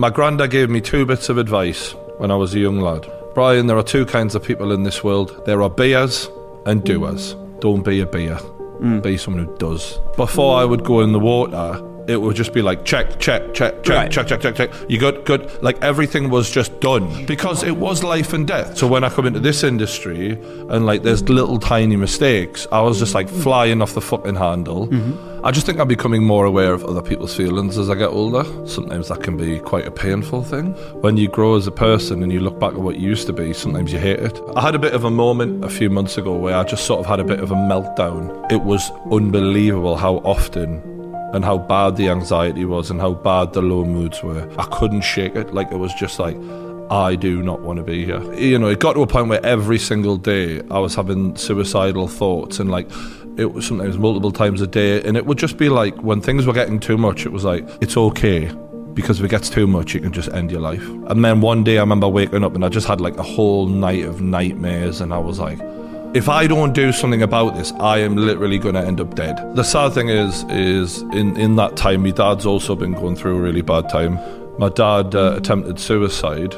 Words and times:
My 0.00 0.10
granddad 0.10 0.52
gave 0.52 0.70
me 0.70 0.80
two 0.80 1.04
bits 1.04 1.28
of 1.28 1.38
advice 1.38 1.92
when 2.18 2.30
I 2.30 2.36
was 2.36 2.54
a 2.54 2.60
young 2.60 2.78
lad. 2.78 3.10
Brian, 3.34 3.66
there 3.66 3.76
are 3.76 3.82
two 3.82 4.06
kinds 4.06 4.36
of 4.36 4.44
people 4.44 4.70
in 4.70 4.84
this 4.84 5.02
world. 5.02 5.44
There 5.44 5.60
are 5.60 5.68
beers 5.68 6.30
and 6.66 6.84
doers. 6.84 7.34
Don't 7.58 7.82
be 7.82 8.00
a 8.00 8.06
beer. 8.06 8.36
Mm. 8.78 9.02
Be 9.02 9.16
someone 9.16 9.46
who 9.46 9.56
does. 9.56 9.98
Before 10.14 10.56
I 10.56 10.64
would 10.64 10.84
go 10.84 11.00
in 11.00 11.10
the 11.10 11.18
water, 11.18 11.82
it 12.08 12.16
would 12.20 12.34
just 12.36 12.52
be 12.52 12.62
like 12.62 12.84
check, 12.84 13.18
check, 13.20 13.52
check, 13.54 13.82
check, 13.82 13.94
Right. 13.96 14.10
check, 14.10 14.26
check, 14.26 14.40
check, 14.40 14.54
check. 14.54 14.70
You 14.88 14.98
good, 14.98 15.24
good. 15.24 15.62
Like 15.62 15.82
everything 15.82 16.30
was 16.30 16.50
just 16.50 16.80
done 16.80 17.26
because 17.26 17.62
it 17.62 17.76
was 17.76 18.02
life 18.02 18.32
and 18.32 18.46
death. 18.46 18.78
So 18.78 18.86
when 18.86 19.04
I 19.04 19.10
come 19.10 19.26
into 19.26 19.40
this 19.40 19.62
industry 19.62 20.32
and 20.70 20.86
like 20.86 21.02
there's 21.02 21.28
little 21.28 21.58
tiny 21.58 21.96
mistakes, 21.96 22.66
I 22.72 22.80
was 22.80 22.98
just 22.98 23.14
like 23.14 23.28
flying 23.28 23.82
off 23.82 23.92
the 23.94 24.00
fucking 24.00 24.36
handle. 24.36 24.88
Mm-hmm. 24.88 25.44
I 25.44 25.52
just 25.52 25.66
think 25.66 25.78
I'm 25.78 25.86
becoming 25.86 26.24
more 26.24 26.46
aware 26.46 26.72
of 26.72 26.84
other 26.84 27.00
people's 27.00 27.36
feelings 27.36 27.78
as 27.78 27.88
I 27.88 27.94
get 27.94 28.08
older. 28.08 28.42
Sometimes 28.66 29.06
that 29.08 29.22
can 29.22 29.36
be 29.36 29.60
quite 29.60 29.86
a 29.86 29.90
painful 29.90 30.42
thing. 30.42 30.72
When 31.00 31.16
you 31.16 31.28
grow 31.28 31.54
as 31.56 31.66
a 31.68 31.70
person 31.70 32.24
and 32.24 32.32
you 32.32 32.40
look 32.40 32.58
back 32.58 32.72
at 32.72 32.80
what 32.80 32.96
you 32.98 33.08
used 33.08 33.28
to 33.28 33.32
be, 33.32 33.52
sometimes 33.52 33.92
you 33.92 34.00
hate 34.00 34.18
it. 34.18 34.40
I 34.56 34.62
had 34.62 34.74
a 34.74 34.80
bit 34.80 34.94
of 34.94 35.04
a 35.04 35.10
moment 35.10 35.64
a 35.64 35.68
few 35.68 35.90
months 35.90 36.18
ago 36.18 36.34
where 36.36 36.56
I 36.56 36.64
just 36.64 36.86
sort 36.86 36.98
of 37.00 37.06
had 37.06 37.20
a 37.20 37.24
bit 37.24 37.38
of 37.38 37.52
a 37.52 37.54
meltdown. 37.54 38.50
It 38.50 38.62
was 38.62 38.90
unbelievable 39.12 39.96
how 39.96 40.16
often 40.24 40.82
and 41.32 41.44
how 41.44 41.58
bad 41.58 41.96
the 41.96 42.08
anxiety 42.08 42.64
was 42.64 42.90
and 42.90 43.00
how 43.00 43.14
bad 43.14 43.52
the 43.52 43.62
low 43.62 43.84
moods 43.84 44.22
were. 44.22 44.48
I 44.58 44.64
couldn't 44.66 45.02
shake 45.02 45.36
it. 45.36 45.52
Like 45.52 45.70
it 45.70 45.76
was 45.76 45.92
just 45.94 46.18
like, 46.18 46.36
I 46.90 47.16
do 47.16 47.42
not 47.42 47.60
want 47.60 47.76
to 47.78 47.82
be 47.82 48.04
here. 48.04 48.32
You 48.34 48.58
know, 48.58 48.68
it 48.68 48.80
got 48.80 48.94
to 48.94 49.02
a 49.02 49.06
point 49.06 49.28
where 49.28 49.44
every 49.44 49.78
single 49.78 50.16
day 50.16 50.62
I 50.70 50.78
was 50.78 50.94
having 50.94 51.36
suicidal 51.36 52.08
thoughts 52.08 52.58
and 52.58 52.70
like 52.70 52.90
it 53.36 53.52
was 53.52 53.66
sometimes 53.66 53.98
multiple 53.98 54.32
times 54.32 54.62
a 54.62 54.66
day. 54.66 55.02
And 55.02 55.16
it 55.16 55.26
would 55.26 55.38
just 55.38 55.58
be 55.58 55.68
like 55.68 55.94
when 56.02 56.20
things 56.20 56.46
were 56.46 56.54
getting 56.54 56.80
too 56.80 56.96
much, 56.96 57.26
it 57.26 57.32
was 57.32 57.44
like, 57.44 57.68
it's 57.80 57.96
okay. 57.96 58.50
Because 58.94 59.20
if 59.20 59.26
it 59.26 59.28
gets 59.28 59.50
too 59.50 59.66
much, 59.66 59.94
you 59.94 60.00
can 60.00 60.12
just 60.12 60.28
end 60.30 60.50
your 60.50 60.60
life. 60.60 60.82
And 61.08 61.24
then 61.24 61.40
one 61.40 61.62
day 61.62 61.76
I 61.76 61.82
remember 61.82 62.08
waking 62.08 62.42
up 62.42 62.54
and 62.54 62.64
I 62.64 62.68
just 62.68 62.86
had 62.86 63.00
like 63.00 63.16
a 63.16 63.22
whole 63.22 63.66
night 63.66 64.04
of 64.04 64.20
nightmares 64.20 65.00
and 65.00 65.12
I 65.12 65.18
was 65.18 65.38
like, 65.38 65.58
if 66.14 66.28
I 66.28 66.46
don't 66.46 66.72
do 66.72 66.92
something 66.92 67.22
about 67.22 67.54
this, 67.54 67.72
I 67.72 67.98
am 67.98 68.16
literally 68.16 68.58
going 68.58 68.74
to 68.74 68.80
end 68.80 69.00
up 69.00 69.14
dead. 69.14 69.36
The 69.54 69.62
sad 69.62 69.92
thing 69.92 70.08
is, 70.08 70.44
is 70.44 71.02
in, 71.12 71.36
in 71.36 71.56
that 71.56 71.76
time, 71.76 72.02
my 72.02 72.10
dad's 72.10 72.46
also 72.46 72.74
been 72.74 72.92
going 72.92 73.16
through 73.16 73.36
a 73.36 73.40
really 73.40 73.62
bad 73.62 73.88
time. 73.88 74.18
My 74.58 74.70
dad 74.70 75.14
uh, 75.14 75.34
attempted 75.36 75.78
suicide, 75.78 76.54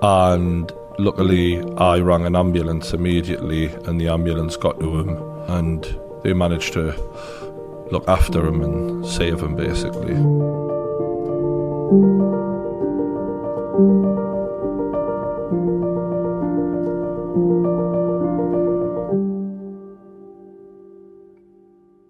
and 0.00 0.72
luckily, 0.98 1.62
I 1.76 1.98
rang 1.98 2.24
an 2.24 2.36
ambulance 2.36 2.92
immediately, 2.92 3.66
and 3.66 4.00
the 4.00 4.08
ambulance 4.08 4.56
got 4.56 4.78
to 4.80 5.00
him, 5.00 5.08
and 5.48 5.98
they 6.22 6.32
managed 6.32 6.72
to 6.74 6.92
look 7.90 8.06
after 8.08 8.46
him 8.46 8.62
and 8.62 9.04
save 9.04 9.40
him, 9.40 9.56
basically. 9.56 10.14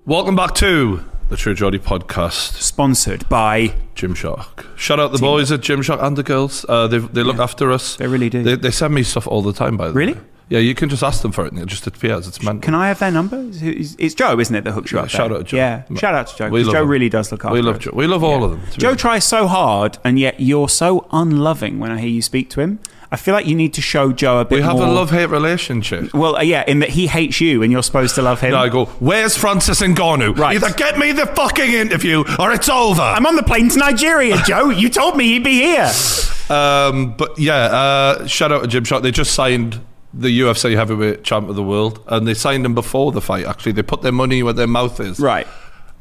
Welcome 0.04 0.34
back 0.34 0.54
to 0.56 1.04
the 1.28 1.36
True 1.36 1.54
Geordie 1.54 1.78
podcast. 1.78 2.54
Sponsored 2.60 3.28
by. 3.28 3.74
Gymshark. 3.94 4.66
Shout 4.76 4.98
out 4.98 5.12
the 5.12 5.18
boys 5.18 5.52
at 5.52 5.60
Gymshark 5.60 6.02
and 6.02 6.16
the 6.16 6.22
girls. 6.22 6.66
Uh, 6.68 6.88
they 6.88 6.98
they 6.98 7.22
look 7.22 7.38
after 7.38 7.70
us. 7.70 7.96
They 7.96 8.06
really 8.08 8.28
do. 8.30 8.42
They, 8.42 8.56
they 8.56 8.70
send 8.70 8.94
me 8.94 9.02
stuff 9.04 9.26
all 9.28 9.42
the 9.42 9.52
time. 9.52 9.76
By 9.76 9.88
the 9.88 9.94
Really? 9.94 10.12
way. 10.14 10.18
Really? 10.18 10.28
Yeah, 10.48 10.58
you 10.58 10.74
can 10.74 10.88
just 10.90 11.02
ask 11.02 11.22
them 11.22 11.30
for 11.32 11.46
it. 11.46 11.52
and 11.52 11.62
It 11.62 11.66
just 11.66 11.86
appears. 11.86 12.26
It's 12.26 12.42
meant. 12.42 12.62
Can 12.62 12.74
I 12.74 12.88
have 12.88 12.98
their 12.98 13.10
number? 13.12 13.42
It's, 13.52 13.94
it's 13.98 14.14
Joe, 14.14 14.38
isn't 14.38 14.54
it, 14.54 14.64
that 14.64 14.72
hooks 14.72 14.92
you 14.92 14.98
Yeah, 14.98 15.04
up? 15.04 15.08
shout 15.08 15.28
there? 15.30 15.38
out 15.38 15.46
to 15.46 15.50
Joe. 15.50 15.56
Yeah, 15.56 15.84
shout 15.96 16.14
out 16.14 16.26
to 16.26 16.36
Joe. 16.36 16.48
We 16.50 16.64
love 16.64 16.72
Joe 16.74 16.82
him. 16.82 16.88
really 16.88 17.08
does 17.08 17.30
look 17.32 17.44
after 17.44 17.54
we 17.54 17.62
love 17.62 17.76
us. 17.76 17.82
Joe. 17.84 17.92
We 17.94 18.06
love 18.06 18.22
all 18.24 18.44
of 18.44 18.50
them. 18.50 18.60
Joe 18.72 18.94
tries 18.94 19.24
so 19.24 19.46
hard, 19.46 19.98
and 20.04 20.18
yet 20.18 20.40
you're 20.40 20.68
so 20.68 21.06
unloving 21.12 21.78
when 21.78 21.90
I 21.92 22.00
hear 22.00 22.10
you 22.10 22.22
speak 22.22 22.50
to 22.50 22.60
him. 22.60 22.80
I 23.12 23.16
feel 23.16 23.34
like 23.34 23.46
you 23.46 23.54
need 23.54 23.74
to 23.74 23.82
show 23.82 24.10
Joe 24.10 24.38
a 24.38 24.44
bit 24.46 24.56
we 24.56 24.62
have 24.62 24.76
more. 24.76 24.86
a 24.86 24.90
love 24.90 25.10
hate 25.10 25.26
relationship. 25.26 26.14
Well, 26.14 26.36
uh, 26.36 26.40
yeah, 26.40 26.64
in 26.66 26.78
that 26.78 26.88
he 26.88 27.06
hates 27.06 27.42
you, 27.42 27.62
and 27.62 27.70
you're 27.70 27.82
supposed 27.82 28.14
to 28.14 28.22
love 28.22 28.40
him. 28.40 28.48
And 28.48 28.56
I 28.56 28.70
go, 28.70 28.86
where's 28.86 29.36
Francis 29.36 29.82
Ngannou? 29.82 30.38
Right. 30.38 30.56
Either 30.56 30.72
get 30.74 30.98
me 30.98 31.12
the 31.12 31.26
fucking 31.26 31.72
interview 31.72 32.24
or 32.38 32.52
it's 32.52 32.70
over. 32.70 33.02
I'm 33.02 33.26
on 33.26 33.36
the 33.36 33.42
plane 33.42 33.68
to 33.68 33.78
Nigeria, 33.78 34.38
Joe. 34.46 34.70
You 34.70 34.88
told 34.88 35.18
me 35.18 35.24
he'd 35.26 35.44
be 35.44 35.60
here. 35.60 35.92
Um, 36.48 37.14
but 37.16 37.38
yeah, 37.38 37.54
uh, 37.54 38.26
shout 38.26 38.50
out 38.50 38.68
to 38.68 38.80
Gymshark. 38.80 39.02
They 39.02 39.10
just 39.10 39.34
signed 39.34 39.78
the 40.14 40.40
UFC 40.40 40.74
heavyweight 40.74 41.22
champ 41.22 41.50
of 41.50 41.56
the 41.56 41.62
world, 41.62 42.02
and 42.06 42.26
they 42.26 42.34
signed 42.34 42.64
him 42.64 42.74
before 42.74 43.12
the 43.12 43.20
fight. 43.20 43.44
Actually, 43.44 43.72
they 43.72 43.82
put 43.82 44.00
their 44.00 44.12
money 44.12 44.42
where 44.42 44.52
their 44.54 44.66
mouth 44.66 44.98
is. 45.00 45.20
Right. 45.20 45.46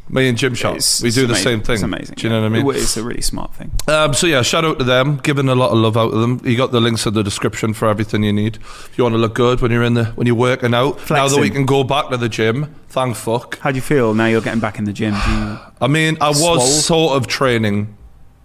Me 0.09 0.27
and 0.27 0.37
Gymshark, 0.37 0.71
It's- 0.71 1.01
we 1.01 1.09
do 1.09 1.21
the 1.21 1.27
amazing. 1.33 1.43
same 1.43 1.61
thing. 1.61 1.73
It's 1.75 1.83
amazing. 1.83 2.15
Do 2.17 2.23
you 2.27 2.33
know 2.33 2.41
what 2.41 2.45
I 2.47 2.49
mean? 2.49 2.69
It's 2.75 2.97
a 2.97 3.03
really 3.03 3.21
smart 3.21 3.53
thing. 3.55 3.71
Um, 3.87 4.13
so 4.13 4.27
yeah, 4.27 4.41
shout 4.41 4.65
out 4.65 4.77
to 4.79 4.83
them, 4.83 5.21
giving 5.23 5.47
a 5.47 5.55
lot 5.55 5.71
of 5.71 5.77
love 5.77 5.95
out 5.95 6.11
to 6.11 6.17
them. 6.17 6.41
You 6.43 6.57
got 6.57 6.73
the 6.73 6.81
links 6.81 7.05
in 7.05 7.13
the 7.13 7.23
description 7.23 7.73
for 7.73 7.87
everything 7.87 8.21
you 8.23 8.33
need. 8.33 8.57
If 8.57 8.97
you 8.97 9.05
want 9.05 9.13
to 9.13 9.19
look 9.19 9.35
good 9.35 9.61
when 9.61 9.71
you're 9.71 9.83
in 9.83 9.93
the 9.93 10.05
when 10.15 10.27
you're 10.27 10.35
working 10.35 10.73
out. 10.73 11.09
Now 11.09 11.29
that 11.29 11.39
we 11.39 11.49
can 11.49 11.65
go 11.65 11.85
back 11.85 12.09
to 12.09 12.17
the 12.17 12.27
gym, 12.27 12.75
thank 12.89 13.15
fuck. 13.15 13.59
How 13.59 13.71
do 13.71 13.75
you 13.77 13.81
feel 13.81 14.13
now 14.13 14.25
you're 14.25 14.41
getting 14.41 14.59
back 14.59 14.77
in 14.79 14.83
the 14.83 14.91
gym? 14.93 15.13
Do 15.13 15.31
you, 15.31 15.57
I 15.79 15.87
mean, 15.87 16.17
I 16.19 16.29
was 16.29 16.39
Swole? 16.41 16.59
sort 16.59 17.17
of 17.17 17.27
training, 17.27 17.95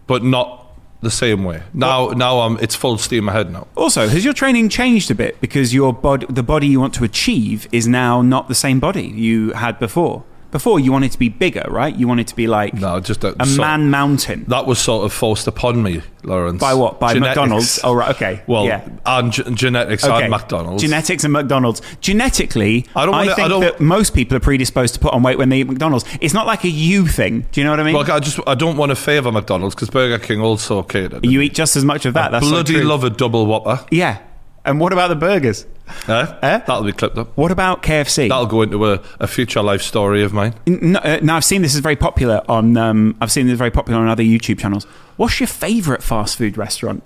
but 0.07 0.23
not 0.23 0.63
the 1.03 1.11
same 1.11 1.43
way. 1.43 1.63
Now, 1.75 2.09
now 2.11 2.41
I'm 2.41 2.59
it's 2.61 2.77
full 2.77 2.97
steam 2.99 3.29
ahead 3.29 3.53
now. 3.53 3.67
Also, 3.75 4.09
has 4.09 4.25
your 4.25 4.35
training 4.35 4.69
changed 4.69 5.11
a 5.11 5.15
bit 5.17 5.41
because 5.41 5.75
your 5.75 5.93
bod- 5.93 6.27
the 6.33 6.45
body 6.45 6.69
you 6.69 6.79
want 6.81 6.95
to 6.95 7.03
achieve 7.05 7.67
is 7.73 7.89
now 7.89 8.23
not 8.23 8.47
the 8.47 8.55
same 8.55 8.79
body 8.79 9.07
you 9.09 9.51
had 9.53 9.81
before? 9.81 10.23
Before 10.53 10.81
you 10.81 10.93
wanted 10.93 11.13
to 11.13 11.19
be 11.19 11.29
bigger, 11.29 11.67
right? 11.69 11.95
You 11.95 12.09
wanted 12.09 12.29
to 12.29 12.37
be 12.37 12.47
like 12.47 12.73
No, 12.75 13.01
just 13.01 13.25
a, 13.25 13.35
a 13.43 13.47
so- 13.47 13.61
man 13.61 13.91
mountain. 13.91 14.45
That 14.49 14.65
was 14.67 14.79
sort 14.79 15.05
of 15.05 15.13
forced 15.13 15.47
upon 15.47 15.83
me, 15.83 16.03
Laurence. 16.23 16.61
By 16.61 16.73
what? 16.75 16.99
By 17.01 17.13
Genetics. 17.15 17.37
McDonald's? 17.37 17.81
Oh, 17.85 17.93
right. 17.95 18.11
Okay. 18.15 18.43
Well, 18.47 18.65
yeah. 18.65 18.89
and 19.05 19.33
ge- 19.33 19.45
genetics 19.55 20.05
Okay. 20.05 20.23
and 20.23 20.31
McDonald's. 20.31 20.83
Genetics 20.83 21.25
and 21.25 21.33
McDonald's. 21.33 21.83
Genetically, 22.01 22.87
I 22.97 23.05
don't 23.05 23.15
wanna- 23.15 23.33
I 23.33 23.35
think 23.35 23.49
don't- 23.49 23.61
that 23.61 23.81
most 23.81 24.15
people 24.15 24.37
are 24.37 24.41
predisposed 24.41 24.95
to 24.95 25.01
put 25.01 25.13
on 25.13 25.23
weight 25.23 25.37
when 25.37 25.49
they 25.51 25.61
eat 25.61 25.67
McDonald's. 25.69 26.05
It's 26.21 26.33
not 26.35 26.47
like 26.47 26.65
a 26.65 26.69
you 26.69 27.07
thing. 27.07 27.45
Do 27.53 27.61
you 27.61 27.65
know 27.65 27.71
what 27.73 27.81
I 27.81 27.83
mean? 27.83 27.95
Well, 27.95 28.11
I 28.11 28.21
just 28.21 28.39
I 28.47 28.55
don't 28.55 28.77
want 28.77 28.91
to 28.91 28.97
favour 28.97 29.31
McDonald's 29.33 29.75
because 29.75 29.91
Burger 29.91 30.19
King 30.19 30.41
also 30.41 30.83
catered. 30.83 31.25
you 31.27 31.41
eat 31.41 31.55
just 31.55 31.77
as 31.77 31.85
much 31.85 32.07
of 32.07 32.15
that. 32.15 32.31
That's 32.31 32.47
so 32.47 32.53
bloody 32.53 32.75
true. 32.75 32.85
love 32.85 33.05
a 33.05 33.11
double 33.11 33.47
whopper. 33.47 33.85
Yeah. 33.91 34.19
And 34.67 34.81
what 34.81 34.93
about 34.93 35.09
the 35.09 35.17
burgers? 35.17 35.65
Eh? 36.09 36.27
Eh? 36.43 36.59
That'll 36.59 36.83
be 36.83 36.93
clipped 36.93 37.17
up. 37.17 37.37
What 37.37 37.53
about 37.53 37.83
KFC? 37.83 38.29
That'll 38.29 38.47
go 38.47 38.63
into 38.63 38.85
a, 38.85 39.01
a 39.21 39.27
future 39.29 39.63
life 39.63 39.81
story 39.81 40.25
of 40.25 40.33
mine. 40.33 40.55
No, 40.67 40.99
uh, 40.99 41.21
now 41.23 41.37
I've 41.37 41.45
seen 41.45 41.63
this 41.63 41.75
is 41.75 41.81
very 41.81 41.97
popular 41.97 42.43
on. 42.49 42.77
Um, 42.77 43.17
I've 43.21 43.31
seen 43.31 43.47
this 43.47 43.57
very 43.57 43.71
popular 43.71 44.01
on 44.01 44.09
other 44.09 44.25
YouTube 44.25 44.59
channels. 44.59 44.85
What's 45.17 45.39
your 45.39 45.47
favourite 45.47 46.03
fast 46.03 46.37
food 46.37 46.59
restaurant? 46.59 47.05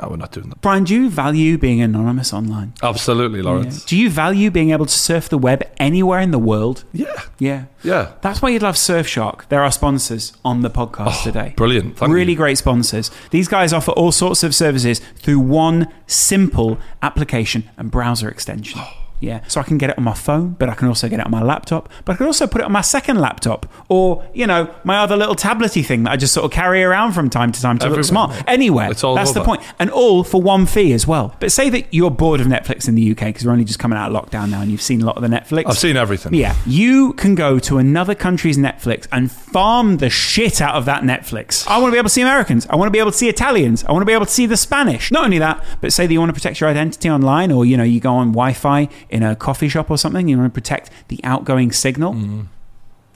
No, 0.00 0.08
we're 0.08 0.16
not 0.16 0.32
doing 0.32 0.48
that. 0.48 0.60
Brian, 0.60 0.84
do 0.84 0.94
you 0.94 1.10
value 1.10 1.58
being 1.58 1.80
anonymous 1.80 2.32
online? 2.32 2.72
Absolutely, 2.82 3.42
Laurence. 3.42 3.84
Do 3.84 3.96
you 3.96 4.08
value 4.08 4.50
being 4.50 4.70
able 4.70 4.86
to 4.86 4.92
surf 4.92 5.28
the 5.28 5.38
web 5.38 5.62
anywhere 5.78 6.20
in 6.20 6.30
the 6.30 6.38
world? 6.38 6.84
Yeah. 6.92 7.22
Yeah. 7.38 7.64
Yeah. 7.82 8.12
That's 8.22 8.40
why 8.40 8.50
you'd 8.50 8.62
love 8.62 8.76
Surfshark. 8.76 9.48
They're 9.48 9.62
our 9.62 9.72
sponsors 9.72 10.32
on 10.44 10.62
the 10.62 10.70
podcast 10.70 11.20
oh, 11.20 11.24
today. 11.24 11.48
Oh, 11.52 11.56
brilliant. 11.56 11.96
Thank 11.96 12.12
really 12.12 12.32
you. 12.32 12.38
great 12.38 12.58
sponsors. 12.58 13.10
These 13.30 13.48
guys 13.48 13.72
offer 13.72 13.92
all 13.92 14.12
sorts 14.12 14.42
of 14.42 14.54
services 14.54 15.00
through 15.16 15.40
one 15.40 15.92
simple 16.06 16.78
application 17.02 17.68
and 17.76 17.90
browser 17.90 18.28
extension. 18.28 18.80
Oh. 18.82 19.01
Yeah, 19.22 19.40
so 19.46 19.60
I 19.60 19.64
can 19.64 19.78
get 19.78 19.88
it 19.90 19.96
on 19.98 20.02
my 20.04 20.14
phone, 20.14 20.56
but 20.58 20.68
I 20.68 20.74
can 20.74 20.88
also 20.88 21.08
get 21.08 21.20
it 21.20 21.24
on 21.26 21.30
my 21.30 21.42
laptop, 21.42 21.88
but 22.04 22.14
I 22.14 22.16
can 22.16 22.26
also 22.26 22.48
put 22.48 22.60
it 22.60 22.64
on 22.64 22.72
my 22.72 22.80
second 22.80 23.20
laptop, 23.20 23.66
or 23.88 24.24
you 24.34 24.48
know, 24.48 24.74
my 24.82 24.98
other 24.98 25.16
little 25.16 25.36
tablety 25.36 25.84
thing 25.86 26.02
that 26.02 26.10
I 26.10 26.16
just 26.16 26.34
sort 26.34 26.44
of 26.44 26.50
carry 26.50 26.82
around 26.82 27.12
from 27.12 27.30
time 27.30 27.52
to 27.52 27.62
time 27.62 27.78
to 27.78 27.86
Everywhere, 27.86 27.98
look 27.98 28.06
smart. 28.06 28.44
Anywhere, 28.48 28.90
It's 28.90 29.04
all 29.04 29.14
that's 29.14 29.32
the 29.32 29.44
point, 29.44 29.62
and 29.78 29.90
all 29.90 30.24
for 30.24 30.42
one 30.42 30.66
fee 30.66 30.92
as 30.92 31.06
well. 31.06 31.36
But 31.38 31.52
say 31.52 31.70
that 31.70 31.86
you're 31.94 32.10
bored 32.10 32.40
of 32.40 32.48
Netflix 32.48 32.88
in 32.88 32.96
the 32.96 33.12
UK 33.12 33.26
because 33.26 33.46
we're 33.46 33.52
only 33.52 33.64
just 33.64 33.78
coming 33.78 33.96
out 33.96 34.12
of 34.12 34.24
lockdown 34.24 34.50
now, 34.50 34.60
and 34.60 34.70
you've 34.72 34.82
seen 34.82 35.00
a 35.02 35.06
lot 35.06 35.16
of 35.16 35.22
the 35.22 35.28
Netflix. 35.28 35.66
I've 35.66 35.78
seen 35.78 35.96
everything. 35.96 36.34
Yeah, 36.34 36.56
you 36.66 37.12
can 37.12 37.36
go 37.36 37.60
to 37.60 37.78
another 37.78 38.16
country's 38.16 38.58
Netflix 38.58 39.06
and 39.12 39.30
farm 39.30 39.98
the 39.98 40.10
shit 40.10 40.60
out 40.60 40.74
of 40.74 40.84
that 40.86 41.04
Netflix. 41.04 41.64
I 41.68 41.78
want 41.78 41.90
to 41.90 41.92
be 41.92 41.98
able 41.98 42.08
to 42.08 42.14
see 42.14 42.22
Americans. 42.22 42.66
I 42.68 42.74
want 42.74 42.88
to 42.88 42.90
be 42.92 42.98
able 42.98 43.12
to 43.12 43.16
see 43.16 43.28
Italians. 43.28 43.84
I 43.84 43.92
want 43.92 44.02
to 44.02 44.06
be 44.06 44.12
able 44.12 44.26
to 44.26 44.32
see 44.32 44.46
the 44.46 44.56
Spanish. 44.56 45.12
Not 45.12 45.24
only 45.24 45.38
that, 45.38 45.64
but 45.80 45.92
say 45.92 46.08
that 46.08 46.12
you 46.12 46.18
want 46.18 46.30
to 46.30 46.34
protect 46.34 46.60
your 46.60 46.68
identity 46.68 47.08
online, 47.08 47.52
or 47.52 47.64
you 47.64 47.76
know, 47.76 47.84
you 47.84 48.00
go 48.00 48.12
on 48.14 48.28
Wi-Fi 48.32 48.88
in 49.12 49.22
a 49.22 49.36
coffee 49.36 49.68
shop 49.68 49.90
or 49.90 49.98
something. 49.98 50.26
You 50.28 50.38
want 50.38 50.52
to 50.52 50.60
protect 50.60 50.90
the 51.08 51.20
outgoing 51.24 51.70
signal. 51.72 52.14
Mm-hmm. 52.14 52.40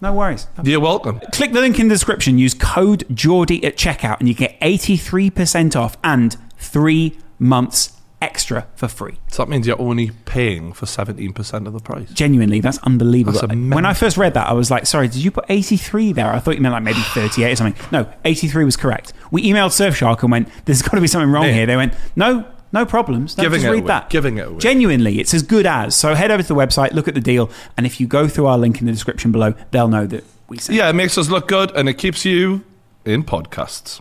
No 0.02 0.12
worries. 0.12 0.46
You're 0.62 0.80
welcome. 0.80 1.20
Click 1.32 1.52
the 1.52 1.60
link 1.60 1.78
in 1.80 1.88
the 1.88 1.94
description. 1.94 2.36
Use 2.38 2.52
code 2.54 3.04
Geordie 3.14 3.64
at 3.64 3.76
checkout, 3.76 4.18
and 4.20 4.28
you 4.28 4.34
get 4.34 4.56
eighty 4.60 4.96
three 4.96 5.30
percent 5.30 5.74
off 5.74 5.96
and 6.04 6.36
three 6.58 7.18
months 7.38 7.92
extra 8.20 8.66
for 8.74 8.88
free. 8.88 9.18
So 9.28 9.42
that 9.42 9.48
means 9.50 9.66
you're 9.66 9.80
only 9.80 10.10
paying 10.24 10.72
for 10.72 10.86
17% 10.86 11.66
of 11.66 11.74
the 11.74 11.80
price. 11.80 12.10
Genuinely, 12.12 12.60
that's 12.60 12.78
unbelievable. 12.78 13.38
That's 13.40 13.52
when 13.54 13.84
I 13.84 13.92
first 13.92 14.16
read 14.16 14.32
that, 14.34 14.48
I 14.48 14.54
was 14.54 14.70
like, 14.70 14.86
sorry, 14.86 15.06
did 15.08 15.18
you 15.22 15.30
put 15.30 15.44
83 15.50 16.14
there? 16.14 16.32
I 16.32 16.38
thought 16.38 16.54
you 16.54 16.62
meant 16.62 16.72
like 16.72 16.82
maybe 16.82 16.98
38 17.14 17.52
or 17.52 17.56
something. 17.56 17.86
No, 17.92 18.10
83 18.24 18.64
was 18.64 18.74
correct. 18.74 19.12
We 19.30 19.42
emailed 19.42 19.70
Surfshark 19.70 20.22
and 20.22 20.32
went, 20.32 20.48
there's 20.64 20.80
got 20.80 20.92
to 20.92 21.00
be 21.02 21.06
something 21.06 21.30
wrong 21.30 21.44
Yeah. 21.44 21.52
here. 21.52 21.66
They 21.66 21.76
went, 21.76 21.92
no, 22.16 22.46
no 22.76 22.86
problems. 22.86 23.34
Don't 23.34 23.44
Giving 23.44 23.60
just 23.60 23.68
it 23.68 23.72
read 23.72 23.78
away. 23.80 23.88
that. 23.88 24.10
Giving 24.10 24.36
it 24.38 24.46
away. 24.48 24.58
Genuinely, 24.58 25.18
it's 25.18 25.32
as 25.34 25.42
good 25.42 25.66
as. 25.66 25.96
So 25.96 26.14
head 26.14 26.30
over 26.30 26.42
to 26.42 26.48
the 26.48 26.54
website, 26.54 26.92
look 26.92 27.08
at 27.08 27.14
the 27.14 27.20
deal, 27.20 27.50
and 27.76 27.86
if 27.86 28.00
you 28.00 28.06
go 28.06 28.28
through 28.28 28.46
our 28.46 28.58
link 28.58 28.80
in 28.80 28.86
the 28.86 28.92
description 28.92 29.32
below, 29.32 29.54
they'll 29.70 29.88
know 29.88 30.06
that 30.06 30.24
we 30.48 30.58
sent. 30.58 30.76
Yeah, 30.76 30.88
it 30.88 30.92
makes 30.92 31.16
us 31.18 31.28
look 31.30 31.48
good 31.48 31.70
and 31.74 31.88
it 31.88 31.94
keeps 31.94 32.24
you 32.24 32.64
in 33.04 33.24
podcasts. 33.24 34.00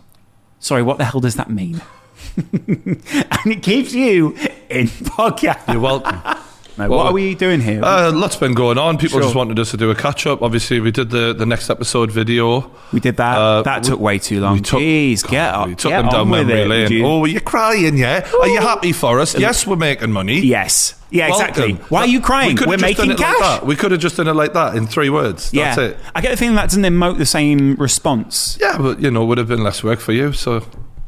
Sorry, 0.59 0.81
what 0.83 0.97
the 0.97 1.05
hell 1.05 1.21
does 1.21 1.35
that 1.35 1.49
mean? 1.49 1.81
and 2.37 3.45
it 3.45 3.63
keeps 3.63 3.93
you 3.93 4.35
in 4.69 4.87
podcast. 4.87 5.71
You're 5.71 5.81
welcome. 5.81 6.21
No, 6.77 6.89
Well, 6.89 6.97
what 6.99 7.05
are 7.07 7.13
we 7.13 7.35
doing 7.35 7.61
here? 7.61 7.81
Uh, 7.81 8.11
lots 8.11 8.35
been 8.35 8.53
going 8.53 8.77
on. 8.77 8.97
People 8.97 9.19
Sure. 9.19 9.21
just 9.21 9.35
wanted 9.35 9.57
us 9.59 9.71
to 9.71 9.77
do 9.77 9.89
a 9.91 9.95
catch 9.95 10.27
up. 10.27 10.41
Obviously, 10.41 10.81
we 10.81 10.91
did 10.91 11.09
the, 11.09 11.33
the 11.33 11.45
next 11.45 11.69
episode 11.69 12.11
video. 12.11 12.69
we 12.91 12.99
did 12.99 13.15
that. 13.15 13.37
uh, 13.37 13.61
that 13.61 13.81
we- 13.83 13.87
took 13.87 13.99
way 14.01 14.19
too 14.19 14.41
long. 14.41 14.55
We 14.55 14.59
took, 14.61 14.79
Jeez, 14.81 15.25
get 15.25 15.53
up. 15.53 15.67
We 15.67 15.75
took 15.75 15.91
get 15.91 16.01
them 16.01 16.09
down 16.09 16.29
memory 16.29 16.65
lane. 16.65 16.91
you? 16.91 17.05
Oh, 17.05 17.21
are 17.23 17.27
you 17.27 17.39
crying? 17.39 17.97
Yeah. 17.97 18.27
Are 18.41 18.47
you 18.49 18.59
happy 18.59 18.91
for 18.91 19.21
us? 19.21 19.37
Yes, 19.39 19.65
we're 19.65 19.77
making 19.77 20.11
money. 20.11 20.39
Yes. 20.41 20.95
Yeah, 21.11 21.29
exactly. 21.29 21.73
Welcome. 21.75 21.87
Why 21.89 22.01
are 22.01 22.07
you 22.07 22.19
crying? 22.19 22.49
We 22.49 22.55
could 22.55 22.67
We're 22.67 22.73
have 22.73 22.81
just 22.81 22.97
done 22.97 23.07
making 23.07 23.23
it 23.25 23.27
like 23.29 23.37
cash. 23.37 23.59
that. 23.59 23.65
We 23.65 23.75
could 23.77 23.91
have 23.91 24.01
just 24.01 24.17
done 24.17 24.27
it 24.27 24.33
like 24.33 24.51
that 24.53 24.75
in 24.75 24.85
three 24.85 25.09
words. 25.09 25.51
yeah. 25.53 25.79
It. 25.79 25.97
I 26.13 26.19
get 26.19 26.31
the 26.31 26.37
feeling 26.37 26.55
that 26.55 26.63
doesn't 26.69 26.83
emote 26.83 27.17
the 27.19 27.25
same 27.25 27.75
response. 27.75 28.57
Yeah, 28.59 28.77
but 28.77 28.99
you 29.01 29.11
know, 29.11 29.23
would 29.23 29.37
have 29.37 29.47
been 29.47 29.63
less 29.63 29.81
work 29.81 29.99
for 30.01 30.11
you. 30.11 30.33
So 30.33 30.65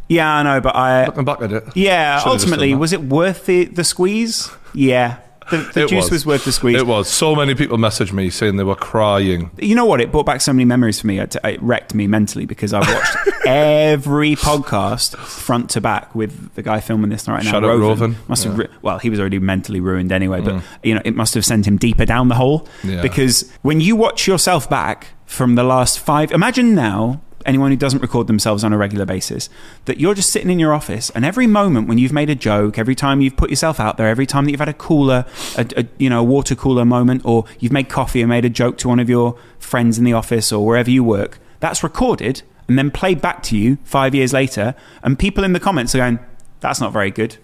Yeah, 0.07 0.31
I 0.33 0.43
know, 0.43 0.61
but 0.61 0.75
I. 0.77 1.07
looking 1.07 1.25
back 1.25 1.41
at 1.41 1.51
it, 1.51 1.63
Yeah, 1.75 2.21
ultimately, 2.25 2.73
was 2.73 2.93
it 2.93 3.01
worth 3.03 3.47
the, 3.47 3.65
the 3.65 3.83
squeeze? 3.83 4.49
Yeah. 4.73 5.17
The, 5.49 5.57
the 5.73 5.85
juice 5.87 6.11
was. 6.11 6.25
worth 6.25 6.43
the 6.45 6.51
squeeze. 6.51 6.75
It 6.77 6.85
was. 6.87 7.07
So 7.09 7.35
many 7.35 7.55
people 7.55 7.77
messaged 7.77 8.11
me 8.11 8.29
saying 8.29 8.57
they 8.57 8.63
were 8.63 8.75
crying. 8.75 9.49
You 9.57 9.75
know 9.75 9.85
what? 9.85 10.01
It 10.01 10.11
brought 10.11 10.25
back 10.25 10.41
so 10.41 10.51
many 10.53 10.65
memories 10.65 10.99
for 10.99 11.07
me. 11.07 11.19
It, 11.19 11.35
it 11.43 11.61
wrecked 11.61 11.93
me 11.93 12.05
mentally 12.07 12.45
because 12.45 12.73
I 12.73 12.79
watched 12.79 13.17
every 13.45 14.35
podcast 14.35 15.15
front 15.17 15.69
to 15.71 15.81
back 15.81 16.13
with 16.13 16.53
the 16.55 16.61
guy 16.61 16.79
filming 16.81 17.09
this 17.09 17.27
right 17.27 17.43
now. 17.43 17.51
Shout 17.51 17.63
out 17.63 17.79
Roven. 17.79 18.17
Must 18.27 18.43
have 18.43 18.53
Yeah. 18.57 18.65
Mm. 18.65 18.69
ri- 18.71 18.77
well, 18.81 18.99
he 18.99 19.09
was 19.09 19.19
already 19.19 19.39
mentally 19.39 19.79
ruined 19.79 20.11
anyway, 20.11 20.41
but 20.41 20.61
you 20.83 20.93
know, 20.95 21.01
it 21.05 21.15
must 21.15 21.33
have 21.33 21.45
sent 21.45 21.65
him 21.67 21.77
deeper 21.77 22.05
down 22.05 22.27
the 22.27 22.35
hole 22.35 22.67
Yeah. 22.83 23.01
because 23.01 23.49
when 23.61 23.79
you 23.79 23.95
watch 23.95 24.27
yourself 24.27 24.69
back 24.69 25.07
from 25.25 25.55
the 25.55 25.63
last 25.63 25.99
five, 25.99 26.31
imagine 26.31 26.75
now. 26.75 27.21
Anyone 27.47 27.71
who 27.71 27.77
doesn't 27.77 28.01
record 28.01 28.27
themselves 28.27 28.63
on 28.63 28.73
a 28.73 28.77
regular 28.77 29.05
basis, 29.05 29.49
that 29.85 29.99
you're 29.99 30.13
just 30.13 30.31
sitting 30.31 30.51
in 30.51 30.59
your 30.59 30.73
office, 30.73 31.09
and 31.11 31.23
every 31.23 31.47
moment 31.47 31.87
when 31.87 31.97
you've 31.97 32.11
made 32.11 32.29
a 32.29 32.35
joke, 32.35 32.77
every 32.77 32.93
time 32.93 33.21
you've 33.21 33.37
put 33.37 33.49
yourself 33.49 33.79
out 33.79 33.95
there, 33.95 34.09
every 34.09 34.25
time 34.25 34.45
that 34.45 34.51
you've 34.51 34.59
had 34.59 34.67
a 34.67 34.73
cooler, 34.73 35.25
a, 35.57 35.65
a 35.77 35.85
you 35.97 36.09
know, 36.09 36.19
a 36.19 36.23
water 36.23 36.55
cooler 36.55 36.83
moment, 36.83 37.21
or 37.23 37.45
you've 37.59 37.71
made 37.71 37.87
coffee 37.87 38.21
and 38.21 38.29
made 38.29 38.43
a 38.45 38.49
joke 38.49 38.77
to 38.79 38.89
one 38.89 38.99
of 38.99 39.09
your 39.09 39.39
friends 39.57 39.97
in 39.97 40.03
the 40.03 40.13
office 40.13 40.51
or 40.51 40.65
wherever 40.65 40.91
you 40.91 41.03
work, 41.03 41.39
that's 41.59 41.83
recorded 41.83 42.43
and 42.67 42.77
then 42.77 42.91
played 42.91 43.21
back 43.21 43.41
to 43.43 43.57
you 43.57 43.77
five 43.83 44.13
years 44.13 44.33
later, 44.33 44.75
and 45.03 45.17
people 45.17 45.43
in 45.43 45.53
the 45.53 45.59
comments 45.59 45.95
are 45.95 45.99
going, 45.99 46.19
"That's 46.59 46.81
not 46.81 46.91
very 46.91 47.11
good," 47.11 47.37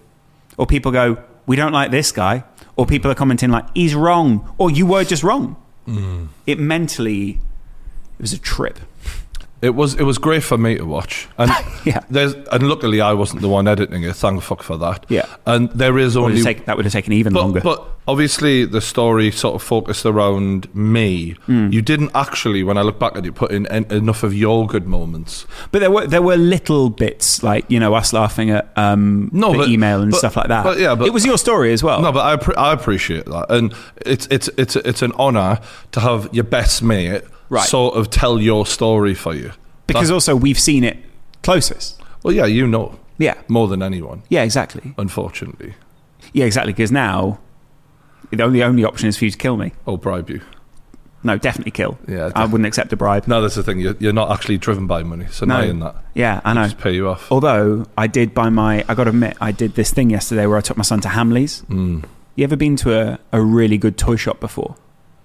or 0.56 0.66
people 0.66 0.92
go, 0.92 1.18
"We 1.46 1.56
don't 1.56 1.72
like 1.72 1.90
this 1.90 2.12
guy," 2.12 2.44
or 2.76 2.86
people 2.86 3.10
are 3.10 3.14
commenting 3.14 3.50
like, 3.50 3.64
"He's 3.74 3.94
wrong," 3.94 4.46
or 4.58 4.70
"You 4.70 4.86
were 4.86 5.04
just 5.04 5.22
wrong." 5.22 5.56
Mm. 5.88 6.28
It 6.46 6.58
mentally, 6.58 7.40
it 8.18 8.22
was 8.22 8.32
a 8.32 8.38
trip. 8.38 8.80
It 9.62 9.74
was 9.74 9.94
it 9.94 10.02
was 10.02 10.18
great 10.18 10.42
for 10.42 10.58
me 10.58 10.76
to 10.76 10.84
watch, 10.84 11.26
and 11.38 11.50
Yeah. 11.86 12.00
there's 12.10 12.34
and 12.52 12.68
luckily 12.68 13.00
I 13.00 13.14
wasn't 13.14 13.40
the 13.40 13.48
one 13.48 13.66
editing 13.66 14.02
it. 14.02 14.14
Thank 14.14 14.42
fuck 14.42 14.62
for 14.62 14.76
that. 14.78 15.06
Yeah. 15.08 15.24
and 15.46 15.70
there 15.70 15.96
is 15.98 16.16
only 16.18 16.42
take- 16.42 16.66
that 16.66 16.76
would 16.76 16.84
have 16.84 16.92
taken 16.92 17.14
even 17.14 17.32
but, 17.32 17.40
longer. 17.40 17.60
but 17.62 17.82
obviously 18.06 18.66
the 18.66 18.82
story 18.82 19.30
sort 19.30 19.54
of 19.54 19.62
focused 19.62 20.04
around 20.04 20.68
me. 20.74 21.30
Hmm. 21.46 21.72
You 21.72 21.80
didn't 21.80 22.10
actually, 22.14 22.62
when 22.62 22.76
I 22.76 22.82
look 22.82 22.98
back 22.98 23.16
at 23.16 23.24
it, 23.24 23.34
put 23.34 23.52
in 23.52 23.66
en- 23.68 23.86
enough 23.90 24.22
of 24.22 24.34
your 24.34 24.66
good 24.66 24.86
moments. 24.86 25.46
But 25.72 25.78
there 25.78 25.90
were 25.90 26.06
there 26.06 26.20
were 26.20 26.36
little 26.36 26.90
bits 26.90 27.42
like 27.42 27.64
you 27.70 27.80
know 27.80 27.94
us 27.94 28.12
laughing 28.12 28.50
at 28.50 28.70
um, 28.76 29.30
No, 29.32 29.52
the 29.52 29.58
but- 29.58 29.68
email 29.68 30.02
and 30.02 30.10
but- 30.10 30.18
stuff 30.18 30.36
like 30.36 30.48
that. 30.48 30.64
but 30.64 30.78
yeah, 30.78 30.94
but- 30.94 31.06
it 31.06 31.12
was 31.14 31.24
your 31.24 31.38
story 31.38 31.72
as 31.72 31.82
well. 31.82 32.02
No, 32.02 32.12
but 32.12 32.48
I, 32.48 32.52
I 32.70 32.72
appreciate 32.74 33.24
that, 33.26 33.46
and 33.48 33.72
it's 34.04 34.26
it's 34.30 34.50
it's 34.58 34.76
it's 34.76 35.00
an 35.00 35.12
honor 35.16 35.58
to 35.92 36.00
have 36.00 36.28
your 36.32 36.44
best 36.44 36.82
mate 36.82 37.22
Right. 37.54 37.68
sort 37.68 37.94
of 37.96 38.10
tell 38.10 38.40
your 38.40 38.66
story 38.66 39.14
for 39.14 39.34
you. 39.34 39.52
because 39.86 40.08
That- 40.08 40.14
also 40.14 40.34
we've 40.36 40.58
seen 40.58 40.82
it 40.84 40.96
closest. 41.42 42.00
well, 42.22 42.32
yeah, 42.34 42.46
you 42.46 42.66
know 42.66 42.98
Yeah, 43.18 43.34
more 43.48 43.68
than 43.68 43.82
anyone, 43.82 44.22
yeah, 44.28 44.42
exactly. 44.42 44.94
unfortunately. 44.98 45.74
Yeah, 46.32 46.46
exactly. 46.46 46.72
Because 46.72 46.90
now 46.90 47.38
the 48.30 48.42
only 48.42 48.62
only 48.62 48.84
option 48.84 49.08
is 49.08 49.16
for 49.18 49.24
you 49.26 49.30
to 49.30 49.38
kill 49.38 49.56
me. 49.56 49.72
Or 49.86 49.96
bribe 49.98 50.30
you. 50.30 50.40
No, 51.22 51.38
definitely 51.38 51.70
kill. 51.70 51.96
Yeah, 52.08 52.30
I 52.34 52.44
wouldn't 52.44 52.66
accept 52.66 52.92
a 52.92 52.96
bribe. 52.96 53.26
No, 53.26 53.40
that's 53.40 53.54
the 53.54 53.62
thing. 53.62 53.78
You're, 53.80 53.96
you're 53.98 54.12
not 54.12 54.30
actually 54.30 54.58
driven 54.58 54.86
by 54.86 55.02
money. 55.02 55.26
So 55.30 55.46
No. 55.46 55.58
now 55.60 55.66
in 55.66 55.78
that, 55.80 55.96
Yeah, 56.14 56.40
I 56.44 56.52
know. 56.52 56.64
just 56.64 56.76
pay 56.78 56.92
you 56.94 57.08
off. 57.08 57.30
Although 57.32 57.86
I 57.96 58.06
did 58.08 58.34
buy 58.34 58.50
my, 58.50 58.84
I 58.88 58.94
got 58.94 59.04
to 59.04 59.10
admit, 59.10 59.36
I 59.40 59.50
did 59.52 59.74
this 59.74 59.90
thing 59.90 60.10
yesterday 60.10 60.44
where 60.46 60.58
I 60.58 60.60
took 60.60 60.76
my 60.76 60.82
son 60.82 61.00
to 61.02 61.08
Hamleys. 61.08 61.64
Mm. 61.66 62.04
You 62.36 62.44
ever 62.44 62.56
been 62.56 62.76
to 62.76 62.92
a, 63.00 63.18
a 63.32 63.40
really 63.40 63.78
good 63.78 63.96
toy 63.96 64.16
shop 64.16 64.38
before? 64.40 64.74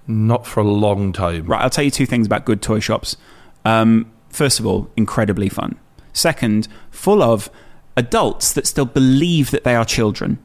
Not 0.10 0.46
for 0.48 0.60
a 0.60 0.64
long 0.64 1.14
time. 1.14 1.46
Right, 1.46 1.62
I'll 1.62 1.70
tell 1.70 1.84
you 1.84 1.92
two 1.92 2.06
things 2.06 2.26
about 2.28 2.44
good 2.44 2.62
toy 2.62 2.80
shops. 2.80 3.16
Um, 3.64 4.12
first 4.30 4.60
of 4.60 4.66
all, 4.66 4.90
incredibly 4.98 5.48
fun. 5.50 5.78
Second, 6.14 6.68
full 6.90 7.22
of 7.22 7.50
adults 7.96 8.52
that 8.54 8.66
still 8.68 8.86
believe 8.86 9.52
that 9.52 9.64
they 9.64 9.76
are 9.76 9.86
children. 9.86 10.40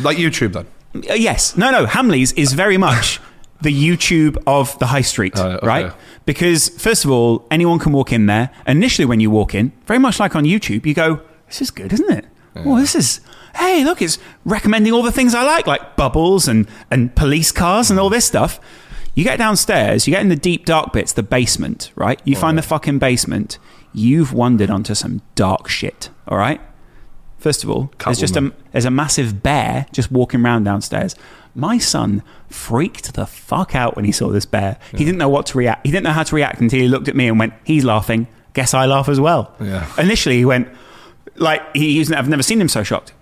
Like 0.00 0.16
YouTube 0.18 0.52
then. 0.52 0.66
Uh, 1.08 1.14
yes, 1.14 1.56
no, 1.56 1.70
no. 1.70 1.86
Hamleys 1.86 2.36
is 2.36 2.52
very 2.54 2.76
much 2.76 3.20
the 3.62 3.70
YouTube 3.72 4.36
of 4.46 4.76
the 4.80 4.86
high 4.86 5.00
street, 5.02 5.36
Uh, 5.38 5.58
okay. 5.58 5.66
right? 5.66 5.92
Because 6.26 6.68
first 6.70 7.04
of 7.04 7.10
all, 7.10 7.46
anyone 7.50 7.78
can 7.78 7.92
walk 7.92 8.12
in 8.12 8.26
there. 8.26 8.50
Initially, 8.66 9.06
when 9.06 9.20
you 9.20 9.30
walk 9.30 9.54
in, 9.54 9.72
very 9.86 9.98
much 10.00 10.18
like 10.20 10.34
on 10.34 10.44
YouTube, 10.44 10.84
you 10.86 10.94
go, 10.94 11.20
"This 11.46 11.62
is 11.62 11.70
good, 11.70 11.92
isn't 11.92 12.10
it? 12.10 12.26
Oh, 12.56 12.78
this 12.80 12.94
is." 12.96 13.20
Hey, 13.56 13.84
look, 13.84 14.02
it's 14.02 14.18
recommending 14.44 14.92
all 14.92 15.02
the 15.04 15.12
things 15.12 15.32
I 15.34 15.44
like, 15.44 15.66
like 15.68 15.94
bubbles 15.94 16.48
and, 16.48 16.66
and 16.90 17.14
police 17.14 17.52
cars 17.52 17.88
and 17.88 18.00
all 18.00 18.10
this 18.10 18.24
stuff. 18.24 18.58
You 19.14 19.22
get 19.24 19.38
downstairs, 19.38 20.06
you 20.06 20.12
get 20.12 20.22
in 20.22 20.28
the 20.28 20.36
deep, 20.36 20.64
dark 20.66 20.92
bits, 20.92 21.12
the 21.12 21.22
basement, 21.22 21.92
right? 21.94 22.20
You 22.24 22.34
find 22.36 22.58
the 22.58 22.62
fucking 22.62 22.98
basement. 22.98 23.58
You've 23.92 24.32
wandered 24.32 24.70
onto 24.70 24.94
some 24.94 25.22
dark 25.36 25.68
shit, 25.68 26.10
all 26.26 26.36
right? 26.36 26.60
First 27.38 27.62
of 27.62 27.70
all, 27.70 27.90
there's 28.06 28.18
just 28.20 28.36
a 28.36 28.52
there's 28.72 28.84
a 28.86 28.90
massive 28.90 29.42
bear 29.42 29.86
just 29.92 30.10
walking 30.10 30.44
around 30.44 30.64
downstairs. 30.64 31.14
My 31.54 31.78
son 31.78 32.22
freaked 32.48 33.14
the 33.14 33.26
fuck 33.26 33.76
out 33.76 33.94
when 33.94 34.04
he 34.04 34.10
saw 34.12 34.30
this 34.30 34.46
bear. 34.46 34.78
He 34.90 35.04
didn't 35.04 35.18
know 35.18 35.28
what 35.28 35.46
to 35.46 35.58
react. 35.58 35.86
He 35.86 35.92
didn't 35.92 36.04
know 36.04 36.12
how 36.12 36.22
to 36.24 36.34
react 36.34 36.60
until 36.60 36.80
he 36.80 36.88
looked 36.88 37.06
at 37.06 37.14
me 37.14 37.28
and 37.28 37.38
went, 37.38 37.52
"He's 37.62 37.84
laughing. 37.84 38.26
Guess 38.54 38.74
I 38.74 38.86
laugh 38.86 39.08
as 39.08 39.20
well." 39.20 39.52
Yeah. 39.60 39.86
Initially, 39.98 40.38
he 40.38 40.44
went 40.44 40.68
like 41.36 41.60
he. 41.76 41.92
he's- 41.94 42.10
I've 42.10 42.28
never 42.28 42.42
seen 42.42 42.60
him 42.60 42.68
so 42.68 42.82
shocked. 42.82 43.12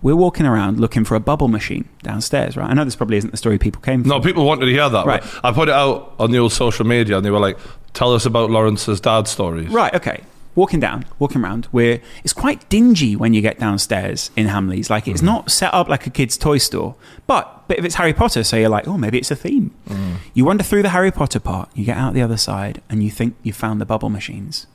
We're 0.00 0.16
walking 0.16 0.46
around 0.46 0.78
looking 0.78 1.04
for 1.04 1.16
a 1.16 1.20
bubble 1.20 1.48
machine 1.48 1.88
downstairs, 2.02 2.56
right? 2.56 2.70
I 2.70 2.74
know 2.74 2.84
this 2.84 2.96
probably 2.96 3.16
isn't 3.16 3.30
the 3.30 3.36
story 3.36 3.58
people 3.58 3.82
came 3.82 4.02
from. 4.02 4.10
No, 4.10 4.20
people 4.20 4.44
wanted 4.44 4.66
to 4.66 4.72
hear 4.72 4.88
that. 4.88 5.06
Right. 5.06 5.22
I 5.42 5.52
put 5.52 5.68
it 5.68 5.74
out 5.74 6.14
on 6.18 6.30
the 6.30 6.38
old 6.38 6.52
social 6.52 6.86
media, 6.86 7.16
and 7.16 7.26
they 7.26 7.30
were 7.30 7.40
like, 7.40 7.58
"Tell 7.94 8.14
us 8.14 8.24
about 8.24 8.50
Laurence's 8.50 9.00
dad 9.00 9.26
stories." 9.26 9.68
Right, 9.70 9.92
okay. 9.94 10.22
Walking 10.54 10.80
down, 10.80 11.04
walking 11.18 11.42
around, 11.42 11.66
where 11.66 12.00
it's 12.24 12.32
quite 12.32 12.68
dingy 12.68 13.14
when 13.16 13.32
you 13.34 13.40
get 13.40 13.58
downstairs 13.58 14.30
in 14.36 14.46
Hamleys. 14.46 14.90
Like 14.90 15.06
it's 15.06 15.20
mm. 15.20 15.26
not 15.26 15.50
set 15.50 15.72
up 15.74 15.88
like 15.88 16.06
a 16.06 16.10
kid's 16.10 16.36
toy 16.36 16.58
store. 16.58 16.94
But 17.26 17.58
but 17.68 17.78
if 17.78 17.84
it's 17.84 17.96
Harry 17.96 18.14
Potter, 18.14 18.42
so 18.42 18.56
you're 18.56 18.70
like, 18.70 18.88
oh, 18.88 18.96
maybe 18.96 19.18
it's 19.18 19.30
a 19.30 19.36
theme. 19.36 19.74
Mm. 19.88 20.16
You 20.32 20.44
wander 20.46 20.64
through 20.64 20.82
the 20.82 20.88
Harry 20.88 21.12
Potter 21.12 21.38
part, 21.38 21.68
you 21.74 21.84
get 21.84 21.98
out 21.98 22.14
the 22.14 22.22
other 22.22 22.38
side, 22.38 22.80
and 22.88 23.02
you 23.02 23.10
think 23.10 23.36
you 23.42 23.52
found 23.52 23.80
the 23.80 23.86
bubble 23.86 24.08
machines. 24.08 24.66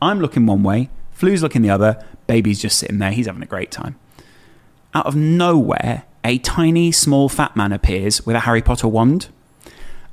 I'm 0.00 0.20
looking 0.20 0.46
one 0.46 0.62
way, 0.62 0.90
Flu's 1.12 1.42
looking 1.42 1.62
the 1.62 1.70
other, 1.70 2.04
baby's 2.26 2.60
just 2.60 2.78
sitting 2.78 2.98
there, 2.98 3.12
he's 3.12 3.26
having 3.26 3.42
a 3.42 3.46
great 3.46 3.70
time. 3.70 3.96
Out 4.94 5.06
of 5.06 5.16
nowhere, 5.16 6.04
a 6.24 6.38
tiny, 6.38 6.92
small, 6.92 7.28
fat 7.28 7.56
man 7.56 7.72
appears 7.72 8.26
with 8.26 8.36
a 8.36 8.40
Harry 8.40 8.62
Potter 8.62 8.88
wand. 8.88 9.28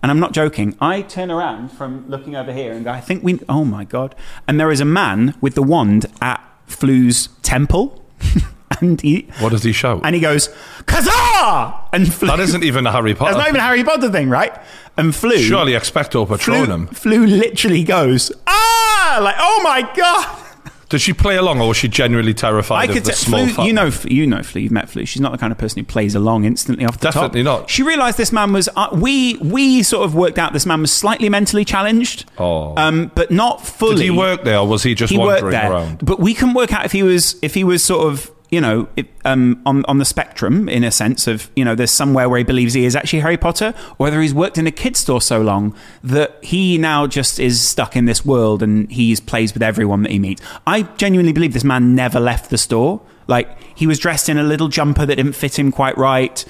And 0.01 0.09
I'm 0.09 0.19
not 0.19 0.31
joking. 0.31 0.77
I 0.79 1.01
turn 1.01 1.29
around 1.29 1.69
from 1.73 2.07
looking 2.07 2.35
over 2.35 2.53
here 2.53 2.71
and 2.71 2.85
go, 2.85 2.91
I 2.91 3.01
think 3.01 3.21
we. 3.21 3.41
Oh 3.49 3.65
my 3.65 3.83
God. 3.83 4.15
And 4.47 4.57
there 4.59 4.71
is 4.71 4.79
a 4.79 4.85
man 4.85 5.35
with 5.41 5.55
the 5.55 5.61
wand 5.63 6.05
at 6.21 6.41
Flu's 6.67 7.27
temple. 7.41 8.05
and 8.79 9.01
he. 9.01 9.27
What 9.39 9.49
does 9.49 9.63
he 9.63 9.73
shout? 9.73 10.01
And 10.05 10.15
he 10.15 10.21
goes, 10.21 10.47
Kazaa! 10.85 11.81
And 11.91 12.13
Flu. 12.13 12.29
that 12.29 12.39
isn't 12.39 12.63
even 12.63 12.87
a 12.87 12.91
Harry 12.93 13.13
Potter. 13.13 13.33
That's 13.33 13.39
not 13.43 13.49
even 13.49 13.59
a 13.59 13.63
Harry 13.63 13.83
Potter 13.83 14.09
thing, 14.09 14.29
right? 14.29 14.57
And 14.95 15.13
Flu. 15.13 15.37
Surely 15.37 15.73
expecto 15.73 16.25
patronum. 16.25 16.95
Flu 16.95 17.25
literally 17.25 17.83
goes, 17.83 18.31
Ah! 18.47 19.19
Like, 19.21 19.35
oh 19.37 19.61
my 19.63 19.81
God! 19.95 20.48
Did 20.89 21.01
she 21.01 21.13
play 21.13 21.37
along, 21.37 21.61
or 21.61 21.67
was 21.67 21.77
she 21.77 21.87
genuinely 21.87 22.33
terrified 22.33 22.77
I 22.81 22.83
of 22.85 22.93
could 22.95 23.03
the 23.05 23.11
t- 23.11 23.15
small? 23.15 23.45
Flu, 23.45 23.53
fat 23.53 23.67
you 23.67 23.73
man? 23.73 23.89
know, 23.89 23.95
you 24.07 24.25
know, 24.27 24.41
Flu. 24.43 24.61
You've 24.61 24.71
met 24.71 24.89
Flu. 24.89 25.05
She's 25.05 25.21
not 25.21 25.31
the 25.31 25.37
kind 25.37 25.51
of 25.51 25.57
person 25.59 25.79
who 25.79 25.85
plays 25.85 26.15
along 26.15 26.45
instantly 26.45 26.83
off 26.85 26.97
the 26.99 27.05
top. 27.11 27.13
Definitely 27.13 27.43
not. 27.43 27.69
She 27.69 27.83
realised 27.83 28.17
this 28.17 28.31
man 28.31 28.51
was. 28.53 28.67
Uh, 28.75 28.89
we 28.93 29.37
we 29.37 29.83
sort 29.83 30.03
of 30.03 30.15
worked 30.15 30.39
out 30.39 30.51
this 30.53 30.65
man 30.65 30.81
was 30.81 30.91
slightly 30.91 31.29
mentally 31.29 31.63
challenged. 31.63 32.25
Oh. 32.39 32.73
um, 32.75 33.11
but 33.13 33.29
not 33.31 33.65
fully. 33.65 33.97
Did 33.97 34.03
he 34.05 34.09
work 34.09 34.43
there, 34.43 34.57
or 34.57 34.67
was 34.67 34.81
he 34.83 34.95
just 34.95 35.11
He 35.11 35.17
worked 35.19 35.43
wandering 35.43 35.51
there, 35.51 35.71
around? 35.71 36.05
but 36.05 36.19
we 36.19 36.33
couldn't 36.33 36.55
work 36.55 36.73
out 36.73 36.85
if 36.85 36.91
he 36.91 37.03
was 37.03 37.35
if 37.43 37.53
he 37.53 37.63
was 37.63 37.83
sort 37.83 38.07
of 38.11 38.31
you 38.49 38.59
know 38.59 38.87
if, 38.95 39.05
um, 39.25 39.61
on 39.65 39.85
on 39.85 39.97
the 39.97 40.05
spectrum 40.05 40.67
in 40.67 40.83
a 40.83 40.91
sense 40.91 41.27
of 41.27 41.49
you 41.55 41.63
know 41.63 41.75
there's 41.75 41.91
somewhere 41.91 42.27
where 42.27 42.39
he 42.39 42.43
believes 42.43 42.73
he 42.73 42.85
is 42.85 42.95
actually 42.95 43.19
Harry 43.19 43.37
Potter, 43.37 43.73
or 43.91 43.95
whether 43.97 44.21
he's 44.21 44.33
worked 44.33 44.57
in 44.57 44.67
a 44.67 44.71
kid 44.71 44.97
store 44.97 45.21
so 45.21 45.41
long 45.41 45.75
that 46.03 46.43
he 46.43 46.77
now 46.77 47.07
just 47.07 47.39
is 47.39 47.61
stuck 47.67 47.95
in 47.95 48.05
this 48.05 48.25
world 48.25 48.63
and 48.63 48.91
he's 48.91 49.19
plays 49.19 49.53
with 49.53 49.63
everyone 49.63 50.03
that 50.03 50.11
he 50.11 50.19
meets. 50.19 50.41
I 50.65 50.83
genuinely 50.83 51.33
believe 51.33 51.53
this 51.53 51.63
man 51.63 51.95
never 51.95 52.19
left 52.19 52.49
the 52.49 52.57
store. 52.57 53.01
Like 53.27 53.57
he 53.75 53.85
was 53.85 53.99
dressed 53.99 54.27
in 54.27 54.37
a 54.37 54.43
little 54.43 54.67
jumper 54.67 55.05
that 55.05 55.15
didn't 55.15 55.33
fit 55.33 55.59
him 55.59 55.71
quite 55.71 55.97
right. 55.97 56.43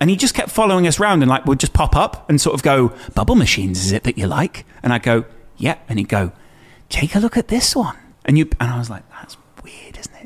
And 0.00 0.10
he 0.10 0.16
just 0.16 0.34
kept 0.34 0.50
following 0.50 0.86
us 0.86 0.98
around 0.98 1.22
and 1.22 1.30
like 1.30 1.46
would 1.46 1.60
just 1.60 1.72
pop 1.72 1.94
up 1.94 2.28
and 2.28 2.40
sort 2.40 2.54
of 2.54 2.62
go, 2.62 2.92
Bubble 3.14 3.36
machines, 3.36 3.84
is 3.84 3.92
it 3.92 4.02
that 4.02 4.18
you 4.18 4.26
like? 4.26 4.66
And 4.82 4.92
I'd 4.92 5.04
go, 5.04 5.24
Yeah. 5.56 5.78
And 5.88 5.98
he'd 5.98 6.08
go, 6.08 6.32
Take 6.88 7.14
a 7.14 7.20
look 7.20 7.36
at 7.36 7.48
this 7.48 7.76
one. 7.76 7.96
And 8.24 8.36
you 8.36 8.48
and 8.58 8.70
I 8.70 8.78
was 8.78 8.90
like, 8.90 9.08
That's 9.10 9.34
it? 9.34 9.43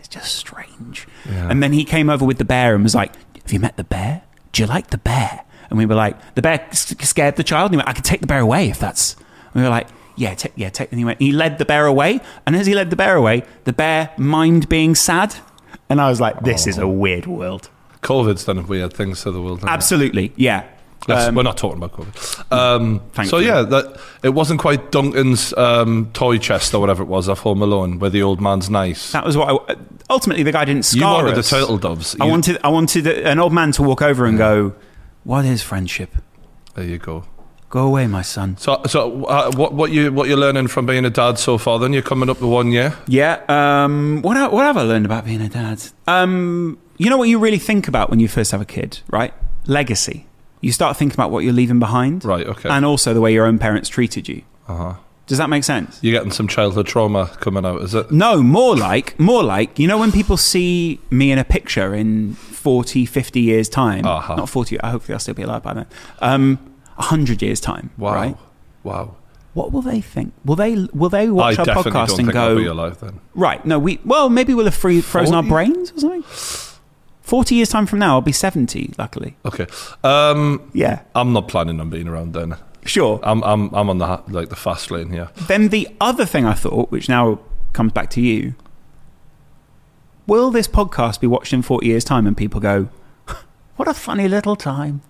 It's 0.08 0.14
just 0.14 0.36
strange. 0.36 1.06
Yeah. 1.28 1.50
And 1.50 1.62
then 1.62 1.72
he 1.74 1.84
came 1.84 2.08
over 2.08 2.24
with 2.24 2.38
the 2.38 2.44
bear 2.44 2.74
and 2.74 2.82
was 2.82 2.94
like, 2.94 3.14
"Have 3.42 3.52
you 3.52 3.60
met 3.60 3.76
the 3.76 3.84
bear? 3.84 4.22
Do 4.52 4.62
you 4.62 4.66
like 4.66 4.88
the 4.88 4.98
bear?" 4.98 5.44
And 5.68 5.78
we 5.78 5.84
were 5.84 5.94
like, 5.94 6.16
"The 6.34 6.40
bear 6.40 6.66
scared 6.72 7.36
the 7.36 7.44
child." 7.44 7.66
And 7.66 7.74
he 7.74 7.76
went, 7.76 7.88
"I 7.88 7.92
could 7.92 8.04
take 8.04 8.22
the 8.22 8.26
bear 8.26 8.40
away 8.40 8.70
if 8.70 8.78
that's." 8.78 9.16
And 9.52 9.56
we 9.56 9.62
were 9.62 9.68
like, 9.68 9.88
"Yeah, 10.16 10.34
take, 10.34 10.52
yeah, 10.56 10.70
take." 10.70 10.90
And 10.92 10.98
he 10.98 11.04
went, 11.04 11.20
he 11.20 11.30
led 11.30 11.58
the 11.58 11.66
bear 11.66 11.84
away, 11.84 12.20
and 12.46 12.56
as 12.56 12.66
he 12.66 12.74
led 12.74 12.88
the 12.88 12.96
bear 12.96 13.16
away, 13.16 13.42
the 13.64 13.72
bear 13.72 14.10
mind 14.16 14.68
being 14.68 14.94
sad. 14.94 15.34
And 15.90 16.00
I 16.00 16.08
was 16.08 16.20
like, 16.20 16.40
"This 16.40 16.66
is 16.66 16.78
oh. 16.78 16.84
a 16.84 16.88
weird 16.88 17.26
world." 17.26 17.68
COVID's 18.00 18.44
done 18.44 18.66
weird 18.66 18.94
things 18.94 19.22
to 19.22 19.30
the 19.30 19.42
world. 19.42 19.58
hasn't 19.58 19.70
it? 19.70 19.74
Absolutely, 19.74 20.32
yeah. 20.36 20.64
Um, 21.08 21.34
we're 21.36 21.42
not 21.42 21.56
talking 21.56 21.78
about 21.82 21.92
COVID. 21.92 22.52
Um, 22.52 23.00
so 23.26 23.38
yeah, 23.38 23.62
that 23.62 23.98
it 24.22 24.30
wasn't 24.30 24.60
quite 24.60 24.90
Duncan's 24.90 25.54
um, 25.56 26.10
toy 26.12 26.38
chest 26.38 26.74
or 26.74 26.80
whatever 26.80 27.02
it 27.02 27.06
was 27.06 27.28
off 27.28 27.38
Home 27.40 27.62
Alone, 27.62 27.98
where 27.98 28.10
the 28.10 28.22
old 28.22 28.40
man's 28.40 28.68
nice. 28.68 29.12
that 29.12 29.24
was 29.24 29.36
what 29.36 29.70
I, 29.70 29.76
ultimately 30.10 30.42
the 30.42 30.52
guy 30.52 30.64
didn't 30.64 30.84
scar 30.84 31.20
you 31.20 31.24
wanted 31.24 31.38
us. 31.38 31.48
the 31.50 31.56
turtle 31.56 31.78
doves. 31.78 32.16
I 32.20 32.24
You- 32.24 32.30
wanted 32.30 32.58
I 32.62 32.68
wanted 32.68 33.06
an 33.06 33.38
old 33.38 33.52
man 33.54 33.72
to 33.72 33.82
walk 33.82 34.02
over 34.02 34.26
and 34.26 34.36
go, 34.36 34.74
"What 35.24 35.44
is 35.46 35.62
friendship? 35.62 36.14
There 36.74 36.84
you 36.84 36.98
go. 36.98 37.24
Go 37.70 37.86
away, 37.86 38.06
my 38.06 38.22
son." 38.22 38.56
So, 38.58 38.82
so 38.86 39.24
uh, 39.24 39.50
what 39.52 39.72
what 39.72 39.90
you 39.90 40.12
what 40.12 40.28
you're 40.28 40.36
learning 40.38 40.66
from 40.68 40.84
being 40.86 41.04
a 41.06 41.10
dad 41.10 41.38
so 41.38 41.56
far? 41.58 41.78
Then 41.78 41.92
you're 41.94 42.02
coming 42.02 42.28
up 42.28 42.38
to 42.38 42.46
one 42.46 42.70
year. 42.72 42.94
Yeah. 43.06 43.40
Um, 43.48 44.20
what 44.22 44.52
what 44.52 44.64
have 44.66 44.76
I 44.76 44.82
learned 44.82 45.06
about 45.06 45.24
being 45.24 45.40
a 45.40 45.48
dad? 45.48 45.80
Um, 46.06 46.78
you 46.98 47.08
know 47.08 47.16
what 47.16 47.28
you 47.30 47.38
really 47.38 47.58
think 47.58 47.88
about 47.88 48.10
when 48.10 48.20
you 48.20 48.28
first 48.28 48.50
have 48.52 48.60
a 48.60 48.66
kid, 48.66 49.00
right? 49.08 49.32
Legacy. 49.66 50.26
You 50.60 50.72
start 50.72 50.96
thinking 50.96 51.14
about 51.14 51.30
what 51.30 51.44
you're 51.44 51.52
leaving 51.52 51.78
behind, 51.78 52.24
Right. 52.24 52.46
Okay. 52.46 52.68
and 52.68 52.84
also 52.84 53.14
the 53.14 53.20
way 53.20 53.32
your 53.32 53.46
own 53.46 53.58
parents 53.58 53.88
treated 53.88 54.28
you. 54.28 54.42
uh-huh. 54.68 54.94
Does 55.26 55.36
that 55.36 55.50
make 55.50 55.62
sense? 55.62 55.98
You're 56.00 56.14
getting 56.14 56.32
some 56.32 56.48
childhood 56.48 56.86
trauma 56.86 57.26
coming 57.40 57.66
out, 57.66 57.82
is 57.82 57.94
it? 57.94 58.10
No, 58.10 58.42
more 58.42 58.74
like, 58.74 59.20
more 59.20 59.42
like, 59.44 59.78
you 59.78 59.86
know, 59.86 59.98
when 59.98 60.10
people 60.10 60.38
see 60.38 61.00
me 61.10 61.30
in 61.30 61.38
a 61.38 61.44
picture 61.44 61.94
in 61.94 62.32
40, 62.32 63.04
50 63.04 63.38
years' 63.40 63.68
time, 63.68 64.06
Uh-huh. 64.06 64.36
not 64.36 64.48
40, 64.48 64.80
I 64.80 64.90
hopefully 64.90 65.12
I'll 65.12 65.18
still 65.20 65.34
be 65.34 65.42
alive 65.42 65.62
by 65.62 65.74
then, 65.74 65.86
um, 66.22 66.58
100 66.96 67.42
years' 67.42 67.60
time, 67.60 67.90
Wow. 67.98 68.14
right? 68.14 68.36
Wow. 68.84 69.16
What 69.52 69.70
will 69.70 69.82
they 69.82 70.00
think? 70.00 70.32
Will 70.46 70.56
they 70.56 70.86
will 70.94 71.10
they 71.10 71.28
watch 71.28 71.58
I 71.58 71.62
our 71.62 71.82
podcast 71.84 72.08
and 72.18 72.28
think 72.28 72.34
I'll 72.34 72.56
be 72.56 72.64
go, 72.64 72.72
alive 72.72 72.98
then. 73.00 73.20
right? 73.34 73.64
No, 73.66 73.78
we 73.78 73.98
well 74.06 74.28
maybe 74.30 74.54
we'll 74.54 74.64
have 74.66 74.74
free, 74.74 75.00
frozen 75.02 75.34
our 75.34 75.42
brains 75.42 75.92
or 75.92 75.98
something. 76.00 76.77
Forty 77.28 77.56
years 77.56 77.68
time 77.68 77.84
from 77.84 77.98
now, 77.98 78.14
I'll 78.14 78.22
be 78.22 78.32
seventy. 78.32 78.92
Luckily, 78.96 79.36
Okay. 79.44 79.66
Um, 80.02 80.70
yeah, 80.72 81.02
I'm 81.14 81.34
not 81.34 81.46
planning 81.46 81.78
on 81.78 81.90
being 81.90 82.08
around 82.08 82.32
then. 82.32 82.56
sure. 82.86 83.20
I'm 83.22 83.44
I'm 83.44 83.68
I'm 83.74 83.90
on 83.90 83.98
the 83.98 84.06
ha- 84.06 84.22
like 84.28 84.48
the 84.48 84.56
fast 84.56 84.90
lane 84.90 85.10
here. 85.10 85.28
Then 85.46 85.68
the 85.68 85.88
other 86.00 86.24
thing 86.24 86.46
I 86.46 86.54
thought, 86.54 86.90
which 86.90 87.06
now 87.08 87.38
comes 87.74 87.92
back 87.92 88.08
to 88.12 88.22
you, 88.22 88.54
will 90.26 90.50
this 90.50 90.66
podcast 90.68 91.20
be 91.20 91.26
watched 91.26 91.52
in 91.52 91.60
forty 91.62 91.88
years' 91.88 92.02
time 92.04 92.26
and 92.26 92.34
people 92.36 92.60
go, 92.60 92.88
"What 93.76 93.88
a 93.88 93.94
funny 93.94 94.26
little 94.26 94.56
time"? 94.56 95.02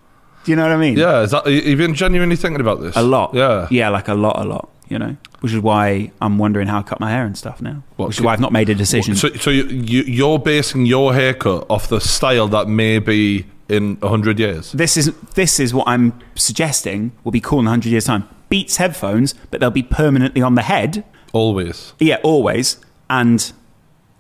Do 0.45 0.51
you 0.53 0.57
know 0.57 0.63
what 0.65 0.73
I 0.73 0.77
mean? 0.77 0.97
Yeah. 0.97 1.23
Is 1.23 1.31
that 1.33 1.47
you- 1.47 1.61
you've 1.61 1.79
been 1.79 1.95
genuinely 1.95 2.37
thinking 2.37 2.61
about 2.61 2.81
this? 2.81 2.97
a 2.97 3.03
lot. 3.03 3.33
Yeah. 3.35 3.67
yeah, 3.71 3.91
like 3.91 4.09
a 4.09 4.15
lot, 4.15 4.41
a 4.41 4.45
lot. 4.45 4.69
You 4.89 4.99
know, 4.99 5.17
which 5.41 5.53
is 5.53 5.61
why 5.61 6.11
I'm 6.21 6.39
wondering 6.39 6.67
how 6.69 6.79
I 6.79 6.83
cut 6.83 6.99
my 7.01 7.11
hair 7.11 7.25
and 7.27 7.37
stuff 7.37 7.61
now. 7.61 7.83
What, 7.97 8.09
which 8.09 8.19
is 8.19 8.23
why 8.25 8.33
I've 8.33 8.41
not 8.41 8.53
made 8.53 8.69
a 8.71 8.75
decision. 8.75 9.15
So, 9.17 9.29
so 9.35 9.51
you, 9.51 9.65
you, 9.65 10.03
you're 10.03 10.39
basing 10.39 10.87
your 10.87 11.13
haircut 11.15 11.67
off 11.69 11.89
the 11.89 12.01
style 12.01 12.49
that 12.49 12.69
may 12.69 12.99
be 12.99 13.47
in 13.69 13.99
hundred 14.03 14.39
years. 14.39 14.73
this 14.73 14.97
is 14.97 15.13
this 15.35 15.61
is 15.61 15.75
what 15.75 15.87
I'm 15.87 16.19
suggesting 16.35 17.13
will 17.23 17.33
be 17.33 17.41
cool 17.41 17.59
in 17.59 17.67
100 17.67 17.91
years' 17.91 18.07
time. 18.07 18.27
Beats 18.49 18.79
headphones, 18.79 19.35
but 19.51 19.61
they'll 19.61 19.71
be 19.71 19.83
permanently 19.83 20.41
on 20.41 20.55
the 20.55 20.63
head. 20.63 21.05
Always 21.35 21.93
Yeah, 21.99 22.17
always. 22.23 22.79
And 23.11 23.53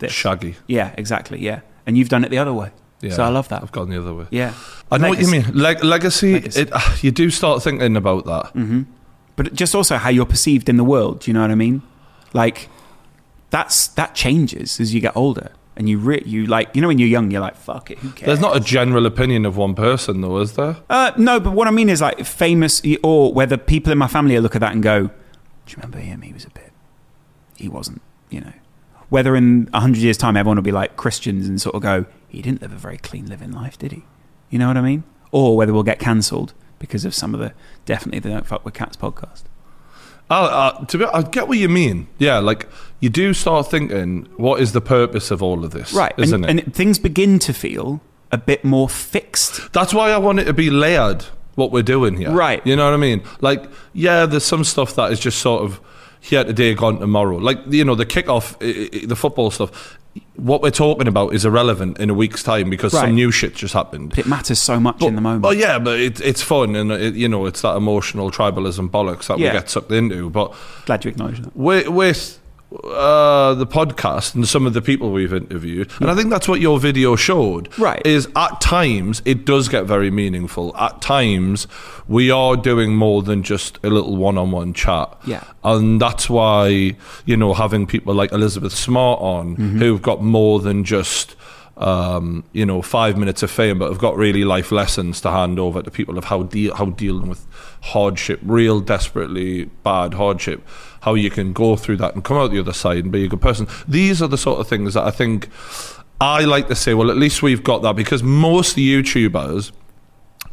this. 0.00 0.12
shaggy. 0.12 0.56
Yeah, 0.66 0.94
exactly. 0.98 1.38
Yeah. 1.40 1.60
And 1.86 1.96
you've 1.96 2.10
done 2.10 2.24
it 2.24 2.30
the 2.30 2.36
other 2.38 2.52
way. 2.52 2.70
Yeah. 3.00 3.12
So 3.12 3.22
I 3.22 3.28
love 3.28 3.48
that. 3.48 3.62
I've 3.62 3.72
gone 3.72 3.88
the 3.88 3.98
other 3.98 4.12
way. 4.12 4.26
Yeah. 4.30 4.52
I 4.92 4.98
know 4.98 5.08
Legacy. 5.10 5.38
what 5.38 5.46
you 5.46 5.52
mean. 5.52 5.54
Leg- 5.62 5.84
legacy. 5.84 6.32
Legacy. 6.34 6.60
It, 6.62 6.68
ah, 6.74 6.98
you 7.00 7.10
do 7.10 7.30
start 7.30 7.62
thinking 7.62 7.96
about 7.96 8.26
that. 8.26 8.52
Mm. 8.54 8.84
But 9.38 9.54
just 9.54 9.74
also 9.74 9.96
how 9.96 10.10
you're 10.10 10.26
perceived 10.26 10.68
in 10.68 10.76
the 10.76 10.84
world. 10.84 11.20
Do 11.20 11.30
you 11.30 11.32
know 11.34 11.40
what 11.40 11.50
I 11.50 11.54
mean? 11.54 11.80
Like, 12.34 12.68
that's 13.50 13.86
that 13.88 14.14
changes 14.14 14.78
as 14.80 14.92
you 14.92 15.00
get 15.00 15.16
older. 15.16 15.52
And 15.76 15.88
you 15.88 15.96
re- 15.98 16.24
you 16.26 16.44
like 16.46 16.74
you 16.74 16.82
know 16.82 16.88
when 16.88 16.98
you're 16.98 17.06
young 17.08 17.30
you're 17.30 17.40
like 17.40 17.54
fuck 17.54 17.88
it 17.92 17.98
who 17.98 18.10
cares 18.10 18.26
There's 18.26 18.40
not 18.40 18.56
a 18.56 18.60
general 18.60 19.06
opinion 19.06 19.46
of 19.46 19.56
one 19.56 19.76
person, 19.76 20.20
though, 20.22 20.38
is 20.38 20.54
there? 20.54 20.76
uh, 20.90 21.12
no 21.16 21.38
but 21.38 21.52
what 21.52 21.68
I 21.68 21.70
mean 21.70 21.88
is 21.88 22.00
like 22.00 22.24
famous 22.26 22.82
or 23.04 23.32
whether 23.32 23.56
people 23.56 23.92
in 23.92 23.98
my 23.98 24.08
family 24.08 24.36
look 24.40 24.56
at 24.56 24.60
that 24.60 24.72
and 24.72 24.82
go 24.82 25.02
do 25.06 25.12
you 25.68 25.76
remember 25.76 25.98
him 26.00 26.22
he 26.22 26.32
was 26.32 26.44
a 26.44 26.50
bit 26.50 26.72
he 27.56 27.68
wasn't 27.68 28.02
you 28.28 28.40
know 28.40 28.52
whether 29.08 29.36
in 29.36 29.68
a 29.72 29.78
100 29.78 29.98
years 29.98 30.16
time 30.18 30.36
everyone 30.36 30.56
will 30.56 30.64
be 30.64 30.72
like 30.72 30.96
Christians 30.96 31.46
and 31.48 31.60
sort 31.60 31.76
of 31.76 31.82
go 31.82 32.06
he 32.26 32.42
didn't 32.42 32.60
live 32.60 32.72
a 32.72 32.76
very 32.76 32.98
clean 32.98 33.26
living 33.26 33.52
life 33.52 33.78
did 33.78 33.92
he 33.92 34.02
you 34.50 34.58
know 34.58 34.66
what 34.66 34.76
I 34.76 34.80
mean 34.80 35.04
or 35.30 35.56
whether 35.56 35.72
we'll 35.72 35.84
get 35.84 36.00
cancelled 36.00 36.54
because 36.78 37.04
of 37.04 37.14
some 37.14 37.34
of 37.34 37.40
the 37.40 37.52
definitely 37.84 38.20
the 38.20 38.30
don't 38.30 38.46
fuck 38.46 38.64
with 38.64 38.74
cats 38.74 38.96
podcast 38.96 39.44
I, 40.30 40.80
I, 40.80 40.84
to 40.84 40.98
be, 40.98 41.04
I 41.06 41.22
get 41.22 41.48
what 41.48 41.56
you 41.56 41.70
mean. 41.70 42.06
Yeah, 42.18 42.38
like 42.38 42.68
you 43.00 43.08
do 43.08 43.32
start 43.32 43.70
thinking, 43.70 44.28
what 44.36 44.60
is 44.60 44.72
the 44.72 44.82
purpose 44.82 45.30
of 45.30 45.42
all 45.42 45.64
of 45.64 45.70
this? 45.70 45.94
right 45.94 46.12
isn't 46.18 46.44
and, 46.44 46.58
it? 46.58 46.66
and 46.66 46.74
things 46.74 46.98
begin 46.98 47.38
to 47.40 47.54
feel 47.54 48.02
a 48.30 48.36
bit 48.36 48.62
more 48.62 48.88
fixed 48.90 49.72
That's 49.72 49.94
why 49.94 50.10
I 50.10 50.18
want 50.18 50.38
it 50.38 50.44
to 50.44 50.52
be 50.52 50.70
layered. 50.70 51.24
What 51.54 51.72
we're 51.72 51.82
doing 51.82 52.16
here, 52.16 52.30
Right. 52.30 52.64
You 52.64 52.76
know 52.76 52.84
what 52.84 52.94
I 52.94 52.98
mean? 52.98 53.20
Like, 53.40 53.64
yeah, 53.92 54.26
there's 54.26 54.44
some 54.44 54.62
stuff 54.62 54.94
that 54.94 55.10
is 55.10 55.18
just 55.18 55.40
sort 55.40 55.64
of 55.64 55.80
here 56.20 56.44
today, 56.44 56.72
gone 56.74 57.00
tomorrow. 57.00 57.36
Like, 57.36 57.58
you 57.66 57.84
know, 57.84 57.96
the 57.96 58.06
kickoff, 58.06 58.56
the 58.60 59.16
football 59.16 59.50
stuff. 59.50 59.98
What 60.36 60.62
we're 60.62 60.70
talking 60.70 61.08
about 61.08 61.34
is 61.34 61.44
irrelevant 61.44 61.98
in 61.98 62.10
a 62.10 62.14
week's 62.14 62.42
time 62.42 62.70
because 62.70 62.92
Right. 62.94 63.02
some 63.06 63.14
new 63.14 63.30
shit 63.30 63.54
just 63.54 63.74
happened. 63.74 64.16
it 64.18 64.26
matters 64.26 64.60
so 64.60 64.78
much 64.78 65.02
in 65.02 65.14
the 65.14 65.20
moment 65.20 65.44
Oh 65.46 65.50
yeah, 65.50 65.78
but 65.78 65.98
it, 66.00 66.20
it's 66.20 66.42
fun 66.42 66.76
and 66.76 66.92
it, 66.92 67.14
you 67.14 67.28
know 67.28 67.46
it's 67.46 67.62
that 67.62 67.76
emotional 67.76 68.30
tribalism 68.30 68.90
bollocks 68.90 69.26
that 69.26 69.38
Yeah. 69.38 69.52
we 69.52 69.58
get 69.58 69.68
sucked 69.70 69.90
into. 69.92 70.30
But 70.30 70.54
glad 70.86 71.04
you 71.04 71.10
acknowledge 71.10 71.40
that 71.40 71.56
with, 71.56 71.88
with 71.88 72.38
uh, 72.70 73.54
the 73.54 73.66
podcast 73.66 74.34
and 74.34 74.46
some 74.46 74.66
of 74.66 74.74
the 74.74 74.82
people 74.82 75.10
we've 75.10 75.32
interviewed, 75.32 75.90
and 76.00 76.10
I 76.10 76.14
think 76.14 76.28
that's 76.30 76.46
what 76.46 76.60
your 76.60 76.78
video 76.78 77.16
showed. 77.16 77.68
Right. 77.78 78.02
is 78.06 78.28
at 78.36 78.60
times 78.60 79.22
it 79.24 79.44
does 79.46 79.68
get 79.68 79.84
very 79.86 80.10
meaningful. 80.10 80.76
At 80.76 81.00
times 81.00 81.66
we 82.06 82.30
are 82.30 82.56
doing 82.56 82.94
more 82.94 83.22
than 83.22 83.42
just 83.42 83.78
a 83.82 83.88
little 83.88 84.16
one-on-one 84.16 84.74
chat. 84.74 85.16
Yeah. 85.24 85.44
and 85.64 86.00
that's 86.00 86.28
why 86.28 86.96
you 87.24 87.36
know 87.36 87.54
having 87.54 87.86
people 87.86 88.14
like 88.14 88.32
Elizabeth 88.32 88.72
Smart 88.74 89.20
on 89.20 89.56
Mm-hmm. 89.56 89.78
who've 89.78 90.02
got 90.02 90.22
more 90.22 90.60
than 90.60 90.84
just 90.84 91.36
um, 91.78 92.42
you 92.52 92.66
know, 92.66 92.82
five 92.82 93.16
minutes 93.16 93.44
of 93.44 93.52
fame, 93.52 93.78
but 93.78 93.88
have 93.88 93.98
got 94.00 94.16
really 94.16 94.42
life 94.44 94.72
lessons 94.72 95.20
to 95.20 95.30
hand 95.30 95.60
over 95.60 95.80
to 95.80 95.90
people 95.92 96.18
of 96.18 96.24
how 96.24 96.42
deal 96.42 96.74
how 96.74 96.86
dealing 96.86 97.28
with 97.28 97.46
hardship, 97.82 98.40
real 98.42 98.80
desperately 98.80 99.66
bad 99.84 100.14
hardship, 100.14 100.66
how 101.08 101.14
you 101.14 101.30
can 101.30 101.54
go 101.54 101.74
through 101.74 101.96
that 101.96 102.14
and 102.14 102.22
come 102.22 102.36
out 102.36 102.50
the 102.50 102.58
other 102.58 102.74
side 102.74 103.04
and 103.04 103.12
be 103.12 103.24
a 103.24 103.28
good 103.28 103.40
person. 103.40 103.66
These 103.86 104.20
are 104.20 104.28
the 104.28 104.36
sort 104.36 104.60
of 104.60 104.68
things 104.68 104.92
that 104.94 105.04
I 105.04 105.10
think 105.10 105.48
I 106.20 106.44
like 106.44 106.68
to 106.68 106.74
say. 106.74 106.92
Well, 106.94 107.10
at 107.10 107.16
least 107.16 107.42
we've 107.42 107.64
got 107.64 107.82
that 107.82 107.96
because 107.96 108.22
most 108.22 108.76
YouTubers. 108.76 109.72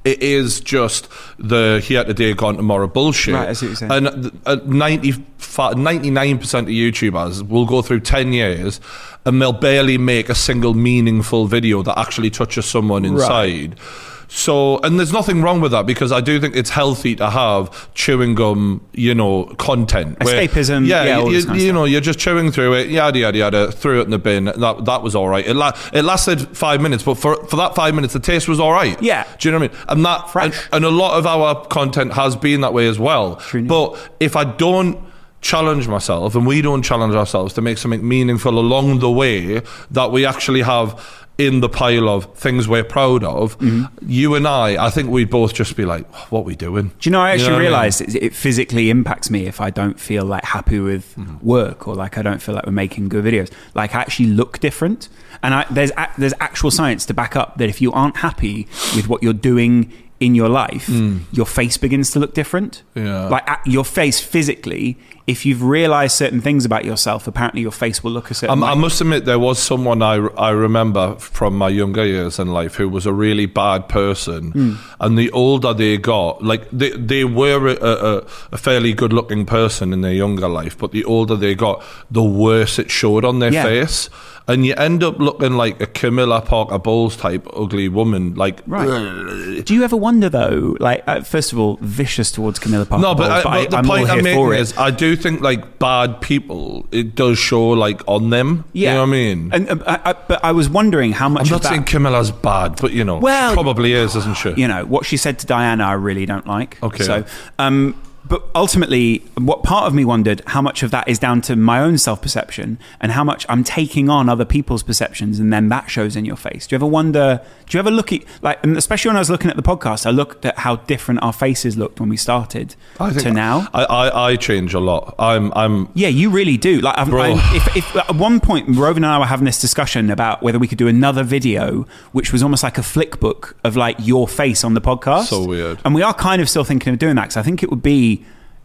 It 0.05 0.21
is 0.21 0.59
just 0.59 1.09
the 1.39 1.81
here 1.83 2.03
today, 2.03 2.35
gone 2.35 2.57
tomorrow 2.57 2.85
bullshit. 2.85 3.33
Right, 3.33 3.50
I 3.50 3.53
see 3.53 3.69
what 3.69 3.81
you're. 3.81 3.91
And 3.91 4.07
uh, 4.45 4.57
99% 4.57 6.59
of 6.59 6.67
YouTubers 6.67 7.50
will 7.50 7.65
go 7.65 7.81
through 7.81 8.01
10 8.01 8.31
years 8.31 8.79
and 9.25 9.41
they'll 9.41 9.51
barely 9.51 9.97
make 9.97 10.29
a 10.29 10.35
single 10.35 10.75
meaningful 10.75 11.47
video 11.47 11.81
that 11.81 11.97
actually 11.97 12.29
touches 12.29 12.67
someone 12.67 13.03
inside. 13.03 13.79
So, 14.27 14.79
and 14.79 14.98
there's 15.00 15.13
nothing 15.13 15.41
wrong 15.41 15.62
with 15.62 15.72
that 15.72 15.86
because 15.86 16.12
I 16.12 16.22
do 16.22 16.39
think 16.39 16.55
it's 16.55 16.70
healthy 16.70 17.15
to 17.17 17.29
have 17.29 17.94
chewing 17.94 18.36
gum, 18.36 18.82
you 18.94 19.13
know, 19.15 19.46
content. 19.58 20.24
where- 20.24 20.48
Escapism, 20.48 20.88
yeah, 20.88 21.03
yeah, 21.03 21.20
all 21.20 21.32
you, 21.32 21.38
of 21.50 21.55
you 21.58 21.72
know, 21.72 21.86
you're 21.86 22.01
just 22.01 22.20
chewing 22.20 22.51
through 22.51 22.74
it, 22.74 22.89
yada, 22.89 23.20
yada, 23.20 23.38
yada, 23.38 23.72
threw 23.72 24.01
it 24.01 24.05
in 24.05 24.10
the 24.12 24.17
bin. 24.20 24.46
That, 24.46 24.86
that 24.86 25.01
was 25.03 25.15
all 25.15 25.29
right. 25.29 25.46
It, 25.46 25.53
la- 25.55 25.77
it 25.94 26.03
lasted 26.03 26.55
five 26.58 26.82
minutes, 26.82 27.03
but 27.03 27.15
for, 27.15 27.36
for 27.48 27.55
that 27.58 27.75
five 27.75 27.94
minutes, 27.96 28.13
the 28.13 28.20
taste 28.20 28.48
was 28.48 28.60
all 28.60 28.72
right. 28.72 29.01
Yeah. 29.01 29.25
Do 29.39 29.48
you 29.48 29.51
know 29.53 29.60
what 29.60 29.72
I 29.72 29.75
mean? 29.75 29.86
And 29.89 30.05
that, 30.05 30.29
Fresh. 30.29 30.55
and, 30.72 30.74
and 30.74 30.86
a 30.86 30.89
lot 30.89 31.17
of 31.17 31.25
our 31.27 31.65
content 31.67 32.13
has 32.13 32.36
been 32.36 32.62
that 32.62 32.74
way 32.74 32.88
as 32.88 32.98
well. 33.00 33.36
True. 33.38 33.63
But 33.65 33.98
if 34.20 34.36
I 34.36 34.44
don't 34.44 35.00
challenge 35.41 35.88
myself 35.88 36.34
and 36.34 36.48
we 36.48 36.60
don't 36.62 36.82
challenge 36.82 37.13
ourselves 37.13 37.53
to 37.53 37.62
make 37.62 37.77
something 37.77 38.08
meaningful 38.08 38.58
along 38.58 38.98
the 39.00 39.12
way 39.12 39.62
that 39.91 40.12
we 40.12 40.25
actually 40.25 40.63
have 40.63 41.25
in 41.37 41.59
the 41.59 41.67
pile 41.67 42.07
of 42.07 42.33
things 42.37 42.67
we're 42.67 42.83
proud 42.83 43.23
of, 43.23 43.57
Mm-hmm. 43.59 44.09
you 44.09 44.35
and 44.35 44.47
I, 44.47 44.85
I 44.85 44.89
think 44.89 45.09
we'd 45.09 45.29
both 45.29 45.53
just 45.53 45.75
be 45.75 45.83
like, 45.83 46.05
what 46.31 46.39
are 46.41 46.43
we 46.43 46.55
doing? 46.55 46.87
Do 46.99 47.09
you 47.09 47.11
know, 47.11 47.19
I 47.19 47.31
actually 47.31 47.47
what 47.51 47.55
I 47.55 47.57
mean? 47.59 47.61
realised 47.67 48.01
it, 48.15 48.33
physically 48.33 48.89
impacts 48.89 49.29
me 49.29 49.45
if 49.45 49.59
I 49.59 49.69
don't 49.69 49.99
feel 49.99 50.23
like 50.25 50.43
happy 50.45 50.79
with 50.79 51.13
Mm-hmm. 51.17 51.45
work 51.45 51.87
or 51.87 51.95
like 51.95 52.17
I 52.17 52.21
don't 52.21 52.41
feel 52.41 52.55
like 52.55 52.65
we're 52.65 52.71
making 52.71 53.09
good 53.09 53.25
videos. 53.25 53.51
Like 53.73 53.95
I 53.95 53.99
actually 54.01 54.27
look 54.27 54.59
different, 54.59 55.09
and 55.43 55.53
I, 55.53 55.65
there's 55.69 55.91
a, 55.97 56.07
there's 56.17 56.33
actual 56.39 56.71
science 56.71 57.05
to 57.07 57.13
back 57.13 57.35
up 57.35 57.57
that 57.57 57.67
if 57.69 57.81
you 57.81 57.91
aren't 57.91 58.17
happy 58.17 58.67
with 58.95 59.07
what 59.09 59.21
you're 59.21 59.33
doing 59.33 59.91
in 60.21 60.33
your 60.35 60.47
life, 60.47 60.87
your 61.33 61.45
face 61.45 61.75
begins 61.77 62.11
to 62.11 62.19
look 62.19 62.33
different. 62.33 62.83
Mm. 62.95 63.05
Yeah. 63.05 63.27
like 63.27 63.45
your 63.65 63.83
face 63.83 64.21
physically 64.21 64.97
if 65.27 65.44
you've 65.46 65.63
realized 65.63 66.15
certain 66.15 66.39
things 66.39 66.65
about 66.65 66.86
yourself, 66.86 67.25
apparently 67.27 67.62
your 67.62 67.72
face 67.72 68.03
will 68.03 68.12
look 68.12 68.29
a 68.29 68.34
certain 68.36 68.53
Um. 68.53 68.63
I 68.63 68.75
must 68.75 69.01
admit, 69.01 69.25
there 69.25 69.39
was 69.39 69.58
someone 69.58 70.03
I, 70.03 70.15
I 70.38 70.51
remember 70.51 71.15
from 71.15 71.58
my 71.58 71.70
younger 71.70 72.05
years 72.05 72.38
in 72.38 72.50
life 72.53 72.75
who 72.75 72.88
was 72.88 73.08
a 73.08 73.13
really 73.13 73.48
bad 73.48 73.89
person. 73.89 74.51
Hmm. 74.51 74.74
And 75.00 75.17
the 75.17 75.32
older 75.32 75.74
they 75.74 75.98
got, 75.98 76.44
like 76.44 76.70
they, 76.72 76.91
they 76.91 77.24
were 77.25 77.67
a, 77.70 77.75
a, 77.82 78.17
a 78.51 78.58
fairly 78.58 78.94
good 78.94 79.13
looking 79.13 79.46
person 79.48 79.94
in 79.94 80.01
their 80.01 80.13
younger 80.13 80.48
life, 80.48 80.77
but 80.77 80.91
the 80.91 81.03
older 81.05 81.36
they 81.36 81.55
got, 81.55 81.84
the 82.12 82.24
worse 82.24 82.77
it 82.77 82.91
showed 82.91 83.25
on 83.25 83.39
their 83.39 83.51
Yeah. 83.51 83.63
face. 83.63 84.10
And 84.48 84.63
you 84.63 84.75
end 84.75 85.03
up 85.03 85.17
looking 85.17 85.53
like 85.53 85.82
a 85.82 85.88
Camilla 85.88 86.39
Parker 86.39 86.77
Bowles 86.77 87.17
type 87.17 87.48
ugly 87.55 87.89
woman. 87.89 88.36
Like, 88.36 88.62
Right. 88.67 89.63
Do 89.65 89.74
you 89.74 89.84
ever 89.84 89.98
wonder 89.98 90.29
though, 90.29 90.77
like, 90.79 91.03
uh, 91.08 91.22
first 91.22 91.51
of 91.51 91.58
all, 91.58 91.79
vicious 91.82 92.32
towards 92.32 92.60
Camilla 92.60 92.86
Parker? 92.86 93.01
No, 93.01 93.15
but, 93.15 93.44
Bowles, 93.44 93.46
I, 93.48 93.62
but 93.63 93.72
the 93.72 93.77
I'm 93.77 93.86
point 93.86 94.08
I'm 94.10 94.24
making 94.24 94.53
is, 94.53 94.77
I 94.77 94.91
do 94.91 95.14
think 95.15 95.41
like 95.41 95.79
bad 95.79 96.22
people, 96.22 96.88
it 96.91 97.15
does 97.15 97.38
show 97.38 97.69
like 97.69 98.01
on 98.07 98.29
them. 98.29 98.65
yeah, 98.74 98.89
you 98.89 98.95
know 98.95 99.01
what 99.01 99.07
I 99.07 99.12
mean. 99.12 99.50
And 99.53 99.69
uh, 99.69 99.84
I, 99.86 100.10
I, 100.10 100.13
but 100.13 100.43
I 100.43 100.51
was 100.51 100.69
wondering 100.69 101.12
how 101.12 101.29
much 101.29 101.48
I'm 101.48 101.51
not 101.51 101.62
that, 101.63 101.69
saying 101.69 101.84
Camilla's 101.86 102.31
bad, 102.31 102.79
but 102.81 102.91
you 102.91 103.03
know, 103.03 103.17
Well, 103.19 103.53
probably 103.53 103.93
is, 103.93 104.15
isn't 104.15 104.38
she? 104.38 104.53
you 104.55 104.67
know, 104.67 104.86
what 104.86 105.05
she 105.05 105.17
said 105.17 105.39
to 105.39 105.45
Diana, 105.45 105.84
I 105.86 105.93
really 105.93 106.25
don't 106.25 106.48
like. 106.48 106.81
Okay. 106.84 107.03
So, 107.03 107.25
um, 107.60 108.00
but 108.27 108.44
ultimately, 108.55 109.20
what 109.38 109.63
part 109.63 109.86
of 109.86 109.94
me 109.94 110.03
wondered 110.05 110.41
how 110.48 110.62
much 110.62 110.82
of 110.84 110.91
that 110.91 111.08
is 111.08 111.20
down 111.20 111.41
to 111.41 111.55
my 111.55 111.79
own 111.79 111.98
self 111.98 112.22
perception 112.22 112.79
and 113.00 113.12
how 113.12 113.24
much 113.24 113.46
I'm 113.48 113.63
taking 113.63 114.10
on 114.10 114.29
other 114.29 114.46
people's 114.46 114.84
perceptions, 114.84 115.39
and 115.39 115.53
then 115.53 115.70
that 115.70 115.89
shows 115.89 116.15
in 116.15 116.25
your 116.25 116.36
face. 116.36 116.65
Do 116.67 116.74
you 116.74 116.77
ever 116.77 116.86
wonder? 116.88 117.41
Do 117.67 117.77
you 117.77 117.79
ever 117.79 117.91
look 117.91 118.12
at 118.13 118.22
like, 118.41 118.63
and 118.63 118.77
especially 118.77 119.10
when 119.10 119.15
I 119.17 119.20
was 119.20 119.29
looking 119.29 119.50
at 119.50 119.55
the 119.55 119.63
podcast, 119.63 120.05
I 120.05 120.10
looked 120.12 120.46
at 120.46 120.58
how 120.60 120.77
different 120.77 121.22
our 121.24 121.34
faces 121.34 121.77
looked 121.77 122.00
when 122.00 122.10
we 122.10 122.17
started 122.17 122.75
to 123.22 123.32
now. 123.32 123.67
I, 123.74 123.84
I, 123.84 124.29
I 124.32 124.36
change 124.36 124.74
a 124.74 124.79
lot. 124.79 125.15
I'm 125.20 125.51
I'm 125.55 125.89
Yeah, 125.94 126.08
you 126.08 126.29
really 126.29 126.58
do. 126.58 126.79
Like, 126.82 126.98
I'm, 126.98 127.13
I'm- 127.13 127.55
if, 127.55 127.75
if 127.77 127.96
at 127.96 128.15
one 128.15 128.39
point 128.39 128.70
Rovan 128.70 128.98
and 128.98 129.05
I 129.05 129.20
were 129.20 129.25
having 129.25 129.46
this 129.46 129.60
discussion 129.62 130.10
about 130.10 130.41
whether 130.41 130.60
we 130.60 130.67
could 130.67 130.77
do 130.77 130.88
another 130.88 131.24
video, 131.24 131.86
which 132.12 132.32
was 132.32 132.41
almost 132.44 132.63
like 132.63 132.77
a 132.77 132.84
flick 132.84 133.20
book 133.20 133.55
of 133.63 133.75
like 133.75 133.98
your 134.00 134.27
face 134.27 134.63
on 134.63 134.74
the 134.74 134.82
podcast. 134.82 135.25
So 135.25 135.46
weird. 135.46 135.79
And 135.86 135.94
we 135.94 136.01
are 136.01 136.13
kind 136.13 136.41
of 136.41 136.50
still 136.50 136.63
thinking 136.63 136.94
of 136.94 137.00
doing 137.00 137.15
that 137.15 137.24
because 137.24 137.38
I 137.38 137.44
think 137.44 137.62
it 137.63 137.70
would 137.70 137.84
be 137.84 138.14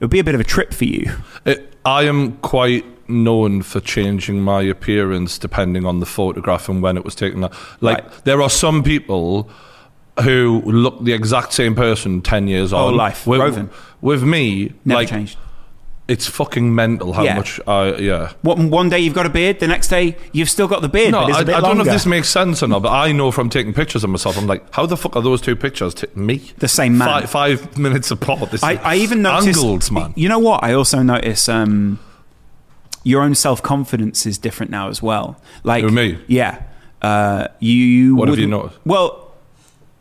it 0.01 0.05
would 0.05 0.11
be 0.11 0.19
a 0.19 0.25
bit 0.25 0.35
of 0.35 0.41
a 0.41 0.45
trip 0.45 0.73
for 0.75 0.85
you. 0.87 1.13
it, 1.45 1.75
I 1.85 2.05
am 2.05 2.33
quite 2.39 2.85
known 3.09 3.63
for 3.63 3.81
changing 3.81 4.41
my 4.41 4.63
appearance 4.63 5.39
depending 5.39 5.85
on 5.85 6.01
the 6.01 6.07
photograph 6.07 6.69
and 6.69 6.83
when 6.83 6.97
it 6.97 7.05
was 7.05 7.15
taken. 7.15 7.41
Like 7.41 7.53
Right. 7.83 8.25
there 8.25 8.41
are 8.43 8.51
some 8.51 8.83
people 8.83 9.49
who 10.23 10.63
look 10.67 11.03
the 11.05 11.13
exact 11.13 11.53
same 11.53 11.75
person 11.75 12.21
ten 12.23 12.47
years 12.49 12.73
on. 12.73 12.95
life. 12.97 13.27
With, 13.27 13.41
Roven. 13.41 13.71
with 14.01 14.23
me, 14.23 14.73
Never 14.85 15.01
like 15.01 15.09
changed. 15.09 15.39
It's 16.11 16.27
fucking 16.27 16.75
mental 16.75 17.13
how 17.13 17.23
Yeah. 17.25 17.37
much 17.37 17.61
I 17.67 17.95
yeah. 17.97 18.33
What, 18.43 18.59
one 18.59 18.89
day 18.91 18.99
you've 18.99 19.15
got 19.15 19.27
a 19.27 19.31
beard, 19.31 19.61
the 19.61 19.69
next 19.69 19.89
day 19.89 20.17
you've 20.33 20.51
still 20.51 20.67
got 20.69 20.83
the 20.83 20.89
beard, 20.89 21.13
No, 21.13 21.21
but 21.23 21.29
it's 21.31 21.39
I, 21.39 21.43
a 21.43 21.45
bit 21.45 21.55
I 21.55 21.61
don't 21.61 21.71
know 21.71 21.85
longer. 21.85 21.91
if 21.91 21.95
this 21.95 22.07
makes 22.07 22.29
sense 22.29 22.63
or 22.65 22.69
not, 22.69 22.83
but 22.83 22.93
I 22.93 23.13
know 23.13 23.31
from 23.31 23.49
taking 23.49 23.73
pictures 23.73 24.03
of 24.05 24.11
myself, 24.11 24.37
I'm 24.37 24.47
like, 24.47 24.63
how 24.75 24.87
the 24.87 24.97
fuck 24.97 25.15
are 25.17 25.23
those 25.23 25.41
two 25.41 25.55
pictures? 25.57 25.95
T- 25.95 26.09
me, 26.15 26.39
The 26.59 26.69
same 26.69 26.99
man. 26.99 27.09
Five, 27.09 27.31
five 27.31 27.79
minutes 27.79 28.11
apart. 28.11 28.51
This 28.51 28.63
I, 28.63 28.73
is 28.73 28.79
I 28.83 28.95
even 28.97 29.23
noticed. 29.23 29.59
angles, 29.61 29.91
man. 29.91 30.13
You 30.17 30.29
know 30.29 30.41
what? 30.41 30.65
I 30.65 30.73
also 30.75 31.01
notice 31.03 31.49
um, 31.49 31.99
your 33.05 33.23
own 33.23 33.35
self 33.35 33.63
confidence 33.63 34.27
is 34.27 34.37
different 34.39 34.71
now 34.71 34.89
as 34.89 35.01
well. 35.03 35.41
Like 35.65 35.85
Who, 35.85 35.91
me? 35.91 36.19
Yeah. 36.27 36.63
Uh, 37.01 37.49
you. 37.61 38.15
What 38.17 38.29
have 38.29 38.39
you 38.39 38.47
wouldn't- 38.49 38.63
noticed? 38.65 38.81
Well, 38.85 39.33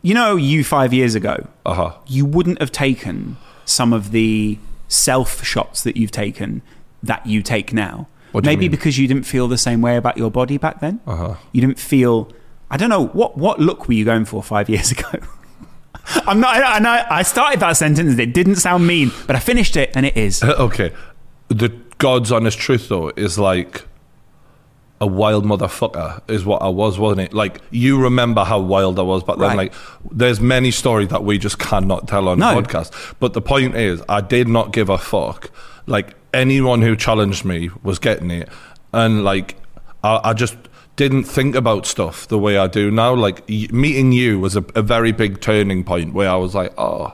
you 0.01 0.13
know, 0.13 0.35
you 0.37 0.63
five 0.63 0.93
years 0.93 1.13
ago, 1.15 1.47
Uh 1.65 1.73
huh. 1.73 1.91
you 2.07 2.25
wouldn't 2.25 2.59
have 2.59 2.71
taken 2.71 3.37
some 3.65 3.93
of 3.93 4.11
the 4.11 4.57
self 4.89 5.43
shots 5.45 5.83
that 5.83 5.95
you've 5.95 6.11
taken 6.11 6.61
that 7.01 7.25
you 7.25 7.41
take 7.41 7.71
now. 7.71 8.09
What 8.33 8.43
do 8.43 8.49
you 8.49 8.51
Maybe 8.51 8.65
mean? 8.65 8.71
because 8.71 8.97
you 8.97 9.07
didn't 9.07 9.23
feel 9.23 9.47
the 9.47 9.57
same 9.57 9.81
way 9.81 9.95
about 9.95 10.17
your 10.17 10.29
body 10.29 10.57
back 10.57 10.81
then. 10.81 10.99
Uh-huh. 11.07 11.35
You 11.53 11.61
didn't 11.61 11.79
feel. 11.79 12.29
I 12.69 12.75
don't 12.77 12.89
know 12.89 13.07
what 13.07 13.37
what 13.37 13.59
look 13.59 13.87
were 13.87 13.93
you 13.93 14.03
going 14.05 14.25
for 14.25 14.43
five 14.43 14.69
years 14.69 14.91
ago. 14.97 15.09
I'm 16.27 16.39
not. 16.39 16.55
I, 16.55 16.77
I, 16.77 17.19
I 17.19 17.21
started 17.23 17.59
that 17.61 17.73
sentence. 17.77 18.11
and 18.11 18.19
It 18.19 18.33
didn't 18.33 18.57
sound 18.57 18.85
mean, 18.85 19.11
but 19.27 19.35
I 19.35 19.39
finished 19.39 19.77
it, 19.77 19.91
and 19.95 20.05
it 20.05 20.17
is. 20.17 20.43
okay. 20.43 20.91
The 21.47 21.69
God's 21.97 22.31
honest 22.31 22.57
truth, 22.59 22.89
though, 22.89 23.09
is 23.15 23.37
like 23.39 23.83
a 25.01 25.07
wild 25.07 25.45
motherfucker, 25.45 26.21
is 26.29 26.43
what 26.43 26.61
I 26.61 26.67
was, 26.67 26.99
wasn't 26.99 27.21
it? 27.21 27.33
Like, 27.33 27.61
you 27.71 28.01
remember 28.01 28.43
how 28.43 28.59
wild 28.59 28.99
I 28.99 29.03
was 29.03 29.23
back 29.23 29.37
then. 29.37 29.47
Right. 29.49 29.57
Like, 29.57 29.73
there's 30.11 30.41
many 30.41 30.71
stories 30.71 31.07
that 31.09 31.23
we 31.23 31.37
just 31.37 31.57
cannot 31.59 32.07
tell 32.07 32.27
on 32.27 32.39
No. 32.39 32.53
the 32.61 32.67
podcast. 32.67 33.15
But 33.19 33.33
the 33.33 33.41
point 33.41 33.75
is, 33.75 34.01
I 34.09 34.21
did 34.21 34.47
not 34.47 34.73
give 34.73 34.89
a 34.89 34.97
fuck. 34.97 35.51
Like, 35.85 36.15
anyone 36.33 36.81
who 36.81 36.95
challenged 36.95 37.45
me 37.45 37.69
was 37.81 37.97
getting 37.99 38.29
it. 38.29 38.49
And, 38.93 39.23
like, 39.23 39.55
I, 40.03 40.19
I 40.25 40.33
just 40.33 40.55
didn't 40.97 41.23
think 41.23 41.55
about 41.55 41.85
stuff 41.85 42.27
the 42.27 42.37
way 42.37 42.57
I 42.57 42.67
do 42.67 42.91
now. 42.91 43.13
Like, 43.13 43.43
y- 43.47 43.67
meeting 43.71 44.11
you 44.11 44.37
was 44.39 44.57
a, 44.57 44.65
a 44.75 44.81
very 44.81 45.13
big 45.13 45.39
turning 45.39 45.83
point 45.85 46.13
where 46.13 46.29
I 46.29 46.35
was 46.35 46.53
like, 46.53 46.73
oh, 46.77 47.13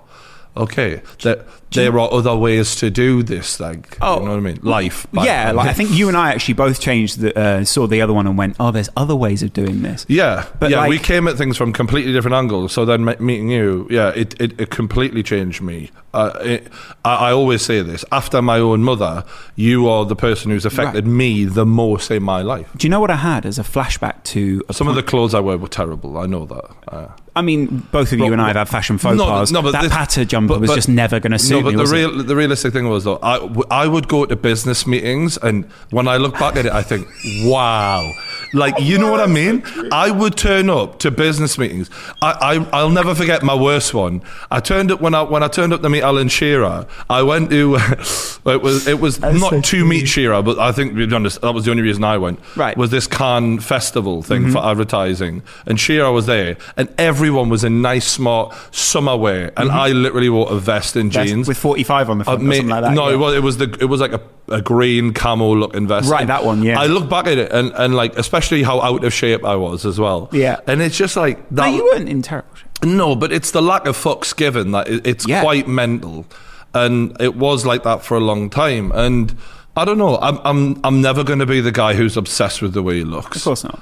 okay, 0.57 1.01
there, 1.21 1.43
there 1.71 1.99
are 1.99 2.11
other 2.13 2.35
ways 2.35 2.75
to 2.77 2.89
do 2.89 3.21
this. 3.23 3.59
Like, 3.59 3.97
Oh. 4.01 4.19
you 4.19 4.25
know 4.25 4.31
what 4.31 4.37
I 4.37 4.41
mean? 4.41 4.59
Life. 4.61 5.05
yeah, 5.13 5.51
like 5.51 5.67
I 5.67 5.73
think 5.73 5.91
you 5.91 6.07
and 6.07 6.15
I 6.17 6.31
actually 6.31 6.53
both 6.55 6.79
changed 6.79 7.19
the 7.19 7.37
uh, 7.37 7.63
saw 7.65 7.87
the 7.87 8.01
other 8.01 8.13
one 8.13 8.27
and 8.27 8.37
went, 8.37 8.55
"Oh, 8.59 8.71
there's 8.71 8.89
other 8.95 9.15
ways 9.15 9.43
of 9.43 9.51
doing 9.53 9.81
this." 9.81 10.05
Yeah, 10.07 10.45
But 10.59 10.71
yeah, 10.71 10.87
we 10.87 10.99
came 10.99 11.27
at 11.27 11.35
things 11.37 11.57
from 11.57 11.73
completely 11.73 12.13
different 12.13 12.35
angles. 12.35 12.71
So 12.71 12.85
then 12.85 13.03
meeting 13.03 13.49
you, 13.49 13.87
yeah, 13.89 14.09
it, 14.15 14.39
it, 14.39 14.59
it 14.59 14.69
completely 14.69 15.23
changed 15.23 15.61
me. 15.61 15.91
Uh, 16.15 16.39
it, 16.43 16.67
I, 17.03 17.15
I 17.27 17.31
always 17.33 17.61
say 17.61 17.81
this: 17.81 18.05
after 18.11 18.41
my 18.41 18.57
own 18.59 18.81
mother, 18.83 19.23
you 19.55 19.87
are 19.89 20.05
the 20.05 20.15
person 20.15 20.49
who's 20.51 20.65
affected 20.65 21.05
me 21.05 21.45
the 21.45 21.65
most 21.65 22.09
in 22.11 22.23
my 22.23 22.41
life. 22.41 22.69
Do 22.77 22.87
you 22.87 22.89
know 22.89 22.99
what 23.01 23.11
I 23.11 23.17
had 23.17 23.45
as 23.45 23.59
a 23.59 23.63
flashback 23.63 24.23
to? 24.33 24.63
A 24.69 24.73
Some 24.73 24.87
of 24.87 24.95
the 24.95 25.03
clothes 25.03 25.33
I 25.33 25.39
wear 25.41 25.57
were 25.57 25.67
terrible. 25.67 26.17
I 26.17 26.25
know 26.25 26.45
that. 26.45 26.65
Uh, 26.87 27.07
I 27.37 27.41
mean, 27.41 27.85
both 27.91 28.13
of 28.13 28.19
you 28.19 28.25
But- 28.27 28.33
and 28.33 28.41
I 28.41 28.47
have 28.47 28.55
had 28.55 28.69
fashion 28.69 28.97
faux 28.97 29.17
No, 29.17 29.25
pas. 29.25 29.51
no, 29.51 29.61
but 29.61 29.71
that 29.73 29.81
this- 29.83 29.91
patter 29.91 30.23
jumper 30.23 30.53
but- 30.53 30.61
was 30.61 30.73
just 30.73 30.87
never 30.87 31.19
going 31.19 31.33
to 31.33 31.39
suit 31.39 31.57
no, 31.57 31.63
but 31.63 31.73
me. 31.75 31.83
the 31.83 31.91
real, 31.91 32.23
the 32.23 32.35
realistic 32.35 32.71
thing 32.71 32.87
was 32.87 33.03
though, 33.03 33.19
I, 33.21 33.39
w- 33.39 33.63
I 33.69 33.87
would 33.87 34.07
go 34.07 34.25
to 34.25 34.35
business 34.37 34.87
meetings, 34.87 35.35
and 35.37 35.65
when 35.89 36.07
I 36.07 36.15
look 36.15 36.39
back 36.39 36.55
at 36.55 36.65
it, 36.65 36.71
I 36.71 36.81
think, 36.81 37.07
wow, 37.43 38.09
like 38.53 38.79
you 38.79 38.97
know 38.97 39.11
what 39.11 39.19
I 39.19 39.27
mean. 39.27 39.63
I 39.91 40.11
would 40.11 40.37
turn 40.37 40.69
up 40.69 40.99
to 40.99 41.11
business 41.11 41.57
meetings. 41.57 41.89
I, 42.21 42.31
I 42.31 42.79
I'll 42.79 42.89
never 42.89 43.15
forget 43.15 43.43
my 43.43 43.55
worst 43.55 43.93
one. 43.93 44.21
I 44.51 44.59
turned 44.59 44.91
up 44.91 45.01
when 45.01 45.13
I 45.13 45.21
when 45.23 45.43
I 45.43 45.47
turned 45.47 45.73
up 45.73 45.81
to 45.81 45.89
meet 45.89 46.01
Alan 46.01 46.27
Shearer. 46.27 46.87
I 47.09 47.23
went 47.23 47.49
to 47.49 47.75
it 48.45 48.61
was 48.61 48.87
it 48.87 48.99
was 48.99 49.19
not 49.19 49.51
so 49.51 49.61
to 49.61 49.85
meet 49.85 50.07
Shearer, 50.07 50.41
but 50.41 50.59
I 50.59 50.71
think 50.71 50.95
to 50.95 51.07
be 51.07 51.15
honest, 51.15 51.41
that 51.41 51.53
was 51.53 51.65
the 51.65 51.71
only 51.71 51.83
reason 51.83 52.03
I 52.03 52.17
went. 52.17 52.39
Right. 52.55 52.71
Mm-hmm. 52.71 52.79
was 52.79 52.91
this 52.91 53.07
Cannes 53.07 53.59
festival 53.59 54.21
thing 54.21 54.51
for 54.51 54.63
advertising, 54.63 55.43
and 55.65 55.79
Shearer 55.79 56.11
was 56.11 56.25
there, 56.25 56.57
and 56.77 56.93
everyone 56.97 57.49
was 57.49 57.63
in 57.63 57.81
nice 57.81 58.07
smart 58.07 58.55
summer 58.73 59.17
wear, 59.17 59.51
and 59.57 59.71
I 59.71 59.89
literally 59.89 60.29
wore 60.29 60.51
a 60.51 60.59
vest 60.59 60.95
and 60.95 61.11
Vest 61.11 61.27
jeans 61.27 61.47
with 61.47 61.57
45 61.57 62.09
on 62.09 62.17
the 62.19 62.23
front 62.23 62.43
mate, 62.43 62.57
something 62.57 62.69
like 62.69 62.83
that. 62.83 62.93
no, 62.93 63.09
yeah. 63.09 63.15
it 63.15 63.17
was 63.17 63.35
it 63.35 63.43
was 63.43 63.57
the 63.57 63.77
it 63.79 63.85
was 63.85 64.01
like 64.01 64.13
a, 64.13 64.21
a 64.49 64.61
green 64.61 65.13
camo 65.13 65.53
looking 65.55 65.87
vest. 65.87 66.09
Right, 66.09 66.21
And 66.21 66.29
that 66.29 66.43
one, 66.43 66.63
yeah. 66.63 66.79
I 66.79 66.87
look 66.87 67.09
back 67.09 67.27
at 67.27 67.37
it 67.37 67.51
and, 67.51 67.71
and 67.75 67.95
like 67.95 68.17
especially 68.17 68.34
how 68.63 68.81
out 68.81 69.03
of 69.03 69.13
shape 69.13 69.43
I 69.45 69.55
was 69.55 69.85
as 69.85 69.99
well. 69.99 70.29
Yeah. 70.31 70.59
and 70.67 70.81
it's 70.81 70.97
just 70.97 71.15
like 71.15 71.37
that. 71.51 71.69
No, 71.69 71.75
you 71.75 71.83
weren't 71.83 72.09
in 72.09 72.21
terrible 72.21 72.53
shape. 72.55 72.65
No, 72.83 73.15
but 73.15 73.31
it's 73.31 73.51
the 73.51 73.61
lack 73.61 73.85
of 73.87 73.95
fucks 73.97 74.35
given 74.35 74.71
that 74.71 74.87
it's 74.87 75.27
Yeah. 75.27 75.41
quite 75.41 75.67
mental, 75.67 76.25
and 76.73 77.15
it 77.21 77.35
was 77.35 77.65
like 77.65 77.83
that 77.83 78.03
for 78.03 78.15
a 78.17 78.19
long 78.19 78.49
time. 78.49 78.91
And 78.93 79.35
I 79.77 79.85
don't 79.85 79.97
know. 79.97 80.17
I'm 80.17 80.39
I'm 80.43 80.79
I'm 80.83 81.01
never 81.01 81.23
going 81.23 81.39
to 81.39 81.45
be 81.45 81.61
the 81.61 81.71
guy 81.71 81.93
who's 81.93 82.15
obsessed 82.17 82.61
with 82.61 82.73
the 82.73 82.83
way 82.83 82.95
he 82.97 83.03
looks 83.03 83.37
Of 83.37 83.43
course 83.43 83.63
not. 83.63 83.81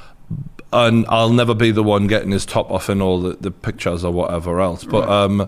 and 0.71 1.05
I'll 1.09 1.31
never 1.33 1.53
be 1.53 1.71
the 1.71 1.83
one 1.83 2.07
getting 2.07 2.31
his 2.31 2.45
top 2.45 2.71
off 2.71 2.89
in 2.89 3.01
all 3.01 3.21
the, 3.21 3.33
the 3.39 3.51
pictures 3.51 4.03
or 4.03 4.11
whatever 4.11 4.59
else. 4.61 4.83
But 4.83 5.07
um, 5.09 5.39
he, 5.39 5.45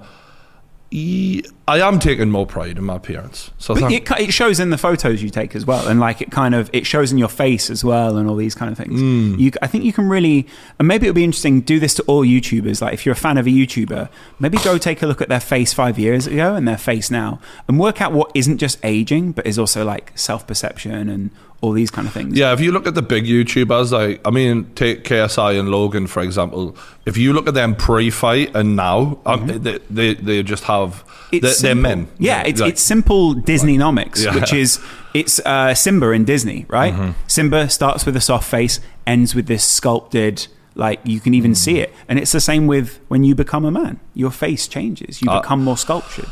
I 1.68 1.80
am 1.80 2.00
taking 2.00 2.30
more 2.30 2.46
pride 2.46 2.78
in 2.78 2.86
my 2.86 2.96
appearance. 2.96 3.52
So 3.58 3.76
it, 3.76 4.10
it 4.18 4.32
shows 4.32 4.60
in 4.62 4.70
the 4.70 4.78
photos 4.78 5.22
you 5.22 5.30
take 5.30 5.56
as 5.56 5.66
well, 5.66 5.88
and 5.88 6.00
like 6.00 6.22
it 6.22 6.32
kind 6.32 6.56
of 6.56 6.70
it 6.72 6.86
shows 6.86 7.12
in 7.12 7.18
your 7.18 7.28
face 7.28 7.70
as 7.70 7.84
well, 7.84 8.16
and 8.18 8.30
all 8.30 8.36
these 8.36 8.56
kind 8.56 8.72
of 8.72 8.78
things. 8.78 9.02
Mm. 9.02 9.40
You, 9.40 9.52
I 9.62 9.68
think 9.68 9.84
you 9.84 9.92
can 9.92 10.08
really, 10.08 10.48
and 10.80 10.88
maybe 10.88 11.08
it 11.08 11.10
would 11.10 11.16
be 11.16 11.24
interesting. 11.24 11.62
Do 11.62 11.80
this 11.80 11.96
to 11.96 12.04
all 12.04 12.24
YouTubers. 12.24 12.82
Like 12.82 12.94
if 12.94 13.06
you're 13.06 13.14
a 13.14 13.18
fan 13.18 13.38
of 13.38 13.46
a 13.46 13.50
YouTuber, 13.50 14.10
maybe 14.40 14.58
go 14.60 14.78
take 14.78 15.02
a 15.02 15.08
look 15.08 15.22
at 15.22 15.28
their 15.28 15.40
face 15.40 15.74
five 15.74 16.00
years 16.00 16.28
ago 16.28 16.56
and 16.56 16.68
their 16.68 16.78
face 16.78 17.12
now, 17.12 17.42
and 17.68 17.78
work 17.78 18.02
out 18.02 18.14
what 18.14 18.32
isn't 18.34 18.60
just 18.60 18.78
aging, 18.84 19.34
but 19.34 19.46
is 19.46 19.60
also 19.60 19.84
like 19.84 20.12
self 20.16 20.48
perception 20.48 21.10
and 21.10 21.32
all 21.66 21.72
these 21.74 21.92
kind 21.92 22.08
of 22.08 22.14
things. 22.14 22.38
yeah, 22.38 22.54
if 22.54 22.60
you 22.60 22.72
look 22.72 22.88
at 22.88 22.96
the 22.96 23.02
big 23.02 23.26
YouTubers, 23.26 23.92
like 23.92 24.22
I 24.26 24.32
mean, 24.32 24.66
take 24.76 25.04
KSI 25.04 25.60
and 25.60 25.70
Logan 25.70 26.08
for 26.08 26.22
example. 26.22 26.76
If 27.06 27.18
you 27.18 27.34
look 27.34 27.48
at 27.48 27.54
them 27.54 27.76
pre-fight 27.76 28.56
and 28.56 28.76
now, 28.76 29.20
um, 29.26 29.48
they, 29.48 29.80
they 29.90 30.14
they 30.16 30.44
just 30.44 30.64
have 30.66 31.04
they're, 31.32 31.54
they're 31.62 31.76
men. 31.76 32.08
Yeah, 32.20 32.42
it's, 32.44 32.62
Like, 32.62 32.72
it's 32.74 32.82
simple 32.82 33.36
Disneynomics, 33.36 34.24
Yeah. 34.24 34.30
Mm-hmm. 34.32 34.40
which 34.40 34.54
is 34.54 34.80
it's 35.14 35.40
uh, 35.46 35.74
Simba 35.74 36.12
in 36.12 36.24
Disney, 36.26 36.66
right? 36.70 37.14
Simba 37.28 37.70
starts 37.70 38.06
with 38.06 38.16
a 38.16 38.22
soft 38.22 38.48
face, 38.50 38.80
ends 39.08 39.36
with 39.36 39.48
this 39.48 39.64
sculpted, 39.64 40.48
like 40.76 41.00
you 41.04 41.20
can 41.20 41.34
even 41.34 41.52
Mm. 41.52 41.58
see 41.58 41.78
it, 41.80 41.94
and 42.10 42.20
it's 42.20 42.32
the 42.32 42.42
same 42.42 42.68
with 42.68 43.00
when 43.08 43.24
you 43.24 43.34
become 43.36 43.66
a 43.66 43.72
man. 43.72 44.00
Your 44.14 44.32
face 44.32 44.68
changes; 44.68 45.22
you 45.22 45.30
Uh, 45.30 45.42
become 45.42 45.64
more 45.64 45.78
sculptured. 45.78 46.30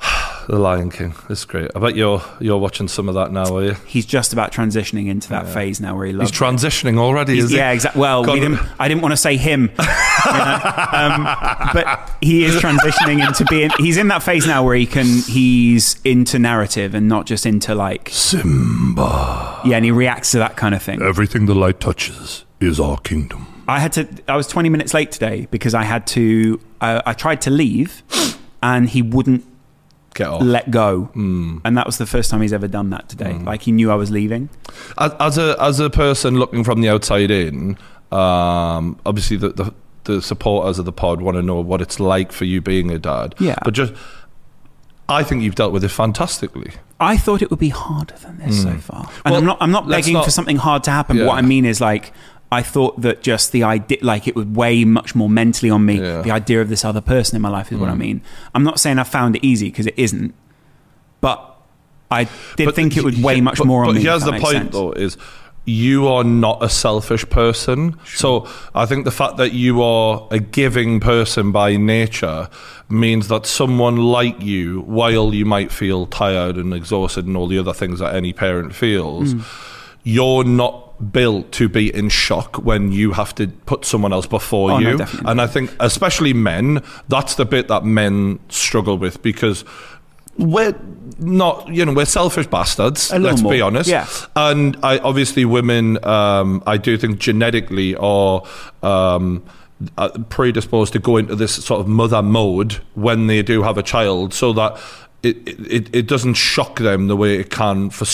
The 0.48 0.58
Lion 0.58 0.90
King. 0.90 1.14
It's 1.28 1.44
great. 1.44 1.70
I 1.74 1.78
bet 1.78 1.94
you're 1.94 2.22
you're 2.40 2.58
watching 2.58 2.88
some 2.88 3.08
of 3.08 3.14
that 3.14 3.32
now, 3.32 3.56
are 3.56 3.64
you? 3.64 3.74
He's 3.86 4.06
just 4.06 4.32
about 4.32 4.52
transitioning 4.52 5.08
into 5.08 5.28
that 5.30 5.48
phase 5.48 5.80
now 5.80 5.96
where 5.96 6.06
he 6.06 6.12
loves. 6.12 6.30
He's 6.30 6.38
transitioning 6.38 6.98
already, 6.98 7.38
is 7.38 7.52
yeah, 7.52 7.70
exactly. 7.70 8.00
Well, 8.00 8.24
we 8.24 8.40
didn't, 8.40 8.60
I 8.78 8.88
didn't 8.88 9.02
want 9.02 9.12
to 9.12 9.16
say 9.16 9.36
him, 9.36 9.62
you 9.78 10.32
know? 10.32 10.88
um, 10.92 11.24
but 11.72 12.10
he 12.20 12.44
is 12.44 12.56
transitioning 12.56 13.26
into 13.26 13.44
being. 13.46 13.70
He's 13.78 13.96
in 13.96 14.08
that 14.08 14.22
phase 14.22 14.46
now 14.46 14.64
where 14.64 14.74
he 14.74 14.86
can. 14.86 15.06
He's 15.06 16.00
into 16.04 16.38
narrative 16.38 16.94
and 16.94 17.08
not 17.08 17.26
just 17.26 17.46
into 17.46 17.74
like. 17.74 18.08
Simba. 18.10 19.60
Yeah, 19.64 19.76
and 19.76 19.84
he 19.84 19.90
reacts 19.90 20.32
to 20.32 20.38
that 20.38 20.56
kind 20.56 20.74
of 20.74 20.82
thing. 20.82 21.02
Everything 21.02 21.46
the 21.46 21.54
light 21.54 21.80
touches 21.80 22.44
is 22.60 22.80
our 22.80 22.98
kingdom. 22.98 23.46
I 23.68 23.78
had 23.78 23.92
to. 23.92 24.08
I 24.28 24.36
was 24.36 24.48
20 24.48 24.68
minutes 24.68 24.92
late 24.92 25.12
today 25.12 25.46
because 25.50 25.74
I 25.74 25.84
had 25.84 26.06
to. 26.08 26.60
Uh, 26.80 27.00
I 27.06 27.12
tried 27.12 27.42
to 27.42 27.50
leave, 27.50 28.02
and 28.62 28.88
he 28.88 29.02
wouldn't 29.02 29.44
Get 30.14 30.28
off. 30.28 30.42
let 30.42 30.70
go. 30.70 31.04
Hmm. 31.14 31.58
And 31.64 31.76
that 31.76 31.86
was 31.86 31.98
the 31.98 32.06
first 32.06 32.30
time 32.30 32.42
he's 32.42 32.52
ever 32.52 32.68
done 32.68 32.90
that 32.90 33.08
today. 33.08 33.32
Like 33.38 33.62
he 33.62 33.72
knew 33.72 33.90
I 33.90 33.94
was 33.94 34.10
leaving. 34.10 34.48
as, 34.98 35.12
as 35.20 35.38
a 35.38 35.56
as 35.60 35.80
a 35.80 35.88
person 35.90 36.38
looking 36.38 36.64
from 36.64 36.80
the 36.82 36.88
outside 36.88 37.30
in, 37.30 37.78
um, 38.10 38.98
obviously 39.06 39.36
the, 39.36 39.48
the 39.50 39.74
the 40.04 40.20
supporters 40.20 40.78
of 40.78 40.84
the 40.84 40.92
pod 40.92 41.22
want 41.22 41.36
to 41.36 41.42
know 41.42 41.60
what 41.60 41.80
it's 41.80 42.00
like 42.00 42.32
for 42.32 42.44
you 42.44 42.60
being 42.60 42.90
a 42.90 42.98
dad. 42.98 43.34
Yeah. 43.38 43.54
but 43.64 43.72
just 43.72 43.94
I 45.08 45.22
think 45.22 45.42
you've 45.42 45.54
dealt 45.54 45.72
with 45.72 45.84
it 45.84 45.90
fantastically. 45.90 46.72
I 47.00 47.16
thought 47.16 47.42
it 47.42 47.50
would 47.50 47.58
be 47.58 47.68
harder 47.70 48.14
than 48.16 48.38
this 48.38 48.62
so 48.62 48.76
far. 48.78 49.08
And 49.24 49.32
Well, 49.32 49.34
I'm 49.36 49.44
not. 49.44 49.58
I'm 49.60 49.70
not 49.72 49.88
begging 49.88 50.14
not- 50.14 50.24
for 50.24 50.30
something 50.30 50.56
hard 50.56 50.84
to 50.84 50.90
happen. 50.90 51.16
Yeah. 51.16 51.26
What 51.26 51.38
I 51.38 51.42
mean 51.42 51.64
is 51.64 51.80
like. 51.80 52.12
I 52.52 52.62
thought 52.62 53.00
that 53.00 53.22
just 53.22 53.50
the 53.52 53.62
idea, 53.64 53.98
like 54.02 54.28
it 54.28 54.36
would 54.36 54.54
weigh 54.54 54.84
much 54.84 55.14
more 55.14 55.28
mentally 55.28 55.70
on 55.70 55.84
me. 55.86 56.00
Yeah. 56.00 56.20
The 56.22 56.30
idea 56.30 56.60
of 56.60 56.68
this 56.68 56.84
other 56.84 57.00
person 57.00 57.34
in 57.36 57.42
my 57.42 57.48
life 57.48 57.72
is 57.72 57.78
what 57.78 57.88
I 57.88 57.94
mean. 57.94 58.20
I'm 58.54 58.62
not 58.62 58.78
saying 58.78 58.98
I 58.98 59.04
found 59.04 59.36
it 59.36 59.42
easy 59.44 59.68
because 59.70 59.86
it 59.86 59.94
isn't, 59.96 60.34
but 61.20 61.38
I 62.10 62.24
did 62.56 62.66
But 62.66 62.74
think 62.74 62.96
it 62.98 63.04
would 63.04 63.22
weigh 63.22 63.40
much 63.40 63.58
but- 63.58 63.66
more 63.66 63.82
on 63.84 63.88
but 63.88 63.92
me. 63.94 64.00
if 64.00 64.06
here's 64.06 64.24
the 64.24 64.32
point, 64.32 64.42
sense. 64.64 64.72
though: 64.72 64.92
is 64.92 65.16
you 65.64 66.08
are 66.08 66.24
not 66.24 66.62
a 66.62 66.68
selfish 66.68 67.24
person. 67.30 67.96
So 68.04 68.46
I 68.74 68.84
think 68.84 69.04
the 69.04 69.12
fact 69.12 69.36
that 69.38 69.52
you 69.52 69.80
are 69.82 70.26
a 70.30 70.38
giving 70.40 70.98
person 71.00 71.52
by 71.52 71.76
nature 71.76 72.48
means 72.88 73.28
that 73.28 73.46
someone 73.46 73.96
like 73.96 74.42
you, 74.42 74.80
while 74.82 75.32
you 75.32 75.46
might 75.46 75.70
feel 75.72 76.04
tired 76.06 76.56
and 76.56 76.74
exhausted 76.74 77.26
and 77.26 77.36
all 77.36 77.46
the 77.46 77.58
other 77.58 77.72
things 77.72 78.00
that 78.00 78.14
any 78.14 78.32
parent 78.32 78.74
feels, 78.74 79.34
Mm. 79.34 79.42
you're 80.02 80.44
not 80.44 80.91
built 81.10 81.50
to 81.52 81.68
be 81.68 81.92
in 81.94 82.08
shock 82.08 82.56
when 82.64 82.92
you 82.92 83.12
have 83.12 83.34
to 83.34 83.48
put 83.48 83.84
someone 83.84 84.12
else 84.12 84.26
before 84.26 84.72
Oh, 84.72 84.78
you. 84.78 84.96
definitely. 84.96 85.30
and 85.30 85.40
I 85.40 85.46
think, 85.46 85.74
especially 85.80 86.32
men, 86.32 86.82
that's 87.08 87.34
the 87.34 87.44
bit 87.44 87.68
that 87.68 87.84
men 87.84 88.38
struggle 88.48 88.96
with 88.98 89.22
because 89.22 89.64
we're 90.38 90.74
not, 91.18 91.68
you 91.68 91.84
know, 91.84 91.92
we're 91.92 92.04
selfish 92.06 92.46
bastards. 92.46 93.12
Let's 93.12 93.42
be 93.42 93.60
honest. 93.60 93.88
yeah. 93.90 94.06
And 94.36 94.76
I 94.82 94.98
obviously 94.98 95.44
women, 95.44 96.02
um, 96.04 96.62
I 96.66 96.76
do 96.78 96.96
think 96.96 97.18
genetically 97.18 97.94
are. 97.96 98.42
Um, 98.82 99.42
uh, 99.98 100.10
predisposed 100.28 100.92
to 100.92 101.00
go 101.00 101.16
into 101.16 101.34
this 101.34 101.52
sort 101.64 101.80
of 101.80 101.88
mother 101.88 102.22
mode 102.22 102.74
when 102.94 103.26
they 103.26 103.42
do 103.42 103.64
have 103.64 103.76
a 103.76 103.82
child, 103.82 104.32
so 104.32 104.52
that 104.52 104.78
it 105.24 105.36
it, 105.48 105.92
it 105.92 106.06
doesn't 106.06 106.34
shock 106.34 106.78
them 106.78 107.08
the 107.08 107.16
way 107.16 107.34
it 107.40 107.50
can 107.50 107.90
for 107.90 108.04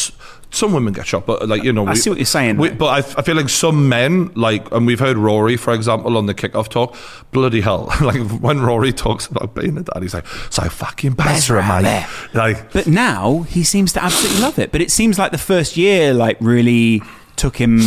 some 0.50 0.72
women 0.72 0.92
get 0.94 1.06
shot, 1.06 1.26
but 1.26 1.46
like 1.48 1.62
you 1.62 1.72
know, 1.72 1.86
I 1.86 1.94
see 1.94 2.08
what 2.10 2.18
you're 2.18 2.24
saying, 2.26 2.56
we- 2.56 2.70
but 2.70 2.86
I, 3.16 3.22
feel 3.22 3.36
like 3.36 3.48
some 3.50 3.88
men, 3.88 4.30
like, 4.34 4.70
and 4.72 4.86
we've 4.86 4.98
heard 4.98 5.16
Rory, 5.18 5.56
for 5.56 5.74
example, 5.74 6.16
on 6.16 6.26
the 6.26 6.34
kickoff 6.34 6.68
talk. 6.68 6.96
Bloody 7.32 7.60
hell! 7.60 7.92
like 8.00 8.20
when 8.40 8.60
Rory 8.62 8.92
talks 8.92 9.26
about 9.26 9.54
being 9.54 9.76
a 9.76 9.82
dad, 9.82 10.02
he's 10.02 10.14
like, 10.14 10.26
"So 10.50 10.62
fucking 10.68 11.12
better, 11.12 11.62
mate." 11.62 12.06
Like, 12.34 12.72
But 12.72 12.86
now 12.86 13.42
he 13.42 13.62
seems 13.62 13.92
to 13.92 14.02
absolutely 14.02 14.40
love 14.40 14.58
it. 14.58 14.72
But 14.72 14.80
it 14.80 14.90
seems 14.90 15.18
like 15.18 15.32
the 15.32 15.38
first 15.38 15.76
year, 15.76 16.14
like, 16.14 16.38
really 16.40 17.02
took 17.36 17.56
him 17.56 17.80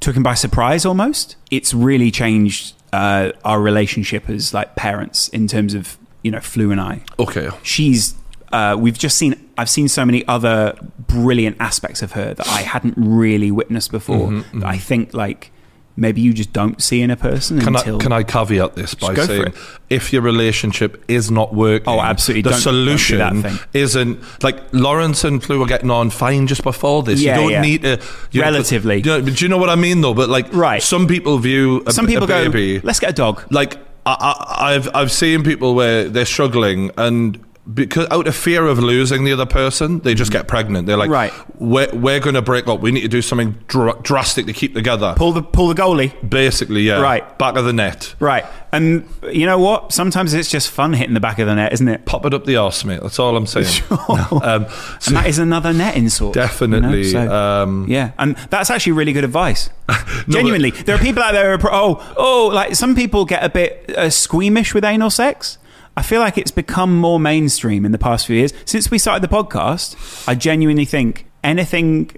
took 0.00 0.16
him 0.16 0.22
by 0.24 0.34
surprise. 0.34 0.84
Almost, 0.84 1.36
it's 1.52 1.72
really 1.72 2.10
changed 2.10 2.74
uh, 2.92 3.30
our 3.44 3.60
relationship 3.60 4.28
as 4.28 4.52
like 4.52 4.74
parents 4.74 5.28
in 5.28 5.46
terms 5.46 5.72
of 5.74 5.96
you 6.22 6.30
know 6.32 6.40
Flu 6.40 6.72
and 6.72 6.80
I. 6.80 7.02
okay, 7.18 7.48
She's 7.62 8.14
uh, 8.52 8.76
we've 8.78 8.98
just 8.98 9.16
seen. 9.16 9.34
I've 9.58 9.70
seen 9.70 9.88
so 9.88 10.04
many 10.04 10.26
other 10.28 10.74
brilliant 11.06 11.56
aspects 11.60 12.02
of 12.02 12.12
her 12.12 12.34
that 12.34 12.48
I 12.48 12.62
hadn't 12.62 12.94
really 12.96 13.50
witnessed 13.50 13.90
before. 13.90 14.28
Mm-hmm, 14.28 14.60
That 14.60 14.66
I 14.68 14.78
think 14.78 15.14
like 15.14 15.50
maybe 15.94 16.22
you 16.22 16.32
just 16.32 16.54
don't 16.54 16.80
see 16.82 17.02
in 17.02 17.10
a 17.10 17.16
person 17.16 17.60
Can. 17.60 17.76
I, 17.76 17.82
can 17.98 18.12
I 18.12 18.22
caveat 18.22 18.74
this 18.76 18.94
by 18.94 19.14
saying 19.14 19.52
if 19.90 20.10
your 20.10 20.22
relationship 20.22 21.04
is 21.06 21.30
not 21.30 21.54
working, 21.54 21.86
Oh, 21.86 22.00
absolutely. 22.00 22.42
the 22.42 22.48
Don't- 22.50 22.62
don't 22.64 22.72
do 22.86 22.96
solution 22.98 23.58
isn't 23.74 24.42
like 24.42 24.56
Laurence 24.72 25.22
and 25.24 25.42
Flu 25.44 25.58
were 25.60 25.66
getting 25.66 25.90
on 25.90 26.08
fine 26.08 26.46
just 26.46 26.62
before 26.62 27.02
this. 27.02 27.20
Yeah, 27.20 27.34
you 27.36 27.40
don't 27.42 27.50
yeah. 27.50 27.60
need 27.60 27.82
to 27.82 28.00
you 28.30 28.40
Relatively. 28.40 29.02
know, 29.02 29.20
but 29.20 29.36
do 29.36 29.44
you 29.44 29.50
know 29.50 29.58
what 29.58 29.68
I 29.68 29.74
mean, 29.74 30.00
though? 30.00 30.14
But 30.14 30.30
like, 30.30 30.50
Right. 30.54 30.82
Some 30.82 31.06
people 31.06 31.36
view 31.38 31.82
a, 31.86 31.92
Some 31.92 32.06
people 32.06 32.26
go, 32.26 32.50
let's 32.82 32.98
get 33.00 33.10
a 33.10 33.12
dog. 33.12 33.44
like 33.50 33.76
I, 34.06 34.16
I, 34.18 34.72
I've 34.74 34.88
I've 34.96 35.12
seen 35.12 35.44
people 35.44 35.74
where 35.74 36.08
they're 36.08 36.24
struggling 36.24 36.90
and. 36.96 37.38
Because 37.72 38.08
out 38.10 38.26
of 38.26 38.34
fear 38.34 38.66
of 38.66 38.80
losing 38.80 39.22
the 39.22 39.32
other 39.32 39.46
person, 39.46 40.00
they 40.00 40.14
just 40.14 40.32
get 40.32 40.48
pregnant. 40.48 40.88
They're 40.88 40.96
like, 40.96 41.10
Mm. 41.10 41.12
Right. 41.12 41.32
we're, 41.60 41.88
we're 41.92 42.18
going 42.18 42.34
to 42.34 42.42
break 42.42 42.66
up. 42.66 42.80
We 42.80 42.90
need 42.90 43.02
to 43.02 43.08
do 43.08 43.22
something 43.22 43.52
dr- 43.68 44.02
drastic 44.02 44.46
to 44.46 44.52
keep 44.52 44.74
together. 44.74 45.14
Pull 45.16 45.30
the 45.32 45.42
pull 45.42 45.68
the 45.68 45.74
goalie. 45.80 46.12
Basically, 46.28 46.82
yeah. 46.82 47.00
Right. 47.00 47.38
Back 47.38 47.54
of 47.56 47.64
the 47.64 47.72
net. 47.72 48.16
Right. 48.18 48.44
And 48.72 49.08
you 49.30 49.46
know 49.46 49.60
what? 49.60 49.92
Sometimes 49.92 50.34
it's 50.34 50.50
just 50.50 50.70
fun 50.70 50.92
hitting 50.92 51.14
the 51.14 51.20
back 51.20 51.38
of 51.38 51.46
the 51.46 51.54
net, 51.54 51.72
isn't 51.72 51.86
it? 51.86 52.04
Pop 52.04 52.26
it 52.26 52.34
up 52.34 52.46
the 52.46 52.56
arse, 52.56 52.84
mate. 52.84 53.00
That's 53.00 53.20
all 53.20 53.36
I'm 53.36 53.46
saying. 53.46 53.66
Um, 54.42 54.66
and 55.06 55.16
that 55.16 55.26
is 55.28 55.38
another 55.38 55.72
netting 55.72 56.08
sort. 56.08 56.34
Definitely, 56.34 57.06
You 57.06 57.12
know? 57.14 57.26
So, 57.28 57.32
um, 57.34 57.86
yeah, 57.88 58.10
and 58.18 58.34
that's 58.50 58.70
actually 58.70 58.92
really 58.92 59.12
good 59.12 59.24
advice. 59.24 59.70
Genuinely, 60.28 60.70
there 60.72 60.96
are 60.96 60.98
people 60.98 61.22
out 61.22 61.32
there 61.32 61.48
who 61.50 61.54
are 61.54 61.58
pro- 61.58 61.70
oh 61.72 62.14
oh 62.16 62.50
like 62.52 62.74
some 62.74 62.94
people 62.96 63.24
get 63.24 63.44
a 63.44 63.48
bit 63.48 63.88
uh, 63.96 64.10
squeamish 64.10 64.74
with 64.74 64.84
anal 64.84 65.10
sex. 65.10 65.58
I 65.96 66.02
feel 66.02 66.20
like 66.20 66.38
it's 66.38 66.50
become 66.50 66.96
more 66.96 67.20
mainstream 67.20 67.84
in 67.84 67.92
the 67.92 67.98
past 67.98 68.26
few 68.26 68.36
years 68.36 68.52
since 68.64 68.90
we 68.90 68.98
started 68.98 69.22
the 69.28 69.34
podcast. 69.34 70.26
I 70.28 70.34
genuinely 70.34 70.84
think 70.86 71.26
anything 71.44 72.10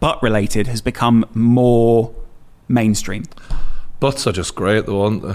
butt 0.00 0.22
related 0.22 0.66
has 0.66 0.82
become 0.82 1.24
more 1.34 2.14
mainstream. 2.68 3.24
butts 4.00 4.26
are 4.26 4.32
just 4.32 4.54
great, 4.54 4.84
though, 4.86 5.04
aren't 5.04 5.22
they? 5.22 5.34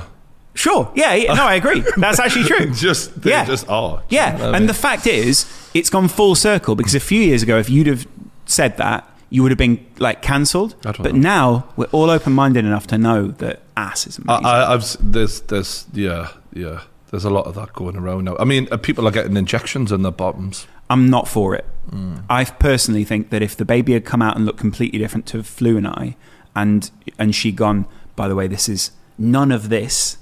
Sure. 0.53 0.91
Yeah. 0.95 1.13
yeah 1.15 1.33
no, 1.33 1.45
I 1.45 1.55
agree. 1.55 1.83
That's 1.97 2.19
actually 2.19 2.45
true. 2.45 2.69
Just, 2.73 3.21
they 3.21 3.29
Yeah. 3.31 3.45
just 3.45 3.67
are. 3.69 4.03
Yeah, 4.09 4.35
I 4.39 4.45
mean, 4.47 4.55
and 4.55 4.69
the 4.69 4.73
fact 4.73 5.07
is, 5.07 5.45
it's 5.73 5.89
gone 5.89 6.07
full 6.09 6.35
circle 6.35 6.75
because 6.75 6.93
a 6.95 6.99
few 6.99 7.21
years 7.21 7.41
ago, 7.43 7.57
if 7.57 7.69
you'd 7.69 7.87
have 7.87 8.05
said 8.45 8.75
that, 8.77 9.07
you 9.29 9.41
would 9.43 9.51
have 9.51 9.57
been 9.59 9.83
like 9.99 10.21
cancelled. 10.21 10.75
But 10.81 11.13
know. 11.13 11.19
now 11.21 11.69
we're 11.77 11.85
all 11.91 12.09
open-minded 12.09 12.65
enough 12.65 12.87
to 12.87 12.97
know 12.97 13.27
that 13.27 13.61
ass 13.77 14.05
is 14.07 14.19
I, 14.27 14.37
amazing. 14.37 14.45
I, 14.45 14.73
I've 14.73 15.11
there's 15.11 15.41
there's 15.41 15.85
yeah 15.93 16.29
yeah. 16.51 16.81
There's 17.11 17.25
a 17.25 17.29
lot 17.29 17.45
of 17.47 17.55
that 17.55 17.73
going 17.73 17.95
around 17.95 18.25
now. 18.25 18.35
I 18.39 18.45
mean, 18.45 18.67
uh, 18.71 18.77
people 18.77 19.07
are 19.07 19.11
getting 19.11 19.35
injections 19.35 19.91
in 19.91 20.03
their 20.03 20.11
bottoms. 20.11 20.67
I'm 20.91 21.09
not 21.09 21.27
for 21.27 21.55
it. 21.55 21.65
Mm. 21.91 22.23
I 22.29 22.43
personally 22.45 23.03
think 23.03 23.29
that 23.31 23.41
if 23.41 23.57
the 23.57 23.65
baby 23.65 23.93
had 23.93 24.05
come 24.05 24.21
out 24.21 24.35
and 24.35 24.45
looked 24.45 24.59
completely 24.59 24.99
different 24.99 25.25
to 25.27 25.41
Flu 25.43 25.77
and 25.77 25.87
I, 25.87 26.15
and 26.55 26.89
and 27.17 27.33
she 27.33 27.51
gone, 27.51 27.85
by 28.15 28.27
the 28.27 28.35
way, 28.35 28.47
this 28.47 28.69
is 28.69 28.91
none 29.17 29.51
of 29.51 29.69
this 29.69 30.17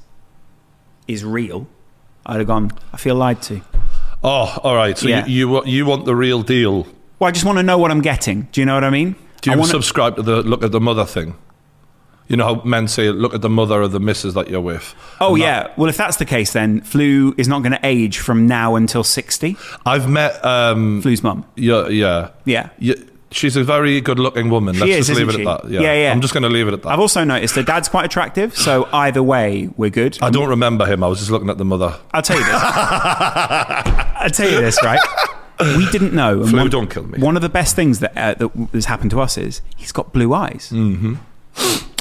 is 1.07 1.23
real. 1.25 1.67
I'd 2.25 2.37
have 2.37 2.47
gone. 2.47 2.71
I 2.93 2.97
feel 2.97 3.15
lied 3.15 3.41
to. 3.43 3.61
Oh, 4.23 4.57
all 4.63 4.75
right. 4.75 4.97
So 4.97 5.07
Yeah. 5.07 5.25
you, 5.25 5.55
you 5.57 5.65
you 5.65 5.85
want 5.85 6.05
the 6.05 6.15
real 6.15 6.41
deal? 6.41 6.87
Well, 7.19 7.27
I 7.27 7.31
just 7.31 7.45
want 7.45 7.57
to 7.57 7.63
know 7.63 7.77
what 7.77 7.91
I'm 7.91 8.01
getting. 8.01 8.47
Do 8.51 8.61
you 8.61 8.65
know 8.65 8.73
what 8.75 8.83
I 8.83 8.89
mean? 8.89 9.15
Do 9.41 9.51
you 9.51 9.57
wanna- 9.57 9.71
subscribe 9.71 10.15
to 10.17 10.21
the 10.21 10.41
look 10.41 10.63
at 10.63 10.71
the 10.71 10.79
mother 10.81 11.05
thing? 11.05 11.35
You 12.27 12.35
know 12.37 12.55
how 12.55 12.61
men 12.63 12.87
say, 12.87 13.09
"Look 13.09 13.33
at 13.33 13.41
the 13.41 13.49
mother 13.49 13.81
of 13.81 13.91
the 13.91 13.99
missus 13.99 14.33
that 14.33 14.49
you're 14.49 14.59
with." 14.61 14.93
Oh 15.21 15.33
And 15.35 15.41
that- 15.43 15.45
yeah. 15.69 15.73
Well, 15.77 15.89
if 15.89 15.97
that's 15.97 16.17
the 16.17 16.25
case, 16.25 16.51
then 16.53 16.81
Flu 16.81 17.33
is 17.37 17.47
not 17.47 17.61
going 17.63 17.71
to 17.71 17.79
age 17.83 18.17
from 18.19 18.47
now 18.47 18.75
until 18.75 19.03
sixty. 19.03 19.55
I've 19.85 20.09
met. 20.09 20.43
Um, 20.43 21.01
Flu's 21.01 21.23
mum. 21.23 21.45
yeah, 21.55 21.87
yeah, 21.87 22.29
Yeah. 22.45 22.69
yeah. 22.79 22.95
She's 23.29 23.57
a 23.57 23.63
very 23.63 23.99
good-looking 23.99 24.49
woman. 24.49 24.73
She 24.73 24.79
Let's 24.79 24.91
is, 24.91 25.07
just 25.07 25.19
leave 25.19 25.27
it 25.27 25.31
isn't 25.31 25.47
at 25.47 25.61
she? 25.63 25.67
that. 25.67 25.73
Yeah. 25.73 25.81
Yeah, 25.81 26.03
yeah. 26.03 26.11
I'm 26.13 26.21
just 26.21 26.33
going 26.33 26.43
to 26.43 26.49
leave 26.49 26.69
it 26.69 26.73
at 26.73 26.81
that. 26.83 26.89
I've 26.89 26.99
also 27.01 27.25
noticed 27.25 27.55
that 27.55 27.65
dad's 27.65 27.89
quite 27.89 28.05
attractive, 28.05 28.55
so 28.55 28.87
either 28.93 29.21
way, 29.21 29.69
we're 29.75 29.89
good. 29.89 30.17
I 30.21 30.29
don't 30.29 30.47
remember 30.47 30.85
him. 30.85 31.03
I 31.03 31.07
was 31.07 31.19
just 31.19 31.29
looking 31.29 31.49
at 31.49 31.57
the 31.57 31.65
mother. 31.65 31.93
I'll 32.13 32.21
tell 32.21 32.37
you 32.39 32.45
this. 32.45 32.53
I'll 32.63 34.29
tell 34.29 34.49
you 34.49 34.61
this, 34.61 34.81
right? 34.81 34.99
We 35.59 35.89
didn't 35.91 36.13
know. 36.13 36.45
Flu, 36.47 36.57
one, 36.59 36.69
don't 36.69 36.89
kill 36.89 37.03
me. 37.03 37.19
One 37.19 37.35
of 37.35 37.41
the 37.41 37.49
best 37.49 37.75
things 37.75 37.99
that 37.99 38.15
uh, 38.17 38.33
that 38.35 38.69
has 38.73 38.85
happened 38.85 39.11
to 39.11 39.19
us 39.19 39.37
is 39.37 39.61
he's 39.75 39.91
got 39.91 40.13
blue 40.13 40.33
eyes. 40.33 40.69
Mm-hmm. 40.73 41.15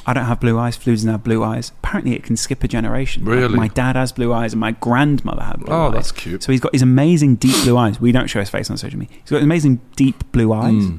I 0.08 0.12
don't 0.12 0.24
have 0.26 0.38
blue 0.38 0.56
eyes. 0.58 0.76
Flu 0.76 0.92
doesn't 0.94 1.10
have 1.10 1.24
blue 1.24 1.42
eyes. 1.42 1.72
Apparently, 1.82 2.14
it 2.14 2.22
can 2.22 2.36
skip 2.36 2.62
a 2.62 2.68
generation. 2.68 3.24
Like, 3.24 3.34
Really? 3.34 3.56
my 3.56 3.68
dad 3.68 3.96
has 3.96 4.12
blue 4.12 4.32
eyes, 4.32 4.52
and 4.52 4.60
my 4.60 4.70
grandmother 4.72 5.42
had 5.42 5.58
blue 5.60 5.74
Oh, 5.74 5.86
eyes. 5.88 5.94
that's 5.94 6.12
cute. 6.12 6.42
So 6.44 6.52
he's 6.52 6.60
got 6.60 6.72
his 6.72 6.82
amazing 6.82 7.36
deep 7.36 7.56
blue 7.64 7.76
eyes. 7.76 8.00
We 8.00 8.12
don't 8.12 8.28
show 8.28 8.38
his 8.40 8.48
face 8.48 8.70
on 8.70 8.76
social 8.76 8.98
media. 9.00 9.16
He's 9.20 9.30
got 9.30 9.42
amazing 9.42 9.80
deep 9.96 10.30
blue 10.32 10.52
eyes. 10.52 10.84
Hmm. 10.84 10.96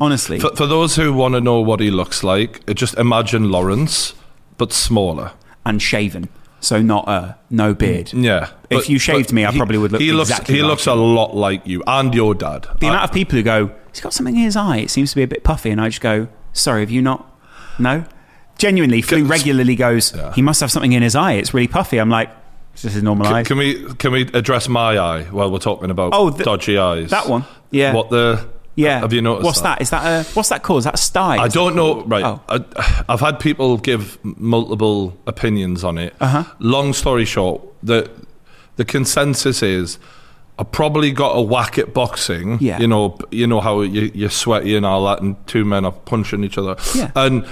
Honestly, 0.00 0.38
For, 0.38 0.54
for 0.54 0.66
those 0.66 0.94
who 0.96 1.12
want 1.12 1.34
to 1.34 1.40
know 1.40 1.60
what 1.60 1.80
he 1.80 1.90
looks 1.90 2.22
like, 2.22 2.62
uh, 2.68 2.72
just 2.74 2.94
imagine 2.94 3.50
Laurence, 3.50 4.14
but 4.56 4.72
smaller. 4.72 5.32
and 5.66 5.82
shaven. 5.82 6.28
so 6.60 6.80
not 6.82 7.06
a 7.08 7.36
no 7.50 7.72
hmm. 7.72 7.78
beard. 7.78 8.12
Yeah. 8.14 8.50
If 8.70 8.78
But- 8.80 8.88
you 8.88 8.98
shaved 8.98 9.32
me, 9.32 9.44
I 9.44 9.50
he- 9.52 9.58
probably 9.58 9.76
would 9.78 9.92
look 9.92 10.00
He 10.00 10.12
looks. 10.12 10.30
exactly 10.30 10.54
he 10.56 10.62
like 10.62 10.70
looks 10.70 10.86
a 10.86 10.94
lot 10.94 11.36
like 11.36 11.66
you 11.66 11.82
and 11.86 12.14
your 12.14 12.34
dad. 12.34 12.66
The 12.80 12.86
I- 12.86 12.90
amount 12.90 13.04
of 13.04 13.12
people 13.12 13.36
who 13.36 13.42
go, 13.42 13.70
he's 13.92 14.00
got 14.00 14.12
something 14.14 14.34
in 14.36 14.42
his 14.42 14.56
eye. 14.56 14.78
It 14.78 14.90
seems 14.90 15.10
to 15.10 15.16
be 15.16 15.22
a 15.22 15.28
bit 15.28 15.44
puffy, 15.44 15.70
and 15.70 15.80
I 15.80 15.88
just 15.88 16.00
go, 16.00 16.28
sorry, 16.52 16.80
have 16.80 16.90
you 16.90 17.02
not? 17.02 17.27
No. 17.78 18.04
Genuinely, 18.58 19.02
Can- 19.02 19.28
regularly 19.28 19.76
goes, 19.76 20.14
Yeah. 20.14 20.32
he 20.32 20.42
must 20.42 20.60
have 20.60 20.70
something 20.72 20.92
in 20.92 21.02
his 21.02 21.14
eye. 21.14 21.32
It's 21.34 21.54
really 21.54 21.68
puffy. 21.68 21.98
I'm 21.98 22.10
like, 22.10 22.28
it's 22.72 22.82
just 22.82 22.94
his 22.94 23.02
normal 23.04 23.26
eye. 23.28 23.44
Can 23.44 23.56
we 23.58 23.84
can 23.94 24.12
we 24.12 24.22
address 24.34 24.68
my 24.68 24.98
eye 24.98 25.22
while 25.24 25.50
we're 25.50 25.58
talking 25.58 25.90
about 25.90 26.10
Oh, 26.14 26.30
the- 26.30 26.44
dodgy 26.44 26.76
eyes? 26.78 27.10
that 27.10 27.28
one. 27.28 27.44
Yeah. 27.70 27.92
What 27.94 28.10
the? 28.10 28.46
yeah. 28.74 29.00
Have 29.00 29.12
you 29.12 29.22
noticed? 29.22 29.44
What's 29.44 29.60
that? 29.60 29.80
Is 29.80 29.90
that 29.90 30.04
a 30.04 30.28
what's 30.34 30.48
that 30.48 30.62
called? 30.62 30.78
Is 30.80 30.84
that 30.84 30.94
a 30.94 30.98
sty? 30.98 31.36
I 31.38 31.48
don't 31.48 31.76
know. 31.76 32.02
Right. 32.04 32.24
Oh. 32.24 32.40
I, 32.48 33.04
I've 33.08 33.20
had 33.20 33.38
people 33.40 33.76
give 33.78 34.18
multiple 34.24 35.16
opinions 35.26 35.84
on 35.84 35.98
it. 35.98 36.14
Uh-huh. 36.20 36.44
Long 36.58 36.92
story 36.92 37.24
short, 37.24 37.62
the 37.82 38.10
the 38.76 38.84
consensus 38.84 39.62
is. 39.62 39.98
I 40.60 40.64
probably 40.64 41.12
got 41.12 41.36
a 41.36 41.40
whack 41.40 41.78
at 41.78 41.94
boxing. 41.94 42.58
Yeah. 42.60 42.80
You 42.80 42.88
know, 42.88 43.16
you 43.30 43.46
know 43.46 43.60
how 43.60 43.82
you, 43.82 44.10
you're 44.12 44.28
sweaty 44.28 44.74
and 44.74 44.84
all 44.84 45.04
that, 45.06 45.20
and 45.22 45.36
two 45.46 45.64
men 45.64 45.84
are 45.84 45.92
punching 45.92 46.42
each 46.42 46.58
other. 46.58 46.74
Yeah. 46.96 47.12
And 47.14 47.46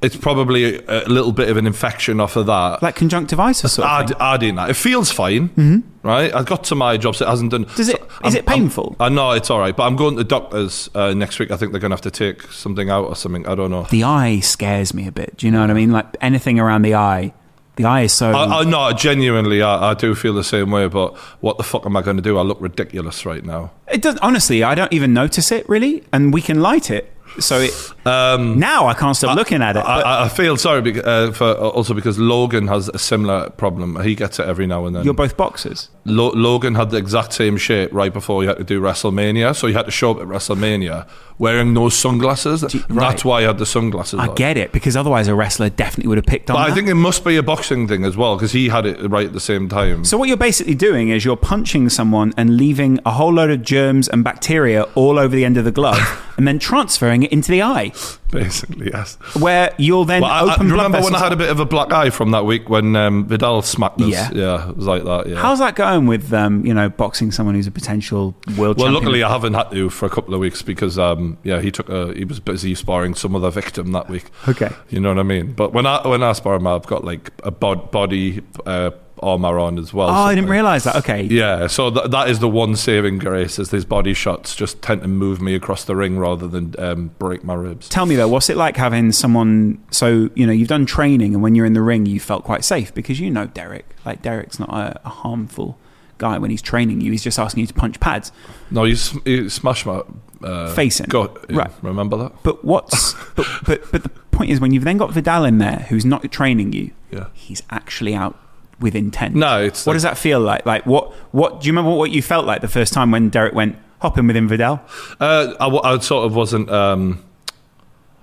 it's 0.00 0.16
probably 0.16 0.76
a, 0.76 1.06
a 1.06 1.08
little 1.08 1.32
bit 1.32 1.48
of 1.48 1.56
an 1.56 1.66
infection 1.66 2.20
off 2.20 2.36
of 2.36 2.46
that. 2.46 2.82
Like 2.82 2.94
conjunctivitis 2.96 3.72
sort 3.72 3.88
of 3.88 4.10
Add, 4.10 4.12
adding 4.20 4.54
that. 4.54 4.70
It 4.70 4.74
feels 4.74 5.10
fine, 5.10 5.82
right? 6.02 6.32
I 6.34 6.42
got 6.44 6.64
to 6.64 6.74
my 6.74 6.96
job, 6.96 7.16
so 7.16 7.26
it 7.26 7.28
hasn't 7.28 7.50
done. 7.50 7.64
Does 7.76 7.88
it- 7.88 7.96
so 7.98 8.28
is 8.28 8.34
it 8.34 8.46
painful? 8.46 8.96
I'm- 9.00 9.12
I 9.12 9.14
know 9.14 9.30
it's 9.32 9.50
all 9.50 9.58
right, 9.58 9.76
but 9.76 9.84
I'm 9.84 9.96
going 9.96 10.14
to 10.16 10.22
the 10.22 10.28
doctors 10.28 10.88
uh, 10.94 11.14
next 11.14 11.38
week. 11.38 11.50
I 11.50 11.56
think 11.56 11.72
they're 11.72 11.80
going 11.80 11.90
to 11.90 11.94
have 11.96 12.00
to 12.02 12.10
take 12.10 12.42
something 12.52 12.90
out 12.90 13.06
or 13.06 13.16
something. 13.16 13.46
I 13.46 13.54
don't 13.54 13.70
know. 13.70 13.86
The 13.90 14.04
eye 14.04 14.40
scares 14.40 14.94
me 14.94 15.06
a 15.08 15.12
bit. 15.12 15.36
Do 15.36 15.46
you 15.46 15.52
know 15.52 15.60
what 15.60 15.70
I 15.70 15.74
mean? 15.74 15.90
Like 15.92 16.06
anything 16.20 16.58
around 16.60 16.82
the 16.82 16.94
eye. 16.94 17.32
The 17.76 17.84
eye 17.84 18.00
is 18.02 18.12
so. 18.12 18.32
I, 18.32 18.60
I 18.60 18.64
no, 18.64 18.90
genuinely, 18.92 19.62
I, 19.62 19.90
I 19.90 19.94
do 19.94 20.14
feel 20.16 20.34
the 20.34 20.42
same 20.42 20.72
way. 20.72 20.88
But 20.88 21.16
what 21.40 21.58
the 21.58 21.62
fuck 21.62 21.86
am 21.86 21.96
I 21.96 22.02
going 22.02 22.16
to 22.16 22.22
do? 22.22 22.36
I 22.36 22.42
look 22.42 22.60
ridiculous 22.60 23.24
right 23.24 23.44
now. 23.44 23.70
it 23.90 24.02
does. 24.02 24.16
Honestly, 24.16 24.64
I 24.64 24.74
don't 24.74 24.92
even 24.92 25.12
notice 25.14 25.52
it 25.52 25.68
really, 25.68 26.02
and 26.12 26.32
we 26.34 26.42
can 26.42 26.60
light 26.60 26.90
it. 26.90 27.12
So 27.38 27.60
it, 27.60 27.92
now 28.04 28.86
I 28.86 28.94
can't 28.94 29.16
stop 29.16 29.36
looking 29.36 29.62
at 29.62 29.76
it. 29.76 29.80
I, 29.80 30.00
I, 30.00 30.24
I 30.24 30.28
feel 30.28 30.56
sorry 30.56 30.82
bec- 30.82 31.06
uh, 31.06 31.32
for 31.32 31.52
also 31.54 31.94
because 31.94 32.18
Logan 32.18 32.66
has 32.68 32.88
a 32.88 32.98
similar 32.98 33.50
problem. 33.50 34.00
He 34.02 34.14
gets 34.14 34.38
it 34.38 34.46
every 34.46 34.66
now 34.66 34.86
and 34.86 34.96
then. 34.96 35.04
you're 35.04 35.14
both 35.14 35.36
boxers. 35.36 35.90
Lo- 36.08 36.32
Logan 36.34 36.74
had 36.74 36.90
the 36.90 36.96
exact 36.96 37.32
same 37.32 37.56
shape 37.56 37.92
right 37.92 38.12
before 38.12 38.42
he 38.42 38.48
had 38.48 38.56
to 38.58 38.64
do 38.64 38.80
WrestleMania, 38.80 39.54
so 39.54 39.66
he 39.66 39.74
had 39.74 39.84
to 39.86 39.90
show 39.90 40.10
up 40.12 40.18
at 40.18 40.26
WrestleMania 40.26 41.06
wearing 41.38 41.74
those 41.74 41.96
sunglasses. 41.96 42.62
you- 42.74 42.82
right. 42.88 43.10
That's 43.10 43.24
why 43.24 43.40
he 43.42 43.46
had 43.46 43.58
the 43.58 43.66
sunglasses. 43.66 44.18
I 44.18 44.26
on. 44.26 44.34
get 44.34 44.56
it 44.56 44.72
because 44.72 44.96
otherwise 44.96 45.28
a 45.28 45.34
wrestler 45.34 45.68
definitely 45.70 46.08
would 46.08 46.18
have 46.18 46.26
picked 46.26 46.50
on. 46.50 46.56
But 46.56 46.70
I 46.70 46.74
think 46.74 46.88
it 46.88 46.94
must 46.94 47.24
be 47.24 47.36
a 47.36 47.42
boxing 47.42 47.86
thing 47.86 48.04
as 48.04 48.16
well 48.16 48.36
because 48.36 48.52
he 48.52 48.68
had 48.68 48.86
it 48.86 48.98
right 49.08 49.26
at 49.26 49.32
the 49.32 49.40
same 49.40 49.68
time. 49.68 50.04
So 50.04 50.18
what 50.18 50.28
you're 50.28 50.36
basically 50.36 50.74
doing 50.74 51.10
is 51.10 51.24
you're 51.24 51.36
punching 51.36 51.88
someone 51.90 52.34
and 52.36 52.56
leaving 52.56 52.98
a 53.06 53.12
whole 53.12 53.32
load 53.32 53.50
of 53.50 53.62
germs 53.62 54.08
and 54.08 54.24
bacteria 54.24 54.82
all 54.94 55.18
over 55.18 55.34
the 55.34 55.44
end 55.44 55.56
of 55.56 55.64
the 55.64 55.72
glove, 55.72 55.98
and 56.36 56.46
then 56.46 56.58
transferring 56.58 57.22
it 57.22 57.32
into 57.32 57.52
the 57.52 57.62
eye, 57.62 57.92
basically, 58.30 58.90
yes. 58.92 59.16
where 59.38 59.72
you'll 59.78 60.04
then 60.04 60.22
Well, 60.22 60.50
I, 60.50 60.54
I 60.54 60.56
remember 60.56 61.00
when 61.00 61.14
I 61.14 61.18
had 61.18 61.32
a 61.32 61.36
bit 61.36 61.50
of 61.50 61.60
a 61.60 61.64
black 61.64 61.92
eye 61.92 62.10
from 62.10 62.32
that 62.32 62.44
week 62.44 62.68
when 62.68 62.96
um, 62.96 63.26
Vidal 63.26 63.62
smacked 63.62 64.00
us. 64.00 64.08
Yeah. 64.08 64.30
yeah, 64.32 64.70
it 64.70 64.76
was 64.76 64.86
like 64.86 65.04
that. 65.04 65.28
Yeah. 65.28 65.36
How's 65.36 65.60
that 65.60 65.76
going 65.76 65.97
with 66.06 66.32
um, 66.32 66.64
you 66.64 66.74
know 66.74 66.88
boxing 66.88 67.30
someone 67.30 67.54
who's 67.54 67.66
a 67.66 67.70
potential 67.70 68.34
world 68.56 68.76
well, 68.76 68.86
champion? 68.86 68.94
luckily 68.94 69.22
I 69.22 69.30
haven't 69.30 69.54
had 69.54 69.70
to 69.70 69.90
for 69.90 70.06
a 70.06 70.10
couple 70.10 70.34
of 70.34 70.40
weeks 70.40 70.62
because 70.62 70.98
um, 70.98 71.38
yeah, 71.42 71.60
he 71.60 71.70
took 71.70 71.88
a 71.88 72.12
he 72.14 72.24
was 72.24 72.40
busy 72.40 72.74
sparring 72.74 73.14
some 73.14 73.34
other 73.34 73.50
victim 73.50 73.92
that 73.92 74.08
week. 74.08 74.30
Okay. 74.48 74.70
You 74.90 75.00
know 75.00 75.10
what 75.10 75.18
I 75.18 75.24
mean? 75.24 75.52
But 75.52 75.72
when 75.72 75.86
I 75.86 76.06
when 76.06 76.22
I 76.22 76.32
spar 76.32 76.54
him, 76.56 76.66
I've 76.66 76.86
got 76.86 77.04
like 77.04 77.30
a 77.42 77.50
bod, 77.50 77.90
body 77.90 78.42
uh, 78.66 78.90
armor 79.22 79.58
on 79.58 79.78
as 79.78 79.92
well. 79.92 80.08
Oh, 80.08 80.12
I 80.12 80.34
didn't 80.34 80.50
realize 80.50 80.84
that. 80.84 80.96
Okay. 80.96 81.22
Yeah, 81.22 81.66
so 81.66 81.90
th- 81.90 82.10
that 82.10 82.28
is 82.28 82.38
the 82.38 82.48
one 82.48 82.76
saving 82.76 83.18
grace 83.18 83.58
is 83.58 83.70
these 83.70 83.84
body 83.84 84.14
shots 84.14 84.54
just 84.54 84.82
tend 84.82 85.02
to 85.02 85.08
move 85.08 85.40
me 85.40 85.54
across 85.54 85.84
the 85.84 85.96
ring 85.96 86.18
rather 86.18 86.48
than 86.48 86.74
um, 86.78 87.10
break 87.18 87.44
my 87.44 87.54
ribs. 87.54 87.88
Tell 87.88 88.06
me 88.06 88.16
though, 88.16 88.28
what's 88.28 88.48
it 88.48 88.56
like 88.56 88.76
having 88.76 89.12
someone? 89.12 89.82
So 89.90 90.30
you 90.34 90.46
know, 90.46 90.52
you've 90.52 90.68
done 90.68 90.86
training, 90.86 91.34
and 91.34 91.42
when 91.42 91.54
you're 91.54 91.66
in 91.66 91.74
the 91.74 91.82
ring, 91.82 92.06
you 92.06 92.20
felt 92.20 92.44
quite 92.44 92.64
safe 92.64 92.94
because 92.94 93.20
you 93.20 93.30
know 93.30 93.46
Derek. 93.46 93.86
Like 94.04 94.22
Derek's 94.22 94.58
not 94.58 94.70
a, 94.70 95.00
a 95.04 95.08
harmful 95.08 95.78
guy 96.18 96.38
when 96.38 96.50
he's 96.50 96.62
training 96.62 97.00
you. 97.00 97.10
He's 97.12 97.22
just 97.24 97.38
asking 97.38 97.62
you 97.62 97.66
to 97.68 97.74
punch 97.74 97.98
pads. 98.00 98.32
No, 98.70 98.84
you, 98.84 98.96
sm- 98.96 99.18
you 99.24 99.48
smash 99.48 99.86
my 99.86 100.02
uh, 100.42 100.72
Face 100.74 101.00
in. 101.00 101.06
Go, 101.06 101.36
yeah, 101.48 101.56
Right. 101.56 101.70
Remember 101.82 102.16
that? 102.18 102.32
But 102.42 102.64
what's 102.64 103.14
but, 103.36 103.46
but 103.64 103.90
but 103.90 104.02
the 104.02 104.08
point 104.30 104.50
is 104.50 104.60
when 104.60 104.72
you've 104.72 104.84
then 104.84 104.96
got 104.98 105.12
Vidal 105.12 105.44
in 105.44 105.58
there 105.58 105.86
who's 105.88 106.04
not 106.04 106.30
training 106.30 106.72
you, 106.72 106.90
Yeah. 107.10 107.26
he's 107.34 107.62
actually 107.70 108.14
out 108.14 108.38
with 108.78 108.94
intent. 108.94 109.34
No, 109.34 109.60
it's 109.62 109.84
what 109.86 109.92
like- 109.92 109.96
does 109.96 110.02
that 110.04 110.18
feel 110.18 110.40
like? 110.40 110.64
Like 110.66 110.86
what 110.86 111.12
what 111.32 111.60
do 111.60 111.66
you 111.66 111.72
remember 111.72 111.96
what 111.96 112.10
you 112.10 112.22
felt 112.22 112.44
like 112.46 112.60
the 112.60 112.68
first 112.68 112.92
time 112.92 113.10
when 113.10 113.28
Derek 113.30 113.54
went 113.54 113.76
hop 114.00 114.16
in 114.18 114.26
with 114.28 114.36
Vidal? 114.48 114.80
Uh, 115.18 115.54
I, 115.58 115.94
I 115.94 115.98
sort 115.98 116.26
of 116.26 116.36
wasn't. 116.36 116.70
Um, 116.70 117.24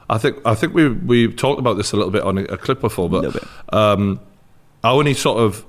I 0.10 0.18
think 0.20 0.38
I 0.46 0.54
think 0.56 0.74
we 0.74 0.88
we 0.90 1.34
talked 1.34 1.60
about 1.60 1.74
this 1.78 1.92
a 1.92 1.96
little 1.98 2.12
bit 2.12 2.22
on 2.24 2.38
a, 2.38 2.44
a 2.44 2.58
clip 2.58 2.80
before, 2.80 3.10
but. 3.10 3.44
Um, 3.74 4.20
I 4.84 4.92
only 4.92 5.16
sort 5.16 5.40
of. 5.40 5.66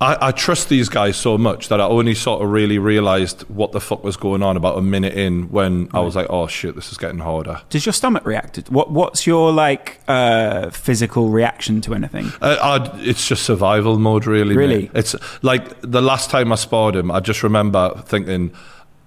I, 0.00 0.28
I 0.28 0.32
trust 0.32 0.68
these 0.68 0.88
guys 0.88 1.16
so 1.16 1.36
much 1.36 1.68
that 1.68 1.80
I 1.80 1.84
only 1.84 2.14
sort 2.14 2.40
of 2.42 2.50
really 2.50 2.78
realised 2.78 3.42
what 3.42 3.72
the 3.72 3.80
fuck 3.80 4.04
was 4.04 4.16
going 4.16 4.42
on 4.42 4.56
about 4.56 4.78
a 4.78 4.82
minute 4.82 5.14
in 5.14 5.50
when 5.50 5.88
I 5.92 6.00
was 6.00 6.14
like, 6.14 6.28
"Oh 6.30 6.46
shit, 6.46 6.76
this 6.76 6.92
is 6.92 6.98
getting 6.98 7.18
harder." 7.18 7.62
Does 7.68 7.84
your 7.84 7.92
stomach 7.92 8.24
react? 8.24 8.58
What 8.70 8.92
what's 8.92 9.26
your 9.26 9.50
like 9.50 10.00
uh, 10.06 10.70
physical 10.70 11.30
reaction 11.30 11.80
to 11.82 11.94
anything? 11.94 12.30
Uh, 12.40 12.96
it's 13.00 13.26
just 13.26 13.42
survival 13.42 13.98
mode, 13.98 14.26
really. 14.26 14.56
Really? 14.56 14.82
mate. 14.82 14.90
It's 14.94 15.16
like 15.42 15.80
the 15.80 16.02
last 16.02 16.30
time 16.30 16.52
I 16.52 16.56
sparred 16.56 16.94
him, 16.94 17.10
I 17.10 17.18
just 17.18 17.42
remember 17.42 18.00
thinking, 18.06 18.52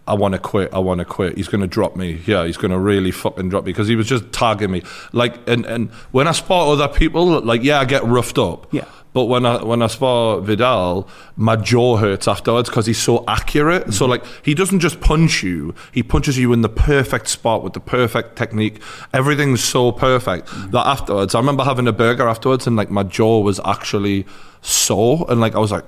I 0.08 0.14
want 0.14 0.34
to 0.34 0.40
quit. 0.40 0.74
I 0.74 0.80
want 0.80 1.00
to 1.00 1.06
quit. 1.06 1.38
He's 1.38 1.48
going 1.48 1.62
to 1.62 1.68
drop 1.68 1.96
me. 1.96 2.22
Yeah, 2.26 2.46
he's 2.46 2.58
going 2.58 2.72
to 2.72 2.80
really 2.80 3.12
fucking 3.12 3.48
drop 3.48 3.64
me 3.64 3.72
because 3.72 3.88
he 3.88 3.96
was 3.96 4.08
just 4.08 4.32
tagging 4.34 4.72
me. 4.72 4.84
Like, 5.14 5.48
and, 5.48 5.66
and 5.66 5.90
when 6.12 6.28
I 6.28 6.34
spar 6.34 6.68
other 6.74 6.90
people, 6.90 7.40
like, 7.42 7.64
yeah, 7.64 7.80
I 7.80 7.86
get 7.86 8.04
roughed 8.04 8.38
up. 8.38 8.68
Yeah. 8.74 8.86
But 9.14 9.26
when 9.26 9.46
I 9.46 9.62
when 9.64 9.82
I 9.82 9.88
spar 9.88 10.40
Vidal, 10.40 11.08
my 11.36 11.56
jaw 11.58 11.98
hurts 11.98 12.28
afterwards 12.28 12.70
because 12.70 12.86
he's 12.86 12.98
so 13.02 13.26
accurate. 13.28 13.94
So 13.94 14.06
mm-hmm. 14.06 14.12
like 14.12 14.26
he 14.44 14.54
doesn't 14.54 14.80
just 14.80 15.02
punch 15.02 15.44
you; 15.44 15.76
he 15.92 16.02
punches 16.02 16.38
you 16.38 16.54
in 16.54 16.62
the 16.62 16.70
perfect 16.70 17.28
spot 17.28 17.64
with 17.64 17.74
the 17.74 17.80
perfect 17.80 18.38
technique. 18.38 18.82
Everything's 19.14 19.64
so 19.64 19.92
perfect 19.92 20.48
mm-hmm. 20.48 20.72
that 20.72 20.88
afterwards, 20.88 21.36
I 21.36 21.40
remember 21.40 21.64
having 21.64 21.88
a 21.88 21.94
burger 21.94 22.28
afterwards, 22.28 22.68
and 22.68 22.76
like 22.76 22.90
my 22.90 23.04
jaw 23.04 23.42
was 23.42 23.60
actually 23.66 24.26
sore, 24.62 25.26
and 25.28 25.42
like 25.42 25.56
I 25.56 25.60
was 25.60 25.72
like, 25.72 25.86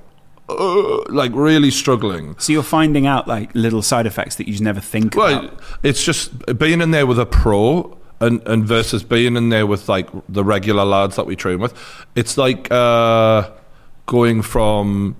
"Ugh," 0.49 1.05
like 1.09 1.31
really 1.33 1.71
struggling. 1.71 2.35
So 2.39 2.51
you're 2.51 2.61
finding 2.61 3.07
out 3.07 3.27
like 3.27 3.53
little 3.55 3.81
side 3.81 4.05
effects 4.05 4.35
that 4.35 4.49
you 4.49 4.59
never 4.59 4.81
think 4.81 5.15
Well, 5.15 5.45
about. 5.45 5.59
it's 5.81 6.03
just 6.03 6.57
being 6.57 6.81
in 6.81 6.91
there 6.91 7.05
with 7.05 7.19
a 7.19 7.25
pro 7.25 7.97
and, 8.23 8.41
and 8.47 8.65
versus 8.65 9.03
being 9.03 9.35
in 9.35 9.49
there 9.49 9.67
with 9.67 9.89
like 9.89 10.09
the 10.29 10.43
regular 10.43 10.85
lads 10.85 11.15
that 11.17 11.25
we 11.25 11.35
train 11.35 11.59
with. 11.59 11.73
It's 12.15 12.37
like 12.37 12.71
uh, 12.71 13.49
going 14.05 14.41
from 14.41 15.15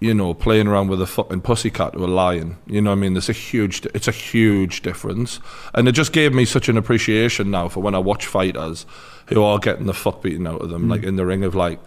you 0.00 0.12
know 0.12 0.34
playing 0.34 0.66
around 0.66 0.88
with 0.88 1.00
a 1.00 1.06
fucking 1.06 1.40
pussycat 1.40 1.94
to 1.94 2.04
a 2.04 2.06
lion. 2.06 2.58
You 2.66 2.82
know 2.82 2.90
what 2.90 2.98
I 2.98 3.00
mean? 3.00 3.14
There's 3.14 3.28
a 3.28 3.32
huge. 3.32 3.86
It's 3.86 4.08
a 4.08 4.12
huge 4.12 4.82
difference, 4.82 5.40
and 5.74 5.88
it 5.88 5.92
just 5.92 6.12
gave 6.12 6.34
me 6.34 6.44
such 6.44 6.68
an 6.68 6.76
appreciation 6.76 7.50
now 7.50 7.68
for 7.68 7.80
when 7.80 7.94
I 7.94 7.98
watch 7.98 8.26
fighters 8.26 8.86
who 9.28 9.42
are 9.42 9.58
getting 9.58 9.86
the 9.86 9.94
fuck 9.94 10.22
beaten 10.22 10.46
out 10.46 10.62
of 10.62 10.70
them, 10.70 10.88
like 10.88 11.02
in 11.02 11.16
the 11.16 11.26
ring 11.26 11.42
of 11.42 11.54
like 11.54 11.80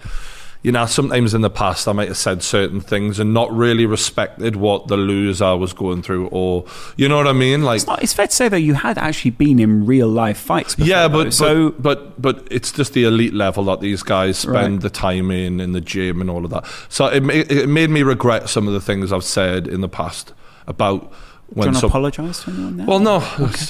you 0.62 0.72
know, 0.74 0.86
sometimes 0.86 1.34
in 1.34 1.40
the 1.42 1.50
past 1.50 1.88
I 1.88 1.94
might 1.94 2.10
have 2.10 2.18
said 2.18 2.44
certain 2.44 2.82
things 2.82 3.18
and 3.18 3.34
not 3.34 3.50
really 3.52 3.86
respected 3.86 4.58
what 4.58 4.88
the 4.90 4.98
loser 4.98 5.56
was 5.56 5.72
going 5.72 6.02
through, 6.02 6.28
or 6.28 6.66
you 6.98 7.08
know 7.08 7.16
what 7.18 7.28
I 7.28 7.32
mean? 7.34 7.64
Like, 7.64 7.78
It's, 7.78 7.88
not, 7.88 8.04
it's 8.04 8.14
fair 8.14 8.28
to 8.28 8.36
say 8.36 8.50
though 8.50 8.58
you 8.58 8.74
had 8.74 8.98
actually 8.98 9.32
been 9.32 9.58
in 9.60 9.86
real 9.86 10.08
life 10.10 10.38
fights. 10.38 10.76
Before, 10.76 10.90
yeah, 10.90 11.08
though. 11.08 11.24
but 11.24 11.34
so 11.34 11.70
but, 11.72 12.20
but 12.22 12.22
but 12.40 12.48
it's 12.52 12.72
just 12.74 12.92
the 12.94 13.06
elite 13.06 13.34
level 13.34 13.64
that 13.66 13.80
these 13.80 14.04
guys 14.04 14.38
spend 14.40 14.56
Right. 14.74 14.82
the 14.82 14.90
time 14.90 15.32
in 15.32 15.60
in 15.62 15.72
the 15.72 15.82
gym 15.82 16.20
and 16.20 16.30
all 16.30 16.44
of 16.44 16.52
that. 16.52 16.66
So 16.90 17.06
it 17.08 17.24
it 17.50 17.70
made 17.70 17.90
me 17.90 18.04
regret 18.04 18.50
some 18.50 18.68
of 18.68 18.74
the 18.74 18.82
things 18.82 19.14
I've 19.14 19.24
said 19.24 19.66
in 19.68 19.80
the 19.82 19.90
past 19.90 20.34
about 20.68 21.04
When 21.04 21.10
do 21.10 21.14
you 21.56 21.56
want 21.56 21.74
to 21.76 21.80
some. 21.80 21.90
apologise 21.90 22.44
to 22.44 22.52
anyone 22.52 22.76
now? 22.78 22.86
Well, 22.86 23.00
no, 23.00 23.16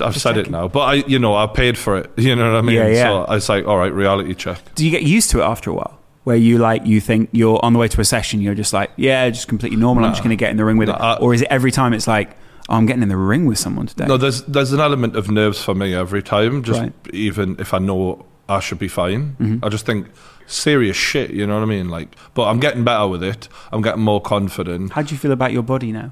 I've 0.01 0.17
said 0.17 0.37
it 0.37 0.49
now, 0.49 0.67
but 0.67 0.79
I, 0.81 0.93
you 1.07 1.19
know, 1.19 1.35
I 1.35 1.45
paid 1.45 1.77
for 1.77 1.97
it. 1.99 2.09
You 2.17 2.35
know 2.35 2.51
what 2.51 2.57
I 2.57 2.61
mean? 2.61 2.75
Yeah, 2.77 2.87
yeah. 2.87 3.03
So 3.03 3.23
I 3.25 3.35
was 3.35 3.47
like, 3.47 3.67
all 3.67 3.77
right, 3.77 3.93
reality 3.93 4.33
check. 4.33 4.59
do 4.73 4.83
you 4.83 4.89
get 4.91 5.03
used 5.03 5.29
to 5.31 5.41
it 5.41 5.43
after 5.45 5.69
a 5.69 5.73
while? 5.73 5.98
Where 6.29 6.37
you 6.37 6.59
like 6.59 6.85
you 6.85 7.01
think 7.01 7.29
you're 7.31 7.59
on 7.65 7.73
the 7.73 7.79
way 7.79 7.87
to 7.87 7.99
a 8.01 8.05
session, 8.05 8.39
you're 8.39 8.53
just 8.53 8.71
like, 8.71 8.91
yeah, 8.97 9.27
just 9.31 9.47
completely 9.47 9.77
normal. 9.79 10.05
I'm 10.05 10.11
just 10.11 10.21
going 10.21 10.29
to 10.29 10.35
get 10.35 10.51
in 10.51 10.57
the 10.57 10.63
ring 10.63 10.77
with 10.77 10.87
No, 10.89 10.93
it, 10.93 11.01
I- 11.01 11.15
or 11.17 11.33
is 11.33 11.41
it 11.41 11.47
every 11.49 11.71
time 11.71 11.91
it's 11.91 12.05
like, 12.07 12.37
oh, 12.69 12.75
I'm 12.75 12.85
getting 12.85 13.01
in 13.01 13.09
the 13.09 13.17
ring 13.17 13.47
with 13.47 13.57
someone 13.57 13.87
today? 13.87 14.05
No, 14.05 14.15
there's 14.15 14.43
there's 14.43 14.71
an 14.71 14.79
element 14.79 15.15
of 15.15 15.31
nerves 15.31 15.59
for 15.59 15.73
me 15.73 15.95
every 15.95 16.21
time. 16.21 16.61
Just 16.61 16.81
Right. 16.81 16.93
even 17.13 17.55
if 17.57 17.73
I 17.73 17.79
know 17.79 18.27
I 18.47 18.59
should 18.59 18.77
be 18.77 18.87
fine, 18.87 19.35
Mm-hmm. 19.39 19.65
I 19.65 19.69
just 19.69 19.87
think 19.87 20.05
serious 20.45 20.95
shit. 20.95 21.31
You 21.31 21.47
know 21.47 21.55
what 21.55 21.63
I 21.63 21.65
mean? 21.65 21.89
Like, 21.89 22.15
but 22.35 22.43
I'm 22.47 22.59
getting 22.59 22.83
better 22.83 23.07
with 23.07 23.23
it. 23.23 23.49
I'm 23.71 23.81
getting 23.81 24.03
more 24.03 24.21
confident. 24.21 24.91
How 24.93 25.01
do 25.01 25.11
you 25.15 25.17
feel 25.19 25.31
about 25.31 25.51
your 25.51 25.63
body 25.63 25.91
now? 25.91 26.11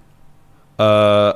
Uh, 0.80 1.34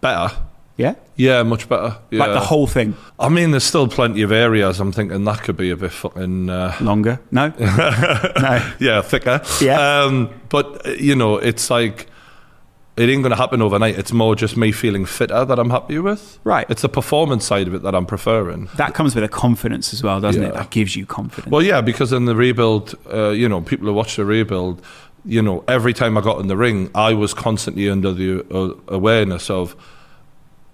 better. 0.00 0.34
Yeah? 0.78 0.94
Yeah, 1.16 1.42
much 1.42 1.68
better. 1.68 1.98
Yeah. 2.10 2.20
Like 2.20 2.32
the 2.32 2.40
whole 2.40 2.68
thing. 2.68 2.96
I 3.18 3.28
mean, 3.28 3.50
there's 3.50 3.64
still 3.64 3.88
plenty 3.88 4.22
of 4.22 4.30
areas. 4.30 4.78
I'm 4.78 4.92
thinking 4.92 5.24
that 5.24 5.42
could 5.42 5.56
be 5.56 5.70
a 5.70 5.76
bit 5.76 5.90
fucking. 5.90 6.48
Uh, 6.48 6.76
Longer? 6.80 7.20
No? 7.32 7.48
no. 7.58 8.72
yeah, 8.78 9.02
thicker. 9.02 9.42
Yeah. 9.60 10.02
Um, 10.02 10.30
but 10.48 10.86
uh, 10.86 10.90
you 10.92 11.16
know, 11.16 11.36
it's 11.36 11.68
like 11.68 12.06
it 12.96 13.08
ain't 13.08 13.22
going 13.22 13.30
to 13.30 13.36
happen 13.36 13.60
overnight. 13.60 13.98
It's 13.98 14.12
more 14.12 14.36
just 14.36 14.56
me 14.56 14.70
feeling 14.70 15.04
fitter 15.04 15.44
that 15.44 15.58
I'm 15.58 15.70
happy 15.70 15.98
with. 15.98 16.38
Right. 16.44 16.66
It's 16.70 16.82
the 16.82 16.88
performance 16.88 17.44
side 17.44 17.66
of 17.66 17.74
it 17.74 17.82
that 17.82 17.96
I'm 17.96 18.06
preferring. 18.06 18.68
That 18.76 18.94
comes 18.94 19.16
with 19.16 19.24
a 19.24 19.28
confidence 19.28 19.92
as 19.92 20.04
well, 20.04 20.20
doesn't 20.20 20.42
it? 20.42 20.54
That 20.54 20.70
gives 20.70 20.94
you 20.94 21.06
confidence. 21.06 21.50
Well, 21.50 21.62
yeah, 21.62 21.80
because 21.80 22.12
in 22.12 22.26
the 22.26 22.36
rebuild, 22.36 22.94
uh, 23.12 23.30
you 23.30 23.48
know, 23.48 23.60
people 23.62 23.88
who 23.88 23.94
watch 23.94 24.14
the 24.14 24.24
rebuild, 24.24 24.80
you 25.24 25.42
know, 25.42 25.64
every 25.66 25.92
time 25.92 26.16
I 26.16 26.20
got 26.20 26.40
in 26.40 26.46
the 26.46 26.56
ring, 26.56 26.88
I 26.94 27.14
was 27.14 27.34
constantly 27.34 27.90
under 27.90 28.12
the 28.12 28.46
uh, 28.52 28.74
awareness 28.88 29.50
of 29.50 29.74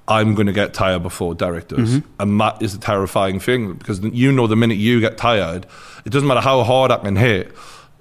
I'm 0.07 0.35
going 0.35 0.47
to 0.47 0.53
get 0.53 0.75
tired 0.75 1.03
before 1.03 1.35
Derek 1.35 1.69
does, 1.69 1.97
mm-hmm. 1.97 2.21
and 2.21 2.41
that 2.41 2.61
is 2.61 2.75
a 2.75 2.79
terrifying 2.79 3.41
thing 3.41 3.75
because 3.75 4.01
you 4.01 4.31
know 4.33 4.47
the 4.47 4.57
minute 4.57 4.77
you 4.77 5.01
get 5.01 5.17
tired, 5.17 5.67
it 6.05 6.11
doesn't 6.11 6.29
matter 6.29 6.43
how 6.43 6.63
hard 6.63 6.91
I 6.91 6.99
can 6.99 7.17
hit. 7.17 7.53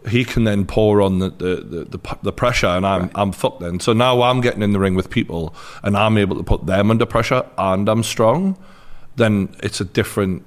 He 0.10 0.26
can 0.26 0.44
then 0.44 0.66
pour 0.66 1.02
on 1.02 1.20
the 1.20 1.30
the, 1.30 1.56
the, 1.56 1.98
the, 1.98 2.18
the 2.24 2.34
pressure, 2.34 2.68
and 2.68 2.86
I'm 2.86 3.10
I'm 3.16 3.32
fucked 3.32 3.62
then. 3.62 3.80
So 3.80 3.94
now 3.94 4.22
I'm 4.22 4.42
getting 4.42 4.62
in 4.62 4.74
the 4.74 4.80
ring 4.80 4.96
with 4.96 5.10
people, 5.10 5.56
and 5.82 5.96
I'm 5.96 6.18
able 6.18 6.36
to 6.36 6.44
put 6.44 6.66
them 6.66 6.92
under 6.92 7.06
pressure, 7.06 7.46
and 7.58 7.88
I'm 7.88 8.04
strong. 8.04 8.58
Then 9.16 9.56
it's 9.62 9.80
a 9.80 9.86
different, 9.86 10.44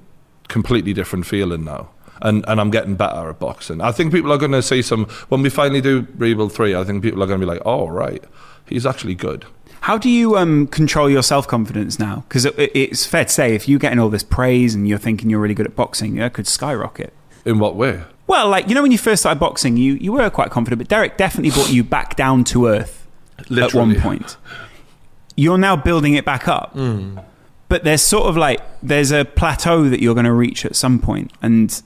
completely 0.49 0.93
different 0.93 1.25
feeling 1.25 1.65
now. 1.65 1.89
And, 2.23 2.45
and 2.49 2.61
I'm 2.61 2.71
getting 2.71 2.97
better 2.97 3.29
at 3.29 3.39
boxing. 3.39 3.83
I 3.83 3.93
think 3.93 4.11
people 4.11 4.33
are 4.33 4.39
going 4.39 4.53
to 4.53 4.63
see 4.63 4.81
some 4.81 5.05
when 5.29 5.43
we 5.43 5.51
finally 5.51 5.83
do 5.83 6.07
Rebuild 6.17 6.53
three. 6.53 6.75
I 6.75 6.83
think 6.83 7.03
people 7.03 7.23
are 7.23 7.27
going 7.27 7.41
to 7.41 7.47
be 7.47 7.51
like, 7.51 7.63
"Oh, 7.65 7.89
right, 7.89 8.23
he's 8.67 8.85
actually 8.85 9.15
good." 9.15 9.47
How 9.87 9.99
do 9.99 10.11
you 10.11 10.37
um, 10.37 10.67
control 10.67 11.09
your 11.09 11.23
self 11.23 11.47
confidence 11.47 12.01
now? 12.01 12.25
Because 12.29 12.45
it, 12.45 12.57
it's 12.59 13.07
fair 13.07 13.25
to 13.25 13.31
say, 13.31 13.55
if 13.55 13.69
you're 13.69 13.79
getting 13.79 14.01
all 14.01 14.09
this 14.09 14.25
praise 14.25 14.75
and 14.75 14.89
you're 14.89 14.99
thinking 14.99 15.31
you're 15.31 15.39
really 15.39 15.55
good 15.55 15.65
at 15.65 15.77
boxing, 15.77 16.17
that 16.17 16.33
could 16.33 16.49
skyrocket. 16.49 17.13
In 17.45 17.61
what 17.61 17.77
way? 17.77 18.03
Well, 18.27 18.49
like, 18.49 18.69
you 18.69 18.75
know, 18.75 18.83
when 18.83 18.91
you 18.91 18.99
first 18.99 19.23
started 19.23 19.39
boxing, 19.39 19.77
you, 19.77 19.93
you 19.93 20.11
were 20.11 20.29
quite 20.29 20.51
confident, 20.51 20.81
but 20.81 20.89
Derek 20.89 21.17
definitely 21.17 21.53
brought 21.53 21.71
you 21.71 21.85
back 21.85 22.17
down 22.17 22.43
to 22.47 22.67
earth 22.67 23.07
at 23.39 23.75
one 23.75 23.95
point. 24.01 24.37
You're 25.37 25.57
now 25.57 25.77
building 25.77 26.15
it 26.15 26.25
back 26.25 26.49
up. 26.49 26.75
But 27.69 27.85
there's 27.85 28.03
sort 28.03 28.27
of 28.27 28.37
like, 28.37 28.61
there's 28.83 29.13
a 29.13 29.25
plateau 29.25 29.89
that 29.89 30.01
you're 30.01 30.15
going 30.15 30.27
to 30.27 30.33
reach 30.33 30.67
at 30.67 30.75
some. 30.75 31.01
And 31.41 31.81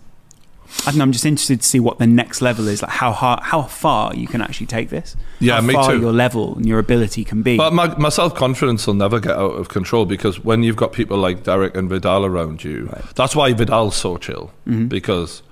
I 0.86 0.90
don't 0.90 0.98
know, 0.98 1.04
I'm 1.04 1.12
just 1.12 1.26
interested 1.26 1.60
to 1.60 1.66
see 1.66 1.80
what 1.80 1.98
the 1.98 2.06
next 2.06 2.40
level 2.40 2.68
is, 2.68 2.82
like 2.82 2.90
how, 2.90 3.12
hard, 3.12 3.42
how 3.42 3.62
far 3.62 4.14
you 4.14 4.26
can 4.26 4.40
actually 4.40 4.66
take 4.66 4.88
this. 4.88 5.16
Yeah, 5.38 5.56
how 5.56 5.60
me 5.62 5.74
far 5.74 5.92
too. 5.92 6.00
your 6.00 6.12
level 6.12 6.56
and 6.56 6.66
your 6.66 6.78
ability 6.78 7.24
can 7.24 7.42
be. 7.42 7.56
But 7.56 7.72
my, 7.72 7.94
my 7.96 8.08
self 8.08 8.34
confidence 8.34 8.86
will 8.86 8.94
never 8.94 9.20
get 9.20 9.32
out 9.32 9.52
of 9.52 9.68
control 9.68 10.06
because 10.06 10.42
when 10.42 10.62
you've 10.62 10.76
got 10.76 10.92
people 10.92 11.18
like 11.18 11.42
Derek 11.42 11.76
and 11.76 11.88
Vidal 11.88 12.24
around 12.24 12.64
you, 12.64 12.88
that's 13.14 13.36
why 13.36 13.52
Vidal's 13.52 13.96
so 13.96 14.16
chill 14.16 14.52
mm-hmm. 14.66 14.86
because 14.86 15.42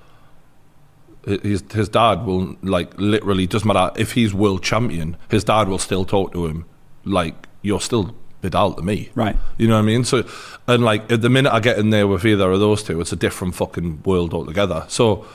his 1.25 1.63
his 1.71 1.89
dad 1.89 2.25
will 2.25 2.55
like 2.61 2.97
literally 2.97 3.45
doesn't 3.45 3.67
matter 3.67 3.91
if 3.99 4.13
he's 4.13 4.33
world 4.33 4.63
champion, 4.63 5.17
his 5.29 5.43
dad 5.43 5.67
will 5.67 5.79
still 5.79 6.05
talk 6.05 6.33
to 6.33 6.45
him 6.45 6.65
like 7.05 7.47
you're 7.61 7.81
still 7.81 8.15
Vidal 8.41 8.73
to 8.73 8.81
me, 8.81 9.09
Right. 9.15 9.35
You 9.57 9.67
know 9.67 9.75
what 9.75 9.81
I 9.81 9.85
mean? 9.85 10.03
So, 10.03 10.23
and 10.67 10.83
like 10.83 11.11
at 11.11 11.21
the 11.21 11.29
minute 11.29 11.53
I 11.53 11.59
get 11.59 11.77
in 11.77 11.89
there 11.89 12.07
with 12.07 12.25
either 12.25 12.49
of 12.51 12.59
those 12.59 12.83
two, 12.83 13.01
it's 13.01 13.11
a 13.11 13.17
different 13.17 13.55
fucking 13.55 14.03
world 14.03 14.33
altogether. 14.33 14.85
So, 14.87 15.25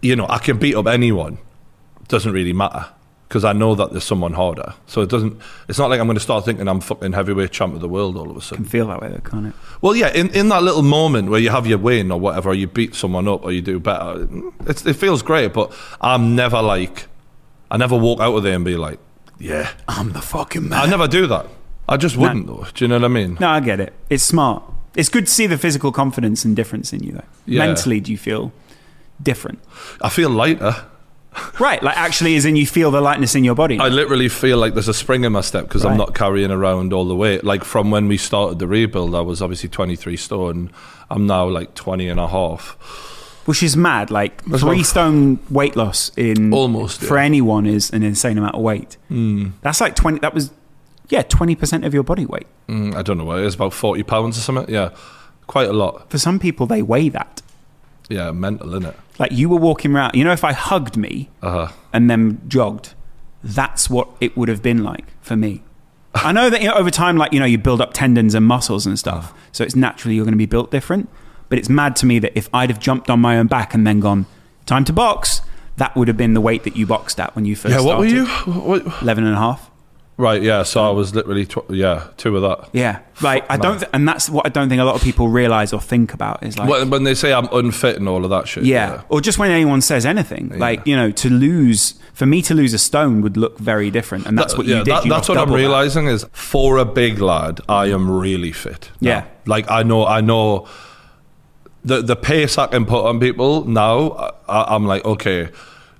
you 0.00 0.14
know, 0.14 0.26
I 0.28 0.38
can 0.38 0.58
beat 0.58 0.76
up 0.76 0.86
anyone. 0.86 1.38
Doesn't 2.08 2.32
really 2.32 2.52
matter 2.52 2.86
because 3.30 3.44
I 3.44 3.52
know 3.52 3.76
that 3.76 3.92
there's 3.92 4.02
someone 4.02 4.32
harder. 4.32 4.74
So 4.86 5.02
it 5.02 5.08
doesn't. 5.08 5.40
It's 5.68 5.78
not 5.78 5.88
like 5.88 6.00
I'm 6.00 6.06
going 6.08 6.16
to 6.16 6.20
start 6.20 6.44
thinking 6.44 6.66
I'm 6.66 6.80
fucking 6.80 7.12
heavyweight 7.12 7.52
champ 7.52 7.74
of 7.74 7.80
the 7.80 7.88
world 7.88 8.16
all 8.16 8.28
of 8.28 8.36
a 8.36 8.40
sudden. 8.40 8.64
can 8.64 8.70
feel 8.70 8.88
that 8.88 9.00
way, 9.00 9.08
though, 9.08 9.20
can't 9.20 9.46
it? 9.46 9.54
Well, 9.80 9.94
yeah, 9.94 10.08
in, 10.12 10.30
in 10.30 10.48
that 10.48 10.64
little 10.64 10.82
moment 10.82 11.30
where 11.30 11.38
you 11.38 11.50
have 11.50 11.64
your 11.64 11.78
win 11.78 12.10
or 12.10 12.18
whatever, 12.18 12.52
you 12.52 12.66
beat 12.66 12.96
someone 12.96 13.28
up 13.28 13.44
or 13.44 13.52
you 13.52 13.62
do 13.62 13.78
better, 13.78 14.28
it's, 14.66 14.84
it 14.84 14.94
feels 14.94 15.22
great. 15.22 15.52
But 15.52 15.72
I'm 16.00 16.34
never 16.34 16.60
like, 16.60 17.06
I 17.70 17.76
never 17.76 17.96
walk 17.96 18.18
out 18.18 18.34
of 18.34 18.42
there 18.42 18.54
and 18.56 18.64
be 18.64 18.76
like, 18.76 18.98
yeah, 19.38 19.70
I'm 19.86 20.12
the 20.12 20.22
fucking 20.22 20.68
man. 20.68 20.80
I 20.80 20.86
never 20.86 21.06
do 21.06 21.28
that. 21.28 21.46
I 21.90 21.96
just 21.98 22.16
wouldn't 22.16 22.46
though. 22.46 22.64
Do 22.74 22.84
you 22.84 22.88
know 22.88 22.94
what 22.96 23.04
I 23.04 23.08
mean? 23.08 23.36
No, 23.40 23.48
I 23.50 23.60
get 23.60 23.80
it. 23.80 23.92
It's 24.08 24.24
smart. 24.24 24.62
It's 24.96 25.08
good 25.08 25.26
to 25.26 25.32
see 25.32 25.46
the 25.46 25.58
physical 25.58 25.92
confidence 25.92 26.44
and 26.44 26.56
difference 26.56 26.92
in 26.92 27.02
you, 27.02 27.12
though. 27.12 27.24
Yeah. 27.46 27.66
Mentally, 27.66 28.00
do 28.00 28.10
you 28.12 28.18
feel 28.18 28.52
different? 29.22 29.58
I 30.00 30.08
feel 30.08 30.30
lighter. 30.30 30.74
Right, 31.60 31.80
like 31.80 31.96
actually, 31.96 32.34
as 32.34 32.44
in 32.44 32.56
you 32.56 32.66
feel 32.66 32.90
the 32.90 33.00
lightness 33.00 33.36
in 33.36 33.44
your 33.44 33.54
body. 33.54 33.78
I 33.78 33.86
literally 33.88 34.28
feel 34.28 34.58
like 34.58 34.74
there's 34.74 34.88
a 34.88 34.94
spring 34.94 35.22
in 35.22 35.32
my 35.32 35.42
step 35.42 35.64
because 35.68 35.84
Right. 35.84 35.92
I'm 35.92 35.96
not 35.96 36.12
carrying 36.14 36.50
around 36.50 36.92
all 36.92 37.04
the 37.04 37.14
weight. 37.14 37.44
Like 37.44 37.62
from 37.62 37.92
when 37.92 38.08
we 38.08 38.16
started 38.16 38.58
the 38.58 38.66
rebuild, 38.66 39.14
I 39.14 39.20
was 39.20 39.40
obviously 39.40 39.68
23 39.68 40.16
stone. 40.16 40.72
I'm 41.08 41.26
now 41.28 41.46
like 41.48 41.74
20 41.76 42.08
and 42.08 42.18
a 42.18 42.26
half. 42.26 42.76
which 43.46 43.62
is 43.62 43.76
mad. 43.76 44.10
Like 44.10 44.44
That's 44.44 44.62
three 44.64 44.82
stone 44.82 45.38
weight 45.50 45.76
loss 45.76 46.10
in 46.16 46.52
Almost, 46.52 47.00
for 47.00 47.16
yeah. 47.16 47.24
anyone 47.24 47.64
is 47.64 47.90
an 47.90 48.02
insane 48.02 48.36
amount 48.36 48.56
of 48.56 48.62
weight. 48.62 48.96
Mm. 49.08 49.52
That's 49.62 49.80
like 49.80 49.94
twenty. 49.94 50.18
That 50.18 50.34
was 50.34 50.50
yeah, 51.10 51.22
twenty 51.22 51.54
percent 51.54 51.84
of 51.84 51.92
your 51.94 52.02
body 52.02 52.24
weight. 52.26 52.46
Mm, 52.68 52.94
I 52.96 53.02
don't 53.02 53.18
know 53.18 53.24
what 53.24 53.38
it 53.40 53.44
is, 53.44 53.54
about 53.54 53.72
40 53.74 54.02
pounds 54.04 54.38
or 54.38 54.40
something. 54.40 54.72
Yeah, 54.72 54.90
quite 55.46 55.68
a 55.68 55.72
lot. 55.72 56.08
For 56.10 56.18
some 56.18 56.38
people, 56.38 56.66
they 56.66 56.80
weigh 56.82 57.08
that. 57.10 57.42
Yeah, 58.08 58.30
mental, 58.32 58.68
isn't 58.70 58.86
it? 58.86 58.96
Like 59.18 59.32
you 59.32 59.48
were 59.48 59.56
walking 59.58 59.94
around. 59.94 60.14
You 60.14 60.24
know, 60.24 60.32
if 60.32 60.42
I 60.44 60.52
hugged 60.52 60.96
me 60.96 61.28
Uh-huh. 61.42 61.68
and 61.92 62.08
then 62.10 62.40
jogged, 62.48 62.94
that's 63.44 63.88
what 63.90 64.08
it 64.20 64.36
would 64.36 64.48
have 64.48 64.62
been 64.62 64.82
like 64.82 65.04
for 65.20 65.36
me. 65.36 65.62
I 66.14 66.32
know 66.32 66.50
that 66.50 66.60
you 66.60 66.68
know, 66.68 66.74
over 66.74 66.90
time, 66.90 67.16
like 67.16 67.32
you 67.32 67.38
know, 67.40 67.46
you 67.46 67.58
build 67.58 67.80
up 67.80 67.92
tendons 67.92 68.34
and 68.34 68.44
muscles 68.46 68.86
and 68.86 68.98
stuff, 68.98 69.32
so 69.52 69.62
it's 69.64 69.76
naturally 69.76 70.14
you're 70.16 70.24
going 70.24 70.32
to 70.32 70.38
be 70.38 70.46
built 70.46 70.70
different. 70.70 71.08
But 71.48 71.58
it's 71.58 71.68
mad 71.68 71.96
to 71.96 72.06
me 72.06 72.18
that 72.20 72.36
if 72.38 72.48
I'd 72.54 72.70
have 72.70 72.78
jumped 72.80 73.10
on 73.10 73.20
my 73.20 73.36
own 73.38 73.46
back 73.48 73.74
and 73.74 73.84
then 73.86 73.98
gone 74.00 74.26
time 74.66 74.84
to 74.84 74.92
box, 74.92 75.42
that 75.76 75.94
would 75.96 76.06
have 76.08 76.16
been 76.16 76.34
the 76.34 76.40
weight 76.40 76.62
that 76.64 76.76
you 76.76 76.86
boxed 76.86 77.18
at 77.20 77.34
when 77.34 77.44
you 77.44 77.56
first. 77.56 77.74
Yeah, 77.74 77.80
what 77.80 77.98
were 77.98 78.08
started. 78.08 78.46
you? 78.46 78.52
What, 78.60 78.84
what- 78.86 79.02
11 79.02 79.24
and 79.24 79.34
a 79.34 79.38
half. 79.38 79.69
Right, 80.20 80.42
yeah, 80.42 80.64
so 80.64 80.84
I 80.84 80.90
was 80.90 81.14
literally, 81.14 81.46
tw- 81.46 81.70
yeah, 81.70 82.08
two 82.18 82.36
of 82.36 82.42
that. 82.42 82.68
Yeah, 82.74 82.98
like 83.22 83.44
I 83.50 83.56
don't, 83.56 83.78
th- 83.78 83.90
and 83.94 84.06
that's 84.06 84.28
what 84.28 84.44
I 84.44 84.50
don't 84.50 84.68
think 84.68 84.80
a 84.80 84.84
lot 84.84 84.94
of 84.94 85.02
people 85.02 85.28
realize 85.28 85.72
or 85.72 85.80
think 85.80 86.12
about 86.12 86.42
is 86.42 86.58
like, 86.58 86.68
When, 86.68 86.90
when 86.90 87.04
they 87.04 87.14
say 87.14 87.32
I'm 87.32 87.48
unfit 87.52 87.96
and 87.96 88.06
all 88.06 88.22
of 88.24 88.30
that 88.30 88.46
shit. 88.46 88.64
yeah. 88.64 89.02
or 89.08 89.22
just 89.22 89.38
when 89.38 89.50
anyone 89.50 89.80
says 89.80 90.04
anything, 90.04 90.50
like 90.58 90.86
you 90.86 90.94
know, 90.94 91.10
to 91.10 91.30
lose 91.30 91.94
for 92.12 92.26
me 92.26 92.42
to 92.42 92.54
lose 92.54 92.74
a 92.74 92.78
stone 92.78 93.22
would 93.22 93.38
look 93.38 93.58
very 93.58 93.90
different, 93.90 94.26
and 94.26 94.36
that's 94.38 94.52
That- 94.52 94.58
what 94.58 94.66
yeah, 94.66 94.78
you 94.80 94.84
did. 94.84 94.94
that- 94.94 95.04
You 95.06 95.10
that's 95.10 95.28
what 95.28 95.38
I'm 95.38 95.52
realizing 95.52 96.06
is 96.06 96.26
for 96.32 96.76
a 96.76 96.84
big 96.84 97.18
lad, 97.20 97.60
I 97.68 97.86
am 97.86 98.10
really 98.10 98.52
fit. 98.52 98.90
now. 99.00 99.10
Yeah. 99.10 99.24
like 99.46 99.70
I 99.70 99.82
know, 99.84 100.06
I 100.06 100.20
know 100.20 100.66
the 101.82 102.02
the 102.02 102.16
pace 102.16 102.58
I 102.58 102.66
can 102.66 102.84
put 102.84 103.06
on 103.06 103.20
people 103.20 103.64
now. 103.64 104.32
I, 104.46 104.74
I'm 104.74 104.84
like, 104.86 105.02
okay, 105.06 105.48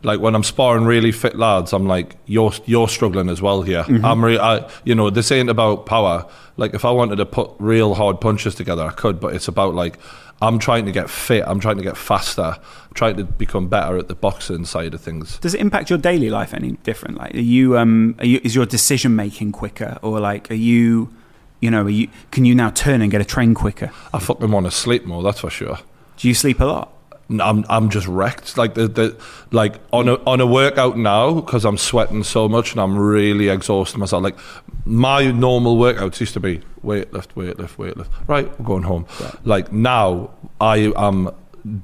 like 0.02 0.20
when 0.20 0.34
I'm 0.34 0.44
sparring 0.44 0.84
really 0.84 1.12
fit 1.12 1.36
lads, 1.36 1.72
I'm 1.72 1.86
like, 1.86 2.16
you're 2.26 2.52
you're 2.66 2.88
struggling 2.88 3.28
as 3.28 3.42
well 3.42 3.62
here. 3.62 3.82
Mm-hmm. 3.84 4.04
I'm, 4.04 4.24
re- 4.24 4.38
I, 4.38 4.68
you 4.84 4.94
know, 4.94 5.10
this 5.10 5.30
ain't 5.30 5.50
about 5.50 5.86
power. 5.86 6.26
Like 6.56 6.74
if 6.74 6.84
I 6.84 6.90
wanted 6.90 7.16
to 7.16 7.26
put 7.26 7.50
real 7.58 7.94
hard 7.94 8.20
punches 8.20 8.54
together, 8.54 8.84
I 8.84 8.92
could, 8.92 9.20
but 9.20 9.34
it's 9.34 9.48
about 9.48 9.74
like. 9.74 9.98
I'm 10.42 10.58
trying 10.58 10.86
to 10.86 10.90
get 10.90 11.10
fit. 11.10 11.44
I'm 11.46 11.60
trying 11.60 11.76
to 11.76 11.82
get 11.82 11.98
faster. 11.98 12.56
I'm 12.56 12.94
trying 12.94 13.18
to 13.18 13.24
become 13.24 13.68
better 13.68 13.98
at 13.98 14.08
the 14.08 14.14
boxing 14.14 14.64
side 14.64 14.94
of 14.94 15.02
things. 15.02 15.36
Does 15.40 15.52
it 15.52 15.60
impact 15.60 15.90
your 15.90 15.98
daily 15.98 16.30
life 16.30 16.54
any 16.54 16.78
different? 16.82 17.18
Like, 17.18 17.34
are 17.34 17.40
you, 17.40 17.76
um, 17.76 18.14
are 18.18 18.24
you, 18.24 18.40
is 18.42 18.54
your 18.54 18.64
decision 18.64 19.14
making 19.14 19.52
quicker, 19.52 19.98
or 20.00 20.18
like, 20.18 20.50
are 20.50 20.54
you, 20.54 21.14
you 21.60 21.70
know, 21.70 21.82
are 21.82 21.90
you, 21.90 22.08
can 22.30 22.46
you 22.46 22.54
now 22.54 22.70
turn 22.70 23.02
and 23.02 23.10
get 23.10 23.20
a 23.20 23.24
train 23.26 23.52
quicker? 23.52 23.92
I 24.14 24.18
fucking 24.18 24.50
want 24.50 24.64
to 24.64 24.70
sleep 24.70 25.04
more. 25.04 25.22
That's 25.22 25.40
for 25.40 25.50
sure. 25.50 25.78
Do 26.16 26.26
you 26.26 26.32
sleep 26.32 26.58
a 26.58 26.64
lot? 26.64 26.90
I'm 27.38 27.64
I'm 27.68 27.90
just 27.90 28.06
wrecked. 28.06 28.56
Like 28.56 28.74
the, 28.74 28.88
the 28.88 29.16
like 29.52 29.76
on 29.92 30.08
a 30.08 30.14
on 30.24 30.40
a 30.40 30.46
workout 30.46 30.96
now 30.98 31.34
because 31.34 31.64
I'm 31.64 31.78
sweating 31.78 32.24
so 32.24 32.48
much 32.48 32.72
and 32.72 32.80
I'm 32.80 32.98
really 32.98 33.48
exhausting 33.48 34.00
myself. 34.00 34.22
Like 34.22 34.38
my 34.84 35.30
normal 35.30 35.76
workouts 35.76 36.18
used 36.20 36.32
to 36.34 36.40
be 36.40 36.62
weightlift, 36.84 37.34
weightlift, 37.34 37.76
weightlift. 37.76 38.08
Right, 38.26 38.58
we're 38.58 38.66
going 38.66 38.82
home. 38.82 39.06
Like 39.44 39.72
now, 39.72 40.30
I 40.60 40.92
am 40.96 41.30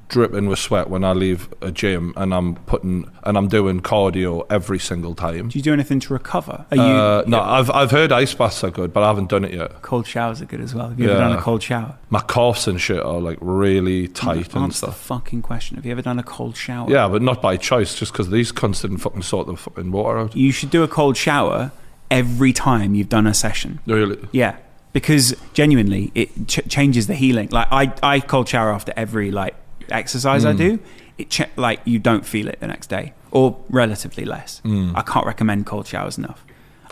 dripping 0.09 0.47
with 0.49 0.59
sweat 0.59 0.89
when 0.91 1.05
I 1.05 1.13
leave 1.13 1.49
a 1.61 1.71
gym 1.71 2.13
and 2.17 2.33
I'm 2.35 2.55
putting 2.67 3.11
and 3.25 3.37
I'm 3.37 3.49
doing 3.49 3.81
cardio 3.81 4.47
every 4.51 4.79
single 4.79 5.15
time. 5.15 5.49
Do 5.49 5.59
you 5.59 5.63
do 5.63 5.73
anything 5.73 6.01
to 6.01 6.13
recover? 6.13 6.65
Are 6.71 6.77
you 6.77 6.83
Uh, 6.83 7.25
no, 7.27 7.41
I've 7.41 7.71
I've 7.71 7.91
heard 7.91 8.13
ice 8.13 8.35
baths 8.35 8.63
are 8.65 8.71
good, 8.71 8.93
but 8.93 9.03
I 9.03 9.09
haven't 9.09 9.29
done 9.29 9.45
it 9.45 9.53
yet. 9.53 9.83
cold 9.83 10.07
showers 10.07 10.41
are 10.41 10.47
good 10.47 10.61
as 10.61 10.75
well. 10.75 10.89
Have 10.89 10.99
you 11.01 11.11
ever 11.11 11.19
done 11.21 11.33
a 11.33 11.41
cold 11.41 11.63
shower? 11.63 11.97
My 12.11 12.21
coughs 12.21 12.67
and 12.67 12.81
shit 12.81 13.03
are 13.03 13.21
like 13.21 13.39
really 13.41 14.09
tight 14.09 14.55
and 14.55 14.65
Answer 14.65 14.87
the 14.87 14.93
stuff. 14.93 15.01
fucking 15.01 15.43
question. 15.43 15.77
Have 15.77 15.85
you 15.87 15.93
ever 15.93 16.03
done 16.03 16.19
a 16.19 16.23
cold 16.23 16.57
shower? 16.57 16.91
Yeah, 16.91 17.09
but 17.09 17.23
not 17.23 17.43
by 17.43 17.57
choice, 17.57 17.95
just 17.95 18.13
because 18.13 18.31
these 18.31 18.53
cunts 18.53 18.83
didn't 18.83 18.99
fucking 18.99 19.23
sort 19.23 19.47
the 19.47 19.57
fucking 19.57 19.91
water 19.93 20.19
out. 20.19 20.37
You 20.37 20.53
should 20.53 20.71
do 20.71 20.83
a 20.83 20.89
cold 20.89 21.17
shower 21.17 21.73
every 22.11 22.53
time 22.53 22.95
you've 22.95 23.09
done 23.09 23.27
a 23.27 23.35
session. 23.35 23.81
Really? 23.87 24.19
Yeah, 24.33 24.57
because 24.93 25.35
genuinely, 25.55 26.13
it 26.15 26.47
ch- 26.47 26.61
changes 26.69 27.07
the 27.09 27.15
healing. 27.15 27.49
Like 27.51 27.69
I, 27.71 27.93
I 28.03 28.21
cold 28.21 28.49
shower 28.49 28.71
after 28.73 28.93
every 28.97 29.31
like 29.31 29.55
exercise 29.91 30.45
I 30.45 30.53
do. 30.53 30.79
It 31.19 31.31
ch- 31.31 31.43
like 31.57 31.81
you 31.85 31.99
don't 31.99 32.27
feel 32.27 32.47
it 32.49 32.61
the 32.61 32.67
next 32.67 32.89
day, 32.89 33.15
or 33.31 33.59
relatively 33.71 34.25
less. 34.25 34.61
I 34.65 35.03
can't 35.03 35.27
recommend 35.27 35.67
cold 35.67 35.87
showers 35.87 36.19
enough. 36.19 36.45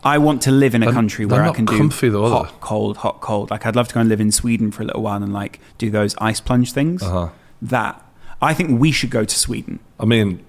I 0.02 0.18
want 0.18 0.42
to 0.42 0.50
live 0.50 0.74
in 0.74 0.82
a 0.82 0.92
country 0.92 1.24
they're 1.24 1.40
where 1.40 1.50
I 1.50 1.54
can 1.54 1.64
do 1.64 2.10
though, 2.10 2.28
hot, 2.28 2.48
they? 2.48 2.54
cold, 2.60 2.98
hot, 2.98 3.20
cold. 3.22 3.50
Like 3.50 3.64
I'd 3.66 3.74
love 3.76 3.88
to 3.88 3.94
go 3.94 4.00
and 4.00 4.08
live 4.08 4.20
in 4.20 4.30
Sweden 4.32 4.70
for 4.70 4.82
a 4.82 4.86
little 4.86 5.02
while 5.02 5.22
and 5.22 5.32
like 5.32 5.60
do 5.78 5.90
those 5.90 6.14
ice 6.18 6.40
plunge 6.40 6.72
things. 6.72 7.02
Uh-huh. 7.02 7.30
That 7.62 8.02
I 8.42 8.52
think 8.52 8.78
we 8.78 8.92
should 8.92 9.08
go 9.10 9.24
to 9.24 9.34
Sweden. 9.38 9.78
I 9.98 10.04
mean, 10.04 10.44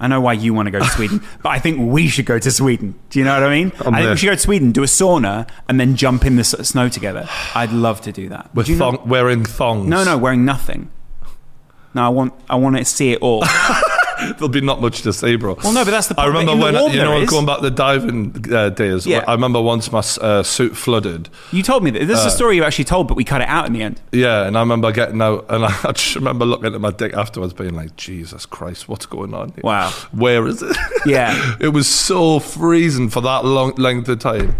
I 0.00 0.06
know 0.06 0.20
why 0.20 0.34
you 0.34 0.52
want 0.54 0.66
to 0.66 0.70
go 0.70 0.80
to 0.80 0.84
Sweden, 0.86 1.22
but 1.42 1.48
I 1.50 1.58
think 1.58 1.78
we 1.90 2.08
should 2.08 2.26
go 2.26 2.38
to 2.38 2.50
Sweden. 2.50 2.94
Do 3.10 3.18
you 3.18 3.24
know 3.24 3.34
what 3.40 3.42
I 3.48 3.50
mean? 3.54 3.72
I'm 3.80 3.94
I 3.94 3.98
think 3.98 4.04
there. 4.04 4.10
we 4.10 4.16
should 4.18 4.26
go 4.26 4.34
to 4.34 4.40
Sweden, 4.40 4.72
do 4.72 4.82
a 4.82 4.86
sauna, 4.86 5.48
and 5.68 5.80
then 5.80 5.96
jump 5.96 6.24
in 6.26 6.36
the 6.36 6.44
snow 6.44 6.88
together. 6.90 7.26
I'd 7.54 7.72
love 7.72 8.00
to 8.02 8.12
do 8.12 8.28
that. 8.28 8.54
with 8.54 8.66
Do 8.66 8.76
thong, 8.76 9.08
wearing 9.08 9.44
thongs. 9.44 9.88
no, 9.88 10.04
no, 10.04 10.18
wearing 10.18 10.44
nothing. 10.44 10.90
No, 11.94 12.04
I 12.04 12.08
want, 12.08 12.34
I 12.48 12.56
want 12.56 12.76
to 12.76 12.84
see 12.84 13.12
it 13.12 13.20
all. 13.22 13.44
there'll 14.18 14.48
be 14.48 14.60
not 14.60 14.80
much 14.80 15.02
to 15.02 15.12
see, 15.12 15.36
bro. 15.36 15.54
Well, 15.62 15.72
no, 15.72 15.84
but 15.84 15.90
that's 15.90 16.08
the 16.08 16.20
I 16.20 16.26
remember 16.26 16.56
when 16.56 16.74
warm 16.74 16.92
you 16.92 16.98
know 16.98 17.24
going 17.26 17.46
back 17.46 17.60
the 17.60 17.70
diving 17.70 18.52
uh, 18.52 18.70
days. 18.70 19.06
Yeah. 19.06 19.24
I 19.26 19.32
remember 19.32 19.60
once 19.60 19.90
my 19.92 20.02
uh, 20.20 20.42
suit 20.42 20.76
flooded. 20.76 21.28
You 21.52 21.62
told 21.62 21.84
me 21.84 21.90
that. 21.90 22.06
This 22.06 22.18
is 22.18 22.24
Uh, 22.26 22.28
a 22.28 22.30
story 22.30 22.56
you 22.56 22.64
actually 22.64 22.84
told, 22.84 23.08
but 23.08 23.16
we 23.16 23.24
cut 23.24 23.40
it 23.40 23.48
out 23.48 23.66
in 23.66 23.72
the 23.72 23.82
end. 23.82 24.00
Yeah, 24.12 24.46
and 24.46 24.56
I 24.56 24.60
remember 24.60 24.92
getting 24.92 25.20
out, 25.22 25.46
and 25.48 25.64
I 25.84 25.92
just 25.92 26.14
remember 26.14 26.44
looking 26.44 26.74
at 26.74 26.80
my 26.80 26.90
dick 26.90 27.14
afterwards, 27.14 27.52
being 27.52 27.74
like, 27.74 27.96
"Jesus 27.96 28.46
Christ, 28.46 28.88
what's 28.88 29.06
going 29.06 29.34
on? 29.34 29.50
Here? 29.50 29.62
Wow. 29.62 29.90
where 30.12 30.46
is 30.46 30.62
it?" 30.62 30.76
Yeah. 31.06 31.56
it 31.60 31.68
was 31.68 31.86
so 31.86 32.40
freezing 32.40 33.08
for 33.08 33.20
that 33.22 33.44
long 33.44 33.74
length 33.76 34.08
of 34.08 34.18
time. 34.18 34.56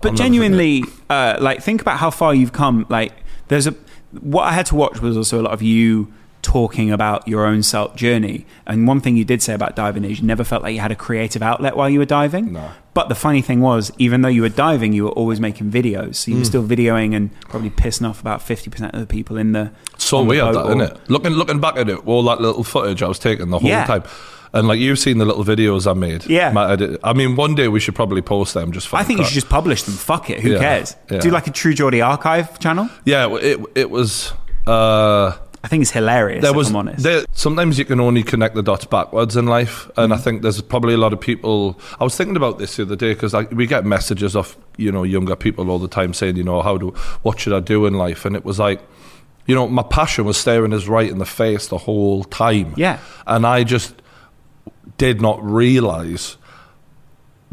But 0.00 0.10
I'll 0.10 0.16
genuinely, 0.16 0.84
uh, 1.10 1.36
like, 1.40 1.62
think 1.62 1.82
about 1.82 1.98
how 1.98 2.10
far 2.10 2.34
you've 2.34 2.52
come. 2.52 2.86
Like, 2.88 3.12
there's 3.48 3.66
a 3.66 3.74
what 4.20 4.42
I 4.44 4.52
had 4.52 4.66
to 4.66 4.74
watch 4.74 5.00
was 5.00 5.16
also 5.16 5.40
a 5.40 5.42
lot 5.42 5.52
of 5.52 5.62
you 5.62 6.12
talking 6.42 6.90
about 6.90 7.26
your 7.28 7.44
own 7.46 7.62
self 7.62 7.94
journey. 7.96 8.46
And 8.66 8.86
one 8.86 9.00
thing 9.00 9.16
you 9.16 9.24
did 9.24 9.42
say 9.42 9.54
about 9.54 9.76
diving 9.76 10.04
is 10.04 10.20
you 10.20 10.26
never 10.26 10.44
felt 10.44 10.62
like 10.62 10.74
you 10.74 10.80
had 10.80 10.90
a 10.92 10.96
creative 10.96 11.42
outlet 11.42 11.76
while 11.76 11.88
you 11.90 11.98
were 11.98 12.04
diving. 12.06 12.52
No. 12.52 12.70
But 12.94 13.08
the 13.08 13.14
funny 13.14 13.40
thing 13.42 13.60
was, 13.60 13.92
even 13.98 14.22
though 14.22 14.28
you 14.28 14.42
were 14.42 14.48
diving, 14.48 14.92
you 14.92 15.04
were 15.04 15.10
always 15.10 15.38
making 15.40 15.70
videos. 15.70 16.16
So 16.16 16.30
you 16.30 16.36
Hmm. 16.36 16.40
were 16.40 16.44
still 16.46 16.64
videoing 16.64 17.14
and 17.14 17.30
probably 17.42 17.70
pissing 17.70 18.08
off 18.08 18.20
about 18.20 18.42
fifty 18.42 18.68
percent 18.70 18.94
of 18.94 19.00
the 19.00 19.06
people 19.06 19.36
in 19.36 19.52
the. 19.52 19.70
So 19.98 20.22
weird, 20.22 20.54
that 20.54 20.66
isn't 20.66 20.80
it? 20.80 20.96
Looking 21.08 21.32
looking 21.32 21.60
back 21.60 21.76
at 21.76 21.88
it, 21.88 21.98
all 22.06 22.22
that 22.24 22.40
little 22.40 22.64
footage 22.64 23.02
I 23.02 23.08
was 23.08 23.18
taking 23.18 23.50
the 23.50 23.58
whole 23.58 23.68
Yeah. 23.68 23.84
time, 23.84 24.02
and 24.52 24.66
like 24.66 24.80
you've 24.80 24.98
seen 24.98 25.18
the 25.18 25.24
little 25.24 25.44
videos 25.44 25.88
I 25.88 25.92
made. 25.94 26.26
Yeah. 26.26 26.50
my 26.52 26.72
edit. 26.72 26.98
I 27.04 27.12
mean, 27.12 27.36
one 27.36 27.54
day 27.54 27.68
we 27.68 27.78
should 27.80 27.94
probably 27.94 28.22
post 28.22 28.54
them 28.54 28.72
just 28.72 28.88
for. 28.88 28.96
I 28.96 29.04
think 29.04 29.18
you 29.20 29.24
should 29.24 29.34
just 29.34 29.48
publish 29.48 29.82
them. 29.84 29.94
Fuck 29.94 30.30
it. 30.30 30.40
Who 30.40 30.50
Yeah, 30.52 30.58
cares? 30.58 30.96
yeah. 31.10 31.18
Do 31.20 31.30
like 31.30 31.46
a 31.46 31.50
True 31.52 31.74
Geordie 31.74 32.00
archive 32.02 32.58
channel. 32.58 32.88
Yeah, 33.04 33.28
it 33.36 33.60
it 33.76 33.90
was. 33.90 34.32
Uh, 34.66 35.32
I 35.62 35.68
think 35.68 35.82
it's 35.82 35.90
hilarious. 35.90 36.42
there 36.42 36.52
if 36.52 36.56
was 36.56 36.70
I'm 36.70 36.76
honest. 36.76 37.02
there, 37.02 37.24
sometimes 37.32 37.78
you 37.78 37.84
can 37.84 38.00
only 38.00 38.22
connect 38.22 38.54
the 38.54 38.62
dots 38.62 38.86
backwards 38.86 39.36
in 39.36 39.46
life 39.46 39.90
and 39.96 40.12
i 40.12 40.16
mm. 40.16 40.20
think 40.20 40.42
there's 40.42 40.60
probably 40.62 40.94
a 40.94 40.96
lot 40.96 41.12
of 41.12 41.20
people 41.20 41.78
i 42.00 42.04
was 42.04 42.16
thinking 42.16 42.36
about 42.36 42.58
this 42.58 42.76
the 42.76 42.82
other 42.82 42.96
day 42.96 43.12
because 43.12 43.34
like, 43.34 43.50
we 43.52 43.66
get 43.66 43.84
messages 43.84 44.34
of 44.34 44.56
you 44.78 44.90
know 44.90 45.02
younger 45.02 45.36
people 45.36 45.70
all 45.70 45.78
the 45.78 45.88
time 45.88 46.14
saying 46.14 46.36
you 46.36 46.44
know 46.44 46.62
how 46.62 46.78
do 46.78 46.88
what 47.22 47.38
should 47.38 47.52
i 47.52 47.60
do 47.60 47.84
in 47.86 47.94
life 47.94 48.24
and 48.24 48.36
it 48.36 48.44
was 48.44 48.58
like 48.58 48.80
you 49.46 49.54
know 49.54 49.68
my 49.68 49.82
passion 49.82 50.24
was 50.24 50.38
staring 50.38 50.72
us 50.72 50.86
right 50.86 51.10
in 51.10 51.18
the 51.18 51.26
face 51.26 51.68
the 51.68 51.78
whole 51.78 52.24
time 52.24 52.72
Yeah. 52.76 52.98
and 53.26 53.46
i 53.46 53.62
just 53.64 54.00
did 54.96 55.20
not 55.20 55.42
realize 55.42 56.36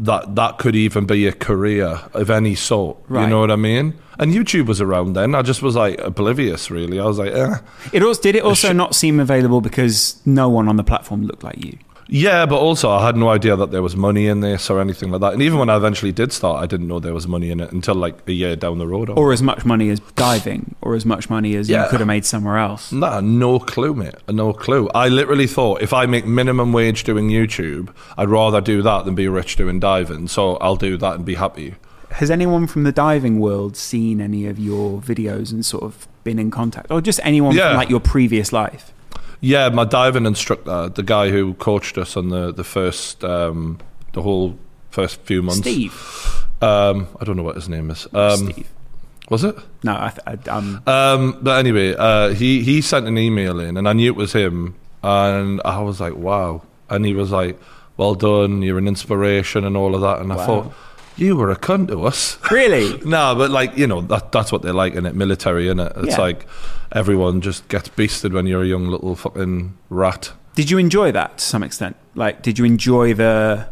that 0.00 0.34
that 0.36 0.58
could 0.58 0.76
even 0.76 1.06
be 1.06 1.26
a 1.26 1.32
career 1.32 2.00
of 2.14 2.30
any 2.30 2.54
sort 2.54 2.96
you 3.24 3.26
know 3.28 3.40
what 3.40 3.50
i 3.50 3.56
mean 3.56 3.94
and 4.20 4.32
youtube 4.32 4.66
was 4.66 4.80
around 4.80 5.14
then 5.14 5.34
i 5.34 5.42
just 5.42 5.60
was 5.62 5.74
like 5.74 5.98
oblivious 6.00 6.70
really 6.70 7.00
i 7.00 7.04
was 7.04 7.18
like 7.18 7.32
eh. 7.32 7.56
It 7.92 8.02
also 8.02 8.22
did 8.22 8.36
it 8.36 8.42
also 8.44 8.70
sh- 8.70 8.74
not 8.76 8.94
seem 8.94 9.18
available 9.20 9.60
because 9.60 10.20
no 10.24 10.48
one 10.48 10.68
on 10.68 10.76
the 10.76 10.84
platform 10.84 11.24
looked 11.26 11.42
like 11.42 11.64
you. 11.64 11.78
Yeah, 12.10 12.46
but 12.46 12.56
also 12.58 12.88
I 12.90 13.04
had 13.04 13.16
no 13.16 13.28
idea 13.28 13.54
that 13.54 13.70
there 13.70 13.82
was 13.82 13.94
money 13.94 14.28
in 14.28 14.40
this 14.40 14.70
or 14.70 14.80
anything 14.80 15.10
like 15.10 15.20
that. 15.20 15.34
And 15.34 15.42
even 15.42 15.58
when 15.58 15.68
I 15.68 15.76
eventually 15.76 16.10
did 16.10 16.32
start, 16.32 16.62
I 16.62 16.66
didn't 16.66 16.88
know 16.88 16.98
there 17.00 17.12
was 17.12 17.28
money 17.28 17.50
in 17.50 17.60
it 17.60 17.70
until 17.70 17.94
like 17.96 18.16
a 18.26 18.32
year 18.32 18.56
down 18.56 18.78
the 18.78 18.86
road. 18.86 19.10
Or 19.10 19.30
as 19.32 19.42
much 19.42 19.66
money 19.66 19.90
as 19.90 20.00
diving, 20.16 20.74
or 20.80 20.94
as 20.94 21.04
much 21.04 21.28
money 21.28 21.54
as 21.54 21.68
Yeah. 21.68 21.84
you 21.84 21.90
could 21.90 22.00
have 22.00 22.06
made 22.06 22.24
somewhere 22.24 22.56
else. 22.56 22.90
Nah, 22.92 23.20
no 23.20 23.58
clue, 23.58 23.92
mate. 23.92 24.14
No 24.30 24.54
clue. 24.54 24.88
I 24.94 25.08
literally 25.08 25.46
thought 25.46 25.82
if 25.82 25.92
I 25.92 26.06
make 26.06 26.26
minimum 26.26 26.72
wage 26.72 27.04
doing 27.04 27.28
YouTube, 27.28 27.90
I'd 28.16 28.30
rather 28.30 28.62
do 28.62 28.80
that 28.80 29.04
than 29.04 29.14
be 29.14 29.28
rich 29.28 29.56
doing 29.56 29.78
diving. 29.78 30.28
So 30.28 30.56
I'll 30.56 30.76
do 30.76 30.96
that 30.96 31.14
and 31.16 31.24
be 31.26 31.34
happy. 31.34 31.74
Has 32.12 32.30
anyone 32.30 32.66
from 32.66 32.84
the 32.84 32.92
diving 32.92 33.38
world 33.38 33.76
seen 33.76 34.22
any 34.22 34.46
of 34.46 34.58
your 34.58 34.98
videos 35.02 35.52
and 35.52 35.64
sort 35.64 35.82
of 35.84 36.08
been 36.24 36.38
in 36.38 36.50
contact, 36.50 36.90
or 36.90 37.02
just 37.02 37.20
anyone 37.22 37.54
Yeah. 37.54 37.68
from 37.68 37.76
like 37.76 37.90
your 37.90 38.00
previous 38.00 38.50
life? 38.50 38.94
Yeah, 39.40 39.68
my 39.68 39.84
diving 39.84 40.26
instructor, 40.26 40.88
the 40.88 41.02
guy 41.02 41.30
who 41.30 41.54
coached 41.54 41.96
us 41.98 42.16
on 42.16 42.28
the 42.30 42.52
the 42.52 42.64
first, 42.64 43.22
um, 43.24 43.78
the 44.12 44.22
whole 44.22 44.58
first 44.90 45.20
few 45.22 45.42
months. 45.42 45.60
Steve. 45.60 45.92
Um, 46.60 47.06
I 47.20 47.24
don't 47.24 47.36
know 47.36 47.44
what 47.44 47.54
his 47.54 47.68
name 47.68 47.90
is. 47.90 48.06
Um, 48.12 48.50
Steve. 48.50 48.68
Was 49.30 49.44
it? 49.44 49.56
No, 49.84 49.92
I, 49.92 50.08
th- 50.10 50.48
I, 50.48 50.50
um, 50.50 50.82
Um, 50.86 51.38
but 51.42 51.58
anyway, 51.58 51.94
uh, 51.94 52.30
he 52.30 52.62
he 52.62 52.80
sent 52.80 53.06
an 53.06 53.18
email 53.18 53.60
in, 53.60 53.76
and 53.76 53.86
I 53.88 53.92
knew 53.92 54.06
it 54.10 54.16
was 54.16 54.32
him, 54.32 54.74
and 55.02 55.60
I 55.64 55.80
was 55.82 56.00
like, 56.00 56.16
"Wow!" 56.16 56.62
And 56.88 57.04
he 57.04 57.12
was 57.14 57.30
like, 57.30 57.58
"Well 57.98 58.14
done, 58.14 58.62
you're 58.62 58.78
an 58.78 58.88
inspiration," 58.88 59.64
and 59.64 59.76
all 59.76 59.94
of 59.94 60.00
that. 60.00 60.20
And 60.20 60.32
I 60.32 60.46
thought, 60.46 60.72
"You 61.18 61.36
were 61.36 61.50
a 61.50 61.56
cunt 61.56 61.88
to 61.88 62.04
us." 62.04 62.38
really. 62.50 62.98
no, 63.04 63.34
but 63.34 63.50
like 63.50 63.76
you 63.76 63.86
know, 63.86 64.00
that 64.02 64.32
that's 64.32 64.50
what 64.52 64.62
they're 64.62 64.72
like 64.72 64.94
in 64.94 65.04
it, 65.06 65.14
military, 65.14 65.68
in 65.68 65.78
it. 65.80 65.92
It's 65.96 66.16
Yeah. 66.16 66.20
like 66.20 66.46
everyone 66.92 67.40
just 67.40 67.68
gets 67.68 67.88
beasted 67.90 68.32
when 68.32 68.46
you're 68.46 68.62
a 68.62 68.66
young 68.66 68.88
little 68.88 69.14
fucking 69.14 69.76
rat. 69.90 70.32
Did 70.54 70.70
you 70.70 70.78
enjoy 70.78 71.12
that 71.12 71.38
to 71.38 71.44
some 71.44 71.62
extent? 71.62 71.96
Like, 72.14 72.42
did 72.42 72.58
you 72.58 72.64
enjoy 72.64 73.14
the 73.14 73.68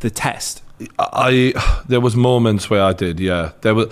the 0.00 0.10
test? 0.10 0.62
I 0.98 1.54
there 1.88 2.00
was 2.00 2.14
moments 2.16 2.70
where 2.70 2.82
I 2.82 2.92
did, 2.92 3.18
yeah. 3.20 3.52
There 3.62 3.74
was 3.74 3.86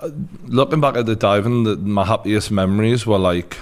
uh, 0.00 0.10
looking 0.46 0.80
back 0.80 0.96
at 0.96 1.06
the 1.06 1.16
diving, 1.16 1.64
the, 1.64 1.76
my 1.76 2.04
happiest 2.04 2.50
memories 2.50 3.06
were 3.06 3.18
like. 3.18 3.56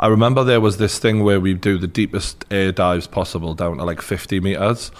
I 0.00 0.06
remember 0.06 0.44
there 0.44 0.60
was 0.60 0.76
this 0.76 1.00
thing 1.00 1.24
where 1.24 1.40
we 1.40 1.54
do 1.54 1.76
the 1.76 1.88
deepest 1.88 2.44
air 2.52 2.70
dives 2.70 3.08
possible 3.08 3.54
down 3.54 3.78
to 3.78 3.84
like 3.84 4.00
50 4.00 4.38
meters, 4.38 4.92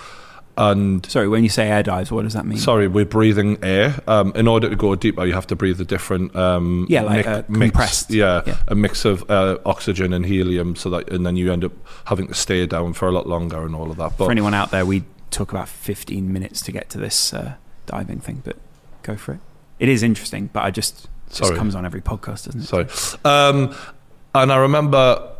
and 0.58 1.06
Sorry, 1.06 1.28
when 1.28 1.42
you 1.44 1.48
say 1.48 1.68
air 1.70 1.82
dives, 1.82 2.10
what 2.12 2.24
does 2.24 2.34
that 2.34 2.44
mean? 2.44 2.58
sorry, 2.58 2.88
we're 2.88 3.04
breathing 3.06 3.56
air. 3.62 3.94
Um, 4.06 4.32
in 4.34 4.46
order 4.48 4.68
to 4.68 4.76
go 4.76 4.94
deeper, 4.96 5.24
you 5.24 5.32
have 5.32 5.46
to 5.46 5.56
breathe 5.56 5.80
a 5.80 5.84
different 5.84 6.34
um, 6.36 6.84
Yeah, 6.90 7.02
like, 7.02 7.26
uh, 7.26 7.42
compressed. 7.42 8.10
yeah, 8.10 8.42
Yeah. 8.46 8.56
a 8.66 8.74
mix 8.74 9.04
of 9.04 9.24
uh, 9.30 9.58
oxygen 9.64 10.12
and 10.12 10.26
helium, 10.26 10.76
so 10.76 10.90
that 10.90 11.10
and 11.10 11.24
then 11.24 11.36
you 11.36 11.52
end 11.52 11.64
up 11.64 11.72
having 12.06 12.26
to 12.28 12.34
stay 12.34 12.66
down 12.66 12.92
for 12.92 13.08
a 13.08 13.12
lot 13.12 13.26
longer 13.26 13.64
and 13.64 13.74
all 13.74 13.90
of 13.90 13.96
that. 13.96 14.18
But 14.18 14.26
For 14.26 14.30
anyone 14.32 14.52
out 14.52 14.70
there, 14.70 14.84
we 14.84 15.04
took 15.30 15.52
about 15.52 15.68
15 15.68 16.32
minutes 16.32 16.60
to 16.62 16.72
get 16.72 16.90
to 16.90 16.98
this 16.98 17.32
uh, 17.32 17.54
diving 17.86 18.18
thing, 18.20 18.42
but 18.44 18.56
go 19.02 19.16
for 19.16 19.32
it. 19.34 19.40
It 19.78 19.88
is 19.88 20.02
interesting, 20.02 20.50
but 20.52 20.64
I 20.64 20.70
just 20.72 21.06
just 21.28 21.44
Sorry. 21.44 21.56
comes 21.56 21.74
on 21.74 21.84
every 21.86 22.00
podcast, 22.00 22.46
doesn't 22.46 22.62
it? 22.62 22.90
Sorry. 22.90 23.20
Um, 23.24 23.74
and 24.34 24.50
I 24.52 24.56
remember 24.56 25.30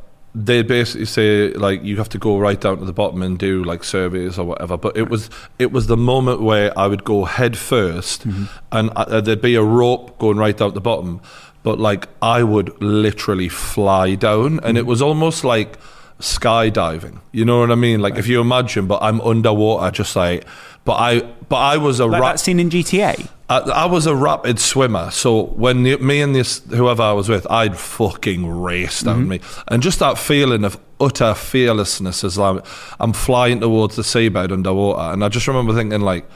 they 0.45 0.63
basically 0.63 1.07
say 1.07 1.53
like 1.55 1.83
you 1.83 1.97
have 1.97 2.09
to 2.11 2.19
go 2.19 2.39
right 2.39 2.61
down 2.61 2.79
to 2.79 2.85
the 2.85 2.93
bottom 2.93 3.23
and 3.23 3.39
do 3.39 3.65
like 3.65 3.83
surveys 3.83 4.39
or 4.39 4.45
whatever. 4.45 4.77
But 4.77 4.97
it 4.97 5.09
was 5.11 5.31
it 5.59 5.73
was 5.73 5.87
the 5.87 5.97
moment 5.97 6.41
where 6.43 6.69
I 6.79 6.87
would 6.87 7.03
go 7.05 7.25
head 7.25 7.55
1st 7.55 8.49
and 8.73 8.91
uh, 8.95 9.21
there'd 9.21 9.41
be 9.43 9.55
a 9.57 9.63
rope 9.63 10.19
going 10.19 10.37
right 10.39 10.57
down 10.57 10.71
to 10.71 10.75
the 10.75 10.81
bottom. 10.81 11.21
But 11.63 11.79
like 11.81 12.09
I 12.23 12.43
would 12.45 12.81
literally 12.81 13.49
fly 13.49 14.15
down, 14.15 14.61
and 14.63 14.79
it 14.79 14.87
was 14.87 15.03
almost 15.03 15.43
like 15.45 15.77
skydiving. 16.21 17.21
You 17.33 17.45
know 17.45 17.61
what 17.61 17.71
I 17.71 17.75
mean? 17.75 18.01
Like 18.01 18.17
if 18.17 18.27
you 18.27 18.41
imagine, 18.41 18.87
but 18.87 19.03
I'm 19.03 19.21
underwater, 19.23 19.91
just 19.91 20.15
like. 20.17 20.45
But 20.85 20.95
I, 20.95 21.21
but 21.49 21.57
I 21.57 21.77
was 21.77 22.01
a 22.01 22.07
Like 22.07 22.23
rat. 22.23 22.33
that 22.35 22.41
scene 22.41 22.61
in 22.61 22.71
GTA. 22.71 23.29
I, 23.49 23.59
I 23.61 23.87
was 23.87 24.07
a 24.07 24.15
rapid 24.15 24.59
swimmer, 24.59 25.11
so 25.11 25.45
when 25.47 25.83
the, 25.83 25.97
me 25.99 26.21
and 26.21 26.35
this 26.35 26.63
whoever 26.69 27.03
I 27.03 27.13
was 27.13 27.29
with, 27.29 27.47
I'd 27.51 27.79
fucking 27.79 28.47
race 28.47 29.03
down 29.03 29.21
mm-hmm. 29.21 29.29
me, 29.29 29.41
and 29.69 29.83
just 29.83 30.01
that 30.01 30.19
feeling 30.19 30.65
of 30.65 30.79
utter 31.01 31.35
fearlessness 31.35 32.25
as 32.25 32.39
I'm, 32.39 32.63
I'm 33.01 33.13
flying 33.13 33.61
towards 33.61 33.97
the 33.97 34.03
seabed 34.03 34.53
underwater, 34.53 35.13
and 35.13 35.25
I 35.25 35.29
just 35.29 35.49
remember 35.49 35.75
thinking 35.75 36.03
like, 36.03 36.29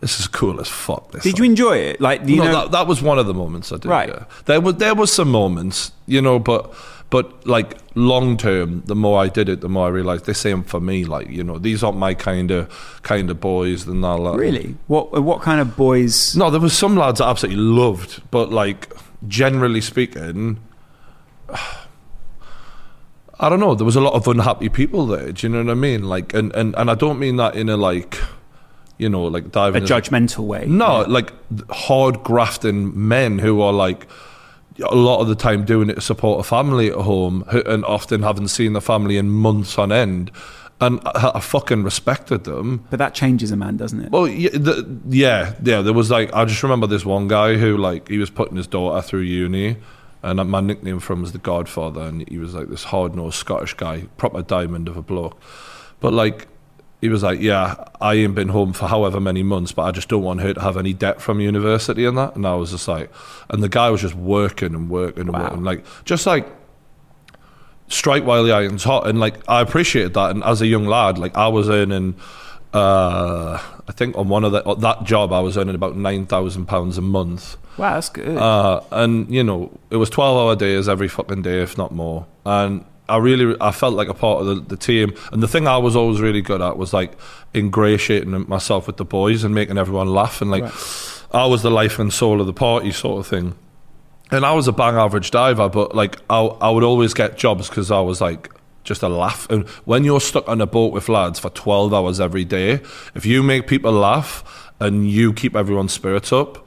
this 0.00 0.18
is 0.18 0.26
cool 0.26 0.60
as 0.60 0.68
fuck. 0.68 1.12
This 1.12 1.22
Did 1.22 1.38
you 1.38 1.44
enjoy 1.44 1.76
it? 1.76 2.00
Like, 2.00 2.26
you 2.26 2.36
no, 2.36 2.44
know, 2.44 2.52
that, 2.52 2.70
that 2.72 2.86
was 2.88 3.00
one 3.00 3.18
of 3.18 3.26
the 3.26 3.34
moments 3.34 3.70
I 3.70 3.76
did. 3.76 3.84
Right. 3.84 4.08
Yeah. 4.08 4.24
There 4.46 4.60
was 4.60 4.74
there 4.76 4.96
was 4.96 5.12
some 5.12 5.30
moments, 5.30 5.92
you 6.06 6.20
know, 6.20 6.40
but 6.40 6.74
but 7.12 7.46
like 7.46 7.76
long 7.94 8.38
term, 8.38 8.82
the 8.86 8.96
more 8.96 9.22
I 9.22 9.28
did 9.28 9.50
it, 9.50 9.60
the 9.60 9.68
more 9.68 9.88
I 9.88 9.90
realized 9.90 10.24
this 10.24 10.46
ain't 10.46 10.66
for 10.66 10.80
me. 10.80 11.04
Like 11.04 11.28
you 11.28 11.44
know, 11.44 11.58
these 11.58 11.84
aren't 11.84 11.98
my 11.98 12.14
kind 12.14 12.50
of 12.50 13.00
kind 13.02 13.28
of 13.28 13.38
boys. 13.38 13.86
And 13.86 14.02
all 14.02 14.24
that. 14.24 14.38
really, 14.38 14.76
what 14.86 15.22
what 15.22 15.42
kind 15.42 15.60
of 15.60 15.76
boys? 15.76 16.34
No, 16.34 16.48
there 16.48 16.58
was 16.58 16.72
some 16.72 16.96
lads 16.96 17.20
I 17.20 17.28
absolutely 17.28 17.62
loved, 17.62 18.22
but 18.30 18.50
like 18.50 18.94
generally 19.28 19.82
speaking, 19.82 20.58
I 23.38 23.50
don't 23.50 23.60
know. 23.60 23.74
There 23.74 23.84
was 23.84 23.96
a 23.96 24.00
lot 24.00 24.14
of 24.14 24.26
unhappy 24.26 24.70
people 24.70 25.06
there. 25.06 25.32
Do 25.32 25.46
you 25.46 25.52
know 25.52 25.62
what 25.62 25.70
I 25.70 25.74
mean? 25.74 26.04
Like, 26.04 26.32
and 26.32 26.50
and, 26.56 26.74
and 26.78 26.90
I 26.90 26.94
don't 26.94 27.18
mean 27.18 27.36
that 27.36 27.56
in 27.56 27.68
a 27.68 27.76
like, 27.76 28.18
you 28.96 29.10
know, 29.10 29.24
like 29.24 29.52
diving 29.52 29.82
A 29.82 29.86
judgmental 29.86 30.46
way. 30.46 30.64
No, 30.64 31.02
like 31.02 31.30
hard 31.68 32.22
grafting 32.22 33.06
men 33.06 33.38
who 33.38 33.60
are 33.60 33.74
like 33.74 34.06
a 34.80 34.94
lot 34.94 35.20
of 35.20 35.28
the 35.28 35.34
time 35.34 35.64
doing 35.64 35.90
it 35.90 35.94
to 35.94 36.00
support 36.00 36.40
a 36.40 36.42
family 36.48 36.90
at 36.90 36.96
home 36.96 37.44
and 37.66 37.84
often 37.84 38.22
haven't 38.22 38.48
seen 38.48 38.72
the 38.72 38.80
family 38.80 39.16
in 39.16 39.28
months 39.30 39.78
on 39.78 39.92
end. 39.92 40.30
and 40.82 41.00
I, 41.06 41.32
I 41.36 41.40
fucking 41.40 41.84
respected 41.84 42.44
them. 42.44 42.84
But 42.90 42.98
that 42.98 43.14
changes 43.14 43.50
a 43.52 43.56
man, 43.56 43.76
doesn't 43.76 44.00
it? 44.00 44.10
Well, 44.10 44.26
yeah, 44.28 44.50
the, 44.50 45.00
yeah, 45.08 45.54
yeah. 45.62 45.80
There 45.80 45.92
was 45.92 46.10
like 46.10 46.34
I 46.34 46.44
just 46.44 46.62
remember 46.62 46.86
this 46.86 47.04
one 47.04 47.28
guy 47.28 47.56
who 47.56 47.76
like 47.76 48.08
he 48.08 48.18
was 48.18 48.30
putting 48.30 48.56
his 48.56 48.66
daughter 48.66 49.00
through 49.00 49.20
uni, 49.20 49.76
and 50.22 50.50
my 50.50 50.60
nickname 50.60 50.98
for 50.98 51.12
him 51.12 51.22
was 51.22 51.32
the 51.32 51.38
Godfather, 51.38 52.02
and 52.02 52.28
he 52.28 52.38
was 52.38 52.54
like 52.54 52.68
this 52.68 52.84
hard 52.84 53.14
nosed 53.14 53.36
Scottish 53.36 53.74
guy, 53.74 54.06
proper 54.16 54.42
diamond 54.42 54.88
of 54.88 54.96
a 54.96 55.02
bloke. 55.02 55.40
But 56.00 56.12
like 56.12 56.48
he 57.02 57.08
was 57.10 57.22
like, 57.22 57.40
yeah, 57.40 57.74
I 58.00 58.14
ain't 58.14 58.34
been 58.34 58.48
home 58.48 58.72
for 58.72 58.86
however 58.86 59.20
many 59.20 59.42
months, 59.42 59.72
but 59.72 59.82
I 59.82 59.90
just 59.90 60.08
don't 60.08 60.22
want 60.22 60.40
her 60.40 60.54
to 60.54 60.60
have 60.62 60.76
any 60.78 60.94
debt 60.94 61.20
from 61.20 61.40
university 61.40 62.06
and 62.06 62.16
that. 62.16 62.34
And 62.36 62.46
I 62.46 62.54
was 62.54 62.70
just 62.70 62.88
like, 62.88 63.10
and 63.50 63.62
the 63.62 63.68
guy 63.68 63.90
was 63.90 64.00
just 64.00 64.14
working 64.14 64.74
and 64.74 64.88
working 64.88 65.22
and 65.22 65.32
Wow. 65.32 65.42
working, 65.42 65.64
like 65.64 65.84
just 66.06 66.24
like 66.26 66.46
strike 67.88 68.24
while 68.24 68.44
the 68.44 68.52
iron's 68.52 68.84
hot. 68.84 69.06
And 69.06 69.20
like 69.20 69.34
I 69.48 69.60
appreciated 69.60 70.14
that. 70.14 70.30
And 70.30 70.42
as 70.44 70.62
a 70.62 70.66
young 70.66 70.86
lad, 70.86 71.18
like 71.18 71.36
I 71.36 71.48
was 71.48 71.68
earning, 71.68 72.14
uh, 72.72 73.58
I 73.88 73.92
think 73.92 74.16
on 74.16 74.28
one 74.28 74.44
of 74.44 74.52
the, 74.52 74.62
that 74.76 75.04
job, 75.04 75.32
I 75.32 75.40
was 75.40 75.58
earning 75.58 75.74
about 75.74 75.96
nine 75.96 76.26
thousand 76.26 76.66
pounds 76.66 76.98
a 76.98 77.02
month. 77.02 77.56
wow, 77.78 77.94
that's 77.94 78.08
good. 78.08 78.36
Uh, 78.36 78.80
and 78.92 79.28
you 79.28 79.42
know, 79.44 79.78
it 79.90 79.96
was 79.96 80.08
twelve 80.08 80.38
hour 80.38 80.56
days 80.56 80.88
every 80.88 81.08
fucking 81.08 81.42
day, 81.42 81.62
if 81.62 81.76
not 81.76 81.92
more. 81.92 82.26
And 82.46 82.84
I 83.12 83.16
really, 83.18 83.56
I 83.60 83.70
felt 83.72 83.94
like 83.94 84.08
a 84.08 84.14
part 84.14 84.40
of 84.40 84.46
the, 84.46 84.54
the 84.54 84.76
team. 84.76 85.14
And 85.32 85.42
the 85.42 85.48
thing 85.48 85.68
I 85.68 85.78
was 85.78 85.94
always 85.96 86.20
really 86.20 86.40
good 86.42 86.60
at 86.62 86.76
was 86.76 86.92
like 86.92 87.12
ingratiating 87.54 88.48
myself 88.48 88.86
with 88.86 88.96
the 88.96 89.04
boys 89.04 89.44
and 89.44 89.54
making 89.54 89.78
everyone 89.78 90.08
laugh. 90.08 90.40
And 90.42 90.50
like, 90.50 90.64
I 91.32 91.46
was 91.46 91.62
the 91.62 91.70
life 91.70 91.98
and 91.98 92.12
soul 92.12 92.40
of 92.40 92.46
the 92.46 92.52
party, 92.52 92.90
sort 92.92 93.20
of 93.20 93.26
thing. 93.26 93.54
And 94.30 94.46
I 94.46 94.52
was 94.54 94.66
a 94.66 94.72
bang 94.72 94.94
average 94.96 95.30
diver, 95.30 95.68
but 95.68 95.94
like 95.94 96.16
I, 96.30 96.40
I 96.40 96.70
would 96.70 96.82
always 96.84 97.12
get 97.14 97.36
jobs 97.36 97.68
because 97.68 97.90
I 97.90 98.00
was 98.00 98.20
like 98.20 98.50
just 98.84 99.02
a 99.02 99.08
laugh. 99.08 99.46
And 99.50 99.68
when 99.84 100.04
you're 100.04 100.20
stuck 100.20 100.48
on 100.48 100.60
a 100.60 100.66
boat 100.66 100.92
with 100.92 101.08
lads 101.08 101.38
for 101.38 101.50
12 101.50 101.92
hours 101.92 102.18
every 102.20 102.44
day, 102.44 102.80
if 103.14 103.26
you 103.26 103.42
make 103.42 103.66
people 103.66 103.92
laugh 103.92 104.72
and 104.80 105.08
you 105.08 105.32
keep 105.34 105.54
everyone's 105.54 105.92
spirits 105.92 106.32
up, 106.32 106.66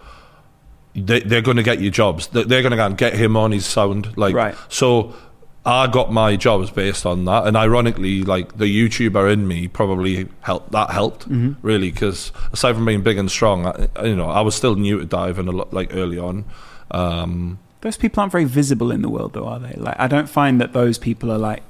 they, 0.96 1.20
they're 1.22 1.42
going 1.42 1.58
to 1.58 1.64
get 1.64 1.80
you 1.82 1.92
jobs. 1.92 2.28
They- 2.28 2.44
They're 2.44 2.62
going 2.62 2.72
to 2.72 2.78
go 2.78 2.86
and 2.86 2.98
get 2.98 3.14
him 3.16 3.36
on 3.36 3.52
his 3.52 3.66
sound. 3.66 4.16
Like 4.18 4.36
Right. 4.36 4.56
so. 4.70 5.14
I 5.66 5.88
got 5.88 6.12
my 6.12 6.36
jobs 6.36 6.70
based 6.70 7.06
on 7.06 7.26
that, 7.26 7.48
and 7.48 7.58
ironically, 7.58 8.22
like 8.24 8.58
the 8.58 8.66
YouTuber 8.66 9.34
in 9.34 9.48
me 9.48 9.68
probably 9.68 10.28
helped. 10.42 10.72
That 10.72 10.92
helped 10.92 11.26
really 11.64 11.92
because 11.92 12.32
aside 12.54 12.74
from 12.76 12.86
being 12.86 13.02
big 13.02 13.18
and 13.18 13.32
strong, 13.32 13.66
I, 13.66 14.06
you 14.06 14.16
know, 14.16 14.30
I 14.30 14.42
was 14.42 14.54
still 14.54 14.76
new 14.76 15.00
to 15.00 15.06
diving 15.06 15.48
a 15.48 15.52
lot, 15.52 15.74
like 15.74 15.96
early 15.96 16.20
on. 16.20 16.46
Um, 16.92 17.58
those 17.82 17.98
people 17.98 18.22
aren't 18.22 18.32
very 18.32 18.46
visible 18.46 18.92
in 18.92 19.02
the 19.02 19.10
world, 19.10 19.34
though, 19.34 19.48
are 19.48 19.60
they? 19.60 19.74
Like, 19.74 19.96
I 20.00 20.08
don't 20.08 20.30
find 20.30 20.62
that 20.62 20.74
those 20.74 20.98
people 20.98 21.32
are 21.32 21.38
like 21.38 21.64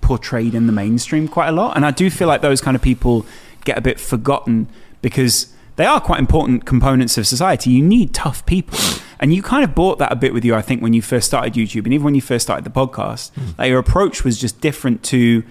portrayed 0.00 0.54
in 0.54 0.66
the 0.66 0.72
mainstream 0.72 1.28
quite 1.28 1.48
a 1.48 1.52
lot, 1.52 1.76
and 1.76 1.84
I 1.84 1.90
do 1.90 2.10
feel 2.10 2.28
like 2.28 2.40
those 2.40 2.60
kind 2.60 2.74
of 2.74 2.82
people 2.82 3.26
get 3.64 3.76
a 3.76 3.80
bit 3.80 4.00
forgotten 4.00 4.68
because 5.02 5.52
they 5.76 5.84
are 5.86 6.00
quite 6.00 6.18
important 6.20 6.64
components 6.64 7.16
of 7.18 7.26
society. 7.26 7.70
You 7.70 7.82
need 7.82 8.14
tough 8.14 8.44
people. 8.46 8.78
And 9.22 9.32
you 9.32 9.40
kind 9.42 9.64
of 9.64 9.74
bought 9.74 9.98
that 10.00 10.12
a 10.12 10.16
bit 10.16 10.34
with 10.34 10.44
you, 10.44 10.54
I 10.54 10.60
think, 10.60 10.82
when 10.82 10.92
you 10.92 11.00
first 11.00 11.26
started 11.28 11.54
YouTube 11.54 11.84
and 11.84 11.94
even 11.94 12.04
when 12.04 12.14
you 12.14 12.20
first 12.20 12.44
started 12.44 12.64
the 12.64 12.70
podcast. 12.70 13.30
Like 13.56 13.70
your 13.70 13.78
approach 13.78 14.24
was 14.24 14.36
just 14.38 14.60
different 14.60 15.02
to 15.04 15.44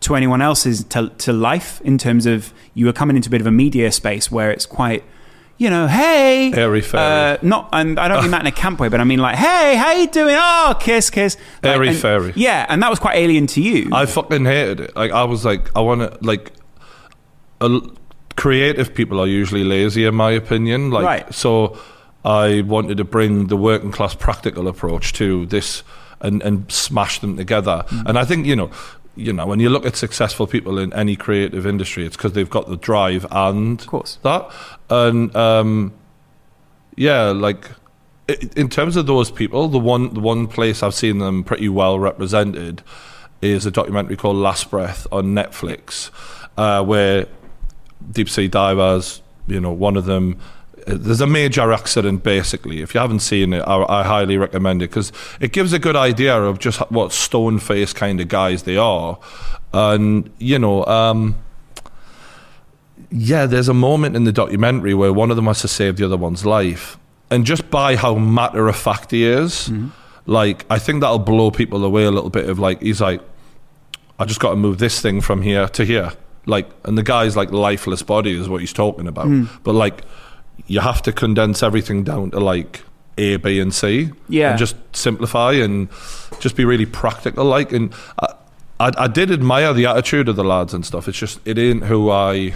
to 0.00 0.14
anyone 0.14 0.42
else's 0.42 0.84
to, 0.84 1.08
to 1.18 1.32
life 1.32 1.80
in 1.80 1.96
terms 1.96 2.26
of 2.26 2.52
you 2.74 2.84
were 2.84 2.92
coming 2.92 3.16
into 3.16 3.28
a 3.28 3.30
bit 3.30 3.40
of 3.40 3.46
a 3.46 3.50
media 3.50 3.90
space 3.90 4.30
where 4.30 4.50
it's 4.50 4.66
quite, 4.66 5.02
you 5.56 5.70
know, 5.70 5.86
hey, 5.86 6.52
Airy 6.52 6.82
fairy. 6.82 7.32
uh, 7.34 7.38
not, 7.40 7.70
and 7.72 7.98
I 7.98 8.08
don't 8.08 8.20
mean 8.20 8.32
that 8.32 8.42
in 8.42 8.46
a 8.46 8.52
camp 8.64 8.78
way, 8.80 8.88
but 8.88 9.00
I 9.00 9.04
mean 9.04 9.20
like, 9.20 9.36
hey, 9.36 9.76
how 9.76 9.92
you 9.92 10.06
doing? 10.06 10.36
Oh, 10.38 10.76
kiss, 10.78 11.08
kiss. 11.08 11.38
Like, 11.62 11.76
Airy 11.76 11.88
and- 11.88 11.96
fairy. 11.96 12.32
Yeah, 12.36 12.66
and 12.68 12.82
that 12.82 12.90
was 12.90 12.98
quite 12.98 13.16
alien 13.16 13.46
to 13.46 13.62
you. 13.62 13.88
I 13.94 14.04
fucking 14.04 14.44
hated 14.44 14.80
it. 14.80 14.94
Like 14.94 15.12
I 15.12 15.24
was 15.24 15.44
like, 15.46 15.74
I 15.74 15.80
want 15.80 16.02
to 16.02 16.18
like. 16.20 16.52
A, 17.62 17.80
creative 18.36 18.94
people 18.94 19.18
are 19.20 19.26
usually 19.26 19.64
lazy, 19.64 20.04
in 20.04 20.14
my 20.14 20.32
opinion. 20.32 20.90
Like 20.90 21.04
Right. 21.06 21.34
so, 21.34 21.78
I 22.24 22.62
wanted 22.62 22.96
to 22.98 23.04
bring 23.04 23.48
the 23.48 23.56
working 23.56 23.92
class 23.92 24.14
practical 24.14 24.68
approach 24.68 25.12
to 25.14 25.46
this 25.46 25.82
and 26.20 26.42
and 26.42 26.70
smash 26.72 27.20
them 27.20 27.36
together. 27.36 27.84
Mm. 27.88 28.06
And 28.06 28.18
I 28.18 28.24
think 28.24 28.46
you 28.46 28.56
know. 28.56 28.70
You 29.16 29.32
know, 29.32 29.46
when 29.46 29.60
you 29.60 29.70
look 29.70 29.86
at 29.86 29.94
successful 29.94 30.44
people 30.48 30.76
in 30.76 30.92
any 30.92 31.14
creative 31.14 31.68
industry, 31.68 32.04
it's 32.04 32.16
because 32.16 32.32
they've 32.32 32.50
got 32.50 32.66
the 32.68 32.76
drive 32.76 33.24
and 33.30 33.80
Of 33.80 33.86
course. 33.86 34.18
that. 34.22 34.50
And 34.90 35.36
um, 35.36 35.92
yeah, 36.96 37.26
like 37.30 37.70
in 38.56 38.68
terms 38.68 38.96
of 38.96 39.06
those 39.06 39.30
people, 39.30 39.68
the 39.68 39.78
one 39.78 40.14
the 40.14 40.20
one 40.20 40.48
place 40.48 40.82
I've 40.82 40.94
seen 40.94 41.18
them 41.18 41.44
pretty 41.44 41.68
well 41.68 41.96
represented 42.00 42.82
is 43.40 43.66
a 43.66 43.70
documentary 43.70 44.16
called 44.16 44.36
Last 44.36 44.68
Breath 44.68 45.06
on 45.12 45.26
Netflix, 45.26 46.10
uh, 46.56 46.82
where 46.82 47.26
deep 48.10 48.28
sea 48.28 48.48
divers, 48.48 49.22
you 49.46 49.60
know, 49.60 49.70
one 49.70 49.96
of 49.96 50.06
them. 50.06 50.40
There's 50.86 51.20
a 51.20 51.26
major 51.26 51.72
accident, 51.72 52.22
basically. 52.22 52.82
If 52.82 52.94
you 52.94 53.00
haven't 53.00 53.20
seen 53.20 53.52
it, 53.54 53.60
I, 53.60 54.00
I 54.00 54.04
highly 54.04 54.36
recommend 54.36 54.82
it 54.82 54.90
because 54.90 55.12
it 55.40 55.52
gives 55.52 55.72
a 55.72 55.78
good 55.78 55.96
idea 55.96 56.40
of 56.42 56.58
just 56.58 56.78
what 56.90 57.12
stone 57.12 57.58
faced 57.58 57.96
kind 57.96 58.20
of 58.20 58.28
guys 58.28 58.64
they 58.64 58.76
are. 58.76 59.18
And, 59.72 60.30
you 60.38 60.58
know, 60.58 60.84
um, 60.86 61.36
yeah, 63.10 63.46
there's 63.46 63.68
a 63.68 63.74
moment 63.74 64.14
in 64.16 64.24
the 64.24 64.32
documentary 64.32 64.94
where 64.94 65.12
one 65.12 65.30
of 65.30 65.36
them 65.36 65.46
has 65.46 65.60
to 65.62 65.68
save 65.68 65.96
the 65.96 66.04
other 66.04 66.16
one's 66.16 66.44
life. 66.44 66.98
And 67.30 67.46
just 67.46 67.70
by 67.70 67.96
how 67.96 68.14
matter 68.16 68.68
of 68.68 68.76
fact 68.76 69.10
he 69.10 69.24
is, 69.24 69.70
like, 70.26 70.66
I 70.70 70.78
think 70.78 71.00
that'll 71.00 71.18
blow 71.18 71.50
people 71.50 71.84
away 71.84 72.04
a 72.04 72.10
little 72.10 72.30
bit 72.30 72.48
of 72.48 72.58
like, 72.58 72.82
he's 72.82 73.00
like, 73.00 73.20
I 74.18 74.24
just 74.26 74.38
got 74.38 74.50
to 74.50 74.56
move 74.56 74.78
this 74.78 75.00
thing 75.00 75.20
from 75.20 75.42
here 75.42 75.66
to 75.68 75.84
here. 75.84 76.12
Like, 76.46 76.68
and 76.84 76.96
the 76.98 77.02
guy's 77.02 77.36
like 77.36 77.50
lifeless 77.50 78.02
body 78.02 78.38
is 78.38 78.48
what 78.48 78.60
he's 78.60 78.72
talking 78.72 79.08
about. 79.08 79.28
But 79.64 79.72
like, 79.72 80.02
you 80.66 80.80
have 80.80 81.02
to 81.02 81.12
condense 81.12 81.62
everything 81.62 82.04
down 82.04 82.30
to 82.30 82.40
like 82.40 82.82
A, 83.18 83.36
B, 83.36 83.60
and 83.60 83.72
C. 83.72 84.10
Yeah. 84.28 84.50
And 84.50 84.58
just 84.58 84.76
simplify 84.92 85.52
and 85.52 85.88
just 86.40 86.56
be 86.56 86.64
really 86.64 86.86
practical. 86.86 87.44
Like, 87.44 87.72
and 87.72 87.94
I, 88.18 88.34
I, 88.80 88.92
I 88.96 89.06
did 89.08 89.30
admire 89.30 89.72
the 89.72 89.86
attitude 89.86 90.28
of 90.28 90.36
the 90.36 90.44
lads 90.44 90.74
and 90.74 90.84
stuff. 90.84 91.08
It's 91.08 91.18
just, 91.18 91.40
it 91.44 91.58
ain't 91.58 91.84
who 91.84 92.10
I 92.10 92.54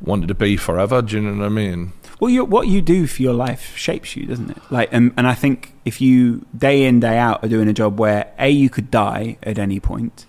wanted 0.00 0.28
to 0.28 0.34
be 0.34 0.56
forever. 0.56 1.02
Do 1.02 1.16
you 1.16 1.22
know 1.22 1.38
what 1.38 1.46
I 1.46 1.48
mean? 1.48 1.92
Well, 2.20 2.30
you, 2.30 2.44
what 2.44 2.66
you 2.66 2.82
do 2.82 3.06
for 3.06 3.22
your 3.22 3.34
life 3.34 3.76
shapes 3.76 4.16
you, 4.16 4.26
doesn't 4.26 4.50
it? 4.50 4.58
Like, 4.70 4.88
and, 4.92 5.12
and 5.16 5.26
I 5.26 5.34
think 5.34 5.72
if 5.84 6.00
you 6.00 6.44
day 6.56 6.84
in 6.84 6.98
day 6.98 7.16
out 7.16 7.44
are 7.44 7.48
doing 7.48 7.68
a 7.68 7.72
job 7.72 8.00
where 8.00 8.32
a 8.38 8.50
you 8.50 8.68
could 8.68 8.90
die 8.90 9.38
at 9.42 9.58
any 9.58 9.78
point, 9.78 10.26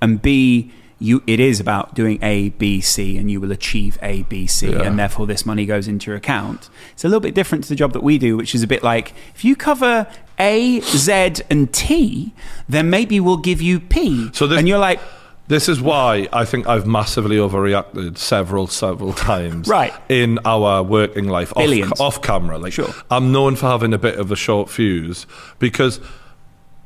and 0.00 0.22
b 0.22 0.72
you 1.02 1.22
it 1.26 1.40
is 1.40 1.60
about 1.60 1.94
doing 1.94 2.18
A, 2.22 2.50
B, 2.50 2.80
C, 2.80 3.16
and 3.18 3.30
you 3.30 3.40
will 3.40 3.52
achieve 3.52 3.98
A, 4.02 4.22
B, 4.24 4.46
C, 4.46 4.70
Yeah. 4.70 4.82
and 4.82 4.98
therefore 4.98 5.26
this 5.26 5.44
money 5.44 5.66
goes 5.66 5.88
into 5.88 6.10
your 6.10 6.16
account. 6.16 6.70
It's 6.92 7.04
a 7.04 7.08
little 7.08 7.20
bit 7.20 7.34
different 7.34 7.64
to 7.64 7.68
the 7.68 7.76
job 7.76 7.92
that 7.92 8.02
we 8.02 8.18
do, 8.18 8.36
which 8.36 8.54
is 8.54 8.62
a 8.62 8.66
bit 8.66 8.82
like 8.82 9.12
if 9.34 9.44
you 9.44 9.56
cover 9.56 10.06
A, 10.38 10.80
Z, 10.80 11.12
and 11.50 11.72
T, 11.72 12.32
then 12.68 12.88
maybe 12.90 13.20
we'll 13.20 13.36
give 13.36 13.60
you 13.60 13.80
P. 13.80 14.30
So 14.32 14.46
this- 14.46 14.58
and 14.58 14.68
you're 14.68 14.78
like, 14.78 15.00
This 15.48 15.68
is 15.68 15.80
why 15.82 16.28
I 16.32 16.44
think 16.46 16.66
I've 16.68 16.86
massively 16.86 17.36
overreacted 17.36 18.16
several, 18.16 18.68
several 18.68 19.12
times. 19.12 19.68
Right. 19.68 19.92
In 20.08 20.38
our 20.44 20.82
working 20.84 21.28
life, 21.28 21.52
off, 21.56 22.00
off 22.00 22.22
camera. 22.22 22.58
Like, 22.58 22.72
Sure. 22.72 22.88
I'm 23.10 23.32
known 23.32 23.56
for 23.56 23.66
having 23.66 23.92
a 23.92 23.98
bit 23.98 24.18
of 24.18 24.30
a 24.30 24.36
short 24.36 24.70
fuse 24.70 25.26
because 25.58 26.00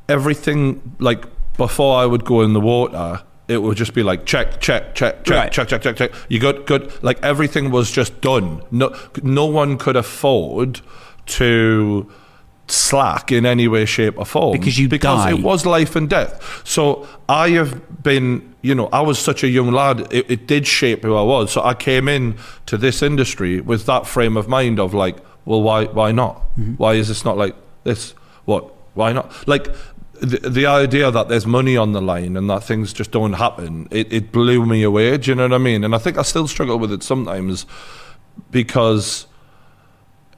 everything, 0.09 0.95
like, 0.99 1.25
before 1.55 1.97
I 1.99 2.05
would 2.05 2.25
go 2.25 2.41
in 2.41 2.53
the 2.53 2.59
water, 2.59 3.21
it 3.47 3.57
would 3.61 3.77
just 3.77 3.93
be 3.93 4.03
like 4.03 4.25
check, 4.25 4.59
check, 4.59 4.93
check, 4.95 5.23
check, 5.23 5.35
Right. 5.35 5.51
check, 5.51 5.67
check, 5.69 5.81
check, 5.81 5.95
check. 5.95 6.11
You 6.29 6.39
got 6.39 6.65
good. 6.65 6.91
Like 7.03 7.23
everything 7.23 7.71
was 7.71 7.89
just 7.91 8.19
done. 8.21 8.61
No, 8.71 8.95
no 9.23 9.45
one 9.45 9.77
could 9.77 9.95
afford 9.95 10.81
to 11.27 12.11
slack 12.67 13.31
in 13.31 13.45
any 13.45 13.67
way, 13.67 13.85
shape, 13.85 14.17
or 14.17 14.25
form 14.25 14.51
Because 14.57 14.77
you 14.77 14.89
because 14.89 15.23
die. 15.23 15.31
it 15.31 15.41
was 15.41 15.65
life 15.65 15.95
and 15.95 16.09
death. 16.09 16.61
So 16.65 17.07
I 17.29 17.49
have 17.51 18.03
been, 18.03 18.53
you 18.61 18.75
know, 18.75 18.89
I 18.91 19.01
was 19.01 19.17
such 19.19 19.43
a 19.43 19.47
young 19.47 19.71
lad. 19.71 20.11
It, 20.11 20.29
it 20.29 20.47
did 20.47 20.67
shape 20.67 21.03
who 21.03 21.15
I 21.15 21.21
was. 21.23 21.51
So 21.51 21.63
I 21.63 21.73
came 21.73 22.07
in 22.09 22.35
to 22.65 22.77
this 22.77 23.01
industry 23.01 23.61
with 23.61 23.85
that 23.85 24.05
frame 24.05 24.35
of 24.35 24.47
mind 24.49 24.79
of 24.79 24.93
like, 24.93 25.17
well, 25.45 25.61
why, 25.61 25.85
why 25.85 26.11
not? 26.11 26.41
Mm-hmm. 26.57 26.73
Why 26.73 26.95
is 26.95 27.07
this 27.07 27.23
not 27.23 27.37
like 27.37 27.55
this? 27.85 28.11
What? 28.43 28.73
Why 28.95 29.13
not? 29.13 29.47
Like 29.47 29.67
the, 30.21 30.49
the 30.49 30.65
idea 30.65 31.11
that 31.11 31.29
there's 31.29 31.45
money 31.45 31.77
on 31.77 31.93
the 31.93 32.01
line 32.01 32.37
and 32.37 32.49
that 32.49 32.63
things 32.63 32.93
just 32.93 33.11
don't 33.11 33.33
happen. 33.33 33.87
It, 33.91 34.11
it 34.11 34.31
blew 34.31 34.65
me 34.65 34.83
away. 34.83 35.17
Do 35.17 35.31
you 35.31 35.35
know 35.35 35.43
what 35.43 35.53
I 35.53 35.57
mean? 35.57 35.83
And 35.83 35.93
I 35.95 35.97
think 35.97 36.17
I 36.17 36.23
still 36.23 36.47
struggle 36.47 36.79
with 36.79 36.91
it 36.91 37.03
sometimes 37.03 37.65
because 38.51 39.27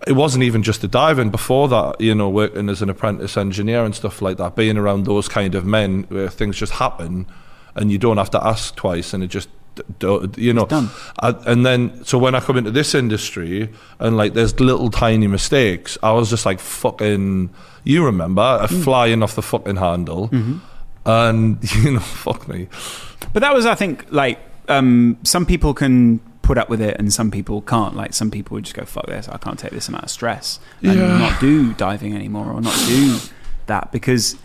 it 0.07 0.13
wasn't 0.13 0.43
even 0.43 0.63
just 0.63 0.81
the 0.81 0.87
diving 0.87 1.29
before 1.29 1.67
that 1.67 1.99
you 1.99 2.15
know 2.15 2.29
working 2.29 2.69
as 2.69 2.81
an 2.81 2.89
apprentice 2.89 3.35
engineer 3.37 3.83
and 3.83 3.93
stuff 3.93 4.21
like 4.21 4.37
that 4.37 4.55
being 4.55 4.77
around 4.77 5.05
those 5.05 5.27
kind 5.27 5.55
of 5.55 5.65
men 5.65 6.03
where 6.09 6.29
things 6.29 6.55
just 6.55 6.73
happen 6.73 7.27
and 7.75 7.91
you 7.91 7.97
don't 7.97 8.17
have 8.17 8.31
to 8.31 8.43
ask 8.45 8.75
twice 8.75 9.13
and 9.13 9.23
it 9.23 9.27
just 9.27 9.49
you 10.37 10.53
know 10.53 10.65
done. 10.65 10.89
I, 11.19 11.35
and 11.45 11.65
then 11.65 12.03
so 12.03 12.17
when 12.17 12.35
i 12.35 12.41
come 12.41 12.57
into 12.57 12.71
this 12.71 12.93
industry 12.93 13.69
and 13.99 14.17
like 14.17 14.33
there's 14.33 14.59
little 14.59 14.89
tiny 14.89 15.27
mistakes 15.27 15.97
i 16.03 16.11
was 16.11 16.29
just 16.29 16.45
like 16.45 16.59
fucking 16.59 17.49
you 17.89 18.05
remember 18.05 18.41
uh, 18.41 18.67
flying 18.67 19.23
off 19.23 19.33
the 19.35 19.41
fucking 19.41 19.77
handle 19.77 20.29
and 21.05 21.73
you 21.83 21.91
know 21.91 21.99
fuck 21.99 22.47
me 22.47 22.67
But 23.33 23.41
that 23.41 23.53
was, 23.53 23.65
I 23.65 23.75
think, 23.75 24.05
like 24.11 24.39
um, 24.67 25.17
some 25.23 25.45
people 25.45 25.73
can 25.73 26.19
put 26.41 26.57
up 26.57 26.69
with 26.69 26.81
it 26.81 26.95
and 26.99 27.11
some 27.13 27.29
people 27.31 27.61
can't. 27.61 27.95
Like 27.95 28.13
some 28.13 28.31
people 28.31 28.55
would 28.55 28.63
just 28.65 28.75
go, 28.75 28.85
"Fuck 28.85 29.05
this! 29.07 29.27
I 29.29 29.37
can't 29.37 29.59
take 29.59 29.71
this 29.71 29.87
amount 29.89 30.05
of 30.05 30.09
stress 30.09 30.59
and 30.81 30.95
Yeah. 30.97 31.17
not 31.17 31.39
do 31.39 31.73
diving 31.73 32.15
anymore 32.15 32.51
or 32.51 32.61
not 32.61 32.75
do 32.87 33.17
that 33.67 33.91
because." 33.91 34.35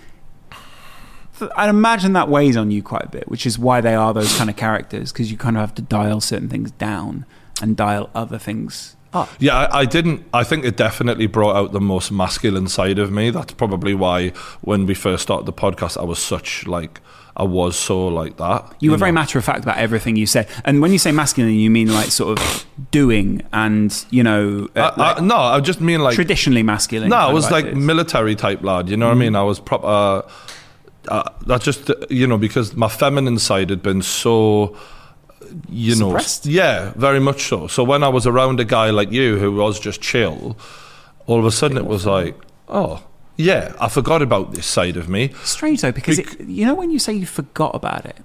I'd 1.57 1.68
imagine 1.68 2.12
that 2.12 2.28
weighs 2.28 2.57
on 2.57 2.70
you 2.70 2.80
quite 2.82 3.05
a 3.05 3.09
bit, 3.09 3.28
which 3.28 3.45
is 3.45 3.59
why 3.59 3.80
they 3.80 3.95
are 3.95 4.14
those 4.14 4.36
kind 4.36 4.49
of 4.49 4.55
characters 4.57 5.12
because 5.12 5.30
you 5.32 5.36
kind 5.36 5.57
of 5.57 5.61
have 5.61 5.74
to 5.74 5.82
dial 5.82 6.20
certain 6.20 6.49
things 6.49 6.70
down 6.72 7.26
and 7.61 7.76
dial 7.76 8.09
other 8.14 8.38
things 8.38 8.93
up. 9.15 9.29
Yeah, 9.39 9.57
I, 9.57 9.81
I 9.81 9.85
didn't. 9.85 10.25
I 10.33 10.45
think 10.45 10.65
it 10.65 10.77
definitely 10.77 11.27
brought 11.27 11.57
out 11.57 11.73
the 11.73 11.81
most 11.81 12.11
masculine 12.11 12.69
side 12.69 12.99
of 12.99 13.11
me. 13.11 13.31
That's 13.31 13.53
probably 13.53 13.95
why 13.95 14.31
when 14.61 14.87
we 14.87 14.95
first 14.95 15.23
started 15.23 15.47
the 15.47 15.53
podcast, 15.53 15.97
I 15.97 16.05
was 16.05 16.19
such 16.19 16.67
like 16.67 17.01
I 17.37 17.43
was 17.43 17.77
so 17.77 18.07
like 18.07 18.37
that. 18.37 18.77
You 18.81 18.93
were 18.93 18.97
very 18.97 19.11
matter 19.11 19.39
of 19.39 19.45
fact 19.45 19.65
about 19.65 19.79
everything 19.79 20.15
you 20.15 20.27
said, 20.27 20.49
and 20.65 20.81
when 20.81 20.93
you 20.93 20.99
say 20.99 21.11
masculine, 21.11 21.55
you 21.55 21.71
mean 21.71 21.93
like 21.93 22.11
sort 22.11 22.39
of 22.39 22.67
doing 22.91 23.43
and 23.53 24.05
you 24.11 24.23
know 24.23 24.69
uh, 24.77 24.93
I, 24.97 25.01
like 25.01 25.19
I, 25.19 25.25
no, 25.25 25.37
I 25.37 25.61
just 25.61 25.81
mean 25.81 26.01
like 26.01 26.15
traditionally 26.15 26.62
masculine. 26.62 27.09
No, 27.11 27.17
I 27.17 27.33
was 27.33 27.51
like 27.51 27.75
military 27.75 28.37
type 28.37 28.62
lad. 28.62 28.89
You 28.89 28.97
know 28.97 29.09
what 29.09 29.17
I 29.17 29.19
mean? 29.19 29.35
I 29.35 29.43
was 29.43 29.59
proper. 29.59 30.29
Uh, 31.09 31.29
that 31.47 31.61
just 31.61 31.91
uh, 31.91 31.95
you 32.09 32.27
know 32.27 32.39
because 32.39 32.75
my 32.77 32.89
feminine 32.89 33.39
side 33.39 33.71
had 33.71 33.83
been 33.83 34.03
so. 34.03 34.77
You 35.68 35.96
know, 35.96 36.18
yeah, 36.42 36.92
very 36.96 37.20
much 37.20 37.42
so. 37.42 37.66
So 37.66 37.84
when 37.84 38.02
I 38.02 38.09
was 38.09 38.26
around 38.26 38.61
a 38.61 38.64
guy 38.64 38.90
like 38.90 39.12
you 39.12 39.38
who 39.38 39.52
was 39.55 39.78
just 39.78 40.00
chill, 40.00 40.57
all 41.26 41.38
of 41.38 41.44
a 41.44 41.50
sudden 41.50 41.76
it 41.76 41.86
was 41.86 42.07
like, 42.07 42.36
oh, 42.68 43.02
yeah, 43.36 43.72
I 43.80 43.88
forgot 43.88 44.22
about 44.22 44.52
this 44.52 44.66
side 44.66 44.96
of 44.96 45.09
me. 45.09 45.32
strange 45.42 45.80
though 45.82 45.92
because 45.92 46.18
Bec- 46.18 46.40
it, 46.40 46.48
you 46.48 46.64
know 46.64 46.74
when 46.74 46.90
you 46.90 46.98
say 46.98 47.12
you 47.12 47.26
forgot 47.26 47.74
about 47.74 48.07
it, 48.07 48.16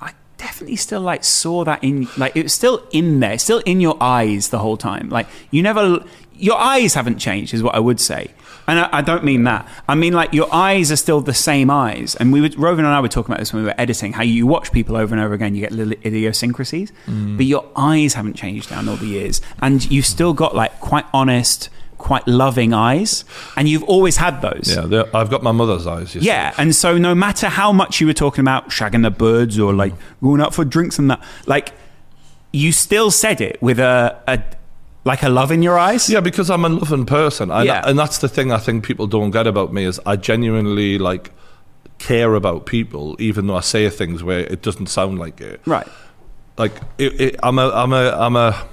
I 0.00 0.12
definitely 0.36 0.76
still 0.76 1.00
like 1.00 1.24
saw 1.24 1.64
that 1.64 1.82
in 1.84 2.08
like 2.16 2.36
it 2.36 2.44
was 2.44 2.54
still 2.54 2.86
in 2.90 3.20
there, 3.20 3.38
still 3.38 3.58
in 3.60 3.80
your 3.80 3.96
eyes 4.00 4.48
the 4.48 4.58
whole 4.58 4.76
time. 4.76 5.08
Like 5.10 5.26
you 5.50 5.62
never, 5.62 6.04
your 6.34 6.58
eyes 6.58 6.94
haven't 6.94 7.18
changed, 7.18 7.52
is 7.54 7.62
what 7.62 7.74
I 7.74 7.80
would 7.80 8.00
say. 8.00 8.30
And 8.66 8.78
I, 8.80 8.88
I 8.92 9.02
don't 9.02 9.24
mean 9.24 9.44
that. 9.44 9.68
I 9.88 9.94
mean 9.94 10.12
like 10.12 10.32
your 10.32 10.52
eyes 10.52 10.90
are 10.90 10.96
still 10.96 11.20
the 11.20 11.34
same 11.34 11.70
eyes. 11.70 12.14
And 12.14 12.32
we 12.32 12.40
would 12.40 12.54
Rovan 12.54 12.78
and 12.78 12.88
I 12.88 13.00
were 13.00 13.08
talking 13.08 13.32
about 13.32 13.40
this 13.40 13.52
when 13.52 13.62
we 13.62 13.68
were 13.68 13.74
editing. 13.78 14.12
How 14.12 14.22
you 14.22 14.46
watch 14.46 14.72
people 14.72 14.96
over 14.96 15.14
and 15.14 15.22
over 15.22 15.34
again, 15.34 15.54
you 15.54 15.60
get 15.60 15.72
little 15.72 15.92
idiosyncrasies, 16.04 16.92
mm. 17.06 17.36
but 17.36 17.46
your 17.46 17.66
eyes 17.76 18.14
haven't 18.14 18.34
changed 18.34 18.70
down 18.70 18.88
all 18.88 18.96
the 18.96 19.06
years, 19.06 19.40
and 19.60 19.88
you've 19.90 20.06
still 20.06 20.32
got 20.32 20.54
like 20.54 20.80
quite 20.80 21.06
honest. 21.12 21.70
Quite 21.96 22.28
loving 22.28 22.74
eyes, 22.74 23.24
and 23.56 23.66
you've 23.66 23.84
always 23.84 24.18
had 24.18 24.42
those. 24.42 24.64
Yeah, 24.68 25.04
I've 25.14 25.30
got 25.30 25.42
my 25.42 25.52
mother's 25.52 25.86
eyes. 25.86 26.14
You 26.14 26.20
see. 26.20 26.26
Yeah, 26.26 26.52
and 26.58 26.76
so 26.76 26.98
no 26.98 27.14
matter 27.14 27.48
how 27.48 27.72
much 27.72 27.98
you 27.98 28.06
were 28.06 28.12
talking 28.12 28.42
about 28.42 28.68
shagging 28.68 29.04
the 29.04 29.10
birds 29.10 29.58
or 29.58 29.72
like 29.72 29.94
going 30.22 30.42
out 30.42 30.52
for 30.52 30.66
drinks 30.66 30.98
and 30.98 31.08
that, 31.10 31.22
like 31.46 31.72
you 32.52 32.72
still 32.72 33.10
said 33.10 33.40
it 33.40 33.62
with 33.62 33.78
a, 33.78 34.20
a 34.28 34.42
like 35.04 35.22
a 35.22 35.28
love 35.28 35.52
in 35.52 35.62
your 35.62 35.78
eyes. 35.78 36.08
Yeah, 36.08 36.20
because 36.20 36.50
I'm 36.50 36.64
a 36.64 36.68
loving 36.68 37.06
person, 37.06 37.50
and, 37.50 37.66
Yeah. 37.66 37.82
and 37.84 37.98
that's 37.98 38.18
the 38.18 38.28
thing 38.28 38.50
I 38.52 38.58
think 38.58 38.84
people 38.84 39.06
don't 39.06 39.30
get 39.30 39.46
about 39.46 39.72
me 39.72 39.84
is 39.84 40.00
I 40.06 40.16
genuinely 40.16 40.98
like 40.98 41.32
care 41.98 42.34
about 42.34 42.66
people, 42.66 43.16
even 43.18 43.46
though 43.46 43.56
I 43.56 43.60
say 43.60 43.88
things 43.90 44.22
where 44.22 44.40
it 44.40 44.62
doesn't 44.62 44.86
sound 44.88 45.18
like 45.18 45.40
it. 45.40 45.60
Right. 45.66 45.86
Like 46.56 46.72
it, 46.98 47.20
it, 47.20 47.36
I'm 47.42 47.58
a 47.58 47.70
I'm 47.70 47.92
a 47.92 48.10
I'm 48.10 48.36
a 48.36 48.66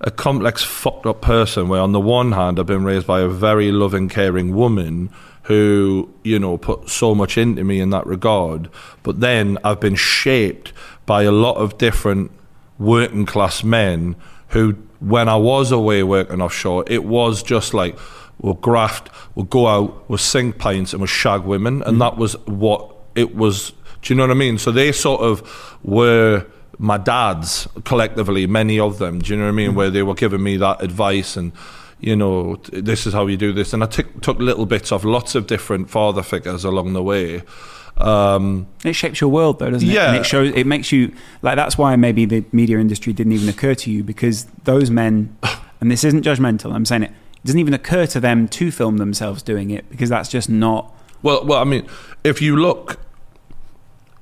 a 0.00 0.10
complex 0.10 0.62
fucked 0.62 1.06
up 1.06 1.20
person. 1.20 1.68
Where 1.68 1.80
on 1.80 1.92
the 1.92 2.00
one 2.00 2.32
hand 2.32 2.58
I've 2.58 2.66
been 2.66 2.84
raised 2.84 3.06
by 3.06 3.20
a 3.20 3.28
very 3.28 3.70
loving, 3.72 4.08
caring 4.08 4.54
woman 4.54 5.10
who 5.42 6.08
you 6.24 6.38
know 6.38 6.56
put 6.58 6.88
so 6.90 7.14
much 7.14 7.38
into 7.38 7.64
me 7.64 7.80
in 7.80 7.90
that 7.90 8.06
regard, 8.06 8.68
but 9.02 9.20
then 9.20 9.58
I've 9.64 9.80
been 9.80 9.94
shaped 9.96 10.72
by 11.06 11.22
a 11.22 11.32
lot 11.32 11.56
of 11.56 11.78
different 11.78 12.30
working 12.78 13.26
class 13.26 13.64
men 13.64 14.14
who, 14.48 14.76
when 15.00 15.28
I 15.28 15.36
was 15.36 15.72
away 15.72 16.02
working 16.02 16.40
offshore, 16.42 16.84
it 16.86 17.04
was 17.04 17.42
just 17.42 17.74
like 17.74 17.98
we'll 18.40 18.54
graft, 18.54 19.10
we'll 19.34 19.46
go 19.46 19.66
out, 19.66 20.08
we'll 20.08 20.18
sing 20.18 20.52
pints, 20.52 20.92
and 20.92 21.00
we'll 21.00 21.06
shag 21.06 21.42
women, 21.42 21.82
and 21.82 21.96
mm. 21.96 22.00
that 22.00 22.16
was 22.16 22.34
what 22.46 22.94
it 23.14 23.34
was. 23.34 23.72
Do 24.02 24.12
you 24.12 24.16
know 24.16 24.24
what 24.24 24.30
I 24.30 24.34
mean? 24.34 24.58
So 24.58 24.70
they 24.70 24.92
sort 24.92 25.20
of 25.20 25.78
were 25.82 26.46
my 26.78 26.98
dads 26.98 27.66
collectively, 27.84 28.46
many 28.46 28.78
of 28.78 28.98
them. 28.98 29.18
Do 29.20 29.32
you 29.32 29.38
know 29.38 29.46
what 29.46 29.50
I 29.52 29.52
mean? 29.52 29.72
Mm. 29.72 29.74
Where 29.74 29.90
they 29.90 30.02
were 30.02 30.14
giving 30.14 30.42
me 30.42 30.56
that 30.58 30.82
advice 30.82 31.36
and. 31.36 31.52
You 32.00 32.14
know, 32.14 32.60
this 32.72 33.08
is 33.08 33.12
how 33.12 33.26
you 33.26 33.36
do 33.36 33.52
this, 33.52 33.72
and 33.72 33.82
I 33.82 33.86
took 33.86 34.22
took 34.22 34.38
little 34.38 34.66
bits 34.66 34.92
of 34.92 35.04
lots 35.04 35.34
of 35.34 35.48
different 35.48 35.90
father 35.90 36.22
figures 36.22 36.64
along 36.64 36.92
the 36.92 37.02
way. 37.02 37.42
Um, 38.00 38.66
It 38.84 38.92
shapes 38.94 39.20
your 39.20 39.30
world 39.30 39.58
though, 39.58 39.70
doesn't 39.70 39.88
it? 39.88 39.92
Yeah. 39.92 40.08
And 40.08 40.16
it 40.18 40.26
shows 40.26 40.52
it 40.54 40.66
makes 40.66 40.92
you 40.92 41.12
like 41.42 41.56
that's 41.56 41.76
why 41.76 41.96
maybe 41.96 42.24
the 42.26 42.44
media 42.52 42.78
industry 42.78 43.12
didn't 43.12 43.32
even 43.32 43.48
occur 43.48 43.74
to 43.74 43.90
you 43.90 44.04
because 44.04 44.44
those 44.64 44.90
men 44.90 45.36
and 45.80 45.90
this 45.90 46.04
isn't 46.04 46.24
judgmental, 46.24 46.72
I'm 46.74 46.84
saying 46.84 47.02
it, 47.04 47.10
it 47.10 47.44
doesn't 47.44 47.60
even 47.60 47.74
occur 47.74 48.06
to 48.06 48.20
them 48.20 48.48
to 48.48 48.70
film 48.70 48.98
themselves 48.98 49.42
doing 49.42 49.70
it 49.70 49.88
because 49.90 50.08
that's 50.10 50.28
just 50.28 50.48
not 50.48 50.92
Well, 51.22 51.44
well, 51.44 51.58
I 51.60 51.64
mean, 51.64 51.86
if 52.24 52.40
you 52.40 52.56
look 52.56 53.00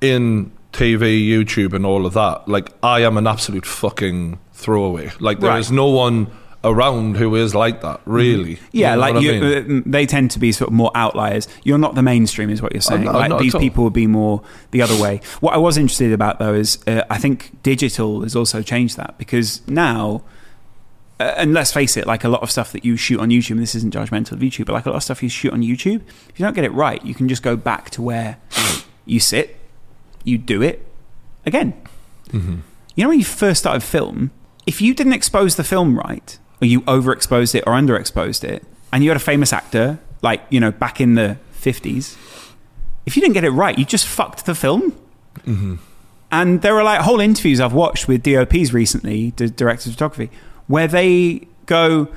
in 0.01 0.51
TV, 0.73 1.27
YouTube, 1.27 1.73
and 1.73 1.85
all 1.85 2.05
of 2.05 2.13
that, 2.13 2.47
like 2.47 2.69
I 2.83 3.01
am 3.01 3.17
an 3.17 3.27
absolute 3.27 3.65
fucking 3.65 4.39
throwaway. 4.53 5.11
Like 5.19 5.39
there 5.39 5.49
Right. 5.51 5.59
is 5.59 5.71
no 5.71 5.87
one 5.87 6.27
around 6.63 7.17
who 7.17 7.35
is 7.35 7.53
like 7.55 7.81
that, 7.81 8.01
really. 8.05 8.59
Yeah, 8.71 8.95
know 8.95 9.01
like 9.01 9.13
what 9.15 9.23
I 9.25 9.39
mean? 9.39 9.79
uh, 9.79 9.83
they 9.85 10.05
tend 10.05 10.31
to 10.31 10.39
be 10.39 10.51
sort 10.51 10.69
of 10.69 10.73
more 10.73 10.91
outliers. 10.95 11.47
You're 11.63 11.77
not 11.77 11.95
the 11.95 12.01
mainstream, 12.01 12.49
is 12.49 12.61
what 12.61 12.73
you're 12.73 12.81
saying. 12.81 13.03
not- 13.05 13.15
like 13.29 13.39
these 13.39 13.55
people 13.55 13.83
would 13.85 13.93
be 13.93 14.07
more 14.07 14.41
the 14.71 14.81
other 14.81 14.99
way. 15.01 15.21
What 15.39 15.53
I 15.53 15.57
was 15.57 15.77
interested 15.77 16.11
about 16.11 16.39
though 16.39 16.53
is 16.53 16.79
uh, 16.87 17.03
I 17.09 17.17
think 17.17 17.61
digital 17.63 18.21
has 18.21 18.35
also 18.35 18.61
changed 18.61 18.97
that 18.97 19.17
because 19.17 19.61
now. 19.67 20.23
Uh, 21.19 21.33
and 21.35 21.51
let's 21.51 21.73
face 21.73 21.97
it, 21.97 22.05
like 22.05 22.23
a 22.23 22.29
lot 22.29 22.43
of 22.43 22.51
stuff 22.51 22.71
that 22.73 22.85
you 22.85 22.95
shoot 22.95 23.19
on 23.19 23.29
YouTube, 23.29 23.51
and 23.51 23.59
this 23.59 23.73
isn't 23.73 23.91
judgmental 23.91 24.33
of 24.33 24.39
YouTube, 24.39 24.67
but 24.67 24.73
like 24.73 24.85
a 24.85 24.89
lot 24.89 24.97
of 24.97 25.03
stuff 25.03 25.23
you 25.23 25.29
shoot 25.29 25.51
on 25.51 25.63
YouTube, 25.63 26.01
if 26.29 26.39
you 26.39 26.45
don't 26.45 26.53
get 26.53 26.63
it 26.63 26.71
right, 26.73 27.03
you 27.03 27.15
can 27.15 27.27
just 27.27 27.41
go 27.41 27.55
back 27.55 27.89
to 27.89 28.03
where 28.03 28.37
you 29.03 29.19
sit, 29.19 29.57
you 30.23 30.37
do 30.37 30.61
it 30.61 30.85
again. 31.43 31.73
Mm-hmm. 32.29 32.57
You 32.95 33.03
know, 33.03 33.09
when 33.09 33.17
you 33.17 33.25
first 33.25 33.61
started 33.61 33.81
film, 33.81 34.29
if 34.67 34.79
you 34.79 34.93
didn't 34.93 35.13
expose 35.13 35.55
the 35.55 35.63
film 35.63 35.97
right, 35.97 36.37
or 36.61 36.65
you 36.65 36.81
overexposed 36.81 37.55
it 37.55 37.63
or 37.67 37.73
underexposed 37.73 38.43
it, 38.43 38.63
and 38.91 39.03
you 39.03 39.09
had 39.09 39.17
a 39.17 39.21
famous 39.21 39.53
actor, 39.53 39.99
like, 40.21 40.41
you 40.49 40.59
know, 40.59 40.71
back 40.71 40.99
in 40.99 41.15
the 41.15 41.37
50s, 41.59 42.17
if 43.05 43.15
you 43.15 43.21
didn't 43.21 43.33
get 43.33 43.43
it 43.43 43.51
right, 43.51 43.77
you 43.77 43.85
just 43.85 44.07
fucked 44.07 44.45
the 44.45 44.55
film. 44.55 44.91
Mm-hmm. 45.39 45.75
And 46.31 46.61
there 46.61 46.75
are 46.77 46.83
like 46.83 47.01
whole 47.01 47.21
interviews 47.21 47.61
I've 47.61 47.73
watched 47.73 48.07
with 48.07 48.23
DOPs 48.23 48.73
recently, 48.73 49.31
the 49.37 49.49
directors 49.49 49.87
of 49.87 49.93
photography, 49.93 50.29
where 50.67 50.87
they 50.87 51.47
go, 51.65 52.09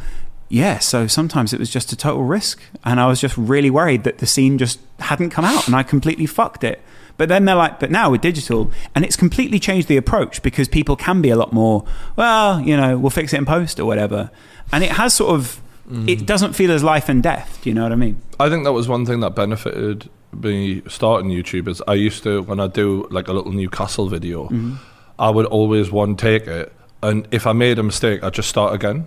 yeah, 0.48 0.78
so 0.78 1.06
sometimes 1.06 1.52
it 1.52 1.60
was 1.60 1.70
just 1.70 1.92
a 1.92 1.96
total 1.96 2.24
risk. 2.24 2.60
And 2.84 2.98
I 2.98 3.06
was 3.06 3.20
just 3.20 3.36
really 3.36 3.70
worried 3.70 4.02
that 4.04 4.18
the 4.18 4.26
scene 4.26 4.58
just 4.58 4.80
hadn't 4.98 5.30
come 5.30 5.44
out 5.44 5.66
and 5.66 5.76
I 5.76 5.84
completely 5.84 6.26
fucked 6.26 6.64
it. 6.64 6.80
But 7.20 7.28
then 7.28 7.44
they're 7.44 7.54
like, 7.54 7.78
but 7.78 7.90
now 7.90 8.08
with 8.10 8.22
digital, 8.22 8.70
and 8.94 9.04
it's 9.04 9.14
completely 9.14 9.58
changed 9.58 9.88
the 9.88 9.98
approach 9.98 10.40
because 10.42 10.68
people 10.68 10.96
can 10.96 11.20
be 11.20 11.28
a 11.28 11.36
lot 11.36 11.52
more, 11.52 11.84
well, 12.16 12.58
you 12.62 12.74
know, 12.74 12.96
we'll 12.96 13.10
fix 13.10 13.34
it 13.34 13.36
in 13.36 13.44
post 13.44 13.78
or 13.78 13.84
whatever. 13.84 14.30
And 14.72 14.82
it 14.82 14.92
has 14.92 15.12
sort 15.12 15.34
of, 15.34 15.60
it 16.08 16.24
doesn't 16.24 16.54
feel 16.54 16.70
as 16.72 16.82
life 16.82 17.10
and 17.10 17.22
death. 17.22 17.58
Do 17.60 17.68
you 17.68 17.74
know 17.74 17.82
what 17.82 17.92
I 17.92 17.96
mean? 17.96 18.22
I 18.38 18.48
think 18.48 18.64
that 18.64 18.72
was 18.72 18.88
one 18.88 19.04
thing 19.04 19.20
that 19.20 19.34
benefited 19.34 20.08
me 20.32 20.80
starting 20.88 21.30
YouTube. 21.30 21.68
Is 21.68 21.82
I 21.86 21.92
used 21.92 22.22
to 22.22 22.40
when 22.40 22.58
I 22.58 22.68
do 22.68 23.06
like 23.10 23.28
a 23.28 23.34
little 23.34 23.52
Newcastle 23.52 24.08
video, 24.08 24.44
Mm-hmm. 24.44 24.76
I 25.18 25.28
would 25.28 25.44
always 25.44 25.90
one 25.90 26.16
take 26.16 26.46
it, 26.46 26.72
and 27.02 27.28
if 27.32 27.46
I 27.46 27.52
made 27.52 27.78
a 27.78 27.82
mistake, 27.82 28.22
I'd 28.24 28.32
just 28.32 28.48
start 28.48 28.72
again. 28.74 29.04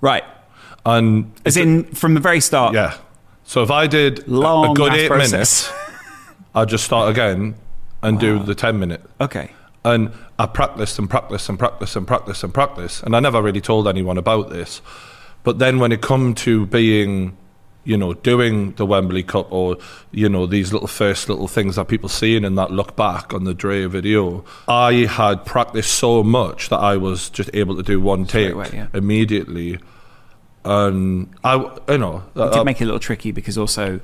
Right. 0.00 0.22
And 0.86 1.32
As 1.44 1.56
in 1.56 1.82
from 1.86 2.14
the 2.14 2.20
very 2.20 2.40
start. 2.40 2.72
yeah, 2.74 2.96
so 3.42 3.64
if 3.64 3.70
I 3.72 3.88
did 3.88 4.28
Long 4.28 4.70
a 4.70 4.74
good 4.74 4.92
eight 4.92 5.08
process. 5.08 5.32
minutes, 5.32 5.72
I'd 6.54 6.68
just 6.68 6.84
start 6.84 7.10
again 7.10 7.54
and 8.02 8.18
do 8.18 8.38
the 8.38 8.54
ten 8.54 8.78
minute. 8.78 9.02
Okay. 9.20 9.52
And 9.84 10.12
I 10.38 10.46
practiced 10.46 10.98
and 10.98 11.08
practiced 11.08 11.48
and 11.48 11.58
practiced 11.58 11.96
and 11.96 12.06
practiced 12.06 12.44
and 12.44 12.52
practiced. 12.52 13.02
And 13.02 13.14
I 13.16 13.20
never 13.20 13.40
really 13.40 13.60
told 13.60 13.88
anyone 13.88 14.18
about 14.18 14.50
this. 14.50 14.82
But 15.44 15.58
then 15.58 15.78
when 15.78 15.92
it 15.92 16.02
come 16.02 16.34
to 16.34 16.66
being, 16.66 17.36
you 17.84 17.96
know, 17.96 18.12
doing 18.12 18.72
the 18.72 18.84
Wembley 18.84 19.22
Cup 19.22 19.50
or, 19.50 19.78
you 20.10 20.28
know, 20.28 20.46
these 20.46 20.72
little 20.72 20.88
first 20.88 21.28
little 21.28 21.48
things 21.48 21.76
that 21.76 21.86
people 21.86 22.08
seeing 22.08 22.44
in 22.44 22.56
that 22.56 22.70
look 22.70 22.96
back 22.96 23.32
on 23.32 23.44
the 23.44 23.54
Dre 23.54 23.86
video, 23.86 24.44
I 24.66 25.06
had 25.06 25.44
practiced 25.46 25.94
so 25.94 26.22
much 26.22 26.68
that 26.68 26.78
I 26.78 26.96
was 26.96 27.30
just 27.30 27.50
able 27.54 27.76
to 27.76 27.82
do 27.82 28.00
one 28.00 28.26
Straight 28.26 28.44
take 28.46 28.52
away, 28.54 28.70
yeah. 28.74 28.88
immediately. 28.92 29.78
And 30.64 31.34
I, 31.44 31.54
you 31.88 31.98
know, 31.98 32.24
It 32.36 32.52
did 32.52 32.64
make 32.64 32.80
it 32.80 32.84
a 32.84 32.86
little 32.86 33.00
tricky 33.00 33.30
because 33.32 33.56
also 33.56 34.00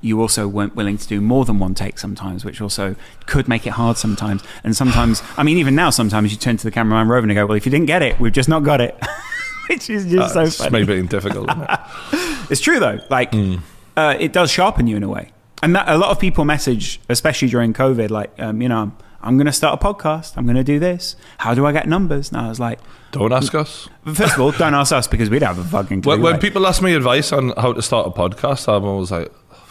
you 0.00 0.20
also 0.20 0.48
weren't 0.48 0.74
willing 0.74 0.96
to 0.98 1.06
do 1.06 1.20
more 1.20 1.44
than 1.44 1.58
one 1.58 1.74
take 1.74 1.98
sometimes, 1.98 2.44
which 2.44 2.60
also 2.60 2.96
could 3.26 3.46
make 3.48 3.66
it 3.66 3.70
hard 3.70 3.96
sometimes. 3.98 4.42
And 4.64 4.74
sometimes, 4.74 5.22
I 5.36 5.42
mean, 5.42 5.58
even 5.58 5.74
now, 5.74 5.90
sometimes 5.90 6.32
you 6.32 6.38
turn 6.38 6.56
to 6.56 6.64
the 6.64 6.70
cameraman 6.70 7.06
Rovan 7.08 7.24
and 7.24 7.34
go, 7.34 7.46
"Well, 7.46 7.56
if 7.56 7.66
you 7.66 7.70
didn't 7.70 7.86
get 7.86 8.02
it, 8.02 8.18
we've 8.20 8.32
just 8.32 8.48
not 8.48 8.64
got 8.64 8.80
it," 8.80 8.98
which 9.68 9.90
is 9.90 10.06
just 10.06 10.34
so 10.34 10.42
it's 10.42 10.56
funny. 10.56 10.70
maybe 10.70 10.94
being 10.94 11.06
difficult. 11.06 11.48
it? 11.50 11.80
It's 12.50 12.60
true 12.60 12.80
though. 12.80 12.98
Like 13.10 13.32
Hmm. 13.32 13.56
uh, 13.96 14.16
it 14.18 14.32
does 14.32 14.50
sharpen 14.50 14.86
you 14.88 14.96
in 14.96 15.02
a 15.04 15.08
way. 15.08 15.30
And 15.62 15.76
that, 15.76 15.88
a 15.88 15.96
lot 15.98 16.10
of 16.10 16.18
people 16.18 16.44
message, 16.44 17.00
especially 17.08 17.48
during 17.48 17.72
COVID, 17.74 18.10
like 18.10 18.32
um, 18.40 18.60
you 18.62 18.68
know, 18.68 18.78
I'm, 18.78 18.96
I'm 19.22 19.36
going 19.36 19.46
to 19.46 19.52
start 19.52 19.80
a 19.80 19.84
podcast. 19.86 20.36
I'm 20.38 20.44
going 20.46 20.56
to 20.56 20.64
do 20.64 20.78
this. 20.80 21.14
How 21.38 21.54
do 21.54 21.64
I 21.66 21.72
get 21.72 21.86
numbers? 21.86 22.30
And 22.32 22.40
I 22.40 22.48
was 22.48 22.58
like, 22.58 22.80
Don't 23.12 23.32
ask 23.32 23.54
us. 23.54 23.88
first 24.14 24.34
of 24.34 24.40
all, 24.40 24.50
don't 24.52 24.74
ask 24.74 24.92
us 24.92 25.06
because 25.06 25.28
we'd 25.30 25.42
have 25.42 25.58
a 25.58 25.64
fucking 25.64 26.00
clue. 26.02 26.12
When, 26.14 26.22
when 26.22 26.32
like- 26.32 26.40
people 26.40 26.66
ask 26.66 26.80
me 26.82 26.94
advice 26.94 27.30
on 27.30 27.50
how 27.58 27.72
to 27.74 27.82
start 27.82 28.06
a 28.06 28.10
podcast, 28.10 28.66
I'm 28.74 28.84
always 28.84 29.10
like, 29.12 29.30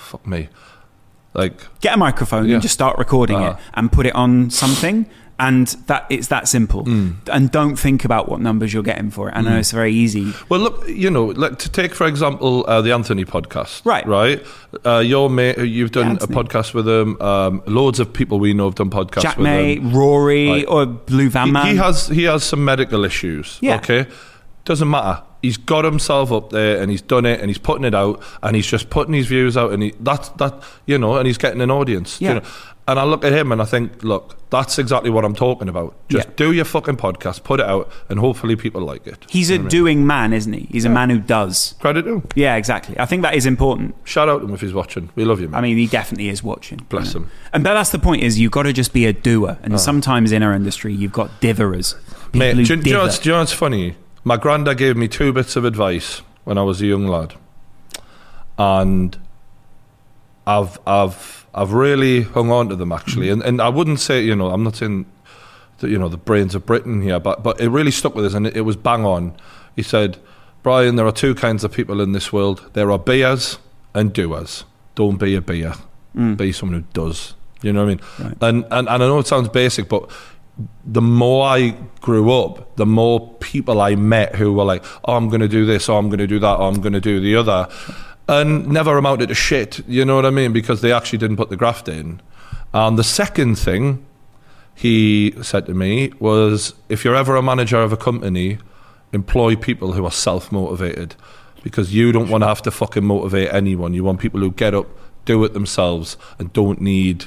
fuck 0.10 0.26
me. 0.28 0.50
Like, 1.34 1.62
get 1.82 1.94
a 1.94 1.98
microphone 1.98 2.48
Yeah. 2.48 2.56
and 2.56 2.62
just 2.62 2.74
start 2.74 2.98
recording 2.98 3.38
Ah. 3.38 3.50
it 3.52 3.56
and 3.76 3.92
put 3.92 4.06
it 4.08 4.16
on 4.16 4.50
something 4.50 5.06
and 5.42 5.68
that 5.88 6.06
it's 6.10 6.28
that 6.28 6.48
simple 6.50 6.84
Mm. 6.84 7.14
and 7.32 7.50
don't 7.52 7.78
think 7.78 8.04
about 8.04 8.28
what 8.28 8.42
numbers 8.42 8.74
you're 8.74 8.84
getting 8.84 9.10
for 9.10 9.30
it 9.30 9.34
i 9.38 9.42
know 9.42 9.56
it's 9.58 9.72
very 9.72 9.94
easy 9.94 10.34
well, 10.50 10.60
look, 10.60 10.84
you 10.90 11.10
know, 11.10 11.26
like 11.28 11.58
to 11.60 11.70
take 11.72 11.96
for 11.96 12.08
example 12.08 12.66
uh, 12.68 12.82
the 12.82 12.92
Anthony 12.92 13.24
podcast, 13.24 13.86
Right. 13.86 14.06
Right. 14.06 14.44
Uh, 14.86 14.98
your 15.00 15.30
mate, 15.30 15.58
you've 15.60 15.92
done 15.92 16.18
a 16.18 16.28
podcast 16.28 16.74
with 16.74 16.88
him. 16.90 17.16
Um, 17.22 17.62
loads 17.68 18.00
of 18.02 18.12
people 18.12 18.38
we 18.40 18.54
know 18.54 18.66
have 18.66 18.76
done 18.76 18.90
podcasts 18.90 19.22
jack 19.22 19.38
with 19.38 19.46
may 19.46 19.76
him. 19.76 19.94
rory 19.94 20.66
or 20.66 20.86
blue 20.88 21.30
van 21.30 21.46
He, 21.48 21.52
man 21.54 21.68
he 21.68 21.76
has 21.78 22.08
he 22.10 22.24
has 22.24 22.44
some 22.44 22.66
medical 22.66 23.06
issues. 23.06 23.60
Yeah. 23.62 23.76
Okay. 23.78 24.08
Doesn't 24.66 24.90
matter. 24.90 25.22
He's 25.42 25.58
got 25.58 25.86
himself 25.86 26.32
up 26.32 26.50
there 26.50 26.82
and 26.82 26.92
he's 26.92 27.02
done 27.02 27.26
it 27.26 27.40
and 27.40 27.50
he's 27.50 27.58
putting 27.58 27.86
it 27.86 27.96
out 27.96 28.22
and 28.44 28.56
he's 28.56 28.68
just 28.68 28.90
putting 28.90 29.14
his 29.14 29.28
views 29.28 29.56
out 29.56 29.72
and 29.72 29.84
he 29.84 29.94
that's 30.00 30.30
that 30.30 30.62
you 30.86 30.98
know 30.98 31.16
and 31.16 31.28
he's 31.28 31.38
getting 31.38 31.62
an 31.62 31.72
audience. 31.72 32.20
Yeah. 32.20 32.30
You 32.30 32.36
know? 32.42 32.46
And 32.88 33.00
I 33.00 33.04
look 33.04 33.24
at 33.24 33.32
him 33.32 33.52
and 33.52 33.62
I 33.62 33.66
think, 33.66 34.04
look, 34.04 34.36
that's 34.50 34.80
exactly 34.80 35.12
what 35.12 35.24
I'm 35.24 35.36
talking 35.36 35.70
about. 35.70 35.94
Just 36.10 36.28
Yeah. 36.28 36.34
do 36.38 36.52
your 36.52 36.66
fucking 36.66 36.98
podcast, 36.98 37.44
put 37.44 37.60
it 37.60 37.68
out, 37.68 37.92
and 38.10 38.20
hopefully 38.20 38.56
people 38.56 38.82
like 38.82 39.06
it. 39.06 39.28
he's 39.30 39.52
a 39.52 39.60
doing 39.60 40.08
man 40.08 40.34
isn't 40.34 40.52
he 40.52 40.68
he's 40.72 40.86
a 40.86 40.90
man 40.90 41.12
who 41.12 41.20
does 41.20 41.76
Credit 41.80 42.02
to 42.02 42.14
him. 42.16 42.24
yeah 42.34 42.56
exactly 42.56 42.98
i 43.00 43.06
think 43.06 43.22
that 43.22 43.36
is 43.36 43.46
important 43.46 43.96
Shout 44.06 44.28
out 44.28 44.40
to 44.40 44.46
him 44.46 44.54
if 44.56 44.62
he's 44.62 44.74
watching. 44.74 45.10
We 45.16 45.24
love 45.24 45.40
you, 45.40 45.50
man. 45.50 45.60
I 45.60 45.62
mean, 45.62 45.78
he 45.78 45.86
definitely 45.86 46.30
is 46.30 46.44
watching. 46.44 46.80
Bless 46.90 47.14
you 47.14 47.20
know. 47.20 47.26
him. 47.28 47.32
And 47.54 47.64
but 47.64 47.76
that's 47.76 47.92
the 47.92 48.00
point: 48.00 48.24
is 48.24 48.40
you've 48.40 48.52
got 48.52 48.64
to 48.64 48.74
just 48.74 48.92
be 48.92 49.06
a 49.06 49.14
doer. 49.14 49.58
And 49.62 49.74
ah. 49.74 49.78
sometimes 49.78 50.32
in 50.32 50.42
our 50.42 50.54
industry, 50.54 50.94
you've 50.94 51.14
got 51.14 51.30
ditherers. 51.42 51.96
People 52.32 52.40
Mate, 52.40 52.56
do, 52.56 52.76
do 52.76 52.90
you 52.90 52.96
know 52.96 53.08
do 53.10 53.30
you 53.30 53.32
know 53.34 53.40
what's 53.40 53.54
funny? 53.54 53.96
My 54.24 54.38
granddad 54.38 54.78
gave 54.78 54.98
me 54.98 55.08
two 55.08 55.32
bits 55.32 55.56
of 55.56 55.66
advice 55.66 56.22
when 56.44 56.58
I 56.58 56.64
was 56.64 56.82
a 56.82 56.86
young 56.86 57.08
lad, 57.08 57.36
and 58.58 59.18
I've 60.46 60.80
I've 60.86 61.48
I've 61.54 61.74
really 61.74 62.22
hung 62.22 62.52
on 62.52 62.70
to 62.70 62.76
them 62.76 62.92
actually. 62.92 63.30
And 63.30 63.42
and 63.44 63.62
I 63.62 63.70
wouldn't 63.70 64.00
say 64.00 64.22
you 64.24 64.36
know 64.36 64.50
I'm 64.50 64.64
not 64.64 64.76
saying 64.76 65.06
that, 65.80 65.90
you 65.90 65.98
know 65.98 66.10
the 66.10 66.18
brains 66.18 66.56
of 66.56 66.66
Britain 66.66 67.02
here, 67.02 67.20
but 67.20 67.44
but 67.44 67.60
it 67.62 67.70
really 67.70 67.92
stuck 67.92 68.16
with 68.16 68.26
us, 68.26 68.34
and 68.34 68.48
it, 68.48 68.58
it 68.58 68.62
was 68.62 68.76
bang 68.76 69.06
on. 69.06 69.36
He 69.76 69.84
said, 69.84 70.18
Brian, 70.64 70.96
there 70.96 71.08
are 71.08 71.12
two 71.12 71.36
kinds 71.36 71.64
of 71.64 71.72
people 71.72 72.02
in 72.02 72.12
this 72.12 72.34
world. 72.34 72.70
There 72.74 72.92
are 72.92 73.00
beers 73.00 73.60
and 73.94 74.12
doers. 74.12 74.66
Don't 74.96 75.18
be 75.18 75.36
a 75.36 75.42
beer. 75.42 75.74
Mm. 76.16 76.36
Be 76.36 76.52
someone 76.52 76.82
who 76.82 76.88
does. 76.92 77.36
You 77.62 77.72
know 77.72 77.86
what 77.86 77.92
I 77.92 77.96
mean? 77.96 78.02
Right. 78.20 78.38
And, 78.42 78.66
and 78.72 78.90
and 78.90 78.90
I 78.90 78.98
know 78.98 79.20
it 79.20 79.28
sounds 79.28 79.50
basic, 79.50 79.88
but 79.88 80.10
the 80.86 81.02
more 81.02 81.48
I 81.48 81.76
grew 82.02 82.32
up, 82.32 82.76
the 82.76 82.86
more 82.86 83.34
people 83.36 83.82
I 83.82 83.96
met 83.96 84.36
who 84.36 84.54
were 84.54 84.64
like, 84.64 84.84
"Oh, 85.06 85.16
I'm 85.16 85.30
going 85.30 85.42
to 85.42 85.48
do 85.48 85.66
this, 85.66 85.90
or 85.90 85.98
I'm 85.98 86.10
going 86.10 86.20
to 86.20 86.28
do 86.28 86.40
that, 86.40 86.56
or 86.56 86.68
I'm 86.68 86.82
going 86.82 86.94
to 86.94 87.02
do 87.02 87.20
the 87.20 87.36
other," 87.36 87.68
and 88.28 88.68
never 88.68 88.98
amounted 88.98 89.30
to 89.30 89.36
shit. 89.36 89.82
You 89.88 90.06
know 90.06 90.16
what 90.16 90.26
I 90.26 90.30
mean? 90.30 90.54
Because 90.54 90.82
they 90.82 90.92
actually 90.92 91.20
didn't 91.20 91.38
put 91.38 91.50
the 91.50 91.58
graft 91.58 91.88
in. 91.88 92.22
And 92.74 92.98
the 92.98 93.04
second 93.04 93.56
thing 93.56 94.06
he 94.76 95.34
said 95.42 95.66
to 95.68 95.74
me 95.74 96.12
was, 96.20 96.74
"If 96.90 97.06
you're 97.06 97.16
ever 97.16 97.36
a 97.36 97.42
manager 97.42 97.82
of 97.82 97.94
a 97.94 97.98
company, 97.98 98.58
employ 99.14 99.56
people 99.56 99.94
who 99.94 100.06
are 100.06 100.12
self 100.12 100.52
motivated." 100.52 101.16
Because 101.62 101.94
you 101.94 102.14
don't 102.14 102.30
want 102.30 102.44
to 102.44 102.48
have 102.48 102.62
to 102.62 102.72
fucking 102.72 103.04
motivate 103.04 103.54
anyone. 103.54 103.94
You 103.94 104.06
want 104.06 104.22
people 104.22 104.40
who 104.40 104.52
get 104.52 104.74
up, 104.74 104.88
do 105.26 105.44
it 105.44 105.54
themselves, 105.54 106.16
and 106.38 106.54
don't 106.54 106.80
need 106.80 107.26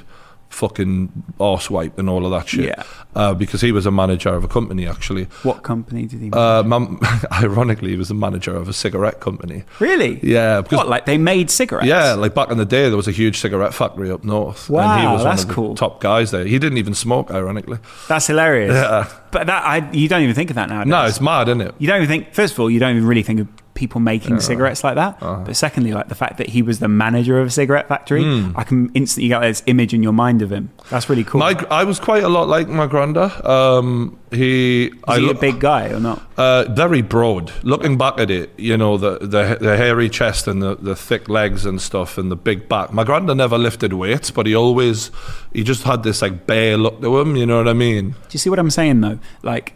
fucking 0.52 1.10
arse 1.40 1.70
wipe 1.70 1.98
and 1.98 2.08
all 2.08 2.24
of 2.24 2.30
that 2.30 2.48
shit. 2.48 2.66
Yeah. 2.66 2.82
Uh, 3.14 3.34
because 3.34 3.60
he 3.60 3.72
was 3.72 3.84
a 3.86 3.90
manager 3.90 4.28
of 4.30 4.44
a 4.44 4.48
company, 4.48 4.86
actually. 4.86 5.24
What 5.42 5.62
company 5.62 6.06
did 6.06 6.20
he? 6.20 6.30
Uh, 6.30 6.62
mum, 6.62 7.00
ironically, 7.32 7.90
he 7.90 7.96
was 7.96 8.10
a 8.10 8.14
manager 8.14 8.54
of 8.54 8.68
a 8.68 8.72
cigarette 8.72 9.20
company. 9.20 9.64
really? 9.80 10.20
Yeah, 10.22 10.60
because 10.62 10.78
What? 10.78 10.88
Like 10.88 11.06
they 11.06 11.18
made 11.18 11.50
cigarettes? 11.50 11.86
yeah, 11.88 12.12
like 12.14 12.34
back 12.34 12.50
in 12.50 12.58
the 12.58 12.64
day, 12.64 12.88
there 12.88 12.96
was 12.96 13.08
a 13.08 13.12
huge 13.12 13.38
cigarette 13.38 13.74
factory 13.74 14.10
up 14.10 14.24
north. 14.24 14.68
and 14.68 14.76
he 15.00 15.06
Wow, 15.06 15.14
was 15.14 15.24
that's 15.24 15.42
one 15.42 15.42
of 15.42 15.48
the 15.48 15.54
cool. 15.54 15.74
top 15.74 16.00
guys 16.00 16.30
there. 16.30 16.44
He 16.44 16.58
didn't 16.58 16.78
even 16.78 16.94
smoke, 16.94 17.30
ironically. 17.30 17.78
That's 18.08 18.26
hilarious. 18.26 18.72
Yeah. 18.74 19.08
But 19.30 19.46
that 19.46 19.64
I, 19.64 19.90
you 19.92 20.08
don't 20.08 20.22
even 20.22 20.34
think 20.34 20.50
of 20.50 20.56
that 20.56 20.68
nowadays. 20.68 20.90
No, 20.90 21.04
it's 21.06 21.20
mad, 21.20 21.48
isn't 21.48 21.60
it? 21.62 21.74
you 21.78 21.86
don't 21.86 21.96
even 22.02 22.08
think. 22.08 22.34
First 22.34 22.54
of 22.54 22.60
all, 22.60 22.70
you 22.70 22.78
don't 22.78 22.94
even 22.96 23.06
really 23.08 23.22
think 23.22 23.40
of 23.40 23.48
people 23.74 24.00
making 24.00 24.38
cigarettes 24.40 24.84
like 24.84 24.96
that. 24.96 25.16
Uh-huh. 25.22 25.42
But 25.46 25.56
secondly, 25.56 25.92
like 25.92 26.08
the 26.08 26.14
fact 26.14 26.36
that 26.38 26.48
he 26.50 26.60
was 26.62 26.78
the 26.78 26.88
manager 26.88 27.40
of 27.40 27.46
a 27.46 27.50
cigarette 27.50 27.88
factory, 27.88 28.22
Hmm. 28.22 28.52
I 28.54 28.64
can 28.64 28.90
instantly 28.94 29.28
get 29.28 29.40
this 29.40 29.62
image 29.66 29.94
in 29.94 30.02
your 30.02 30.12
mind 30.12 30.42
of 30.42 30.52
him. 30.52 30.70
That's 30.90 31.08
really 31.08 31.24
cool. 31.24 31.38
My, 31.38 31.52
I 31.70 31.84
was 31.84 31.98
quite 31.98 32.22
a 32.22 32.28
lot 32.28 32.48
like 32.48 32.68
my 32.68 32.86
granddad. 32.86 33.44
Um, 33.46 34.18
he, 34.30 34.86
Is 34.86 34.92
I 35.08 35.18
he 35.18 35.26
look, 35.26 35.38
a 35.38 35.40
big 35.40 35.58
guy 35.60 35.88
or 35.88 36.00
not? 36.00 36.22
Uh, 36.36 36.64
very 36.70 37.02
broad. 37.02 37.50
Looking 37.62 37.96
back 37.98 38.18
at 38.18 38.30
it, 38.30 38.50
you 38.58 38.76
know 38.76 38.96
the 38.98 39.18
the, 39.18 39.56
the 39.60 39.76
hairy 39.76 40.08
chest 40.10 40.46
and 40.48 40.62
the, 40.62 40.76
the 40.76 40.94
thick 40.96 41.28
legs 41.28 41.64
and 41.66 41.80
stuff 41.80 42.18
and 42.18 42.30
the 42.30 42.36
big 42.36 42.68
back. 42.68 42.92
My 42.92 43.04
granddad 43.04 43.36
never 43.38 43.56
lifted 43.58 43.92
weights, 43.94 44.30
but 44.30 44.46
he 44.46 44.54
always 44.54 45.10
he 45.52 45.62
just 45.64 45.82
had 45.84 46.02
this 46.02 46.20
like 46.22 46.46
bare 46.46 46.76
look 46.76 47.00
to 47.00 47.18
him. 47.20 47.36
You 47.36 47.46
know 47.46 47.56
what 47.56 47.68
I 47.68 47.72
mean? 47.74 48.10
Do 48.10 48.16
you 48.32 48.38
see 48.38 48.50
what 48.50 48.58
I'm 48.58 48.70
saying 48.70 49.00
though? 49.00 49.18
Like, 49.42 49.74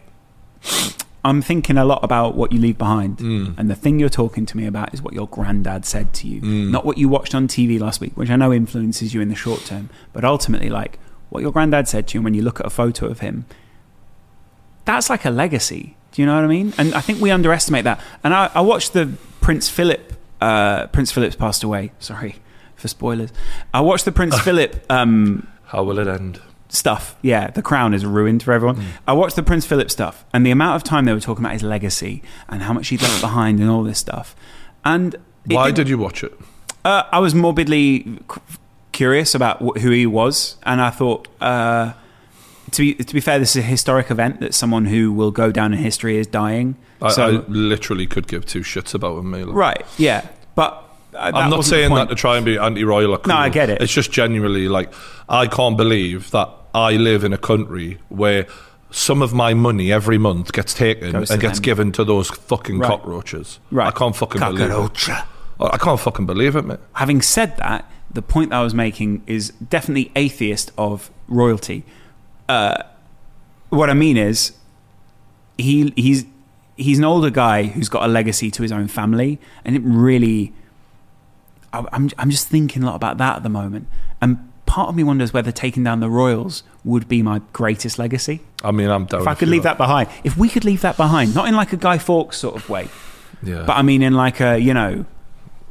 I'm 1.27 1.41
thinking 1.41 1.77
a 1.77 1.85
lot 1.85 2.03
about 2.03 2.35
what 2.35 2.51
you 2.51 2.59
leave 2.59 2.77
behind, 2.77 3.17
Mm. 3.17 3.53
and 3.57 3.69
the 3.69 3.75
thing 3.75 3.99
you're 3.99 4.09
talking 4.23 4.45
to 4.45 4.57
me 4.57 4.65
about 4.65 4.93
is 4.93 5.01
what 5.01 5.13
your 5.13 5.27
granddad 5.27 5.85
said 5.85 6.13
to 6.15 6.27
you, 6.27 6.41
not 6.71 6.85
what 6.85 6.97
you 6.97 7.07
watched 7.09 7.35
on 7.35 7.47
TV 7.47 7.79
last 7.79 7.99
week, 8.01 8.13
which 8.15 8.29
I 8.29 8.35
know 8.35 8.51
influences 8.53 9.13
you 9.13 9.21
in 9.21 9.29
the 9.29 9.35
short 9.35 9.65
term, 9.65 9.89
but 10.13 10.23
ultimately, 10.23 10.69
like 10.69 10.99
what 11.29 11.41
your 11.43 11.51
granddad 11.51 11.87
said 11.87 12.07
to 12.07 12.17
you 12.17 12.21
when 12.21 12.33
you 12.33 12.41
look 12.41 12.59
at 12.59 12.65
a 12.65 12.69
photo 12.69 13.07
of 13.07 13.19
him. 13.19 13.45
That's 14.85 15.09
like 15.09 15.25
a 15.25 15.29
legacy. 15.29 15.95
Do 16.13 16.21
you 16.21 16.25
know 16.25 16.35
what 16.35 16.43
I 16.45 16.47
mean? 16.47 16.73
And 16.77 16.93
I 16.95 17.01
think 17.01 17.19
we 17.21 17.29
underestimate 17.31 17.83
that. 17.83 17.99
And 18.23 18.33
I, 18.33 18.49
I 18.55 18.61
watched 18.61 18.93
the 18.93 19.13
Prince 19.41 19.69
Philip. 19.69 20.13
Uh, 20.39 20.87
Prince 20.87 21.11
Philip's 21.11 21.35
passed 21.35 21.63
away. 21.63 21.91
Sorry 21.99 22.35
for 22.75 22.87
spoilers. 22.87 23.31
I 23.73 23.81
watched 23.81 24.05
the 24.05 24.11
Prince 24.13 24.39
Philip 24.47 24.85
um, 24.89 25.47
How 25.65 25.83
will 25.83 25.99
it 25.99 26.07
end? 26.07 26.39
Stuff. 26.69 27.15
Yeah, 27.21 27.49
the 27.51 27.61
crown 27.61 27.93
is 27.93 28.05
ruined 28.05 28.43
for 28.43 28.51
everyone. 28.53 28.83
I 29.07 29.13
watched 29.13 29.35
the 29.35 29.43
Prince 29.43 29.65
Philip 29.65 29.89
stuff, 29.91 30.25
and 30.33 30.45
the 30.45 30.51
amount 30.51 30.75
of 30.75 30.83
time 30.83 31.05
they 31.05 31.13
were 31.13 31.19
talking 31.19 31.43
about 31.43 31.53
his 31.53 31.63
legacy 31.63 32.21
and 32.49 32.63
how 32.63 32.73
much 32.73 32.89
he'd 32.89 33.01
left 33.01 33.21
behind 33.21 33.59
and 33.59 33.69
all 33.69 33.83
this 33.83 33.99
stuff. 33.99 34.35
And 34.85 35.15
Why 35.45 35.71
didn't- 35.71 35.89
you 35.89 35.97
watch 35.97 36.23
it? 36.23 36.37
uh, 36.85 37.03
I 37.11 37.19
was 37.19 37.33
morbidly 37.35 38.03
c- 38.31 38.41
curious 38.91 39.35
about 39.35 39.57
wh- 39.61 39.79
who 39.81 39.89
he 39.91 40.05
was, 40.05 40.57
and 40.63 40.81
I 40.81 40.89
thought. 40.89 41.27
Uh, 41.41 41.93
to 42.71 42.81
be, 42.81 42.95
to 42.95 43.13
be 43.13 43.21
fair, 43.21 43.39
this 43.39 43.55
is 43.55 43.63
a 43.63 43.65
historic 43.65 44.11
event 44.11 44.41
that 44.41 44.53
someone 44.53 44.85
who 44.85 45.13
will 45.13 45.31
go 45.31 45.53
down 45.53 45.71
in 45.73 45.79
history 45.79 46.17
is 46.17 46.27
dying. 46.27 46.75
I, 47.01 47.11
so, 47.11 47.25
I 47.27 47.29
literally 47.47 48.05
could 48.07 48.27
give 48.27 48.45
two 48.45 48.59
shits 48.59 48.93
about 48.93 49.17
him. 49.19 49.31
Mila. 49.31 49.53
right, 49.53 49.85
yeah, 49.97 50.27
but 50.53 50.86
I'm 51.19 51.49
not 51.49 51.65
saying 51.65 51.93
that 51.95 52.09
to 52.09 52.15
try 52.15 52.37
and 52.37 52.45
be 52.45 52.57
anti-royal 52.57 53.13
or 53.13 53.17
cool. 53.17 53.33
No, 53.33 53.39
I 53.39 53.49
get 53.49 53.69
it. 53.69 53.81
It's 53.81 53.93
just 53.93 54.11
genuinely 54.11 54.67
like 54.67 54.93
I 55.27 55.47
can't 55.47 55.75
believe 55.77 56.31
that 56.31 56.49
I 56.73 56.93
live 56.93 57.23
in 57.23 57.33
a 57.33 57.37
country 57.37 57.99
where 58.09 58.47
some 58.91 59.21
of 59.21 59.33
my 59.33 59.53
money 59.53 59.91
every 59.91 60.17
month 60.17 60.53
gets 60.53 60.73
taken 60.73 61.11
Goes 61.11 61.29
and 61.31 61.41
gets 61.41 61.59
them. 61.59 61.63
given 61.63 61.91
to 61.93 62.03
those 62.03 62.29
fucking 62.29 62.79
Right. 62.79 62.87
cockroaches. 62.87 63.59
Right. 63.71 63.87
I 63.87 63.91
can't 63.91 64.15
fucking 64.15 64.39
believe 64.39 64.61
it. 64.61 64.69
Cockroach. 64.71 65.09
I 65.59 65.77
can't 65.77 65.99
fucking 65.99 66.25
believe 66.25 66.55
it, 66.55 66.63
mate. 66.65 66.79
having 66.93 67.21
said 67.21 67.57
that, 67.57 67.89
the 68.13 68.21
point 68.21 68.51
that 68.51 68.57
I 68.57 68.63
was 68.63 68.73
making 68.75 69.23
is 69.27 69.49
definitely 69.69 70.11
atheist 70.15 70.71
of 70.77 71.09
royalty. 71.27 71.83
Uh, 72.47 72.83
what 73.69 73.89
I 73.89 73.93
mean 73.93 74.15
is, 74.17 74.53
he 75.57 75.91
he's 75.95 76.25
he's 76.77 76.99
an 76.99 77.03
older 77.05 77.29
guy 77.29 77.63
who's 77.63 77.89
got 77.89 78.03
a 78.03 78.07
legacy 78.07 78.51
to 78.51 78.61
his 78.61 78.71
own 78.71 78.87
family, 78.87 79.39
and 79.65 79.75
it 79.75 79.81
really, 79.83 80.53
I, 81.73 81.85
I'm 81.91 82.09
I'm 82.17 82.29
just 82.29 82.47
thinking 82.47 82.83
a 82.83 82.85
lot 82.85 82.95
about 82.95 83.17
that 83.17 83.37
at 83.37 83.43
the 83.43 83.49
moment, 83.49 83.87
and 84.21 84.51
part 84.65 84.89
of 84.89 84.95
me 84.95 85.03
wonders 85.03 85.33
whether 85.33 85.51
taking 85.51 85.83
down 85.83 85.99
the 85.99 86.09
royals 86.09 86.63
would 86.83 87.07
be 87.07 87.21
my 87.21 87.41
greatest 87.53 87.97
legacy. 87.97 88.41
I 88.63 88.71
mean, 88.71 88.89
I'm 88.89 89.05
down. 89.05 89.21
If 89.21 89.27
I 89.27 89.35
could 89.35 89.47
leave 89.47 89.63
that 89.63 89.77
behind, 89.77 90.09
if 90.23 90.37
we 90.37 90.49
could 90.49 90.65
leave 90.65 90.81
that 90.81 90.97
behind, 90.97 91.33
not 91.33 91.47
in 91.47 91.55
like 91.55 91.73
a 91.73 91.77
Guy 91.77 91.97
Fawkes 91.97 92.37
sort 92.37 92.55
of 92.55 92.69
way, 92.69 92.89
yeah. 93.41 93.63
but 93.65 93.77
I 93.77 93.81
mean 93.81 94.01
in 94.01 94.13
like 94.13 94.39
a 94.39 94.59
you 94.59 94.73
know, 94.73 95.05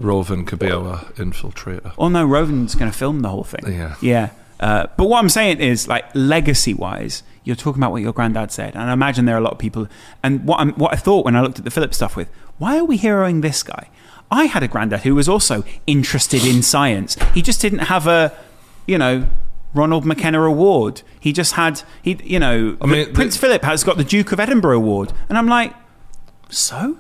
Rovin 0.01 0.45
could 0.45 0.59
be 0.59 0.71
our 0.71 0.99
infiltrator. 1.17 1.93
Oh 1.99 2.09
no, 2.09 2.27
Roven's 2.27 2.75
going 2.75 2.91
to 2.91 2.97
film 2.97 3.21
the 3.21 3.29
whole 3.29 3.45
thing. 3.45 3.73
Yeah. 3.73 3.97
yeah. 4.01 4.31
Uh, 4.59 4.87
but 4.97 5.09
what 5.09 5.19
I'm 5.19 5.29
saying 5.29 5.61
is, 5.61 5.87
like 5.87 6.07
legacy-wise, 6.15 7.23
you're 7.45 7.57
talking 7.57 7.81
about 7.81 7.93
what 7.93 8.01
your 8.01 8.13
granddad 8.13 8.51
said, 8.51 8.75
and 8.75 8.85
I 8.85 8.93
imagine 8.93 9.27
there 9.27 9.35
are 9.35 9.39
a 9.39 9.43
lot 9.43 9.53
of 9.53 9.59
people. 9.59 9.87
And 10.23 10.47
what 10.47 10.61
I'm, 10.61 10.73
what 10.73 10.93
I 10.93 10.97
thought 10.97 11.25
when 11.25 11.37
I 11.37 11.43
looked 11.43 11.59
at 11.59 11.65
the 11.65 11.71
Philip 11.71 11.93
stuff 11.93 12.17
with, 12.17 12.31
why 12.59 12.79
are 12.79 12.85
we 12.85 12.99
heroing 12.99 13.43
this 13.43 13.63
guy? 13.63 13.91
I 14.31 14.45
had 14.47 14.63
a 14.63 14.69
granddad 14.69 15.01
who 15.01 15.15
was 15.15 15.29
also 15.29 15.65
interested 15.87 16.45
in 16.45 16.63
science. 16.63 17.17
He 17.35 17.43
just 17.43 17.61
didn't 17.61 17.81
have 17.81 18.07
a, 18.07 18.33
you 18.87 18.99
know, 18.99 19.29
Ronald 19.75 20.05
McKenna 20.05 20.43
Award. 20.43 21.03
He 21.21 21.33
just 21.33 21.53
had 21.53 21.83
he, 22.03 22.19
you 22.25 22.39
know, 22.39 22.77
I 22.81 22.87
mean, 22.87 23.13
Prince 23.13 23.35
the- 23.35 23.41
Philip 23.41 23.63
has 23.65 23.85
got 23.85 23.99
the 23.99 24.05
Duke 24.05 24.33
of 24.33 24.41
Edinburgh 24.41 24.79
Award, 24.79 25.13
and 25.29 25.37
I'm 25.39 25.47
like, 25.47 25.75
so 26.49 26.99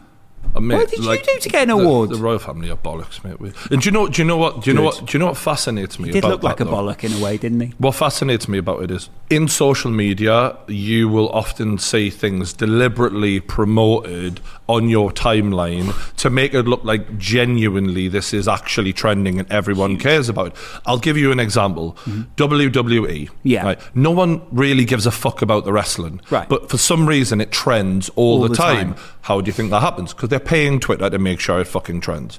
mate, 0.54 0.76
What 0.76 0.90
did 0.90 1.04
you 1.04 1.18
do 1.22 1.38
to 1.40 1.48
get 1.48 1.62
an 1.64 1.70
award? 1.70 2.10
The, 2.10 2.16
the 2.16 2.22
royal 2.22 2.38
family 2.38 2.70
are 2.70 2.76
bollocks, 2.76 3.22
mate. 3.24 3.54
And 3.70 3.82
do 3.82 3.86
you 3.86 3.90
know? 3.90 4.08
Do 4.08 4.20
you 4.22 4.26
know 4.26 4.36
what? 4.36 4.62
Do 4.62 4.70
you 4.70 4.76
know 4.76 4.82
what? 4.82 5.04
Do 5.06 5.12
you 5.12 5.18
know 5.18 5.26
what 5.26 5.36
fascinates 5.36 5.98
me? 5.98 6.06
He 6.08 6.12
did 6.12 6.24
look 6.24 6.42
like 6.42 6.60
a 6.60 6.64
that, 6.64 6.70
though? 6.70 6.76
bollock 6.76 7.04
in 7.04 7.12
a 7.12 7.24
way, 7.24 7.36
didn't 7.36 7.60
he? 7.60 7.74
What 7.78 7.94
fascinates 7.94 8.48
me 8.48 8.58
about 8.58 8.82
it 8.82 8.90
is 8.90 9.08
in 9.30 9.48
social 9.48 9.90
media, 9.90 10.56
you 10.68 11.08
will 11.08 11.28
often 11.30 11.78
see 11.78 12.10
things 12.10 12.52
deliberately 12.52 13.40
promoted 13.40 14.40
on 14.68 14.88
your 14.88 15.10
timeline 15.10 15.92
to 16.16 16.30
make 16.30 16.54
it 16.54 16.62
look 16.62 16.84
like 16.84 17.18
genuinely 17.18 18.08
this 18.08 18.32
is 18.34 18.48
actually 18.48 18.92
trending 18.92 19.38
and 19.38 19.50
everyone 19.50 19.96
cares 19.98 20.28
about 20.28 20.48
it. 20.48 20.52
I'll 20.86 20.98
give 20.98 21.16
you 21.16 21.32
an 21.32 21.40
example 21.40 21.96
WWE. 22.36 23.24
Mm-hmm. 23.24 23.34
Yeah. 23.42 23.64
Right? 23.64 23.80
No 23.96 24.10
one 24.10 24.42
really 24.50 24.84
gives 24.84 25.06
a 25.06 25.10
fuck 25.10 25.42
about 25.42 25.64
the 25.64 25.72
wrestling. 25.72 26.20
Right. 26.30 26.48
But 26.48 26.68
for 26.70 26.78
some 26.78 27.06
reason, 27.08 27.40
it 27.40 27.50
trends 27.50 28.08
all, 28.10 28.36
All 28.36 28.42
the, 28.42 28.48
the 28.48 28.54
time. 28.56 28.94
time. 28.94 29.04
How 29.22 29.40
do 29.40 29.48
you 29.48 29.52
think 29.52 29.70
that 29.70 29.80
happens? 29.80 30.12
Because 30.12 30.28
they're 30.36 30.46
paying 30.46 30.80
Twitter 30.80 31.08
to 31.08 31.18
make 31.18 31.40
sure 31.40 31.60
it 31.60 31.66
fucking 31.66 32.02
trends. 32.02 32.38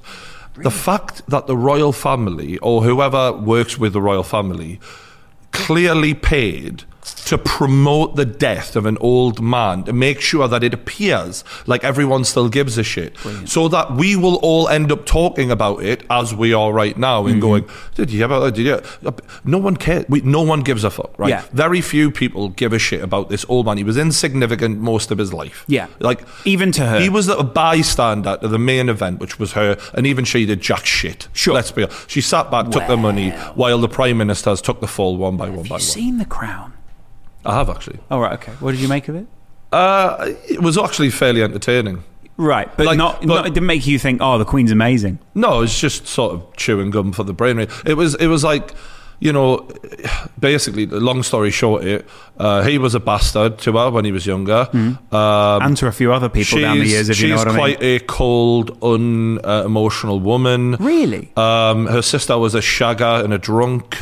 The 0.54 0.70
fact 0.70 1.22
that 1.28 1.48
the 1.48 1.56
royal 1.56 1.92
family 1.92 2.56
or 2.58 2.82
whoever 2.82 3.32
works 3.32 3.76
with 3.76 3.92
the 3.92 4.00
royal 4.00 4.22
family 4.22 4.78
clearly 5.50 6.14
paid 6.14 6.84
to 7.14 7.36
promote 7.38 8.16
the 8.16 8.24
death 8.24 8.76
of 8.76 8.86
an 8.86 8.96
old 9.00 9.40
man 9.42 9.84
to 9.84 9.92
make 9.92 10.20
sure 10.20 10.48
that 10.48 10.62
it 10.64 10.72
appears 10.74 11.44
like 11.66 11.84
everyone 11.84 12.24
still 12.24 12.48
gives 12.48 12.78
a 12.78 12.82
shit 12.82 13.16
so 13.46 13.68
that 13.68 13.92
we 13.92 14.16
will 14.16 14.36
all 14.36 14.68
end 14.68 14.90
up 14.92 15.04
talking 15.06 15.50
about 15.50 15.82
it 15.82 16.02
as 16.10 16.34
we 16.34 16.52
are 16.52 16.72
right 16.72 16.96
now 16.96 17.18
Mm-hmm. 17.22 17.32
and 17.32 17.40
going 17.42 17.64
did 17.94 18.10
you 18.10 18.26
that 18.26 18.54
did 18.54 18.64
you 18.66 18.80
no 19.44 19.58
one 19.58 19.76
cares 19.76 20.04
we, 20.08 20.20
no 20.22 20.42
one 20.42 20.60
gives 20.62 20.84
a 20.84 20.90
fuck 20.90 21.18
right 21.18 21.30
Yeah. 21.30 21.42
very 21.52 21.80
few 21.80 22.10
people 22.10 22.48
give 22.50 22.72
a 22.72 22.78
shit 22.78 23.02
about 23.02 23.28
this 23.28 23.44
old 23.48 23.66
man 23.66 23.76
he 23.78 23.84
was 23.84 23.96
insignificant 23.96 24.78
most 24.78 25.10
of 25.10 25.18
his 25.18 25.32
life 25.32 25.64
Yeah. 25.68 25.86
like 26.00 26.20
Even 26.44 26.72
to 26.72 26.86
her. 26.86 27.00
he 27.00 27.08
was 27.08 27.28
a 27.28 27.42
bystander 27.42 28.38
to 28.40 28.48
the 28.48 28.58
main 28.58 28.88
event, 28.88 29.20
which 29.20 29.38
was 29.38 29.52
her, 29.52 29.76
and 29.94 30.06
even 30.06 30.24
she 30.24 30.46
did 30.46 30.60
jack 30.60 30.84
shit. 30.86 31.28
Sure. 31.32 31.54
Let's 31.54 31.70
be 31.72 31.82
honest. 31.84 32.10
She 32.10 32.20
sat 32.20 32.50
back, 32.50 32.70
took 32.70 32.86
the 32.86 32.96
money, 32.96 33.30
while 33.54 33.78
the 33.78 33.88
prime 33.88 34.18
ministers 34.18 34.60
took 34.62 34.80
the 34.80 34.86
fall 34.86 35.16
one 35.16 35.36
by 35.36 35.48
one 35.50 35.64
by 35.64 35.74
Have 35.76 35.80
you 35.80 35.86
seen 35.86 36.18
The 36.18 36.24
Crown? 36.24 36.72
I 37.48 37.54
have 37.54 37.68
actually. 37.70 37.98
Oh, 38.10 38.20
right, 38.20 38.34
okay. 38.34 38.52
What 38.60 38.72
did 38.72 38.80
you 38.80 38.88
make 38.88 39.08
of 39.08 39.16
it? 39.16 39.26
Uh, 39.72 40.32
it 40.48 40.62
was 40.62 40.78
actually 40.78 41.10
fairly 41.10 41.42
entertaining. 41.42 42.04
Right, 42.36 42.68
but, 42.76 42.86
Like, 42.86 42.96
not, 42.98 43.20
but- 43.20 43.26
not. 43.26 43.46
It 43.46 43.54
didn't 43.54 43.66
make 43.66 43.86
you 43.86 43.98
think, 43.98 44.20
oh, 44.22 44.38
the 44.38 44.44
Queen's 44.44 44.70
amazing. 44.70 45.18
No, 45.34 45.62
it's 45.62 45.78
just 45.80 46.06
sort 46.06 46.32
of 46.34 46.56
chewing 46.56 46.90
gum 46.90 47.12
for 47.12 47.24
the 47.24 47.32
brain. 47.32 47.58
It 47.58 47.96
was. 47.96 48.14
It 48.14 48.28
was 48.28 48.44
like. 48.44 48.72
You 49.20 49.32
know, 49.32 49.68
basically, 50.38 50.84
the 50.84 51.00
long 51.00 51.24
story 51.24 51.50
short, 51.50 51.82
it 51.82 52.06
uh, 52.38 52.62
he 52.62 52.78
was 52.78 52.94
a 52.94 53.00
bastard 53.00 53.58
to 53.58 53.72
her 53.76 53.90
when 53.90 54.04
he 54.04 54.12
was 54.12 54.24
younger. 54.24 54.68
Um, 54.72 54.98
and 55.10 55.76
to 55.78 55.88
a 55.88 55.90
few 55.90 56.12
other 56.12 56.28
people 56.28 56.60
down 56.60 56.78
the 56.78 56.84
years, 56.86 57.08
if 57.08 57.16
she's 57.16 57.24
you 57.24 57.30
know 57.30 57.38
what 57.38 57.48
I 57.48 57.50
mean. 57.50 57.58
quite 57.58 57.82
a 57.82 57.98
cold, 57.98 58.78
unemotional 58.80 60.20
woman. 60.20 60.76
Really? 60.78 61.32
Um, 61.36 61.86
her 61.86 62.00
sister 62.00 62.38
was 62.38 62.54
a 62.54 62.60
shagger 62.60 63.24
and 63.24 63.32
a 63.34 63.38
drunk. 63.38 63.98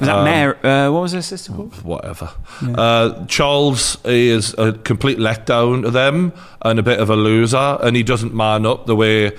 Was 0.00 0.08
that 0.08 0.16
Um, 0.18 0.24
Mary? 0.24 0.54
Uh, 0.64 0.90
what 0.90 1.02
was 1.02 1.12
her 1.12 1.22
sister 1.22 1.52
called? 1.52 1.74
Whatever. 1.84 2.30
Uh, 2.62 3.24
Charles 3.26 3.98
is 4.04 4.54
a 4.58 4.72
complete 4.72 5.18
letdown 5.18 5.82
to 5.82 5.90
them 5.90 6.32
and 6.62 6.78
a 6.78 6.82
bit 6.82 6.98
of 6.98 7.10
a 7.10 7.16
loser, 7.16 7.78
and 7.82 7.94
he 7.96 8.02
doesn't 8.02 8.34
man 8.34 8.66
up 8.66 8.86
the 8.86 8.96
way 8.96 9.32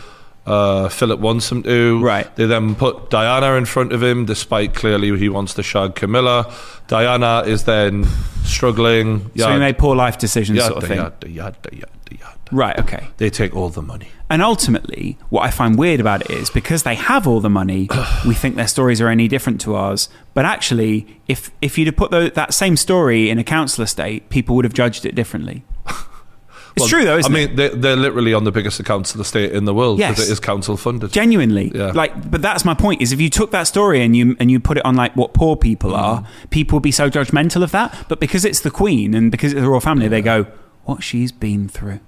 uh, 0.46 0.88
Philip 0.90 1.20
wants 1.20 1.52
him 1.52 1.64
to. 1.64 2.00
Right. 2.04 2.34
They 2.36 2.46
then 2.46 2.76
put 2.76 3.10
Diana 3.10 3.56
in 3.58 3.66
front 3.66 3.92
of 3.92 4.02
him, 4.02 4.26
despite 4.26 4.74
clearly 4.74 5.18
he 5.18 5.30
wants 5.30 5.54
to 5.56 5.64
shag 5.64 5.96
Camilla. 5.96 6.52
Diana 6.88 7.44
is 7.46 7.64
then 7.66 8.06
struggling. 8.44 9.32
So 9.36 9.52
he 9.52 9.58
made 9.60 9.78
poor 9.78 9.96
life 9.96 10.18
decisions, 10.18 10.58
yada, 10.58 10.68
sort 10.74 10.84
of 10.84 10.90
thing. 10.90 10.98
Right. 12.52 12.78
Okay. 12.80 13.08
They 13.18 13.30
take 13.30 13.56
all 13.56 13.70
the 13.70 13.82
money. 13.82 14.10
And 14.30 14.42
ultimately, 14.42 15.18
what 15.30 15.42
I 15.44 15.52
find 15.52 15.78
weird 15.78 16.00
about 16.00 16.22
it 16.22 16.32
is 16.32 16.50
because 16.50 16.84
they 16.84 16.96
have 16.96 17.28
all 17.28 17.40
the 17.42 17.50
money, 17.50 17.90
we 18.26 18.34
think 18.34 18.56
their 18.56 18.68
stories 18.68 19.02
are 19.02 19.10
any 19.10 19.28
different 19.28 19.60
to 19.62 19.76
ours. 19.76 20.10
But 20.34 20.46
actually, 20.46 21.20
if 21.28 21.52
if 21.62 21.78
you'd 21.78 21.88
have 21.88 21.96
put 21.98 22.12
tho- 22.12 22.30
that 22.30 22.54
same 22.54 22.78
story 22.78 23.30
in 23.30 23.40
a 23.40 23.44
council 23.44 23.84
estate, 23.84 24.30
people 24.30 24.56
would 24.56 24.66
have 24.66 24.74
judged 24.74 25.06
it 25.06 25.16
differently. 25.16 25.64
It's 26.74 26.84
Well, 26.84 26.88
true, 26.88 27.04
though, 27.04 27.18
isn't 27.18 27.36
I 27.36 27.38
it? 27.40 27.48
mean, 27.48 27.56
they're, 27.58 27.76
they're 27.76 27.96
literally 27.98 28.34
on 28.34 28.46
the 28.46 28.52
biggest 28.52 28.82
council 28.86 29.20
estate 29.20 29.52
in 29.52 29.66
the 29.66 29.74
world 29.74 29.98
because 29.98 30.20
Yes. 30.20 30.30
it 30.30 30.32
is 30.32 30.40
council 30.40 30.78
funded. 30.78 31.12
Genuinely, 31.12 31.70
Yeah. 31.76 31.92
like, 31.94 32.32
but 32.32 32.42
that's 32.42 32.64
my 32.64 32.74
point. 32.74 33.02
Is 33.02 33.12
if 33.12 33.20
you 33.20 33.30
took 33.30 33.52
that 33.52 33.64
story 33.64 34.02
and 34.02 34.16
you 34.16 34.38
and 34.40 34.50
you 34.50 34.58
put 34.62 34.78
it 34.78 34.86
on 34.86 34.96
like 34.96 35.14
what 35.18 35.34
poor 35.34 35.58
people 35.58 35.94
are, 35.94 36.22
mm. 36.22 36.50
people 36.50 36.78
would 36.78 36.84
be 36.84 36.94
so 36.94 37.10
judgmental 37.10 37.62
of 37.62 37.72
that. 37.72 37.94
But 38.08 38.22
because 38.22 38.46
it's 38.46 38.62
the 38.62 38.72
Queen 38.72 39.14
and 39.14 39.32
because 39.32 39.52
it's 39.52 39.60
the 39.60 39.68
royal 39.68 39.82
family, 39.82 40.08
they 40.08 40.22
go, 40.22 40.48
"What 40.86 41.04
she's 41.04 41.34
been 41.34 41.68
through." 41.68 42.00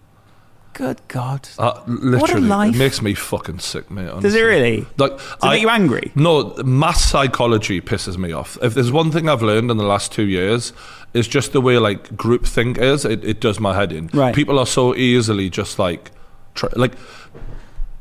Good 0.73 1.01
God, 1.07 1.47
Uh, 1.59 1.81
literally, 1.85 2.47
life. 2.47 2.73
it 2.75 2.77
makes 2.79 3.01
me 3.01 3.13
fucking 3.13 3.59
sick, 3.59 3.91
mate. 3.91 4.09
does 4.21 4.33
it 4.33 4.41
really? 4.41 4.87
Like, 4.97 5.17
Does 5.17 5.27
it 5.43 5.47
make 5.47 5.61
you 5.61 5.69
angry? 5.69 6.11
No, 6.15 6.55
mass 6.65 7.03
psychology 7.05 7.79
pisses 7.79 8.17
me 8.17 8.31
off. 8.31 8.57
If 8.61 8.73
there's 8.73 8.91
one 8.91 9.11
thing 9.11 9.29
I've 9.29 9.43
learned 9.43 9.69
in 9.69 9.77
the 9.77 9.83
last 9.83 10.11
two 10.11 10.25
years, 10.25 10.73
it's 11.13 11.27
just 11.27 11.53
the 11.53 11.61
way 11.61 11.77
like 11.77 12.17
group 12.17 12.45
think 12.47 12.79
is. 12.79 13.05
It, 13.05 13.23
it 13.23 13.39
does 13.39 13.59
my 13.59 13.75
head 13.75 13.91
in. 13.91 14.09
Right. 14.13 14.33
People 14.33 14.57
are 14.57 14.65
so 14.65 14.95
easily 14.95 15.49
just 15.49 15.77
like, 15.77 16.09
try, 16.55 16.69
like, 16.75 16.93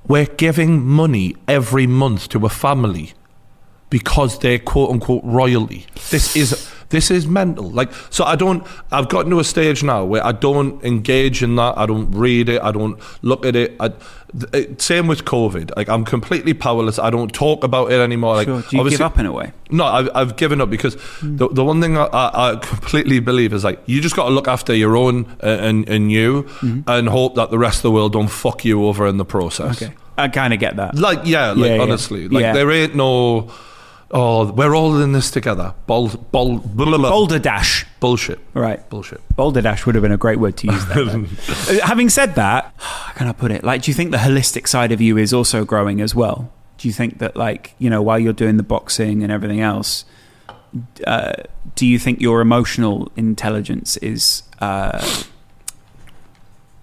we're 0.09 0.25
giving 0.27 0.83
money 0.85 1.37
every 1.47 1.87
month 1.87 2.29
to 2.31 2.45
a 2.47 2.49
family 2.49 3.13
because 3.91 4.39
they're 4.39 4.59
quote 4.59 4.91
unquote 4.91 5.23
royalty. 5.25 5.87
This 6.11 6.35
is 6.37 6.71
this 6.93 7.11
is 7.11 7.27
mental. 7.27 7.69
Like 7.71 7.91
so 8.11 8.25
I 8.25 8.37
don't 8.37 8.65
I've 8.93 9.09
gotten 9.09 9.31
to 9.33 9.41
a 9.41 9.45
stage 9.45 9.83
now 9.83 10.05
where 10.05 10.25
I 10.25 10.31
don't 10.31 10.83
engage 10.85 11.43
in 11.43 11.57
that. 11.57 11.77
I 11.77 11.87
don't 11.87 12.11
read 12.13 12.49
it. 12.49 12.63
I 12.63 12.71
don't 12.71 12.99
look 13.23 13.45
at 13.45 13.57
it. 13.57 13.75
I, 13.81 13.91
it 14.53 14.81
same 14.81 15.09
with 15.09 15.25
COVID. 15.25 15.77
Like 15.77 15.89
I'm 15.89 16.05
completely 16.05 16.55
powerless. 16.55 16.99
I 16.99 17.11
don't 17.11 17.35
talk 17.35 17.65
about 17.65 17.91
it 17.93 18.01
anymore. 18.01 18.37
Like 18.37 18.47
Sure. 18.47 18.63
Do 18.63 18.77
you 18.77 18.91
give 18.91 19.01
up 19.01 19.19
in 19.19 19.27
a 19.27 19.33
way? 19.33 19.53
no, 19.71 19.85
I've, 19.85 20.09
I've 20.15 20.37
given 20.37 20.61
up 20.61 20.71
because 20.71 20.95
the, 21.23 21.49
the 21.49 21.65
one 21.65 21.81
thing 21.81 21.97
I, 21.99 22.05
I, 22.05 22.53
I 22.53 22.57
completely 22.57 23.21
believe 23.21 23.53
is 23.53 23.65
like 23.65 23.81
you 23.87 24.01
just 24.01 24.15
got 24.17 24.29
to 24.29 24.35
look 24.35 24.47
after 24.49 24.75
your 24.75 24.97
own 24.97 25.25
uh, 25.43 25.47
and, 25.47 25.89
and 25.89 26.13
you 26.13 26.47
and 26.87 27.09
hope 27.09 27.35
that 27.35 27.51
the 27.51 27.59
rest 27.59 27.79
of 27.79 27.83
the 27.83 27.91
world 27.91 28.13
don't 28.13 28.29
fuck 28.31 28.65
you 28.65 28.85
over 28.85 29.07
in 29.07 29.17
the 29.17 29.25
process. 29.25 29.83
Okay, 29.83 29.95
I 30.19 30.29
kind 30.29 30.53
of 30.55 30.61
get 30.61 30.77
that. 30.77 30.95
Like 30.95 31.21
yeah, 31.25 31.51
like 31.53 31.59
Yeah, 31.71 31.75
yeah. 31.77 31.83
honestly, 31.83 32.29
like 32.29 32.43
Yeah. 32.43 32.53
there 32.53 32.71
ain't 32.71 32.95
no. 32.95 33.51
Oh, 34.15 34.53
we're 34.53 34.75
all 34.77 35.01
in 35.01 35.13
this 35.13 35.31
together. 35.31 35.75
Bol, 35.87 36.09
bol, 36.09 36.59
blah, 36.59 36.85
blah, 36.87 36.99
blah. 36.99 37.11
Boulder 37.11 37.39
Dash. 37.39 37.87
bullshit. 37.99 38.39
Right. 38.53 38.87
Bullshit. 38.91 39.21
Boulder 39.37 39.63
Dash 39.63 39.87
would 39.87 39.95
have 39.95 40.03
been 40.03 40.13
a 40.13 40.19
great 40.19 40.39
word 40.39 40.57
to 40.59 40.67
use 40.71 40.85
there. 40.87 41.03
Uh, 41.79 41.87
Having 41.87 42.11
said 42.11 42.35
that, 42.35 42.75
how 42.77 43.13
can 43.15 43.27
I 43.27 43.33
put 43.33 43.51
it? 43.51 43.65
Like, 43.65 43.83
do 43.83 43.91
you 43.91 43.95
think 43.95 44.11
the 44.11 44.19
holistic 44.19 44.69
side 44.69 44.93
of 44.93 45.01
you 45.01 45.17
is 45.17 45.33
also 45.33 45.65
growing 45.65 46.01
as 46.03 46.15
well? 46.15 46.53
Do 46.77 46.89
you 46.89 46.93
think 46.93 47.19
that, 47.21 47.37
like, 47.37 47.75
you 47.79 47.89
know, 47.89 48.03
while 48.03 48.19
you're 48.19 48.33
doing 48.35 48.59
the 48.59 48.63
boxing 48.63 49.23
and 49.23 49.33
everything 49.33 49.61
else, 49.61 50.05
uh, 51.07 51.33
do 51.75 51.87
you 51.87 51.99
think 51.99 52.21
your 52.21 52.41
emotional 52.43 53.11
intelligence 53.17 53.97
is 53.99 54.43
uh, 54.61 55.07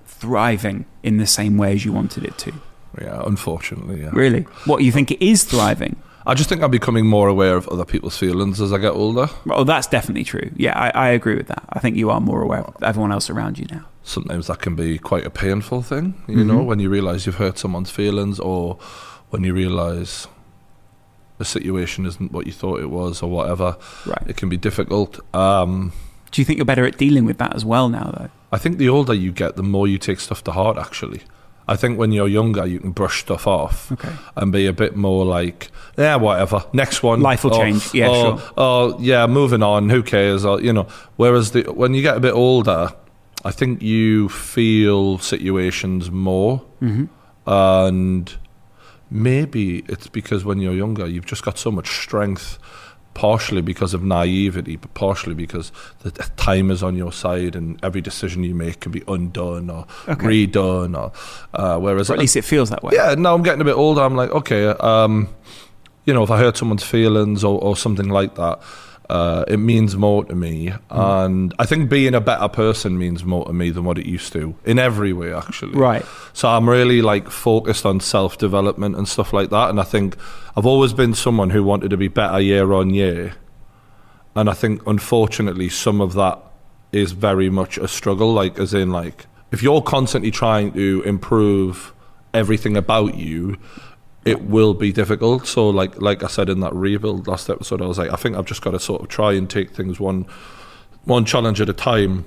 thriving 0.08 0.86
in 1.04 1.18
the 1.18 1.28
same 1.28 1.58
way 1.58 1.74
as 1.74 1.86
you 1.86 1.94
wanted 1.94 2.24
it 2.24 2.38
to? 2.40 2.54
Yeah, 3.00 3.22
unfortunately, 3.26 4.02
yeah. 4.02 4.10
Really? 4.14 4.42
What 4.66 4.84
you 4.84 4.92
think 4.92 5.12
it 5.12 5.24
is 5.24 5.44
thriving? 5.44 5.96
I 6.26 6.34
just 6.34 6.50
think 6.50 6.62
I'm 6.62 6.70
becoming 6.72 7.08
more 7.08 7.28
aware 7.28 7.56
of 7.56 7.68
other 7.70 7.86
people's 7.86 8.18
feelings 8.18 8.60
as 8.62 8.72
I 8.74 8.78
get 8.78 8.92
older. 8.92 9.28
Well, 9.46 9.66
that's 9.66 9.88
definitely 9.88 10.24
true. 10.26 10.52
Yeah, 10.56 10.78
I, 10.78 10.90
I 10.94 11.10
agree 11.10 11.36
with 11.36 11.48
that. 11.48 11.64
I 11.70 11.80
think 11.80 11.96
you 11.96 12.10
are 12.12 12.20
more 12.20 12.42
aware 12.42 12.62
of 12.62 12.84
everyone 12.84 13.12
else 13.12 13.30
around 13.30 13.58
you 13.58 13.66
now. 13.72 13.86
Sometimes 14.04 14.48
that 14.48 14.60
can 14.60 14.76
be 14.76 14.98
quite 14.98 15.26
a 15.26 15.30
painful 15.30 15.82
thing, 15.82 16.22
you 16.28 16.36
Mm-hmm. 16.36 16.48
know, 16.48 16.64
when 16.64 16.80
you 16.80 16.90
realise 16.90 17.26
you've 17.26 17.36
hurt 17.36 17.58
someone's 17.58 17.90
feelings 17.92 18.40
or 18.40 18.76
when 19.30 19.44
you 19.44 19.54
realise 19.54 20.28
the 21.38 21.46
situation 21.46 22.06
isn't 22.06 22.32
what 22.32 22.46
you 22.46 22.52
thought 22.52 22.82
it 22.82 22.90
was 22.90 23.22
or 23.24 23.30
whatever. 23.30 23.78
Right. 24.06 24.24
It 24.28 24.36
can 24.36 24.50
be 24.50 24.58
difficult. 24.58 25.20
Um, 25.34 25.94
Do 26.32 26.42
you 26.42 26.46
think 26.46 26.58
you're 26.58 26.66
better 26.66 26.86
at 26.86 26.98
dealing 26.98 27.24
with 27.26 27.38
that 27.38 27.56
as 27.56 27.64
well 27.64 27.88
now, 27.88 28.12
though? 28.18 28.30
I 28.52 28.58
think 28.58 28.78
the 28.78 28.90
older 28.90 29.14
you 29.14 29.32
get, 29.32 29.56
the 29.56 29.64
more 29.64 29.88
you 29.88 29.98
take 29.98 30.20
stuff 30.20 30.44
to 30.46 30.52
heart, 30.52 30.78
actually. 30.78 31.22
I 31.72 31.76
think 31.76 32.00
when 32.00 32.12
you're 32.12 32.28
younger, 32.28 32.66
you 32.66 32.80
can 32.80 32.92
brush 32.92 33.20
stuff 33.22 33.46
off 33.46 33.92
Okay. 33.92 34.10
and 34.36 34.52
be 34.52 34.66
a 34.66 34.74
bit 34.74 34.96
more 34.96 35.24
like, 35.24 35.70
yeah, 35.98 36.16
whatever. 36.16 36.64
Next 36.74 37.04
one, 37.04 37.22
Life 37.22 37.44
will 37.44 37.54
Or- 37.54 37.64
change. 37.64 37.94
Yeah, 37.94 38.08
or, 38.10 38.16
sure. 38.16 38.42
Oh, 38.58 38.98
yeah, 39.00 39.28
moving 39.28 39.62
on. 39.64 39.90
Who 39.90 40.02
cares? 40.04 40.44
Or 40.46 40.60
you 40.62 40.74
know. 40.74 40.88
Whereas 41.18 41.52
the 41.52 41.62
when 41.82 41.94
you 41.94 42.02
get 42.02 42.18
a 42.18 42.20
bit 42.20 42.34
older, 42.34 42.90
I 43.46 43.52
think 43.52 43.82
you 43.82 44.30
feel 44.30 45.20
situations 45.20 46.10
more, 46.12 46.62
Mm-hmm. 46.82 47.06
and 47.50 48.36
maybe 49.12 49.84
it's 49.88 50.08
because 50.08 50.44
when 50.46 50.60
you're 50.60 50.74
younger, 50.74 51.08
you've 51.08 51.26
just 51.26 51.44
got 51.44 51.58
so 51.58 51.72
much 51.72 51.90
strength. 52.02 52.58
Partially 53.20 53.62
because 53.62 53.94
of 53.94 54.02
naivety, 54.02 54.78
but 54.78 54.94
partially 54.94 55.34
because 55.36 55.72
the 56.04 56.12
time 56.38 56.72
is 56.72 56.82
on 56.82 56.96
your 56.96 57.12
side, 57.12 57.54
and 57.56 57.78
every 57.84 58.00
decision 58.02 58.44
you 58.46 58.56
make 58.56 58.80
can 58.80 58.92
be 58.94 59.04
undone 59.10 59.70
or 59.70 59.86
Okay. 60.08 60.26
redone. 60.48 60.98
Or 60.98 61.12
uh, 61.54 61.78
whereas 61.80 62.10
Or 62.10 62.14
at 62.14 62.20
least 62.20 62.38
it 62.38 62.46
feels 62.46 62.70
that 62.70 62.82
way. 62.82 62.94
yeah, 62.96 63.16
now 63.18 63.34
I'm 63.36 63.44
getting 63.44 63.62
a 63.62 63.66
bit 63.66 63.76
older. 63.76 64.02
I'm 64.02 64.16
like, 64.16 64.32
okay, 64.32 64.68
um, 64.68 65.28
you 66.06 66.14
know, 66.14 66.24
if 66.24 66.32
I 66.32 66.38
hurt 66.40 66.56
someone's 66.56 66.84
feelings 66.84 67.44
or, 67.44 67.60
or 67.62 67.76
something 67.76 68.08
like 68.08 68.36
that, 68.36 68.60
Uh, 69.10 69.44
it 69.48 69.58
means 69.58 69.98
more 69.98 70.24
to 70.26 70.36
me, 70.36 70.72
and 70.92 71.52
I 71.58 71.66
think 71.66 71.90
being 71.90 72.14
a 72.14 72.22
better 72.22 72.48
person 72.48 72.96
means 73.00 73.26
more 73.26 73.44
to 73.46 73.54
me 73.54 73.72
than 73.72 73.84
what 73.84 73.98
it 73.98 74.06
used 74.06 74.32
to 74.34 74.54
in 74.66 74.78
every 74.78 75.14
way, 75.14 75.34
actually. 75.34 75.74
Right. 75.74 76.06
So 76.34 76.48
I'm 76.48 76.70
really 76.70 77.02
like 77.02 77.32
focused 77.32 77.88
on 77.88 78.02
self 78.02 78.38
development 78.38 78.96
and 78.98 79.08
stuff 79.08 79.34
like 79.34 79.50
that, 79.50 79.72
and 79.72 79.80
I 79.80 79.84
think 79.84 80.16
I've 80.56 80.68
always 80.68 80.94
been 80.94 81.16
someone 81.16 81.50
who 81.50 81.64
wanted 81.64 81.90
to 81.90 81.98
be 81.98 82.08
better 82.08 82.40
year 82.40 82.72
on 82.72 82.94
year, 82.94 83.34
and 84.36 84.48
I 84.48 84.54
think 84.54 84.86
unfortunately 84.86 85.70
some 85.70 86.02
of 86.02 86.14
that 86.14 86.40
is 86.92 87.14
very 87.14 87.50
much 87.50 87.80
a 87.80 87.88
struggle. 87.88 88.32
Like, 88.32 88.60
as 88.60 88.76
in, 88.76 88.92
like 88.92 89.26
if 89.52 89.64
you're 89.64 89.82
constantly 89.82 90.30
trying 90.30 90.74
to 90.74 91.02
improve 91.04 91.94
everything 92.32 92.78
about 92.78 93.16
you, 93.16 93.58
it 94.26 94.44
will 94.44 94.74
be 94.74 94.92
difficult. 94.92 95.48
So, 95.48 95.70
like 95.70 96.02
like 96.02 96.24
I 96.24 96.28
said 96.28 96.50
in 96.50 96.60
that 96.60 96.74
rebuild 96.74 97.28
last 97.28 97.50
episode, 97.50 97.82
I 97.82 97.86
was 97.86 97.98
like, 97.98 98.12
I 98.12 98.16
think 98.16 98.36
I've 98.36 98.46
just 98.46 98.62
got 98.62 98.72
to 98.72 98.80
sort 98.80 99.02
of 99.02 99.08
try 99.08 99.34
and 99.34 99.50
take 99.50 99.72
things 99.72 100.00
one 100.00 100.26
one 101.06 101.26
challenge 101.26 101.62
at 101.62 101.70
a 101.70 101.74
time, 101.74 102.26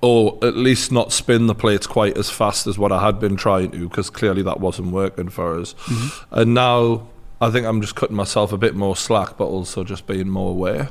or 0.00 0.38
at 0.42 0.56
least 0.56 0.90
not 0.90 1.12
spin 1.12 1.46
the 1.46 1.54
plates 1.54 1.86
quite 1.86 2.16
as 2.16 2.30
fast 2.30 2.66
as 2.66 2.78
what 2.78 2.90
I 2.90 3.04
had 3.04 3.20
been 3.20 3.36
trying 3.36 3.70
to, 3.72 3.88
because 3.88 4.10
clearly 4.10 4.42
that 4.42 4.58
wasn't 4.60 4.92
working 4.92 5.28
for 5.28 5.58
us. 5.60 5.74
And 6.30 6.54
now 6.54 7.08
I 7.40 7.50
think 7.50 7.66
I'm 7.66 7.80
just 7.80 7.94
cutting 7.94 8.16
myself 8.16 8.52
a 8.52 8.58
bit 8.58 8.74
more 8.74 8.96
slack, 8.96 9.36
but 9.36 9.44
also 9.46 9.84
just 9.84 10.06
being 10.06 10.28
more 10.28 10.50
aware. 10.50 10.90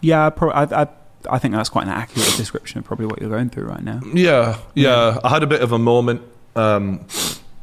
Yeah, 0.00 0.30
pro- 0.30 0.50
I, 0.50 0.82
I, 0.82 0.88
I 1.30 1.38
think 1.38 1.54
that's 1.54 1.68
quite 1.70 1.84
an 1.84 1.92
accurate 1.92 2.34
description 2.36 2.78
of 2.78 2.84
probably 2.84 3.06
what 3.06 3.20
you're 3.20 3.30
going 3.30 3.50
through 3.50 3.64
right 3.64 3.82
now. 3.82 4.00
Yeah, 4.12 4.58
yeah. 4.74 5.18
I 5.24 5.30
had 5.30 5.42
a 5.42 5.46
bit 5.46 5.62
of 5.62 5.72
a 5.72 5.78
moment, 5.78 6.22
um, 6.54 7.06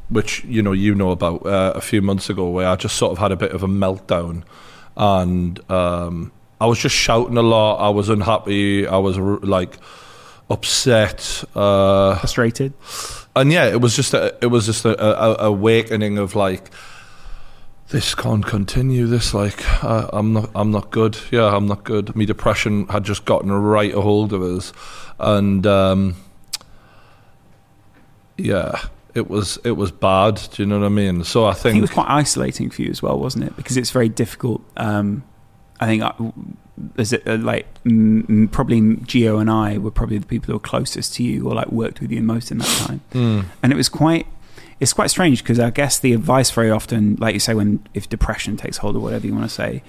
which 0.08 0.44
you 0.44 0.62
know 0.62 0.72
you 0.72 0.94
know 0.94 1.10
about 1.10 1.46
uh, 1.46 1.72
a 1.74 1.80
few 1.80 2.02
months 2.02 2.28
ago, 2.30 2.48
where 2.50 2.68
I 2.68 2.76
just 2.76 2.96
sort 2.96 3.12
of 3.12 3.18
had 3.18 3.32
a 3.32 3.36
bit 3.36 3.52
of 3.52 3.62
a 3.62 3.66
meltdown, 3.66 4.42
and 4.96 5.58
um, 5.70 6.32
I 6.60 6.66
was 6.66 6.78
just 6.78 6.94
shouting 6.94 7.36
a 7.36 7.42
lot. 7.42 7.76
I 7.76 7.88
was 7.90 8.08
unhappy. 8.08 8.86
I 8.86 8.98
was 8.98 9.18
like 9.18 9.76
upset, 10.50 11.44
uh, 11.54 12.16
Frustrated. 12.16 12.74
and 13.34 13.52
yeah, 13.52 13.66
it 13.66 13.80
was 13.80 13.96
just 13.96 14.14
a, 14.14 14.36
it 14.40 14.46
was 14.46 14.66
just 14.66 14.84
a, 14.84 14.98
a, 15.00 15.48
awakening 15.48 16.18
of 16.18 16.34
like. 16.34 16.70
This 17.90 18.14
can't 18.14 18.44
continue. 18.44 19.06
This 19.06 19.34
like 19.34 19.84
uh, 19.84 20.08
I'm 20.12 20.32
not. 20.32 20.50
I'm 20.54 20.70
not 20.70 20.90
good. 20.90 21.18
Yeah, 21.30 21.54
I'm 21.54 21.66
not 21.66 21.84
good. 21.84 22.16
My 22.16 22.24
depression 22.24 22.86
had 22.88 23.04
just 23.04 23.24
gotten 23.26 23.50
a 23.50 23.58
right 23.58 23.94
a 23.94 24.00
hold 24.00 24.32
of 24.32 24.42
us, 24.42 24.72
and 25.18 25.66
um, 25.66 26.16
yeah, 28.38 28.80
it 29.14 29.28
was 29.30 29.58
it 29.64 29.72
was 29.72 29.90
bad. 29.92 30.40
Do 30.52 30.62
you 30.62 30.66
know 30.66 30.78
what 30.80 30.86
I 30.86 30.90
mean? 30.90 31.24
So 31.24 31.44
I 31.44 31.50
I 31.50 31.52
think 31.54 31.62
think, 31.62 31.76
it 31.78 31.80
was 31.82 31.90
quite 31.90 32.08
isolating 32.08 32.70
for 32.70 32.82
you 32.82 32.90
as 32.90 33.02
well, 33.02 33.18
wasn't 33.18 33.44
it? 33.44 33.56
Because 33.56 33.76
it's 33.76 33.90
very 33.90 34.08
difficult. 34.08 34.62
Um, 34.76 35.22
I 35.80 35.86
think, 35.86 36.02
I, 36.02 36.14
is 36.96 37.12
it 37.12 37.26
uh, 37.26 37.36
like 37.36 37.66
mm, 37.84 38.50
probably 38.50 38.96
Geo 39.04 39.38
and 39.38 39.50
I 39.50 39.78
were 39.78 39.90
probably 39.90 40.18
the 40.18 40.26
people 40.26 40.46
who 40.48 40.52
were 40.54 40.58
closest 40.60 41.14
to 41.14 41.22
you 41.22 41.48
or 41.48 41.54
like 41.54 41.70
worked 41.72 42.00
with 42.00 42.10
you 42.12 42.22
most 42.22 42.50
in 42.50 42.58
that 42.58 42.68
time, 42.86 43.00
Mm. 43.12 43.44
and 43.62 43.72
it 43.72 43.76
was 43.76 43.88
quite. 43.88 44.26
It's 44.80 44.92
quite 44.92 45.08
strange 45.08 45.42
because 45.42 45.60
I 45.60 45.70
guess 45.70 45.98
the 46.00 46.12
advice 46.12 46.50
very 46.50 46.70
often, 46.70 47.16
like 47.20 47.32
you 47.32 47.40
say, 47.40 47.54
when 47.54 47.86
if 47.94 48.08
depression 48.08 48.56
takes 48.56 48.78
hold 48.78 48.96
or 48.96 49.00
whatever 49.00 49.24
you 49.26 49.32
want 49.32 49.44
to 49.48 49.54
say, 49.54 49.82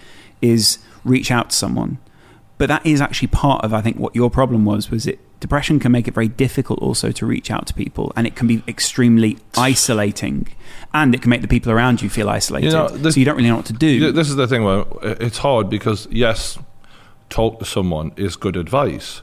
is 0.44 0.78
reach 1.04 1.32
out 1.32 1.50
to 1.50 1.56
someone. 1.56 1.98
But 2.60 2.68
that 2.68 2.86
is 2.86 3.02
actually 3.02 3.30
part 3.30 3.66
of 3.66 3.74
I 3.74 3.82
think 3.82 3.98
what 3.98 4.16
your 4.16 4.30
problem 4.30 4.64
was 4.64 4.92
was 4.92 5.08
it 5.08 5.20
depression 5.40 5.80
can 5.80 5.92
make 5.92 6.08
it 6.08 6.14
very 6.14 6.28
difficult 6.28 6.80
also 6.80 7.12
to 7.12 7.26
reach 7.26 7.52
out 7.52 7.68
to 7.68 7.74
people 7.74 8.12
and 8.16 8.26
it 8.26 8.36
can 8.36 8.48
be 8.48 8.64
extremely 8.68 9.38
isolating 9.58 10.48
and 10.94 11.14
it 11.14 11.22
can 11.22 11.30
make 11.30 11.42
the 11.42 11.48
people 11.48 11.72
around 11.72 12.02
you 12.02 12.10
feel 12.10 12.30
isolated 12.30 12.68
You 12.68 12.74
know, 12.74 12.88
this- 12.88 13.14
so 13.16 13.20
you 13.20 13.26
don't 13.26 13.36
really 13.36 13.50
know 13.50 13.58
what 13.58 13.66
to 13.66 13.74
do 13.74 14.12
This 14.12 14.30
is 14.30 14.36
the 14.38 14.48
thing 14.48 14.64
where 14.64 14.86
it's 15.02 15.40
hard 15.40 15.70
because 15.70 16.08
yes, 16.10 16.58
talk 17.30 17.60
to 17.60 17.66
someone 17.66 18.12
is 18.16 18.36
good 18.36 18.56
advice, 18.56 19.22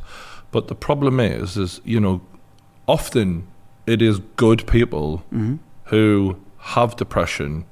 but 0.51 0.69
the 0.69 0.75
problem 0.75 1.19
is, 1.21 1.57
is 1.57 1.81
you 1.85 1.99
know, 2.01 2.21
often 2.87 3.45
it 3.87 4.03
is 4.03 4.21
good 4.37 4.67
people 4.67 5.25
Mhm. 5.33 5.59
who 5.85 6.37
have 6.59 6.95
depression, 6.97 7.65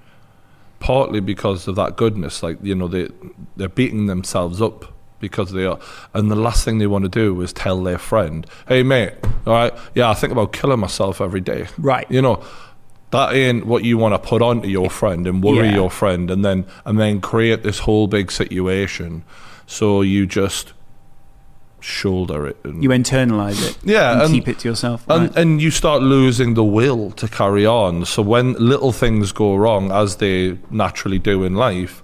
partly 0.80 1.20
because 1.20 1.68
of 1.68 1.76
that 1.76 1.96
goodness. 1.96 2.42
Like 2.42 2.58
you 2.62 2.74
know, 2.74 2.88
they 2.88 3.08
they're 3.56 3.68
beating 3.68 4.06
themselves 4.06 4.60
up 4.62 4.92
because 5.20 5.52
they 5.52 5.64
are, 5.64 5.78
and 6.14 6.30
the 6.30 6.36
last 6.36 6.64
thing 6.64 6.78
they 6.78 6.86
want 6.86 7.04
to 7.04 7.08
do 7.10 7.40
is 7.42 7.52
tell 7.52 7.82
their 7.82 7.98
friend, 7.98 8.46
"Hey 8.66 8.82
mate, 8.82 9.12
all 9.46 9.52
right, 9.52 9.72
yeah, 9.94 10.10
I 10.10 10.14
think 10.14 10.32
about 10.32 10.52
killing 10.52 10.80
myself 10.80 11.20
every 11.20 11.40
day." 11.40 11.66
right 11.78 12.06
you 12.10 12.22
know 12.22 12.42
that 13.10 13.34
ain't 13.34 13.66
what 13.66 13.82
you 13.84 13.98
want 13.98 14.14
to 14.14 14.18
put 14.18 14.40
onto 14.40 14.68
your 14.68 14.88
friend 14.88 15.26
and 15.26 15.42
worry 15.42 15.68
Yeah. 15.68 15.74
your 15.74 15.90
friend 15.90 16.30
and 16.30 16.44
then 16.44 16.64
and 16.84 16.98
then 16.98 17.20
create 17.20 17.62
this 17.62 17.80
whole 17.80 18.06
big 18.06 18.30
situation 18.30 19.22
so 19.66 20.02
you 20.02 20.26
just 20.26 20.72
shoulder 21.80 22.46
it 22.46 22.58
and, 22.62 22.82
you 22.82 22.90
internalize 22.90 23.66
it 23.68 23.76
yeah 23.84 24.12
and 24.12 24.22
and, 24.22 24.34
keep 24.34 24.46
it 24.48 24.58
to 24.58 24.68
yourself 24.68 25.02
and 25.08 25.22
right? 25.28 25.36
and 25.36 25.62
you 25.62 25.70
start 25.70 26.02
losing 26.02 26.52
the 26.54 26.62
will 26.64 27.10
to 27.12 27.26
carry 27.26 27.64
on 27.64 28.04
so 28.04 28.20
when 28.20 28.52
little 28.54 28.92
things 28.92 29.32
go 29.32 29.56
wrong 29.56 29.90
as 29.90 30.16
they 30.16 30.58
naturally 30.70 31.18
do 31.18 31.42
in 31.42 31.54
life 31.54 32.02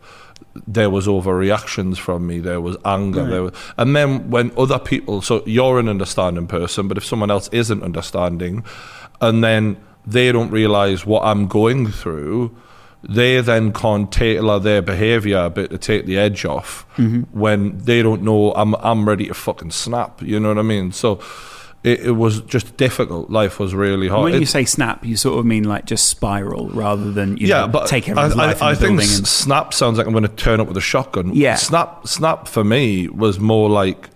there 0.67 0.91
was 0.91 1.07
overreactions 1.07 1.97
from 1.99 2.27
me 2.27 2.39
there 2.41 2.61
was 2.61 2.77
anger 2.85 3.23
Right. 3.23 3.31
there 3.31 3.43
was, 3.45 3.53
and 3.77 3.95
then 3.97 4.31
when 4.31 4.53
other 4.57 4.79
people 4.79 5.23
so 5.23 5.43
you're 5.47 5.79
an 5.79 5.89
understanding 5.89 6.47
person 6.47 6.89
but 6.89 6.97
if 6.97 7.05
someone 7.05 7.31
else 7.31 7.49
isn't 7.53 7.83
understanding 7.83 8.65
and 9.21 9.43
then 9.43 9.77
they 10.07 10.31
don't 10.33 10.51
realize 10.51 11.05
what 11.07 11.23
I'm 11.25 11.47
going 11.49 11.89
through 11.91 12.57
they 13.09 13.41
then 13.41 13.73
can't 13.73 14.11
tailor 14.11 14.59
their 14.59 14.83
behavior 14.83 15.39
a 15.39 15.51
bit 15.51 15.71
to 15.71 15.79
take 15.79 16.07
the 16.07 16.19
edge 16.19 16.45
off 16.45 16.85
Mm-hmm. 16.97 17.39
when 17.39 17.79
they 17.79 18.03
don't 18.03 18.23
know 18.23 18.53
I'm 18.55 18.75
I'm 18.77 19.07
ready 19.09 19.27
to 19.27 19.35
fucking 19.35 19.71
snap 19.73 20.23
you 20.23 20.41
know 20.41 20.49
what 20.49 20.59
I 20.59 20.63
mean 20.63 20.93
so 20.93 21.21
it, 21.87 22.01
it 22.07 22.11
was 22.12 22.41
just 22.43 22.76
difficult 22.76 23.30
life 23.30 23.59
was 23.61 23.74
really 23.74 24.09
hard 24.09 24.24
when 24.24 24.34
It- 24.34 24.41
you 24.41 24.47
say 24.47 24.64
snap 24.64 25.05
you 25.07 25.16
sort 25.16 25.39
of 25.39 25.47
mean 25.47 25.64
like 25.64 25.84
just 25.87 26.09
spiral 26.09 26.68
rather 26.70 27.12
than 27.12 27.37
you 27.37 27.47
yeah, 27.47 27.61
know, 27.61 27.68
but 27.68 27.87
take 27.87 28.09
I, 28.09 28.11
everyone's 28.11 28.34
I, 28.34 28.47
life 28.47 28.62
I 28.62 28.74
the 28.74 28.80
think 28.80 29.01
and 29.01 29.26
snap 29.26 29.72
sounds 29.72 29.97
like 29.99 30.07
I'm 30.07 30.12
going 30.12 30.24
to 30.24 30.28
turn 30.45 30.59
up 30.61 30.66
with 30.68 30.76
a 30.76 30.80
shotgun. 30.82 31.32
Yeah. 31.34 31.55
snap, 31.55 32.07
snap 32.09 32.49
for 32.49 32.64
me 32.64 33.09
was 33.09 33.39
more 33.39 33.70
like, 33.70 34.11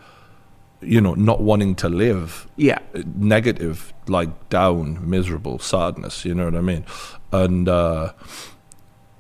you 0.83 1.01
know, 1.01 1.15
not 1.15 1.43
wanting 1.43 1.75
to 1.77 1.89
live, 1.89 2.49
yeah 2.57 2.79
negative, 3.17 3.93
like 4.09 4.49
down, 4.49 5.09
miserable, 5.09 5.59
sadness. 5.61 6.25
You 6.25 6.35
know 6.35 6.47
what 6.47 6.57
I 6.57 6.61
mean? 6.63 6.85
And 7.33 7.69
uh, 7.69 8.13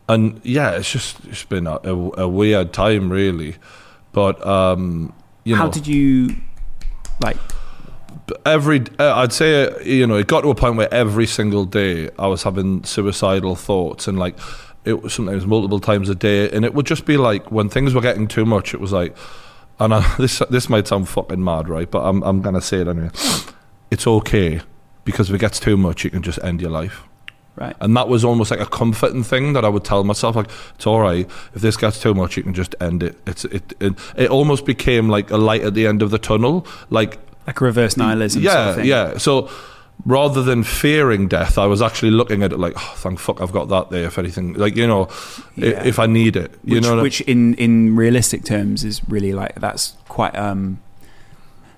and 0.08 0.40
yeah, 0.42 0.72
it's 0.72 0.90
just 0.90 1.16
it's 1.26 1.44
been 1.44 1.66
a, 1.66 1.78
a, 1.84 2.22
a 2.22 2.28
weird 2.28 2.72
time, 2.72 3.12
really. 3.12 3.56
But 4.12 4.44
um, 4.44 5.12
you 5.44 5.54
how 5.54 5.64
know, 5.64 5.68
how 5.68 5.72
did 5.72 5.86
you 5.86 6.34
like 7.22 7.36
every 8.44 8.82
uh, 8.98 9.16
I'd 9.16 9.32
say 9.32 9.64
uh, 9.64 9.78
you 9.80 10.06
know 10.06 10.16
it 10.16 10.26
got 10.26 10.42
to 10.42 10.50
a 10.50 10.54
point 10.54 10.76
where 10.76 10.92
every 10.92 11.26
single 11.26 11.64
day 11.64 12.10
I 12.18 12.26
was 12.26 12.42
having 12.42 12.84
suicidal 12.84 13.56
thoughts 13.56 14.08
and 14.08 14.18
like 14.18 14.38
it 14.84 15.02
was 15.02 15.12
sometimes 15.12 15.46
multiple 15.46 15.80
times 15.80 16.08
a 16.08 16.14
day 16.14 16.50
and 16.50 16.64
it 16.64 16.74
would 16.74 16.86
just 16.86 17.04
be 17.04 17.16
like 17.16 17.50
when 17.50 17.68
things 17.68 17.94
were 17.94 18.00
getting 18.00 18.28
too 18.28 18.44
much 18.44 18.74
it 18.74 18.80
was 18.80 18.92
like 18.92 19.16
and 19.78 19.94
I, 19.94 20.14
this 20.18 20.42
this 20.50 20.68
might 20.68 20.88
sound 20.88 21.08
fucking 21.08 21.42
mad 21.42 21.68
right 21.68 21.90
but 21.90 22.02
I'm 22.02 22.22
I'm 22.22 22.40
gonna 22.40 22.60
say 22.60 22.80
it 22.80 22.88
anyway 22.88 23.10
it's 23.90 24.06
okay 24.06 24.60
because 25.04 25.28
if 25.28 25.34
it 25.34 25.38
gets 25.38 25.60
too 25.60 25.76
much 25.76 26.04
you 26.04 26.10
can 26.10 26.22
just 26.22 26.38
end 26.42 26.60
your 26.60 26.70
life 26.70 27.02
right 27.56 27.76
and 27.80 27.96
that 27.96 28.08
was 28.08 28.24
almost 28.24 28.50
like 28.50 28.60
a 28.60 28.66
comforting 28.66 29.22
thing 29.22 29.52
that 29.54 29.64
I 29.64 29.68
would 29.68 29.84
tell 29.84 30.04
myself, 30.04 30.36
like, 30.36 30.50
it's 30.74 30.86
all 30.86 31.00
right. 31.00 31.28
If 31.54 31.62
this 31.62 31.76
gets 31.76 32.00
too 32.00 32.14
much, 32.14 32.36
you 32.36 32.42
can 32.42 32.54
just 32.54 32.74
end 32.80 33.02
it. 33.02 33.18
It's 33.26 33.44
it. 33.46 33.74
It, 33.80 33.94
it 34.16 34.30
almost 34.30 34.64
became 34.64 35.08
like 35.08 35.30
a 35.30 35.36
light 35.36 35.62
at 35.62 35.74
the 35.74 35.86
end 35.86 36.02
of 36.02 36.10
the 36.10 36.18
tunnel. 36.18 36.66
Like, 36.88 37.18
like 37.46 37.60
a 37.60 37.64
reverse 37.64 37.96
nihilism 37.96 38.42
yeah, 38.42 38.52
sort 38.52 38.68
of 38.68 38.74
thing. 38.76 38.84
yeah. 38.86 39.18
So 39.18 39.50
rather 40.06 40.42
than 40.42 40.62
fearing 40.64 41.28
death, 41.28 41.58
I 41.58 41.66
was 41.66 41.82
actually 41.82 42.10
looking 42.12 42.42
at 42.42 42.52
it 42.52 42.58
like, 42.58 42.72
oh, 42.76 42.92
thank 42.96 43.18
fuck, 43.18 43.40
I've 43.40 43.52
got 43.52 43.68
that 43.68 43.90
there. 43.90 44.06
If 44.06 44.18
anything, 44.18 44.54
like 44.54 44.76
you 44.76 44.86
know, 44.86 45.08
Yeah. 45.56 45.82
if 45.84 45.98
I 45.98 46.06
need 46.06 46.36
it, 46.36 46.52
you 46.64 46.76
which, 46.76 46.84
know, 46.84 47.02
which 47.02 47.20
in 47.22 47.54
in 47.54 47.96
realistic 47.96 48.44
terms 48.44 48.84
is 48.84 49.02
really 49.08 49.32
like 49.32 49.54
that's 49.56 49.94
quite 50.08 50.34
um 50.36 50.78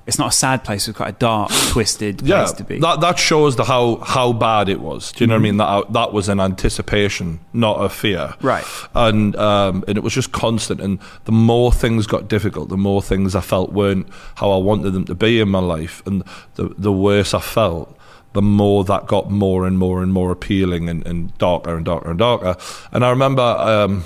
it's 0.06 0.18
not 0.18 0.28
a 0.28 0.32
sad 0.32 0.64
place 0.64 0.88
it's 0.88 0.96
quite 0.96 1.10
a 1.10 1.18
dark 1.18 1.50
twisted 1.68 2.18
place 2.18 2.28
yeah, 2.28 2.44
to 2.46 2.64
be 2.64 2.78
that 2.78 3.00
that 3.00 3.18
shows 3.18 3.56
the 3.56 3.64
how 3.64 3.96
how 3.96 4.32
bad 4.32 4.68
it 4.68 4.80
was. 4.80 5.12
Do 5.12 5.24
you 5.24 5.28
know 5.28 5.34
what 5.34 5.40
I 5.40 5.42
mean? 5.42 5.56
That 5.58 5.92
that 5.92 6.12
was 6.12 6.28
an 6.28 6.40
anticipation, 6.40 7.40
not 7.52 7.74
a 7.82 7.88
fear. 7.88 8.34
right 8.40 8.64
and 8.94 9.36
um, 9.36 9.84
and 9.88 9.96
it 9.96 10.02
was 10.02 10.12
just 10.12 10.32
constant. 10.32 10.80
And 10.80 10.98
the 11.24 11.32
more 11.32 11.72
things 11.72 12.06
got 12.06 12.28
difficult, 12.28 12.68
the 12.68 12.76
more 12.76 13.02
things 13.02 13.34
I 13.34 13.40
felt 13.40 13.72
weren't 13.72 14.08
how 14.36 14.50
I 14.50 14.56
wanted 14.58 14.90
them 14.90 15.04
to 15.06 15.14
be 15.14 15.40
in 15.40 15.48
my 15.48 15.60
life, 15.60 16.02
and 16.06 16.22
the 16.54 16.74
the 16.78 16.92
worse 16.92 17.34
I 17.34 17.40
felt. 17.40 17.96
The 18.34 18.40
more 18.40 18.82
that 18.84 19.06
got 19.08 19.30
more 19.30 19.66
and 19.66 19.78
more 19.78 20.02
and 20.02 20.10
more 20.10 20.32
appealing 20.32 20.88
and, 20.88 21.06
and 21.06 21.36
darker 21.36 21.76
and 21.76 21.84
darker 21.84 22.08
and 22.08 22.18
darker. 22.18 22.56
And 22.90 23.04
I 23.04 23.10
remember, 23.10 23.42
um, 23.42 24.04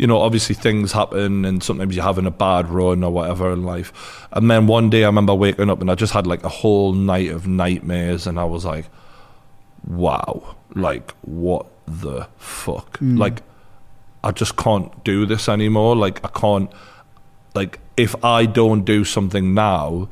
you 0.00 0.06
know, 0.06 0.18
obviously 0.18 0.54
things 0.54 0.92
happen 0.92 1.44
and 1.44 1.62
sometimes 1.62 1.94
you're 1.94 2.02
having 2.02 2.24
a 2.24 2.30
bad 2.30 2.70
run 2.70 3.04
or 3.04 3.10
whatever 3.10 3.52
in 3.52 3.64
life. 3.64 4.26
And 4.32 4.50
then 4.50 4.66
one 4.66 4.88
day 4.88 5.04
I 5.04 5.08
remember 5.08 5.34
waking 5.34 5.68
up 5.68 5.82
and 5.82 5.90
I 5.90 5.94
just 5.94 6.14
had 6.14 6.26
like 6.26 6.42
a 6.42 6.48
whole 6.48 6.94
night 6.94 7.28
of 7.28 7.46
nightmares 7.46 8.26
and 8.26 8.40
I 8.40 8.44
was 8.44 8.64
like, 8.64 8.86
wow, 9.86 10.56
like 10.74 11.10
what 11.20 11.66
the 11.86 12.26
fuck? 12.38 12.98
Mm. 13.00 13.18
Like 13.18 13.42
I 14.24 14.30
just 14.30 14.56
can't 14.56 15.04
do 15.04 15.26
this 15.26 15.50
anymore. 15.50 15.94
Like 15.94 16.24
I 16.24 16.28
can't 16.28 16.72
like 17.54 17.78
if 17.98 18.24
I 18.24 18.46
don't 18.46 18.86
do 18.86 19.04
something 19.04 19.52
now, 19.52 20.08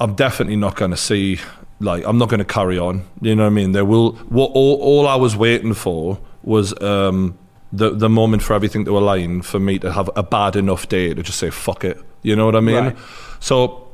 I'm 0.00 0.14
definitely 0.14 0.56
not 0.56 0.76
going 0.76 0.92
to 0.92 0.96
see. 0.96 1.38
Like 1.80 2.02
I'm 2.06 2.16
not 2.16 2.30
going 2.30 2.38
to 2.38 2.46
carry 2.46 2.78
on. 2.78 3.04
You 3.20 3.36
know 3.36 3.42
what 3.42 3.48
I 3.48 3.52
mean? 3.52 3.72
There 3.72 3.84
will. 3.84 4.12
What 4.12 4.52
all, 4.54 4.80
all 4.80 5.06
I 5.06 5.16
was 5.16 5.36
waiting 5.36 5.74
for 5.74 6.18
was 6.42 6.72
um, 6.80 7.36
the 7.72 7.90
the 7.90 8.08
moment 8.08 8.42
for 8.42 8.54
everything 8.54 8.84
to 8.84 8.98
align 8.98 9.42
for 9.42 9.58
me 9.58 9.78
to 9.78 9.92
have 9.92 10.10
a 10.14 10.22
bad 10.22 10.56
enough 10.56 10.88
day 10.88 11.14
to 11.14 11.22
just 11.22 11.38
say 11.38 11.50
fuck 11.50 11.84
it. 11.84 11.98
You 12.22 12.36
know 12.36 12.46
what 12.46 12.54
I 12.54 12.60
mean? 12.60 12.76
Right. 12.76 12.96
So, 13.40 13.88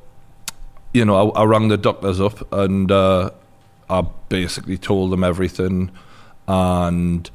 you 0.92 1.04
know, 1.04 1.30
I, 1.30 1.42
I 1.42 1.44
rang 1.44 1.68
the 1.68 1.76
doctors 1.76 2.20
up 2.20 2.52
and 2.52 2.90
uh, 2.90 3.30
I 3.88 4.02
basically 4.28 4.76
told 4.76 5.12
them 5.12 5.24
everything, 5.24 5.90
and 6.46 7.30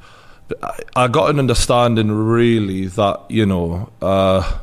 I, 0.62 0.78
I 0.94 1.08
got 1.08 1.30
an 1.30 1.38
understanding 1.38 2.12
really 2.12 2.86
that 2.86 3.22
you 3.28 3.46
know 3.46 3.90
uh, 4.02 4.58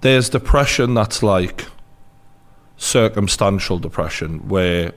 there's 0.00 0.28
depression 0.28 0.94
that's 0.94 1.22
like 1.22 1.66
circumstantial 2.76 3.78
depression 3.78 4.48
where 4.48 4.92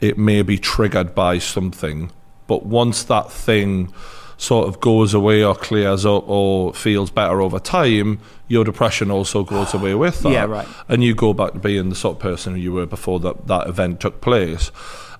it 0.00 0.16
may 0.16 0.42
be 0.42 0.56
triggered 0.56 1.14
by 1.14 1.38
something, 1.38 2.10
but 2.46 2.64
once 2.64 3.04
that 3.04 3.30
thing 3.30 3.92
sort 4.40 4.66
of 4.66 4.80
goes 4.80 5.12
away 5.12 5.44
or 5.44 5.54
clears 5.54 6.06
up 6.06 6.26
or 6.26 6.72
feels 6.72 7.10
better 7.10 7.42
over 7.42 7.58
time, 7.58 8.18
your 8.48 8.64
depression 8.64 9.10
also 9.10 9.44
goes 9.44 9.74
away 9.74 9.94
with 9.94 10.20
that. 10.22 10.32
Yeah, 10.32 10.44
right. 10.44 10.66
And 10.88 11.04
you 11.04 11.14
go 11.14 11.34
back 11.34 11.52
to 11.52 11.58
being 11.58 11.90
the 11.90 11.94
sort 11.94 12.16
of 12.16 12.22
person 12.22 12.56
you 12.56 12.72
were 12.72 12.86
before 12.86 13.20
that, 13.20 13.46
that 13.48 13.68
event 13.68 14.00
took 14.00 14.22
place. 14.22 14.72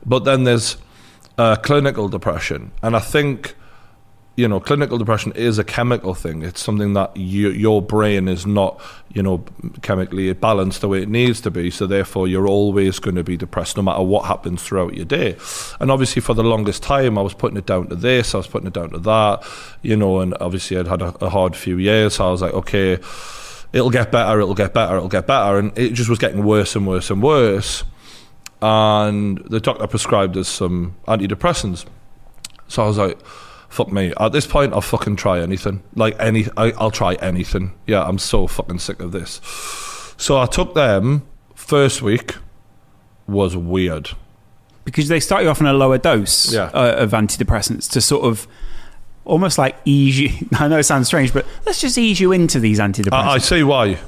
But 0.07 0.25
then 0.25 0.45
there's 0.45 0.79
uh, 1.37 1.57
clinical 1.57 2.09
depression. 2.09 2.73
And 2.83 2.97
I 2.97 3.01
think, 3.01 3.55
you 4.37 4.49
know, 4.49 4.61
clinical 4.61 4.97
depression 4.97 5.33
is 5.33 5.59
a 5.59 5.65
chemical 5.65 6.15
thing. 6.15 6.43
It's 6.43 6.63
something 6.63 6.95
that 6.95 7.15
you, 7.17 7.51
your 7.51 7.83
brain 7.83 8.29
is 8.29 8.47
not, 8.47 8.81
you 9.13 9.23
know, 9.23 9.45
chemically 9.83 10.33
balanced 10.33 10.81
the 10.81 10.89
way 10.89 11.03
it 11.03 11.09
needs 11.09 11.41
to 11.43 11.51
be. 11.51 11.71
So 11.71 11.87
therefore, 11.87 12.29
you're 12.29 12.47
always 12.47 12.99
going 13.01 13.17
to 13.17 13.25
be 13.25 13.37
depressed 13.37 13.77
no 13.77 13.83
matter 13.83 14.03
what 14.03 14.25
happens 14.25 14.63
throughout 14.63 14.95
your 14.95 15.05
day. 15.05 15.37
And 15.81 15.91
obviously, 15.91 16.23
for 16.23 16.35
the 16.35 16.45
longest 16.45 16.83
time, 16.83 17.19
I 17.19 17.23
was 17.23 17.35
putting 17.35 17.59
it 17.59 17.67
down 17.67 17.89
to 17.89 17.97
this, 17.97 18.35
I 18.35 18.39
was 18.39 18.47
putting 18.47 18.69
it 18.69 18.73
down 18.73 18.91
to 18.91 18.99
that, 19.01 19.45
you 19.83 19.97
know, 19.97 20.21
and 20.21 20.35
obviously, 20.41 20.79
I'd 20.79 20.87
had 20.87 21.03
a, 21.03 21.25
a 21.25 21.29
hard 21.29 21.57
few 21.57 21.77
years. 21.79 22.15
So 22.15 22.29
I 22.29 22.31
was 22.31 22.41
like, 22.41 22.55
okay, 22.55 22.99
it'll 23.73 23.91
get 23.91 24.11
better, 24.11 24.41
it'll 24.41 24.55
get 24.55 24.73
better, 24.73 24.97
it'll 24.97 25.09
get 25.09 25.27
better. 25.27 25.59
And 25.59 25.77
it 25.77 25.93
just 25.93 26.09
was 26.09 26.19
getting 26.19 26.45
worse 26.45 26.77
and 26.77 26.87
worse 26.87 27.11
and 27.11 27.23
worse. 27.23 27.85
And 28.63 29.39
the 29.39 29.61
doctor 29.61 29.87
prescribed 29.87 30.37
us 30.37 30.49
some 30.49 30.97
antidepressants. 31.09 31.85
So 32.69 32.85
I 32.85 32.87
was 32.87 32.99
like, 32.99 33.19
fuck 33.71 33.91
me. 33.91 34.13
At 34.21 34.33
this 34.33 34.47
point, 34.47 34.75
I'll 34.75 34.83
fucking 34.83 35.17
try 35.17 35.41
anything. 35.41 35.83
Like 35.95 36.15
any, 36.21 36.47
I, 36.59 36.73
I'll 36.73 36.91
try 36.91 37.15
anything. 37.15 37.73
Yeah, 37.87 38.03
I'm 38.05 38.19
so 38.19 38.47
fucking 38.47 38.81
sick 38.81 39.01
of 39.01 39.13
this. 39.13 39.41
So 40.19 40.39
I 40.39 40.45
took 40.47 40.75
them. 40.75 41.27
First 41.55 42.03
week 42.03 42.35
was 43.27 43.57
weird. 43.57 44.11
because 44.85 45.09
they 45.09 45.21
start 45.21 45.45
you 45.45 45.49
off 45.49 45.61
on 45.61 45.67
a 45.69 45.73
lower 45.73 45.99
dose 45.99 46.53
Yeah. 46.53 46.65
uh, 46.75 46.97
of 46.99 47.13
antidepressants 47.13 47.89
to 47.93 48.01
sort 48.01 48.25
of 48.25 48.49
almost 49.25 49.57
like 49.57 49.77
ease 49.85 50.19
you. 50.19 50.31
I 50.59 50.67
know 50.69 50.79
it 50.79 50.83
sounds 50.85 51.07
strange, 51.07 51.33
but 51.33 51.47
let's 51.67 51.81
just 51.81 51.97
ease 51.97 52.19
you 52.19 52.33
into 52.33 52.59
these 52.59 52.81
antidepressants. 52.81 53.13
I, 53.13 53.35
I 53.35 53.39
see 53.39 53.63
why. 53.63 53.99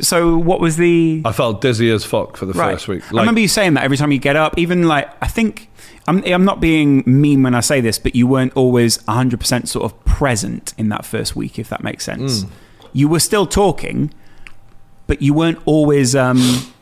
So, 0.00 0.36
what 0.36 0.60
was 0.60 0.76
the 0.76 1.22
I 1.24 1.32
felt 1.32 1.60
dizzy 1.60 1.90
as 1.90 2.04
fuck 2.04 2.36
for 2.36 2.46
the 2.46 2.52
right? 2.52 2.72
first 2.72 2.88
week. 2.88 3.02
I 3.12 3.18
remember 3.20 3.40
you 3.40 3.48
saying 3.48 3.74
that 3.74 3.84
every 3.84 3.96
time 3.96 4.12
you 4.12 4.18
get 4.18 4.36
up, 4.36 4.58
even 4.58 4.88
like 4.88 5.08
I 5.22 5.28
think 5.28 5.70
I'm, 6.06 6.24
I'm 6.24 6.44
not 6.44 6.60
being 6.60 7.02
mean 7.06 7.42
when 7.42 7.54
I 7.54 7.60
say 7.60 7.80
this, 7.80 7.98
but 7.98 8.14
you 8.14 8.26
weren't 8.26 8.52
always 8.54 9.04
100 9.06 9.38
percent 9.40 9.68
sort 9.68 9.84
of 9.84 10.04
present 10.04 10.74
in 10.78 10.88
that 10.88 11.04
first 11.04 11.36
week, 11.36 11.58
if 11.58 11.68
that 11.68 11.82
makes 11.82 12.04
sense. 12.04 12.44
Mm. 12.44 12.50
You 12.92 13.08
were 13.08 13.20
still 13.20 13.46
talking, 13.46 14.12
but 15.06 15.22
you 15.22 15.34
weren't 15.34 15.58
always. 15.64 16.14
Um, 16.14 16.72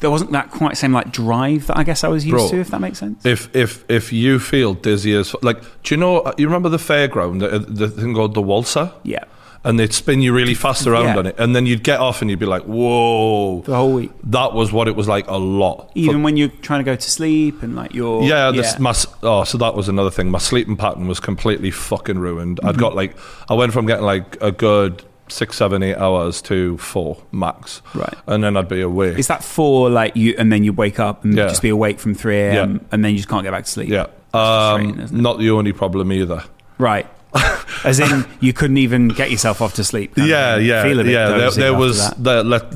there 0.00 0.10
wasn't 0.10 0.32
that 0.32 0.50
quite 0.50 0.76
same 0.76 0.92
like 0.92 1.10
drive 1.12 1.66
that 1.68 1.76
I 1.78 1.84
guess 1.84 2.04
I 2.04 2.08
was 2.08 2.24
used 2.26 2.36
Bro. 2.36 2.50
to, 2.50 2.60
if 2.60 2.68
that 2.70 2.80
makes 2.80 2.98
sense. 2.98 3.24
if 3.24 3.54
if 3.54 3.84
if 3.90 4.12
you 4.12 4.38
feel 4.38 4.74
dizzy 4.74 5.14
as 5.14 5.34
like, 5.42 5.60
do 5.82 5.94
you 5.94 5.96
know? 5.98 6.32
You 6.36 6.46
remember 6.46 6.68
the 6.68 6.78
fairground, 6.78 7.40
the, 7.40 7.58
the 7.58 7.88
thing 7.88 8.14
called 8.14 8.34
the 8.34 8.42
waltzer, 8.42 8.92
yeah, 9.02 9.24
and 9.62 9.78
they'd 9.78 9.92
spin 9.94 10.20
you 10.20 10.34
really 10.34 10.52
fast 10.54 10.86
around 10.86 11.04
Yeah. 11.04 11.18
on 11.18 11.26
it, 11.26 11.36
and 11.38 11.54
then 11.56 11.64
you'd 11.64 11.82
get 11.84 12.00
off 12.00 12.20
and 12.20 12.28
you'd 12.30 12.38
be 12.40 12.44
like, 12.46 12.64
whoa. 12.64 13.62
the 13.62 13.74
whole 13.74 13.94
week. 13.94 14.10
That 14.24 14.52
was 14.52 14.72
what 14.72 14.88
it 14.88 14.96
was 14.96 15.08
like 15.08 15.26
a 15.28 15.36
lot. 15.38 15.90
even 15.94 16.22
when 16.22 16.36
you're 16.36 16.48
trying 16.60 16.80
to 16.80 16.84
go 16.84 16.96
to 16.96 17.10
sleep 17.10 17.62
and 17.62 17.74
like 17.74 17.94
you're 17.94 18.22
Yeah, 18.24 18.50
this, 18.50 18.78
my 18.78 18.94
oh, 19.22 19.44
so 19.44 19.56
that 19.58 19.74
was 19.74 19.88
another 19.88 20.10
thing. 20.10 20.30
My 20.30 20.38
sleeping 20.38 20.76
pattern 20.76 21.08
was 21.08 21.18
completely 21.20 21.70
fucking 21.70 22.18
ruined. 22.18 22.58
Mm-hmm. 22.58 22.68
I'd 22.68 22.78
got 22.78 22.94
like, 22.94 23.16
I 23.48 23.54
went 23.54 23.72
from 23.72 23.86
getting 23.86 24.04
like 24.04 24.36
a 24.42 24.52
good 24.52 25.02
six, 25.28 25.56
seven, 25.56 25.82
eight 25.82 25.96
hours 25.96 26.42
to 26.42 26.76
four 26.78 27.18
max, 27.32 27.80
Right. 27.94 28.14
and 28.26 28.44
then 28.44 28.56
I'd 28.56 28.68
be 28.68 28.80
awake. 28.82 29.18
is 29.18 29.26
that 29.28 29.42
four 29.42 29.88
like 29.90 30.14
you 30.16 30.34
and 30.38 30.52
then 30.52 30.64
you 30.64 30.72
wake 30.72 31.00
up 31.00 31.24
and 31.24 31.34
Yeah. 31.34 31.48
just 31.48 31.62
be 31.62 31.70
awake 31.70 31.98
from 31.98 32.14
3 32.14 32.36
a.m 32.38 32.54
Yeah. 32.74 32.78
and 32.92 33.04
then 33.04 33.12
you 33.12 33.16
just 33.18 33.28
can't 33.28 33.42
get 33.42 33.50
back 33.52 33.64
to 33.64 33.70
sleep 33.70 33.88
yeah, 33.88 34.06
um, 34.34 35.00
isn't 35.00 35.38
the 35.38 35.50
only 35.50 35.72
problem 35.72 36.12
either. 36.12 36.42
right 36.78 37.06
as 37.84 37.98
in 37.98 38.24
you 38.38 38.52
couldn't 38.52 38.76
even 38.76 39.08
get 39.08 39.28
yourself 39.28 39.60
off 39.60 39.74
to 39.74 39.82
sleep 39.82 40.12
Yeah, 40.16 40.56
yeah, 40.56 40.82
bit 40.84 41.06
yeah. 41.06 41.28
There, 41.36 41.50
there 41.50 41.74
was 41.74 42.08
the, 42.12 42.44
let 42.44 42.66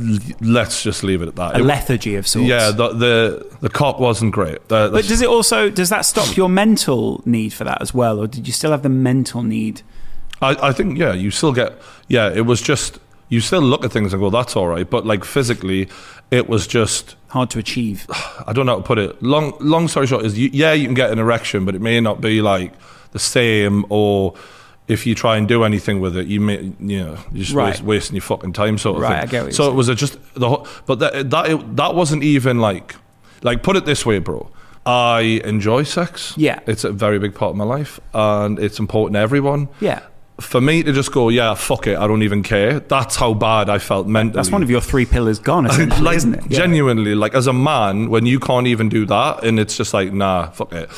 let's 0.40 0.82
just 0.82 1.05
leave 1.05 1.22
it 1.22 1.28
at 1.28 1.36
that. 1.36 1.55
a 1.55 1.59
It- 1.61 1.64
lethargy 1.64 2.16
of 2.16 2.26
sorts 2.26 2.49
yeah, 2.49 2.70
the, 2.72 2.88
the 2.88 3.46
the 3.61 3.68
cock 3.68 4.01
wasn't 4.01 4.32
great. 4.32 4.66
The- 4.68 4.88
but 4.92 5.07
does 5.07 5.22
it 5.22 5.28
also 5.28 5.70
does 5.70 5.90
that 5.90 6.05
stop 6.05 6.36
your 6.36 6.49
mental 6.49 7.22
need 7.24 7.53
for 7.53 7.62
that 7.64 7.80
as 7.80 7.94
well 7.94 8.18
or 8.18 8.26
did 8.26 8.46
you 8.49 8.53
still 8.53 8.72
have 8.72 8.82
the 8.82 8.88
mental 8.88 9.42
need 9.44 9.82
I, 10.41 10.68
I 10.68 10.72
think 10.72 10.99
yeah, 10.99 11.12
you 11.14 11.30
still 11.30 11.53
get 11.53 11.72
yeah. 12.09 12.30
It 12.32 12.47
was 12.47 12.61
just 12.61 12.99
you 13.28 13.41
still 13.41 13.61
look 13.61 13.84
at 13.84 13.93
things 13.93 14.12
and 14.12 14.22
go, 14.22 14.30
that's 14.30 14.57
all 14.57 14.68
right, 14.68 14.89
but 14.89 15.05
like 15.05 15.22
physically, 15.24 15.89
it 16.30 16.49
was 16.49 16.66
just 16.66 17.14
hard 17.28 17.51
to 17.51 17.59
achieve 17.59 18.07
I 18.47 18.53
don't 18.55 18.64
know 18.66 18.72
how 18.72 18.78
to 18.78 18.84
put 18.86 18.99
it. 18.99 19.22
Long 19.22 19.53
long 19.61 19.89
story 19.89 20.07
short 20.07 20.24
is 20.24 20.39
you, 20.39 20.49
yeah, 20.53 20.72
you 20.72 20.86
can 20.86 20.95
get 20.95 21.11
an 21.11 21.18
erection, 21.18 21.64
but 21.64 21.74
it 21.74 21.80
may 21.82 22.01
not 22.01 22.20
be 22.20 22.41
like 22.43 22.72
the 23.12 23.18
same. 23.18 23.84
Or 23.91 24.34
if 24.86 25.07
you 25.07 25.14
try 25.14 25.36
and 25.36 25.47
do 25.47 25.64
anything 25.64 26.01
with 26.01 26.16
it, 26.16 26.26
you 26.28 26.41
may 26.41 26.72
you 26.80 27.05
know 27.05 27.18
you're 27.32 27.45
just 27.45 27.53
Right. 27.55 27.70
waste, 27.70 27.82
wasting 27.82 28.14
your 28.16 28.22
fucking 28.22 28.53
time, 28.55 28.78
sort 28.78 28.97
of 28.97 29.03
Right, 29.03 29.20
thing. 29.20 29.28
I 29.28 29.30
get 29.30 29.45
what 29.45 29.55
so 29.55 29.64
saying. 29.64 29.72
it 29.74 29.76
was 29.76 29.89
a 29.89 29.95
just 29.95 30.16
the 30.34 30.49
whole, 30.49 30.66
but 30.86 30.99
that 31.01 31.30
that 31.30 31.51
it, 31.51 31.76
that 31.76 31.95
wasn't 31.95 32.22
even 32.22 32.61
like 32.61 32.95
like 33.43 33.62
put 33.62 33.76
it 33.76 33.84
this 33.84 34.07
way, 34.07 34.18
bro. 34.20 34.51
I 34.86 35.43
enjoy 35.45 35.82
sex. 35.82 36.32
Yeah. 36.39 36.61
it's 36.66 36.82
a 36.84 36.91
very 36.93 37.18
big 37.18 37.34
part 37.34 37.51
of 37.51 37.57
my 37.57 37.64
life, 37.64 38.01
and 38.14 38.59
it's 38.59 38.78
important 38.78 39.16
to 39.16 39.20
everyone. 39.20 39.68
yeah 39.80 40.01
For 40.41 40.61
me 40.61 40.84
to 40.84 40.93
just 40.93 41.11
go, 41.11 41.30
yeah, 41.30 41.55
fuck 41.55 41.89
it, 41.89 41.99
I 41.99 42.07
don't 42.07 42.22
even 42.22 42.43
care. 42.45 42.78
That's 42.78 43.16
how 43.16 43.34
bad 43.34 43.68
I 43.68 43.78
felt 43.78 44.07
mentally. 44.07 44.36
that's 44.36 44.53
one 44.53 44.62
of 44.62 44.70
your 44.70 44.80
three 44.80 45.05
pillars 45.05 45.41
gone 45.41 45.64
like, 46.01 46.16
isn't 46.16 46.34
it 46.34 46.43
Yeah. 46.49 46.59
Genuinely, 46.59 47.16
like 47.16 47.34
as 47.34 47.49
a 47.49 47.53
man, 47.53 48.09
when 48.09 48.24
you 48.24 48.39
can't 48.39 48.68
even 48.68 48.89
do 48.89 49.05
that, 49.07 49.45
and 49.45 49.59
it's 49.59 49.76
just 49.76 49.93
like, 49.93 50.12
nah, 50.12 50.51
fuck 50.51 50.72
it. 50.72 50.91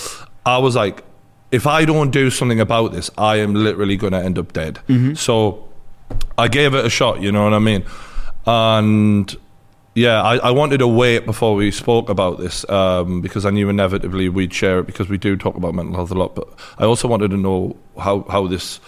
I 0.44 0.58
was 0.58 0.76
like, 0.76 1.04
if 1.50 1.66
I 1.66 1.84
don't 1.84 2.10
do 2.10 2.30
something 2.30 2.60
about 2.60 2.92
this, 2.92 3.10
I 3.16 3.36
am 3.36 3.54
literally 3.54 3.96
going 3.96 4.12
to 4.12 4.20
end 4.20 4.38
up 4.38 4.52
dead. 4.52 4.78
Mm-hmm. 4.88 5.14
So 5.14 5.68
I 6.38 6.48
gave 6.48 6.74
it 6.74 6.84
a 6.84 6.90
shot. 6.90 7.20
You 7.20 7.32
know 7.32 7.44
what 7.44 7.54
I 7.54 7.58
mean? 7.58 7.84
And 8.46 9.34
yeah, 9.94 10.22
I, 10.22 10.36
I 10.36 10.50
wanted 10.52 10.78
to 10.78 10.86
wait 10.86 11.26
before 11.26 11.54
we 11.54 11.70
spoke 11.70 12.08
about 12.08 12.38
this 12.38 12.68
um, 12.68 13.20
because 13.20 13.44
I 13.44 13.50
knew 13.50 13.68
inevitably 13.68 14.28
we'd 14.28 14.54
share 14.54 14.78
it 14.78 14.86
because 14.86 15.08
we 15.08 15.18
do 15.18 15.36
talk 15.36 15.56
about 15.56 15.74
mental 15.74 15.94
health 15.94 16.10
a 16.10 16.14
lot. 16.14 16.34
But 16.34 16.48
I 16.78 16.84
also 16.84 17.08
wanted 17.08 17.30
to 17.32 17.36
know 17.36 17.76
how 17.98 18.22
how 18.28 18.46
this 18.46 18.80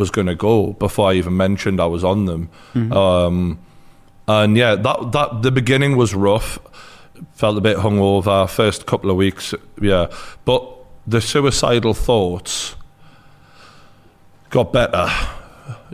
was 0.00 0.10
going 0.10 0.26
to 0.26 0.34
go 0.34 0.72
before 0.72 1.10
I 1.10 1.14
even 1.14 1.36
mentioned 1.36 1.80
I 1.80 1.86
was 1.86 2.02
on 2.02 2.24
them. 2.24 2.48
Um, 2.92 3.58
and 4.26 4.56
yeah, 4.56 4.74
that 4.74 5.12
that 5.12 5.42
the 5.42 5.52
beginning 5.52 5.96
was 5.96 6.14
rough. 6.14 6.58
Felt 7.34 7.56
a 7.58 7.60
bit 7.60 7.76
hungover 7.76 8.48
first 8.48 8.86
couple 8.86 9.10
of 9.10 9.16
weeks. 9.16 9.54
Yeah, 9.80 10.06
but 10.44 10.66
the 11.06 11.20
suicidal 11.20 11.94
thoughts 11.94 12.74
got 14.50 14.72
better. 14.72 15.08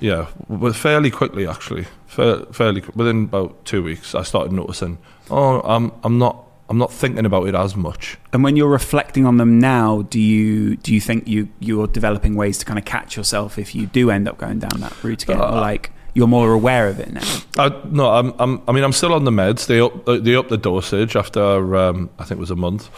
Yeah, 0.01 0.27
fairly 0.73 1.11
quickly 1.11 1.47
actually. 1.47 1.87
Fa- 2.07 2.47
fairly 2.53 2.83
within 2.95 3.24
about 3.24 3.65
two 3.65 3.83
weeks, 3.83 4.15
I 4.15 4.23
started 4.23 4.53
noticing. 4.53 4.99
Oh, 5.31 5.61
I'm 5.61 5.93
I'm 6.05 6.19
not 6.19 6.45
I'm 6.69 6.79
not 6.79 6.93
thinking 6.93 7.25
about 7.25 7.47
it 7.49 7.55
as 7.55 7.77
much. 7.77 8.19
And 8.33 8.43
when 8.43 8.57
you're 8.57 8.69
reflecting 8.69 9.25
on 9.25 9.37
them 9.37 9.59
now, 9.61 10.03
do 10.03 10.19
you 10.19 10.77
do 10.77 10.93
you 10.93 11.01
think 11.01 11.29
you 11.29 11.49
you're 11.61 11.87
developing 11.87 12.35
ways 12.35 12.59
to 12.59 12.65
kind 12.65 12.79
of 12.79 12.85
catch 12.85 13.17
yourself 13.17 13.59
if 13.59 13.75
you 13.75 13.87
do 13.87 14.11
end 14.11 14.29
up 14.29 14.37
going 14.39 14.59
down 14.59 14.81
that 14.81 14.93
route 15.05 15.23
again, 15.23 15.39
or 15.39 15.45
Uh, 15.45 15.61
like 15.61 15.93
you're 16.15 16.27
more 16.27 16.53
aware 16.53 16.89
of 16.89 16.99
it 16.99 17.13
now? 17.13 17.23
I, 17.57 17.69
no, 17.91 18.11
I'm, 18.11 18.35
I'm. 18.41 18.63
I 18.67 18.73
mean, 18.73 18.83
I'm 18.83 18.93
still 18.93 19.13
on 19.15 19.25
the 19.25 19.31
meds. 19.31 19.67
They 19.67 19.81
up, 19.81 20.07
they 20.25 20.35
upped 20.35 20.49
the 20.49 20.57
dosage 20.59 21.15
after 21.15 21.77
um, 21.77 22.11
I 22.19 22.25
think 22.25 22.39
it 22.39 22.41
was 22.41 22.51
a 22.51 22.57
month, 22.57 22.91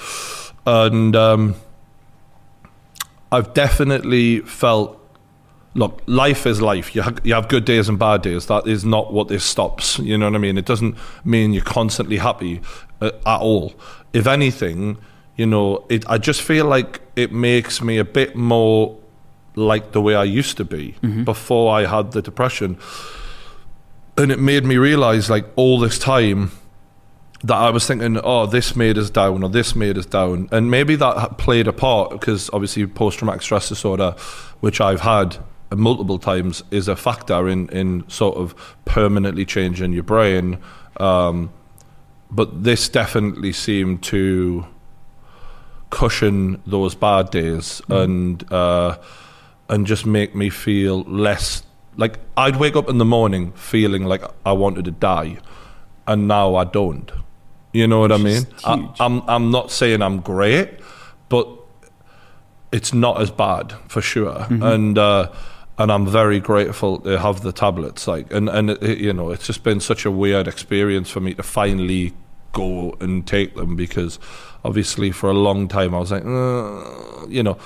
and 0.65 1.15
um, 1.15 1.55
I've 3.31 3.53
definitely 3.55 4.41
felt. 4.41 4.95
Look, 5.79 6.03
life 6.07 6.45
is 6.45 6.61
life. 6.61 6.95
You 6.97 7.03
have, 7.03 7.21
you 7.23 7.35
have 7.35 7.49
good 7.49 7.65
days 7.65 7.89
and 7.89 7.99
bad 7.99 8.23
days. 8.23 8.47
That 8.47 8.67
is 8.67 8.85
not 8.85 9.13
what 9.13 9.29
this 9.29 9.45
stops. 9.45 9.99
You 10.01 10.19
know 10.19 10.27
what 10.27 10.35
I 10.35 10.39
mean? 10.39 10.59
It 10.59 10.67
doesn't 10.67 10.97
mean 11.25 11.53
you're 11.53 11.63
constantly 11.63 12.17
happy 12.17 12.61
uh, 13.01 13.13
at 13.25 13.41
all. 13.41 13.75
If 14.13 14.27
anything, 14.27 14.99
you 15.37 15.47
know, 15.47 15.87
it. 15.89 16.05
I 16.11 16.19
just 16.19 16.43
feel 16.43 16.67
like 16.67 17.01
it 17.15 17.31
makes 17.33 17.81
me 17.81 17.99
a 17.99 18.05
bit 18.05 18.35
more 18.35 18.99
like 19.55 19.93
the 19.93 20.01
way 20.01 20.17
I 20.17 20.25
used 20.25 20.57
to 20.57 20.65
be 20.65 20.97
before 21.25 21.73
I 21.73 21.87
had 21.87 22.11
the 22.11 22.23
depression. 22.23 22.77
And 24.17 24.33
it 24.33 24.41
made 24.41 24.65
me 24.65 24.79
realize, 24.79 25.31
like, 25.31 25.47
all 25.55 25.79
this 25.79 25.97
time 25.97 26.51
that 27.45 27.55
I 27.55 27.71
was 27.71 27.87
thinking, 27.87 28.19
oh, 28.25 28.47
this 28.47 28.75
made 28.75 28.99
us 28.99 29.11
down 29.11 29.45
or 29.45 29.49
this 29.49 29.77
made 29.77 29.97
us 29.97 30.07
down. 30.07 30.49
And 30.51 30.73
maybe 30.73 30.97
that 30.97 31.39
played 31.39 31.69
a 31.69 31.73
part 31.73 32.11
because 32.11 32.51
obviously 32.53 32.85
post 32.89 33.19
traumatic 33.19 33.43
stress 33.43 33.69
disorder, 33.69 34.17
which 34.59 34.81
I've 34.81 35.03
had 35.03 35.37
multiple 35.75 36.19
times, 36.19 36.63
is 36.71 36.89
a 36.89 36.97
factor 36.97 37.49
in, 37.49 37.69
in 37.71 38.09
sort 38.09 38.37
of 38.37 38.55
permanently 38.85 39.45
changing 39.45 39.93
your 39.93 40.03
brain. 40.05 40.59
Um, 40.99 41.51
but 42.31 42.65
this 42.65 42.89
definitely 42.89 43.53
seemed 43.53 44.03
to 44.05 44.67
cushion 45.91 46.61
those 46.67 46.95
bad 46.95 47.31
days 47.31 47.81
and 47.89 48.51
uh, 48.53 48.97
and 49.69 49.87
just 49.87 50.05
make 50.07 50.35
me 50.35 50.51
feel 50.51 51.03
less 51.03 51.63
like 51.97 52.19
I'd 52.37 52.57
wake 52.57 52.77
up 52.77 52.89
in 52.89 52.99
the 52.99 53.05
morning 53.05 53.53
feeling 53.53 54.05
like 54.05 54.23
I 54.45 54.53
wanted 54.53 54.85
to 54.85 54.91
die, 54.91 55.39
and 56.07 56.29
now 56.29 56.55
I 56.57 56.65
don't. 56.65 57.11
You 57.73 57.87
know 57.87 58.01
what 58.01 58.13
I 58.13 58.17
mean? 58.19 58.47
I, 58.65 58.89
I'm 59.01 59.23
I'm 59.29 59.51
not 59.51 59.71
saying 59.71 60.03
I'm 60.03 60.21
great, 60.21 60.69
but 61.29 61.49
it's 62.73 62.93
not 62.93 63.21
as 63.21 63.31
bad 63.31 63.73
for 63.89 64.01
sure, 64.03 64.35
Mm-hmm. 64.35 64.63
and. 64.63 64.99
Uh, 64.99 65.31
and 65.79 65.93
I'm 65.93 66.07
very 66.07 66.41
grateful 66.41 66.99
to 67.01 67.19
have 67.19 67.43
the 67.43 67.53
tablets. 67.53 68.07
Like, 68.07 68.33
and 68.33 68.49
and 68.49 68.71
it, 68.71 68.99
you 68.99 69.13
know, 69.13 69.31
it's 69.31 69.47
just 69.47 69.63
been 69.63 69.81
such 69.81 70.05
a 70.05 70.11
weird 70.11 70.49
experience 70.49 71.09
for 71.09 71.21
me 71.21 71.35
to 71.35 71.43
finally 71.43 72.13
go 72.53 72.97
and 73.01 73.27
take 73.27 73.55
them 73.55 73.77
because 73.77 74.19
obviously 74.65 75.13
for 75.13 75.31
a 75.31 75.35
long 75.35 75.69
time 75.69 75.95
I 75.95 75.99
was 75.99 76.11
like, 76.11 76.25
uh, 76.25 77.27
you 77.29 77.43
know, 77.43 77.57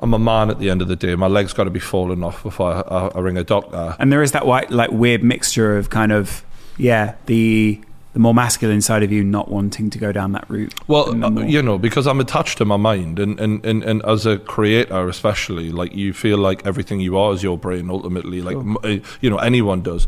I'm 0.00 0.12
a 0.14 0.18
man 0.18 0.50
at 0.50 0.58
the 0.58 0.68
end 0.68 0.82
of 0.82 0.88
the 0.88 0.96
day. 0.96 1.14
My 1.14 1.26
legs 1.26 1.52
got 1.52 1.64
to 1.64 1.70
be 1.70 1.80
falling 1.80 2.22
off 2.22 2.42
before 2.42 2.72
I, 2.72 2.80
I, 2.80 3.08
I 3.08 3.20
ring 3.20 3.36
a 3.36 3.44
doctor. 3.44 3.96
And 3.98 4.12
there 4.12 4.22
is 4.22 4.32
that 4.32 4.46
white, 4.46 4.70
like 4.70 4.90
weird 4.90 5.22
mixture 5.22 5.76
of 5.76 5.90
kind 5.90 6.12
of 6.12 6.44
yeah 6.76 7.14
the 7.26 7.80
the 8.12 8.18
more 8.18 8.34
masculine 8.34 8.80
side 8.80 9.02
of 9.04 9.12
you 9.12 9.22
not 9.22 9.48
wanting 9.50 9.88
to 9.90 9.98
go 9.98 10.10
down 10.10 10.32
that 10.32 10.48
route. 10.50 10.74
Well, 10.88 11.10
uh, 11.10 11.30
more- 11.30 11.44
you 11.44 11.62
know, 11.62 11.78
because 11.78 12.06
I'm 12.08 12.18
attached 12.20 12.58
to 12.58 12.64
my 12.64 12.76
mind, 12.76 13.18
and, 13.20 13.38
and, 13.38 13.64
and, 13.64 13.84
and 13.84 14.02
as 14.04 14.26
a 14.26 14.36
creator, 14.38 15.08
especially, 15.08 15.70
like 15.70 15.94
you 15.94 16.12
feel 16.12 16.38
like 16.38 16.66
everything 16.66 17.00
you 17.00 17.16
are 17.16 17.32
is 17.32 17.42
your 17.42 17.56
brain 17.56 17.88
ultimately, 17.88 18.42
like 18.42 18.56
m- 18.56 18.76
uh, 18.82 18.96
you 19.20 19.30
know 19.30 19.38
anyone 19.38 19.80
does, 19.82 20.06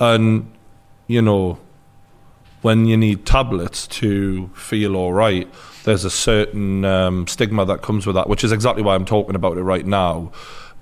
and 0.00 0.50
you 1.06 1.22
know 1.22 1.58
when 2.62 2.86
you 2.86 2.96
need 2.96 3.26
tablets 3.26 3.86
to 3.86 4.48
feel 4.54 4.96
all 4.96 5.12
right, 5.12 5.46
there's 5.84 6.04
a 6.04 6.10
certain 6.10 6.84
um, 6.84 7.26
stigma 7.26 7.64
that 7.66 7.82
comes 7.82 8.06
with 8.06 8.16
that, 8.16 8.28
which 8.28 8.42
is 8.42 8.52
exactly 8.52 8.82
why 8.82 8.94
I'm 8.94 9.04
talking 9.04 9.34
about 9.36 9.58
it 9.58 9.62
right 9.62 9.84
now, 9.86 10.32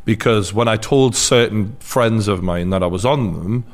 because 0.04 0.54
when 0.54 0.68
I 0.68 0.76
told 0.76 1.16
certain 1.16 1.76
friends 1.80 2.28
of 2.28 2.42
mine 2.42 2.70
that 2.70 2.82
I 2.82 2.86
was 2.86 3.04
on 3.04 3.34
them. 3.34 3.64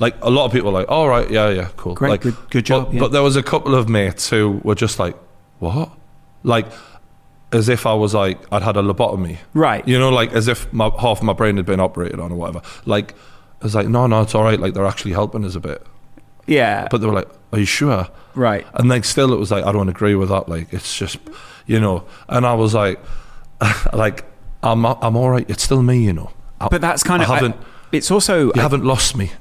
Like 0.00 0.16
a 0.22 0.30
lot 0.30 0.46
of 0.46 0.52
people 0.52 0.70
are 0.70 0.72
like, 0.72 0.88
all 0.88 1.08
right, 1.08 1.30
yeah, 1.30 1.48
yeah, 1.50 1.68
cool. 1.76 1.94
Great, 1.94 2.10
like, 2.10 2.20
good- 2.22 2.36
good 2.50 2.64
job, 2.66 2.86
But, 2.86 2.94
yeah. 2.94 3.00
but 3.00 3.12
there 3.12 3.22
was 3.22 3.36
a 3.36 3.42
couple 3.42 3.74
of 3.74 3.88
mates 3.88 4.28
who 4.30 4.60
were 4.64 4.74
just 4.74 4.98
like, 4.98 5.14
what? 5.60 5.90
Like, 6.42 6.66
as 7.52 7.68
if 7.68 7.84
I 7.86 7.92
was 7.94 8.14
like, 8.14 8.38
I'd 8.52 8.62
had 8.62 8.76
a 8.76 8.82
lobotomy. 8.82 9.36
Right. 9.54 9.86
You 9.86 9.98
know, 9.98 10.08
like 10.08 10.32
as 10.32 10.48
if 10.48 10.72
my, 10.72 10.90
half 11.00 11.22
my 11.22 11.32
brain 11.34 11.56
had 11.58 11.66
been 11.66 11.80
operated 11.80 12.18
on 12.18 12.32
or 12.32 12.36
whatever. 12.36 12.62
Like, 12.86 13.12
I 13.60 13.64
was 13.64 13.74
like, 13.74 13.88
no, 13.88 14.06
no, 14.06 14.22
it's 14.22 14.34
all 14.34 14.42
right. 14.44 14.58
Like, 14.58 14.72
they're 14.74 14.86
actually 14.86 15.12
helping 15.12 15.44
us 15.44 15.54
a 15.54 15.60
bit. 15.60 15.86
yeah, 16.46 16.88
But 16.90 16.98
they 17.02 17.06
were 17.06 17.12
like, 17.12 17.28
are 17.52 17.58
you 17.58 17.66
sure? 17.66 18.08
right. 18.34 18.66
And 18.74 18.88
like, 18.88 19.04
still, 19.04 19.32
it 19.34 19.38
was 19.38 19.50
like, 19.50 19.64
I 19.66 19.72
don't 19.72 19.88
agree 19.90 20.14
with 20.14 20.30
that. 20.30 20.48
Like, 20.48 20.72
it's 20.72 20.96
just, 20.96 21.18
you 21.66 21.78
know. 21.78 22.04
And 22.28 22.46
I 22.46 22.54
was 22.54 22.72
like, 22.72 22.98
like, 23.92 24.24
I'm, 24.62 24.86
I'm 24.86 25.16
all 25.16 25.28
right. 25.30 25.48
It's 25.50 25.62
still 25.62 25.82
me, 25.82 26.04
you 26.04 26.12
know. 26.14 26.30
I, 26.60 26.68
But 26.68 26.80
that's 26.80 27.02
kind 27.02 27.20
I 27.20 27.24
of 27.26 27.30
haven't, 27.30 27.56
it's 27.92 28.10
also 28.10 28.46
you 28.54 28.60
haven't 28.62 28.84
lost 28.84 29.16
me. 29.16 29.32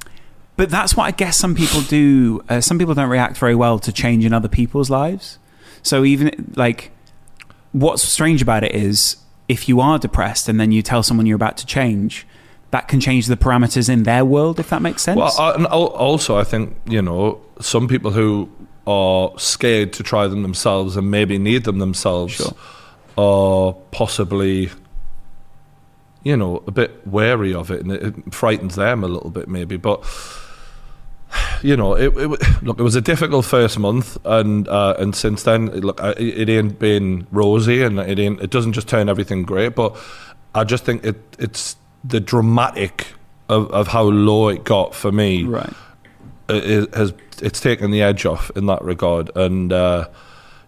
But 0.59 0.69
that's 0.69 0.93
what 0.93 1.05
I 1.05 1.11
guess 1.11 1.37
some 1.37 1.55
people 1.55 1.79
do. 1.79 2.43
Uh, 2.49 2.59
some 2.59 2.77
people 2.77 2.93
don't 2.93 3.07
react 3.07 3.37
very 3.37 3.55
well 3.55 3.79
to 3.79 3.93
change 3.93 4.25
in 4.25 4.33
other 4.33 4.49
people's 4.49 4.89
lives. 4.89 5.39
So 5.83 6.03
even 6.03 6.51
like, 6.57 6.91
what's 7.71 8.03
strange 8.03 8.41
about 8.41 8.65
it 8.65 8.75
is 8.75 9.15
if 9.47 9.69
you 9.69 9.79
are 9.79 9.97
depressed 9.97 10.49
and 10.49 10.59
then 10.59 10.73
you 10.73 10.81
tell 10.81 11.01
someone 11.01 11.25
you're 11.25 11.37
about 11.37 11.55
to 11.59 11.65
change, 11.65 12.27
that 12.71 12.89
can 12.89 12.99
change 12.99 13.27
the 13.27 13.37
parameters 13.37 13.87
in 13.87 14.03
their 14.03 14.25
world. 14.25 14.59
If 14.59 14.69
that 14.71 14.81
makes 14.81 15.01
sense. 15.01 15.17
Well, 15.17 15.33
I, 15.39 15.53
and 15.53 15.65
also, 15.65 16.37
I 16.37 16.43
think 16.43 16.75
you 16.85 17.01
know 17.01 17.39
some 17.61 17.87
people 17.87 18.11
who 18.11 18.51
are 18.85 19.31
scared 19.39 19.93
to 19.93 20.03
try 20.03 20.27
them 20.27 20.41
themselves 20.41 20.97
and 20.97 21.09
maybe 21.09 21.37
need 21.37 21.63
them 21.63 21.79
themselves 21.79 22.33
Sure. 22.33 22.53
are 23.17 23.71
possibly, 23.91 24.71
you 26.23 26.35
know, 26.35 26.61
a 26.67 26.71
bit 26.71 27.07
wary 27.07 27.53
of 27.53 27.71
it, 27.71 27.79
and 27.79 27.93
it, 27.93 28.03
it 28.03 28.33
frightens 28.33 28.75
them 28.75 29.05
a 29.05 29.07
little 29.07 29.29
bit, 29.29 29.47
maybe. 29.47 29.77
But 29.77 30.03
you 31.61 31.75
know, 31.75 31.93
it, 31.93 32.15
it 32.15 32.63
look, 32.63 32.79
it 32.79 32.83
was 32.83 32.95
a 32.95 33.01
difficult 33.01 33.45
first 33.45 33.79
month, 33.79 34.17
and 34.25 34.67
uh, 34.67 34.95
and 34.97 35.15
since 35.15 35.43
then, 35.43 35.69
it, 35.69 35.83
look, 35.83 35.99
it, 36.01 36.19
it 36.19 36.49
ain't 36.49 36.79
been 36.79 37.27
rosy, 37.31 37.83
and 37.83 37.99
it 37.99 38.19
ain't. 38.19 38.41
It 38.41 38.49
doesn't 38.49 38.73
just 38.73 38.87
turn 38.87 39.09
everything 39.09 39.43
great, 39.43 39.75
but 39.75 39.95
I 40.55 40.63
just 40.63 40.85
think 40.85 41.03
it 41.03 41.17
it's 41.37 41.75
the 42.03 42.19
dramatic 42.19 43.13
of, 43.49 43.69
of 43.71 43.87
how 43.87 44.03
low 44.03 44.47
it 44.49 44.63
got 44.63 44.95
for 44.95 45.11
me 45.11 45.43
right. 45.43 45.73
it 46.47 46.93
has 46.95 47.13
it's 47.41 47.59
taken 47.59 47.91
the 47.91 48.01
edge 48.01 48.25
off 48.25 48.51
in 48.55 48.65
that 48.67 48.81
regard 48.83 49.31
and 49.35 49.73
uh, 49.73 50.07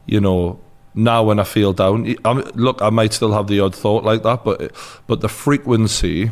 you 0.06 0.20
know 0.20 0.60
now 0.94 1.24
when 1.24 1.40
I 1.40 1.44
feel 1.44 1.74
down 1.74 2.16
I 2.26 2.34
mean, 2.34 2.46
look 2.56 2.82
I 2.82 2.90
might 2.90 3.14
still 3.14 3.32
have 3.34 3.48
the 3.48 3.60
odd 3.62 3.76
thought 3.76 4.04
like 4.04 4.24
that 4.24 4.44
but 4.44 4.72
but 5.08 5.22
the 5.22 5.30
frequency 5.30 6.32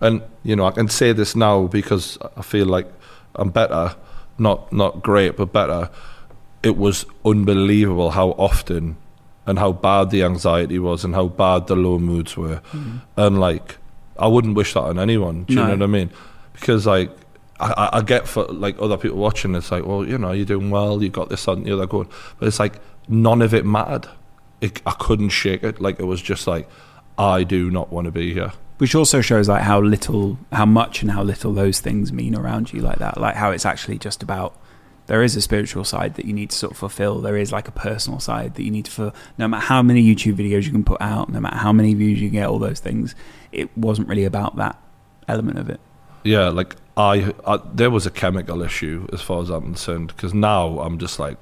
and 0.00 0.22
you 0.42 0.56
know 0.56 0.64
I 0.64 0.70
can 0.70 0.88
say 0.88 1.12
this 1.12 1.36
now 1.36 1.66
because 1.66 2.16
I 2.36 2.42
feel 2.42 2.66
like 2.66 2.90
I'm 3.34 3.50
better 3.50 3.94
not 4.38 4.72
not 4.72 5.02
great 5.02 5.36
but 5.36 5.52
better 5.52 5.90
it 6.62 6.76
was 6.76 7.04
unbelievable 7.24 8.10
how 8.10 8.30
often 8.30 8.96
and 9.46 9.58
how 9.58 9.72
bad 9.72 10.10
the 10.10 10.22
anxiety 10.22 10.78
was 10.78 11.04
and 11.04 11.14
how 11.14 11.26
bad 11.28 11.66
the 11.66 11.74
low 11.74 11.98
moods 11.98 12.36
were. 12.36 12.60
Mm-hmm. 12.72 12.96
And 13.16 13.40
like 13.40 13.78
I 14.18 14.26
wouldn't 14.28 14.54
wish 14.54 14.74
that 14.74 14.80
on 14.82 14.98
anyone. 14.98 15.44
Do 15.44 15.54
you 15.54 15.60
No. 15.60 15.66
know 15.66 15.72
what 15.74 15.82
I 15.82 15.86
mean? 15.86 16.10
Because 16.52 16.86
like 16.86 17.10
I, 17.58 17.72
I- 17.72 17.98
I 17.98 18.02
get 18.02 18.28
for 18.28 18.44
like 18.44 18.76
other 18.80 18.96
people 18.96 19.18
watching 19.18 19.54
it's 19.54 19.70
like 19.72 19.84
well 19.84 20.04
you 20.06 20.18
know 20.18 20.32
you're 20.32 20.46
doing 20.46 20.70
well 20.70 21.02
you 21.02 21.08
got 21.08 21.28
this 21.28 21.48
on 21.48 21.64
the 21.64 21.72
other 21.72 21.86
going. 21.86 22.08
But 22.38 22.48
it's 22.48 22.60
like 22.60 22.74
none 23.08 23.42
of 23.42 23.52
it 23.54 23.64
mattered. 23.66 24.08
It, 24.60 24.80
I 24.86 24.92
couldn't 24.92 25.30
shake 25.30 25.64
it. 25.64 25.80
Like 25.80 25.98
it 25.98 26.04
was 26.04 26.22
just 26.22 26.46
like 26.46 26.68
I 27.18 27.42
do 27.42 27.70
not 27.70 27.92
want 27.92 28.04
to 28.04 28.12
be 28.12 28.32
here 28.32 28.52
Which 28.82 28.96
also 28.96 29.20
shows 29.20 29.48
like 29.48 29.62
how 29.62 29.80
little, 29.80 30.38
how 30.50 30.66
much, 30.66 31.02
and 31.02 31.12
how 31.12 31.22
little 31.22 31.52
those 31.52 31.78
things 31.78 32.12
mean 32.12 32.34
around 32.34 32.72
you, 32.72 32.80
like 32.80 32.98
that. 32.98 33.16
Like 33.16 33.36
how 33.36 33.52
it's 33.52 33.64
actually 33.64 33.96
just 33.96 34.24
about. 34.24 34.58
There 35.06 35.22
is 35.22 35.36
a 35.36 35.40
spiritual 35.40 35.84
side 35.84 36.16
that 36.16 36.24
you 36.24 36.32
need 36.32 36.50
to 36.50 36.56
sort 36.56 36.72
of 36.72 36.78
fulfill. 36.78 37.20
There 37.20 37.36
is 37.36 37.52
like 37.52 37.68
a 37.68 37.70
personal 37.70 38.18
side 38.18 38.56
that 38.56 38.64
you 38.64 38.72
need 38.72 38.86
to 38.86 38.90
fulfill. 38.90 39.20
No 39.38 39.46
matter 39.46 39.66
how 39.66 39.82
many 39.82 40.02
YouTube 40.02 40.34
videos 40.34 40.64
you 40.64 40.72
can 40.72 40.82
put 40.82 41.00
out, 41.00 41.28
no 41.28 41.38
matter 41.38 41.58
how 41.58 41.72
many 41.72 41.94
views 41.94 42.20
you 42.20 42.28
get, 42.28 42.48
all 42.48 42.58
those 42.58 42.80
things, 42.80 43.14
it 43.52 43.70
wasn't 43.78 44.08
really 44.08 44.24
about 44.24 44.56
that 44.56 44.76
element 45.28 45.58
of 45.60 45.70
it. 45.70 45.80
yeah 46.24 46.48
like 46.48 46.74
I, 46.96 47.32
I 47.46 47.60
there 47.72 47.90
was 47.90 48.04
a 48.04 48.10
chemical 48.10 48.62
issue 48.62 49.06
as 49.12 49.22
far 49.22 49.42
as 49.42 49.48
I'm 49.48 49.62
concerned 49.62 50.08
because 50.08 50.34
now 50.34 50.80
I'm 50.80 50.98
just 50.98 51.20
like 51.20 51.38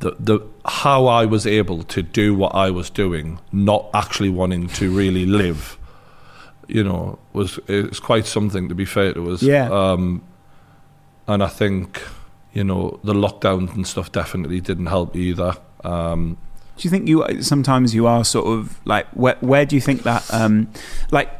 the 0.00 0.16
the 0.20 0.40
how 0.66 1.06
I 1.06 1.24
was 1.24 1.46
able 1.46 1.82
to 1.84 2.02
do 2.02 2.34
what 2.34 2.54
I 2.54 2.70
was 2.70 2.90
doing 2.90 3.40
not 3.52 3.88
actually 3.94 4.28
wanting 4.28 4.68
to 4.68 4.94
really 4.94 5.24
live 5.24 5.78
you 6.70 6.84
know 6.84 7.18
was 7.32 7.58
it's 7.68 8.00
quite 8.00 8.26
something 8.26 8.68
to 8.68 8.74
be 8.74 8.84
fair 8.84 9.12
to 9.14 9.30
us 9.32 9.42
Yeah. 9.42 9.68
um 9.70 10.22
and 11.26 11.42
I 11.42 11.48
think 11.48 12.02
you 12.52 12.64
know 12.64 12.98
the 13.04 13.12
lockdowns 13.14 13.74
and 13.74 13.86
stuff 13.86 14.10
definitely 14.12 14.60
didn't 14.60 14.86
help 14.86 15.14
either 15.16 15.54
um 15.84 16.36
Do 16.76 16.86
you 16.86 16.90
think 16.90 17.08
you 17.08 17.42
sometimes 17.42 17.94
you 17.94 18.06
are 18.06 18.24
sort 18.24 18.46
of 18.46 18.78
like 18.84 19.06
where 19.10 19.36
where 19.40 19.64
do 19.66 19.76
you 19.76 19.80
think 19.82 20.02
that 20.04 20.22
um 20.32 20.68
like 21.10 21.30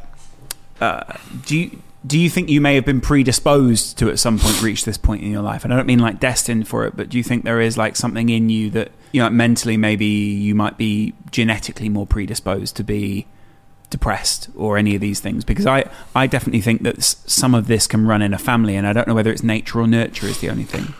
uh 0.80 1.02
do 1.46 1.58
you 1.58 1.82
do 2.06 2.18
you 2.18 2.30
think 2.30 2.48
you 2.48 2.62
may 2.62 2.74
have 2.76 2.86
been 2.86 3.00
predisposed 3.02 3.98
to 3.98 4.08
at 4.08 4.18
some 4.18 4.38
point 4.38 4.62
reach 4.62 4.86
this 4.86 4.96
point 4.96 5.22
in 5.22 5.30
your 5.30 5.42
life? 5.42 5.64
And 5.64 5.72
I 5.74 5.76
don't 5.76 5.86
mean 5.86 5.98
like 5.98 6.18
destined 6.18 6.66
for 6.66 6.86
it, 6.86 6.96
but 6.96 7.10
do 7.10 7.18
you 7.18 7.22
think 7.22 7.44
there 7.44 7.60
is 7.60 7.76
like 7.76 7.94
something 7.94 8.30
in 8.30 8.48
you 8.48 8.70
that 8.70 8.90
you 9.12 9.20
know 9.20 9.28
mentally 9.28 9.76
maybe 9.76 10.06
you 10.06 10.54
might 10.54 10.78
be 10.78 11.12
genetically 11.30 11.90
more 11.90 12.06
predisposed 12.06 12.74
to 12.76 12.84
be 12.84 13.26
depressed 13.90 14.48
or 14.56 14.78
any 14.78 14.94
of 14.94 15.00
these 15.00 15.20
things? 15.20 15.44
Because 15.44 15.66
I 15.66 15.84
I 16.14 16.26
definitely 16.26 16.60
think 16.62 16.82
that 16.82 17.02
some 17.02 17.54
of 17.54 17.66
this 17.66 17.86
can 17.86 18.06
run 18.06 18.22
in 18.22 18.32
a 18.32 18.38
family, 18.38 18.76
and 18.76 18.86
I 18.86 18.92
don't 18.92 19.06
know 19.08 19.14
whether 19.14 19.30
it's 19.32 19.42
nature 19.42 19.80
or 19.80 19.86
nurture 19.86 20.26
is 20.26 20.40
the 20.40 20.48
only 20.50 20.64
thing. 20.64 20.94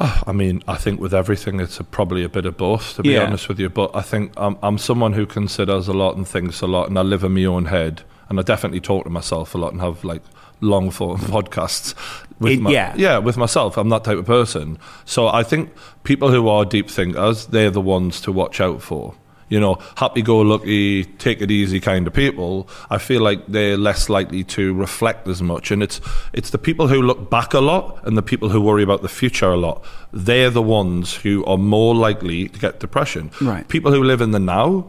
Ah, 0.00 0.22
I 0.28 0.32
mean, 0.32 0.62
I 0.68 0.76
think 0.76 1.00
with 1.00 1.12
everything, 1.12 1.58
it's 1.58 1.80
a, 1.80 1.84
probably 1.84 2.22
a 2.22 2.28
bit 2.28 2.46
of 2.46 2.56
both, 2.56 2.94
to 2.96 3.02
be 3.02 3.10
Yeah. 3.10 3.24
honest 3.24 3.48
with 3.48 3.58
you. 3.58 3.68
But 3.68 3.90
I 3.96 4.00
think 4.02 4.32
I'm, 4.36 4.56
I'm 4.62 4.78
someone 4.78 5.12
who 5.14 5.26
considers 5.26 5.88
a 5.88 5.92
lot 5.92 6.16
and 6.16 6.26
thinks 6.26 6.60
a 6.60 6.68
lot, 6.68 6.88
and 6.88 6.96
I 6.96 7.02
live 7.02 7.24
in 7.24 7.34
my 7.34 7.44
own 7.44 7.64
head. 7.64 8.02
And 8.28 8.38
I 8.38 8.42
definitely 8.42 8.80
talk 8.80 9.04
to 9.04 9.10
myself 9.10 9.54
a 9.54 9.58
lot 9.58 9.72
and 9.72 9.80
have 9.80 10.04
like 10.04 10.22
long 10.60 10.90
form 10.98 11.18
podcasts 11.18 11.94
with 12.38 12.52
It- 12.52 12.60
my, 12.60 12.70
yeah. 12.70 12.94
yeah, 12.96 13.18
with 13.18 13.36
myself. 13.36 13.76
I'm 13.76 13.88
that 13.88 14.04
type 14.04 14.18
of 14.18 14.26
person. 14.26 14.78
So 15.04 15.26
I 15.26 15.42
think 15.42 15.72
people 16.04 16.30
who 16.30 16.46
are 16.48 16.64
deep 16.64 16.88
thinkers, 16.90 17.46
they're 17.46 17.70
the 17.70 17.80
ones 17.80 18.20
to 18.20 18.30
watch 18.30 18.60
out 18.60 18.80
for. 18.82 19.14
You 19.48 19.58
know, 19.58 19.78
happy-go-lucky, 19.96 21.04
take 21.04 21.40
it 21.40 21.50
easy 21.50 21.80
kind 21.80 22.06
of 22.06 22.12
people, 22.12 22.68
I 22.90 22.98
feel 22.98 23.22
like 23.22 23.46
they're 23.46 23.76
less 23.76 24.08
likely 24.08 24.44
to 24.44 24.74
reflect 24.74 25.26
as 25.28 25.42
much. 25.42 25.70
And 25.70 25.82
it's 25.82 26.00
it's 26.32 26.50
the 26.50 26.58
people 26.58 26.88
who 26.88 27.02
look 27.02 27.30
back 27.30 27.54
a 27.54 27.60
lot 27.60 28.00
and 28.06 28.16
the 28.16 28.22
people 28.22 28.48
who 28.50 28.60
worry 28.60 28.82
about 28.82 29.02
the 29.02 29.08
future 29.08 29.50
a 29.50 29.56
lot. 29.56 29.84
They're 30.12 30.50
the 30.50 30.62
ones 30.62 31.14
who 31.14 31.44
are 31.46 31.58
more 31.58 31.94
likely 31.94 32.48
to 32.48 32.58
get 32.58 32.80
depression. 32.80 33.30
Right. 33.40 33.66
People 33.68 33.92
who 33.92 34.02
live 34.02 34.20
in 34.20 34.32
the 34.32 34.38
now, 34.38 34.88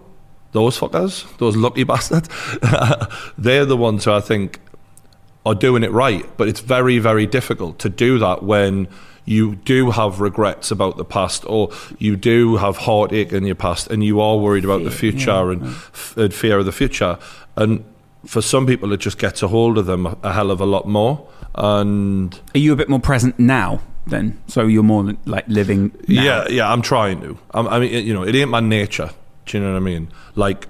those 0.52 0.80
fuckers, 0.80 1.26
those 1.38 1.56
lucky 1.56 1.84
bastards, 1.92 2.30
they're 3.38 3.66
the 3.66 3.78
ones 3.78 4.06
who 4.06 4.12
I 4.12 4.22
think 4.22 4.60
are 5.46 5.56
doing 5.56 5.84
it 5.84 5.92
right. 5.92 6.26
But 6.38 6.48
it's 6.48 6.60
very, 6.60 7.00
very 7.00 7.26
difficult 7.26 7.80
to 7.80 7.90
do 7.90 8.20
that 8.20 8.44
when 8.44 8.88
you 9.30 9.56
do 9.58 9.92
have 9.92 10.20
regrets 10.20 10.72
about 10.72 10.98
the 10.98 11.06
past 11.06 11.46
or 11.46 11.70
you 12.00 12.16
do 12.16 12.58
have 12.58 12.78
heartache 12.78 13.32
in 13.32 13.46
your 13.46 13.54
past 13.56 13.88
and 13.92 14.04
you 14.04 14.20
are 14.20 14.38
worried 14.38 14.66
about 14.66 14.84
the 14.84 14.90
future 14.90 15.30
yeah, 15.30 15.52
and, 15.52 15.64
f- 15.68 16.18
and 16.18 16.34
fear 16.34 16.58
of 16.58 16.66
the 16.66 16.72
future. 16.72 17.20
And 17.56 17.86
for 18.26 18.42
some 18.42 18.66
people, 18.66 18.92
it 18.92 19.00
just 19.00 19.20
gets 19.20 19.44
a 19.44 19.48
hold 19.48 19.78
of 19.78 19.86
them 19.86 20.08
a, 20.08 20.18
a 20.24 20.34
hell 20.34 20.50
of 20.50 20.60
a 20.60 20.66
lot 20.66 20.88
more. 20.88 21.28
And 21.54 22.40
Are 22.56 22.58
you 22.58 22.74
a 22.74 22.76
bit 22.76 22.90
more 22.90 23.00
present 23.00 23.38
now 23.38 23.82
then? 24.08 24.42
So 24.48 24.66
you're 24.66 24.82
more 24.82 25.14
like 25.26 25.48
living. 25.48 25.92
Now. 26.08 26.24
Yeah, 26.24 26.48
yeah, 26.50 26.72
I'm 26.72 26.82
trying 26.82 27.22
to. 27.22 27.38
I'm, 27.52 27.68
I 27.68 27.80
mean, 27.80 28.06
you 28.08 28.16
know, 28.16 28.24
it 28.24 28.34
ain't 28.34 28.50
my 28.50 28.62
nature. 28.62 29.12
Do 29.46 29.58
you 29.58 29.64
know 29.64 29.74
what 29.74 29.78
I 29.78 29.82
mean? 29.82 30.12
Like, 30.34 30.68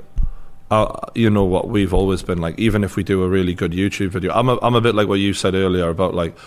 uh, 0.69 0.99
you 1.15 1.29
know 1.29 1.45
what 1.45 1.69
we've 1.69 1.93
always 1.93 2.23
been 2.23 2.39
like. 2.39 2.59
Even 2.59 2.83
if 2.83 2.97
we 2.97 3.03
do 3.03 3.23
a 3.23 3.29
really 3.29 3.53
good 3.53 3.71
YouTube 3.71 4.09
video, 4.09 4.33
I'm 4.33 4.49
a, 4.49 4.59
I'm 4.61 4.75
a 4.75 4.81
bit 4.81 4.95
like 4.95 5.07
what 5.07 5.19
you 5.19 5.33
said 5.33 5.55
earlier 5.55 5.87
about 5.87 6.13
like, 6.13 6.37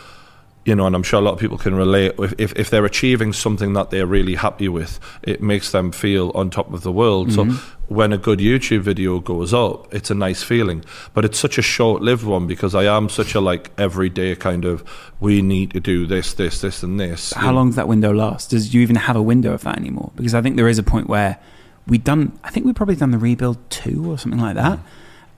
you 0.64 0.76
know, 0.76 0.86
and 0.86 0.94
I'm 0.94 1.02
sure 1.02 1.18
a 1.18 1.22
lot 1.22 1.32
of 1.32 1.40
people 1.40 1.59
can 1.59 1.74
relate. 1.74 2.14
If 2.18 2.34
if, 2.39 2.52
if 2.56 2.70
they're 2.70 2.84
achieving 2.84 3.32
something 3.32 3.72
that 3.72 3.90
they're 3.90 4.06
really 4.06 4.36
happy 4.36 4.68
with, 4.68 5.01
it 5.22 5.43
makes 5.43 5.72
them 5.72 5.90
feel 5.90 6.30
on 6.34 6.51
top 6.51 6.72
of 6.72 6.82
the 6.82 6.93
world. 6.93 7.32
So 7.32 7.44
mm-hmm. 7.44 7.94
when 7.94 8.12
a 8.12 8.18
good 8.18 8.39
YouTube 8.39 8.80
video 8.80 9.18
goes 9.18 9.52
up, 9.52 9.93
it's 9.93 10.10
a 10.10 10.14
nice 10.14 10.43
feeling. 10.43 10.84
But 11.14 11.24
it's 11.24 11.39
such 11.39 11.59
a 11.59 11.62
short-lived 11.62 12.24
one 12.24 12.47
because 12.47 12.74
I 12.74 12.84
am 12.84 13.09
such 13.09 13.34
a 13.34 13.40
like 13.40 13.72
everyday 13.76 14.36
kind 14.36 14.64
of. 14.64 14.84
We 15.18 15.43
need 15.43 15.72
to 15.72 15.80
do 15.80 16.06
this, 16.06 16.34
this, 16.34 16.60
this, 16.60 16.82
and 16.82 16.98
this. 16.98 17.32
How 17.32 17.52
long 17.52 17.68
does 17.68 17.76
that 17.76 17.89
window 17.89 18.12
last? 18.12 18.51
Does 18.51 18.72
you 18.72 18.82
even 18.82 18.97
have 18.97 19.16
a 19.16 19.22
window 19.22 19.52
of 19.52 19.62
that 19.62 19.78
anymore? 19.78 20.12
Because 20.16 20.34
I 20.34 20.43
think 20.43 20.56
there 20.56 20.68
is 20.68 20.78
a 20.78 20.82
point 20.84 21.09
where 21.09 21.39
we've 21.89 22.05
done. 22.05 22.39
I 22.44 22.51
think 22.51 22.66
we've 22.66 22.74
probably 22.74 22.97
done 22.97 23.10
the 23.10 23.18
rebuild 23.18 23.59
two 23.68 24.10
or 24.10 24.16
something 24.16 24.40
like 24.40 24.55
that. 24.55 24.78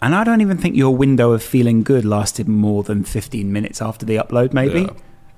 And 0.02 0.14
I 0.14 0.22
don't 0.22 0.42
even 0.42 0.58
think 0.58 0.76
your 0.76 0.94
window 0.94 1.32
of 1.32 1.42
feeling 1.42 1.82
good 1.82 2.04
lasted 2.04 2.46
more 2.46 2.82
than 2.82 3.04
15 3.04 3.50
minutes 3.50 3.80
after 3.80 4.04
the 4.04 4.16
upload, 4.16 4.52
maybe. 4.52 4.82
Yeah. 4.82 4.90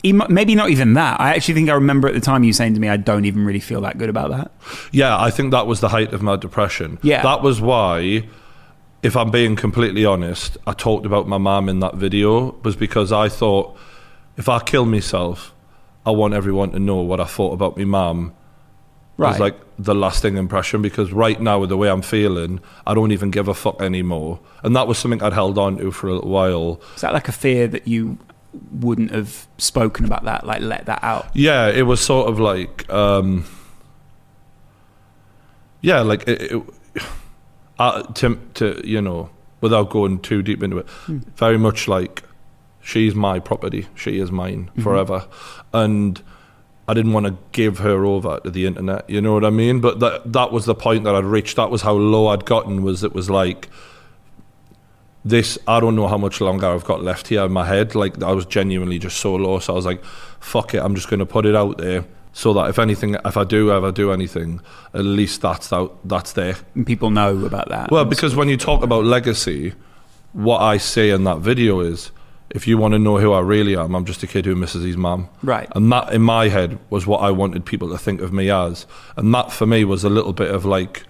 Maybe 0.04 0.54
not 0.54 0.70
even 0.70 0.94
that. 0.94 1.20
I 1.20 1.34
actually 1.34 1.54
think 1.54 1.68
I 1.68 1.74
remember 1.74 2.06
at 2.06 2.14
the 2.14 2.20
time 2.20 2.44
you 2.44 2.52
saying 2.52 2.74
to 2.74 2.80
me, 2.80 2.88
I 2.88 2.96
don't 2.96 3.24
even 3.24 3.44
really 3.44 3.60
feel 3.60 3.80
that 3.80 3.98
good 3.98 4.08
about 4.08 4.30
that. 4.30 4.52
Yeah, 4.92 5.20
I 5.20 5.30
think 5.30 5.50
that 5.50 5.66
was 5.66 5.80
the 5.80 5.88
height 5.88 6.12
of 6.12 6.22
my 6.22 6.36
depression. 6.36 6.98
Yeah. 7.02 7.22
That 7.22 7.42
was 7.42 7.60
why, 7.60 8.28
if 9.02 9.16
I'm 9.16 9.30
being 9.30 9.56
completely 9.56 10.04
honest, 10.04 10.58
I 10.66 10.74
talked 10.74 11.06
about 11.06 11.26
my 11.26 11.38
mum 11.38 11.68
in 11.68 11.80
that 11.80 11.96
video, 11.96 12.52
was 12.62 12.76
because 12.76 13.10
I 13.10 13.28
thought 13.28 13.76
if 14.36 14.48
I 14.48 14.60
kill 14.60 14.86
myself, 14.86 15.52
I 16.04 16.10
want 16.10 16.34
everyone 16.34 16.70
to 16.72 16.78
know 16.78 16.96
what 16.96 17.20
I 17.20 17.24
thought 17.24 17.52
about 17.52 17.76
my 17.76 17.84
mum. 17.84 18.34
Right. 19.18 19.30
Was 19.30 19.40
like 19.40 19.56
the 19.78 19.94
lasting 19.94 20.36
impression 20.36 20.82
because 20.82 21.10
right 21.10 21.40
now, 21.40 21.58
with 21.60 21.70
the 21.70 21.76
way 21.78 21.88
I'm 21.88 22.02
feeling, 22.02 22.60
I 22.86 22.92
don't 22.92 23.12
even 23.12 23.30
give 23.30 23.48
a 23.48 23.54
fuck 23.54 23.80
anymore. 23.80 24.40
And 24.62 24.76
that 24.76 24.86
was 24.86 24.98
something 24.98 25.22
I'd 25.22 25.32
held 25.32 25.56
on 25.56 25.78
to 25.78 25.90
for 25.90 26.08
a 26.08 26.14
little 26.14 26.28
while. 26.28 26.82
Is 26.96 27.00
that 27.00 27.14
like 27.14 27.26
a 27.26 27.32
fear 27.32 27.66
that 27.66 27.88
you 27.88 28.18
wouldn't 28.72 29.10
have 29.10 29.46
spoken 29.58 30.04
about 30.04 30.24
that, 30.24 30.46
like 30.46 30.60
let 30.60 30.86
that 30.86 31.02
out? 31.02 31.28
Yeah, 31.34 31.68
it 31.68 31.82
was 31.82 32.00
sort 32.00 32.28
of 32.28 32.38
like, 32.38 32.88
um, 32.90 33.44
yeah, 35.80 36.00
like 36.00 36.26
it, 36.28 36.52
it, 36.52 36.62
uh, 37.78 38.02
to 38.14 38.40
to 38.54 38.80
you 38.84 39.00
know, 39.00 39.30
without 39.60 39.90
going 39.90 40.20
too 40.20 40.42
deep 40.42 40.62
into 40.62 40.78
it, 40.78 40.88
very 41.08 41.58
much 41.58 41.88
like 41.88 42.22
she's 42.80 43.14
my 43.14 43.38
property, 43.38 43.86
she 43.94 44.18
is 44.18 44.30
mine 44.30 44.70
forever, 44.82 45.26
and 45.72 46.22
I 46.88 46.94
didn't 46.94 47.12
want 47.12 47.26
to 47.26 47.36
give 47.52 47.78
her 47.78 48.04
over 48.04 48.38
to 48.40 48.50
the 48.50 48.66
internet. 48.66 49.08
You 49.10 49.20
know 49.20 49.32
what 49.32 49.44
I 49.44 49.50
mean? 49.50 49.80
But 49.80 49.98
that 50.00 50.32
that 50.32 50.52
was 50.52 50.66
the 50.66 50.74
point 50.74 51.04
that 51.04 51.14
I'd 51.14 51.24
reached. 51.24 51.56
That 51.56 51.70
was 51.70 51.82
how 51.82 51.94
low 51.94 52.28
I'd 52.28 52.44
gotten. 52.44 52.82
Was 52.82 53.02
it 53.02 53.12
was 53.12 53.28
like 53.28 53.68
this 55.26 55.58
I 55.66 55.80
don't 55.80 55.96
know 55.96 56.06
how 56.06 56.18
much 56.18 56.40
longer 56.40 56.66
I've 56.66 56.84
got 56.84 57.02
left 57.02 57.28
here 57.28 57.44
in 57.44 57.52
my 57.52 57.66
head. 57.66 57.94
Like 57.94 58.22
I 58.22 58.32
was 58.32 58.46
genuinely 58.46 58.98
just 58.98 59.18
so 59.18 59.34
low. 59.34 59.58
So 59.58 59.72
I 59.72 59.76
was 59.76 59.84
like, 59.84 60.02
fuck 60.40 60.72
it, 60.72 60.78
I'm 60.78 60.94
just 60.94 61.10
gonna 61.10 61.26
put 61.26 61.44
it 61.46 61.56
out 61.56 61.78
there 61.78 62.04
so 62.32 62.52
that 62.52 62.68
if 62.68 62.78
anything 62.78 63.16
if 63.24 63.36
I 63.36 63.44
do 63.44 63.72
ever 63.72 63.90
do 63.90 64.12
anything, 64.12 64.60
at 64.94 65.04
least 65.04 65.42
that's 65.42 65.72
out 65.72 65.98
that's 66.08 66.32
there. 66.32 66.56
And 66.74 66.86
people 66.86 67.10
know 67.10 67.44
about 67.44 67.68
that. 67.70 67.90
Well, 67.90 68.04
because 68.04 68.36
when 68.36 68.48
you 68.48 68.56
talk 68.56 68.82
about 68.82 69.04
legacy, 69.04 69.74
what 70.32 70.60
I 70.60 70.76
say 70.76 71.10
in 71.10 71.24
that 71.24 71.38
video 71.38 71.80
is 71.80 72.12
if 72.50 72.68
you 72.68 72.78
want 72.78 72.92
to 72.92 72.98
know 72.98 73.18
who 73.18 73.32
I 73.32 73.40
really 73.40 73.76
am, 73.76 73.96
I'm 73.96 74.04
just 74.04 74.22
a 74.22 74.26
kid 74.28 74.44
who 74.44 74.54
misses 74.54 74.84
his 74.84 74.96
mum. 74.96 75.28
Right. 75.42 75.68
And 75.74 75.90
that 75.90 76.12
in 76.12 76.22
my 76.22 76.48
head 76.48 76.78
was 76.88 77.04
what 77.06 77.18
I 77.18 77.32
wanted 77.32 77.66
people 77.66 77.88
to 77.90 77.98
think 77.98 78.20
of 78.20 78.32
me 78.32 78.48
as. 78.50 78.86
And 79.16 79.34
that 79.34 79.50
for 79.50 79.66
me 79.66 79.84
was 79.84 80.04
a 80.04 80.08
little 80.08 80.32
bit 80.32 80.54
of 80.54 80.64
like 80.64 81.02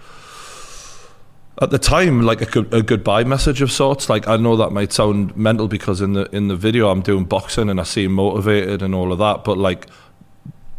at 1.63 1.71
the 1.71 1.79
time 1.79 2.21
like 2.23 2.55
a, 2.55 2.59
a 2.71 2.83
goodbye 2.83 3.25
message 3.25 3.63
of 3.63 3.73
sorts 3.73 4.09
like 4.11 4.29
i 4.29 4.37
know 4.37 4.57
that 4.57 4.71
might 4.71 4.93
sound 4.93 5.35
mental 5.37 5.69
because 5.69 6.01
in 6.01 6.13
the 6.13 6.25
in 6.35 6.49
the 6.49 6.57
video 6.57 6.91
i'm 6.91 7.01
doing 7.01 7.25
boxing 7.25 7.71
and 7.71 7.81
i 7.81 7.83
seem 7.83 8.13
motivated 8.13 8.83
and 8.83 8.95
all 8.95 9.11
of 9.13 9.19
that 9.19 9.43
but 9.45 9.57
like 9.57 9.87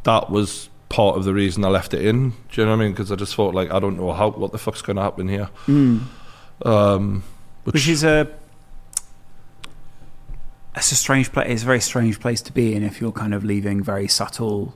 that 0.04 0.30
was 0.30 0.70
part 0.90 1.18
of 1.18 1.24
the 1.26 1.34
reason 1.34 1.66
i 1.66 1.68
left 1.68 1.94
it 1.94 2.06
in 2.06 2.30
do 2.30 2.62
you 2.62 2.66
know 2.66 2.72
what 2.72 2.82
i 2.82 2.84
mean 2.86 2.92
because 2.92 3.12
i 3.12 3.16
just 3.16 3.34
thought 3.36 3.56
like 3.56 3.72
i 3.72 3.80
don't 3.80 3.98
know 3.98 4.14
how 4.14 4.30
what 4.30 4.52
the 4.52 4.58
fuck's 4.58 4.82
going 4.82 4.96
to 4.96 5.02
happen 5.02 5.28
here 5.28 5.50
um 6.64 7.24
which, 7.64 7.74
which 7.74 7.88
is 7.90 8.04
a 8.04 8.28
it's 10.76 10.92
a 10.92 10.96
strange 10.96 11.32
place. 11.32 11.48
It's 11.50 11.64
a 11.64 11.66
very 11.66 11.82
strange 11.82 12.20
place 12.20 12.40
to 12.44 12.54
be 12.54 12.76
in 12.76 12.84
if 12.84 13.02
you're 13.02 13.12
kind 13.12 13.34
of 13.34 13.44
leaving 13.44 13.82
very 13.84 14.08
subtle 14.08 14.76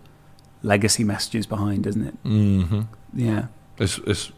legacy 0.64 1.04
messages 1.04 1.46
behind, 1.46 1.86
isn't 1.86 2.08
it? 2.08 2.24
mhm. 2.24 2.88
Yeah. 3.14 3.46
it's 3.78 4.00
it's 4.08 4.32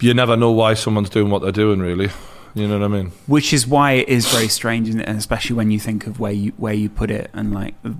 you 0.00 0.14
never 0.14 0.36
know 0.36 0.50
why 0.50 0.74
someone's 0.74 1.10
doing 1.10 1.30
what 1.30 1.42
they're 1.42 1.52
doing 1.52 1.80
really 1.80 2.10
you 2.54 2.66
know 2.66 2.78
what 2.78 2.84
i 2.84 2.88
mean 2.88 3.12
Which 3.26 3.52
is 3.52 3.66
why 3.66 3.92
it 3.92 4.08
is 4.08 4.28
very 4.32 4.48
strange. 4.48 4.88
And 4.88 5.00
especially 5.02 5.54
when 5.54 5.70
you 5.70 5.78
think 5.78 6.06
of 6.06 6.18
where 6.18 6.32
you 6.32 6.52
where 6.56 6.74
you 6.74 6.88
put 6.88 7.10
it 7.10 7.30
and 7.32 7.54
like 7.54 7.74
uh, 7.84 7.92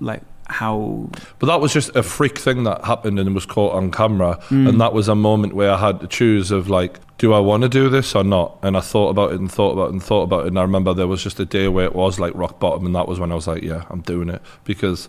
like 0.00 0.22
how 0.46 1.08
But 1.38 1.46
that 1.46 1.60
was 1.60 1.72
just 1.72 1.94
a 1.96 2.02
freak 2.02 2.36
thing 2.36 2.64
that 2.64 2.84
happened 2.84 3.18
and 3.18 3.34
was 3.34 3.46
caught 3.46 3.72
on 3.72 3.90
camera. 3.90 4.38
Mm. 4.48 4.68
And 4.68 4.80
that 4.80 4.92
was 4.92 5.08
a 5.08 5.14
moment 5.14 5.54
where 5.54 5.70
I 5.70 5.78
had 5.78 6.00
to 6.00 6.06
choose 6.08 6.50
of 6.50 6.68
like, 6.68 6.98
do 7.18 7.32
I 7.32 7.38
want 7.38 7.62
to 7.62 7.68
do 7.68 7.88
this 7.88 8.14
or 8.14 8.24
not? 8.24 8.58
And 8.62 8.76
I 8.76 8.80
thought 8.80 9.10
about 9.10 9.32
it 9.32 9.40
and 9.40 9.50
thought 9.50 9.72
about 9.72 9.90
it 9.90 9.92
and 9.92 10.02
thought 10.02 10.22
about 10.22 10.44
it. 10.44 10.48
And 10.48 10.58
I 10.58 10.62
remember 10.62 10.92
there 10.92 11.06
was 11.06 11.22
just 11.22 11.38
a 11.40 11.46
day 11.46 11.68
where 11.68 11.84
it 11.84 11.94
was 11.94 12.18
like 12.18 12.34
rock 12.34 12.58
bottom. 12.58 12.84
And 12.84 12.94
that 12.96 13.06
was 13.06 13.20
when 13.20 13.30
I 13.30 13.36
was 13.36 13.46
like, 13.46 13.62
yeah, 13.62 13.84
I'm 13.90 14.00
doing 14.00 14.28
it 14.28 14.42
because 14.64 15.08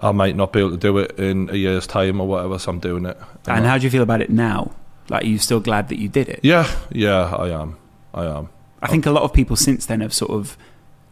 I 0.00 0.12
might 0.12 0.36
not 0.36 0.52
be 0.52 0.60
able 0.60 0.70
to 0.72 0.76
do 0.76 0.98
it 0.98 1.18
in 1.18 1.48
a 1.50 1.56
year's 1.56 1.86
time 1.86 2.20
or 2.20 2.26
whatever. 2.26 2.58
So 2.58 2.70
I'm 2.70 2.80
doing 2.80 3.06
it. 3.06 3.16
and 3.46 3.64
how 3.64 3.78
do 3.78 3.84
you 3.84 3.90
feel 3.90 4.02
about 4.02 4.20
it 4.20 4.30
now? 4.30 4.72
Like, 5.08 5.24
are 5.24 5.26
you 5.26 5.38
still 5.38 5.60
glad 5.60 5.88
that 5.88 5.98
you 5.98 6.08
did 6.08 6.28
it? 6.28 6.40
yeah, 6.42 6.70
yeah, 6.90 7.34
I 7.34 7.50
am. 7.50 7.76
I 8.14 8.24
am. 8.24 8.48
I 8.82 8.88
think 8.88 9.06
a 9.06 9.10
lot 9.10 9.22
of 9.22 9.32
people 9.32 9.56
since 9.56 9.86
then 9.86 10.00
have 10.00 10.12
sort 10.14 10.30
of 10.30 10.56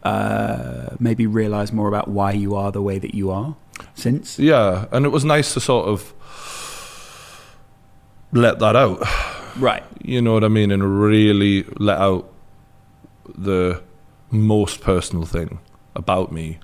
uh, 0.03 0.95
maybe 0.99 1.25
realised 1.27 1.73
more 1.73 1.87
about 1.87 2.07
why 2.07 2.31
you 2.31 2.55
are 2.55 2.71
the 2.71 2.81
way 2.81 2.99
that 2.99 3.15
you 3.15 3.31
are 3.31 3.55
since. 3.95 4.37
Yeah. 4.37 4.85
And 4.91 5.05
it 5.05 5.09
was 5.09 5.23
nice 5.25 5.53
to 5.53 5.59
sort 5.59 5.87
of 5.87 6.13
let 8.31 8.59
that 8.59 8.75
out. 8.75 9.01
Right. 9.57 9.83
you 10.01 10.19
know 10.21 10.33
what 10.33 10.43
I 10.43 10.47
mean, 10.47 10.71
and 10.71 10.99
really 10.99 11.63
let 11.77 11.99
out 11.99 12.31
the 13.37 13.81
most 14.31 14.81
personal 14.81 15.25
thing 15.25 15.59
about 15.95 16.31
me. 16.31 16.57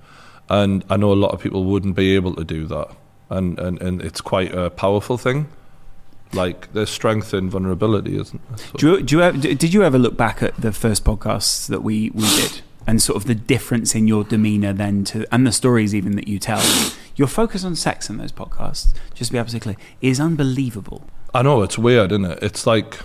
And 0.50 0.84
I 0.90 0.98
know 0.98 1.12
a 1.12 1.16
lot 1.16 1.32
of 1.32 1.42
people 1.42 1.64
wouldn't 1.66 1.96
be 1.96 2.16
able 2.16 2.36
to 2.36 2.44
do 2.44 2.66
that. 2.68 2.90
And, 3.30 3.60
and, 3.60 3.80
and 3.82 4.02
it's 4.02 4.22
quite 4.22 4.54
a 4.54 4.70
powerful 4.72 5.18
thing. 5.18 5.48
Like, 6.34 6.72
there's 6.74 6.90
strength 6.90 7.34
in 7.34 7.50
vulnerability, 7.50 8.18
isn't 8.20 8.42
there? 8.50 8.58
So- 8.58 8.78
Do 8.78 8.88
you, 8.98 9.04
do 9.04 9.16
you 9.18 9.22
ever, 9.24 9.38
did 9.38 9.74
you 9.74 9.84
ever 9.84 9.98
look 10.00 10.18
back 10.18 10.42
at 10.44 10.56
the 10.58 10.72
first 10.72 11.04
podcasts 11.04 11.68
that 11.68 11.82
we, 11.84 12.10
we 12.12 12.22
did 12.36 12.62
and 12.88 13.02
sort 13.02 13.18
of 13.18 13.26
the 13.26 13.36
difference 13.36 13.94
in 13.94 14.08
your 14.08 14.24
demeanor 14.24 14.74
then 14.74 15.04
to 15.06 15.28
and 15.34 15.46
the 15.46 15.52
stories 15.52 15.94
even 15.94 16.16
that 16.16 16.28
you 16.28 16.40
tell? 16.40 16.62
Your 17.16 17.28
focus 17.28 17.64
on 17.64 17.76
sex 17.76 18.10
in 18.10 18.18
those 18.18 18.32
podcasts, 18.32 18.94
just 19.14 19.30
to 19.30 19.34
be 19.34 19.38
absolutely 19.40 19.76
clear, 19.76 19.86
is 20.02 20.20
unbelievable. 20.20 21.04
I 21.34 21.42
know, 21.44 21.62
it's 21.64 21.78
weird, 21.78 22.12
isn't 22.12 22.26
it? 22.26 22.40
It's 22.42 22.66
like, 22.66 23.00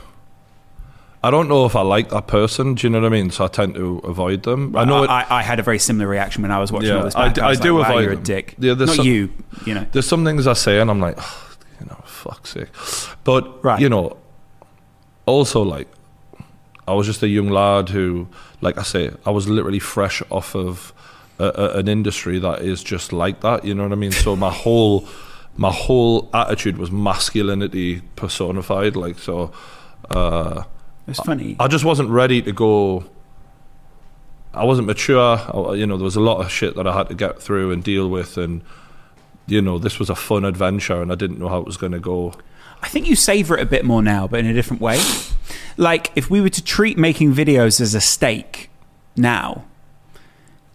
I 1.26 1.30
don't 1.30 1.48
know 1.48 1.64
if 1.64 1.74
I 1.74 1.80
like 1.80 2.10
that 2.10 2.26
person, 2.26 2.74
do 2.74 2.86
you 2.86 2.90
know 2.90 3.00
what 3.00 3.06
I 3.06 3.10
mean? 3.10 3.30
So 3.30 3.44
I 3.44 3.48
tend 3.48 3.74
to 3.76 3.98
avoid 4.04 4.42
them. 4.42 4.76
I 4.76 4.84
know 4.84 5.04
it, 5.04 5.10
I, 5.10 5.24
I 5.38 5.42
had 5.42 5.58
a 5.58 5.62
very 5.62 5.78
similar 5.78 6.06
reaction 6.06 6.42
when 6.42 6.50
I 6.50 6.58
was 6.58 6.70
watching 6.70 6.90
Yeah, 6.90 6.98
all 6.98 7.04
this. 7.04 7.14
I 7.14 7.28
Back. 7.28 7.38
I, 7.38 7.48
I 7.50 7.54
do 7.54 7.78
like, 7.78 7.88
wow, 7.88 7.94
avoid 7.94 8.04
you're 8.04 8.12
a 8.12 8.16
dick. 8.16 8.54
Yeah, 8.58 8.74
Not 8.74 8.88
some- 8.90 9.06
you, 9.06 9.30
you 9.66 9.74
know. 9.74 9.86
there's 9.92 10.06
some 10.06 10.24
things 10.24 10.46
I 10.46 10.52
say 10.52 10.78
and 10.80 10.90
I'm 10.90 11.00
like, 11.00 11.16
"Oh, 11.18 11.56
you 11.80 11.86
know, 11.86 11.96
fuck's 12.04 12.50
sake. 12.50 12.68
But 13.24 13.64
Right. 13.64 13.80
you 13.80 13.88
know, 13.88 14.16
also 15.26 15.62
like, 15.62 15.88
I 16.86 16.92
was 16.92 17.06
just 17.06 17.22
a 17.22 17.28
young 17.28 17.48
lad 17.48 17.88
who, 17.88 18.28
like 18.60 18.76
I 18.78 18.82
say, 18.82 19.10
I 19.24 19.30
was 19.30 19.48
literally 19.48 19.78
fresh 19.78 20.22
off 20.30 20.54
of 20.54 20.92
a, 21.38 21.44
a, 21.44 21.78
an 21.78 21.88
industry 21.88 22.38
that 22.38 22.60
is 22.60 22.82
just 22.84 23.12
like 23.12 23.40
that. 23.40 23.64
You 23.64 23.74
know 23.74 23.84
what 23.84 23.92
I 23.92 23.96
mean? 23.96 24.12
So 24.12 24.36
my 24.36 24.50
whole 24.64 25.08
my 25.56 25.70
whole 25.72 26.28
attitude 26.34 26.76
was 26.76 26.90
masculinity 26.90 28.02
personified. 28.16 28.96
Like 28.96 29.18
so, 29.18 29.52
uh, 30.10 30.64
It's 31.06 31.20
funny. 31.20 31.56
I 31.60 31.68
just 31.68 31.84
wasn't 31.84 32.10
ready 32.10 32.40
to 32.42 32.52
go. 32.52 33.04
I 34.52 34.64
wasn't 34.64 34.86
mature. 34.86 35.20
I, 35.20 35.74
you 35.74 35.86
know, 35.86 35.96
there 35.96 36.04
was 36.04 36.16
a 36.16 36.20
lot 36.20 36.40
of 36.40 36.50
shit 36.50 36.76
that 36.76 36.86
I 36.86 36.96
had 36.96 37.08
to 37.08 37.14
get 37.14 37.42
through 37.42 37.72
and 37.72 37.82
deal 37.82 38.08
with, 38.08 38.38
and 38.38 38.62
you 39.46 39.60
know, 39.60 39.78
this 39.78 39.98
was 39.98 40.08
a 40.08 40.14
fun 40.14 40.44
adventure, 40.44 41.02
and 41.02 41.12
I 41.12 41.14
didn't 41.14 41.38
know 41.38 41.48
how 41.48 41.58
it 41.58 41.66
was 41.66 41.76
going 41.76 41.92
to 41.92 42.00
go. 42.00 42.34
I 42.82 42.88
think 42.88 43.08
you 43.08 43.16
savor 43.16 43.56
it 43.56 43.62
a 43.62 43.66
bit 43.66 43.84
more 43.84 44.02
now, 44.02 44.26
but 44.26 44.40
in 44.40 44.46
a 44.46 44.52
different 44.52 44.82
way. 44.82 45.00
Like 45.76 46.12
if 46.14 46.30
we 46.30 46.40
were 46.40 46.50
to 46.50 46.62
treat 46.62 46.98
making 46.98 47.34
videos 47.34 47.80
as 47.80 47.94
a 47.94 48.00
steak 48.00 48.70
now, 49.16 49.64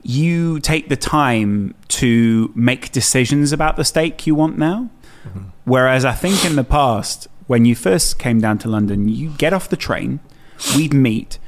you 0.02 0.60
take 0.60 0.90
the 0.90 0.96
time 0.96 1.76
to 1.88 2.52
make 2.56 2.92
decisions 2.92 3.52
about 3.52 3.76
the 3.76 3.86
steak 3.86 4.26
you 4.26 4.36
want 4.36 4.58
now. 4.58 4.90
Mm-hmm. 5.26 5.50
Whereas 5.66 6.06
I 6.06 6.14
think 6.14 6.46
in 6.46 6.56
the 6.56 6.64
past, 6.64 7.28
when 7.50 7.66
you 7.66 7.74
first 7.74 8.20
came 8.20 8.40
down 8.40 8.60
to 8.60 8.70
London, 8.70 9.10
you 9.10 9.32
get 9.40 9.54
off 9.54 9.68
the 9.70 9.76
train, 9.76 10.20
we'd 10.76 10.94
meet. 10.94 11.40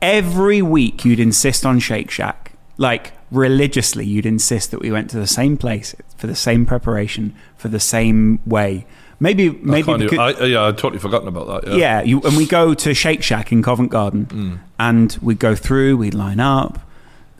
Every 0.00 0.62
week 0.62 1.04
you'd 1.04 1.20
insist 1.20 1.66
on 1.66 1.78
Shake 1.78 2.10
Shack. 2.10 2.52
Like 2.78 3.12
religiously, 3.30 4.06
you'd 4.06 4.24
insist 4.24 4.70
that 4.70 4.80
we 4.80 4.90
went 4.90 5.10
to 5.10 5.18
the 5.18 5.26
same 5.26 5.56
place 5.58 5.94
for 6.16 6.26
the 6.26 6.34
same 6.34 6.64
preparation, 6.64 7.34
for 7.56 7.68
the 7.68 7.78
same 7.78 8.40
way. 8.46 8.86
Maybe, 9.20 9.50
I 9.50 9.54
maybe 9.62 9.82
can't 9.86 10.00
because- 10.00 10.40
I, 10.40 10.44
yeah, 10.46 10.62
I'd 10.62 10.78
totally 10.78 10.98
forgotten 10.98 11.28
about 11.28 11.46
that. 11.64 11.70
Yeah. 11.72 11.76
yeah, 11.76 12.02
you, 12.02 12.22
and 12.22 12.34
we 12.36 12.46
go 12.46 12.72
to 12.72 12.94
Shake 12.94 13.22
Shack 13.22 13.52
in 13.52 13.62
Covent 13.62 13.90
Garden, 13.90 14.60
and 14.78 15.16
we 15.20 15.34
go 15.34 15.54
through, 15.54 15.98
we 15.98 16.10
line 16.10 16.40
up, 16.40 16.80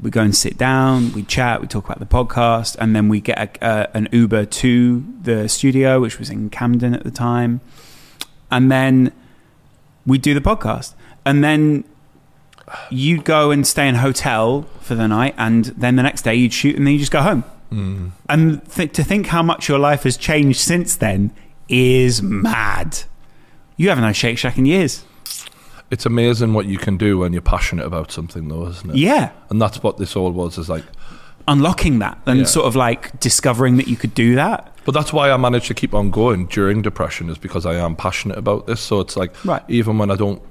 we 0.00 0.10
go 0.10 0.20
and 0.20 0.36
sit 0.36 0.58
down, 0.58 1.12
we 1.14 1.22
chat, 1.24 1.60
we 1.62 1.66
talk 1.66 1.86
about 1.86 1.98
the 1.98 2.06
podcast, 2.06 2.76
and 2.78 2.94
then 2.94 3.08
we 3.08 3.20
get 3.20 3.38
a, 3.38 3.64
uh, 3.64 3.86
an 3.94 4.08
Uber 4.12 4.44
to 4.44 5.04
the 5.22 5.48
studio, 5.48 5.98
which 6.00 6.18
was 6.20 6.28
in 6.30 6.50
Camden 6.50 6.94
at 6.94 7.04
the 7.04 7.10
time, 7.10 7.60
and 8.52 8.70
then 8.70 9.12
we 10.06 10.18
do 10.18 10.34
the 10.34 10.40
podcast, 10.40 10.94
and 11.24 11.42
then 11.42 11.82
you'd 12.90 13.24
go 13.24 13.50
and 13.50 13.66
stay 13.66 13.88
in 13.88 13.96
a 13.96 13.98
hotel 13.98 14.62
for 14.80 14.94
the 14.94 15.08
night, 15.08 15.34
and 15.36 15.64
then 15.66 15.96
the 15.96 16.02
next 16.02 16.22
day 16.22 16.34
you'd 16.34 16.52
shoot, 16.52 16.76
and 16.76 16.86
then 16.86 16.92
you 16.92 17.00
just 17.00 17.10
go 17.10 17.22
home. 17.22 17.42
Hmm. 17.70 18.08
And 18.28 18.64
th- 18.70 18.92
to 18.92 19.02
think 19.02 19.26
how 19.28 19.42
much 19.42 19.68
your 19.68 19.78
life 19.78 20.02
has 20.04 20.16
changed 20.16 20.60
since 20.60 20.94
then 20.94 21.32
is 21.68 22.22
mad. 22.22 23.00
You 23.76 23.88
haven't 23.88 24.04
had 24.04 24.14
Shake 24.14 24.38
Shack 24.38 24.58
in 24.58 24.66
years. 24.66 25.04
It's 25.90 26.06
amazing 26.06 26.54
what 26.54 26.66
you 26.66 26.78
can 26.78 26.96
do 26.96 27.18
when 27.18 27.32
you're 27.32 27.42
passionate 27.42 27.86
about 27.86 28.12
something, 28.12 28.48
though, 28.48 28.66
isn't 28.68 28.90
it? 28.90 28.96
Yeah. 28.96 29.30
And 29.50 29.60
that's 29.60 29.82
what 29.82 29.98
this 29.98 30.16
all 30.16 30.32
was. 30.32 30.58
Is 30.58 30.68
like, 30.68 30.84
Unlocking 31.48 31.98
that 32.00 32.18
and 32.26 32.40
Yeah. 32.40 32.44
sort 32.46 32.66
of 32.66 32.76
like 32.76 33.18
discovering 33.20 33.76
that 33.76 33.88
you 33.88 33.96
could 33.96 34.14
do 34.14 34.34
that. 34.36 34.68
but 34.84 34.92
that's 34.94 35.12
why 35.12 35.30
I 35.30 35.36
managed 35.36 35.66
to 35.68 35.74
keep 35.74 35.94
on 35.94 36.10
going 36.10 36.46
during 36.46 36.82
depression, 36.82 37.30
is 37.30 37.38
because 37.38 37.64
I 37.66 37.74
am 37.74 37.94
passionate 37.94 38.36
about 38.36 38.66
this. 38.66 38.80
So 38.80 38.98
it's 39.00 39.16
like, 39.16 39.32
Right. 39.44 39.62
even 39.68 39.96
when 39.98 40.10
I 40.10 40.16
don't 40.16 40.42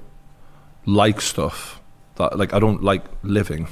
like 0.86 1.20
stuff, 1.20 1.80
that 2.16 2.38
like 2.38 2.54
I 2.54 2.58
don't 2.58 2.82
like 2.82 3.04
living, 3.22 3.68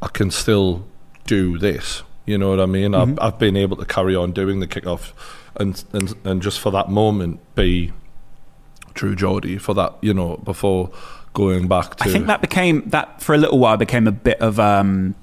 I 0.00 0.08
can 0.08 0.30
still 0.30 0.84
do 1.26 1.58
this. 1.58 2.02
You 2.26 2.38
know 2.38 2.50
what 2.50 2.60
I 2.60 2.66
mean? 2.66 2.94
I've, 2.94 3.18
I've 3.20 3.38
been 3.38 3.56
able 3.56 3.76
to 3.78 3.84
carry 3.84 4.14
on 4.14 4.32
doing 4.32 4.60
the 4.60 4.66
kickoff, 4.66 5.12
and 5.56 5.82
and 5.92 6.14
and 6.24 6.42
just 6.42 6.60
for 6.60 6.70
that 6.72 6.88
moment 6.88 7.40
be 7.54 7.92
true 8.94 9.14
Geordie 9.16 9.58
for 9.58 9.74
that. 9.74 9.94
You 10.02 10.14
know, 10.14 10.36
before 10.44 10.90
going 11.34 11.68
back 11.68 11.96
to 11.96 12.04
I 12.04 12.08
think 12.12 12.26
that 12.26 12.40
became 12.40 12.82
that 12.90 13.22
for 13.22 13.34
a 13.34 13.38
little 13.38 13.58
while 13.58 13.76
became 13.76 14.06
a 14.06 14.12
bit 14.12 14.40
of 14.40 14.60
um, 14.60 15.14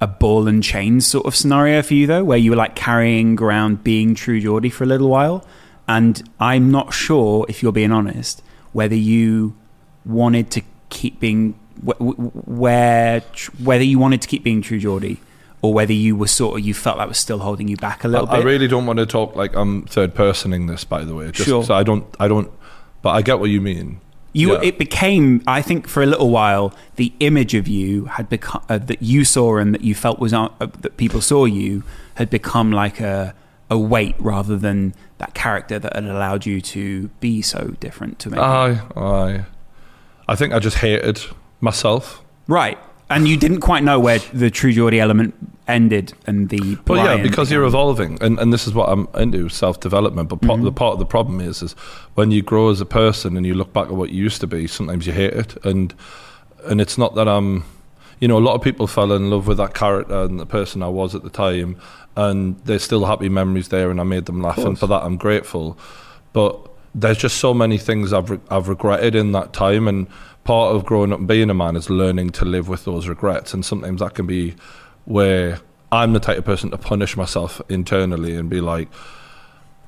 a 0.00 0.06
ball 0.06 0.46
and 0.46 0.62
chain 0.62 1.00
sort 1.00 1.26
of 1.26 1.34
scenario 1.34 1.82
for 1.82 1.94
you 1.94 2.06
though, 2.06 2.24
where 2.24 2.38
you 2.38 2.50
were 2.50 2.56
like 2.56 2.74
carrying 2.74 3.40
around 3.40 3.82
being 3.82 4.14
True 4.14 4.40
Geordie 4.40 4.70
for 4.70 4.84
a 4.84 4.86
little 4.86 5.08
while, 5.08 5.44
and 5.88 6.22
I'm 6.38 6.70
not 6.70 6.92
sure 6.92 7.46
if 7.48 7.62
you're 7.62 7.72
being 7.72 7.92
honest 7.92 8.42
whether 8.72 8.94
you 8.94 9.56
wanted 10.04 10.50
to 10.50 10.60
keep 10.90 11.18
being 11.18 11.58
wh- 11.86 11.96
wh- 11.98 12.48
where 12.48 13.20
whether 13.62 13.84
you 13.84 13.98
wanted 13.98 14.20
to 14.22 14.28
keep 14.28 14.42
being 14.42 14.62
True 14.62 14.78
Geordie. 14.78 15.20
Or 15.62 15.72
whether 15.72 15.94
you 15.94 16.14
were 16.14 16.28
sort 16.28 16.60
of 16.60 16.66
you 16.66 16.74
felt 16.74 16.98
that 16.98 17.08
was 17.08 17.18
still 17.18 17.38
holding 17.38 17.66
you 17.66 17.76
back 17.78 18.04
a 18.04 18.08
little 18.08 18.28
I, 18.28 18.36
I 18.36 18.42
really 18.42 18.68
don't 18.68 18.86
want 18.86 18.98
to 19.00 19.06
talk 19.06 19.34
like 19.34 19.56
I'm 19.56 19.82
third 19.86 20.14
personing 20.14 20.68
this, 20.68 20.84
by 20.84 21.02
the 21.02 21.12
way. 21.14 21.32
Just 21.32 21.48
Sure. 21.48 21.64
so 21.64 21.74
I 21.74 21.82
don't, 21.82 22.04
I 22.20 22.28
don't, 22.28 22.52
but 23.02 23.10
I 23.10 23.22
get 23.22 23.40
what 23.40 23.50
you 23.50 23.60
mean. 23.60 24.00
You, 24.36 24.52
Yeah. 24.52 24.60
it 24.68 24.76
became, 24.78 25.42
I 25.46 25.62
think, 25.62 25.88
for 25.88 26.02
a 26.02 26.06
little 26.06 26.30
while, 26.30 26.74
the 26.96 27.10
image 27.20 27.54
of 27.54 27.66
you 27.66 28.04
had 28.16 28.28
become 28.28 28.62
uh, 28.68 28.78
that 28.90 29.00
you 29.02 29.24
saw 29.24 29.56
and 29.56 29.72
that 29.74 29.82
you 29.82 29.94
felt 29.94 30.18
was 30.18 30.32
uh, 30.34 30.48
that 30.84 30.96
people 30.96 31.20
saw 31.20 31.44
you 31.46 31.82
had 32.14 32.28
become 32.30 32.70
like 32.70 33.00
a 33.00 33.34
a 33.68 33.78
weight 33.78 34.14
rather 34.20 34.56
than 34.56 34.94
that 35.18 35.32
character 35.34 35.76
that 35.78 35.92
had 35.96 36.04
allowed 36.04 36.46
you 36.46 36.60
to 36.60 37.08
be 37.20 37.42
so 37.42 37.74
different 37.80 38.18
to 38.20 38.30
me. 38.30 38.38
Aye, 38.38 38.80
aye. 38.94 39.44
I 40.28 40.36
think 40.36 40.52
I 40.52 40.58
just 40.60 40.76
hated 40.78 41.20
myself. 41.60 42.22
right, 42.46 42.78
and 43.08 43.28
you 43.28 43.36
didn't 43.36 43.60
quite 43.60 43.84
know 43.84 44.00
where 44.00 44.18
the 44.18 44.50
True 44.50 44.72
Geordie 44.72 45.00
element 45.00 45.34
ended 45.68 46.12
and 46.26 46.48
the. 46.48 46.78
Well, 46.86 47.04
yeah, 47.04 47.22
because 47.22 47.50
you're 47.50 47.64
evolving, 47.64 48.18
and, 48.20 48.38
and 48.38 48.52
this 48.52 48.66
is 48.66 48.74
what 48.74 48.88
I'm 48.88 49.08
into 49.14 49.48
self 49.48 49.80
development. 49.80 50.28
But 50.28 50.40
part, 50.40 50.60
the 50.62 50.68
mm-hmm. 50.68 50.76
part 50.76 50.94
of 50.94 50.98
the 50.98 51.06
problem 51.06 51.40
is, 51.40 51.62
is 51.62 51.72
when 52.14 52.30
you 52.30 52.42
grow 52.42 52.70
as 52.70 52.80
a 52.80 52.86
person 52.86 53.36
and 53.36 53.46
you 53.46 53.54
look 53.54 53.72
back 53.72 53.86
at 53.86 53.92
what 53.92 54.10
you 54.10 54.22
used 54.22 54.40
to 54.40 54.46
be, 54.46 54.66
sometimes 54.66 55.06
you 55.06 55.12
hate 55.12 55.34
it, 55.34 55.64
and 55.64 55.94
and 56.64 56.80
it's 56.80 56.98
not 56.98 57.14
that 57.14 57.28
I'm, 57.28 57.64
you 58.18 58.26
know, 58.28 58.38
a 58.38 58.40
lot 58.40 58.54
of 58.54 58.62
people 58.62 58.86
fell 58.86 59.12
in 59.12 59.30
love 59.30 59.46
with 59.46 59.58
that 59.58 59.74
character 59.74 60.22
and 60.22 60.40
the 60.40 60.46
person 60.46 60.82
I 60.82 60.88
was 60.88 61.14
at 61.14 61.22
the 61.22 61.30
time, 61.30 61.80
and 62.16 62.58
there's 62.64 62.82
still 62.82 63.04
happy 63.04 63.28
memories 63.28 63.68
there, 63.68 63.90
and 63.90 64.00
I 64.00 64.04
made 64.04 64.26
them 64.26 64.40
laugh, 64.40 64.58
and 64.58 64.78
for 64.78 64.86
that 64.88 65.02
I'm 65.02 65.16
grateful. 65.16 65.78
But 66.32 66.58
there's 66.94 67.18
just 67.18 67.36
so 67.36 67.54
many 67.54 67.78
things 67.78 68.12
I've 68.12 68.30
re- 68.30 68.40
I've 68.50 68.68
regretted 68.68 69.14
in 69.14 69.32
that 69.32 69.52
time, 69.52 69.86
and 69.86 70.08
part 70.46 70.74
of 70.74 70.84
growing 70.84 71.12
up 71.12 71.18
and 71.18 71.28
being 71.28 71.50
a 71.50 71.54
man 71.54 71.76
is 71.76 71.90
learning 71.90 72.30
to 72.30 72.44
live 72.44 72.68
with 72.68 72.84
those 72.84 73.08
regrets, 73.08 73.52
and 73.52 73.64
sometimes 73.64 74.00
that 74.00 74.14
can 74.14 74.26
be 74.26 74.54
where 75.04 75.60
I'm 75.92 76.12
the 76.12 76.20
type 76.20 76.38
of 76.38 76.44
person 76.44 76.70
to 76.70 76.78
punish 76.78 77.16
myself 77.16 77.60
internally 77.68 78.34
and 78.36 78.48
be 78.48 78.60
like, 78.60 78.88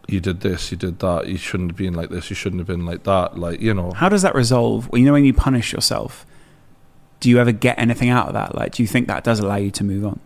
"You 0.06 0.20
did 0.20 0.40
this, 0.40 0.70
you 0.70 0.76
did 0.76 0.98
that, 1.00 1.28
you 1.28 1.36
shouldn't 1.38 1.70
have 1.70 1.76
been 1.76 1.94
like 1.94 2.10
this, 2.10 2.28
you 2.30 2.36
shouldn't 2.36 2.60
have 2.60 2.66
been 2.66 2.84
like 2.86 3.04
that," 3.04 3.38
like 3.38 3.60
you 3.60 3.72
know. 3.74 3.92
How 3.92 4.08
does 4.08 4.22
that 4.22 4.34
resolve? 4.34 4.88
Well, 4.90 4.98
you 4.98 5.06
know, 5.06 5.12
when 5.12 5.24
you 5.24 5.32
punish 5.34 5.72
yourself, 5.72 6.26
do 7.20 7.28
you 7.30 7.38
ever 7.38 7.52
get 7.52 7.78
anything 7.78 8.10
out 8.10 8.28
of 8.28 8.34
that? 8.34 8.54
Like, 8.54 8.72
do 8.74 8.82
you 8.82 8.86
think 8.86 9.06
that 9.08 9.24
does 9.24 9.40
allow 9.40 9.56
you 9.56 9.70
to 9.72 9.84
move 9.84 10.04
on? 10.04 10.20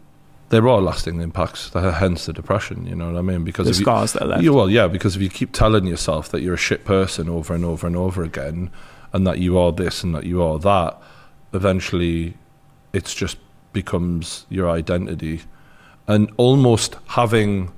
There 0.50 0.68
are 0.68 0.82
lasting 0.82 1.18
impacts, 1.22 1.70
hence 1.72 2.26
the 2.26 2.34
depression. 2.34 2.86
You 2.86 2.94
know 2.94 3.10
what 3.10 3.18
I 3.18 3.22
mean? 3.22 3.42
Because 3.42 3.64
The 3.64 3.70
if 3.70 3.78
you- 3.78 3.84
scars 3.84 4.12
that 4.12 4.22
are 4.24 4.28
left. 4.28 4.42
Yeah, 4.42 4.50
well, 4.50 4.68
yeah, 4.68 4.86
because 4.86 5.16
if 5.16 5.22
you 5.22 5.30
keep 5.30 5.52
telling 5.52 5.86
yourself 5.86 6.28
that 6.30 6.42
you're 6.42 6.52
a 6.54 6.58
shit 6.58 6.84
person 6.84 7.30
over 7.30 7.54
and 7.54 7.64
over 7.64 7.86
and 7.86 7.96
over 7.96 8.22
again, 8.22 8.70
and 9.12 9.26
that 9.26 9.38
you 9.38 9.58
are 9.58 9.72
this 9.72 10.02
and 10.02 10.14
that 10.14 10.24
you 10.24 10.42
are 10.42 10.58
that, 10.58 11.00
eventually, 11.52 12.34
it's 12.92 13.14
just 13.14 13.36
becomes 13.72 14.46
your 14.48 14.70
identity, 14.70 15.42
and 16.06 16.30
almost 16.36 16.96
having 17.08 17.70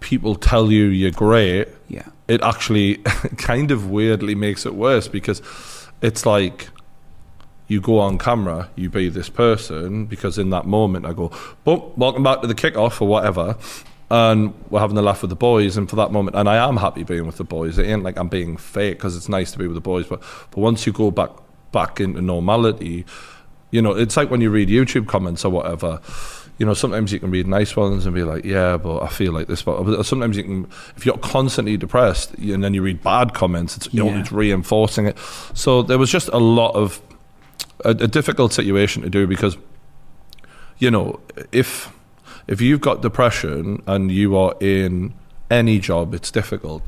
people 0.00 0.34
tell 0.34 0.70
you 0.72 0.84
you're 0.86 1.10
great, 1.10 1.68
Yeah. 1.88 2.06
it 2.28 2.40
actually 2.42 2.96
kind 3.36 3.70
of 3.70 3.90
weirdly 3.90 4.34
makes 4.34 4.64
it 4.64 4.74
worse 4.74 5.08
because 5.08 5.42
it's 6.00 6.24
like 6.24 6.70
you 7.68 7.80
go 7.80 7.98
on 7.98 8.18
camera, 8.18 8.68
you 8.76 8.90
be 8.90 9.08
this 9.08 9.28
person, 9.28 10.06
because 10.06 10.38
in 10.38 10.50
that 10.50 10.66
moment 10.66 11.06
I 11.06 11.12
go, 11.12 11.30
boom, 11.64 11.92
welcome 11.96 12.22
back 12.22 12.40
to 12.40 12.46
the 12.46 12.54
kickoff 12.54 13.00
or 13.00 13.06
whatever. 13.08 13.56
And 14.12 14.52
we're 14.70 14.80
having 14.80 14.98
a 14.98 15.02
laugh 15.02 15.22
with 15.22 15.30
the 15.30 15.36
boys, 15.36 15.76
and 15.76 15.88
for 15.88 15.94
that 15.96 16.10
moment, 16.10 16.36
and 16.36 16.48
I 16.48 16.56
am 16.68 16.76
happy 16.78 17.04
being 17.04 17.26
with 17.26 17.36
the 17.36 17.44
boys. 17.44 17.78
It 17.78 17.86
ain't 17.86 18.02
like 18.02 18.16
I'm 18.18 18.28
being 18.28 18.56
fake 18.56 18.96
because 18.98 19.16
it's 19.16 19.28
nice 19.28 19.52
to 19.52 19.58
be 19.58 19.66
with 19.68 19.76
the 19.76 19.80
boys, 19.80 20.06
but 20.06 20.20
but 20.50 20.58
once 20.58 20.84
you 20.86 20.92
go 20.92 21.10
back 21.12 21.30
back 21.70 22.00
into 22.00 22.20
normality, 22.20 23.06
you 23.70 23.80
know, 23.80 23.92
it's 23.92 24.16
like 24.16 24.28
when 24.28 24.40
you 24.40 24.50
read 24.50 24.68
YouTube 24.68 25.06
comments 25.06 25.44
or 25.44 25.50
whatever. 25.52 26.00
You 26.58 26.66
know, 26.66 26.74
sometimes 26.74 27.10
you 27.10 27.18
can 27.18 27.30
read 27.30 27.46
nice 27.46 27.74
ones 27.74 28.04
and 28.04 28.14
be 28.14 28.22
like, 28.22 28.44
"Yeah, 28.44 28.76
but 28.76 29.02
I 29.02 29.08
feel 29.08 29.32
like 29.32 29.46
this." 29.46 29.62
But 29.62 30.02
sometimes 30.02 30.36
you 30.36 30.42
can, 30.42 30.68
if 30.96 31.06
you're 31.06 31.16
constantly 31.16 31.78
depressed 31.78 32.34
and 32.34 32.62
then 32.62 32.74
you 32.74 32.82
read 32.82 33.02
bad 33.02 33.32
comments, 33.32 33.78
it's 33.78 33.94
you 33.94 34.04
know, 34.04 34.10
Yeah. 34.10 34.20
it's 34.20 34.30
reinforcing 34.32 35.06
it. 35.06 35.16
So 35.54 35.80
there 35.82 35.96
was 35.96 36.10
just 36.10 36.28
a 36.34 36.38
lot 36.38 36.72
of 36.74 37.00
a, 37.84 37.90
a 37.90 38.06
difficult 38.08 38.52
situation 38.52 39.00
to 39.02 39.08
do 39.08 39.26
because, 39.26 39.56
you 40.78 40.90
know, 40.90 41.20
if 41.50 41.90
if 42.50 42.60
you've 42.60 42.80
got 42.80 43.00
depression 43.00 43.82
and 43.86 44.10
you 44.10 44.36
are 44.36 44.54
in 44.60 45.14
any 45.50 45.78
job, 45.78 46.14
it's 46.14 46.30
difficult. 46.30 46.82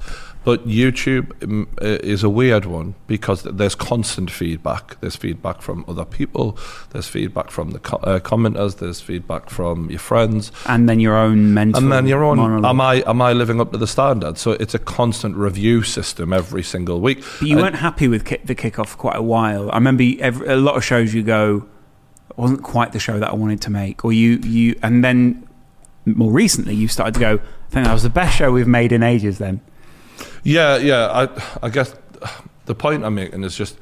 But 0.45 0.67
YouTube 0.67 1.27
um, 1.45 1.69
uh, 1.81 1.87
is 2.15 2.25
a 2.25 2.29
weird 2.29 2.65
one 2.65 2.97
because 3.07 3.45
there's 3.45 3.77
constant 3.77 4.29
feedback. 4.29 5.01
There's 5.01 5.15
feedback 5.15 5.63
from 5.63 5.85
other 5.87 6.05
people. 6.05 6.59
There's 6.91 7.07
feedback 7.07 7.53
from 7.53 7.71
the 7.71 7.79
co- 7.79 7.99
uh, 7.99 8.19
commenters. 8.19 8.79
There's 8.79 9.01
feedback 9.01 9.51
from 9.51 9.89
your 9.89 10.01
friends, 10.01 10.51
And 10.67 10.89
then 10.89 10.99
your 10.99 11.17
own 11.17 11.55
mental. 11.55 11.81
and 11.81 11.93
then 11.93 12.09
your 12.09 12.25
own. 12.25 12.39
monologue. 12.39 12.69
Am 12.71 12.81
I 12.81 13.05
am 13.07 13.23
I 13.23 13.33
living 13.33 13.61
up 13.61 13.71
to 13.71 13.79
the 13.79 13.87
standard? 13.87 14.37
So 14.37 14.51
it's 14.53 14.75
a 14.75 14.81
constant 14.81 15.37
review 15.37 15.85
system 15.85 16.33
every 16.33 16.65
single 16.65 17.01
week. 17.01 17.23
But 17.39 17.47
you 17.49 17.55
And- 17.55 17.63
weren't 17.63 17.77
happy 17.77 18.09
with 18.09 18.25
kick, 18.25 18.45
the 18.47 18.57
kickoff 18.57 18.89
for 18.89 18.97
quite 18.99 19.17
a 19.17 19.23
while. 19.23 19.71
I 19.71 19.77
remember 19.77 20.03
every, 20.19 20.49
a 20.49 20.57
lot 20.57 20.77
of 20.77 20.83
shows 20.85 21.15
you 21.15 21.23
go, 21.23 21.67
it 22.31 22.37
wasn't 22.39 22.65
quite 22.65 22.91
the 22.91 22.99
show 22.99 23.21
that 23.21 23.31
I 23.31 23.35
wanted 23.35 23.61
to 23.61 23.71
make, 23.71 24.05
or 24.05 24.13
you 24.13 24.39
you, 24.43 24.75
and 24.83 25.05
then 25.05 25.47
more 26.05 26.33
recently 26.33 26.75
you 26.75 26.89
started 26.89 27.15
to 27.15 27.21
go, 27.21 27.35
I 27.35 27.71
think 27.71 27.87
that 27.87 27.93
was 27.93 28.03
the 28.03 28.11
best 28.11 28.37
show 28.37 28.53
we've 28.53 28.67
made 28.67 28.93
in 28.93 29.03
ages. 29.03 29.39
Then. 29.39 29.61
Yeah, 30.43 30.77
yeah. 30.77 31.09
I 31.09 31.29
I 31.63 31.69
guess 31.71 31.95
the 32.67 32.75
point 32.75 33.05
I'm 33.05 33.15
making 33.15 33.45
is 33.45 33.57
just 33.57 33.79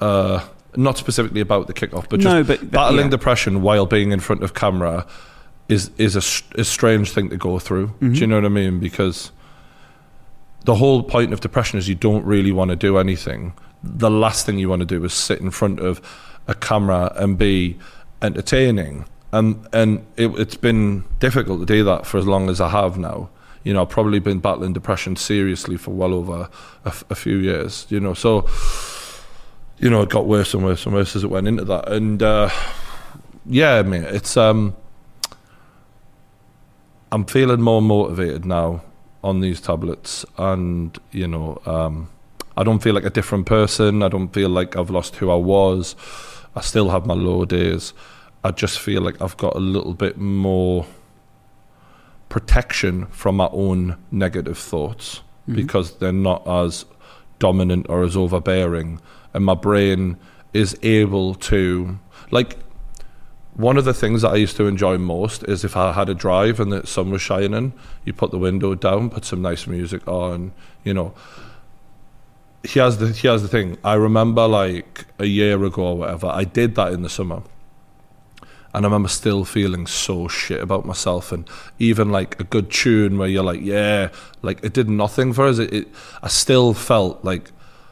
uh, 0.00 0.44
not 0.76 0.98
specifically 0.98 1.40
about 1.40 1.66
the 1.66 1.74
kickoff, 1.74 2.08
but 2.08 2.20
just 2.20 2.34
No, 2.34 2.42
but 2.44 2.70
battling 2.70 3.06
yeah. 3.06 3.10
depression 3.10 3.62
while 3.62 3.86
being 3.86 4.12
in 4.12 4.20
front 4.20 4.42
of 4.42 4.54
camera 4.54 5.06
is 5.68 5.90
is 5.98 6.16
a, 6.16 6.60
a 6.60 6.64
strange 6.64 7.12
thing 7.12 7.30
to 7.30 7.36
go 7.36 7.58
through. 7.58 7.88
Mm-hmm. 7.88 8.12
Do 8.12 8.20
you 8.20 8.26
know 8.26 8.36
what 8.36 8.44
I 8.44 8.48
mean? 8.48 8.80
Because 8.80 9.32
the 10.64 10.74
whole 10.74 11.02
point 11.02 11.32
of 11.32 11.40
depression 11.40 11.78
is 11.78 11.88
you 11.88 11.94
don't 11.94 12.24
really 12.24 12.52
want 12.52 12.70
to 12.70 12.76
do 12.76 12.98
anything. 12.98 13.54
The 13.82 14.10
last 14.10 14.44
thing 14.44 14.58
you 14.58 14.68
want 14.68 14.80
to 14.80 14.86
do 14.86 15.02
is 15.04 15.14
sit 15.14 15.40
in 15.40 15.50
front 15.50 15.80
of 15.80 16.00
a 16.46 16.54
camera 16.54 17.12
and 17.16 17.38
be 17.38 17.78
entertaining. 18.20 19.06
And 19.32 19.66
and 19.72 20.04
it, 20.16 20.28
it's 20.38 20.56
been 20.56 21.04
difficult 21.18 21.60
to 21.60 21.66
do 21.66 21.84
that 21.84 22.06
for 22.06 22.18
as 22.18 22.26
long 22.26 22.48
as 22.48 22.60
I 22.60 22.68
have 22.68 22.98
now. 22.98 23.30
You 23.62 23.74
know, 23.74 23.82
I've 23.82 23.90
probably 23.90 24.18
been 24.18 24.38
battling 24.38 24.72
depression 24.72 25.16
seriously 25.16 25.76
for 25.76 25.90
well 25.90 26.14
over 26.14 26.48
a 26.84 27.14
few 27.14 27.36
years. 27.36 27.86
You 27.90 28.00
know, 28.00 28.14
so 28.14 28.48
you 29.78 29.90
know 29.90 30.02
it 30.02 30.08
got 30.08 30.26
worse 30.26 30.54
and 30.54 30.64
worse 30.64 30.84
and 30.84 30.94
worse 30.94 31.14
as 31.14 31.24
it 31.24 31.30
went 31.30 31.46
into 31.46 31.64
that. 31.64 31.88
And 31.90 32.22
uh, 32.22 32.50
yeah, 33.46 33.82
mate, 33.82 34.04
it's 34.04 34.36
um, 34.36 34.76
I'm 37.12 37.24
feeling 37.24 37.60
more 37.60 37.82
motivated 37.82 38.44
now 38.44 38.82
on 39.22 39.40
these 39.40 39.60
tablets, 39.60 40.24
and 40.38 40.98
you 41.12 41.28
know, 41.28 41.60
um, 41.66 42.08
I 42.56 42.62
don't 42.62 42.80
feel 42.80 42.94
like 42.94 43.04
a 43.04 43.10
different 43.10 43.46
person. 43.46 44.02
I 44.02 44.08
don't 44.08 44.28
feel 44.28 44.48
like 44.48 44.76
I've 44.76 44.90
lost 44.90 45.16
who 45.16 45.30
I 45.30 45.36
was. 45.36 45.96
I 46.54 46.60
still 46.60 46.90
have 46.90 47.06
my 47.06 47.14
low 47.14 47.44
days. 47.44 47.92
I 48.42 48.50
just 48.50 48.78
feel 48.78 49.02
like 49.02 49.20
I've 49.20 49.36
got 49.36 49.54
a 49.54 49.60
little 49.60 49.94
bit 49.94 50.16
more 50.16 50.86
protection 52.28 53.06
from 53.06 53.36
my 53.36 53.48
own 53.52 53.96
negative 54.10 54.56
thoughts 54.56 55.16
mm-hmm. 55.16 55.56
because 55.56 55.98
they're 55.98 56.12
not 56.12 56.46
as 56.46 56.86
dominant 57.38 57.86
or 57.88 58.02
as 58.02 58.16
overbearing, 58.16 59.00
and 59.34 59.44
my 59.44 59.54
brain 59.54 60.16
is 60.52 60.76
able 60.82 61.34
to 61.34 61.98
like 62.30 62.56
one 63.54 63.76
of 63.76 63.84
the 63.84 63.92
things 63.92 64.22
that 64.22 64.30
I 64.30 64.36
used 64.36 64.56
to 64.56 64.66
enjoy 64.66 64.96
most 64.96 65.42
is 65.44 65.64
if 65.64 65.76
I 65.76 65.92
had 65.92 66.08
a 66.08 66.14
drive 66.14 66.60
and 66.60 66.72
the 66.72 66.86
sun 66.86 67.10
was 67.10 67.20
shining, 67.20 67.72
you 68.04 68.12
put 68.12 68.30
the 68.30 68.38
window 68.38 68.74
down, 68.74 69.10
put 69.10 69.24
some 69.24 69.42
nice 69.42 69.66
music 69.66 70.06
on, 70.08 70.52
you 70.84 70.94
know. 70.94 71.12
Here's 72.62 72.98
the 72.98 73.08
here's 73.08 73.42
the 73.42 73.48
thing. 73.48 73.76
I 73.82 73.94
remember 73.94 74.46
like 74.46 75.06
a 75.18 75.26
year 75.26 75.62
ago 75.64 75.82
or 75.82 75.98
whatever, 75.98 76.28
I 76.28 76.44
did 76.44 76.74
that 76.76 76.92
in 76.92 77.02
the 77.02 77.10
summer. 77.10 77.42
And 78.72 78.84
I 78.84 78.88
remember 78.88 79.08
still 79.08 79.44
feeling 79.44 79.86
so 79.86 80.28
shit 80.28 80.62
about 80.62 80.84
myself 80.84 81.32
and 81.32 81.48
even 81.78 82.10
like 82.10 82.38
a 82.38 82.44
good 82.44 82.70
tune 82.70 83.18
where 83.18 83.28
you're 83.28 83.42
like, 83.42 83.60
yeah, 83.62 84.10
like 84.42 84.62
it 84.62 84.72
did 84.72 84.88
nothing 84.88 85.32
for 85.32 85.46
us. 85.46 85.58
It, 85.58 85.72
it 85.72 85.88
I 86.22 86.28
still 86.28 86.72
felt 86.72 87.24
like 87.24 87.50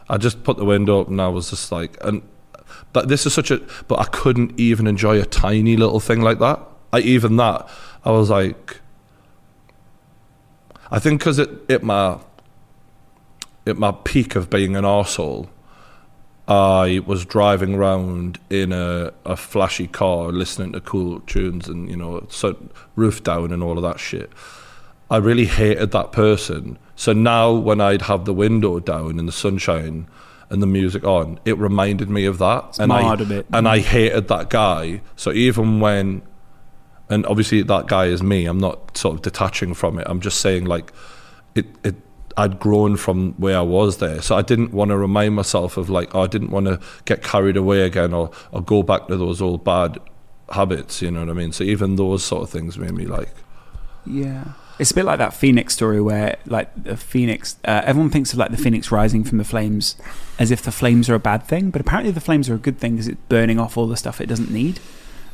I 0.08 0.18
just 0.18 0.44
put 0.44 0.56
the 0.56 0.64
window 0.64 1.00
up 1.00 1.08
and 1.08 1.20
I 1.20 1.28
was 1.28 1.50
just 1.50 1.72
like 1.72 1.96
and 2.02 2.22
but 2.92 3.08
this 3.08 3.26
is 3.26 3.34
such 3.34 3.50
a 3.50 3.60
but 3.88 3.98
I 3.98 4.04
couldn't 4.04 4.58
even 4.58 4.86
enjoy 4.86 5.20
a 5.20 5.26
tiny 5.26 5.76
little 5.76 6.00
thing 6.00 6.20
like 6.20 6.38
that. 6.38 6.60
I 6.92 7.00
even 7.00 7.36
that 7.36 7.68
I 8.04 8.12
was 8.12 8.30
like 8.30 8.80
I 10.90 10.98
think 10.98 11.20
because 11.20 11.38
it 11.38 11.50
it 11.68 11.82
my 11.82 12.18
at 13.66 13.76
my 13.76 13.92
peak 13.92 14.34
of 14.34 14.48
being 14.48 14.76
an 14.76 14.84
arsehole, 14.84 15.48
I 16.48 17.00
was 17.04 17.26
driving 17.26 17.74
around 17.74 18.40
in 18.48 18.72
a, 18.72 19.12
a 19.26 19.36
flashy 19.36 19.86
car 19.86 20.32
listening 20.32 20.72
to 20.72 20.80
cool 20.80 21.20
tunes 21.20 21.68
and 21.68 21.90
you 21.90 21.96
know 21.96 22.26
so 22.30 22.56
roof 22.96 23.22
down 23.22 23.52
and 23.52 23.62
all 23.62 23.76
of 23.76 23.82
that 23.82 24.00
shit. 24.00 24.32
I 25.10 25.18
really 25.18 25.44
hated 25.44 25.90
that 25.92 26.10
person. 26.12 26.78
So 26.96 27.12
now 27.12 27.52
when 27.52 27.80
I'd 27.80 28.02
have 28.02 28.24
the 28.24 28.34
window 28.34 28.80
down 28.80 29.18
in 29.18 29.26
the 29.26 29.32
sunshine 29.32 30.08
and 30.50 30.62
the 30.62 30.66
music 30.66 31.04
on, 31.04 31.38
it 31.44 31.56
reminded 31.58 32.08
me 32.08 32.24
of 32.24 32.38
that. 32.38 32.78
and 32.78 32.92
I 32.92 33.14
bit. 33.16 33.46
and 33.52 33.68
I 33.68 33.80
hated 33.80 34.28
that 34.28 34.48
guy. 34.48 35.02
So 35.16 35.32
even 35.32 35.80
when 35.80 36.22
and 37.10 37.26
obviously 37.26 37.62
that 37.62 37.88
guy 37.88 38.06
is 38.06 38.22
me, 38.22 38.46
I'm 38.46 38.58
not 38.58 38.96
sort 38.96 39.16
of 39.16 39.22
detaching 39.22 39.74
from 39.74 39.98
it. 39.98 40.06
I'm 40.08 40.20
just 40.20 40.40
saying 40.40 40.64
like 40.64 40.94
it 41.54 41.66
it 41.84 41.96
I'd 42.38 42.60
grown 42.60 42.96
from 42.96 43.32
where 43.32 43.58
I 43.58 43.62
was 43.62 43.98
there. 43.98 44.22
So 44.22 44.36
I 44.36 44.42
didn't 44.42 44.72
want 44.72 44.90
to 44.90 44.96
remind 44.96 45.34
myself 45.34 45.76
of 45.76 45.90
like 45.90 46.14
oh, 46.14 46.22
I 46.22 46.26
didn't 46.28 46.50
want 46.50 46.66
to 46.66 46.80
get 47.04 47.22
carried 47.22 47.56
away 47.56 47.82
again 47.82 48.14
or 48.14 48.30
or 48.52 48.62
go 48.62 48.82
back 48.82 49.08
to 49.08 49.16
those 49.16 49.42
old 49.42 49.64
bad 49.64 49.98
habits, 50.50 51.02
you 51.02 51.10
know 51.10 51.20
what 51.20 51.30
I 51.30 51.32
mean? 51.34 51.52
So 51.52 51.64
even 51.64 51.96
those 51.96 52.24
sort 52.24 52.42
of 52.44 52.50
things 52.50 52.78
made 52.78 52.92
me 52.92 53.06
like 53.06 53.34
Yeah. 54.06 54.44
It's 54.78 54.92
a 54.92 54.94
bit 54.94 55.04
like 55.04 55.18
that 55.18 55.34
Phoenix 55.34 55.74
story 55.74 56.00
where, 56.00 56.36
like, 56.46 56.70
the 56.80 56.96
Phoenix, 56.96 57.56
uh, 57.64 57.82
everyone 57.84 58.10
thinks 58.10 58.32
of 58.32 58.38
like 58.38 58.52
the 58.52 58.56
Phoenix 58.56 58.92
rising 58.92 59.24
from 59.24 59.38
the 59.38 59.44
flames 59.44 59.96
as 60.38 60.52
if 60.52 60.62
the 60.62 60.70
flames 60.70 61.10
are 61.10 61.16
a 61.16 61.18
bad 61.18 61.42
thing, 61.42 61.70
but 61.72 61.80
apparently 61.80 62.12
the 62.12 62.20
flames 62.20 62.48
are 62.48 62.54
a 62.54 62.58
good 62.58 62.78
thing 62.78 62.92
because 62.92 63.08
it's 63.08 63.20
burning 63.28 63.58
off 63.58 63.76
all 63.76 63.88
the 63.88 63.96
stuff 63.96 64.20
it 64.20 64.26
doesn't 64.26 64.52
need. 64.52 64.78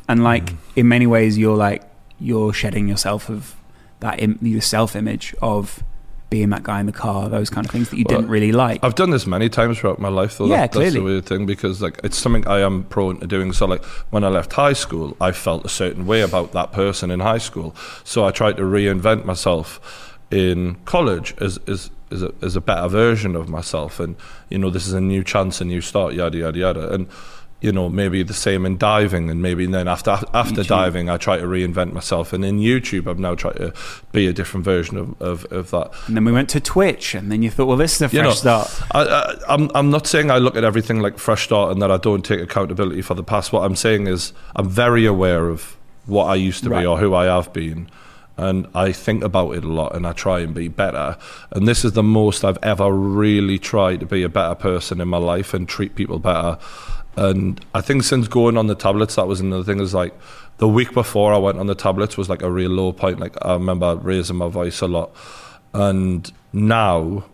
And, 0.09 0.25
like, 0.25 0.55
in 0.77 0.89
many 0.89 1.07
ways, 1.07 1.37
you're 1.37 1.59
like, 1.59 1.83
you're 2.19 2.55
shedding 2.55 2.89
yourself 2.89 3.29
of 3.29 3.55
that, 4.01 4.19
Im- 4.19 4.39
your 4.41 4.63
self 4.63 4.97
image 4.97 5.35
of 5.43 5.85
being 6.31 6.51
that 6.51 6.63
guy 6.65 6.81
in 6.81 6.87
the 6.87 6.93
car, 6.93 7.29
those 7.29 7.49
kind 7.51 7.65
of 7.65 7.71
things 7.71 7.91
that 7.91 7.97
you 7.97 8.05
Well, 8.09 8.19
didn't 8.19 8.31
really 8.31 8.51
like. 8.51 8.83
I've 8.83 8.95
done 8.97 9.11
this 9.11 9.27
many 9.27 9.49
times 9.49 9.79
throughout 9.79 9.99
my 10.01 10.09
life, 10.09 10.39
though. 10.39 10.47
Yeah, 10.47 10.63
that, 10.67 10.73
that's 10.73 10.95
the 10.95 11.01
weird 11.03 11.27
thing 11.27 11.47
because 11.47 11.81
like 11.81 12.01
it's 12.03 12.19
something 12.19 12.47
I 12.47 12.61
am 12.61 12.85
prone 12.85 13.21
to 13.21 13.27
doing. 13.27 13.53
So 13.53 13.67
like 13.67 13.85
when 14.11 14.25
I 14.25 14.29
left 14.29 14.53
high 14.53 14.73
school, 14.73 15.17
I 15.21 15.33
felt 15.33 15.65
a 15.65 15.69
certain 15.69 16.07
way 16.07 16.23
about 16.23 16.53
that 16.53 16.73
person 16.73 17.11
in 17.11 17.21
high 17.21 17.39
school. 17.39 17.75
So 18.03 18.25
I 18.25 18.31
tried 18.31 18.57
to 18.57 18.63
reinvent 18.63 19.25
myself 19.25 20.19
in 20.31 20.77
college 20.87 21.35
as 21.41 21.59
as 21.69 21.91
as 22.11 22.23
a, 22.23 22.33
as 22.43 22.57
a 22.57 22.61
better 22.61 22.89
version 22.89 23.37
of 23.37 23.49
myself. 23.49 24.01
And 24.01 24.17
you 24.49 24.59
know, 24.59 24.71
this 24.71 24.87
is 24.87 24.93
a 24.93 25.01
new 25.01 25.23
chance, 25.23 25.61
a 25.61 25.65
new 25.65 25.81
start, 25.81 26.15
yada 26.15 26.37
yada 26.39 26.59
yada. 26.59 26.93
And 26.93 27.09
you 27.65 27.73
know, 27.73 27.89
maybe 27.89 28.23
the 28.23 28.35
same 28.35 28.67
in 28.67 28.77
diving, 28.77 29.31
and 29.31 29.41
maybe 29.41 29.65
then 29.67 29.89
after 29.89 30.11
after 30.35 30.63
YouTube. 30.63 30.67
diving, 30.67 31.09
I 31.09 31.17
try 31.17 31.37
to 31.39 31.47
reinvent 31.47 31.93
myself. 31.93 32.33
And 32.35 32.45
in 32.45 32.59
YouTube, 32.61 33.09
I've 33.11 33.19
now 33.19 33.35
tried 33.35 33.57
to 33.57 33.73
be 34.13 34.27
a 34.27 34.33
different 34.33 34.65
version 34.65 34.97
of 34.99 35.07
of, 35.23 35.45
of 35.51 35.71
that. 35.71 35.91
and 36.07 36.15
then 36.17 36.25
we 36.25 36.33
went 36.33 36.49
to 36.51 36.61
Twitch, 36.61 37.15
and 37.15 37.33
then 37.33 37.43
you 37.43 37.51
thought, 37.51 37.67
well, 37.69 37.79
this 37.79 37.95
is 37.97 38.03
a 38.03 38.09
fresh 38.09 38.15
You 38.19 38.23
know, 38.23 38.31
start. 38.35 38.69
I, 38.93 39.01
I, 39.03 39.35
I'm 39.55 39.71
I'm 39.75 39.91
not 39.91 40.07
saying 40.07 40.31
I 40.31 40.39
look 40.39 40.57
at 40.57 40.65
everything 40.65 41.01
like 41.01 41.19
fresh 41.19 41.45
start 41.45 41.73
and 41.73 41.81
that 41.83 41.91
I 41.91 41.97
don't 41.97 42.25
take 42.25 42.41
accountability 42.41 43.03
for 43.03 43.15
the 43.15 43.25
past. 43.25 43.53
What 43.53 43.65
I'm 43.65 43.77
saying 43.77 44.07
is 44.09 44.33
I'm 44.57 44.69
very 44.69 45.07
aware 45.07 45.49
of 45.49 45.77
what 46.07 46.27
I 46.27 46.35
used 46.49 46.65
to 46.65 46.71
Right. 46.71 46.81
be 46.83 46.87
or 46.87 46.99
who 46.99 47.15
I 47.15 47.25
have 47.35 47.51
been, 47.55 47.89
and 48.37 48.67
I 48.75 48.93
think 48.93 49.25
about 49.25 49.53
it 49.57 49.65
a 49.65 49.73
lot 49.81 49.97
and 49.97 50.07
I 50.07 50.13
try 50.13 50.41
and 50.41 50.53
be 50.55 50.69
better. 50.69 51.17
And 51.53 51.67
this 51.67 51.83
is 51.85 51.93
the 51.93 52.03
most 52.03 52.45
I've 52.45 52.59
ever 52.63 52.91
really 52.93 53.59
tried 53.59 54.01
to 54.01 54.07
be 54.07 54.23
a 54.23 54.29
better 54.29 54.55
person 54.55 55.01
in 55.01 55.09
my 55.09 55.17
life 55.35 55.55
and 55.55 55.67
treat 55.67 55.95
people 55.95 56.19
better. 56.19 56.59
And 57.17 57.65
I 57.75 57.81
think 57.81 58.03
since 58.03 58.29
going 58.29 58.57
on 58.57 58.67
the 58.67 58.75
tablets, 58.75 59.15
that 59.15 59.27
was 59.27 59.41
another 59.41 59.65
thing. 59.65 59.81
Is 59.81 59.95
like 59.95 60.15
the 60.59 60.69
week 60.69 60.93
before 60.93 61.33
I 61.33 61.39
went 61.39 61.59
on 61.59 61.67
the 61.67 61.75
tablets 61.75 62.17
was 62.17 62.29
like 62.29 62.43
a 62.43 62.51
real 62.51 62.71
low 62.71 62.93
point. 62.93 63.21
Like 63.21 63.37
I 63.43 63.53
remember 63.53 63.97
raising 63.97 64.37
my 64.37 64.49
voice 64.49 64.81
a 64.81 64.89
lot, 64.89 65.15
and 65.73 66.31
now 66.53 67.25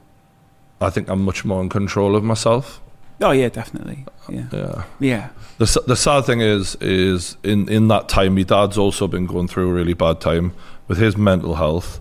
I 0.81 0.91
think 0.91 1.09
I'm 1.09 1.25
much 1.25 1.45
more 1.45 1.61
in 1.63 1.69
control 1.69 2.17
of 2.17 2.25
myself. 2.25 2.81
Oh, 3.23 3.33
yeah, 3.33 3.51
definitely. 3.51 4.07
Yeah. 4.31 4.47
Yeah. 4.51 4.85
Yeah. 4.99 5.29
The 5.59 5.83
the 5.87 5.97
sad 5.97 6.25
thing 6.25 6.41
is 6.41 6.75
is 6.77 7.37
in 7.43 7.69
in 7.69 7.89
that 7.89 8.09
time, 8.09 8.35
my 8.35 8.43
dad's 8.43 8.79
also 8.79 9.07
been 9.07 9.27
going 9.27 9.49
through 9.49 9.69
a 9.69 9.73
really 9.73 9.93
bad 9.93 10.21
time 10.21 10.55
with 10.89 10.99
his 10.99 11.17
mental 11.17 11.57
health, 11.57 12.01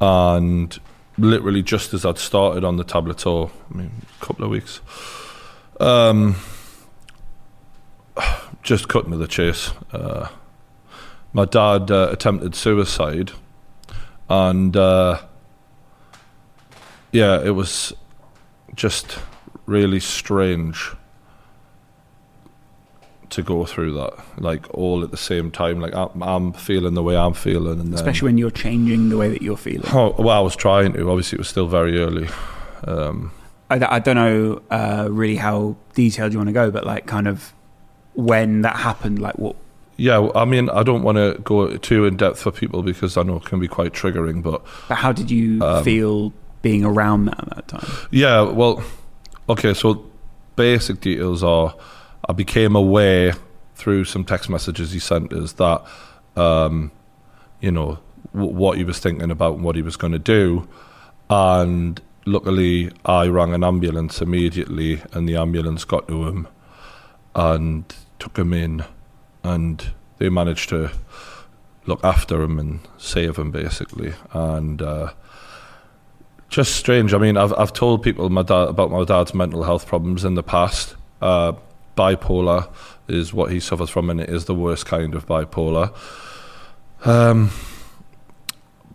and 0.00 0.76
literally 1.16 1.62
just 1.62 1.94
as 1.94 2.04
I'd 2.04 2.18
started 2.18 2.64
on 2.64 2.78
the 2.78 2.84
tablets, 2.84 3.26
or 3.26 3.50
I 3.72 3.76
mean, 3.76 3.92
a 4.20 4.24
couple 4.24 4.44
of 4.44 4.50
weeks, 4.50 4.80
um, 5.78 6.34
just 8.62 8.88
cutting 8.88 9.10
to 9.10 9.16
the 9.16 9.26
chase. 9.26 9.70
Uh, 9.92 10.28
my 11.32 11.44
dad 11.44 11.90
uh, 11.90 12.08
attempted 12.10 12.54
suicide, 12.54 13.32
and 14.28 14.76
uh, 14.76 15.20
yeah, 17.12 17.40
it 17.42 17.50
was 17.50 17.92
just 18.74 19.18
really 19.66 20.00
strange 20.00 20.92
to 23.30 23.42
go 23.42 23.64
through 23.64 23.94
that, 23.94 24.12
like 24.38 24.66
all 24.74 25.04
at 25.04 25.10
the 25.10 25.16
same 25.16 25.50
time. 25.50 25.80
Like 25.80 25.94
I'm, 25.94 26.22
I'm 26.22 26.52
feeling 26.52 26.94
the 26.94 27.02
way 27.02 27.16
I'm 27.16 27.34
feeling, 27.34 27.80
and 27.80 27.88
then, 27.88 27.94
Especially 27.94 28.26
when 28.26 28.38
you're 28.38 28.50
changing 28.50 29.08
the 29.08 29.16
way 29.16 29.28
that 29.28 29.42
you're 29.42 29.56
feeling. 29.56 29.88
Oh, 29.92 30.14
well, 30.18 30.36
I 30.36 30.40
was 30.40 30.56
trying 30.56 30.92
to. 30.94 31.08
Obviously, 31.08 31.36
it 31.36 31.40
was 31.40 31.48
still 31.48 31.68
very 31.68 31.98
early. 32.00 32.28
Um, 32.84 33.32
I, 33.70 33.96
I 33.96 33.98
don't 34.00 34.16
know 34.16 34.62
uh, 34.70 35.08
really 35.10 35.36
how 35.36 35.76
detailed 35.94 36.32
you 36.32 36.38
want 36.38 36.48
to 36.48 36.52
go, 36.52 36.70
but 36.70 36.84
like 36.84 37.06
kind 37.06 37.28
of 37.28 37.52
when 38.20 38.62
that 38.62 38.76
happened, 38.76 39.18
like 39.20 39.38
what? 39.38 39.56
yeah, 39.96 40.30
I 40.34 40.44
mean, 40.46 40.70
I 40.70 40.82
don't 40.82 41.02
want 41.02 41.16
to 41.18 41.38
go 41.44 41.76
too 41.76 42.06
in 42.06 42.16
depth 42.16 42.40
for 42.40 42.50
people 42.50 42.82
because 42.82 43.16
I 43.18 43.22
know 43.22 43.36
it 43.36 43.44
can 43.44 43.60
be 43.60 43.68
quite 43.68 43.92
triggering. 43.92 44.42
But 44.42 44.62
But 44.88 44.94
how 44.96 45.12
did 45.12 45.30
you 45.30 45.62
Um, 45.62 45.84
feel 45.84 46.32
being 46.62 46.84
around 46.84 47.26
that 47.26 47.38
at 47.40 47.50
that 47.54 47.68
time? 47.68 47.86
yeah, 48.10 48.40
well, 48.42 48.82
okay. 49.48 49.74
So 49.74 50.04
basic 50.56 51.00
details 51.00 51.42
are: 51.42 51.74
I 52.28 52.32
became 52.32 52.74
aware 52.76 53.34
through 53.74 54.04
some 54.04 54.24
text 54.24 54.48
messages 54.50 54.92
he 54.92 54.98
sent 54.98 55.32
us 55.32 55.52
that, 55.54 55.82
um, 56.36 56.90
you 57.60 57.70
know, 57.70 57.98
w- 58.34 58.52
what 58.54 58.76
he 58.78 58.84
was 58.84 58.98
thinking 58.98 59.30
about 59.30 59.54
and 59.56 59.64
what 59.64 59.76
he 59.76 59.82
was 59.82 59.96
going 59.96 60.12
to 60.12 60.18
do. 60.18 60.66
And 61.30 62.00
luckily, 62.26 62.90
I 63.04 63.26
rang 63.28 63.54
an 63.54 63.64
ambulance 63.64 64.20
immediately, 64.22 65.02
and 65.12 65.28
the 65.28 65.36
ambulance 65.36 65.84
got 65.84 66.08
to 66.08 66.26
him 66.26 66.48
and 67.34 67.84
took 68.20 68.38
him 68.38 68.52
in, 68.52 68.84
and 69.42 69.92
they 70.18 70.28
managed 70.28 70.68
to 70.68 70.90
look 71.86 72.04
after 72.04 72.42
him 72.42 72.58
and 72.58 72.80
save 72.98 73.36
him 73.36 73.50
basically. 73.50 74.12
And 74.32 74.80
uh, 74.80 75.12
just 76.48 76.76
strange. 76.76 77.14
I 77.14 77.18
mean, 77.18 77.36
I've 77.36 77.52
I've 77.54 77.72
told 77.72 78.02
people 78.02 78.28
my 78.30 78.42
dad 78.42 78.68
about 78.68 78.90
my 78.90 79.04
dad's 79.04 79.34
mental 79.34 79.62
health 79.64 79.86
problems 79.86 80.24
in 80.24 80.34
the 80.34 80.42
past. 80.42 80.96
Uh, 81.22 81.52
bipolar 81.96 82.68
is 83.08 83.32
what 83.32 83.50
he 83.50 83.60
suffers 83.60 83.90
from, 83.90 84.10
and 84.10 84.20
it 84.20 84.30
is 84.30 84.44
the 84.44 84.54
worst 84.54 84.86
kind 84.86 85.14
of 85.14 85.26
bipolar. 85.26 85.94
Um, 87.04 87.50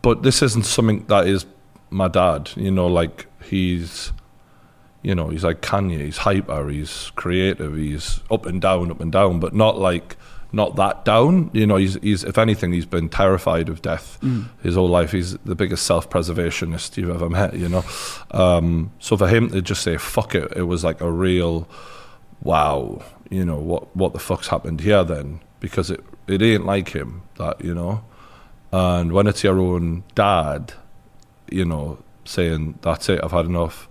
but 0.02 0.24
this 0.24 0.42
isn't 0.42 0.66
something 0.66 1.06
that 1.08 1.28
is 1.28 1.46
my 1.90 2.08
dad. 2.08 2.52
You 2.56 2.72
know, 2.72 2.88
like 2.88 3.28
he's, 3.44 4.12
you 5.06 5.14
know, 5.14 5.30
he's 5.30 5.44
like 5.44 5.62
Kanye. 5.62 6.02
He's 6.06 6.18
hyper. 6.18 6.68
He's 6.68 7.12
creative. 7.16 7.76
He's 7.76 8.22
up 8.32 8.48
and 8.48 8.60
down, 8.60 8.90
up 8.90 9.00
and 9.00 9.12
down, 9.12 9.40
but 9.40 9.54
not 9.54 9.78
like 9.78 10.18
not 10.52 10.78
that 10.78 11.06
down. 11.06 11.52
You 11.54 11.68
know, 11.68 11.76
he's 11.76 11.94
he's 12.02 12.24
if 12.24 12.40
anything, 12.40 12.74
he's 12.74 12.88
been 12.88 13.10
terrified 13.10 13.70
of 13.70 13.84
death 13.84 14.18
his 14.64 14.74
whole 14.74 14.90
life. 14.90 15.12
He's 15.12 15.38
the 15.40 15.54
biggest 15.54 15.86
self-preservationist 15.86 16.98
you've 16.98 17.12
ever 17.12 17.30
met. 17.30 17.54
You 17.54 17.70
know, 17.70 17.86
um, 18.32 18.92
so 19.00 19.16
for 19.16 19.28
him 19.28 19.52
to 19.52 19.62
just 19.62 19.84
say 19.84 19.98
"fuck 19.98 20.34
it," 20.34 20.52
it 20.56 20.64
was 20.64 20.84
like 20.84 21.02
a 21.02 21.12
real 21.12 21.70
wow. 22.42 23.04
You 23.30 23.46
know 23.46 23.60
what 23.60 23.96
what 23.96 24.14
the 24.14 24.20
fuck's 24.20 24.48
happened 24.48 24.82
here 24.82 25.04
then? 25.04 25.40
Because 25.60 25.92
it 25.92 26.04
it 26.26 26.42
ain't 26.42 26.66
like 26.66 26.90
him 26.90 27.22
that 27.38 27.64
you 27.64 27.76
know. 27.76 28.04
And 28.72 29.12
when 29.12 29.28
it's 29.28 29.44
your 29.44 29.60
own 29.60 30.04
dad, 30.16 30.74
you 31.52 31.64
know, 31.64 32.00
saying 32.24 32.80
that's 32.82 33.08
it, 33.08 33.20
I've 33.24 33.32
had 33.32 33.46
enough. 33.46 33.88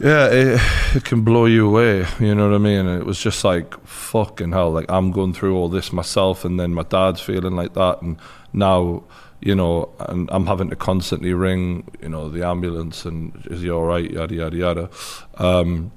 Yeah, 0.00 0.28
it, 0.28 0.60
it 0.96 1.04
can 1.04 1.20
blow 1.20 1.44
you 1.44 1.68
away. 1.68 2.06
You 2.18 2.34
know 2.34 2.48
what 2.48 2.54
I 2.54 2.58
mean? 2.58 2.86
It 2.86 3.04
was 3.04 3.20
just 3.20 3.44
like 3.44 3.78
fucking 3.86 4.52
hell. 4.52 4.70
Like 4.70 4.86
I'm 4.88 5.12
going 5.12 5.34
through 5.34 5.54
all 5.54 5.68
this 5.68 5.92
myself, 5.92 6.42
and 6.42 6.58
then 6.58 6.72
my 6.72 6.84
dad's 6.84 7.20
feeling 7.20 7.54
like 7.54 7.74
that, 7.74 8.00
and 8.00 8.16
now, 8.54 9.02
you 9.42 9.54
know, 9.54 9.90
and 9.98 10.30
I'm 10.32 10.46
having 10.46 10.70
to 10.70 10.76
constantly 10.76 11.34
ring, 11.34 11.86
you 12.00 12.08
know, 12.08 12.30
the 12.30 12.46
ambulance, 12.46 13.04
and 13.04 13.46
is 13.50 13.60
he 13.60 13.70
all 13.70 13.84
right? 13.84 14.10
Yada 14.10 14.34
yada 14.34 14.56
yada. 14.56 14.90
Um, 15.34 15.92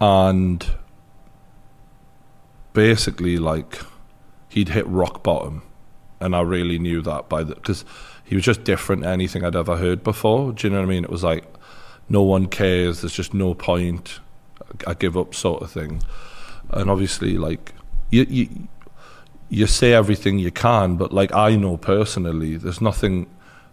and 0.00 0.66
basically, 2.72 3.36
like 3.36 3.80
he'd 4.48 4.70
hit 4.70 4.86
rock 4.86 5.22
bottom, 5.22 5.62
and 6.20 6.34
I 6.34 6.40
really 6.40 6.78
knew 6.78 7.02
that 7.02 7.28
by 7.28 7.44
the 7.44 7.54
because 7.54 7.84
he 8.24 8.34
was 8.34 8.44
just 8.44 8.64
different 8.64 9.02
to 9.02 9.10
anything 9.10 9.44
I'd 9.44 9.54
ever 9.54 9.76
heard 9.76 10.02
before. 10.02 10.52
Do 10.52 10.66
you 10.66 10.72
know 10.72 10.80
what 10.80 10.86
I 10.86 10.88
mean? 10.88 11.04
It 11.04 11.10
was 11.10 11.22
like 11.22 11.44
no 12.08 12.22
one 12.22 12.46
cares. 12.46 13.00
There's 13.00 13.14
just 13.14 13.34
no 13.34 13.54
point. 13.54 14.20
I 14.86 14.94
give 14.94 15.16
up, 15.16 15.34
sort 15.34 15.62
of 15.62 15.70
thing. 15.70 16.02
And 16.70 16.90
obviously, 16.90 17.38
like 17.38 17.74
you, 18.10 18.26
you, 18.28 18.68
you 19.48 19.66
say 19.66 19.92
everything 19.92 20.38
you 20.38 20.50
can, 20.50 20.96
but 20.96 21.12
like 21.12 21.34
I 21.34 21.56
know 21.56 21.76
personally, 21.76 22.56
there's 22.56 22.80
nothing. 22.80 23.26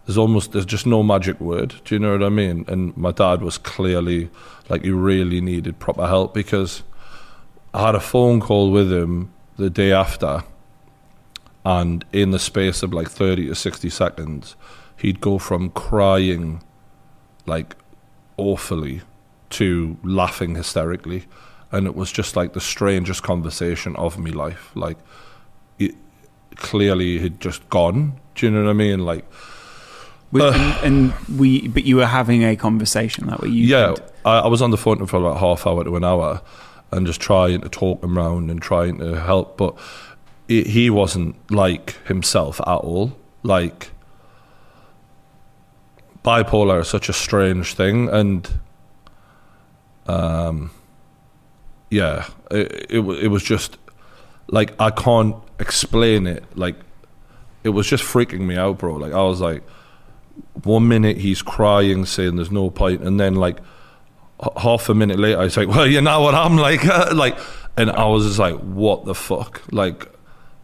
There's 0.06 0.18
almost 0.18 0.52
there's 0.52 0.66
just 0.66 0.86
no 0.86 1.03
magic 1.03 1.40
word. 1.40 1.76
Do 1.86 1.95
you 1.95 1.99
know 1.99 2.14
what 2.14 2.24
I 2.24 2.30
mean? 2.30 2.66
And 2.68 2.95
my 2.98 3.12
dad 3.12 3.41
was 3.41 3.58
clearly 3.58 4.30
like 4.70 4.84
he 4.84 4.91
really 4.91 5.41
needed 5.41 5.80
proper 5.80 6.08
help 6.08 6.34
because 6.34 6.84
I 7.74 7.86
had 7.86 7.95
a 7.95 7.99
phone 7.99 8.40
call 8.40 8.72
with 8.72 8.91
him 8.91 9.32
the 9.58 9.70
day 9.70 9.91
after, 9.91 10.44
and 11.64 12.03
in 12.12 12.32
the 12.32 12.40
space 12.40 12.84
of 12.84 12.94
like 12.94 13.10
30 13.10 13.48
to 13.48 13.56
60 13.56 13.90
seconds, 13.90 14.56
he'd 14.98 15.22
go 15.22 15.38
from 15.38 15.70
crying 15.70 16.64
like 17.45 17.76
awfully 18.41 19.01
to 19.51 19.97
laughing 20.03 20.55
hysterically. 20.55 21.26
And 21.72 21.88
it 21.88 21.95
was 21.95 22.11
just 22.11 22.35
like 22.35 22.53
the 22.53 22.59
strangest 22.61 23.23
conversation 23.23 23.95
of 23.95 24.18
my 24.18 24.31
life. 24.31 24.72
Like, 24.76 24.97
it 25.80 25.95
clearly 26.55 27.19
had 27.19 27.39
just 27.39 27.68
gone. 27.69 28.19
Do 28.35 28.45
you 28.45 28.51
know 28.51 28.63
what 28.63 28.69
I 28.69 28.73
mean? 28.73 28.99
Like, 29.05 29.26
We- 30.31 30.41
and, 30.41 30.76
and 30.85 31.13
we, 31.39 31.68
but 31.68 31.84
you 31.85 31.95
were 31.97 32.05
having 32.05 32.43
a 32.43 32.55
conversation 32.55 33.27
that 33.27 33.41
way. 33.41 33.49
You 33.49 33.65
yeah, 33.68 33.95
I, 34.26 34.39
I 34.39 34.47
was 34.47 34.61
on 34.61 34.72
the 34.72 34.77
phone 34.77 35.05
for 35.05 35.18
about 35.18 35.38
half 35.38 35.65
hour 35.68 35.84
to 35.84 35.95
an 35.95 36.03
hour, 36.03 36.41
and 36.91 37.05
just 37.07 37.22
trying 37.22 37.61
to 37.61 37.69
talk 37.69 38.03
him 38.03 38.18
round 38.18 38.49
and 38.51 38.61
trying 38.61 38.97
to 38.99 39.19
help, 39.19 39.57
but 39.57 39.76
he 40.47 40.63
he 40.63 40.89
wasn't 40.89 41.35
like 41.51 41.95
himself 42.07 42.59
at 42.61 42.68
all. 42.68 43.13
Like 43.43 43.91
bipolar 46.23 46.81
is 46.81 46.88
such 46.88 47.10
a 47.10 47.14
strange 47.14 47.73
thing, 47.73 48.10
and 48.10 48.49
um, 50.07 50.72
yeah, 51.89 52.27
it 52.49 52.88
it, 52.89 52.99
it 52.99 53.27
was 53.27 53.43
just 53.43 53.77
like 54.48 54.80
I 54.80 54.91
can't 54.91 55.35
explain 55.60 56.27
it. 56.27 56.43
Like 56.56 56.76
it 57.64 57.69
was 57.69 57.88
just 57.88 58.03
freaking 58.03 58.41
me 58.41 58.56
out, 58.56 58.77
bro. 58.80 58.95
Like 58.95 59.14
I 59.14 59.22
was 59.23 59.41
like 59.41 59.64
one 60.64 60.88
minute 60.88 61.18
he's 61.18 61.41
crying, 61.41 62.06
saying 62.06 62.35
there's 62.35 62.52
no 62.52 62.69
point, 62.69 63.03
and 63.03 63.19
then 63.19 63.35
like 63.35 63.60
h- 64.43 64.52
half 64.57 64.89
a 64.89 64.93
minute 64.95 65.19
later, 65.19 65.41
he's 65.43 65.57
like, 65.57 65.68
"Well, 65.68 65.88
you 65.88 66.02
know 66.02 66.22
what 66.22 66.35
I'm 66.35 66.57
like," 66.57 66.84
like, 67.14 67.38
and 67.77 67.89
I 67.91 68.06
was 68.06 68.26
just 68.26 68.39
like, 68.39 68.56
"What 68.60 69.06
the 69.06 69.15
fuck? 69.15 69.61
Like, 69.72 70.07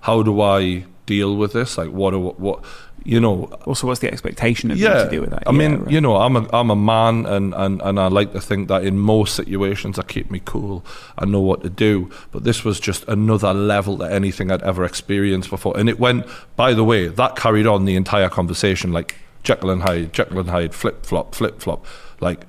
how 0.01 0.23
do 0.23 0.41
I 0.41 0.85
deal 1.05 1.35
with 1.35 1.53
this? 1.53 1.77
Like, 1.77 1.89
what 1.91 2.11
do 2.11 2.19
what 2.19 2.63
you 3.07 3.19
know?" 3.19 3.45
also, 3.65 3.87
what's 3.87 4.01
the 4.01 4.11
expectation 4.11 4.69
of 4.71 4.77
you 4.77 4.85
Yeah, 4.85 5.03
to 5.05 5.09
deal 5.09 5.21
with 5.21 5.31
that? 5.31 5.43
I 5.47 5.51
Yeah, 5.51 5.57
mean, 5.57 5.73
right. 5.81 5.91
you 5.93 6.01
know, 6.01 6.15
I'm 6.17 6.35
a 6.35 6.43
I'm 6.53 6.69
a 6.69 6.75
man, 6.75 7.25
and, 7.25 7.53
and 7.53 7.81
and 7.81 7.99
I 7.99 8.07
like 8.19 8.33
to 8.33 8.41
think 8.41 8.67
that 8.67 8.83
in 8.83 8.99
most 8.99 9.35
situations 9.35 9.97
I 9.97 10.03
keep 10.03 10.29
me 10.29 10.41
cool. 10.43 10.83
I 11.17 11.25
know 11.25 11.41
what 11.41 11.61
to 11.63 11.69
do, 11.69 12.09
but 12.31 12.43
this 12.43 12.63
was 12.63 12.79
just 12.79 13.07
another 13.07 13.53
level 13.53 13.97
to 13.99 14.05
anything 14.19 14.51
I'd 14.51 14.63
ever 14.63 14.83
experienced 14.85 15.49
before. 15.49 15.77
And 15.79 15.89
it 15.89 15.99
went. 15.99 16.25
By 16.55 16.73
the 16.73 16.83
way, 16.83 17.07
that 17.07 17.35
carried 17.35 17.67
on 17.67 17.85
the 17.85 17.95
entire 17.95 18.29
conversation, 18.29 18.91
like 18.91 19.15
Jekyll 19.43 19.69
and 19.69 19.81
Hyde, 19.83 20.11
Jekyll 20.13 20.39
and 20.39 20.49
Hyde, 20.49 20.73
flip 20.75 21.05
flop, 21.05 21.33
flip 21.35 21.61
flop. 21.61 21.85
Like, 22.19 22.45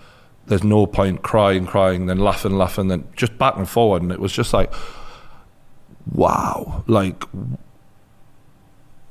there's 0.46 0.64
no 0.64 0.86
point 0.86 1.22
crying, 1.22 1.66
crying, 1.66 2.06
then 2.06 2.18
laughing, 2.18 2.56
laughing, 2.56 2.88
then 2.88 3.04
just 3.14 3.36
back 3.38 3.56
and 3.56 3.68
forward, 3.68 4.02
and 4.02 4.10
it 4.10 4.18
was 4.18 4.32
just 4.32 4.52
like, 4.52 4.72
wow, 6.12 6.82
like 6.86 7.22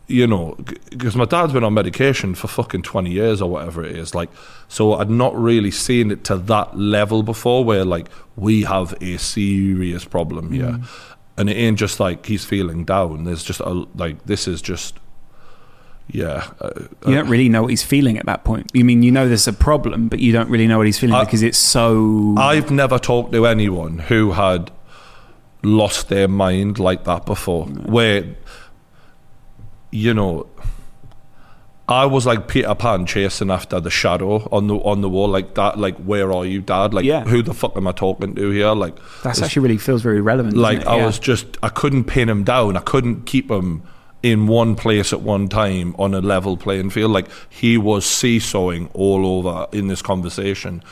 you 0.07 0.25
know, 0.25 0.55
because 0.89 1.15
my 1.15 1.25
dad's 1.25 1.51
been 1.53 1.63
on 1.65 1.73
medication 1.73 2.33
for 2.33 2.47
fucking 2.47 2.81
20 2.81 3.11
years 3.11 3.41
or 3.41 3.49
whatever 3.49 3.83
it 3.83 3.95
is. 3.95 4.15
Like, 4.15 4.29
so 4.69 4.93
I'd 4.93 5.09
not 5.09 5.35
really 5.35 5.71
seen 5.71 6.11
it 6.11 6.23
to 6.25 6.37
that 6.37 6.77
level 6.77 7.23
before 7.23 7.65
where, 7.65 7.83
like, 7.83 8.07
we 8.37 8.63
have 8.63 8.93
a 9.01 9.17
serious 9.17 10.05
problem 10.05 10.51
here. 10.53 10.79
And 11.37 11.49
it 11.49 11.53
ain't 11.57 11.77
just 11.77 11.99
like 11.99 12.25
he's 12.25 12.45
feeling 12.45 12.85
down. 12.85 13.25
There's 13.25 13.43
just, 13.43 13.59
a, 13.59 13.69
like, 13.95 14.25
this 14.25 14.47
is 14.47 14.61
just, 14.61 14.97
yeah. 16.09 16.49
Uh, 16.61 16.69
you 17.05 17.15
don't 17.15 17.27
really 17.29 17.49
know 17.49 17.63
what 17.63 17.69
he's 17.69 17.83
feeling 17.83 18.17
at 18.17 18.25
that 18.27 18.43
point. 18.45 18.71
You 18.73 18.85
mean 18.85 19.03
you 19.03 19.11
know 19.11 19.27
there's 19.27 19.47
a 19.47 19.53
problem, 19.53 20.07
but 20.07 20.19
you 20.19 20.31
don't 20.31 20.49
really 20.49 20.67
know 20.67 20.77
what 20.77 20.85
he's 20.87 20.97
feeling 20.99 21.15
I- 21.15 21.25
because 21.25 21.43
it's 21.43 21.57
so. 21.57 22.33
I've 22.37 22.71
never 22.71 22.97
talked 22.97 23.33
to 23.33 23.45
anyone 23.45 23.99
who 23.99 24.31
had 24.31 24.71
lost 25.63 26.07
their 26.09 26.27
mind 26.27 26.79
like 26.79 27.03
that 27.03 27.25
before. 27.25 27.65
Where, 27.65 28.23
you 29.91 30.13
know, 30.13 30.47
I 31.89 32.05
was 32.05 32.25
like 32.25 32.49
Peter 32.49 32.75
Pan 32.75 33.05
chasing 33.05 33.49
after 33.49 33.79
the 33.79 33.89
shadow 33.89 34.47
on 34.51 34.67
the 34.67 34.75
on 34.75 34.99
the 35.01 35.07
wall, 35.09 35.29
like 35.29 35.55
that. 35.55 35.79
Like, 35.79 35.95
where 35.97 36.33
are 36.33 36.45
you, 36.45 36.61
Dad? 36.61 36.93
Like, 36.93 37.05
Yeah. 37.05 37.23
who 37.23 37.41
the 37.41 37.53
fuck 37.53 37.77
am 37.77 37.87
I 37.87 37.93
talking 37.93 38.35
to 38.35 38.49
here? 38.51 38.73
Like, 38.73 38.97
that's 39.23 39.41
actually 39.41 39.61
really 39.63 39.77
feels 39.77 40.01
very 40.01 40.19
relevant. 40.19 40.57
like? 40.57 40.85
I 40.85 41.05
was 41.05 41.17
just 41.17 41.45
I 41.63 41.69
couldn't 41.69 42.03
pin 42.05 42.27
him 42.29 42.43
down. 42.43 42.75
I 42.75 42.81
couldn't 42.81 43.25
keep 43.25 43.49
him 43.49 43.83
in 44.23 44.47
one 44.47 44.75
place 44.75 45.13
at 45.13 45.21
one 45.21 45.47
time 45.47 45.95
on 45.97 46.13
a 46.13 46.19
level 46.19 46.57
playing 46.57 46.89
field. 46.89 47.11
Like 47.11 47.27
he 47.49 47.77
was 47.77 48.05
seesawing 48.05 48.89
all 48.93 49.25
over 49.25 49.67
in 49.71 49.87
this 49.87 50.01
conversation. 50.01 50.83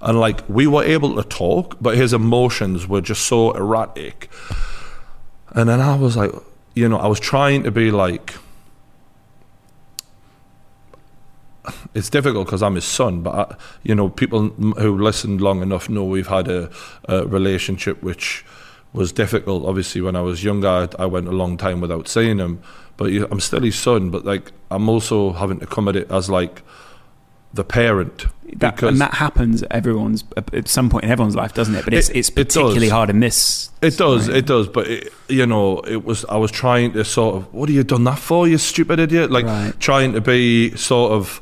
And 0.00 0.20
like 0.20 0.46
we 0.48 0.66
were 0.68 0.84
able 0.84 1.16
to 1.16 1.24
talk, 1.28 1.78
but 1.80 1.96
his 1.96 2.12
emotions 2.12 2.86
were 2.86 3.00
just 3.00 3.22
so 3.26 3.50
erratic. 3.52 4.30
And 5.52 5.68
then 5.68 5.80
I 5.80 5.96
was 5.96 6.16
like, 6.16 6.30
you 6.74 6.88
know, 6.88 6.98
I 6.98 7.06
was 7.08 7.18
trying 7.18 7.62
to 7.64 7.70
be 7.72 7.90
like 7.90 8.34
it's 11.94 12.10
difficult 12.10 12.46
because 12.46 12.62
I'm 12.62 12.74
his 12.74 12.84
son, 12.84 13.22
but 13.22 13.34
I, 13.34 13.56
you 13.82 13.94
know, 13.94 14.08
people 14.08 14.48
who 14.48 14.98
listened 14.98 15.40
long 15.40 15.62
enough 15.62 15.88
know 15.88 16.04
we've 16.04 16.26
had 16.26 16.48
a, 16.48 16.70
a 17.08 17.26
relationship 17.26 18.02
which 18.02 18.44
was 18.92 19.12
difficult. 19.12 19.64
Obviously, 19.64 20.00
when 20.00 20.16
I 20.16 20.20
was 20.20 20.44
younger, 20.44 20.68
I, 20.68 20.88
I 20.98 21.06
went 21.06 21.28
a 21.28 21.32
long 21.32 21.56
time 21.56 21.80
without 21.80 22.06
seeing 22.08 22.38
him, 22.38 22.60
but 22.96 23.06
you- 23.12 23.26
I'm 23.30 23.40
still 23.40 23.62
his 23.62 23.76
son. 23.76 24.10
But 24.10 24.24
like, 24.24 24.52
I'm 24.70 24.88
also 24.88 25.32
having 25.32 25.58
to 25.60 25.66
come 25.66 25.88
at 25.88 25.96
it 25.96 26.10
as 26.10 26.28
like, 26.30 26.62
the 27.54 27.64
parent. 27.64 28.26
That, 28.56 28.80
and 28.84 29.00
that 29.00 29.14
happens 29.14 29.62
at 29.64 29.72
everyone's 29.72 30.22
at 30.36 30.68
some 30.68 30.88
point 30.88 31.04
in 31.04 31.10
everyone's 31.10 31.34
life, 31.34 31.54
doesn't 31.54 31.74
it? 31.74 31.84
But 31.84 31.94
it's 31.94 32.08
It- 32.10 32.16
it's 32.18 32.30
particularly 32.30 32.80
does. 32.86 32.90
hard 32.92 33.10
in 33.10 33.18
this. 33.20 33.70
It 33.82 33.96
does, 33.96 34.28
it 34.28 34.46
does, 34.46 34.68
but 34.68 34.86
it, 34.86 35.12
you 35.28 35.44
know, 35.46 35.78
it 35.80 36.04
was. 36.04 36.24
I 36.28 36.36
was 36.36 36.50
trying 36.52 36.92
to 36.92 37.04
sort 37.04 37.34
of, 37.36 37.52
what 37.52 37.68
have 37.68 37.74
you 37.76 37.82
done 37.82 38.04
that 38.04 38.18
for, 38.18 38.46
you 38.46 38.58
stupid 38.58 39.00
idiot? 39.00 39.30
Like 39.32 39.46
Right. 39.46 39.72
trying 39.80 40.12
to 40.12 40.20
be 40.20 40.76
sort 40.76 41.12
of 41.12 41.40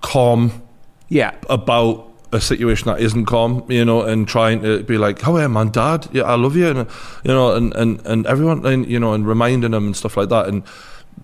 calm 0.00 0.62
Yeah, 1.08 1.32
about 1.50 2.08
a 2.32 2.40
situation 2.40 2.86
that 2.86 2.98
isn't 2.98 3.26
calm, 3.26 3.62
you 3.68 3.84
know, 3.84 4.00
and 4.00 4.26
trying 4.26 4.62
to 4.62 4.82
be 4.82 4.96
like, 4.96 5.28
"Oh, 5.28 5.36
yeah, 5.36 5.46
man, 5.46 5.68
Dad, 5.68 6.08
yeah, 6.10 6.22
I 6.22 6.36
love 6.36 6.56
you," 6.56 6.68
and 6.68 6.78
you 7.22 7.32
know, 7.34 7.54
and 7.54 7.74
and 7.74 8.00
and 8.06 8.26
everyone, 8.26 8.64
and 8.64 8.86
you 8.86 8.98
know, 8.98 9.12
and 9.12 9.26
reminding 9.26 9.72
them 9.72 9.84
and 9.88 9.94
stuff 9.96 10.16
like 10.16 10.30
that, 10.30 10.46
and 10.48 10.62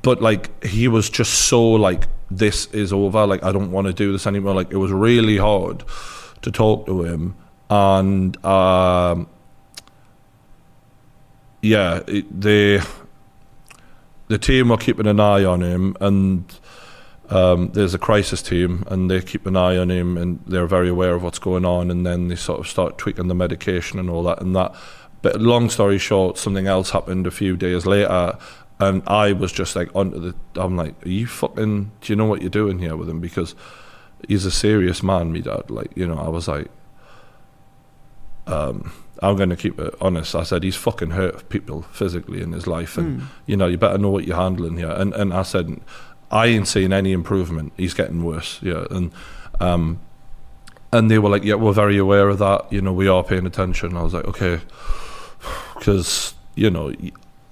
but 0.02 0.20
like 0.22 0.64
he 0.64 0.88
was 0.88 1.10
just 1.10 1.34
so 1.48 1.62
like, 1.72 2.08
"This 2.30 2.66
is 2.66 2.92
over," 2.92 3.26
like 3.26 3.42
I 3.42 3.52
don't 3.52 3.70
want 3.70 3.86
to 3.86 3.92
do 3.92 4.12
this 4.12 4.26
anymore. 4.26 4.54
Like 4.54 4.70
it 4.70 4.76
was 4.76 4.92
really 4.92 5.36
hard 5.36 5.84
to 6.42 6.50
talk 6.50 6.86
to 6.86 7.02
him, 7.02 7.34
and 7.70 8.44
um, 8.44 9.28
yeah, 11.62 12.02
it, 12.06 12.40
the 12.40 12.86
the 14.28 14.38
team 14.38 14.68
were 14.68 14.76
keeping 14.76 15.06
an 15.06 15.20
eye 15.20 15.44
on 15.44 15.62
him, 15.62 15.96
and 16.00 16.44
um, 17.30 17.70
there's 17.72 17.94
a 17.94 17.98
crisis 17.98 18.42
team, 18.42 18.84
and 18.88 19.10
they 19.10 19.20
keep 19.20 19.46
an 19.46 19.56
eye 19.56 19.76
on 19.76 19.90
him, 19.90 20.16
and 20.16 20.40
they're 20.46 20.66
very 20.66 20.88
aware 20.88 21.14
of 21.14 21.22
what's 21.22 21.38
going 21.38 21.64
on, 21.64 21.90
and 21.90 22.06
then 22.06 22.28
they 22.28 22.36
sort 22.36 22.60
of 22.60 22.68
start 22.68 22.98
tweaking 22.98 23.28
the 23.28 23.34
medication 23.34 23.98
and 23.98 24.08
all 24.08 24.22
that, 24.24 24.40
and 24.40 24.54
that. 24.54 24.74
But 25.20 25.40
long 25.40 25.68
story 25.68 25.98
short, 25.98 26.38
something 26.38 26.66
else 26.68 26.90
happened 26.90 27.26
a 27.26 27.30
few 27.30 27.56
days 27.56 27.86
later, 27.86 28.38
and 28.80 29.02
I 29.06 29.32
was 29.32 29.52
just 29.52 29.74
like 29.74 29.94
onto 29.94 30.20
the. 30.20 30.34
I'm 30.60 30.76
like, 30.76 31.04
are 31.04 31.08
you 31.08 31.26
fucking? 31.26 31.90
Do 32.00 32.12
you 32.12 32.16
know 32.16 32.26
what 32.26 32.40
you're 32.40 32.50
doing 32.50 32.78
here 32.78 32.96
with 32.96 33.08
him? 33.08 33.20
Because 33.20 33.54
he's 34.26 34.44
a 34.44 34.50
serious 34.50 35.02
man, 35.02 35.32
me 35.32 35.40
dad. 35.40 35.70
Like, 35.70 35.96
you 35.96 36.06
know, 36.06 36.18
I 36.18 36.28
was 36.28 36.48
like, 36.48 36.68
um, 38.46 38.92
I'm 39.20 39.36
going 39.36 39.50
to 39.50 39.56
keep 39.56 39.80
it 39.80 39.94
honest. 40.00 40.34
I 40.34 40.44
said 40.44 40.62
he's 40.62 40.76
fucking 40.76 41.10
hurt 41.10 41.48
people 41.48 41.82
physically 41.82 42.40
in 42.40 42.52
his 42.52 42.66
life, 42.66 42.96
and 42.96 43.22
you 43.46 43.56
know, 43.56 43.66
you 43.66 43.76
better 43.76 43.98
know 43.98 44.10
what 44.10 44.26
you're 44.26 44.36
handling 44.36 44.76
here. 44.76 44.92
And 44.92 45.12
and 45.14 45.34
I 45.34 45.42
said, 45.42 45.80
I 46.30 46.46
ain't 46.46 46.68
seeing 46.68 46.92
any 46.92 47.12
improvement. 47.12 47.72
He's 47.76 47.94
getting 47.94 48.22
worse. 48.22 48.60
Yeah, 48.62 48.86
and 48.92 49.10
um, 49.58 50.00
and 50.92 51.10
they 51.10 51.18
were 51.18 51.30
like, 51.30 51.42
yeah, 51.42 51.54
we're 51.54 51.72
very 51.72 51.98
aware 51.98 52.28
of 52.28 52.38
that. 52.38 52.72
You 52.72 52.80
know, 52.80 52.92
we 52.92 53.08
are 53.08 53.24
paying 53.24 53.46
attention. 53.46 53.96
I 53.96 54.02
was 54.02 54.14
like, 54.14 54.26
okay, 54.26 54.60
because 55.74 56.34
you 56.54 56.70
know. 56.70 56.92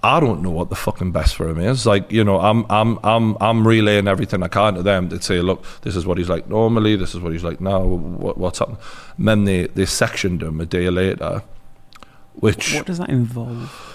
I 0.07 0.21
don't 0.21 0.41
know 0.41 0.51
what 0.51 0.69
the 0.69 0.77
fucking 0.77 1.11
best 1.11 1.35
for 1.35 1.49
him 1.49 1.59
is. 1.59 1.85
Like, 1.85 2.13
you 2.13 2.23
know, 2.23 2.39
I'm 2.39 2.65
I'm 2.71 2.99
I'm 3.03 3.37
I'm 3.41 3.67
relaying 3.67 4.07
everything 4.07 4.43
I 4.43 4.49
can 4.49 4.75
to 4.75 4.83
them 4.83 5.09
to 5.09 5.21
say, 5.21 5.41
look, 5.41 5.65
this 5.83 5.97
is 5.97 6.07
what 6.07 6.17
he's 6.17 6.29
like 6.29 6.49
normally, 6.49 6.95
this 6.95 7.13
is 7.15 7.21
what 7.21 7.33
he's 7.33 7.43
like 7.43 7.61
now, 7.61 7.83
what, 7.83 8.39
what's 8.39 8.61
happening. 8.61 8.79
And 9.19 9.27
then 9.29 9.45
they, 9.45 9.67
they 9.67 9.85
sectioned 9.85 10.45
him 10.45 10.61
a 10.61 10.67
day 10.67 10.91
later, 10.91 11.43
which 12.35 12.75
what 12.75 12.87
does 12.87 12.99
that 12.99 13.11
involve? 13.11 13.95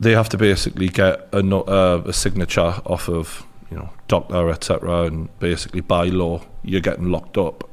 they 0.00 0.12
have 0.12 0.28
to 0.30 0.36
basically 0.36 0.88
get 0.88 1.28
a, 1.32 1.38
uh, 1.38 2.02
a 2.04 2.12
signature 2.12 2.80
off 2.84 3.08
of, 3.08 3.46
you 3.70 3.76
know, 3.76 3.90
doctor, 4.08 4.50
etc. 4.50 5.02
And 5.04 5.38
basically, 5.38 5.82
by 5.82 6.06
law, 6.06 6.42
you're 6.62 6.80
getting 6.80 7.10
locked 7.10 7.38
up 7.38 7.68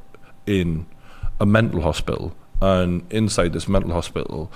in 0.46 0.86
a 1.40 1.46
mental 1.46 1.82
hospital. 1.82 2.36
And 2.62 3.12
inside 3.12 3.54
this 3.54 3.68
mental 3.68 3.92
hospital, 3.92 4.52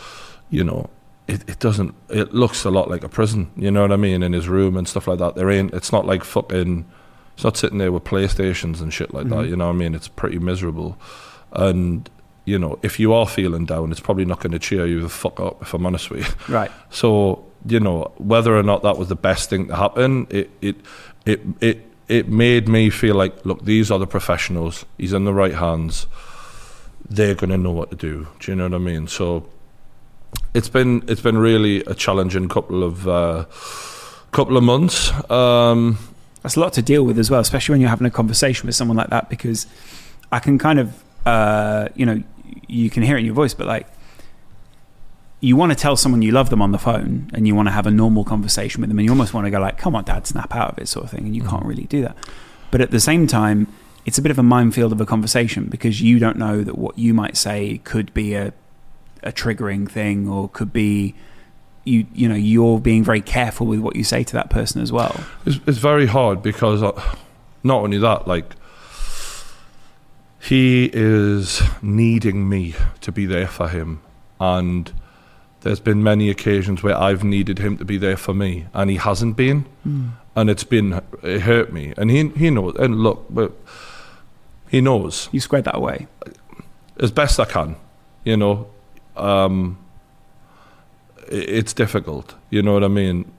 you 0.52 0.64
know, 0.64 0.92
it, 1.28 1.50
it 1.50 1.60
doesn't, 1.60 1.96
it 2.10 2.34
looks 2.34 2.66
a 2.66 2.70
lot 2.72 2.90
like 2.90 3.04
a 3.04 3.10
prison, 3.10 3.50
you 3.56 3.72
know 3.72 3.82
what 3.82 3.92
I 3.92 3.96
mean, 3.96 4.22
in 4.24 4.34
his 4.34 4.48
room 4.48 4.78
and 4.78 4.88
stuff 4.88 5.08
like 5.08 5.20
that. 5.20 5.36
There 5.36 5.50
ain't, 5.50 5.74
it's 5.74 5.92
not 5.92 6.06
like 6.06 6.24
fucking, 6.24 6.86
it's 7.34 7.44
not 7.44 7.58
sitting 7.58 7.80
there 7.80 7.92
with 7.92 8.04
PlayStations 8.04 8.82
and 8.82 8.94
shit 8.94 9.14
like 9.14 9.28
that, 9.30 9.36
Mhm. 9.46 9.50
you 9.50 9.56
know 9.56 9.68
what 9.68 9.74
I 9.76 9.78
mean? 9.78 9.96
It's 9.96 10.08
pretty 10.08 10.38
miserable. 10.40 10.98
And, 11.52 12.10
you 12.46 12.60
know, 12.60 12.78
if 12.84 13.00
you 13.00 13.12
are 13.14 13.28
feeling 13.28 13.66
down, 13.66 13.92
it's 13.92 14.00
probably 14.00 14.26
not 14.26 14.40
going 14.40 14.52
to 14.52 14.60
cheer 14.60 14.86
you 14.86 15.02
the 15.02 15.10
fuck 15.10 15.40
up, 15.40 15.62
if 15.62 15.74
I'm 15.74 15.86
honest 15.86 16.10
with 16.12 16.28
you. 16.28 16.54
Right. 16.54 16.72
So 16.92 17.44
you 17.68 17.80
know 17.80 18.12
whether 18.18 18.56
or 18.56 18.62
not 18.62 18.84
that 18.84 18.96
was 18.96 19.08
the 19.10 19.16
best 19.16 19.50
thing 19.50 19.68
to 19.70 19.76
happen, 19.76 20.28
it 20.30 20.52
it 20.62 20.76
it 21.26 21.42
it 21.60 21.92
it 22.08 22.30
made 22.30 22.68
me 22.68 22.92
feel 22.92 23.16
like, 23.16 23.44
look, 23.44 23.66
these 23.66 23.90
are 23.90 23.98
the 23.98 24.06
professionals. 24.06 24.86
He's 25.00 25.14
in 25.14 25.26
the 25.26 25.34
right 25.34 25.56
hands. 25.56 26.06
They're 27.10 27.34
going 27.34 27.50
to 27.50 27.58
know 27.58 27.72
what 27.72 27.90
to 27.90 27.96
do. 27.96 28.28
Do 28.40 28.52
you 28.52 28.56
know 28.56 28.66
what 28.66 28.76
I 28.76 28.78
mean? 28.78 29.08
So 29.08 29.48
it's 30.54 30.70
been 30.70 31.04
it's 31.08 31.22
been 31.22 31.38
really 31.38 31.82
a 31.86 31.94
challenging 31.94 32.48
couple 32.48 32.84
of 32.84 33.08
uh, 33.08 33.46
couple 34.32 34.58
of 34.58 34.64
months. 34.64 35.12
Um, 35.30 35.98
That's 36.44 36.56
a 36.56 36.60
lot 36.60 36.74
to 36.74 36.82
deal 36.82 37.04
with 37.04 37.20
as 37.20 37.30
well, 37.30 37.42
especially 37.42 37.74
when 37.74 37.82
you're 37.82 37.90
having 37.90 38.08
a 38.08 38.12
conversation 38.12 38.68
with 38.68 38.76
someone 38.76 38.98
like 38.98 39.10
that. 39.10 39.30
Because 39.30 39.68
I 40.32 40.40
can 40.40 40.58
kind 40.58 40.80
of, 40.80 41.04
uh, 41.26 41.90
you 41.96 42.06
know, 42.06 42.24
you 42.68 42.90
can 42.90 43.04
hear 43.04 43.18
it 43.18 43.20
in 43.20 43.26
your 43.26 43.36
voice, 43.36 43.54
but 43.54 43.68
like, 43.68 43.88
you 45.42 45.56
want 45.56 45.72
to 45.72 45.76
tell 45.76 45.96
someone 45.96 46.22
you 46.22 46.32
love 46.32 46.50
them 46.50 46.62
on 46.62 46.72
the 46.72 46.78
phone, 46.78 47.30
and 47.34 47.48
you 47.48 47.56
want 47.56 47.68
to 47.68 47.72
have 47.72 47.86
a 47.86 47.92
normal 47.92 48.24
conversation 48.24 48.82
with 48.82 48.90
them, 48.90 48.98
and 49.00 49.06
you 49.06 49.12
almost 49.12 49.34
want 49.34 49.46
to 49.46 49.52
go 49.52 49.60
like, 49.60 49.78
"Come 49.78 49.96
on, 49.96 50.04
Dad, 50.06 50.26
snap 50.26 50.56
out 50.56 50.72
of 50.72 50.80
it," 50.80 50.88
sort 50.88 51.06
of 51.06 51.12
thing, 51.12 51.26
and 51.26 51.36
you 51.36 51.44
can't 51.44 51.66
really 51.66 51.84
do 51.84 52.02
that. 52.02 52.16
But 52.72 52.82
at 52.82 52.92
the 52.92 53.00
same 53.00 53.28
time, 53.28 53.68
it's 54.06 54.18
a 54.18 54.22
bit 54.22 54.32
of 54.32 54.40
a 54.40 54.44
minefield 54.44 54.92
of 54.92 55.02
a 55.02 55.06
conversation 55.06 55.66
because 55.66 56.02
you 56.02 56.20
don't 56.20 56.38
know 56.38 56.64
that 56.64 56.78
what 56.78 56.98
you 56.98 57.14
might 57.14 57.36
say 57.36 57.80
could 57.84 58.14
be 58.14 58.36
a 58.36 58.54
a 59.26 59.32
triggering 59.32 59.90
thing, 59.90 60.28
or 60.30 60.48
could 60.50 60.72
be 60.72 61.16
you 61.84 62.06
you 62.14 62.28
know 62.30 62.36
you're 62.36 62.80
being 62.80 63.04
very 63.04 63.22
careful 63.22 63.68
with 63.68 63.80
what 63.80 63.96
you 63.96 64.04
say 64.04 64.24
to 64.24 64.34
that 64.34 64.50
person 64.50 64.82
as 64.82 64.92
well. 64.92 65.16
it's, 65.46 65.60
it's 65.68 65.78
very 65.78 66.06
hard 66.08 66.42
because 66.42 66.82
uh, 66.82 66.92
not 67.64 67.82
only 67.84 67.98
that, 67.98 68.28
like 68.28 68.56
he 70.40 70.90
is 70.94 71.62
needing 71.82 72.48
me 72.48 72.76
to 73.02 73.12
be 73.12 73.26
there 73.26 73.48
for 73.48 73.68
him, 73.70 74.02
and 74.40 74.92
there's 75.62 75.80
been 75.80 76.04
many 76.04 76.30
occasions 76.30 76.84
where 76.84 76.96
I've 76.96 77.24
needed 77.24 77.58
him 77.60 77.78
to 77.78 77.86
be 77.86 77.98
there 77.98 78.18
for 78.18 78.34
me, 78.34 78.66
and 78.74 78.90
he 78.90 78.98
hasn't 78.98 79.36
been, 79.36 79.66
and 80.36 80.50
it's 80.50 80.64
been 80.64 81.02
it 81.24 81.42
hurt 81.42 81.74
me, 81.74 81.94
and 81.98 82.12
he 82.12 82.30
he 82.30 82.50
knows. 82.52 82.76
And 82.78 82.98
look, 83.02 83.26
but 83.30 83.54
he 84.70 84.82
knows 84.82 85.30
You 85.32 85.40
squared 85.40 85.66
that 85.66 85.76
away. 85.76 86.08
as 87.00 87.12
best 87.12 87.40
I 87.40 87.46
can, 87.46 87.76
you 88.24 88.38
know. 88.38 88.68
Um, 89.16 89.78
it's 91.28 91.74
difficult, 91.74 92.36
you 92.50 92.62
know 92.62 92.74
what 92.74 92.84
I 92.84 92.88
mean. 92.88 93.32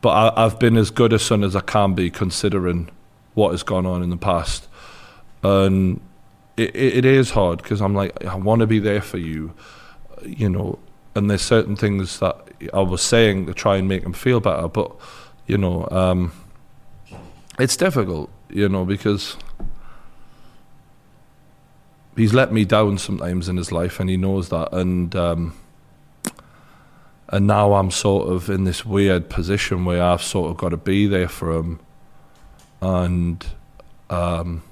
But 0.00 0.10
I, 0.10 0.44
I've 0.44 0.58
been 0.58 0.76
as 0.76 0.90
good 0.90 1.12
a 1.12 1.18
son 1.18 1.44
as 1.44 1.54
I 1.54 1.60
can 1.60 1.94
be, 1.94 2.10
considering 2.10 2.88
what 3.34 3.50
has 3.50 3.62
gone 3.62 3.86
on 3.86 4.02
in 4.02 4.10
the 4.10 4.16
past, 4.16 4.66
and 5.42 6.00
it, 6.56 6.74
it, 6.74 6.96
it 6.98 7.04
is 7.04 7.30
hard 7.30 7.62
because 7.62 7.80
I'm 7.80 7.94
like 7.94 8.24
I 8.24 8.34
want 8.34 8.60
to 8.60 8.66
be 8.66 8.78
there 8.78 9.02
for 9.02 9.18
you, 9.18 9.52
you 10.24 10.48
know. 10.48 10.78
And 11.14 11.28
there's 11.28 11.42
certain 11.42 11.74
things 11.74 12.20
that 12.20 12.36
I 12.72 12.80
was 12.80 13.02
saying 13.02 13.46
to 13.46 13.54
try 13.54 13.76
and 13.76 13.88
make 13.88 14.04
him 14.04 14.12
feel 14.12 14.40
better, 14.40 14.68
but 14.68 14.92
you 15.46 15.58
know, 15.58 15.88
um, 15.90 16.32
it's 17.58 17.76
difficult, 17.76 18.30
you 18.48 18.68
know, 18.68 18.84
because 18.84 19.36
he's 22.20 22.34
let 22.34 22.52
me 22.52 22.64
down 22.64 22.98
sometimes 22.98 23.48
in 23.48 23.56
his 23.56 23.72
life, 23.72 23.98
and 23.98 24.10
he 24.10 24.16
knows 24.16 24.50
that. 24.50 24.72
And 24.72 25.14
um, 25.16 25.54
and 27.28 27.46
now 27.46 27.74
I'm 27.74 27.90
sort 27.90 28.28
of 28.28 28.50
in 28.50 28.64
this 28.64 28.84
weird 28.84 29.28
position 29.30 29.84
where 29.84 30.02
I've 30.02 30.22
sort 30.22 30.50
of 30.50 30.56
got 30.56 30.70
to 30.70 30.76
be 30.76 31.06
there 31.06 31.28
for 31.28 31.56
him, 31.56 31.80
and 32.82 33.46
um, 34.10 34.62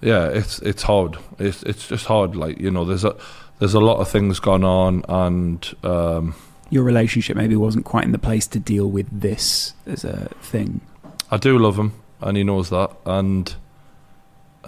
yeah, 0.00 0.26
it's 0.28 0.58
it's 0.60 0.82
hard. 0.82 1.16
It's 1.38 1.62
it's 1.62 1.88
just 1.88 2.06
hard. 2.06 2.34
Like 2.34 2.58
you 2.58 2.70
know, 2.70 2.84
there's 2.84 3.04
a 3.04 3.16
there's 3.58 3.74
a 3.74 3.80
lot 3.80 3.98
of 3.98 4.08
things 4.08 4.40
going 4.40 4.64
on, 4.64 5.04
and 5.08 5.74
um, 5.84 6.34
Your 6.70 6.82
relationship 6.82 7.36
maybe 7.36 7.56
wasn't 7.56 7.84
quite 7.84 8.04
in 8.04 8.12
the 8.12 8.18
place 8.18 8.46
to 8.48 8.58
deal 8.58 8.90
with 8.90 9.06
this 9.20 9.74
as 9.86 10.04
a 10.04 10.28
thing. 10.40 10.80
I 11.30 11.36
do 11.36 11.58
love 11.58 11.78
him, 11.78 11.92
and 12.20 12.36
he 12.36 12.42
knows 12.44 12.70
that, 12.70 12.90
and 13.06 13.54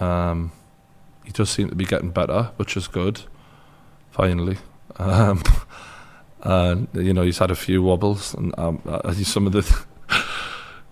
um, 0.01 0.53
he 1.25 1.33
does 1.33 1.51
seem 1.51 1.69
to 1.69 1.75
be 1.75 1.85
getting 1.85 2.11
better, 2.11 2.51
which 2.57 2.77
is 2.77 2.89
good. 2.89 3.23
Finally, 4.11 4.59
um, 4.97 5.43
and 6.43 6.89
you 6.95 7.13
know 7.13 7.23
he's 7.23 7.39
had 7.39 7.51
a 7.51 7.57
few 7.57 7.83
wobbles, 7.83 8.35
and 8.35 8.57
um, 8.59 8.81
some 9.25 9.47
of 9.47 9.53
the 9.53 9.85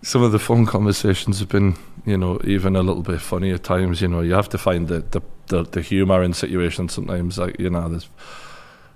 some 0.02 0.22
of 0.22 0.32
the 0.32 0.38
phone 0.38 0.66
conversations 0.66 1.38
have 1.38 1.48
been, 1.48 1.76
you 2.04 2.18
know, 2.18 2.38
even 2.44 2.76
a 2.76 2.82
little 2.82 3.02
bit 3.02 3.20
funny 3.20 3.50
at 3.50 3.64
times. 3.64 4.02
You 4.02 4.08
know, 4.08 4.20
you 4.20 4.34
have 4.34 4.48
to 4.50 4.58
find 4.58 4.88
the 4.88 5.00
the, 5.10 5.20
the, 5.46 5.62
the 5.62 5.80
humour 5.80 6.22
in 6.22 6.34
situations. 6.34 6.92
Sometimes, 6.92 7.38
like 7.38 7.58
you 7.58 7.70
know, 7.70 7.88
there's 7.88 8.08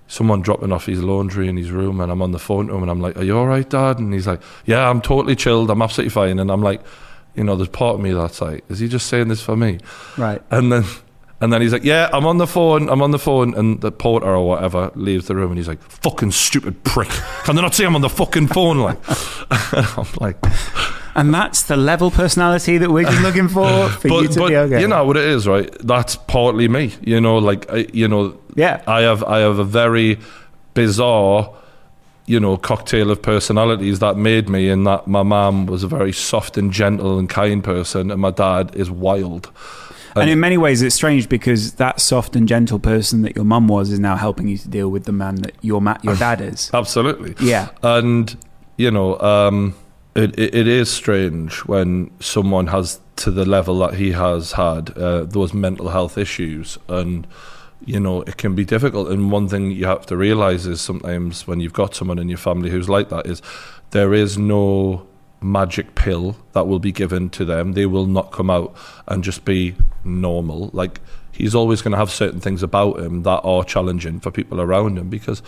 someone 0.07 0.41
dropping 0.41 0.71
off 0.71 0.85
his 0.85 1.01
laundry 1.01 1.47
in 1.47 1.57
his 1.57 1.71
room, 1.71 2.01
and 2.01 2.11
I'm 2.11 2.21
on 2.21 2.31
the 2.31 2.39
phone 2.39 2.67
to 2.67 2.75
him, 2.75 2.83
and 2.83 2.91
I'm 2.91 3.01
like, 3.01 3.17
"Are 3.17 3.23
you 3.23 3.37
all 3.37 3.47
right, 3.47 3.67
Dad?" 3.67 3.99
And 3.99 4.13
he's 4.13 4.27
like, 4.27 4.41
"Yeah, 4.65 4.89
I'm 4.89 5.01
totally 5.01 5.35
chilled. 5.35 5.71
I'm 5.71 5.81
absolutely 5.81 6.11
fine." 6.11 6.39
And 6.39 6.51
I'm 6.51 6.61
like, 6.61 6.81
you 7.35 7.43
know, 7.43 7.55
there's 7.55 7.69
part 7.69 7.95
of 7.95 8.01
me 8.01 8.11
that's 8.11 8.41
like, 8.41 8.63
"Is 8.69 8.79
he 8.79 8.87
just 8.87 9.07
saying 9.07 9.27
this 9.29 9.41
for 9.41 9.55
me?" 9.55 9.79
Right. 10.17 10.41
And 10.51 10.71
then. 10.71 10.83
And 11.41 11.53
then 11.53 11.61
he's 11.61 11.71
like, 11.71 11.85
"Yeah, 11.85 12.09
I'm 12.11 12.25
on 12.25 12.37
the 12.37 12.45
phone. 12.47 12.89
I'm 12.89 13.01
on 13.01 13.11
the 13.11 13.17
phone." 13.19 13.53
And 13.55 13.79
the 13.79 13.93
porter 13.93 14.27
or 14.27 14.45
whatever 14.45 14.91
leaves 14.95 15.27
the 15.27 15.35
room, 15.37 15.51
and 15.51 15.57
he's 15.57 15.69
like, 15.69 15.81
"Fucking 15.81 16.31
stupid 16.31 16.83
prick! 16.83 17.07
Can 17.45 17.55
they 17.55 17.61
not 17.61 17.73
see 17.73 17.85
I'm 17.85 17.95
on 17.95 18.01
the 18.01 18.09
fucking 18.09 18.47
phone?" 18.47 18.79
Like, 18.79 18.97
I'm 19.97 20.05
like, 20.19 20.35
And 21.15 21.33
that's 21.33 21.63
the 21.63 21.77
level 21.77 22.11
personality 22.11 22.77
that 22.79 22.91
we're 22.91 23.05
just 23.05 23.21
looking 23.21 23.47
for 23.47 23.87
for 24.01 24.07
you 24.09 24.27
but, 24.27 24.31
to 24.33 24.39
but 24.39 24.47
be 24.49 24.57
okay. 24.57 24.81
you 24.81 24.87
know 24.89 25.05
what 25.05 25.15
it 25.15 25.23
is, 25.23 25.47
right? 25.47 25.69
That's 25.79 26.17
partly 26.17 26.67
me. 26.67 26.93
You 27.01 27.21
know, 27.21 27.37
like 27.37 27.71
I, 27.71 27.87
you 27.93 28.09
know, 28.09 28.37
Yeah. 28.55 28.81
I 28.85 29.03
have 29.03 29.23
I 29.23 29.39
have 29.39 29.59
a 29.59 29.63
very 29.63 30.19
bizarre, 30.73 31.53
you 32.29 32.39
know, 32.39 32.57
cocktail 32.57 33.09
of 33.09 33.23
personalities 33.23 33.97
that 33.99 34.15
made 34.15 34.47
me. 34.47 34.69
In 34.69 34.83
that 34.83 35.07
my 35.07 35.23
mum 35.23 35.65
was 35.65 35.83
a 35.83 35.87
very 35.87 36.13
soft 36.13 36.57
and 36.57 36.71
gentle 36.71 37.17
and 37.17 37.27
kind 37.27 37.63
person, 37.63 38.11
and 38.11 38.21
my 38.21 38.29
dad 38.29 38.75
is 38.75 38.91
wild. 38.91 39.51
and 40.15 40.29
in 40.29 40.39
many 40.39 40.55
ways, 40.55 40.83
it's 40.83 40.93
strange 40.93 41.27
because 41.27 41.73
that 41.73 41.99
soft 41.99 42.35
and 42.35 42.47
gentle 42.47 42.77
person 42.77 43.23
that 43.23 43.35
your 43.35 43.45
mum 43.45 43.67
was 43.67 43.89
is 43.89 43.99
now 43.99 44.15
helping 44.15 44.47
you 44.47 44.59
to 44.59 44.69
deal 44.69 44.89
with 44.89 45.05
the 45.05 45.11
man 45.11 45.35
that 45.37 45.55
your 45.61 45.81
ma- 45.81 45.97
your 46.03 46.15
dad 46.17 46.39
is. 46.39 46.69
Absolutely. 46.73 47.33
Yeah. 47.43 47.69
And, 47.81 48.37
you 48.77 48.91
know, 48.91 49.19
um, 49.19 49.75
it, 50.13 50.37
it, 50.37 50.53
it 50.53 50.67
is 50.67 50.91
strange 50.91 51.65
when 51.65 52.11
someone 52.19 52.67
has 52.67 52.99
to 53.15 53.31
the 53.31 53.43
level 53.43 53.79
that 53.79 53.95
he 53.95 54.11
has 54.11 54.51
had 54.51 54.95
uh, 54.95 55.23
those 55.23 55.51
mental 55.51 55.89
health 55.89 56.15
issues. 56.15 56.77
And, 56.87 57.25
you 57.85 57.99
know, 57.99 58.21
it 58.21 58.37
can 58.37 58.55
be 58.55 58.65
difficult. 58.65 59.09
And 59.09 59.31
one 59.31 59.47
thing 59.47 59.71
you 59.71 59.85
have 59.85 60.05
to 60.07 60.17
realize 60.17 60.65
is 60.65 60.81
sometimes 60.81 61.47
when 61.47 61.59
you've 61.59 61.73
got 61.73 61.95
someone 61.95 62.19
in 62.19 62.29
your 62.29 62.37
family 62.37 62.69
who's 62.69 62.89
like 62.89 63.09
that, 63.09 63.25
is 63.25 63.41
there 63.91 64.13
is 64.13 64.37
no 64.37 65.07
magic 65.41 65.95
pill 65.95 66.35
that 66.51 66.67
will 66.67 66.79
be 66.79 66.91
given 66.91 67.29
to 67.29 67.45
them. 67.45 67.73
They 67.73 67.85
will 67.85 68.05
not 68.05 68.31
come 68.31 68.49
out 68.49 68.75
and 69.07 69.23
just 69.23 69.45
be 69.45 69.75
normal. 70.03 70.69
Like, 70.73 70.99
he's 71.31 71.55
always 71.55 71.81
going 71.81 71.93
to 71.93 71.97
have 71.97 72.11
certain 72.11 72.41
things 72.41 72.61
about 72.61 72.99
him 72.99 73.23
that 73.23 73.39
are 73.43 73.63
challenging 73.63 74.19
for 74.19 74.31
people 74.31 74.59
around 74.59 74.97
him 74.97 75.09
because 75.09 75.41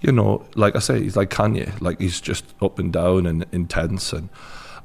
you 0.00 0.12
know, 0.12 0.46
like 0.54 0.76
I 0.76 0.78
say, 0.78 1.02
he's 1.02 1.16
like 1.16 1.30
Kanye. 1.30 1.80
Like 1.80 2.00
he's 2.00 2.20
just 2.20 2.44
up 2.62 2.78
and 2.78 2.92
down 2.92 3.26
and 3.26 3.44
intense 3.52 4.12
and 4.12 4.28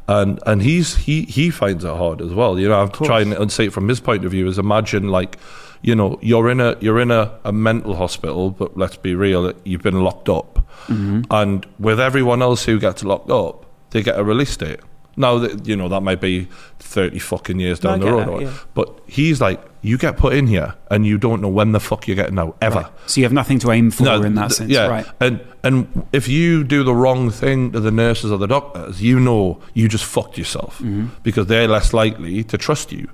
and 0.07 0.39
and 0.45 0.61
he's 0.61 0.95
he 0.95 1.23
he 1.23 1.49
finds 1.49 1.83
it 1.83 1.95
hard 1.95 2.21
as 2.21 2.33
well. 2.33 2.59
You 2.59 2.69
know, 2.69 2.81
I'm 2.81 2.91
trying 2.91 3.29
to 3.29 3.49
say 3.49 3.65
it 3.65 3.73
from 3.73 3.87
his 3.87 3.99
point 3.99 4.25
of 4.25 4.31
view 4.31 4.47
is 4.47 4.57
imagine 4.57 5.09
like, 5.09 5.37
you 5.83 5.93
know, 5.95 6.17
you're 6.21 6.49
in 6.49 6.59
a 6.59 6.75
you're 6.79 6.99
in 6.99 7.11
a, 7.11 7.37
a 7.43 7.51
mental 7.51 7.95
hospital, 7.95 8.49
but 8.49 8.75
let's 8.77 8.97
be 8.97 9.13
real, 9.15 9.53
you've 9.63 9.83
been 9.83 10.01
locked 10.03 10.29
up. 10.29 10.65
And 10.87 11.65
with 11.79 11.99
everyone 11.99 12.41
else 12.41 12.65
who 12.65 12.79
gets 12.79 13.03
locked 13.03 13.29
up, 13.29 13.65
they 13.91 14.01
get 14.01 14.17
a 14.17 14.23
release 14.23 14.57
date. 14.57 14.79
Now 15.15 15.37
that 15.37 15.67
you 15.67 15.75
know 15.75 15.87
that 15.89 16.01
might 16.01 16.19
be 16.19 16.47
thirty 16.79 17.19
fucking 17.19 17.59
years 17.59 17.83
No, 17.83 17.91
down 17.91 17.99
the 17.99 18.11
road, 18.11 18.39
that, 18.39 18.45
yeah. 18.45 18.53
but 18.73 18.99
he's 19.05 19.39
like, 19.39 19.61
you 19.83 19.95
get 19.99 20.17
put 20.17 20.33
in 20.33 20.47
here, 20.47 20.73
and 20.89 21.05
you 21.05 21.19
don't 21.19 21.39
know 21.39 21.49
when 21.49 21.71
the 21.71 21.79
fuck 21.79 22.07
you're 22.07 22.15
getting 22.15 22.39
out 22.39 22.57
ever. 22.61 22.89
So 23.05 23.19
you 23.21 23.25
have 23.25 23.33
nothing 23.33 23.59
to 23.59 23.71
aim 23.71 23.91
for 23.91 24.25
in 24.25 24.33
that 24.35 24.47
th- 24.47 24.53
sense, 24.57 24.71
yeah. 24.71 24.87
right? 24.87 25.05
And 25.19 25.39
and 25.63 26.07
if 26.13 26.27
you 26.27 26.63
do 26.63 26.83
the 26.83 26.95
wrong 26.95 27.29
thing 27.29 27.71
to 27.73 27.79
the 27.79 27.91
nurses 27.91 28.31
or 28.31 28.39
the 28.39 28.47
doctors, 28.47 29.03
you 29.03 29.19
know 29.19 29.61
you 29.75 29.87
just 29.87 30.03
fucked 30.05 30.37
yourself 30.39 30.79
Mm-hmm. 30.79 31.07
because 31.21 31.45
they're 31.45 31.67
less 31.67 31.93
likely 31.93 32.43
to 32.45 32.57
trust 32.57 32.91
you, 32.91 33.07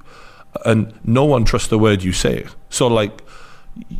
and 0.66 0.94
no 1.04 1.26
one 1.26 1.46
trusts 1.46 1.68
the 1.70 1.80
word 1.80 2.04
you 2.04 2.14
say. 2.14 2.46
So 2.70 2.88
like. 2.88 3.22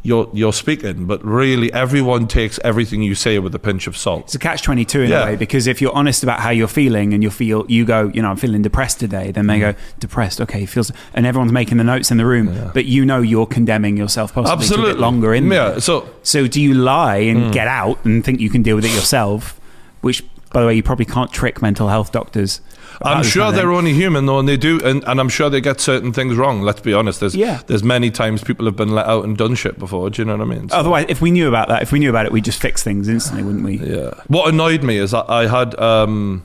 You're 0.04 0.30
you're 0.34 0.52
speaking, 0.52 1.06
but 1.06 1.24
really 1.24 1.72
everyone 1.72 2.28
takes 2.28 2.60
everything 2.66 3.02
you 3.02 3.16
say 3.16 3.40
with 3.40 3.56
a 3.56 3.60
pinch 3.60 3.88
of 3.88 3.96
salt. 3.96 4.24
It's 4.26 4.36
a 4.36 4.40
catch 4.40 4.62
twenty 4.62 4.84
two 4.84 5.02
in 5.04 5.10
Yeah. 5.10 5.24
a 5.24 5.26
way 5.28 5.36
because 5.38 5.68
if 5.68 5.80
you're 5.82 5.94
honest 5.96 6.22
about 6.22 6.42
how 6.42 6.50
you're 6.50 6.68
feeling 6.68 7.14
and 7.14 7.24
you 7.24 7.30
feel 7.30 7.66
you 7.70 7.86
go, 7.86 8.12
you 8.14 8.22
know, 8.22 8.30
I'm 8.30 8.36
feeling 8.36 8.62
depressed 8.62 9.00
today, 9.00 9.32
then 9.32 9.46
Mm. 9.46 9.48
they 9.48 9.60
go 9.60 9.74
depressed. 10.00 10.42
Okay, 10.42 10.66
feels, 10.66 10.92
and 11.14 11.26
everyone's 11.26 11.54
making 11.54 11.78
the 11.78 11.86
notes 11.86 12.12
in 12.12 12.18
the 12.18 12.26
room, 12.26 12.72
but 12.74 12.86
you 12.88 13.06
know 13.06 13.22
you're 13.22 13.46
condemning 13.46 13.96
yourself 13.96 14.34
possibly 14.34 14.68
to 14.68 14.74
a 14.82 14.86
bit 14.86 15.00
longer 15.00 15.34
in. 15.34 15.46
Yeah. 15.50 15.70
there. 15.70 15.80
So 15.82 16.10
So 16.24 16.46
do 16.48 16.60
you 16.62 16.74
lie 16.74 17.18
and 17.18 17.46
Hmm. 17.46 17.52
get 17.52 17.68
out 17.70 18.04
and 18.04 18.22
think 18.26 18.42
you 18.42 18.50
can 18.50 18.64
deal 18.64 18.76
with 18.76 18.84
it 18.84 18.92
yourself? 18.92 19.58
Which, 20.02 20.24
by 20.52 20.60
the 20.60 20.68
way, 20.68 20.74
you 20.76 20.84
probably 20.84 21.06
can't 21.06 21.32
trick 21.32 21.62
mental 21.62 21.88
health 21.88 22.12
doctors. 22.12 22.60
I'm 23.02 23.24
sure 23.24 23.52
they're 23.52 23.72
only 23.72 23.94
human 23.94 24.26
though, 24.26 24.40
and 24.40 24.48
they 24.48 24.58
do, 24.58 24.80
and, 24.84 25.04
and 25.06 25.20
I'm 25.20 25.30
sure 25.30 25.50
they 25.50 25.62
get 25.62 25.80
certain 25.80 26.12
things 26.12 26.36
wrong. 26.36 26.62
Let's 26.62 26.82
be 26.82 26.94
honest. 26.94 27.20
There's 27.22 27.36
Yeah. 27.36 27.62
there's 27.68 27.84
many 27.84 28.12
times 28.12 28.44
people 28.44 28.66
have 28.66 28.76
been 28.76 28.92
let 28.94 29.06
out 29.08 29.24
and 29.24 29.38
done 29.38 29.56
shit 29.56 29.80
before. 29.80 30.10
Do 30.10 30.22
you 30.22 30.26
know 30.26 30.36
what 30.38 30.42
I 30.48 30.50
mean? 30.56 30.70
So- 30.70 30.76
Otherwise, 30.78 31.06
if 31.10 31.22
we 31.22 31.32
knew 31.32 31.48
about 31.48 31.70
that, 31.70 31.82
if 31.82 31.92
we 31.92 32.00
knew 32.00 32.10
about 32.10 32.26
it, 32.26 32.32
we'd 32.32 32.44
just 32.46 32.62
fix 32.62 32.84
things 32.84 33.08
instantly, 33.08 33.44
wouldn't 33.44 33.64
we? 33.64 33.78
Yeah. 33.80 34.12
What 34.28 34.50
annoyed 34.54 34.84
me 34.84 34.98
is 34.98 35.12
that 35.12 35.30
I 35.30 35.48
had 35.48 35.80
um, 35.80 36.44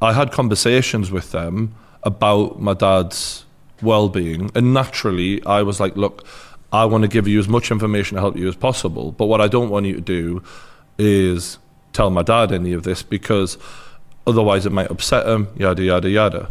I 0.00 0.12
had 0.14 0.32
conversations 0.32 1.10
with 1.10 1.32
them 1.32 1.74
about 2.02 2.60
my 2.60 2.74
dad's 2.74 3.44
well-being, 3.82 4.50
and 4.54 4.72
naturally, 4.72 5.44
I 5.44 5.62
was 5.62 5.80
like, 5.80 5.96
"Look, 5.96 6.24
I 6.72 6.86
want 6.86 7.02
to 7.02 7.08
give 7.08 7.28
you 7.28 7.38
as 7.38 7.48
much 7.48 7.70
information 7.70 8.14
to 8.16 8.20
help 8.22 8.36
you 8.36 8.48
as 8.48 8.56
possible, 8.56 9.12
but 9.12 9.26
what 9.26 9.40
I 9.40 9.48
don't 9.48 9.68
want 9.68 9.84
you 9.86 9.94
to 9.94 10.00
do 10.00 10.42
is 10.98 11.58
tell 11.92 12.10
my 12.10 12.22
dad 12.22 12.52
any 12.52 12.72
of 12.72 12.82
this 12.84 13.02
because 13.02 13.56
otherwise 14.26 14.66
it 14.66 14.72
might 14.72 14.90
upset 14.90 15.26
him, 15.26 15.48
yada 15.56 15.82
yada 15.82 16.08
yada." 16.10 16.48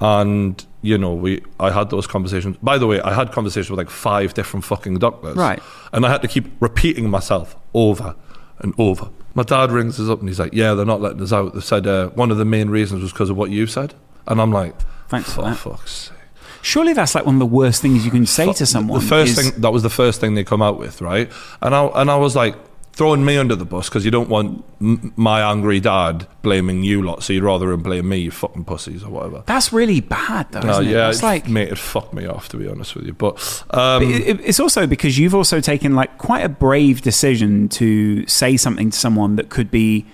And 0.00 0.64
you 0.82 0.98
know, 0.98 1.14
we 1.14 1.42
I 1.60 1.70
had 1.70 1.90
those 1.90 2.06
conversations. 2.06 2.56
By 2.62 2.78
the 2.78 2.86
way, 2.86 3.00
I 3.00 3.14
had 3.14 3.30
conversations 3.32 3.70
with 3.70 3.78
like 3.78 3.90
five 3.90 4.34
different 4.34 4.64
fucking 4.64 4.98
doctors, 4.98 5.36
Right. 5.36 5.62
and 5.92 6.04
I 6.04 6.10
had 6.10 6.22
to 6.22 6.28
keep 6.28 6.46
repeating 6.60 7.08
myself 7.08 7.56
over 7.72 8.16
and 8.58 8.74
over. 8.78 9.08
My 9.34 9.44
dad 9.44 9.70
rings 9.70 9.98
us 10.00 10.08
up 10.10 10.20
and 10.20 10.28
he's 10.28 10.40
like, 10.40 10.52
"Yeah, 10.52 10.74
they're 10.74 10.84
not 10.86 11.00
letting 11.00 11.22
us 11.22 11.32
out." 11.32 11.54
They 11.54 11.60
said 11.60 11.86
uh, 11.86 12.08
one 12.10 12.30
of 12.30 12.36
the 12.36 12.44
main 12.44 12.68
reasons 12.68 13.02
was 13.02 13.12
because 13.12 13.30
of 13.30 13.36
what 13.36 13.50
you 13.50 13.66
said, 13.66 13.94
and 14.26 14.40
I'm 14.40 14.50
like, 14.52 14.74
Thanks 15.08 15.32
for 15.32 15.42
that. 15.42 15.56
fuck's 15.56 15.92
sake." 15.92 16.18
Surely 16.62 16.92
that's 16.92 17.14
like 17.14 17.26
one 17.26 17.36
of 17.36 17.40
the 17.40 17.46
worst 17.46 17.82
things 17.82 18.04
you 18.04 18.10
can 18.10 18.24
say 18.26 18.52
to 18.52 18.66
someone. 18.66 19.00
The 19.00 19.06
first 19.06 19.38
is- 19.38 19.50
thing 19.50 19.60
that 19.62 19.72
was 19.72 19.82
the 19.82 19.90
first 19.90 20.20
thing 20.20 20.34
they 20.34 20.44
come 20.44 20.62
out 20.62 20.78
with, 20.78 21.00
right? 21.00 21.30
And 21.60 21.74
I 21.74 21.84
and 21.86 22.10
I 22.10 22.16
was 22.16 22.34
like 22.36 22.56
throwing 22.92 23.24
me 23.24 23.38
under 23.38 23.56
the 23.56 23.64
bus 23.64 23.88
because 23.88 24.04
you 24.04 24.10
don't 24.10 24.28
want 24.28 24.62
m- 24.80 25.12
my 25.16 25.40
angry 25.40 25.80
dad 25.80 26.26
blaming 26.42 26.82
you 26.82 27.02
lot, 27.02 27.22
so 27.22 27.32
you'd 27.32 27.42
rather 27.42 27.72
him 27.72 27.82
blame 27.82 28.08
me, 28.08 28.18
you 28.18 28.30
fucking 28.30 28.64
pussies 28.64 29.02
or 29.02 29.10
whatever. 29.10 29.42
That's 29.46 29.72
really 29.72 30.00
bad, 30.00 30.52
though. 30.52 30.60
No, 30.60 30.72
Isn't 30.72 30.86
it? 30.88 30.90
yeah, 30.92 31.08
It's 31.08 31.22
like 31.22 31.48
mate, 31.48 31.68
it 31.70 31.78
fucked 31.78 32.12
me 32.12 32.26
off 32.26 32.48
to 32.50 32.56
be 32.58 32.68
honest 32.68 32.94
with 32.94 33.06
you. 33.06 33.14
But 33.14 33.64
um, 33.70 34.02
it- 34.02 34.40
it's 34.40 34.60
also 34.60 34.86
because 34.86 35.18
you've 35.18 35.34
also 35.34 35.60
taken 35.60 35.94
like 35.94 36.18
quite 36.18 36.44
a 36.44 36.48
brave 36.50 37.00
decision 37.02 37.68
to 37.70 38.26
say 38.26 38.56
something 38.56 38.90
to 38.90 38.98
someone 38.98 39.36
that 39.36 39.48
could 39.48 39.70
be 39.70 40.06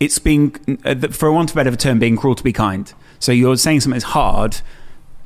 it's 0.00 0.18
being 0.18 0.56
uh, 0.84 0.94
for 1.10 1.30
want 1.30 1.50
of 1.50 1.56
a 1.56 1.60
better 1.64 1.76
term 1.76 1.98
being 1.98 2.16
cruel 2.16 2.34
to 2.34 2.42
be 2.42 2.52
kind 2.52 2.92
so 3.20 3.30
you're 3.30 3.56
saying 3.56 3.78
something 3.80 4.00
something's 4.00 4.12
hard 4.12 4.56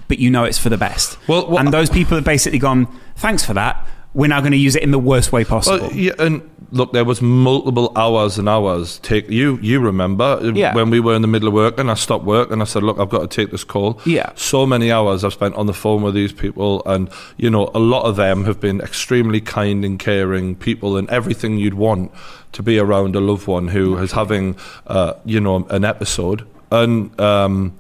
but 0.08 0.18
you 0.18 0.28
know 0.30 0.44
it's 0.44 0.58
for 0.58 0.68
the 0.68 0.76
best 0.76 1.16
Well, 1.26 1.48
what- 1.48 1.60
and 1.64 1.72
those 1.72 1.88
people 1.88 2.16
have 2.16 2.24
basically 2.24 2.58
gone 2.58 2.86
thanks 3.16 3.42
for 3.44 3.54
that 3.54 3.86
we're 4.18 4.26
now 4.34 4.40
going 4.40 4.56
to 4.60 4.64
use 4.68 4.74
it 4.74 4.82
in 4.82 4.90
the 4.90 4.98
worst 4.98 5.30
way 5.32 5.44
possible 5.44 5.86
Well, 5.86 5.92
yeah, 5.96 6.12
and 6.18 6.34
look, 6.78 6.92
there 6.92 7.04
was 7.04 7.22
multiple 7.22 7.92
hours 7.96 8.36
and 8.36 8.48
hours. 8.48 8.98
Take 8.98 9.30
you, 9.30 9.58
you 9.62 9.78
remember 9.80 10.24
uh, 10.24 10.52
Yeah. 10.52 10.74
when 10.74 10.90
we 10.90 10.98
were 11.00 11.14
in 11.14 11.22
the 11.22 11.28
middle 11.28 11.48
of 11.48 11.54
work, 11.54 11.78
and 11.78 11.88
I 11.90 11.94
stopped 11.94 12.24
work, 12.24 12.50
and 12.50 12.60
I 12.60 12.64
said, 12.66 12.82
"Look, 12.82 12.98
I've 12.98 13.08
got 13.16 13.22
to 13.30 13.32
take 13.38 13.50
this 13.52 13.64
call." 13.64 13.90
Yeah. 14.04 14.30
so 14.34 14.66
many 14.66 14.90
hours 14.90 15.22
I've 15.24 15.32
spent 15.40 15.54
on 15.54 15.66
the 15.66 15.72
phone 15.82 16.02
with 16.02 16.14
these 16.14 16.32
people, 16.44 16.82
and 16.84 17.08
you 17.36 17.48
know, 17.48 17.70
a 17.74 17.78
lot 17.94 18.02
of 18.10 18.16
them 18.16 18.44
have 18.44 18.58
been 18.60 18.80
extremely 18.80 19.40
kind 19.40 19.84
and 19.84 19.98
caring 20.10 20.56
people, 20.56 20.96
and 20.98 21.08
everything 21.10 21.56
you'd 21.58 21.74
want 21.74 22.10
to 22.56 22.62
be 22.62 22.76
around 22.78 23.14
a 23.14 23.20
loved 23.20 23.46
one 23.46 23.68
who 23.68 23.96
is 23.98 24.12
having, 24.12 24.56
uh, 24.88 25.12
you 25.24 25.40
know, 25.40 25.64
an 25.70 25.84
episode, 25.84 26.40
and 26.72 27.18
um, 27.20 27.72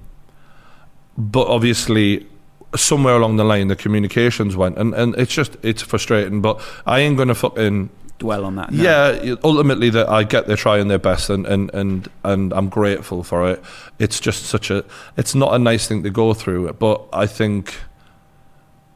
but 1.18 1.46
obviously 1.48 2.26
somewhere 2.76 3.16
along 3.16 3.36
the 3.36 3.44
line 3.44 3.68
the 3.68 3.76
communications 3.76 4.56
went 4.56 4.76
and, 4.78 4.94
and 4.94 5.14
it's 5.16 5.32
just 5.32 5.56
it's 5.62 5.82
frustrating 5.82 6.42
but 6.42 6.60
I 6.86 7.00
ain't 7.00 7.16
gonna 7.16 7.34
fucking 7.34 7.90
dwell 8.18 8.44
on 8.44 8.56
that 8.56 8.72
no. 8.72 8.82
yeah 8.82 9.34
ultimately 9.44 9.90
that 9.90 10.08
I 10.08 10.24
get 10.24 10.46
they're 10.46 10.56
trying 10.56 10.88
their 10.88 10.98
best 10.98 11.30
and, 11.30 11.46
and 11.46 11.72
and 11.72 12.08
and 12.24 12.52
I'm 12.52 12.68
grateful 12.68 13.22
for 13.22 13.50
it 13.50 13.62
it's 13.98 14.20
just 14.20 14.44
such 14.44 14.70
a 14.70 14.84
it's 15.16 15.34
not 15.34 15.54
a 15.54 15.58
nice 15.58 15.86
thing 15.86 16.02
to 16.02 16.10
go 16.10 16.34
through 16.34 16.72
but 16.74 17.06
I 17.12 17.26
think 17.26 17.76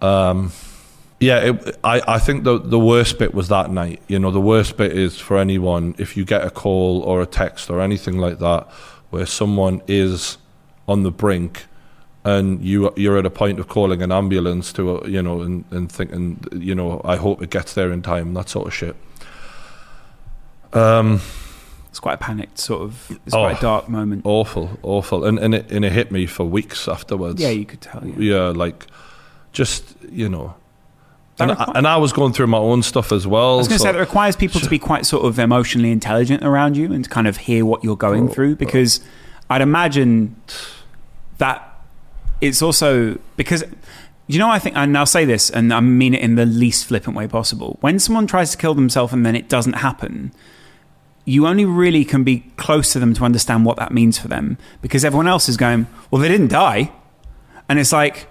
um 0.03 0.53
yeah, 1.23 1.39
it, 1.39 1.79
I, 1.85 2.03
I 2.09 2.19
think 2.19 2.43
the 2.43 2.59
the 2.59 2.81
worst 2.81 3.17
bit 3.19 3.33
was 3.33 3.47
that 3.49 3.71
night. 3.71 4.03
You 4.09 4.19
know, 4.19 4.33
the 4.33 4.41
worst 4.41 4.77
bit 4.77 4.91
is 4.91 5.21
for 5.21 5.39
anyone 5.39 5.95
if 5.97 6.17
you 6.17 6.25
get 6.25 6.45
a 6.45 6.51
call 6.51 7.01
or 7.03 7.23
a 7.23 7.27
text 7.27 7.71
or 7.71 7.81
anything 7.81 8.19
like 8.19 8.41
that, 8.41 8.69
where 9.11 9.25
someone 9.25 9.83
is 9.87 10.37
on 10.89 11.05
the 11.05 11.13
brink, 11.13 11.67
and 12.25 12.63
you 12.65 12.93
you're 12.97 13.19
at 13.19 13.27
a 13.27 13.31
point 13.31 13.59
of 13.59 13.69
calling 13.69 14.01
an 14.03 14.13
ambulance 14.13 14.73
to 14.75 14.97
a, 14.99 15.09
you 15.09 15.23
know 15.23 15.41
and, 15.43 15.65
and 15.71 15.91
thinking 15.91 16.39
you 16.53 16.75
know 16.75 17.01
I 17.05 17.17
hope 17.17 17.43
it 17.43 17.51
gets 17.51 17.75
there 17.75 17.91
in 17.93 18.03
time 18.03 18.35
that 18.35 18.49
sort 18.49 18.67
of 18.69 18.75
shit. 18.75 18.97
Um, 20.73 21.21
it's 21.91 22.01
quite 22.01 22.15
a 22.15 22.19
panicked 22.19 22.59
sort 22.59 22.83
of 22.83 23.11
it's 23.27 23.35
Oh. 23.35 23.41
quite 23.41 23.59
a 23.59 23.61
dark 23.61 23.89
moment 23.89 24.23
awful, 24.25 24.79
awful, 24.83 25.25
and 25.25 25.39
and 25.39 25.55
it 25.55 25.71
and 25.71 25.85
it 25.85 25.93
hit 25.93 26.11
me 26.11 26.27
for 26.27 26.45
weeks 26.45 26.89
afterwards. 26.89 27.41
yeah 27.41 27.51
you 27.51 27.65
could 27.67 27.81
tell 27.81 28.03
yeah. 28.07 28.15
yeah, 28.19 28.49
like 28.49 28.87
just 29.53 29.95
you 30.11 30.29
know. 30.29 30.55
And 31.39 31.51
I, 31.53 31.73
and 31.75 31.87
I 31.89 31.97
was 31.97 32.13
going 32.13 32.33
through 32.35 32.47
my 32.49 32.59
own 32.59 32.83
stuff 32.83 33.11
as 33.11 33.27
well. 33.27 33.55
I 33.55 33.57
was 33.57 33.67
going 33.69 33.79
to 33.79 33.83
so- 33.83 33.85
say 33.89 33.93
that 33.93 33.99
requires 33.99 34.37
people 34.37 34.61
to 34.61 34.69
be 34.71 34.79
quite 34.91 35.05
sort 35.07 35.25
of 35.25 35.39
emotionally 35.39 35.91
intelligent 35.91 36.45
around 36.45 36.77
you 36.77 36.93
and 36.93 37.03
to 37.05 37.11
kind 37.11 37.27
of 37.27 37.37
hear 37.39 37.65
what 37.65 37.83
you're 37.83 37.97
going 37.97 38.29
Oh, 38.29 38.33
through 38.33 38.57
because 38.57 39.01
I'd 39.51 39.63
imagine 39.63 40.37
that 41.39 41.72
it's 42.43 42.61
also 42.61 43.19
because 43.37 43.65
you 44.27 44.39
know 44.39 44.51
I 44.51 44.59
think 44.59 44.77
and 44.77 44.97
I'll 44.99 45.07
say 45.07 45.25
this 45.25 45.49
and 45.49 45.73
I 45.73 45.81
mean 45.81 46.15
it 46.15 46.21
in 46.21 46.35
the 46.35 46.45
least 46.45 46.85
flippant 46.85 47.17
way 47.17 47.27
possible 47.27 47.79
when 47.81 47.99
someone 47.99 48.27
tries 48.27 48.51
to 48.51 48.59
kill 48.59 48.75
themselves 48.75 49.15
and 49.15 49.25
then 49.25 49.35
it 49.35 49.49
doesn't 49.49 49.75
happen 49.75 50.33
you 51.25 51.47
only 51.47 51.65
really 51.65 52.05
can 52.05 52.25
be 52.25 52.41
close 52.57 52.93
to 52.93 52.99
them 52.99 53.15
to 53.15 53.25
understand 53.25 53.65
what 53.65 53.77
that 53.77 53.93
means 53.93 54.19
for 54.19 54.29
them 54.29 54.59
because 54.81 55.05
everyone 55.05 55.29
else 55.29 55.49
is 55.49 55.57
going, 55.57 55.87
well, 56.11 56.21
they 56.21 56.29
didn't 56.29 56.49
die. 56.49 56.91
And 57.69 57.79
it's 57.79 57.93
like, 57.93 58.27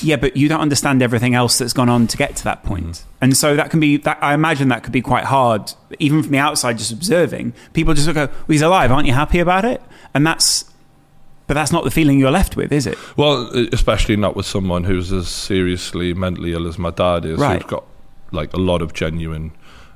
yeah, 0.00 0.16
but 0.16 0.36
you 0.36 0.48
don't 0.48 0.60
understand 0.60 1.02
everything 1.02 1.34
else 1.34 1.58
that's 1.58 1.72
gone 1.72 1.88
on 1.88 2.06
to 2.06 2.16
get 2.16 2.36
to 2.36 2.44
that 2.44 2.62
point. 2.62 2.86
Mm-hmm. 2.86 3.08
And 3.20 3.36
so 3.36 3.54
that 3.54 3.70
can 3.70 3.80
be, 3.80 3.98
that, 3.98 4.18
I 4.22 4.32
imagine 4.32 4.68
that 4.68 4.82
could 4.82 4.92
be 4.92 5.02
quite 5.02 5.24
hard, 5.24 5.72
even 5.98 6.22
from 6.22 6.32
the 6.32 6.38
outside, 6.38 6.78
just 6.78 6.90
observing. 6.92 7.52
People 7.74 7.92
just 7.92 8.12
go, 8.14 8.26
well, 8.26 8.44
he's 8.48 8.62
alive. 8.62 8.90
Aren't 8.90 9.06
you 9.06 9.12
happy 9.12 9.38
about 9.38 9.64
it? 9.64 9.82
And 10.14 10.26
that's, 10.26 10.64
but 11.50 11.54
that's 11.54 11.72
not 11.72 11.82
the 11.82 11.90
feeling 11.90 12.20
you're 12.20 12.30
left 12.30 12.54
with, 12.54 12.70
is 12.70 12.86
it? 12.86 12.96
Well, 13.16 13.50
especially 13.72 14.14
not 14.14 14.36
with 14.36 14.46
someone 14.46 14.84
who's 14.84 15.12
as 15.12 15.26
seriously 15.26 16.14
mentally 16.14 16.52
ill 16.52 16.68
as 16.68 16.78
my 16.78 16.90
dad 16.90 17.24
is, 17.24 17.40
Right. 17.40 17.60
who's 17.60 17.68
got 17.68 17.84
like 18.30 18.52
a 18.52 18.56
lot 18.56 18.82
of 18.82 18.92
genuine 18.92 19.50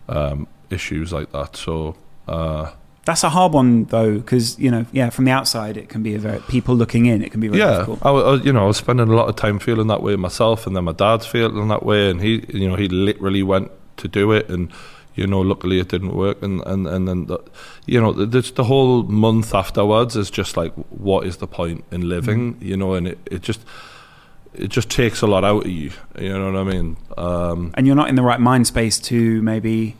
um, 0.09 0.49
issues 0.71 1.13
like 1.13 1.31
that. 1.31 1.55
So, 1.55 1.95
uh, 2.27 2.73
That's 3.05 3.23
a 3.23 3.29
hard 3.29 3.53
one, 3.53 3.85
though, 3.85 4.17
because, 4.17 4.59
you 4.59 4.69
know, 4.69 4.85
yeah, 4.91 5.11
from 5.11 5.27
the 5.27 5.31
outside, 5.31 5.77
it 5.77 5.89
can 5.89 6.03
be 6.03 6.17
a 6.17 6.19
very, 6.19 6.41
people 6.49 6.75
looking 6.75 7.07
in, 7.07 7.23
it 7.23 7.31
can 7.31 7.39
be 7.39 7.47
very 7.47 7.61
yeah, 7.61 7.71
difficult. 7.87 8.05
I, 8.05 8.11
I, 8.11 8.35
you 8.43 8.53
know, 8.53 8.65
I 8.65 8.67
was 8.67 8.79
spending 8.79 9.09
a 9.09 9.15
lot 9.15 9.29
of 9.29 9.37
time 9.37 9.61
feeling 9.61 9.87
that 9.87 10.03
way 10.03 10.17
myself, 10.17 10.67
and 10.67 10.75
then 10.75 10.83
my 10.83 10.93
dad's 10.93 11.25
feeling 11.25 11.69
that 11.69 11.87
way, 11.87 12.11
and 12.11 12.21
he, 12.21 12.45
you 12.53 12.69
know, 12.69 12.75
he 12.75 12.89
literally 12.89 13.45
went 13.45 13.71
to 13.99 14.09
do 14.09 14.33
it, 14.33 14.49
and 14.51 14.73
you 15.15 15.27
know, 15.27 15.41
luckily 15.41 15.79
it 15.79 15.89
didn't 15.89 16.15
work, 16.15 16.43
and 16.43 16.61
and 16.67 16.87
and 16.87 17.07
then, 17.09 17.27
the, 17.27 17.39
you 17.87 18.01
know, 18.01 18.13
the, 18.13 18.41
the 18.41 18.65
whole 18.65 19.03
month 19.05 19.55
afterwards 19.55 20.17
is 20.17 20.31
just 20.31 20.57
like, 20.57 20.73
what 20.91 21.27
is 21.27 21.37
the 21.39 21.47
point 21.47 21.85
in 21.93 22.09
living, 22.09 22.57
you 22.61 22.77
know, 22.77 22.95
and 22.95 23.09
it, 23.09 23.19
it 23.31 23.43
just. 23.43 23.61
It 24.57 24.69
just 24.69 24.89
takes 24.89 25.21
a 25.21 25.27
lot 25.27 25.43
out 25.43 25.65
of 25.67 25.71
you, 25.73 25.91
you 26.17 26.29
know 26.33 26.53
what 26.53 26.61
I 26.61 26.63
mean. 26.63 26.97
Um, 27.19 27.73
and 27.75 27.89
you're 27.89 27.97
not 27.97 28.09
in 28.09 28.15
the 28.15 28.23
right 28.23 28.39
mind 28.39 28.69
space 28.69 29.01
to 29.01 29.43
maybe 29.43 29.97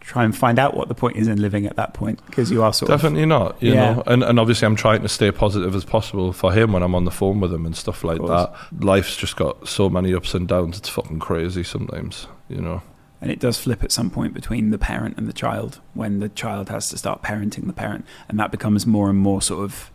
try 0.00 0.22
and 0.22 0.36
find 0.36 0.58
out 0.58 0.76
what 0.76 0.88
the 0.88 0.94
point 0.94 1.16
is 1.16 1.28
in 1.28 1.40
living 1.40 1.64
at 1.64 1.76
that 1.76 1.94
point 1.94 2.20
because 2.26 2.50
you 2.50 2.62
are 2.62 2.74
sort 2.74 2.90
of 2.90 3.00
Definitely 3.00 3.24
not, 3.24 3.56
you 3.62 3.72
Yeah. 3.72 3.94
know. 3.94 4.02
And 4.06 4.22
and 4.22 4.38
obviously, 4.38 4.66
I'm 4.66 4.76
trying 4.76 5.00
to 5.00 5.08
stay 5.08 5.30
positive 5.30 5.74
as 5.74 5.86
possible 5.86 6.34
for 6.34 6.52
him 6.52 6.72
when 6.72 6.82
I'm 6.82 6.94
on 6.94 7.06
the 7.06 7.10
phone 7.10 7.40
with 7.40 7.50
him 7.54 7.64
and 7.64 7.74
stuff 7.74 8.04
like 8.04 8.18
that. 8.20 8.52
Life's 8.80 9.16
just 9.16 9.36
got 9.36 9.66
so 9.66 9.88
many 9.88 10.14
ups 10.14 10.34
and 10.34 10.46
downs. 10.46 10.76
It's 10.76 10.90
fucking 10.90 11.18
crazy 11.18 11.64
sometimes, 11.64 12.26
you 12.50 12.60
know. 12.60 12.82
And 13.26 13.32
it 13.32 13.40
does 13.40 13.58
flip 13.58 13.82
at 13.82 13.90
some 13.90 14.08
point 14.08 14.32
between 14.34 14.70
the 14.70 14.78
parent 14.78 15.16
and 15.18 15.26
the 15.26 15.32
child 15.32 15.80
when 15.94 16.20
the 16.20 16.28
child 16.28 16.68
has 16.68 16.88
to 16.90 16.96
start 16.96 17.22
parenting 17.22 17.66
the 17.66 17.72
parent 17.72 18.04
and 18.28 18.38
that 18.38 18.52
becomes 18.52 18.86
more 18.86 19.10
and 19.10 19.18
more 19.18 19.42
sort 19.42 19.64
of 19.64 19.90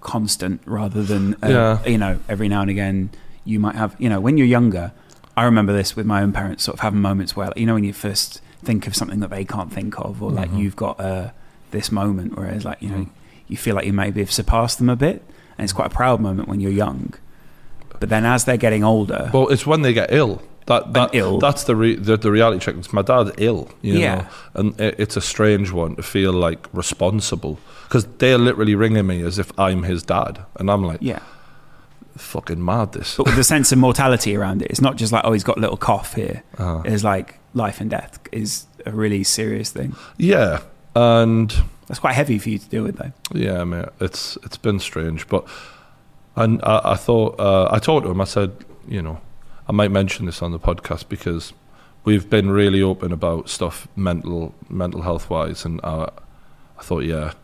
constant 0.00 0.60
rather 0.64 1.02
than 1.02 1.34
uh, 1.44 1.48
Yeah. 1.48 1.84
you 1.86 1.96
know 1.98 2.18
every 2.28 2.48
now 2.48 2.62
and 2.62 2.70
again 2.70 3.10
you 3.44 3.60
might 3.60 3.76
have 3.76 3.94
you 3.98 4.08
know 4.08 4.18
when 4.20 4.36
you're 4.36 4.46
younger 4.48 4.90
I 5.36 5.44
remember 5.44 5.72
this 5.72 5.94
with 5.94 6.06
my 6.06 6.22
own 6.22 6.32
parents 6.32 6.64
sort 6.64 6.74
of 6.74 6.80
having 6.80 7.00
moments 7.00 7.36
where 7.36 7.52
you 7.54 7.66
know 7.66 7.74
when 7.74 7.84
you 7.84 7.92
first 7.92 8.40
think 8.64 8.86
of 8.88 8.96
something 8.96 9.20
that 9.20 9.30
they 9.30 9.44
can't 9.44 9.72
think 9.72 9.98
of 10.00 10.22
or 10.22 10.30
like 10.32 10.50
Mhm. 10.50 10.58
you've 10.58 10.76
got 10.76 10.98
uh, 11.00 11.30
this 11.70 11.92
moment 11.92 12.36
where 12.36 12.48
it's 12.48 12.64
like 12.64 12.82
you 12.82 12.88
know 12.88 13.06
you 13.46 13.56
feel 13.56 13.74
like 13.76 13.86
you 13.86 13.92
maybe 13.92 14.20
have 14.20 14.32
surpassed 14.32 14.78
them 14.78 14.88
a 14.88 14.96
bit 14.96 15.22
and 15.56 15.64
it's 15.64 15.72
quite 15.72 15.86
a 15.92 15.94
proud 15.94 16.20
moment 16.20 16.48
when 16.48 16.58
you're 16.60 16.72
young 16.72 17.14
but 18.00 18.08
then 18.08 18.24
as 18.24 18.44
they're 18.46 18.56
getting 18.56 18.82
older 18.82 19.30
Well, 19.32 19.48
it's 19.48 19.66
when 19.66 19.82
they 19.82 19.92
get 19.92 20.10
ill. 20.12 20.40
That 20.66 20.92
that 20.92 21.10
ill. 21.14 21.38
that's 21.38 21.64
the, 21.64 21.74
re- 21.74 21.96
the 21.96 22.16
the 22.16 22.30
reality 22.30 22.60
check. 22.64 22.76
It's 22.76 22.92
my 22.92 23.02
dad's 23.02 23.32
ill, 23.38 23.68
you 23.82 23.94
Yeah. 23.98 24.14
know, 24.14 24.26
and 24.54 24.80
it, 24.80 24.94
it's 24.98 25.16
a 25.16 25.20
strange 25.20 25.72
one 25.72 25.96
to 25.96 26.02
feel 26.02 26.32
like 26.32 26.68
responsible 26.72 27.58
because 27.84 28.06
they're 28.18 28.38
literally 28.38 28.74
ringing 28.76 29.06
me 29.06 29.22
as 29.22 29.38
if 29.38 29.50
I'm 29.58 29.82
his 29.82 30.02
dad, 30.04 30.44
and 30.56 30.70
I'm 30.70 30.84
like, 30.84 31.00
yeah 31.02 31.20
fucking 32.16 32.62
mad. 32.62 32.92
This, 32.92 33.16
but 33.16 33.26
with 33.26 33.36
the 33.36 33.44
sense 33.44 33.72
of 33.72 33.78
mortality 33.78 34.36
around 34.36 34.62
it. 34.62 34.70
It's 34.70 34.80
not 34.80 34.96
just 34.96 35.12
like, 35.12 35.24
oh, 35.24 35.32
he's 35.32 35.44
got 35.44 35.56
a 35.56 35.60
little 35.60 35.76
cough 35.78 36.14
here. 36.14 36.42
Uh, 36.58 36.82
It's 36.84 37.02
like 37.04 37.38
life 37.54 37.80
and 37.80 37.88
death 37.90 38.18
is 38.30 38.66
a 38.84 38.90
really 38.90 39.24
serious 39.24 39.70
thing. 39.70 39.94
yeah, 40.18 40.60
and 40.94 41.50
That's 41.88 41.98
quite 42.00 42.14
heavy 42.14 42.38
for 42.38 42.50
you 42.50 42.58
to 42.58 42.68
deal 42.68 42.82
with, 42.82 42.96
though. 42.98 43.12
Yeah, 43.32 43.64
mate, 43.64 43.86
it's 44.00 44.36
it's 44.44 44.56
been 44.58 44.80
strange, 44.80 45.28
but 45.28 45.46
and 46.36 46.60
I, 46.62 46.80
I 46.92 46.96
thought 46.96 47.40
uh, 47.40 47.68
I 47.70 47.78
talked 47.78 48.04
to 48.04 48.10
him. 48.10 48.20
I 48.20 48.24
said, 48.24 48.52
you 48.86 49.00
know, 49.02 49.20
I 49.70 49.72
might 49.72 49.92
mention 49.92 50.26
this 50.26 50.42
on 50.42 50.50
the 50.50 50.58
podcast 50.58 51.08
because 51.08 51.52
we've 52.02 52.28
been 52.28 52.50
really 52.50 52.82
open 52.82 53.12
about 53.12 53.48
stuff 53.48 53.86
mental 53.94 54.52
mental 54.68 55.02
health 55.02 55.30
wise, 55.30 55.64
and 55.64 55.80
I, 55.84 56.10
I 56.76 56.82
thought, 56.82 57.04
yeah, 57.04 57.34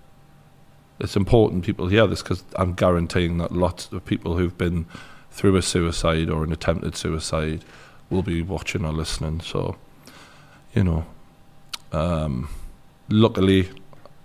it's 0.98 1.14
important 1.14 1.64
people 1.64 1.86
hear 1.86 2.04
this 2.08 2.24
because 2.24 2.42
I'm 2.56 2.74
guaranteeing 2.74 3.38
that 3.38 3.52
lots 3.52 3.92
of 3.92 4.04
people 4.04 4.36
who've 4.36 4.58
been 4.58 4.86
through 5.30 5.54
a 5.54 5.62
suicide 5.62 6.28
or 6.28 6.42
an 6.42 6.50
attempted 6.50 6.96
suicide 6.96 7.64
will 8.10 8.22
be 8.22 8.42
watching 8.42 8.84
or 8.84 8.92
listening. 8.92 9.40
So, 9.40 9.76
you 10.74 10.82
know, 10.82 11.06
um, 11.92 12.48
luckily 13.08 13.70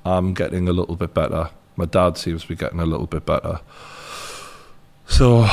I'm 0.03 0.33
getting 0.33 0.67
a 0.67 0.73
little 0.73 0.95
bit 0.95 1.13
better. 1.13 1.51
My 1.75 1.85
dad 1.85 2.17
seems 2.17 2.41
to 2.41 2.47
be 2.47 2.55
getting 2.55 2.79
a 2.79 2.85
little 2.87 3.05
bit 3.05 3.27
better. 3.27 3.59
So, 5.05 5.47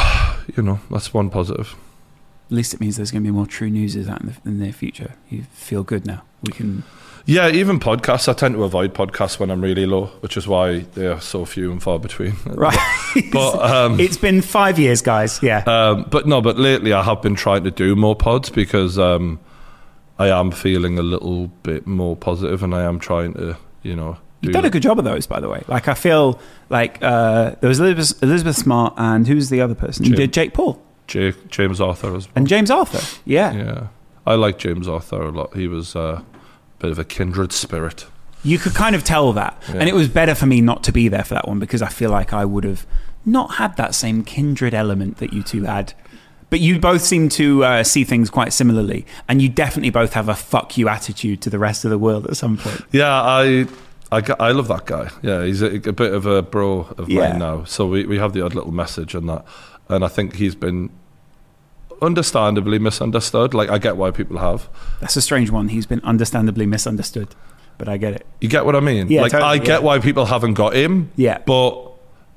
you 0.56 0.62
know, 0.62 0.80
that's 0.90 1.12
one 1.12 1.28
positive. 1.28 1.76
At 2.48 2.52
least 2.52 2.72
it 2.72 2.80
means 2.80 2.96
there's 2.96 3.10
going 3.10 3.22
to 3.22 3.28
be 3.28 3.34
more 3.34 3.46
true 3.46 3.68
news 3.68 3.94
is 3.94 4.06
that 4.06 4.22
in 4.22 4.28
the, 4.28 4.32
in 4.46 4.58
the 4.58 4.64
near 4.64 4.72
future. 4.72 5.12
You 5.28 5.42
feel 5.52 5.82
good 5.82 6.06
now. 6.06 6.22
We 6.42 6.52
can. 6.52 6.82
Yeah, 7.26 7.50
even 7.50 7.78
podcasts. 7.78 8.26
I 8.26 8.32
tend 8.32 8.54
to 8.54 8.64
avoid 8.64 8.94
podcasts 8.94 9.38
when 9.38 9.50
I'm 9.50 9.60
really 9.60 9.84
low, 9.84 10.06
which 10.20 10.38
is 10.38 10.48
why 10.48 10.78
they 10.94 11.06
are 11.06 11.20
so 11.20 11.44
few 11.44 11.70
and 11.70 11.82
far 11.82 11.98
between. 11.98 12.36
Right. 12.46 12.78
But 13.32 13.70
um, 13.70 14.00
it's 14.00 14.16
been 14.16 14.40
five 14.40 14.78
years, 14.78 15.02
guys. 15.02 15.42
Yeah. 15.42 15.58
um, 15.66 16.06
but 16.10 16.26
no, 16.26 16.40
but 16.40 16.58
lately 16.58 16.94
I 16.94 17.02
have 17.02 17.20
been 17.20 17.34
trying 17.34 17.64
to 17.64 17.70
do 17.70 17.94
more 17.94 18.16
pods 18.16 18.48
because 18.48 18.98
um, 18.98 19.40
I 20.18 20.28
am 20.28 20.50
feeling 20.50 20.98
a 20.98 21.02
little 21.02 21.48
bit 21.62 21.86
more 21.86 22.16
positive, 22.16 22.62
and 22.62 22.74
I 22.74 22.84
am 22.84 22.98
trying 22.98 23.34
to, 23.34 23.58
you 23.82 23.94
know, 23.94 24.16
You've 24.40 24.52
done 24.52 24.64
a 24.64 24.70
good 24.70 24.82
job 24.82 24.98
of 24.98 25.04
those, 25.04 25.26
by 25.26 25.40
the 25.40 25.48
way. 25.48 25.64
Like, 25.66 25.88
I 25.88 25.94
feel 25.94 26.40
like 26.70 27.02
uh, 27.02 27.56
there 27.60 27.68
was 27.68 27.80
Elizabeth, 27.80 28.22
Elizabeth 28.22 28.56
Smart 28.56 28.94
and 28.96 29.26
who's 29.26 29.50
the 29.50 29.60
other 29.60 29.74
person? 29.74 30.04
Jim. 30.04 30.14
did 30.14 30.32
Jake 30.32 30.54
Paul 30.54 30.80
Jake, 31.09 31.48
James 31.48 31.80
Arthur 31.80 32.14
as 32.14 32.26
well. 32.26 32.32
and 32.36 32.47
James 32.47 32.70
Arthur. 32.70 33.01
Yeah. 33.24 33.52
Yeah, 33.52 33.86
I 34.26 34.35
like 34.35 34.59
James 34.59 34.86
Arthur 34.86 35.22
a 35.22 35.30
lot. 35.32 35.55
He 35.55 35.66
was 35.66 35.97
uh, 35.97 36.20
a 36.22 36.24
bit 36.78 36.90
of 36.93 36.98
a 36.98 37.05
kindred 37.05 37.52
spirit. 37.52 38.06
You 38.44 38.59
could 38.59 38.74
kind 38.74 38.94
of 38.94 39.02
tell 39.02 39.32
that. 39.32 39.60
Yeah. 39.68 39.76
And 39.80 39.89
it 39.89 39.94
was 39.97 40.09
better 40.09 40.35
for 40.36 40.47
me 40.47 40.60
not 40.60 40.85
to 40.85 40.93
be 40.93 41.09
there 41.09 41.24
for 41.24 41.35
that 41.35 41.48
one 41.48 41.59
because 41.59 41.82
I 41.82 41.89
feel 41.89 42.10
like 42.10 42.32
I 42.32 42.44
would 42.44 42.62
have 42.64 42.86
not 43.26 43.55
had 43.56 43.76
that 43.78 43.94
same 43.97 44.22
kindred 44.22 44.74
element 44.74 45.16
that 45.16 45.32
you 45.32 45.43
two 45.43 45.64
had. 45.64 45.93
But 46.51 46.60
you 46.60 46.78
both 46.78 47.02
seem 47.02 47.28
to 47.30 47.64
uh, 47.64 47.82
see 47.85 48.05
things 48.05 48.30
quite 48.30 48.52
similarly. 48.52 49.05
And 49.28 49.43
you 49.43 49.48
definitely 49.48 49.90
both 49.90 50.12
have 50.12 50.28
a 50.28 50.35
fuck 50.36 50.78
you 50.78 50.89
attitude 50.89 51.43
to 51.43 51.51
the 51.51 51.59
rest 51.59 51.85
of 51.85 51.90
the 51.90 51.98
world 51.98 52.26
at 52.26 52.36
some 52.36 52.56
point. 52.59 52.82
Yeah, 52.93 53.10
I. 53.10 53.66
I, 54.10 54.22
I 54.40 54.52
love 54.52 54.68
that 54.68 54.86
guy. 54.86 55.10
Yeah, 55.20 55.44
he's 55.44 55.60
a, 55.60 55.66
a 55.86 55.93
bit 55.93 56.14
of 56.14 56.24
a 56.24 56.40
bro 56.40 56.89
of 56.97 57.10
Yeah. 57.10 57.28
mine 57.28 57.39
now. 57.40 57.64
So 57.64 57.86
we, 57.86 58.06
we 58.06 58.16
have 58.18 58.32
the 58.32 58.40
odd 58.40 58.55
little 58.55 58.72
message 58.72 59.14
and 59.14 59.28
that, 59.28 59.44
and 59.89 60.05
I 60.05 60.09
think 60.09 60.36
he's 60.36 60.55
been 60.55 60.90
understandably 62.01 62.78
misunderstood. 62.78 63.55
Like 63.55 63.69
I 63.70 63.78
get 63.78 63.97
why 63.97 64.10
people 64.10 64.39
have. 64.39 64.69
That's 65.01 65.16
a 65.16 65.23
strange 65.23 65.51
one. 65.51 65.69
He's 65.69 65.86
been 65.86 66.01
understandably 66.05 66.66
misunderstood. 66.66 67.28
But 67.77 67.89
I 67.89 67.97
get 67.97 68.12
it. 68.15 68.27
You 68.40 68.48
get 68.48 68.65
what 68.65 68.74
I 68.74 68.81
mean? 68.81 69.09
Yeah, 69.09 69.23
like 69.23 69.32
totally, 69.32 69.51
I 69.51 69.55
yeah. 69.55 69.65
get 69.65 69.82
why 69.85 70.01
people 70.01 70.27
haven't 70.27 70.55
got 70.55 70.74
him. 70.74 71.12
Yeah. 71.15 71.39
but 71.47 71.93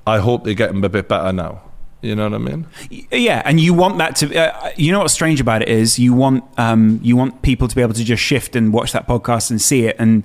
I 0.06 0.20
hope 0.20 0.44
they 0.44 0.54
get 0.56 0.70
him 0.70 0.84
a 0.84 0.90
bit 0.90 1.08
better 1.08 1.32
now. 1.32 1.62
You 2.02 2.16
know 2.16 2.24
what 2.24 2.34
I 2.34 2.38
mean? 2.40 2.68
Yeah, 3.12 3.44
and 3.46 3.60
you 3.60 3.76
want 3.76 4.00
that 4.00 4.16
to. 4.18 4.36
Uh, 4.36 4.72
you 4.76 4.92
know 4.92 5.00
what's 5.00 5.14
strange 5.14 5.40
about 5.40 5.62
it 5.62 5.70
is 5.70 6.00
you 6.00 6.16
want 6.16 6.44
um, 6.58 7.00
you 7.04 7.16
want 7.16 7.44
people 7.44 7.68
to 7.68 7.76
be 7.76 7.82
able 7.84 7.94
to 7.94 8.04
just 8.04 8.24
shift 8.24 8.56
and 8.56 8.74
watch 8.74 8.92
that 8.94 9.08
podcast 9.08 9.52
and 9.52 9.62
see 9.62 9.86
it. 9.86 9.96
And 10.00 10.24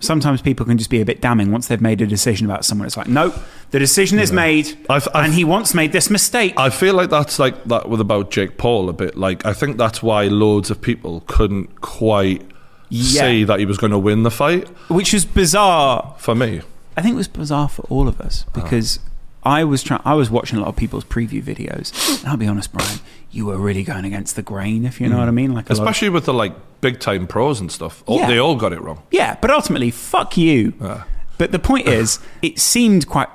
sometimes 0.00 0.42
people 0.42 0.66
can 0.66 0.76
just 0.78 0.90
be 0.90 1.00
a 1.00 1.04
bit 1.04 1.20
damning 1.20 1.50
once 1.50 1.68
they've 1.68 1.80
made 1.80 2.00
a 2.02 2.06
decision 2.06 2.44
about 2.46 2.64
someone. 2.64 2.86
It's 2.86 2.96
like, 2.96 3.08
nope, 3.08 3.34
the 3.70 3.78
decision 3.78 4.18
is 4.18 4.30
made, 4.32 4.68
I've- 4.90 5.08
I've- 5.14 5.24
and 5.26 5.34
he 5.34 5.42
once 5.44 5.72
made 5.74 5.92
this 5.92 6.10
mistake. 6.10 6.54
I 6.56 6.70
feel 6.70 6.94
like 6.94 7.10
that's 7.10 7.38
like 7.38 7.64
that 7.64 7.88
with 7.88 8.00
about 8.00 8.30
Jake 8.30 8.58
Paul 8.58 8.88
a 8.88 8.92
bit. 8.92 9.16
Like 9.16 9.44
I 9.46 9.52
think 9.52 9.78
that's 9.78 10.02
why 10.02 10.24
loads 10.24 10.70
of 10.70 10.80
people 10.80 11.22
couldn't 11.26 11.80
quite 11.80 12.42
Yeah. 12.88 13.20
say 13.20 13.44
that 13.44 13.58
he 13.58 13.66
was 13.66 13.78
going 13.78 13.90
to 13.92 13.98
win 13.98 14.22
the 14.22 14.30
fight. 14.30 14.68
which 14.88 15.12
is 15.14 15.24
bizarre. 15.24 16.14
For 16.18 16.34
me, 16.34 16.60
I 16.96 17.02
think 17.02 17.14
it 17.14 17.16
was 17.18 17.28
bizarre 17.28 17.68
for 17.68 17.82
all 17.88 18.06
of 18.08 18.20
us 18.20 18.44
uh-huh. 18.54 18.62
because 18.62 18.98
I 19.46 19.64
was 19.64 19.82
trying. 19.82 20.02
I 20.04 20.14
was 20.14 20.28
watching 20.30 20.58
a 20.58 20.60
lot 20.62 20.68
of 20.68 20.76
people's 20.76 21.04
preview 21.04 21.42
videos, 21.42 22.18
and 22.20 22.28
I'll 22.28 22.36
be 22.36 22.46
honest, 22.46 22.72
Brian, 22.72 22.98
you 23.30 23.46
were 23.46 23.56
really 23.56 23.82
going 23.84 24.04
against 24.04 24.34
the 24.36 24.42
grain, 24.42 24.84
if 24.84 25.00
you 25.00 25.08
know 25.08 25.18
what 25.18 25.28
I 25.28 25.30
mean. 25.30 25.52
Like, 25.54 25.70
lot 25.70 25.78
of- 25.78 25.84
especially 25.84 26.08
with 26.10 26.24
the 26.24 26.34
like 26.34 26.54
big 26.80 26.98
time 27.00 27.26
pros 27.26 27.60
and 27.60 27.70
stuff. 27.70 28.02
All, 28.06 28.18
Yeah. 28.18 28.26
They 28.28 28.38
all 28.38 28.56
got 28.56 28.72
it 28.72 28.80
wrong. 28.82 29.02
yeah, 29.10 29.36
but 29.40 29.50
ultimately, 29.50 29.90
fuck 29.90 30.36
you. 30.36 30.74
Yeah. 30.80 31.04
But 31.38 31.52
the 31.52 31.58
point 31.58 31.86
is, 31.86 32.18
it 32.42 32.58
seemed 32.58 33.06
quite 33.08 33.28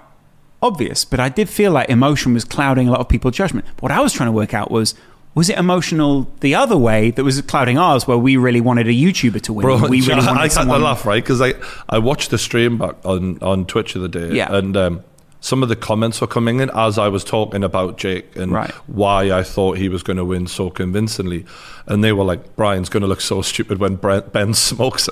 obvious, 0.61 1.05
but 1.05 1.19
I 1.19 1.29
did 1.29 1.49
feel 1.49 1.71
like 1.71 1.89
emotion 1.89 2.33
was 2.33 2.43
clouding 2.43 2.87
a 2.87 2.91
lot 2.91 2.99
of 2.99 3.09
people's 3.09 3.35
judgment. 3.35 3.65
What 3.79 3.91
I 3.91 3.99
was 3.99 4.13
trying 4.13 4.27
to 4.27 4.33
work 4.33 4.53
out 4.53 4.69
was. 4.71 4.93
Was 5.33 5.49
it 5.49 5.57
emotional 5.57 6.27
the 6.41 6.55
other 6.55 6.75
way 6.77 7.09
that 7.11 7.23
was 7.23 7.41
clouding 7.43 7.77
ours, 7.77 8.05
where 8.05 8.17
we 8.17 8.35
really 8.35 8.59
wanted 8.59 8.87
a 8.87 8.91
YouTuber 8.91 9.39
to 9.43 9.53
win? 9.53 9.61
Bro, 9.63 9.87
we 9.87 10.01
really 10.01 10.15
I 10.23 10.25
wanted 10.25 10.41
had 10.41 10.51
someone. 10.51 10.79
to 10.79 10.83
laugh 10.85 11.05
right 11.05 11.23
because 11.23 11.39
I 11.41 11.53
I 11.87 11.99
watched 11.99 12.31
the 12.31 12.37
stream 12.37 12.77
back 12.77 12.95
on 13.05 13.39
on 13.41 13.65
Twitch 13.65 13.93
the 13.93 13.99
other 13.99 14.09
day, 14.09 14.35
Yeah. 14.35 14.53
and 14.53 14.75
um, 14.75 15.03
some 15.43 15.63
of 15.63 15.69
the 15.69 15.75
comments 15.75 16.21
were 16.21 16.27
coming 16.27 16.59
in 16.59 16.69
as 16.75 16.97
I 16.99 17.07
was 17.07 17.23
talking 17.23 17.63
about 17.63 17.97
Jake 17.97 18.35
and 18.35 18.51
Right. 18.51 18.71
why 18.85 19.31
I 19.31 19.41
thought 19.43 19.77
he 19.79 19.89
was 19.89 20.03
going 20.03 20.17
to 20.17 20.23
win 20.25 20.45
so 20.47 20.69
convincingly. 20.69 21.45
And 21.87 22.03
they 22.03 22.11
were 22.13 22.23
like, 22.23 22.55
Brian's 22.55 22.89
going 22.89 23.01
to 23.01 23.07
look 23.07 23.21
so 23.21 23.41
stupid 23.41 23.79
when 23.79 23.95
Brent, 23.95 24.31
Ben 24.31 24.53
smokes. 24.69 25.09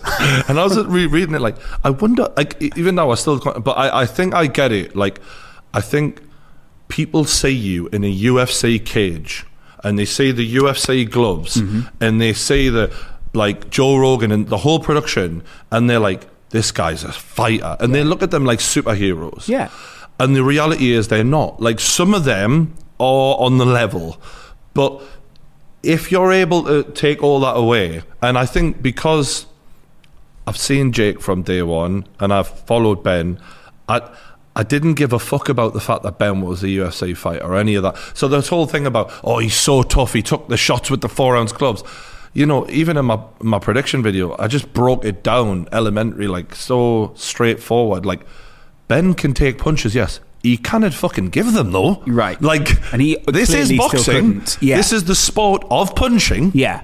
and 0.48 0.60
I 0.60 0.64
was 0.64 0.78
rereading 0.86 1.34
it 1.34 1.42
like, 1.42 1.56
I 1.84 1.90
wonder, 1.90 2.32
like, 2.38 2.62
even 2.62 2.94
now 2.96 3.10
I 3.10 3.16
still, 3.16 3.40
but 3.40 3.72
I, 3.72 4.02
I 4.02 4.06
think 4.06 4.36
I 4.36 4.46
get 4.46 4.72
it. 4.72 4.96
Like, 4.96 5.20
I 5.74 5.82
think 5.82 6.22
people 6.90 7.26
see 7.26 7.50
you 7.50 7.88
in 7.88 8.04
a 8.04 8.16
UFC 8.24 8.84
cage 8.86 9.46
and 9.84 9.98
they 9.98 10.06
see 10.06 10.32
the 10.32 10.56
UFC 10.58 11.10
gloves 11.10 11.58
Mm-hmm. 11.58 11.82
and 12.02 12.22
they 12.22 12.34
see 12.34 12.70
the, 12.70 12.94
like, 13.34 13.72
Joe 13.72 13.98
Rogan 13.98 14.32
and 14.32 14.48
the 14.48 14.58
whole 14.58 14.80
production 14.80 15.42
and 15.72 15.90
they're 15.90 16.00
like, 16.00 16.28
this 16.52 16.72
guy's 16.72 17.04
a 17.04 17.12
fighter. 17.12 17.78
And 17.80 17.94
they 17.96 18.04
look 18.04 18.22
at 18.24 18.30
them 18.32 18.44
like 18.46 18.60
superheroes. 18.60 19.48
Yeah. 19.48 19.70
And 20.20 20.36
the 20.36 20.44
reality 20.44 20.92
is 20.92 21.08
they're 21.08 21.24
not. 21.24 21.62
Like 21.62 21.80
some 21.80 22.14
of 22.14 22.26
them 22.26 22.76
are 23.00 23.38
on 23.40 23.58
the 23.58 23.66
level. 23.66 24.22
But 24.74 25.02
if 25.82 26.12
you're 26.12 26.32
able 26.32 26.64
to 26.66 26.84
take 26.92 27.24
all 27.24 27.40
that 27.40 27.56
away, 27.56 28.04
and 28.22 28.38
I 28.38 28.46
think 28.46 28.82
because 28.82 29.46
I've 30.46 30.58
seen 30.58 30.92
Jake 30.92 31.22
from 31.22 31.44
day 31.44 31.62
one 31.62 32.06
and 32.20 32.34
I've 32.34 32.50
followed 32.50 33.04
Ben, 33.04 33.40
I 33.88 34.02
I 34.56 34.64
didn't 34.64 34.96
give 34.96 35.14
a 35.14 35.20
fuck 35.20 35.48
about 35.48 35.74
the 35.74 35.80
fact 35.80 36.04
that 36.04 36.20
Ben 36.20 36.42
was 36.42 36.64
a 36.64 36.68
UFC 36.68 37.16
fighter 37.16 37.46
or 37.46 37.56
any 37.56 37.76
of 37.76 37.84
that. 37.84 37.98
So 38.14 38.28
this 38.28 38.50
whole 38.50 38.66
thing 38.66 38.86
about 38.86 39.12
oh 39.24 39.38
he's 39.38 39.56
so 39.56 39.84
tough, 39.84 40.14
he 40.14 40.22
took 40.22 40.50
the 40.50 40.58
shots 40.58 40.92
with 40.92 41.02
the 41.02 41.10
four 41.10 41.38
ounce 41.38 41.54
gloves. 41.54 41.84
You 42.34 42.46
know, 42.46 42.70
even 42.70 42.98
in 42.98 43.06
my 43.06 43.20
my 43.40 43.60
prediction 43.60 44.04
video, 44.04 44.36
I 44.38 44.48
just 44.48 44.74
broke 44.74 45.06
it 45.06 45.24
down 45.24 45.68
elementary, 45.72 46.28
like 46.28 46.56
so 46.56 47.14
straightforward. 47.16 48.06
Like 48.06 48.22
Ben 48.90 49.14
can 49.14 49.34
take 49.34 49.58
punches, 49.58 49.96
yes. 49.96 50.20
He 50.44 50.58
cannot 50.58 50.94
fucking 50.94 51.30
give 51.30 51.54
them 51.54 51.72
though. 51.72 52.02
Right. 52.08 52.42
Like 52.42 52.70
And 52.94 53.02
he 53.02 53.18
this 53.28 53.54
is 53.54 53.72
boxing. 53.78 54.42
Yeah. 54.62 54.76
This 54.78 54.92
is 54.94 55.04
the 55.06 55.16
sport 55.16 55.64
of 55.70 55.96
punching. 55.96 56.52
Yeah. 56.54 56.82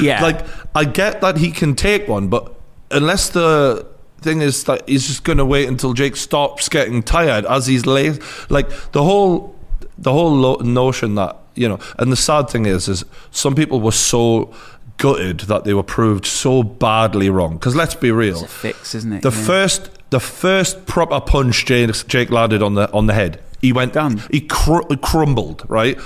Yeah. 0.00 0.22
Like 0.26 0.46
I 0.74 0.84
get 0.84 1.20
that 1.20 1.36
he 1.38 1.50
can 1.50 1.74
take 1.74 2.06
one, 2.08 2.28
but 2.28 2.54
unless 2.90 3.28
the 3.30 3.86
thing 4.20 4.40
is 4.42 4.64
that 4.64 4.88
he's 4.88 5.06
just 5.06 5.24
going 5.24 5.38
to 5.38 5.44
wait 5.44 5.68
until 5.68 5.94
Jake 5.94 6.16
stops 6.16 6.68
getting 6.68 7.02
tired 7.02 7.44
as 7.46 7.66
he's 7.66 7.86
late, 7.86 8.20
like 8.50 8.68
the 8.92 9.02
whole 9.02 9.54
the 9.96 10.12
whole 10.12 10.34
lo- 10.34 10.56
notion 10.62 11.14
that 11.16 11.36
you 11.54 11.68
know, 11.68 11.78
and 11.98 12.12
the 12.12 12.16
sad 12.16 12.48
thing 12.50 12.66
is, 12.66 12.88
is 12.88 13.04
some 13.30 13.54
people 13.56 13.80
were 13.80 13.90
so 13.90 14.54
gutted 14.98 15.40
that 15.40 15.64
they 15.64 15.74
were 15.74 15.82
proved 15.82 16.24
so 16.26 16.62
badly 16.62 17.30
wrong. 17.30 17.54
Because 17.54 17.74
let's 17.74 17.94
be 17.96 18.10
real, 18.12 18.34
it's 18.34 18.42
a 18.42 18.48
fix, 18.48 18.94
isn't 18.94 19.12
it? 19.12 19.22
the 19.22 19.30
Yeah. 19.30 19.44
first 19.44 19.90
the 20.10 20.20
first 20.20 20.86
proper 20.86 21.20
punch 21.20 21.66
Jake, 21.66 21.90
Jake 22.06 22.30
landed 22.30 22.62
on 22.62 22.74
the 22.74 22.90
on 22.92 23.06
the 23.06 23.14
head, 23.14 23.40
he 23.60 23.72
went 23.72 23.92
Done. 23.92 24.22
He 24.30 24.40
cr- 24.40 24.82
crumbled. 25.02 25.64
Right. 25.68 25.98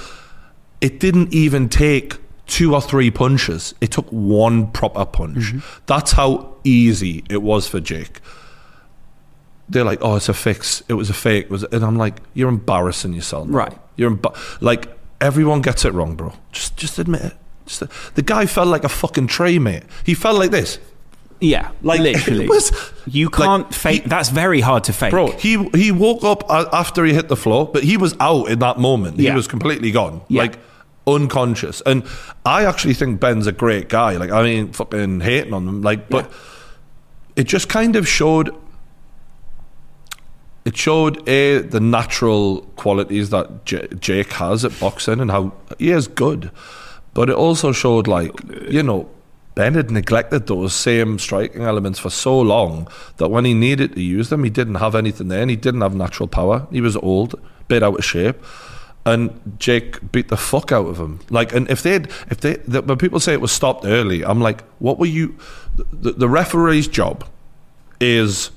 It 0.81 0.99
didn't 0.99 1.33
even 1.33 1.69
take 1.69 2.17
two 2.47 2.75
or 2.75 2.81
three 2.81 3.11
punches. 3.11 3.75
It 3.81 3.91
took 3.93 4.09
one 4.09 4.71
proper 4.73 5.05
punch. 5.05 5.39
Mm-hmm. 5.39 5.59
That's 5.87 6.13
how 6.13 6.57
easy 6.65 7.25
it 7.31 7.43
was 7.43 7.69
for 7.69 7.81
Jake. 7.81 8.21
They're 9.69 9.85
like, 9.85 10.01
"Oh, 10.03 10.17
it's 10.17 10.29
a 10.29 10.35
fix. 10.35 10.83
It 10.89 10.95
was 10.95 11.09
a 11.09 11.15
fake." 11.15 11.45
It 11.45 11.51
was 11.51 11.63
and 11.65 11.85
I'm 11.85 11.97
like, 11.97 12.21
"You're 12.35 12.49
embarrassing 12.49 13.13
yourself, 13.13 13.49
now. 13.49 13.59
Right. 13.59 13.79
You're 13.97 14.11
emba- 14.11 14.37
like 14.61 14.89
everyone 15.21 15.63
gets 15.63 15.85
it 15.85 15.93
wrong, 15.95 16.17
bro. 16.17 16.33
Just 16.51 16.77
just 16.77 16.99
admit 16.99 17.23
it." 17.23 17.37
Just, 17.67 17.85
the 18.15 18.23
guy 18.23 18.47
fell 18.47 18.67
like 18.67 18.85
a 18.85 18.89
fucking 18.89 19.29
tree, 19.29 19.59
mate. 19.59 19.85
He 20.05 20.15
fell 20.15 20.35
like 20.35 20.51
this. 20.51 20.79
Yeah, 21.43 21.71
Like, 21.83 22.01
literally. 22.09 22.45
it 22.45 22.49
was- 22.49 22.73
you 23.07 23.29
can't 23.29 23.75
fake. 23.75 24.03
he- 24.05 24.09
that's 24.09 24.29
very 24.31 24.61
hard 24.61 24.85
to 24.85 24.93
fake, 24.93 25.11
Bro, 25.11 25.33
he 25.33 25.63
he 25.75 25.91
woke 25.91 26.23
up 26.25 26.45
after 26.73 27.05
he 27.05 27.13
hit 27.13 27.29
the 27.29 27.37
floor, 27.37 27.69
but 27.73 27.83
he 27.83 27.97
was 27.97 28.15
out 28.21 28.49
in 28.49 28.61
that 28.61 28.79
moment. 28.79 29.19
He 29.19 29.31
was 29.31 29.47
completely 29.49 29.91
gone, 29.91 30.21
Yeah. 30.29 30.43
like 30.43 30.59
unconscious. 31.07 31.83
And 31.85 32.05
I 32.47 32.65
actually 32.65 32.95
think 32.95 33.19
Ben's 33.19 33.47
a 33.49 33.53
great 33.53 33.89
guy. 33.89 34.17
Like 34.17 34.31
I 34.31 34.43
mean, 34.45 34.73
fucking 34.73 35.21
hating 35.21 35.53
on 35.53 35.67
him. 35.69 35.83
Like, 35.83 36.09
but 36.09 36.31
it 37.35 37.45
just 37.49 37.69
kind 37.69 37.97
of 37.97 38.07
showed. 38.07 38.55
It 40.65 40.77
showed 40.77 41.29
a 41.29 41.59
the 41.59 41.81
natural 41.81 42.61
qualities 42.77 43.31
that 43.31 43.65
J- 43.65 43.89
Jake 43.99 44.33
has 44.35 44.65
at 44.65 44.79
boxing 44.79 45.19
and 45.21 45.29
how 45.31 45.53
he 45.79 45.91
is 45.91 46.07
good, 46.07 46.53
but 47.15 47.29
it 47.29 47.35
also 47.35 47.73
showed 47.73 48.07
like 48.07 48.31
you 48.71 48.85
know 48.85 49.09
Ben 49.55 49.75
had 49.75 49.91
neglected 49.91 50.47
those 50.47 50.75
same 50.75 51.19
striking 51.19 51.63
elements 51.63 51.99
for 51.99 52.11
so 52.11 52.41
long 52.41 52.89
that 53.19 53.29
when 53.29 53.45
he 53.45 53.53
needed 53.55 53.95
to 53.95 54.03
use 54.03 54.31
them, 54.31 54.45
he 54.45 54.51
didn't 54.51 54.77
have 54.77 54.95
anything 54.95 55.29
there, 55.29 55.43
and 55.43 55.51
he 55.51 55.57
didn't 55.57 55.83
have 55.83 55.95
natural 55.95 56.27
power. 56.27 56.67
He 56.71 56.81
was 56.81 56.97
old, 56.97 57.39
bit 57.69 57.83
out 57.83 57.99
of 57.99 58.05
shape, 58.05 58.37
and 59.05 59.57
Jake 59.59 60.13
beat 60.13 60.29
the 60.29 60.37
fuck 60.37 60.73
out 60.73 60.87
of 60.87 60.99
him. 60.99 61.21
Like, 61.29 61.53
and 61.53 61.69
if 61.71 61.83
they 61.83 61.93
would 61.93 62.11
if 62.31 62.41
they 62.41 62.55
the, 62.57 62.83
when 62.83 62.99
people 62.99 63.21
say 63.21 63.33
it 63.33 63.41
was 63.41 63.53
stopped 63.53 63.85
early, 63.85 64.25
I'm 64.25 64.41
like, 64.41 64.63
what 64.79 64.99
were 64.99 65.07
you? 65.07 65.37
The, 65.93 66.13
the 66.13 66.29
referee's 66.29 66.89
job 66.89 67.27
is 68.01 68.51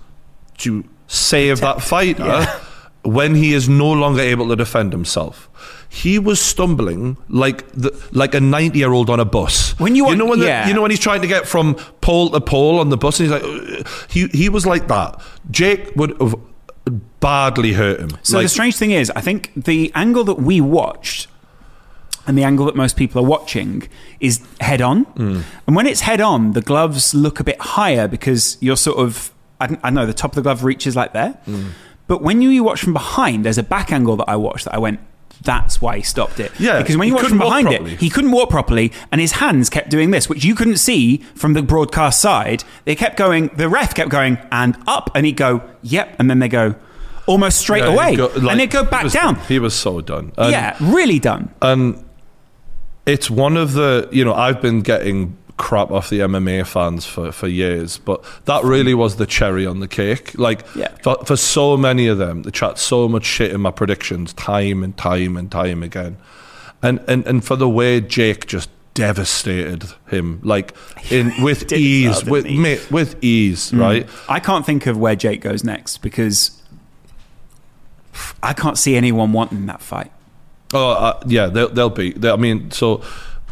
to 0.60 0.86
save 1.08 1.60
that 1.62 1.82
fighter 1.82 2.46
when 3.04 3.36
he 3.36 3.54
is 3.54 3.70
no 3.70 3.92
longer 3.92 4.22
able 4.22 4.48
to 4.50 4.56
defend 4.56 4.94
himself. 4.94 5.50
He 5.96 6.20
was 6.20 6.42
stumbling 6.42 7.16
like 7.30 7.66
the, 7.72 7.92
like 8.12 8.34
a 8.36 8.42
ninety 8.42 8.80
year 8.80 8.92
old 8.92 9.10
on 9.10 9.20
a 9.20 9.26
bus. 9.26 9.72
When 9.80 9.96
you 9.96 10.10
you 10.10 10.16
know 10.18 10.26
when 10.26 10.40
the- 10.40 10.46
you 10.68 10.74
know 10.74 10.82
when 10.82 10.92
he's 10.92 11.00
trying 11.00 11.22
to 11.22 11.28
get 11.28 11.48
from 11.48 11.76
pole 12.02 12.30
to 12.32 12.42
pole 12.42 12.80
on 12.80 12.90
the 12.90 12.98
bus, 12.98 13.20
and 13.20 13.30
he's 13.32 13.36
like, 13.42 13.88
he 14.10 14.28
he 14.28 14.50
was 14.50 14.66
like 14.66 14.88
that. 14.90 15.22
Jake 15.52 15.96
would 15.96 16.12
have 16.20 16.36
badly 17.20 17.74
hurt 17.74 18.00
him. 18.00 18.10
So 18.24 18.38
like, 18.38 18.46
the 18.46 18.50
strange 18.50 18.76
thing 18.76 18.92
is, 18.92 19.10
I 19.16 19.22
think 19.22 19.52
the 19.56 19.92
angle 19.96 20.24
that 20.26 20.36
we 20.40 20.60
watched 20.62 21.28
and 22.28 22.38
the 22.38 22.44
angle 22.44 22.66
that 22.66 22.76
most 22.76 22.98
people 22.98 23.22
are 23.24 23.28
watching 23.28 23.88
is 24.20 24.42
head 24.60 24.82
on. 24.82 25.04
Hmm. 25.04 25.42
And 25.68 25.76
when 25.76 25.86
it's 25.88 26.02
head 26.02 26.22
on, 26.22 26.54
the 26.54 26.62
gloves 26.62 27.14
look 27.14 27.40
a 27.40 27.44
bit 27.44 27.60
higher 27.62 28.08
because 28.08 28.58
you're 28.62 28.78
sort 28.78 28.98
of, 28.98 29.32
I, 29.62 29.68
don't- 29.68 29.80
I 29.84 29.90
know 29.92 30.06
the 30.06 30.14
top 30.14 30.32
of 30.32 30.36
the 30.36 30.42
glove 30.42 30.64
reaches 30.64 30.96
like 30.96 31.14
there. 31.14 31.32
Hmm. 31.46 31.68
But 32.08 32.22
when 32.22 32.42
you, 32.42 32.50
you 32.50 32.64
watch 32.64 32.82
from 32.82 32.94
behind, 32.94 33.46
there's 33.46 33.58
a 33.58 33.64
back 33.64 33.92
angle 33.92 34.16
that 34.18 34.30
I 34.30 34.36
watched 34.36 34.66
that 34.66 34.76
I 34.76 34.78
went, 34.80 35.00
that's 35.42 35.82
why 35.82 35.98
he 35.98 36.04
stopped 36.04 36.40
it. 36.40 36.52
Yeah, 36.60 36.80
because 36.82 36.98
when 36.98 37.06
he 37.08 37.10
you 37.10 37.16
watch 37.16 37.28
from 37.28 37.38
behind 37.38 37.72
it, 37.72 38.00
he 38.00 38.10
couldn't 38.10 38.32
walk 38.32 38.50
properly, 38.50 38.92
and 39.12 39.22
his 39.22 39.34
hands 39.34 39.70
kept 39.70 39.90
doing 39.90 40.12
this, 40.12 40.28
which 40.30 40.44
you 40.44 40.56
couldn't 40.56 40.78
see 40.78 41.18
from 41.36 41.54
the 41.54 41.62
broadcast 41.62 42.22
side. 42.22 42.64
They 42.86 42.96
kept 42.96 43.18
going. 43.18 43.50
The 43.56 43.70
ref 43.70 43.94
kept 43.94 44.10
going 44.10 44.38
and 44.52 44.78
up, 44.88 45.12
and 45.16 45.26
he'd 45.26 45.38
go, 45.38 45.62
"Yep," 45.84 46.16
and 46.20 46.30
then 46.30 46.40
they 46.40 46.48
go 46.50 46.76
almost 47.28 47.58
straight 47.60 47.84
yeah, 47.84 47.94
away, 47.94 48.16
go- 48.16 48.28
like, 48.36 48.52
and 48.52 48.60
they'd 48.60 48.70
go 48.72 48.84
he 48.84 48.90
back 48.90 49.04
was 49.04 49.14
down. 49.14 49.36
He 49.48 49.60
was 49.60 49.74
so 49.74 50.02
done. 50.02 50.32
And- 50.38 50.52
yeah, 50.52 50.76
really 50.80 51.20
done. 51.20 51.50
and 51.62 52.04
it's 53.06 53.30
one 53.30 53.56
of 53.58 53.74
the 53.74 54.10
you 54.12 54.26
know 54.26 54.34
I've 54.34 54.62
been 54.62 54.82
getting 54.82 55.38
crap 55.58 55.90
off 55.92 56.10
the 56.10 56.20
MMA 56.20 56.66
fans 56.68 57.06
for, 57.06 57.32
for 57.32 57.48
years, 57.48 57.98
but 57.98 58.24
that 58.46 58.64
really 58.64 58.94
was 58.94 59.16
the 59.16 59.26
cherry 59.26 59.66
on 59.66 59.80
the 59.80 59.88
cake. 59.88 60.38
Like 60.38 60.66
Yeah. 60.76 60.90
for, 61.02 61.16
for 61.26 61.38
so 61.38 61.78
many 61.78 62.08
of 62.08 62.18
them, 62.18 62.44
they 62.44 62.52
chat 62.52 62.78
so 62.78 63.08
much 63.08 63.24
shit 63.26 63.52
in 63.52 63.62
my 63.62 63.72
predictions 63.72 64.34
time 64.34 64.84
and 64.84 64.96
time 64.98 65.38
and 65.38 65.50
time 65.52 65.82
again, 65.84 66.18
and 66.82 67.00
and 67.08 67.26
and 67.26 67.44
for 67.46 67.56
the 67.56 67.70
way 67.70 68.02
Jake 68.02 68.48
just 68.48 68.70
devastated 68.96 69.84
him 70.10 70.40
like 70.44 70.74
in 71.10 71.32
with 71.44 71.72
ease 71.74 72.24
well, 72.24 72.32
with 72.32 72.46
mate, 72.46 72.90
with 72.90 73.22
ease 73.22 73.74
right 73.74 74.08
I 74.30 74.40
can't 74.40 74.66
think 74.66 74.86
of 74.88 74.98
where 74.98 75.18
Jake 75.18 75.42
goes 75.42 75.66
next 75.66 75.98
because 75.98 76.62
I 78.42 78.54
can't 78.54 78.78
see 78.78 78.96
anyone 78.96 79.34
wanting 79.34 79.66
that 79.66 79.82
fight. 79.82 80.12
Oh, 80.74 80.92
uh, 80.92 81.22
yeah, 81.28 81.48
they'll, 81.48 81.70
they'll 81.70 81.90
be. 81.90 82.14
They, 82.14 82.30
I 82.30 82.36
mean, 82.38 82.72
so 82.72 83.02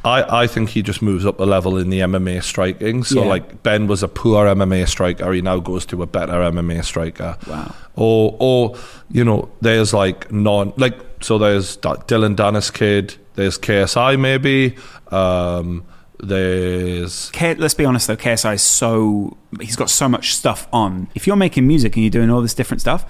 I, 0.06 0.42
I 0.44 0.48
think 0.48 0.70
he 0.70 0.82
just 0.82 1.02
moves 1.02 1.26
up 1.26 1.40
a 1.40 1.44
level 1.44 1.78
in 1.78 1.90
the 1.90 2.00
MMA 2.02 2.44
striking. 2.44 3.04
So, 3.06 3.22
Yeah. 3.24 3.30
like, 3.30 3.64
Ben 3.64 3.88
was 3.88 4.04
a 4.04 4.08
poor 4.10 4.46
MMA 4.48 4.86
striker. 4.88 5.32
He 5.32 5.42
now 5.42 5.60
goes 5.60 5.86
to 5.88 6.04
a 6.04 6.08
better 6.08 6.34
MMA 6.34 6.84
striker. 6.84 7.38
Wow. 7.48 7.74
Or, 7.96 8.36
or 8.40 8.76
you 9.12 9.24
know, 9.24 9.50
there's 9.62 9.94
like 9.94 10.32
non, 10.32 10.74
like, 10.78 10.98
so 11.22 11.38
there's 11.38 11.78
that 11.78 12.08
Dillon 12.08 12.36
Danis 12.36 12.74
kid. 12.74 13.16
There's 13.36 13.58
KSI 13.58 14.20
maybe. 14.20 14.76
Um, 15.12 15.86
there's 16.20 17.30
K- 17.32 17.56
let's 17.56 17.74
be 17.74 17.86
honest 17.86 18.08
though, 18.08 18.16
KSI 18.16 18.56
is 18.56 18.62
so 18.62 19.38
he's 19.60 19.76
got 19.76 19.90
so 19.90 20.08
much 20.10 20.34
stuff 20.36 20.68
on. 20.74 21.08
If 21.16 21.28
you're 21.28 21.36
making 21.36 21.68
music 21.68 21.96
and 21.96 22.04
you're 22.04 22.12
doing 22.12 22.30
all 22.30 22.42
this 22.42 22.54
different 22.54 22.82
stuff, 22.82 23.06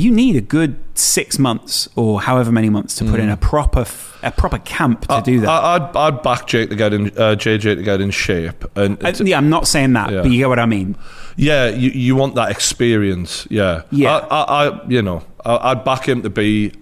you 0.00 0.10
need 0.10 0.36
a 0.36 0.40
good 0.40 0.76
six 0.94 1.38
months 1.38 1.88
or 1.96 2.20
however 2.22 2.50
many 2.52 2.68
months 2.70 2.94
to 2.96 3.04
put 3.04 3.20
in 3.20 3.28
a 3.28 3.36
proper 3.36 3.80
f- 3.80 4.18
a 4.22 4.30
proper 4.30 4.58
camp 4.58 5.06
to 5.08 5.20
do 5.24 5.40
that. 5.40 5.46
Mm. 5.46 5.50
I, 5.50 5.74
I'd, 5.76 5.96
I'd 6.14 6.22
back 6.22 6.46
Jake 6.46 6.68
to 6.70 6.76
get 6.76 6.92
in, 6.92 7.06
uh, 7.08 7.34
JJ 7.36 7.76
to 7.76 7.82
get 7.82 8.00
in 8.00 8.10
shape, 8.10 8.64
and 8.76 9.02
Uh, 9.04 9.12
yeah, 9.24 9.36
I'm 9.38 9.48
not 9.50 9.66
saying 9.66 9.92
that, 9.94 10.10
Yeah. 10.12 10.22
but 10.22 10.30
you 10.30 10.38
get 10.38 10.48
what 10.48 10.58
I 10.58 10.66
mean. 10.66 10.96
Yeah, 11.36 11.68
you, 11.68 11.90
you 11.90 12.16
want 12.16 12.34
that 12.34 12.50
experience. 12.50 13.46
Yeah, 13.50 13.82
Yeah. 13.90 14.16
I, 14.16 14.40
I, 14.40 14.68
I 14.68 14.88
you 14.88 15.02
know, 15.02 15.22
I, 15.44 15.70
I'd 15.70 15.84
back 15.84 16.06
him 16.08 16.22
to 16.22 16.30
be. 16.30 16.72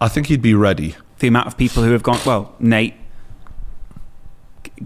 I 0.00 0.08
think 0.08 0.26
he'd 0.28 0.40
be 0.42 0.54
ready. 0.54 0.96
The 1.18 1.28
amount 1.28 1.46
of 1.46 1.56
people 1.58 1.82
who 1.82 1.92
have 1.92 2.02
gone, 2.02 2.18
well, 2.24 2.54
Nate. 2.58 2.94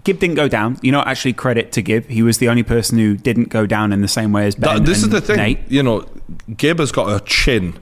Gib 0.03 0.19
didn't 0.19 0.35
go 0.35 0.47
down. 0.47 0.77
You 0.81 0.91
know, 0.91 1.01
actually, 1.01 1.33
credit 1.33 1.71
to 1.73 1.81
Gib. 1.81 2.07
He 2.07 2.21
was 2.21 2.37
the 2.39 2.49
only 2.49 2.63
person 2.63 2.97
who 2.97 3.15
didn't 3.15 3.49
go 3.49 3.65
down 3.65 3.93
in 3.93 4.01
the 4.01 4.07
same 4.07 4.31
way 4.33 4.45
as 4.47 4.55
Ben. 4.55 4.77
That- 4.77 4.85
this 4.85 5.03
is 5.03 5.09
the 5.09 5.21
thing. 5.21 5.37
Nate. 5.37 5.59
You 5.69 5.83
know, 5.83 6.05
Gib 6.57 6.79
has 6.79 6.91
got 6.91 7.09
a 7.09 7.23
chin 7.25 7.77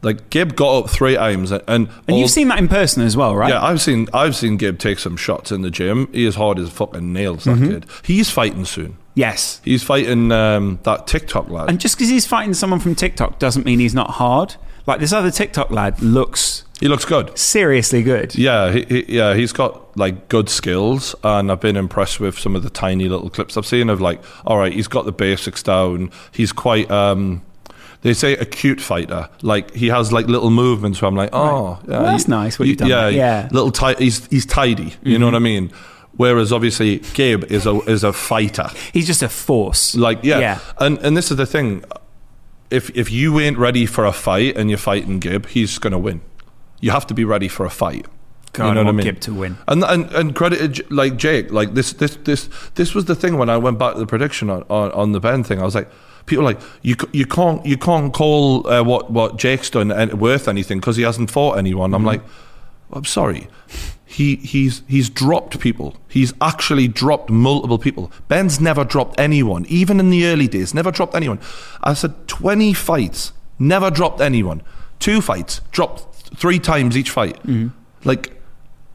Like 0.00 0.30
Gib 0.30 0.54
got 0.54 0.84
up 0.84 0.90
three 0.90 1.16
times, 1.16 1.50
and 1.50 1.62
and, 1.66 1.88
all- 2.08 2.18
you've 2.18 2.30
seen 2.30 2.48
that 2.48 2.58
in 2.60 2.68
person 2.68 3.02
as 3.02 3.16
well, 3.16 3.34
right? 3.34 3.50
Yeah, 3.50 3.62
I've 3.62 3.80
seen 3.80 4.06
I've 4.14 4.36
seen 4.36 4.56
Gib 4.56 4.78
take 4.78 4.98
some 5.00 5.16
shots 5.16 5.50
in 5.50 5.62
the 5.62 5.70
gym. 5.70 6.08
He 6.12 6.24
is 6.24 6.36
hard 6.36 6.58
as 6.60 6.70
fucking 6.70 7.12
nails. 7.12 7.44
That 7.44 7.56
Mm-hmm. 7.56 7.68
kid. 7.70 7.86
He's 8.04 8.30
fighting 8.30 8.64
soon. 8.64 8.96
Yes. 9.14 9.60
He's 9.64 9.82
fighting 9.82 10.30
um, 10.30 10.78
that 10.84 11.08
TikTok 11.08 11.50
lad. 11.50 11.68
And 11.68 11.80
just 11.80 11.96
because 11.96 12.08
he's 12.08 12.24
fighting 12.24 12.54
someone 12.54 12.78
from 12.78 12.94
TikTok 12.94 13.40
doesn't 13.40 13.66
mean 13.66 13.80
he's 13.80 13.94
not 13.94 14.10
hard. 14.10 14.54
Like 14.88 15.00
this 15.00 15.12
other 15.12 15.30
TikTok 15.30 15.70
lad 15.70 16.00
looks 16.02 16.64
he 16.80 16.88
looks 16.88 17.04
good. 17.04 17.36
seriously 17.38 18.02
good. 18.02 18.34
Yeah, 18.36 18.72
he, 18.72 18.84
he, 18.84 19.16
yeah, 19.16 19.34
he's 19.34 19.52
got 19.52 19.96
like 19.96 20.28
good 20.28 20.48
skills, 20.48 21.14
and 21.22 21.52
I've 21.52 21.60
been 21.60 21.76
impressed 21.76 22.20
with 22.20 22.38
some 22.38 22.56
of 22.56 22.62
the 22.62 22.70
tiny 22.70 23.08
little 23.08 23.28
clips 23.30 23.56
I've 23.56 23.66
seen 23.66 23.90
of 23.90 24.00
like, 24.00 24.20
all 24.46 24.58
right, 24.58 24.72
he's 24.72 24.88
got 24.88 25.04
the 25.04 25.12
basics 25.12 25.62
down. 25.62 26.10
He's 26.32 26.52
quite, 26.52 26.88
um, 26.90 27.42
they 28.02 28.14
say, 28.14 28.34
a 28.34 28.44
cute 28.44 28.80
fighter. 28.80 29.28
Like 29.42 29.74
he 29.74 29.88
has 29.88 30.12
like 30.12 30.26
little 30.26 30.50
movements 30.50 31.02
where 31.02 31.08
I'm 31.08 31.16
like, 31.16 31.30
oh, 31.32 31.80
yeah, 31.86 31.90
Well, 31.98 32.02
that's 32.04 32.24
he- 32.26 32.30
nice 32.30 32.58
what 32.58 32.68
you've 32.68 32.78
done 32.78 32.88
Yeah. 32.88 33.08
Yeah. 33.08 33.48
little 33.52 33.72
ti- 33.72 33.96
He's 34.02 34.26
he's 34.28 34.46
tidy. 34.46 34.94
You 35.02 35.18
know 35.18 35.26
what 35.26 35.34
I 35.34 35.40
mean? 35.40 35.70
Whereas 36.16 36.52
obviously 36.52 36.98
Gabe 37.14 37.44
is 37.50 37.66
a 37.66 37.74
is 37.90 38.04
a 38.04 38.12
fighter. 38.12 38.70
He's 38.92 39.06
just 39.06 39.22
a 39.22 39.28
force. 39.28 39.94
Like 39.96 40.20
yeah, 40.22 40.38
Yeah. 40.38 40.58
and 40.78 40.96
and 40.98 41.16
this 41.16 41.30
is 41.30 41.36
the 41.36 41.46
thing. 41.46 41.84
If 42.70 42.90
if 42.96 43.10
you 43.10 43.40
ain't 43.40 43.58
ready 43.58 43.86
for 43.86 44.04
a 44.04 44.12
fight 44.12 44.56
and 44.56 44.68
you're 44.68 44.78
fighting 44.78 45.18
Gib, 45.20 45.46
he's 45.46 45.78
gonna 45.78 45.98
win. 45.98 46.20
You 46.80 46.90
have 46.90 47.06
to 47.08 47.14
be 47.14 47.24
ready 47.24 47.48
for 47.48 47.64
a 47.66 47.70
fight. 47.70 48.06
God, 48.52 48.68
you 48.68 48.74
know 48.74 48.80
I 48.80 48.84
what 48.84 48.90
I 48.90 48.92
mean? 48.92 49.04
Gib 49.04 49.20
to 49.20 49.34
win. 49.34 49.56
And 49.66 49.82
and 49.84 50.10
and 50.12 50.34
credit 50.34 50.90
like 50.90 51.16
Jake, 51.16 51.50
like 51.50 51.74
this 51.74 51.92
this 51.94 52.16
this 52.24 52.48
this 52.74 52.94
was 52.94 53.06
the 53.06 53.14
thing 53.14 53.38
when 53.38 53.48
I 53.48 53.56
went 53.56 53.78
back 53.78 53.94
to 53.94 53.98
the 53.98 54.06
prediction 54.06 54.50
on, 54.50 54.64
on, 54.68 54.90
on 54.92 55.12
the 55.12 55.20
Ben 55.20 55.44
thing. 55.44 55.60
I 55.60 55.64
was 55.64 55.74
like, 55.74 55.90
people 56.26 56.44
are 56.44 56.52
like 56.52 56.60
you 56.82 56.96
you 57.12 57.26
can't 57.26 57.64
you 57.66 57.76
can't 57.76 58.12
call 58.12 58.66
uh, 58.68 58.82
what 58.82 59.10
what 59.10 59.36
Jake's 59.38 59.70
done 59.70 59.90
an- 59.90 60.18
worth 60.18 60.48
anything 60.48 60.78
because 60.78 60.96
he 60.96 61.02
hasn't 61.02 61.30
fought 61.30 61.58
anyone. 61.58 61.90
Mm-hmm. 61.90 61.94
I'm 61.96 62.04
like, 62.04 62.22
I'm 62.92 63.04
sorry. 63.04 63.48
He 64.06 64.36
he's 64.36 64.82
he's 64.88 65.10
dropped 65.10 65.60
people. 65.60 65.96
He's 66.08 66.32
actually 66.40 66.88
dropped 66.88 67.28
multiple 67.30 67.78
people. 67.78 68.10
Ben's 68.26 68.58
never 68.60 68.84
dropped 68.84 69.20
anyone, 69.20 69.66
even 69.68 70.00
in 70.00 70.10
the 70.10 70.26
early 70.26 70.48
days. 70.48 70.72
Never 70.74 70.90
dropped 70.90 71.14
anyone. 71.14 71.38
I 71.82 71.92
said 71.94 72.26
twenty 72.26 72.72
fights, 72.72 73.32
never 73.58 73.90
dropped 73.90 74.20
anyone. 74.20 74.62
Two 74.98 75.20
fights, 75.20 75.60
dropped 75.72 76.12
th- 76.30 76.40
three 76.40 76.58
times 76.58 76.96
each 76.96 77.10
fight. 77.10 77.36
Mm-hmm. 77.42 77.68
Like 78.08 78.40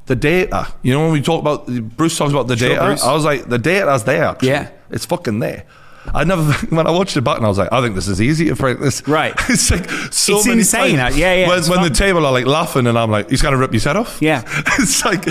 the 0.08 0.16
data. 0.16 0.74
You 0.82 0.94
know 0.94 1.02
when 1.02 1.12
we 1.14 1.22
talk 1.22 1.40
about 1.42 1.68
Bruce 1.96 2.18
talks 2.18 2.32
about 2.34 2.48
the 2.48 2.58
Sure, 2.58 2.70
data. 2.70 2.84
Bruce. 2.84 3.04
I 3.04 3.14
was 3.14 3.24
like, 3.24 3.48
the 3.48 3.60
data's 3.60 4.04
there. 4.06 4.24
Actually. 4.26 4.50
Yeah. 4.50 4.70
it's 4.90 5.06
fucking 5.06 5.40
there. 5.40 5.66
I 6.14 6.24
never 6.24 6.44
when 6.76 6.88
I 6.88 6.92
watched 6.92 7.16
it 7.18 7.22
back 7.22 7.38
and 7.38 7.46
I 7.46 7.50
was 7.50 7.58
like, 7.58 7.72
I 7.72 7.82
think 7.82 7.96
this 7.96 8.08
is 8.08 8.22
easy 8.22 8.48
to 8.50 8.56
break 8.56 8.80
this. 8.80 9.08
Right. 9.08 9.34
it's 9.50 9.70
like 9.72 9.90
so 10.12 10.38
It's 10.38 10.48
insane. 10.48 10.98
times. 10.98 11.18
Yeah, 11.18 11.34
yeah, 11.34 11.48
When, 11.48 11.84
the 11.84 11.90
table 11.90 12.26
are 12.26 12.32
like 12.32 12.46
laughing 12.46 12.88
and 12.88 12.98
I'm 12.98 13.12
like, 13.12 13.30
he's 13.30 13.42
gonna 13.42 13.58
rip 13.58 13.72
his 13.74 13.84
head 13.84 13.96
off. 13.96 14.18
Yeah. 14.22 14.44
it's 14.80 15.04
like, 15.06 15.26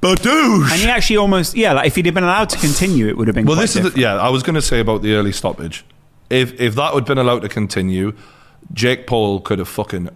but. 0.00 0.24
And 0.26 0.72
he 0.80 0.86
actually 0.86 1.16
almost, 1.16 1.54
yeah, 1.56 1.72
like 1.72 1.86
if 1.88 1.96
he'd 1.96 2.06
have 2.06 2.14
been 2.14 2.24
allowed 2.24 2.50
to 2.50 2.58
continue, 2.58 3.08
it 3.08 3.16
would 3.16 3.28
have 3.28 3.34
been 3.34 3.46
well, 3.46 3.56
this 3.56 3.76
is 3.76 3.92
the, 3.92 4.00
yeah. 4.00 4.14
I 4.16 4.28
was 4.30 4.42
gonna 4.42 4.62
say 4.62 4.80
about 4.80 5.02
the 5.02 5.14
early 5.14 5.32
stoppage. 5.32 5.84
If 6.30 6.60
if 6.60 6.74
that 6.76 6.94
had 6.94 7.04
been 7.04 7.18
allowed 7.18 7.42
to 7.42 7.48
continue, 7.48 8.12
Jake 8.72 9.06
Paul 9.06 9.40
could 9.40 9.58
have 9.58 9.68
fucking 9.68 10.08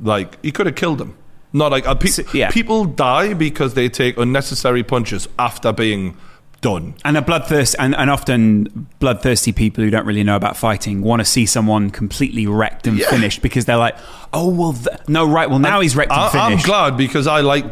like 0.00 0.42
he 0.44 0.52
could 0.52 0.66
have 0.66 0.74
killed 0.76 1.00
him. 1.00 1.16
Not 1.52 1.70
like 1.72 1.86
uh, 1.86 1.94
pe- 1.94 2.08
So- 2.08 2.24
yeah. 2.34 2.50
people 2.50 2.84
die 2.84 3.32
because 3.34 3.74
they 3.74 3.88
take 3.88 4.18
unnecessary 4.18 4.82
punches 4.82 5.28
after 5.38 5.72
being 5.72 6.16
done. 6.60 6.94
And 7.04 7.16
a 7.16 7.22
bloodthirst, 7.22 7.74
and, 7.78 7.94
and 7.94 8.10
often 8.10 8.88
bloodthirsty 8.98 9.52
people 9.52 9.84
who 9.84 9.90
don't 9.90 10.06
really 10.06 10.24
know 10.24 10.36
about 10.36 10.56
fighting 10.56 11.02
want 11.02 11.20
to 11.20 11.24
see 11.24 11.46
someone 11.46 11.90
completely 11.90 12.46
wrecked 12.46 12.86
and 12.86 12.98
Yeah. 12.98 13.08
finished 13.10 13.42
because 13.42 13.64
they're 13.64 13.76
like, 13.76 13.96
oh 14.32 14.48
well, 14.48 14.72
th- 14.72 14.88
no, 15.08 15.28
right, 15.28 15.48
well 15.48 15.58
now 15.60 15.80
he's 15.80 15.94
wrecked 15.96 16.10
and 16.12 16.20
I, 16.20 16.50
I'm 16.50 16.58
glad 16.58 16.96
because 16.96 17.26
I 17.26 17.40
like 17.40 17.64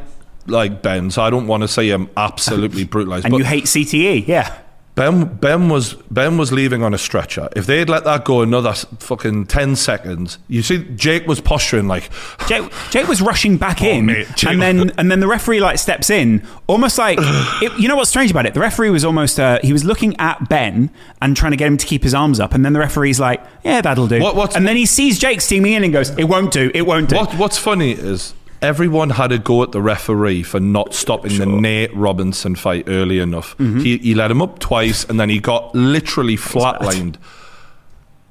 like 0.46 0.80
Ben, 0.82 1.10
so 1.10 1.22
I 1.22 1.30
don't 1.30 1.48
want 1.48 1.62
to 1.64 1.68
say 1.68 1.88
him 1.88 2.08
absolutely 2.16 2.84
brutalized. 2.94 3.24
and 3.24 3.32
but 3.32 3.38
you 3.38 3.44
hate 3.44 3.64
CTE, 3.64 4.26
yeah. 4.28 4.56
Ben 4.96 5.26
Ben 5.26 5.68
was 5.68 5.92
Ben 6.10 6.38
was 6.38 6.52
leaving 6.52 6.82
on 6.82 6.94
a 6.94 6.98
stretcher. 6.98 7.50
If 7.54 7.66
they'd 7.66 7.88
let 7.88 8.04
that 8.04 8.24
go 8.24 8.40
another 8.40 8.72
fucking 8.72 9.44
ten 9.46 9.76
seconds, 9.76 10.38
you 10.48 10.62
see 10.62 10.78
Jake 10.96 11.26
was 11.26 11.38
posturing 11.38 11.86
like 11.86 12.08
Jake, 12.48 12.72
Jake 12.90 13.06
was 13.06 13.20
rushing 13.20 13.58
back 13.58 13.82
in, 13.82 14.04
Oh, 14.08 14.14
mate, 14.14 14.44
and 14.44 14.62
then 14.62 14.90
and 14.96 15.10
then 15.10 15.20
the 15.20 15.26
referee 15.28 15.60
like 15.60 15.76
steps 15.78 16.08
in, 16.08 16.42
almost 16.66 16.96
like 16.96 17.18
it, 17.62 17.78
you 17.78 17.88
know 17.88 17.96
what's 17.96 18.08
strange 18.08 18.30
about 18.30 18.46
it. 18.46 18.54
The 18.54 18.60
referee 18.60 18.88
was 18.88 19.04
almost 19.04 19.38
uh, 19.38 19.58
he 19.62 19.70
was 19.74 19.84
looking 19.84 20.16
at 20.18 20.48
Ben 20.48 20.88
and 21.20 21.36
trying 21.36 21.52
to 21.52 21.56
get 21.58 21.66
him 21.66 21.76
to 21.76 21.84
keep 21.86 22.02
his 22.02 22.14
arms 22.14 22.40
up, 22.40 22.54
and 22.54 22.64
then 22.64 22.72
the 22.72 22.78
referee's 22.80 23.20
like, 23.20 23.44
"Yeah, 23.62 23.82
that'll 23.82 24.06
do." 24.08 24.20
What- 24.20 24.56
and 24.56 24.66
then 24.66 24.76
he 24.76 24.86
sees 24.86 25.18
Jake 25.18 25.42
steaming 25.42 25.74
in 25.74 25.84
and 25.84 25.92
goes, 25.92 26.08
"It 26.16 26.24
won't 26.24 26.52
do. 26.52 26.70
It 26.74 26.86
won't 26.86 27.10
do." 27.10 27.16
What 27.16 27.34
What's 27.34 27.58
funny 27.58 27.92
is 27.92 28.32
everyone 28.66 29.10
had 29.10 29.30
a 29.30 29.38
go 29.38 29.62
at 29.62 29.70
the 29.72 29.80
referee 29.80 30.42
for 30.42 30.58
not 30.58 30.92
stopping 30.92 31.38
the 31.38 31.46
Nate 31.46 31.94
Robinson 31.94 32.56
fight 32.56 32.84
early 32.88 33.20
enough. 33.20 33.56
Mm-hmm. 33.58 33.80
He 33.80 33.98
he 33.98 34.14
let 34.14 34.30
him 34.30 34.42
up 34.42 34.58
twice, 34.58 35.04
and 35.04 35.18
then 35.20 35.30
he 35.30 35.38
got 35.38 35.74
literally 35.74 36.36
flatlined. 36.36 37.16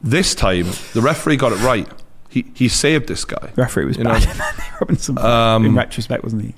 This 0.04 0.36
time, 0.36 0.68
the 0.94 1.02
referee 1.02 1.38
got 1.38 1.52
it 1.54 1.60
right. 1.62 1.88
He 2.30 2.46
he 2.54 2.68
saved 2.68 3.08
this 3.08 3.24
guy. 3.26 3.48
The 3.56 3.62
referee 3.62 3.86
was 3.86 3.98
You 3.98 4.04
bad. 4.04 4.28
Robinson, 4.82 5.18
Um, 5.18 5.66
in 5.66 5.74
retrospect, 5.76 6.24
wasn't 6.24 6.44
he? 6.44 6.54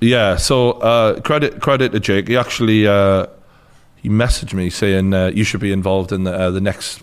Yeah, 0.00 0.36
so 0.36 0.72
uh, 0.72 1.20
credit 1.20 1.60
credit 1.60 1.92
to 1.92 2.00
Jake. 2.00 2.28
He 2.28 2.36
actually 2.36 2.86
uh, 2.86 3.26
he 3.96 4.08
messaged 4.08 4.54
me 4.54 4.70
saying 4.70 5.12
uh, 5.14 5.30
you 5.34 5.44
should 5.44 5.60
be 5.60 5.70
involved 5.70 6.12
in 6.12 6.24
the 6.24 6.32
uh, 6.32 6.50
the 6.50 6.60
next 6.60 7.02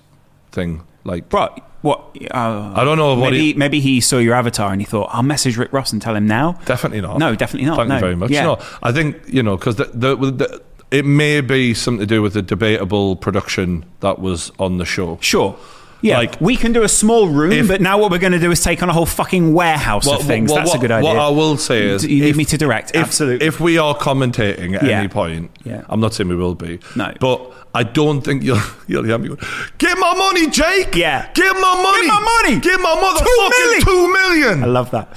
thing. 0.52 0.81
Like, 1.10 1.27
Bro, 1.30 1.56
what? 1.81 2.15
Uh, 2.30 2.73
I 2.76 2.84
don't 2.84 2.98
know 2.98 3.15
what 3.15 3.31
maybe 3.31 3.40
he- 3.40 3.53
maybe 3.53 3.80
he 3.80 3.99
saw 4.02 4.18
your 4.18 4.36
avatar 4.36 4.72
and 4.72 4.81
he 4.81 4.86
thought, 4.86 5.10
"I'll 5.11 5.23
message 5.23 5.57
Rick 5.57 5.73
Ross 5.73 5.91
and 5.91 6.02
tell 6.02 6.15
him 6.15 6.27
now." 6.27 6.60
definitely 6.65 7.02
not. 7.02 7.18
No, 7.18 7.36
definitely 7.36 7.68
not. 7.68 7.77
Thank 7.77 7.90
no. 7.90 7.95
you 7.95 8.02
very 8.02 8.15
much. 8.15 8.31
Yeah. 8.31 8.44
No, 8.44 8.60
I 8.84 8.91
think 8.91 9.18
you 9.27 9.41
know 9.41 9.57
because 9.57 9.77
the, 9.77 9.86
the, 9.86 10.15
the 10.15 10.61
it 10.91 11.06
may 11.06 11.41
be 11.41 11.73
something 11.73 11.99
to 11.99 12.06
do 12.06 12.22
with 12.22 12.34
the 12.34 12.41
debatable 12.41 13.15
production 13.15 13.86
that 14.02 14.19
was 14.19 14.52
on 14.60 14.77
the 14.77 14.86
show. 14.86 15.18
Sure. 15.22 15.57
Yeah, 16.02 16.18
Like- 16.20 16.40
we 16.40 16.56
can 16.56 16.72
do 16.72 16.84
a 16.84 16.88
small 16.88 17.28
room, 17.28 17.52
If- 17.52 17.68
but 17.68 17.82
now 17.82 17.98
what 17.98 18.10
we're 18.10 18.20
going 18.20 18.32
to 18.32 18.40
do 18.40 18.52
is 18.52 18.62
take 18.62 18.82
on 18.82 18.90
a 18.90 18.94
whole 18.94 19.06
fucking 19.06 19.54
warehouse 19.54 20.08
of 20.08 20.22
things. 20.24 20.54
That's 20.54 20.70
what, 20.70 20.78
a 20.78 20.80
good 20.80 20.92
idea. 20.92 21.10
What 21.10 21.18
I 21.20 21.28
will 21.30 21.58
say 21.58 21.88
is, 21.88 22.06
you 22.06 22.22
need 22.24 22.30
if- 22.30 22.36
me 22.38 22.46
to 22.46 22.58
direct? 22.58 22.92
If, 22.96 23.04
Absolutely. 23.04 23.46
If 23.46 23.60
we 23.60 23.78
are 23.78 23.94
commentating 23.96 24.76
at 24.76 24.84
Yeah. 24.84 25.00
any 25.00 25.10
point, 25.10 25.52
Yeah. 25.66 25.82
I'm 25.90 26.00
not 26.00 26.14
saying 26.14 26.30
we 26.30 26.36
will 26.38 26.56
be. 26.56 26.80
No. 26.96 27.12
but 27.20 27.52
I 27.76 27.84
don't 27.84 28.22
think 28.22 28.44
you'll 28.44 28.62
you'll 28.88 29.04
hear 29.04 29.18
me 29.18 29.28
going, 29.28 29.40
"Get 29.78 29.98
my 30.00 30.14
money, 30.16 30.48
Jake! 30.48 30.96
Yeah. 30.96 31.28
get 31.34 31.54
my 31.54 31.76
money, 31.84 32.08
Get 32.08 32.14
my 32.14 32.42
money! 32.44 32.60
get 32.60 32.80
my 32.80 32.96
motherfucking 32.96 33.26
two 33.26 33.50
million. 33.60 33.86
two 33.86 34.14
million. 34.14 34.64
I 34.64 34.68
love 34.68 34.92
that. 34.92 35.08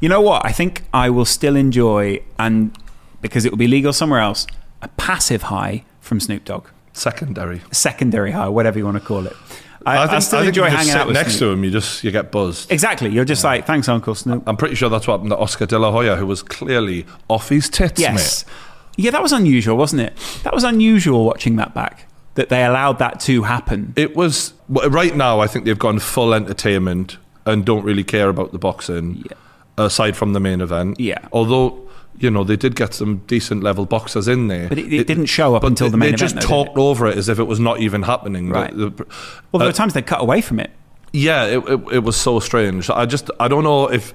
You 0.00 0.08
know 0.08 0.20
what? 0.20 0.44
I 0.44 0.50
think 0.52 0.82
I 0.92 1.08
will 1.10 1.24
still 1.24 1.54
enjoy, 1.56 2.20
and 2.38 2.72
because 3.20 3.44
it 3.44 3.52
will 3.52 3.58
be 3.58 3.68
legal 3.68 3.92
somewhere 3.92 4.20
else, 4.20 4.46
a 4.82 4.88
passive 4.88 5.42
high 5.44 5.84
from 6.00 6.18
Snoop 6.18 6.44
Dogg, 6.44 6.66
Secondary. 6.92 7.60
secondary 7.70 8.32
high, 8.32 8.48
whatever 8.48 8.78
you 8.78 8.84
want 8.84 8.96
to 8.98 9.00
call 9.04 9.26
it. 9.26 9.36
I, 9.86 10.04
I, 10.04 10.06
think, 10.06 10.22
still 10.22 10.38
I 10.40 10.46
enjoy 10.46 10.68
hanging 10.70 10.86
sit 10.92 10.96
out 10.96 11.06
with 11.06 11.14
next 11.14 11.32
Snoop. 11.36 11.48
to 11.50 11.52
him. 11.52 11.64
You 11.64 11.70
just 11.70 12.04
you 12.04 12.10
get 12.10 12.30
buzzed. 12.30 12.70
Exactly. 12.70 13.10
You're 13.10 13.24
just 13.24 13.44
like, 13.44 13.66
thanks, 13.66 13.88
Uncle 13.88 14.14
Snoop. 14.14 14.42
I'm 14.46 14.56
pretty 14.56 14.74
sure 14.74 14.88
that's 14.88 15.06
what 15.06 15.14
happened 15.14 15.30
to 15.30 15.38
Oscar 15.38 15.66
De 15.66 15.78
La 15.78 15.90
Hoya, 15.90 16.16
who 16.16 16.26
was 16.26 16.42
clearly 16.42 17.06
off 17.28 17.48
his 17.48 17.68
tits, 17.68 18.00
Yes. 18.00 18.44
mate. 18.46 18.54
Yeah, 18.96 19.10
that 19.12 19.22
was 19.22 19.32
unusual, 19.32 19.76
wasn't 19.76 20.02
it? 20.02 20.16
That 20.44 20.52
was 20.52 20.64
unusual 20.64 21.24
watching 21.24 21.56
that 21.56 21.74
back. 21.74 22.06
That 22.34 22.48
they 22.48 22.64
allowed 22.64 22.98
that 22.98 23.20
to 23.20 23.42
happen. 23.42 23.92
It 23.96 24.14
was 24.16 24.52
right 24.68 25.14
now. 25.16 25.40
I 25.40 25.46
think 25.46 25.64
they've 25.64 25.78
gone 25.78 25.98
full 25.98 26.32
entertainment 26.34 27.16
and 27.46 27.64
don't 27.64 27.84
really 27.84 28.04
care 28.04 28.28
about 28.28 28.52
the 28.52 28.58
boxing, 28.58 29.24
Yeah. 29.28 29.36
aside 29.84 30.16
from 30.16 30.32
the 30.32 30.40
main 30.40 30.60
event. 30.60 31.00
Yeah. 31.00 31.18
Although 31.32 31.78
you 32.18 32.30
know 32.30 32.44
they 32.44 32.56
did 32.56 32.76
get 32.76 32.94
some 32.94 33.18
decent 33.26 33.62
level 33.62 33.86
boxers 33.86 34.28
in 34.28 34.48
there, 34.48 34.68
But 34.68 34.78
it- 34.78 34.92
it 34.92 35.06
didn't 35.06 35.26
show 35.26 35.54
up 35.54 35.64
until 35.64 35.90
the 35.90 35.96
main 35.96 36.10
They 36.10 36.14
event, 36.14 36.20
just 36.20 36.34
though, 36.36 36.64
talked 36.64 36.78
over 36.78 37.06
it 37.08 37.16
as 37.18 37.28
if 37.28 37.38
it 37.38 37.44
was 37.44 37.58
not 37.60 37.80
even 37.80 38.02
happening. 38.02 38.48
The- 38.48 38.54
Right. 38.54 38.76
the- 38.76 38.90
Well, 39.50 39.58
there 39.58 39.62
uh, 39.62 39.66
were 39.66 39.72
times 39.72 39.94
they 39.94 40.02
cut 40.02 40.20
away 40.20 40.40
from 40.40 40.60
it. 40.60 40.70
yeah, 41.12 41.44
it, 41.46 41.58
it, 41.68 41.80
it 41.92 41.98
was 42.04 42.16
so 42.16 42.38
strange. 42.40 42.88
I 42.90 43.06
just 43.06 43.30
I 43.40 43.48
don't 43.48 43.64
know 43.64 43.90
if 43.90 44.12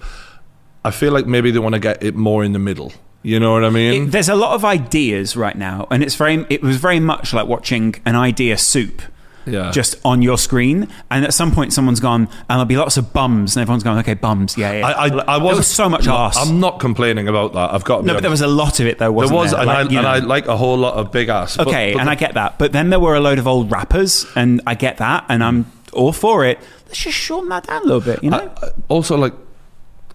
I 0.85 0.91
feel 0.91 1.11
like 1.11 1.25
maybe 1.27 1.51
they 1.51 1.59
want 1.59 1.73
to 1.73 1.79
get 1.79 2.01
it 2.03 2.15
more 2.15 2.43
in 2.43 2.53
the 2.53 2.59
middle. 2.59 2.93
You 3.23 3.39
know 3.39 3.51
what 3.53 3.65
I 3.65 3.69
mean? 3.71 4.05
It- 4.07 4.11
there's 4.11 4.29
a 4.29 4.35
lot 4.35 4.53
of 4.53 4.63
ideas 4.63 5.35
right 5.35 5.57
now, 5.57 5.87
and 5.91 6.01
it's 6.03 6.15
very. 6.15 6.45
It 6.49 6.61
was 6.61 6.77
very 6.77 6.99
much 6.99 7.33
like 7.33 7.47
watching 7.47 7.95
an 8.05 8.15
idea 8.15 8.57
soup. 8.57 9.01
Yeah. 9.47 9.71
Just 9.71 9.95
on 10.05 10.21
your 10.21 10.37
screen, 10.37 10.87
and 11.09 11.25
at 11.25 11.33
some 11.33 11.51
point, 11.51 11.73
someone's 11.73 11.99
gone, 11.99 12.21
and 12.27 12.49
there'll 12.49 12.65
be 12.65 12.77
lots 12.77 12.97
of 12.97 13.13
bums, 13.13 13.55
and 13.55 13.61
everyone's 13.61 13.83
going, 13.83 13.97
"Okay, 13.99 14.13
bums, 14.13 14.57
yeah, 14.57 14.73
yeah." 14.73 14.87
I, 14.87 15.07
I, 15.07 15.35
I 15.35 15.37
was, 15.37 15.57
was 15.57 15.67
so 15.67 15.87
much 15.89 16.07
ass. 16.07 16.37
I'm 16.37 16.59
not 16.59 16.79
complaining 16.79 17.27
about 17.27 17.53
that. 17.53 17.73
I've 17.73 17.83
got 17.83 17.97
to 17.97 18.03
be 18.03 18.07
no, 18.07 18.13
but 18.15 18.21
there 18.21 18.31
was 18.31 18.41
a 18.41 18.47
lot 18.47 18.79
of 18.79 18.87
it, 18.87 18.97
though. 18.99 19.05
There 19.05 19.11
Wasn't 19.13 19.35
was, 19.35 19.51
there? 19.51 19.59
and, 19.61 19.67
Like, 19.67 19.87
I, 19.87 19.89
you 19.89 19.97
and. 19.99 20.07
I 20.07 20.17
like 20.19 20.47
a 20.47 20.57
whole 20.57 20.77
lot 20.77 20.95
of 20.95 21.11
big 21.11 21.29
ass. 21.29 21.57
Okay, 21.57 21.93
but 21.93 21.99
and 21.99 22.07
the- 22.07 22.11
I 22.11 22.15
get 22.15 22.33
that. 22.33 22.59
But 22.59 22.71
then 22.73 22.89
there 22.89 22.99
were 22.99 23.15
a 23.15 23.19
load 23.19 23.39
of 23.39 23.47
old 23.47 23.71
rappers, 23.71 24.25
and 24.35 24.61
I 24.67 24.75
get 24.75 24.97
that, 24.97 25.25
and 25.29 25.43
I'm 25.43 25.71
all 25.93 26.11
for 26.11 26.45
it. 26.45 26.59
Let's 26.87 26.99
just 26.99 27.17
shorten 27.17 27.49
that 27.49 27.67
down 27.67 27.81
a 27.81 27.85
little 27.85 28.01
bit, 28.01 28.23
you 28.23 28.29
know? 28.29 28.51
I- 28.61 28.69
also, 28.87 29.17
like, 29.17 29.33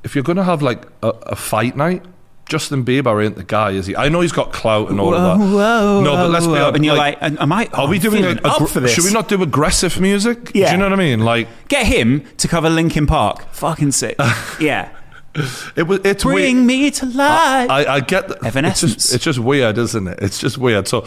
if 0.05 0.15
you're 0.15 0.25
going 0.25 0.37
to 0.37 0.45
have 0.45 0.63
like 0.63 0.87
a, 1.03 1.09
a 1.09 1.37
fight 1.37 1.77
night, 1.77 2.05
Justin 2.47 2.85
Bieber 2.85 3.25
ain't 3.25 3.37
the 3.37 3.45
guy, 3.45 3.71
is 3.71 3.87
he? 3.87 3.97
I 3.97 4.09
know 4.09 4.21
he's 4.21 4.33
got 4.33 4.53
clout 4.53 4.91
and 4.91 5.01
all 5.01 5.13
Whoa, 5.13 5.17
of 5.17 5.39
that. 5.39 5.47
whoa, 5.47 6.01
no, 6.03 6.17
but 6.17 6.31
let's 6.31 6.45
be 6.45 6.53
whoa. 6.53 6.59
honest. 6.65 6.77
And 6.77 6.85
you're 6.85 6.97
like, 6.97 7.17
am 7.23 7.53
I? 7.53 7.67
are 7.67 7.85
oh, 7.85 7.89
we 7.89 7.97
I'm 7.97 8.03
doing 8.03 8.25
a, 8.25 8.41
up 8.43 8.69
for 8.69 8.81
this? 8.81 8.93
Should 8.93 9.05
we 9.05 9.13
not 9.13 9.29
do 9.29 9.43
aggressive 9.43 10.01
music? 10.01 10.51
Yeah. 10.55 10.67
Do 10.67 10.73
you 10.73 10.79
know 10.79 10.85
what 10.85 10.93
I 10.93 10.97
mean? 10.97 11.21
Like 11.21 11.49
get 11.69 11.87
him 11.87 12.25
to 12.39 12.49
cover 12.49 12.69
Linkin 12.69 13.07
Park? 13.07 13.47
Fucking 13.53 13.93
sick. 13.93 14.17
yeah. 14.61 14.91
it 15.77 15.85
was. 15.85 16.01
It's 16.05 16.25
Bring 16.25 16.57
weird. 16.57 16.67
me 16.67 16.91
to 16.91 17.07
life. 17.07 17.71
I, 17.71 17.85
I 17.87 18.01
get 18.01 18.29
that. 18.29 18.39
It's 18.39 18.47
Evanescence. 18.47 18.95
just, 18.95 19.15
it's 19.15 19.25
just 19.25 19.39
weird, 19.39 19.79
isn't 19.79 20.07
it? 20.07 20.19
It's 20.21 20.39
just 20.39 20.59
weird. 20.59 20.89
So, 20.89 21.07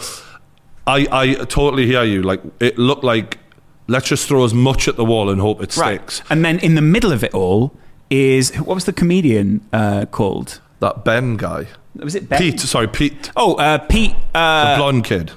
I 0.86 1.06
I 1.12 1.34
totally 1.44 1.86
hear 1.86 2.02
you. 2.02 2.22
Like 2.22 2.40
it 2.58 2.76
looked 2.76 3.04
like 3.04 3.38
let's 3.86 4.08
just 4.08 4.26
throw 4.26 4.44
as 4.44 4.54
much 4.54 4.88
at 4.88 4.96
the 4.96 5.04
wall 5.04 5.30
and 5.30 5.40
hope 5.40 5.62
it 5.62 5.72
sticks. 5.72 6.22
And 6.28 6.44
then 6.44 6.58
in 6.58 6.74
the 6.74 6.82
middle 6.82 7.12
of 7.12 7.22
it 7.22 7.34
all 7.34 7.72
is 8.10 8.54
what 8.56 8.74
was 8.74 8.84
the 8.84 8.92
comedian 8.92 9.66
uh, 9.72 10.06
called? 10.06 10.60
That 10.80 11.04
Ben 11.04 11.36
guy, 11.36 11.68
Was 11.96 12.14
it 12.14 12.28
Ben? 12.28 12.38
Pete. 12.38 12.60
Sorry, 12.60 12.86
Pete, 12.88 13.30
Oh, 13.36 13.54
uh, 13.54 13.78
Pete. 13.78 14.14
the 14.32 14.38
Uh, 14.38 14.76
blonde 14.76 15.04
kid, 15.04 15.32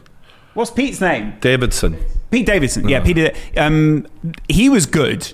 what's 0.54 0.72
Pete's 0.72 1.00
name? 1.02 1.34
Davidson. 1.40 1.98
Pete 2.32 2.46
Davidson. 2.46 2.88
Yeah, 2.90 3.00
Pete. 3.00 3.34
Um, 3.58 4.06
he 4.48 4.70
was 4.70 4.86
good 4.86 5.34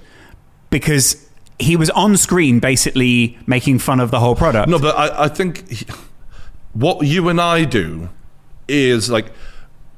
because 0.70 1.28
he 1.60 1.76
was 1.76 1.90
on 1.92 2.18
screen 2.18 2.60
basically 2.60 3.38
making 3.48 3.80
fun 3.80 4.00
of 4.00 4.12
the 4.12 4.20
whole 4.20 4.36
product. 4.36 4.70
No, 4.70 4.78
but 4.80 4.96
I, 4.98 5.26
I 5.26 5.28
think 5.28 5.68
he- 5.70 5.86
what 6.74 7.06
you 7.08 7.28
and 7.30 7.40
I 7.42 7.64
do 7.66 8.10
is 8.68 9.10
like 9.10 9.32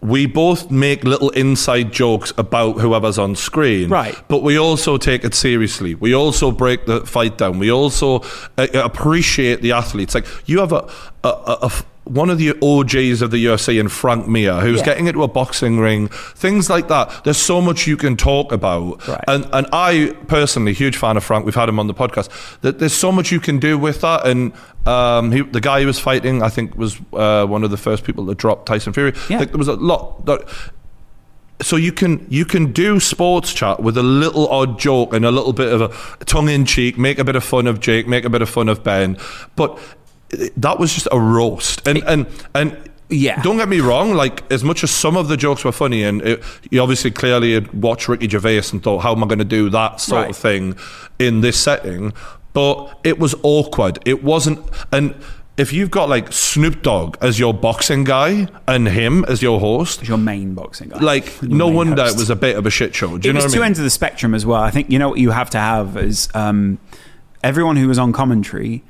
we 0.02 0.26
both 0.26 0.70
make 0.70 1.04
little 1.04 1.30
inside 1.32 1.92
jokes 1.92 2.32
about 2.38 2.80
whoever's 2.80 3.18
on 3.18 3.36
screen, 3.36 3.90
Right. 3.90 4.16
But 4.28 4.44
we 4.44 4.58
also 4.58 4.98
take 4.98 5.24
it 5.24 5.34
seriously. 5.34 5.96
We 5.96 6.14
also 6.14 6.52
break 6.52 6.86
the 6.86 7.06
fight 7.06 7.38
down. 7.38 7.60
We 7.60 7.72
also 7.72 8.22
uh, 8.58 8.68
appreciate 8.74 9.62
the 9.62 9.72
athletes. 9.72 10.14
Like 10.14 10.28
you 10.46 10.60
have 10.60 10.72
a, 10.72 10.90
a, 11.24 11.30
a, 11.30 11.58
a 11.64 11.72
one 12.08 12.30
of 12.30 12.38
the 12.38 12.50
OJs 12.54 13.22
of 13.22 13.32
the 13.32 13.44
UFC 13.46 13.80
and 13.80 13.92
Frank 13.92 14.28
Mir, 14.28 14.56
who's 14.62 14.80
Yeah. 14.80 14.86
getting 14.86 15.08
into 15.08 15.24
a 15.24 15.28
boxing 15.28 15.80
ring, 15.80 16.08
things 16.36 16.70
like 16.70 16.88
that. 16.88 17.24
There's 17.24 17.38
so 17.38 17.62
much 17.62 17.88
you 17.88 17.98
can 17.98 18.16
talk 18.18 18.52
about. 18.52 19.08
Right. 19.08 19.24
And 19.28 19.48
and 19.54 19.68
I 19.74 20.16
personally, 20.28 20.74
huge 20.74 20.98
fan 20.98 21.18
of 21.18 21.24
Frank. 21.24 21.46
We've 21.46 21.56
had 21.56 21.70
him 21.70 21.80
on 21.80 21.88
the 21.88 21.94
podcast. 21.94 22.30
That 22.62 22.80
there's 22.80 22.94
so 22.94 23.12
much 23.12 23.32
you 23.32 23.40
can 23.40 23.60
do 23.60 23.78
with 23.78 24.02
that. 24.02 24.26
And 24.26 24.54
um, 24.86 25.32
he, 25.32 25.42
the 25.42 25.60
guy 25.62 25.82
he 25.82 25.86
was 25.86 26.00
fighting, 26.00 26.42
I 26.42 26.50
think, 26.50 26.76
was 26.78 26.98
uh, 27.14 27.46
one 27.46 27.64
of 27.64 27.72
the 27.72 27.78
first 27.78 28.04
people 28.04 28.26
to 28.28 28.36
drop 28.36 28.66
Tyson 28.66 28.94
Fury. 28.94 29.14
Yeah. 29.30 29.40
Like, 29.40 29.50
there 29.50 29.58
was 29.58 29.68
a 29.68 29.74
lot. 29.74 30.26
That, 30.26 30.42
so 31.60 31.76
you 31.76 31.92
can 31.92 32.26
you 32.30 32.46
can 32.46 32.72
do 32.72 33.00
sports 33.00 33.52
chat 33.52 33.82
with 33.82 33.98
a 33.98 34.04
little 34.04 34.48
odd 34.50 34.80
joke 34.80 35.12
and 35.14 35.26
a 35.26 35.32
little 35.32 35.54
bit 35.54 35.74
of 35.74 35.82
a 36.22 36.26
tongue 36.26 36.50
in 36.50 36.66
cheek, 36.66 36.98
make 37.00 37.18
a 37.18 37.24
bit 37.24 37.36
of 37.36 37.44
fun 37.44 37.66
of 37.66 37.80
Jake, 37.80 38.08
make 38.08 38.26
a 38.26 38.30
bit 38.30 38.42
of 38.44 38.50
fun 38.50 38.70
of 38.70 38.84
Ben, 38.84 39.18
but 39.56 39.80
that 40.58 40.80
was 40.80 40.94
just 40.94 41.08
a 41.12 41.20
roast. 41.20 41.88
And 41.88 42.04
and 42.06 42.26
and 42.54 42.78
Yeah. 43.10 43.42
don't 43.42 43.58
get 43.58 43.70
me 43.70 43.80
wrong. 43.80 44.14
Like 44.14 44.44
as 44.52 44.64
much 44.64 44.84
as 44.84 44.92
some 44.92 45.16
of 45.18 45.28
the 45.30 45.38
jokes 45.38 45.64
were 45.64 45.72
funny, 45.72 46.04
and 46.04 46.22
it, 46.22 46.44
you 46.70 46.82
obviously 46.82 47.12
clearly 47.12 47.54
had 47.54 47.72
watched 47.74 48.08
Ricky 48.10 48.28
Gervais 48.28 48.64
and 48.72 48.84
thought, 48.84 49.00
how 49.00 49.14
am 49.14 49.24
I 49.24 49.28
going 49.28 49.40
to 49.40 49.46
do 49.46 49.70
that 49.70 50.02
sort 50.02 50.22
Right. 50.24 50.30
of 50.32 50.38
thing 50.38 50.76
in 51.20 51.42
this 51.42 51.58
setting? 51.60 52.14
But 52.54 53.00
it 53.04 53.20
was 53.20 53.36
awkward. 53.44 54.00
It 54.06 54.24
wasn't 54.24 54.60
and. 54.92 55.16
If 55.60 55.74
you've 55.74 55.90
got 55.90 56.08
like 56.08 56.32
Snoop 56.32 56.84
Dogg 56.84 57.18
as 57.20 57.40
your 57.40 57.52
boxing 57.52 58.04
guy 58.04 58.48
and 58.68 58.88
him 58.88 59.26
as 59.28 59.42
your 59.42 59.60
host, 59.60 60.08
your 60.08 60.20
main 60.20 60.54
boxing 60.54 60.90
guy. 60.90 61.00
like 61.00 61.42
Your 61.42 61.50
no 61.50 61.68
wonder 61.68 62.04
host. 62.04 62.16
it 62.16 62.20
was 62.20 62.30
a 62.30 62.36
bit 62.36 62.58
of 62.58 62.68
a 62.68 62.70
shit 62.70 62.94
show. 62.94 63.18
Do 63.18 63.28
you 63.28 63.32
it 63.32 63.34
know 63.34 63.38
was 63.40 63.46
what 63.46 63.50
I 63.50 63.54
two 63.56 63.60
mean? 63.62 63.66
ends 63.66 63.80
of 63.80 63.84
the 63.84 63.90
spectrum 63.90 64.36
as 64.36 64.46
well. 64.46 64.62
I 64.62 64.70
think 64.70 64.92
you 64.92 65.00
know 65.00 65.10
what 65.10 65.18
you 65.18 65.32
have 65.32 65.50
to 65.50 65.58
have 65.58 65.98
is 65.98 66.30
um, 66.36 66.78
everyone 67.44 67.76
who 67.76 67.88
was 67.88 67.98
on 67.98 68.14
commentary 68.14 68.84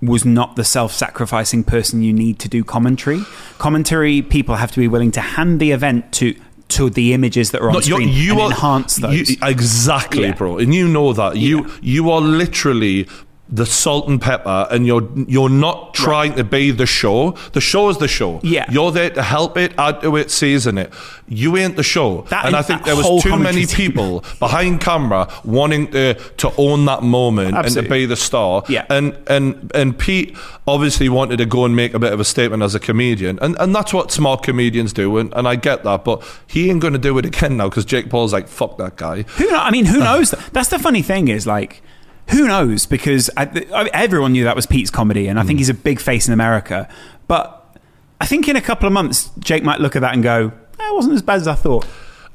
was 0.00 0.24
not 0.24 0.56
the 0.56 0.64
self-sacrificing 0.64 1.64
person 1.64 2.02
you 2.02 2.12
need 2.12 2.38
to 2.38 2.48
do 2.48 2.62
commentary. 2.62 3.20
Commentary 3.58 4.22
people 4.22 4.54
have 4.56 4.70
to 4.72 4.78
be 4.80 4.86
willing 4.88 5.10
to 5.12 5.20
hand 5.20 5.58
the 5.60 5.72
event 5.72 6.12
to 6.12 6.34
to 6.68 6.90
the 6.90 7.14
images 7.14 7.50
that 7.52 7.62
are 7.62 7.68
on 7.70 7.74
No, 7.74 7.80
screen 7.80 8.10
you 8.10 8.32
and 8.32 8.40
are 8.42 8.50
enhance 8.50 8.96
those. 8.96 9.30
you- 9.30 9.36
exactly, 9.42 10.24
Yeah. 10.24 10.34
bro. 10.34 10.58
And 10.58 10.74
you 10.74 10.86
know 10.86 11.14
that 11.14 11.38
you 11.38 11.66
you 11.80 12.10
are 12.10 12.20
literally 12.20 13.08
the 13.50 13.64
salt 13.64 14.08
and 14.08 14.20
pepper, 14.20 14.66
and 14.70 14.86
you're 14.86 15.08
you're 15.26 15.48
not 15.48 15.94
trying 15.94 16.34
to 16.34 16.44
be 16.44 16.70
the 16.70 16.84
show. 16.86 17.30
The 17.52 17.60
show 17.60 17.88
is 17.88 17.96
the 17.98 18.08
show. 18.08 18.40
Yeah. 18.42 18.70
you're 18.70 18.92
there 18.92 19.10
to 19.10 19.22
help 19.22 19.56
it, 19.56 19.72
add 19.78 20.02
to 20.02 20.16
it, 20.16 20.30
season 20.30 20.76
it. 20.76 20.92
You 21.26 21.56
ain't 21.56 21.76
the 21.76 21.82
show. 21.82 22.22
That- 22.28 22.44
and 22.46 22.54
I 22.54 22.62
think 22.62 22.84
there 22.84 22.96
was 22.96 23.22
too 23.22 23.38
many 23.38 23.66
people 23.66 24.22
behind 24.38 24.80
camera 24.80 25.28
wanting 25.44 25.90
to 25.92 26.14
to 26.14 26.52
own 26.58 26.84
that 26.86 27.02
moment 27.02 27.56
and 27.56 27.68
to 27.74 27.82
be 27.82 28.04
the 28.06 28.16
star. 28.16 28.64
Yeah. 28.68 28.84
and 28.90 29.16
and 29.28 29.72
and 29.74 29.98
Pete 29.98 30.36
obviously 30.66 31.08
wanted 31.08 31.38
to 31.38 31.46
go 31.46 31.64
and 31.64 31.74
make 31.74 31.94
a 31.94 31.98
bit 31.98 32.12
of 32.12 32.20
a 32.20 32.24
statement 32.24 32.62
as 32.62 32.74
a 32.74 32.80
comedian, 32.80 33.38
and 33.40 33.56
and 33.58 33.74
that's 33.74 33.94
what 33.94 34.12
smart 34.12 34.42
comedians 34.42 34.92
do, 34.92 35.16
and, 35.16 35.32
and 35.34 35.48
I 35.48 35.56
get 35.56 35.84
that, 35.84 36.04
but 36.04 36.22
he 36.46 36.68
ain't 36.70 36.80
going 36.80 36.92
to 36.92 36.98
do 36.98 37.16
it 37.18 37.24
again 37.24 37.56
now 37.56 37.68
because 37.70 37.86
Jake 37.86 38.10
Paul's 38.10 38.32
like 38.34 38.46
fuck 38.46 38.76
that 38.78 38.96
guy. 38.96 39.22
Who 39.22 39.50
know, 39.50 39.56
I 39.58 39.70
mean, 39.70 39.86
who 39.86 39.98
knows? 40.08 40.32
That's 40.52 40.68
the 40.68 40.78
funny 40.78 41.00
thing 41.02 41.28
is 41.28 41.46
like, 41.46 41.82
who 42.30 42.46
knows? 42.46 42.86
Because 42.86 43.30
I, 43.36 43.44
I, 43.74 43.90
everyone 43.92 44.32
knew 44.32 44.44
that 44.44 44.56
was 44.56 44.66
Pete's 44.66 44.90
comedy, 44.90 45.28
and 45.28 45.38
I 45.38 45.42
Mm. 45.42 45.46
think 45.46 45.58
he's 45.60 45.68
a 45.68 45.74
big 45.74 46.00
face 46.00 46.26
in 46.28 46.34
America. 46.34 46.88
But 47.26 47.76
I 48.20 48.26
think 48.26 48.48
in 48.48 48.56
a 48.56 48.60
couple 48.60 48.86
of 48.86 48.92
months, 48.92 49.30
Jake 49.38 49.62
might 49.64 49.80
look 49.80 49.96
at 49.96 50.00
that 50.02 50.12
and 50.14 50.22
go, 50.22 50.52
"Eh, 50.80 50.88
"It 50.88 50.94
wasn't 50.94 51.14
as 51.14 51.22
bad 51.22 51.36
as 51.36 51.48
I 51.48 51.54
thought." 51.54 51.86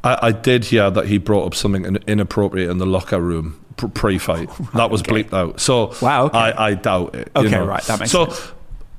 I, 0.03 0.17
I 0.27 0.31
did 0.31 0.65
hear 0.65 0.89
that 0.91 1.07
he 1.07 1.17
brought 1.17 1.45
up 1.45 1.55
something 1.55 1.97
inappropriate 2.07 2.69
in 2.69 2.77
the 2.77 2.85
locker 2.85 3.19
room 3.19 3.59
pre-fight. 3.77 4.49
that 4.75 4.89
was 4.91 5.01
bleeped 5.01 5.33
out. 5.33 5.59
So 5.61 5.93
Wow, 6.01 6.25
okay. 6.25 6.37
I, 6.37 6.67
I 6.69 6.73
doubt 6.75 7.15
it. 7.15 7.31
you 7.35 7.41
Okay, 7.47 7.51
know. 7.51 7.65
right, 7.65 7.81
that 7.83 7.99
makes 7.99 8.11
so, 8.11 8.25
sense. 8.25 8.51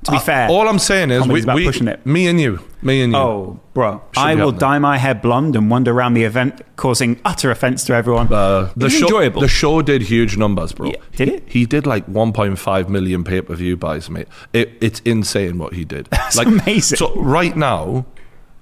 To 0.05 0.11
be 0.11 0.17
uh, 0.19 0.21
fair, 0.21 0.49
all 0.49 0.69
I'm 0.69 0.79
saying 0.79 1.11
is 1.11 1.23
we, 1.23 1.27
comedy's 1.27 1.45
about 1.45 1.57
we 1.57 1.65
pushing 1.65 1.89
it. 1.89 2.05
me 2.05 2.27
and 2.27 2.41
you, 2.41 2.61
me 2.83 3.03
and 3.03 3.13
you. 3.13 3.19
Oh, 3.19 3.61
bro, 3.73 4.03
Should 4.13 4.21
I 4.21 4.35
will 4.35 4.53
dye 4.53 4.79
my 4.79 4.99
hair 4.99 5.15
blonde 5.15 5.57
and 5.57 5.71
wander 5.71 5.93
around 5.93 6.15
the 6.15 6.25
event, 6.25 6.61
causing 6.77 7.21
utter 7.25 7.51
offence 7.51 7.85
to 7.85 7.95
everyone. 7.95 8.33
Uh, 8.33 8.71
the 8.77 8.91
show, 8.91 9.07
enjoyable. 9.07 9.41
The 9.41 9.49
show 9.49 9.83
did 9.83 10.03
huge 10.03 10.37
numbers, 10.37 10.73
bro. 10.73 10.91
Yeah, 10.91 10.97
did 11.17 11.29
He- 11.47 11.61
He 11.61 11.67
did 11.67 11.87
like 11.87 12.07
1.5 12.07 12.89
million 12.89 13.25
pay 13.25 13.41
per 13.41 13.55
view 13.55 13.77
buys, 13.77 14.11
mate. 14.11 14.29
It, 14.53 14.73
it's 14.81 15.01
insane 15.01 15.59
what 15.59 15.73
he 15.73 15.85
did. 15.85 16.07
That's 16.11 16.37
like, 16.37 16.47
amazing. 16.47 16.99
So 16.99 17.15
right 17.15 17.57
now, 17.57 18.07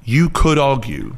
you 0.04 0.30
could 0.30 0.58
argue 0.58 1.16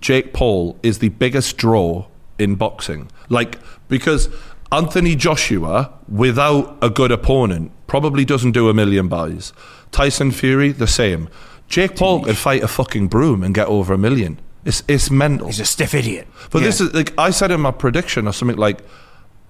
Jake 0.00 0.32
Paul 0.32 0.78
is 0.82 0.98
the 0.98 1.08
biggest 1.08 1.56
draw 1.56 2.06
in 2.38 2.54
boxing. 2.54 3.10
Like 3.28 3.58
because 3.88 4.28
Anthony 4.70 5.16
Joshua, 5.16 5.92
without 6.08 6.76
a 6.82 6.90
good 6.90 7.12
opponent, 7.12 7.72
probably 7.86 8.24
doesn't 8.24 8.52
do 8.52 8.68
a 8.68 8.74
million 8.74 9.08
buys. 9.08 9.52
Tyson 9.92 10.30
Fury, 10.32 10.72
the 10.72 10.86
same. 10.86 11.28
Jake 11.68 11.96
Paul 11.96 12.22
could 12.24 12.36
fight 12.36 12.62
a 12.62 12.68
fucking 12.68 13.08
broom 13.08 13.42
and 13.42 13.54
get 13.54 13.66
over 13.68 13.94
a 13.94 13.98
million. 13.98 14.38
It's 14.64 14.82
it's 14.88 15.10
mental. 15.10 15.46
He's 15.46 15.60
a 15.60 15.64
stiff 15.64 15.94
idiot. 15.94 16.26
But 16.50 16.60
Yeah. 16.60 16.66
this 16.66 16.80
is 16.80 16.92
like 16.94 17.12
I 17.18 17.30
said 17.30 17.50
in 17.50 17.60
my 17.60 17.70
prediction 17.70 18.26
or 18.28 18.32
something 18.32 18.56
like, 18.56 18.80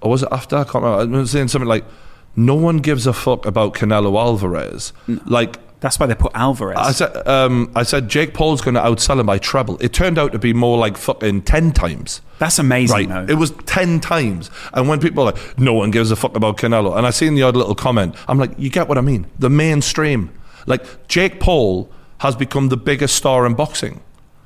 or 0.00 0.10
was 0.10 0.22
it 0.22 0.28
after? 0.30 0.56
I 0.56 0.64
can't 0.64 0.84
remember. 0.84 1.16
I 1.16 1.20
was 1.20 1.30
saying 1.30 1.48
something 1.48 1.68
like, 1.68 1.84
no 2.34 2.54
one 2.54 2.78
gives 2.78 3.06
a 3.06 3.12
fuck 3.12 3.46
about 3.46 3.74
Canelo 3.74 4.18
Alvarez. 4.18 4.92
Like 5.24 5.56
That's 5.80 6.00
why 6.00 6.06
they 6.06 6.14
put 6.14 6.32
Alvarez. 6.34 6.78
I 6.78 6.92
said, 6.92 7.26
um, 7.28 7.70
I 7.76 7.82
said 7.82 8.08
Jake 8.08 8.32
Paul's 8.32 8.62
going 8.62 8.74
to 8.76 8.80
outsell 8.80 9.20
him 9.20 9.26
by 9.26 9.38
treble. 9.38 9.76
It 9.80 9.92
turned 9.92 10.18
out 10.18 10.32
to 10.32 10.38
be 10.38 10.52
more 10.54 10.78
like 10.78 10.96
fucking 10.96 11.42
ten 11.42 11.72
times. 11.72 12.22
That's 12.38 12.58
amazing, 12.58 13.10
Right, 13.10 13.26
though. 13.26 13.32
it 13.32 13.36
was 13.38 13.50
ten 13.66 14.00
times, 14.00 14.50
and 14.72 14.88
when 14.88 15.00
people 15.00 15.22
are 15.22 15.32
like, 15.32 15.58
"No 15.58 15.74
one 15.74 15.90
gives 15.90 16.10
a 16.10 16.16
fuck 16.16 16.34
about 16.36 16.56
Canelo," 16.56 16.96
and 16.96 17.06
I 17.06 17.10
seen 17.10 17.34
the 17.34 17.42
odd 17.42 17.56
little 17.56 17.74
comment, 17.74 18.14
I'm 18.26 18.38
like, 18.38 18.52
"You 18.58 18.70
get 18.70 18.88
what 18.88 18.96
I 18.98 19.02
mean?" 19.02 19.26
The 19.38 19.50
mainstream, 19.50 20.30
like 20.66 21.08
Jake 21.08 21.40
Paul, 21.40 21.90
has 22.18 22.34
become 22.36 22.68
the 22.70 22.76
biggest 22.78 23.14
star 23.14 23.44
in 23.46 23.54
boxing. 23.54 24.00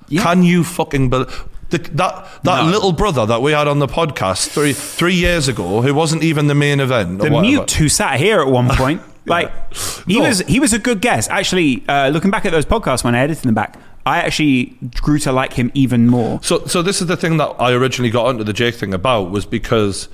Yeah. 0.09 0.23
Can 0.25 0.43
you 0.43 0.65
fucking 0.65 1.11
believe? 1.11 1.45
The, 1.71 1.79
that 1.79 2.27
that 2.43 2.65
No. 2.65 2.71
little 2.71 2.91
brother 2.93 3.25
that 3.27 3.43
we 3.43 3.53
had 3.53 3.69
on 3.69 3.79
the 3.79 3.87
podcast 3.87 4.49
three 4.49 4.73
three 4.73 5.15
years 5.15 5.47
ago, 5.47 5.83
who 5.83 5.95
wasn't 5.95 6.25
even 6.25 6.49
the 6.49 6.55
main 6.57 6.81
event. 6.81 7.21
the 7.21 7.31
mute 7.31 7.71
who 7.73 7.89
sat 7.89 8.19
here 8.19 8.41
at 8.41 8.49
one 8.49 8.69
point. 8.71 9.01
Like 9.27 9.53
he 10.07 10.19
No. 10.19 10.27
was 10.29 10.41
he 10.41 10.59
was 10.61 10.73
a 10.73 10.79
good 10.79 11.01
guest. 11.01 11.31
Actually, 11.31 11.85
uh, 11.89 12.09
looking 12.09 12.31
back 12.31 12.45
at 12.47 12.53
those 12.53 12.65
podcasts 12.67 13.05
when 13.05 13.15
I 13.15 13.21
edited 13.21 13.45
them 13.45 13.55
back, 13.55 13.77
I 14.07 14.19
actually 14.21 14.77
grew 15.03 15.19
to 15.21 15.33
like 15.33 15.53
him 15.53 15.71
even 15.75 16.07
more. 16.07 16.41
So, 16.43 16.67
so 16.67 16.81
this 16.83 17.01
is 17.03 17.07
the 17.07 17.17
thing 17.17 17.37
that 17.37 17.55
I 17.61 17.73
originally 17.73 18.11
got 18.11 18.27
onto 18.27 18.45
the 18.45 18.53
Jake 18.55 18.75
thing 18.77 18.95
about 18.95 19.31
was 19.31 19.45
because 19.47 20.09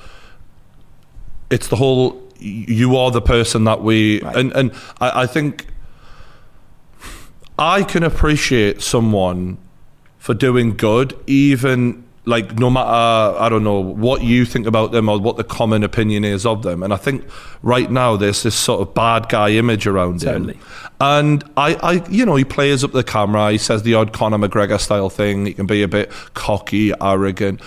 it's 1.51 1.69
the 1.69 1.77
whole 1.77 2.21
you 2.39 2.97
are 2.97 3.11
the 3.11 3.23
person 3.23 3.65
that 3.65 3.83
we 3.83 4.21
Right. 4.21 4.37
and 4.37 4.53
and 4.53 4.73
I, 5.01 5.23
I 5.23 5.27
think 5.27 5.67
I 7.59 7.83
can 7.85 8.03
appreciate 8.03 8.83
someone 8.83 9.57
for 10.19 10.35
doing 10.35 10.77
good, 10.77 11.17
even 11.27 12.05
like 12.29 12.59
no 12.59 12.69
matter 12.71 12.89
I 13.41 13.49
don't 13.49 13.63
know 13.65 13.79
what 13.81 14.23
you 14.23 14.45
think 14.45 14.67
about 14.67 14.91
them 14.93 15.09
or 15.09 15.19
what 15.21 15.37
the 15.37 15.45
common 15.45 15.85
opinion 15.85 16.25
is 16.25 16.45
of 16.45 16.63
them. 16.63 16.83
And 16.83 16.93
I 16.93 16.97
think 16.97 17.25
right 17.63 17.91
now 17.91 18.17
there's 18.17 18.43
this 18.43 18.55
sort 18.57 18.81
of 18.81 18.95
bad 18.95 19.29
guy 19.29 19.51
image 19.51 19.87
around 19.87 20.21
Totally. 20.23 20.55
him. 20.55 20.63
And 21.01 21.45
I, 21.57 21.75
I, 21.75 21.93
you 22.09 22.27
know, 22.27 22.35
he 22.37 22.45
plays 22.45 22.83
up 22.83 22.93
the 22.93 23.05
camera. 23.05 23.53
He 23.53 23.59
says 23.59 23.83
the 23.85 23.95
odd 23.95 24.13
Conor 24.13 24.39
McGregor 24.39 24.81
style 24.81 25.09
thing. 25.11 25.47
He 25.47 25.53
can 25.55 25.67
be 25.67 25.83
a 25.83 25.89
bit 25.89 26.11
cocky, 26.35 26.93
arrogant. 27.01 27.61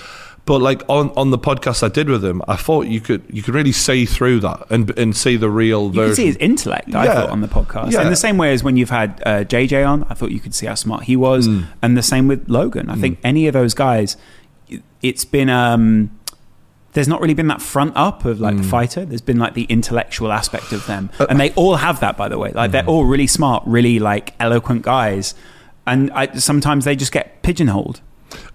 But 0.45 0.61
like 0.64 0.81
on, 0.90 1.11
on 1.11 1.30
the 1.30 1.38
podcast 1.38 1.84
I 1.84 1.90
did 1.90 2.10
with 2.10 2.26
him, 2.26 2.41
I 2.48 2.56
thought 2.56 2.88
you 2.88 2.99
could 3.02 3.22
you 3.30 3.44
could 3.44 3.53
really 3.53 3.72
see 3.72 4.07
through 4.07 4.40
that 4.40 4.65
and 4.72 4.90
and 4.98 5.15
see 5.15 5.38
the 5.38 5.48
real 5.49 5.84
You 5.86 5.91
version. 5.91 6.07
can 6.07 6.15
see 6.15 6.26
his 6.26 6.38
intellect, 6.38 6.95
I 6.95 7.06
Yeah. 7.06 7.14
thought, 7.14 7.30
on 7.30 7.41
the 7.41 7.48
podcast. 7.48 7.91
Yeah. 7.91 8.02
In 8.02 8.10
the 8.10 8.15
same 8.15 8.38
way 8.38 8.52
as 8.52 8.64
when 8.64 8.76
you've 8.76 8.90
had 8.90 9.22
uh, 9.26 9.44
JJ 9.44 9.88
on, 9.88 10.06
I 10.10 10.15
thought 10.15 10.31
you 10.31 10.40
could 10.40 10.56
see 10.56 10.65
how 10.65 10.73
smart 10.73 11.03
he 11.03 11.15
was. 11.15 11.48
Mm. 11.48 11.65
And 11.84 11.95
the 11.95 12.02
same 12.02 12.27
with 12.27 12.49
Logan. 12.49 12.90
I 12.90 12.95
think 12.95 13.19
any 13.23 13.45
of 13.45 13.53
those 13.53 13.76
guys, 13.76 14.18
it's 15.02 15.26
been. 15.26 15.50
Um, 15.50 16.12
there's 16.94 17.08
not 17.08 17.22
really 17.22 17.36
been 17.36 17.48
that 17.48 17.62
front 17.62 17.94
up 17.96 18.26
of 18.26 18.38
Mm. 18.38 18.41
like 18.41 18.58
the 18.58 18.64
fighter. 18.64 19.06
There's 19.06 19.22
been 19.22 19.38
like 19.38 19.54
the 19.54 19.66
intellectual 19.66 20.32
aspect 20.32 20.72
of 20.72 20.86
them, 20.88 21.12
Uh, 21.20 21.28
and 21.30 21.40
they 21.40 21.52
all 21.52 21.76
have 21.76 22.00
that, 22.00 22.18
by 22.18 22.28
the 22.28 22.38
way. 22.40 22.52
Like 22.54 22.72
they're 22.72 22.82
mm-hmm. 22.82 22.90
all 22.90 23.06
really 23.06 23.28
smart, 23.28 23.64
really 23.68 24.00
like 24.00 24.34
eloquent 24.40 24.82
guys, 24.82 25.36
and 25.86 26.12
I, 26.14 26.34
sometimes 26.36 26.86
they 26.86 26.96
just 26.96 27.12
get 27.12 27.44
pigeonholed. 27.44 28.02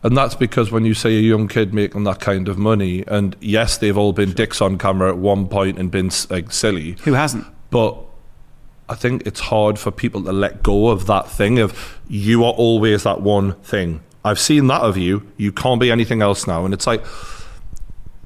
And 0.03 0.17
that's 0.17 0.35
because 0.35 0.71
when 0.71 0.85
you 0.85 0.95
see 0.95 1.17
a 1.17 1.21
young 1.21 1.49
kid 1.49 1.73
making 1.75 2.05
that 2.05 2.21
kind 2.21 2.49
of 2.49 2.59
money, 2.59 3.05
and 3.07 3.37
yes, 3.41 3.79
they've 3.79 3.97
all 3.97 4.13
been 4.13 4.33
dicks 4.33 4.61
on 4.61 4.79
camera 4.79 5.11
at 5.11 5.19
one 5.19 5.47
point 5.49 5.79
and 5.79 5.91
been 5.91 6.11
like 6.31 6.53
silly, 6.53 6.97
Who 7.05 7.13
hasn't? 7.15 7.47
but 7.71 7.97
I 8.89 8.95
think 8.95 9.23
it's 9.27 9.41
hard 9.41 9.79
for 9.79 9.91
people 9.91 10.23
to 10.25 10.33
let 10.33 10.63
go 10.63 10.89
of 10.89 11.07
that 11.07 11.29
thing 11.31 11.59
of 11.59 11.99
you 12.09 12.45
are 12.45 12.53
always 12.53 13.05
that 13.05 13.21
one 13.23 13.55
thing. 13.63 14.01
I've 14.25 14.39
seen 14.39 14.67
that 14.69 14.81
of 14.81 14.97
you. 14.97 15.31
You 15.37 15.53
can't 15.53 15.81
be 15.81 15.91
anything 15.91 16.23
else 16.23 16.47
now, 16.47 16.65
and 16.65 16.73
it's 16.73 16.87
like 16.87 17.05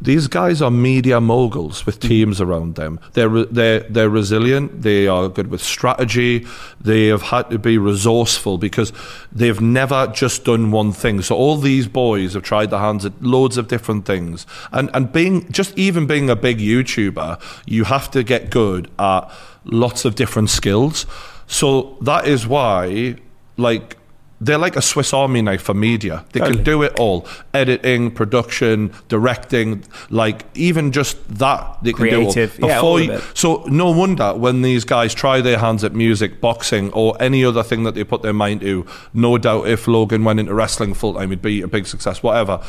these 0.00 0.28
guys 0.28 0.62
are 0.62 0.70
media 0.70 1.20
moguls 1.20 1.84
with 1.84 1.98
teams 1.98 2.40
around 2.40 2.76
them. 2.76 3.00
They're 3.14 3.44
they're 3.46 3.80
they're 3.80 4.08
resilient. 4.08 4.82
They 4.82 5.08
are 5.08 5.28
good 5.28 5.48
with 5.48 5.62
strategy. 5.62 6.46
They 6.80 7.06
have 7.06 7.22
had 7.22 7.50
to 7.50 7.58
be 7.58 7.78
resourceful 7.78 8.58
because 8.58 8.92
they've 9.32 9.60
never 9.60 10.06
just 10.08 10.44
done 10.44 10.70
one 10.70 10.92
thing. 10.92 11.22
So 11.22 11.34
all 11.34 11.56
these 11.56 11.88
boys 11.88 12.34
have 12.34 12.44
tried 12.44 12.70
their 12.70 12.80
hands 12.80 13.04
at 13.04 13.20
loads 13.20 13.56
of 13.56 13.66
different 13.66 14.06
things. 14.06 14.46
And 14.70 14.90
and 14.94 15.12
being 15.12 15.50
just 15.50 15.76
even 15.76 16.06
being 16.06 16.30
a 16.30 16.36
big 16.36 16.58
YouTuber, 16.58 17.40
you 17.66 17.84
have 17.84 18.10
to 18.12 18.22
get 18.22 18.50
good 18.50 18.90
at 18.98 19.28
lots 19.64 20.04
of 20.04 20.14
different 20.14 20.50
skills. 20.50 21.06
So 21.48 21.96
that 22.02 22.28
is 22.28 22.46
why, 22.46 23.16
like. 23.56 23.97
They're 24.40 24.56
like 24.58 24.76
a 24.76 24.82
Swiss 24.82 25.12
Army 25.12 25.42
knife 25.42 25.62
for 25.62 25.74
media. 25.74 26.24
They 26.32 26.38
Totally. 26.38 26.56
can 26.58 26.64
do 26.64 26.82
it 26.84 26.92
all 26.96 27.26
editing, 27.52 28.12
production, 28.12 28.92
directing, 29.08 29.82
like 30.10 30.44
even 30.54 30.92
just 30.92 31.16
that 31.38 31.78
they 31.82 31.92
can 31.92 31.98
Creative. 32.08 32.56
do 32.56 32.62
all. 32.62 32.68
Yeah, 32.68 32.80
all 32.80 33.00
you- 33.00 33.20
so 33.34 33.64
no 33.66 33.90
wonder 33.90 34.32
when 34.34 34.62
these 34.62 34.84
guys 34.84 35.12
try 35.12 35.40
their 35.40 35.58
hands 35.58 35.82
at 35.82 35.92
music, 35.92 36.40
boxing, 36.40 36.92
or 36.92 37.16
any 37.20 37.44
other 37.44 37.64
thing 37.64 37.82
that 37.82 37.96
they 37.96 38.04
put 38.04 38.22
their 38.22 38.32
mind 38.32 38.60
to, 38.60 38.86
no 39.12 39.38
doubt 39.38 39.66
if 39.66 39.88
Logan 39.88 40.22
went 40.22 40.38
into 40.38 40.54
wrestling 40.54 40.94
full 40.94 41.14
time, 41.14 41.30
he'd 41.30 41.42
be 41.42 41.60
a 41.60 41.66
big 41.68 41.86
success, 41.88 42.22
whatever. 42.22 42.60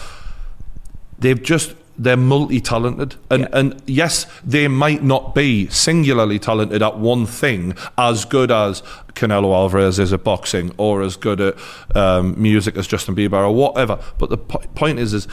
They've 1.20 1.41
just 1.41 1.76
they're 2.02 2.16
multi-talented 2.18 3.16
and 3.30 3.42
Yeah. 3.42 3.48
and 3.52 3.82
yes 3.86 4.26
they 4.44 4.68
might 4.70 5.04
not 5.04 5.36
be 5.36 5.68
singularly 5.68 6.40
talented 6.40 6.82
at 6.82 6.98
one 6.98 7.26
thing 7.26 7.76
as 7.98 8.24
good 8.26 8.50
as 8.52 8.82
Canelo 9.16 9.54
Alvarez 9.54 10.00
is 10.00 10.14
at 10.14 10.24
boxing 10.24 10.72
or 10.78 11.02
as 11.02 11.18
good 11.18 11.42
at 11.42 11.56
um, 11.96 12.42
music 12.42 12.78
as 12.78 12.88
Justin 12.88 13.16
Bieber 13.16 13.34
or 13.34 13.54
whatever 13.54 14.00
but 14.18 14.30
the 14.30 14.38
po- 14.38 14.60
point 14.76 14.98
is 14.98 15.14
is 15.14 15.28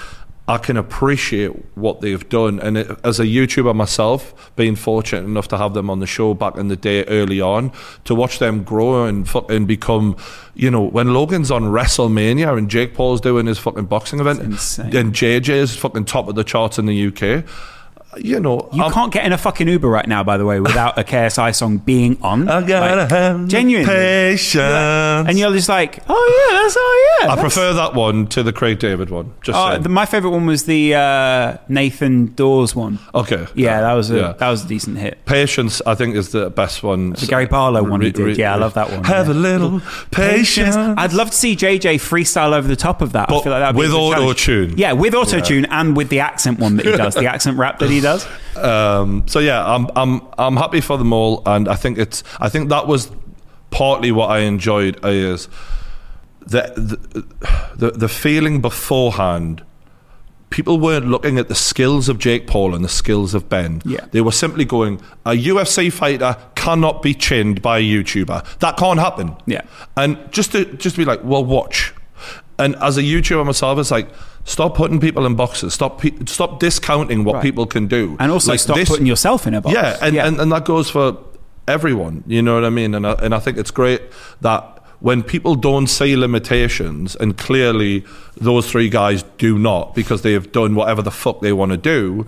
I 0.48 0.58
can 0.58 0.76
appreciate 0.76 1.50
what 1.76 2.00
they've 2.00 2.28
done 2.28 2.60
and 2.60 2.78
it, 2.78 2.98
as 3.02 3.18
a 3.18 3.24
YouTuber 3.24 3.74
myself 3.74 4.52
being 4.54 4.76
fortunate 4.76 5.24
enough 5.24 5.48
to 5.48 5.58
have 5.58 5.74
them 5.74 5.90
on 5.90 5.98
the 5.98 6.06
show 6.06 6.34
back 6.34 6.56
in 6.56 6.68
the 6.68 6.76
day 6.76 7.02
early 7.04 7.40
on 7.40 7.72
to 8.04 8.14
watch 8.14 8.38
them 8.38 8.62
grow 8.62 9.06
and 9.06 9.28
fucking 9.28 9.66
become 9.66 10.16
you 10.54 10.70
know 10.70 10.82
when 10.82 11.12
Logan's 11.12 11.50
on 11.50 11.64
WrestleMania 11.64 12.56
and 12.56 12.70
Jake 12.70 12.94
Paul's 12.94 13.20
doing 13.20 13.46
his 13.46 13.58
fucking 13.58 13.86
boxing 13.86 14.20
event 14.20 14.40
and 14.40 15.12
JJ 15.12 15.48
is 15.48 15.74
fucking 15.76 16.04
top 16.04 16.28
of 16.28 16.36
the 16.36 16.44
charts 16.44 16.78
in 16.78 16.86
the 16.86 17.06
UK. 17.08 17.44
You 18.18 18.40
know, 18.40 18.68
You 18.72 18.82
I'm- 18.82 18.92
can't 18.92 19.12
get 19.12 19.24
in 19.26 19.32
a 19.32 19.38
fucking 19.38 19.68
Uber 19.68 19.88
right 19.88 20.06
now, 20.06 20.22
by 20.24 20.36
the 20.36 20.44
way, 20.46 20.58
without 20.60 20.98
a 20.98 21.04
KSI 21.04 21.50
song 21.54 21.78
being 21.78 22.16
on. 22.22 22.48
I 22.48 22.62
gotta 22.62 22.96
Like, 23.02 23.10
have 23.10 23.46
genuinely. 23.48 23.86
patience. 23.86 24.56
and 25.28 25.38
you're 25.38 25.52
just 25.52 25.68
like, 25.68 25.98
oh 26.08 26.48
yeah, 26.50 26.58
that's 26.62 26.76
oh 26.78 27.16
yeah. 27.20 27.26
I 27.26 27.34
that's- 27.36 27.42
prefer 27.54 27.72
that 27.74 27.94
one 27.94 28.26
to 28.28 28.42
the 28.42 28.52
Craig 28.52 28.78
David 28.78 29.10
one. 29.10 29.32
Just 29.42 29.58
Oh, 29.58 29.78
the, 29.78 29.88
my 29.88 30.06
favorite 30.06 30.30
one 30.30 30.46
was 30.46 30.64
the 30.64 30.94
uh, 30.94 31.56
Nathan 31.68 32.32
Dawes 32.34 32.74
one. 32.74 32.98
okay. 33.14 33.46
Yeah, 33.54 33.80
that 33.82 33.92
was 33.92 34.10
a 34.10 34.16
Yeah. 34.16 34.32
that 34.38 34.48
was 34.48 34.64
a 34.64 34.68
decent 34.68 34.98
hit. 34.98 35.24
Patience, 35.26 35.82
I 35.86 35.94
think, 35.94 36.16
is 36.16 36.30
the 36.30 36.50
best 36.50 36.82
one. 36.82 37.10
The 37.10 37.26
Gary 37.26 37.46
Barlow 37.46 37.82
one 37.82 38.00
he 38.00 38.10
did. 38.10 38.38
Yeah, 38.38 38.54
I 38.54 38.56
love 38.56 38.74
that 38.74 38.90
one, 38.90 39.04
Have 39.04 39.26
yeah. 39.28 39.32
a 39.32 39.34
little 39.34 39.82
patience. 40.10 40.74
I'd 40.76 41.12
love 41.12 41.30
to 41.30 41.36
see 41.36 41.54
JJ 41.56 41.96
freestyle 41.96 42.52
over 42.54 42.66
the 42.68 42.76
top 42.76 43.02
of 43.02 43.12
that. 43.12 43.28
I 43.28 43.32
But 43.32 43.42
feel 43.42 43.52
like 43.52 43.60
that'd 43.62 43.76
with 43.76 43.92
a 43.92 43.96
auto-tune. 43.96 44.74
Yeah, 44.76 44.92
with 44.92 45.14
auto 45.14 45.40
tune 45.40 45.66
and 45.66 45.96
with 45.96 46.08
the 46.08 46.20
accent 46.20 46.58
one 46.58 46.76
that 46.76 46.86
he 46.86 46.92
does, 46.96 47.14
the 47.14 47.26
accent 47.34 47.58
rap 47.58 47.78
that 47.80 47.90
he 47.90 48.00
does. 48.00 48.05
Um, 48.56 49.26
so 49.26 49.38
yeah, 49.38 49.64
I'm 49.64 49.88
I'm 49.96 50.22
I'm 50.38 50.56
happy 50.56 50.80
for 50.80 50.96
them 50.96 51.12
all, 51.12 51.42
and 51.46 51.68
I 51.68 51.74
think 51.74 51.98
it's 51.98 52.22
I 52.40 52.48
think 52.48 52.68
that 52.70 52.86
was 52.86 53.10
partly 53.70 54.12
what 54.12 54.30
I 54.30 54.38
enjoyed 54.40 54.98
is 55.04 55.48
the 56.40 56.72
the 56.76 57.24
the, 57.76 57.90
the 57.92 58.08
feeling 58.08 58.60
beforehand. 58.60 59.62
People 60.48 60.78
weren't 60.78 61.06
looking 61.06 61.38
at 61.38 61.48
the 61.48 61.56
skills 61.56 62.08
of 62.08 62.18
Jake 62.18 62.46
Paul 62.46 62.74
and 62.74 62.84
the 62.84 62.88
skills 62.88 63.34
of 63.34 63.48
Ben. 63.48 63.82
Yeah. 63.84 64.06
They 64.12 64.20
were 64.20 64.32
simply 64.32 64.64
going, 64.64 65.02
a 65.26 65.32
UFC 65.32 65.92
fighter 65.92 66.36
cannot 66.54 67.02
be 67.02 67.14
chinned 67.14 67.60
by 67.60 67.78
a 67.78 67.82
YouTuber. 67.82 68.58
That 68.60 68.76
can't 68.76 69.00
happen. 69.00 69.36
Yeah. 69.46 69.62
And 69.96 70.16
just 70.30 70.52
to 70.52 70.64
just 70.64 70.94
to 70.94 71.00
be 71.00 71.04
like, 71.04 71.22
well, 71.24 71.44
watch. 71.44 71.92
And 72.58 72.76
as 72.76 72.96
a 72.96 73.02
YouTuber 73.02 73.44
myself, 73.44 73.78
it's 73.80 73.90
like, 73.90 74.08
stop 74.46 74.74
putting 74.74 74.98
people 75.00 75.26
in 75.26 75.34
boxes. 75.34 75.74
Stop 75.74 76.00
pe- 76.00 76.24
stop 76.26 76.58
discounting 76.60 77.24
what 77.24 77.34
Right. 77.34 77.42
people 77.42 77.66
can 77.66 77.86
do. 77.86 78.16
And 78.18 78.32
also 78.32 78.52
Like 78.52 78.60
stop 78.60 78.76
this- 78.76 78.88
putting 78.88 79.04
yourself 79.06 79.46
in 79.46 79.52
a 79.54 79.60
box. 79.60 79.74
yeah, 79.74 79.98
and, 80.00 80.16
And, 80.16 80.40
and 80.40 80.50
that 80.52 80.64
goes 80.64 80.88
for 80.88 81.18
everyone. 81.68 82.24
You 82.26 82.40
know 82.42 82.54
what 82.54 82.64
I 82.64 82.70
mean? 82.70 82.94
And 82.94 83.06
I, 83.06 83.12
and 83.22 83.34
I 83.34 83.38
think 83.40 83.58
it's 83.58 83.70
great 83.72 84.00
that 84.40 84.62
when 85.00 85.22
people 85.22 85.56
don't 85.56 85.88
see 85.88 86.16
limitations, 86.16 87.14
and 87.16 87.36
clearly 87.36 88.02
those 88.40 88.70
three 88.70 88.88
guys 88.88 89.24
do 89.36 89.58
not 89.58 89.94
because 89.94 90.22
they 90.22 90.32
have 90.32 90.52
done 90.52 90.74
whatever 90.74 91.02
the 91.02 91.10
fuck 91.10 91.40
they 91.42 91.52
want 91.52 91.70
to 91.72 91.76
do. 91.76 92.26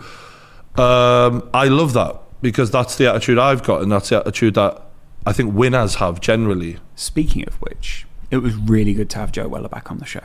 Um, 0.77 1.49
I 1.55 1.69
love 1.69 1.93
that 1.95 2.17
because 2.43 2.71
that's 2.71 2.97
the 2.97 3.09
attitude 3.09 3.39
I've 3.39 3.63
got, 3.63 3.83
and 3.83 3.91
that's 3.91 4.11
the 4.11 4.17
attitude 4.19 4.55
that 4.55 4.83
I 5.27 5.33
think 5.33 5.55
winners 5.55 5.97
have 5.97 6.21
generally. 6.21 6.77
Speaking 6.95 7.45
of 7.47 7.55
which, 7.55 8.07
it 8.31 8.39
was 8.39 8.55
really 8.55 8.93
good 8.93 9.09
to 9.11 9.19
have 9.19 9.33
Joe 9.33 9.49
Weller 9.49 9.69
back 9.69 9.91
on 9.91 9.99
the 9.99 10.05
show. 10.05 10.21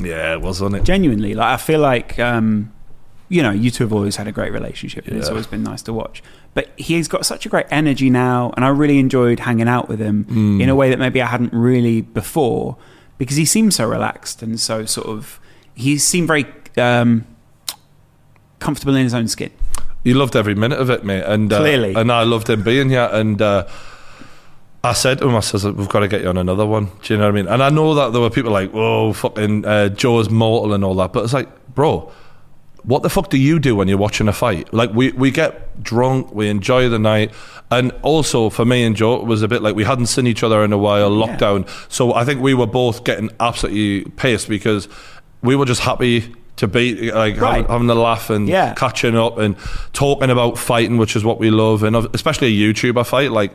Yeah, 0.00 0.32
it 0.34 0.40
was 0.40 0.60
on 0.62 0.74
it. 0.74 0.84
Genuinely, 0.84 1.34
like 1.34 1.46
I 1.54 1.56
feel 1.56 1.80
like 1.80 2.18
um, 2.18 2.72
you 3.28 3.42
know, 3.42 3.50
you 3.50 3.70
two 3.70 3.84
have 3.84 3.92
always 3.92 4.16
had 4.16 4.26
a 4.28 4.32
great 4.32 4.52
relationship, 4.52 5.06
and 5.06 5.16
it's 5.16 5.28
always 5.28 5.46
been 5.46 5.62
nice 5.62 5.82
to 5.82 5.92
watch. 5.92 6.22
But 6.52 6.70
he's 6.76 7.08
got 7.08 7.26
such 7.26 7.46
a 7.46 7.48
great 7.48 7.66
energy 7.70 8.10
now, 8.10 8.52
and 8.56 8.64
I 8.64 8.68
really 8.68 8.98
enjoyed 8.98 9.40
hanging 9.40 9.68
out 9.68 9.88
with 9.88 9.98
him 10.00 10.24
Mm. 10.30 10.60
in 10.62 10.68
a 10.68 10.74
way 10.74 10.90
that 10.90 10.98
maybe 10.98 11.20
I 11.22 11.26
hadn't 11.26 11.52
really 11.52 12.00
before, 12.02 12.76
because 13.18 13.36
he 13.36 13.44
seemed 13.44 13.74
so 13.74 13.86
relaxed 13.88 14.42
and 14.42 14.58
so 14.60 14.84
sort 14.84 15.06
of. 15.08 15.40
He 15.74 15.98
seemed 15.98 16.28
very 16.28 16.46
um, 16.76 17.26
comfortable 18.60 18.94
in 18.94 19.02
his 19.04 19.14
own 19.14 19.28
skin. 19.28 19.50
He 20.04 20.14
loved 20.14 20.36
every 20.36 20.54
minute 20.54 20.78
of 20.78 20.90
it, 20.90 21.04
mate. 21.04 21.24
And 21.24 21.52
uh, 21.52 21.58
Clearly. 21.60 21.94
and 21.94 22.12
I 22.12 22.22
loved 22.24 22.48
him 22.50 22.62
being 22.62 22.90
here. 22.90 23.08
And 23.10 23.40
uh, 23.40 23.66
I 24.84 24.92
said 24.92 25.18
to 25.18 25.28
him, 25.28 25.34
I 25.34 25.40
says, 25.40 25.64
we've 25.64 25.88
got 25.88 26.00
to 26.00 26.08
get 26.08 26.20
you 26.22 26.28
on 26.28 26.36
another 26.36 26.66
one. 26.66 26.90
Do 27.02 27.14
you 27.14 27.18
know 27.18 27.24
what 27.24 27.30
I 27.30 27.34
mean? 27.42 27.48
And 27.48 27.62
I 27.62 27.70
know 27.70 27.94
that 27.94 28.12
there 28.12 28.20
were 28.20 28.30
people 28.30 28.52
like, 28.52 28.70
"Whoa, 28.70 29.12
fucking 29.14 29.64
uh, 29.64 29.88
Joe's 29.88 30.28
mortal" 30.30 30.74
and 30.74 30.84
all 30.84 30.94
that, 30.96 31.12
but 31.12 31.24
it's 31.24 31.32
like, 31.32 31.48
bro. 31.74 32.12
What 32.86 33.02
the 33.02 33.08
fuck 33.08 33.30
do 33.30 33.38
you 33.38 33.58
do 33.58 33.74
when 33.74 33.88
you're 33.88 33.96
watching 33.96 34.28
a 34.28 34.32
fight? 34.34 34.70
Like 34.74 34.92
we, 34.92 35.10
we 35.12 35.30
get 35.30 35.82
drunk, 35.82 36.34
we 36.34 36.50
enjoy 36.50 36.90
the 36.90 36.98
night, 36.98 37.32
and 37.70 37.92
also 38.02 38.50
for 38.50 38.66
me 38.66 38.84
and 38.84 38.94
Joe 38.94 39.14
it 39.14 39.24
was 39.24 39.40
a 39.40 39.48
bit 39.48 39.62
like 39.62 39.74
we 39.74 39.84
hadn't 39.84 40.08
seen 40.08 40.26
each 40.26 40.42
other 40.42 40.62
in 40.62 40.70
a 40.70 40.76
while, 40.76 41.10
Yeah. 41.16 41.26
lockdown. 41.26 41.66
So 41.90 42.12
I 42.12 42.26
think 42.26 42.42
we 42.42 42.52
were 42.52 42.66
both 42.66 43.02
getting 43.04 43.30
absolutely 43.40 44.10
pissed 44.16 44.50
because 44.50 44.86
we 45.40 45.56
were 45.56 45.64
just 45.64 45.80
happy 45.80 46.34
to 46.56 46.68
be 46.68 47.10
like 47.10 47.40
Right. 47.40 47.52
having, 47.62 47.70
having 47.70 47.88
a 47.88 47.94
laugh 47.94 48.28
and 48.28 48.46
Yeah. 48.50 48.74
catching 48.74 49.16
up 49.16 49.38
and 49.38 49.56
talking 49.94 50.28
about 50.28 50.58
fighting, 50.58 50.98
which 50.98 51.16
is 51.16 51.24
what 51.24 51.38
we 51.40 51.48
love, 51.50 51.84
and 51.84 51.96
especially 52.12 52.48
a 52.48 52.72
YouTuber 52.74 53.06
fight. 53.06 53.32
Like, 53.32 53.52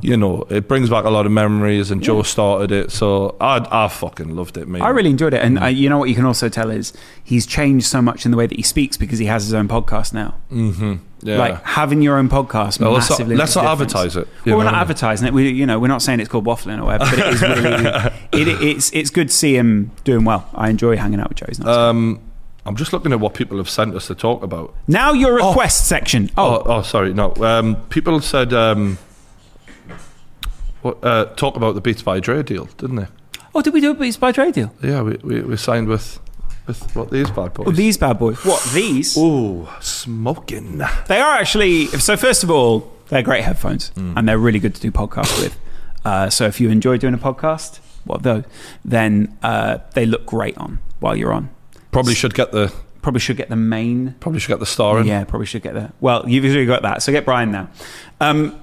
you 0.00 0.16
know, 0.16 0.46
it 0.50 0.68
brings 0.68 0.90
back 0.90 1.04
a 1.04 1.10
lot 1.10 1.26
of 1.26 1.32
memories. 1.32 1.90
And 1.90 2.02
Joe 2.02 2.22
started 2.22 2.72
it, 2.72 2.90
so 2.90 3.36
I, 3.40 3.66
I 3.84 3.88
fucking 3.88 4.34
loved 4.34 4.56
it, 4.56 4.68
mate. 4.68 4.82
I 4.82 4.88
really 4.90 5.10
enjoyed 5.10 5.34
it, 5.34 5.42
and 5.42 5.58
uh, 5.62 5.66
you 5.66 5.88
know 5.88 5.98
what 5.98 6.08
you 6.08 6.14
can 6.14 6.24
also 6.24 6.48
tell 6.48 6.70
is 6.70 6.92
he's 7.22 7.46
changed 7.46 7.86
so 7.86 8.00
much 8.02 8.24
in 8.24 8.30
the 8.30 8.36
way 8.36 8.46
that 8.46 8.56
he 8.56 8.62
speaks 8.62 8.96
because 8.96 9.18
he 9.18 9.26
has 9.26 9.44
his 9.44 9.54
own 9.54 9.68
podcast 9.68 10.12
now. 10.12 10.34
yeah. 11.22 11.38
Like 11.38 11.62
having 11.64 12.02
your 12.02 12.18
own 12.18 12.28
podcast 12.28 12.80
Well, 12.80 12.92
let's 12.92 13.08
not- 13.08 13.18
massively. 13.18 13.36
let's 13.36 13.56
not 13.56 13.64
advertise 13.64 14.16
it, 14.16 14.28
Well, 14.44 14.56
we're 14.58 14.64
not 14.64 14.66
what 14.66 14.66
I 14.66 14.70
mean? 14.72 14.80
advertising 14.82 15.28
it. 15.28 15.32
We, 15.34 15.48
you 15.50 15.64
know, 15.66 15.78
we're 15.78 15.88
not 15.88 16.02
saying 16.02 16.20
it's 16.20 16.28
called 16.28 16.44
waffling 16.44 16.80
or 16.80 16.84
whatever, 16.84 17.04
but 17.16 17.18
it 17.18 17.34
is 17.34 17.42
really. 18.42 18.50
it, 18.52 18.62
it's 18.62 18.92
it's 18.92 19.10
good 19.10 19.28
to 19.28 19.34
see 19.34 19.56
him 19.56 19.90
doing 20.04 20.24
well. 20.24 20.48
I 20.54 20.68
enjoy 20.68 20.96
hanging 20.96 21.20
out 21.20 21.30
with 21.30 21.38
Joe. 21.38 21.46
He's 21.48 21.58
nice. 21.60 21.68
um, 21.74 22.20
I'm 22.66 22.76
just 22.76 22.92
looking 22.94 23.12
at 23.12 23.20
what 23.20 23.34
people 23.34 23.56
have 23.58 23.68
sent 23.68 23.94
us 23.94 24.06
to 24.06 24.14
talk 24.14 24.42
about. 24.42 24.74
now 24.88 25.12
your 25.12 25.34
request 25.34 25.86
section. 25.86 26.30
Oh, 26.36 26.56
Oh, 26.58 26.62
oh, 26.76 26.82
sorry, 26.82 27.12
no. 27.14 27.34
Um, 27.36 27.76
people 27.90 28.20
said 28.20 28.52
um, 28.54 28.96
uh, 30.84 31.24
talk 31.36 31.56
about 31.56 31.74
the 31.74 31.80
Beats 31.80 32.02
by 32.02 32.20
Dre 32.20 32.42
deal, 32.42 32.66
didn't 32.78 32.96
they? 32.96 33.06
oh, 33.54 33.62
did 33.62 33.72
we 33.72 33.80
do 33.80 33.92
a 33.92 33.94
Beats 33.94 34.16
by 34.16 34.32
Dre 34.32 34.50
deal? 34.52 34.72
Yeah, 34.82 35.02
we, 35.02 35.16
we, 35.22 35.40
we 35.42 35.56
signed 35.56 35.86
with 35.88 36.18
With 36.66 36.94
what 36.96 37.10
these 37.10 37.30
bad 37.30 37.54
boys? 37.54 37.66
Oh, 37.68 37.70
these 37.72 37.96
bad 37.98 38.18
boys. 38.18 38.44
What 38.44 38.62
these? 38.72 39.16
Ooh, 39.16 39.68
smoking. 39.80 40.78
They 41.08 41.20
are 41.20 41.34
actually. 41.34 41.86
So 41.86 42.16
first 42.16 42.42
of 42.42 42.50
all, 42.50 42.90
they're 43.08 43.22
great 43.22 43.44
headphones, 43.44 43.90
Mm. 43.96 44.14
and 44.16 44.28
they're 44.28 44.38
really 44.38 44.58
good 44.60 44.74
to 44.74 44.80
do 44.80 44.90
podcasts 44.90 45.40
with. 45.42 45.56
Uh, 46.04 46.28
so 46.30 46.46
if 46.46 46.60
you 46.60 46.68
enjoy 46.70 46.98
doing 46.98 47.14
a 47.14 47.18
podcast, 47.18 47.78
what 48.04 48.22
those, 48.22 48.44
then 48.84 49.36
uh, 49.42 49.78
they 49.94 50.04
look 50.06 50.26
great 50.26 50.56
on 50.58 50.78
while 51.00 51.16
you're 51.16 51.32
on. 51.32 51.48
Probably 51.92 52.14
should 52.14 52.34
get 52.34 52.50
the 52.52 52.72
Probably 53.02 53.20
should 53.20 53.36
get 53.36 53.50
the 53.50 53.56
main. 53.56 54.14
probably 54.20 54.40
should 54.40 54.48
get 54.48 54.60
the 54.60 54.66
star 54.66 54.98
in. 54.98 55.06
Yeah, 55.06 55.24
probably 55.24 55.44
should 55.46 55.62
get 55.62 55.74
the. 55.74 55.92
Well, 56.00 56.24
you've 56.26 56.42
usually 56.44 56.64
got 56.66 56.80
that, 56.82 57.02
so 57.02 57.12
get 57.12 57.26
Brian 57.26 57.50
now. 57.52 57.68
Um, 58.20 58.58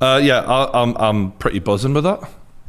Uh, 0.00 0.20
yeah, 0.22 0.40
I, 0.40 0.82
I'm 0.82 0.96
I'm 0.96 1.32
pretty 1.32 1.58
buzzing 1.58 1.92
with 1.94 2.04
that. 2.04 2.20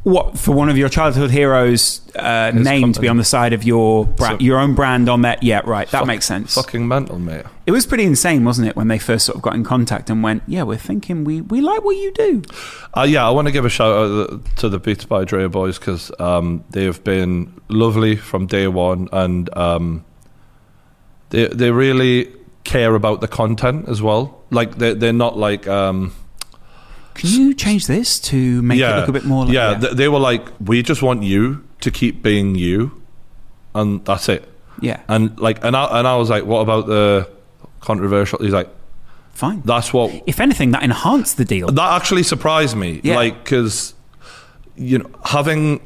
what 0.02 0.36
for 0.38 0.52
one 0.52 0.68
of 0.70 0.76
your 0.78 0.88
childhood 0.88 1.30
heroes' 1.30 2.00
uh, 2.16 2.50
His 2.52 2.64
name 2.64 2.92
to 2.92 3.00
be 3.00 3.06
on 3.08 3.18
the 3.18 3.24
side 3.24 3.52
of 3.52 3.62
your 3.64 4.04
bra- 4.06 4.30
So- 4.30 4.38
your 4.40 4.58
own 4.58 4.74
brand 4.74 5.08
on 5.08 5.22
that? 5.22 5.42
Yeah, 5.42 5.60
right. 5.64 5.86
That 5.90 5.98
Fuck- 5.98 6.06
makes 6.08 6.26
sense. 6.26 6.54
Fucking 6.54 6.88
mental, 6.88 7.18
mate. 7.18 7.44
It 7.66 7.70
was 7.72 7.86
pretty 7.86 8.02
insane, 8.04 8.44
wasn't 8.44 8.66
it, 8.66 8.74
when 8.74 8.88
they 8.88 8.98
first 8.98 9.26
sort 9.26 9.36
of 9.36 9.42
got 9.42 9.54
in 9.54 9.62
contact 9.62 10.10
and 10.10 10.22
went, 10.24 10.42
"Yeah, 10.48 10.64
we're 10.64 10.76
thinking 10.78 11.22
we 11.24 11.40
we 11.42 11.60
like 11.60 11.84
what 11.84 11.96
you 11.96 12.12
do." 12.14 12.42
Uh, 12.96 13.02
yeah, 13.02 13.24
I 13.26 13.30
want 13.30 13.46
to 13.46 13.52
give 13.52 13.64
a 13.64 13.68
shout 13.68 13.94
out 13.94 14.56
to 14.56 14.68
the 14.68 14.80
Beats 14.80 15.04
by 15.04 15.24
Dre 15.24 15.46
boys 15.46 15.78
because 15.78 16.10
um, 16.18 16.64
they've 16.70 17.02
been 17.04 17.52
lovely 17.68 18.16
from 18.16 18.46
day 18.46 18.66
one, 18.66 19.08
and 19.12 19.54
um, 19.56 20.04
they 21.28 21.46
they 21.46 21.70
really 21.70 22.32
care 22.64 22.94
about 22.96 23.20
the 23.20 23.28
content 23.28 23.88
as 23.88 24.02
well. 24.02 24.42
Like 24.50 24.78
they 24.78 24.94
they're 24.94 25.12
not 25.12 25.38
like 25.38 25.68
um, 25.68 26.12
Can 27.20 27.30
you 27.30 27.54
change 27.54 27.86
this 27.86 28.18
to 28.20 28.62
make 28.62 28.78
yeah 28.78 28.96
it 28.96 29.00
look 29.00 29.08
a 29.08 29.12
bit 29.12 29.24
more? 29.24 29.44
Like, 29.44 29.54
yeah, 29.54 29.74
They, 29.74 29.94
they 29.94 30.08
were 30.08 30.18
like 30.18 30.48
we 30.60 30.82
just 30.82 31.02
want 31.02 31.22
you 31.22 31.62
to 31.80 31.90
keep 31.90 32.22
being 32.22 32.54
you, 32.54 33.02
and 33.74 34.04
that's 34.04 34.28
it. 34.28 34.48
yeah, 34.80 35.00
And 35.08 35.38
like 35.40 35.64
and 35.64 35.76
I 35.76 35.98
and 35.98 36.06
I 36.08 36.16
was 36.16 36.30
like, 36.30 36.44
what 36.44 36.60
about 36.60 36.86
the 36.86 37.28
controversial? 37.80 38.38
He's 38.40 38.52
like, 38.52 38.68
fine. 39.32 39.62
that's 39.64 39.92
what 39.92 40.10
If 40.26 40.40
anything, 40.40 40.70
that 40.72 40.82
enhanced 40.82 41.36
the 41.36 41.44
deal. 41.44 41.68
That 41.68 41.92
actually 42.00 42.22
surprised 42.22 42.76
me. 42.76 43.00
Yeah. 43.02 43.16
Like, 43.16 43.42
because, 43.44 43.94
you 44.76 44.98
know, 44.98 45.10
having 45.24 45.80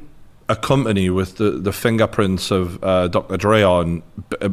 a 0.48 0.56
company 0.56 1.08
with 1.10 1.36
the, 1.36 1.50
the 1.52 1.72
fingerprints 1.72 2.50
of 2.50 2.82
uh, 2.84 3.08
Dr. 3.08 3.36
Dre 3.36 3.62
on, 3.62 4.02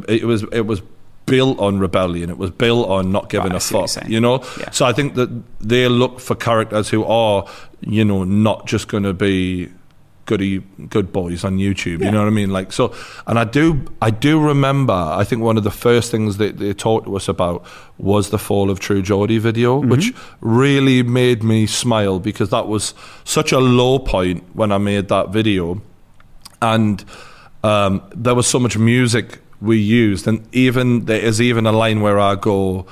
it 0.08 0.24
was 0.24 0.44
it 0.52 0.66
was 0.66 0.80
built 1.26 1.58
on 1.58 1.78
rebellion. 1.78 2.30
It 2.30 2.38
was 2.38 2.50
built 2.50 2.88
on 2.88 3.12
not 3.12 3.28
giving 3.30 3.50
Right, 3.52 3.56
a 3.56 3.60
see 3.60 3.74
what 3.74 3.94
you're 3.94 4.02
fuck. 4.02 4.08
You 4.10 4.20
know. 4.20 4.42
Yeah. 4.60 4.70
So 4.70 4.84
I 4.86 4.92
think 4.92 5.14
that 5.14 5.30
they 5.60 5.88
look 5.88 6.20
for 6.20 6.34
characters 6.34 6.88
who 6.88 7.04
are, 7.04 7.46
you 7.80 8.04
know, 8.04 8.24
not 8.24 8.66
just 8.66 8.88
going 8.88 9.04
to 9.04 9.12
be 9.14 9.68
goody 10.24 10.60
good 10.88 11.12
boys 11.12 11.42
on 11.44 11.58
YouTube. 11.58 11.98
Yeah. 11.98 12.06
You 12.06 12.12
know 12.12 12.20
what 12.20 12.28
I 12.28 12.30
mean? 12.30 12.50
Like 12.50 12.72
so, 12.72 12.94
and 13.26 13.38
I 13.40 13.44
do 13.44 13.84
I 14.00 14.10
do 14.10 14.40
remember. 14.40 14.92
I 14.92 15.24
think 15.24 15.42
one 15.42 15.56
of 15.58 15.64
the 15.64 15.70
first 15.70 16.10
things 16.12 16.36
that 16.36 16.58
they 16.58 16.72
talked 16.72 17.06
to 17.06 17.16
us 17.16 17.28
about 17.28 17.64
was 17.98 18.30
the 18.30 18.38
Fall 18.38 18.70
of 18.70 18.78
True 18.78 19.02
Geordie 19.02 19.38
video, 19.38 19.80
Mm-hmm. 19.80 19.90
which 19.90 20.12
really 20.40 21.02
made 21.02 21.42
me 21.42 21.66
smile 21.66 22.20
because 22.20 22.50
that 22.50 22.68
was 22.68 22.94
such 23.24 23.50
a 23.50 23.58
low 23.58 23.98
point 23.98 24.44
when 24.54 24.70
I 24.70 24.78
made 24.78 25.08
that 25.08 25.30
video, 25.30 25.82
and 26.60 27.04
um, 27.64 28.00
there 28.14 28.34
was 28.36 28.46
so 28.46 28.58
much 28.60 28.78
music 28.78 29.40
we 29.62 29.78
used, 29.78 30.26
and 30.26 30.46
even 30.52 31.06
there 31.06 31.20
is 31.20 31.40
even 31.40 31.66
a 31.66 31.72
line 31.72 32.00
where 32.00 32.18
I 32.18 32.34
go. 32.34 32.86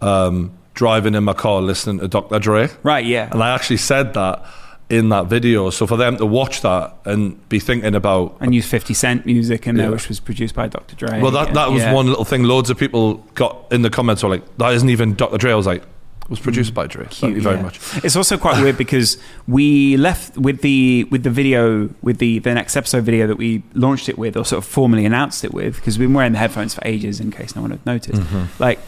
Um, 0.00 0.52
driving 0.74 1.14
in 1.14 1.22
my 1.22 1.34
car 1.34 1.60
listening 1.60 1.98
to 1.98 2.08
Dr. 2.08 2.38
Dre. 2.38 2.68
Right? 2.82 3.04
Yeah. 3.04 3.28
And 3.30 3.42
I 3.42 3.54
actually 3.54 3.76
said 3.76 4.14
that 4.14 4.42
in 4.88 5.10
that 5.10 5.26
video. 5.26 5.70
So 5.70 5.86
for 5.86 5.96
them 5.96 6.16
to 6.16 6.26
watch 6.26 6.62
that 6.62 6.96
and 7.04 7.46
be 7.48 7.58
thinking 7.58 7.94
about 7.94 8.36
And 8.40 8.54
use 8.54 8.66
Fifty 8.66 8.94
Cent 8.94 9.26
music 9.26 9.66
in 9.66 9.76
there, 9.76 9.90
which 9.90 10.08
was 10.08 10.20
produced 10.20 10.54
by 10.54 10.68
Dr. 10.68 10.96
Dre. 10.96 11.20
well, 11.20 11.30
that, 11.32 11.48
Yeah, 11.48 11.54
that 11.54 11.70
was 11.70 11.82
yeah. 11.82 11.92
one 11.92 12.06
little 12.06 12.24
thing. 12.24 12.44
Loads 12.44 12.70
of 12.70 12.78
people 12.78 13.14
got 13.34 13.66
in 13.70 13.82
the 13.82 13.90
comments 13.90 14.22
were 14.22 14.30
like, 14.30 14.42
"That 14.58 14.72
isn't 14.74 14.88
even 14.90 15.14
Dr. 15.14 15.38
Dre." 15.38 15.52
I 15.52 15.54
was 15.54 15.66
like, 15.66 15.82
"It 15.82 15.88
was 16.32 16.40
produced 16.40 16.74
by 16.74 16.88
Dre." 16.88 17.06
Thank 17.06 17.36
you 17.36 17.42
very 17.42 17.56
yeah. 17.56 17.62
much. 17.62 18.04
It's 18.04 18.16
also 18.16 18.36
quite 18.36 18.60
weird 18.60 18.76
because 18.76 19.18
we 19.46 19.96
left 19.96 20.36
with 20.36 20.62
the 20.62 21.04
with 21.04 21.22
the 21.22 21.30
video 21.30 21.90
with 22.02 22.18
the 22.18 22.40
the 22.40 22.54
next 22.54 22.76
episode 22.76 23.04
video 23.04 23.28
that 23.28 23.36
we 23.36 23.62
launched 23.74 24.08
it 24.08 24.18
with 24.18 24.36
or 24.36 24.44
sort 24.44 24.64
of 24.64 24.68
formally 24.68 25.06
announced 25.06 25.44
it 25.44 25.54
with 25.54 25.76
because 25.76 25.98
we've 25.98 26.08
been 26.08 26.14
wearing 26.14 26.32
the 26.32 26.38
headphones 26.38 26.74
for 26.74 26.82
ages 26.84 27.20
in 27.20 27.30
case 27.30 27.54
no 27.54 27.62
one 27.62 27.70
had 27.70 27.86
noticed. 27.86 28.20
Mm-hmm. 28.20 28.62
Like. 28.62 28.80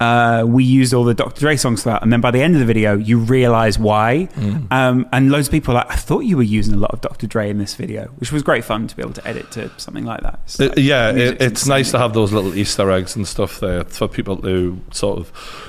Uh, 0.00 0.44
we 0.46 0.62
used 0.62 0.94
all 0.94 1.02
the 1.02 1.14
Dr. 1.14 1.40
Dre 1.40 1.56
songs 1.56 1.82
for 1.82 1.90
that, 1.90 2.02
and 2.02 2.12
then 2.12 2.20
by 2.20 2.30
the 2.30 2.40
end 2.40 2.54
of 2.54 2.60
the 2.60 2.66
video, 2.66 2.96
you 2.96 3.18
realize 3.18 3.80
why. 3.80 4.28
Mm. 4.34 4.70
Um, 4.70 5.08
and 5.12 5.30
loads 5.30 5.48
of 5.48 5.52
people 5.52 5.74
are 5.74 5.78
like, 5.78 5.90
I 5.90 5.96
thought 5.96 6.20
you 6.20 6.36
were 6.36 6.44
using 6.44 6.74
a 6.74 6.76
lot 6.76 6.92
of 6.92 7.00
Dr. 7.00 7.26
Dre 7.26 7.50
in 7.50 7.58
this 7.58 7.74
video, 7.74 8.06
which 8.18 8.30
was 8.30 8.44
great 8.44 8.64
fun 8.64 8.86
to 8.86 8.94
be 8.94 9.02
able 9.02 9.14
to 9.14 9.26
edit 9.26 9.50
to 9.52 9.70
something 9.76 10.04
like 10.04 10.20
that. 10.20 10.38
It's 10.44 10.60
like, 10.60 10.74
yeah, 10.76 11.10
it, 11.10 11.42
it's 11.42 11.66
nice 11.66 11.90
to 11.90 11.98
have 11.98 12.14
those 12.14 12.32
little 12.32 12.54
Easter 12.54 12.88
eggs 12.92 13.16
and 13.16 13.26
stuff 13.26 13.58
there 13.58 13.82
for 13.84 14.06
people 14.06 14.36
to 14.36 14.80
sort 14.92 15.18
of 15.18 15.67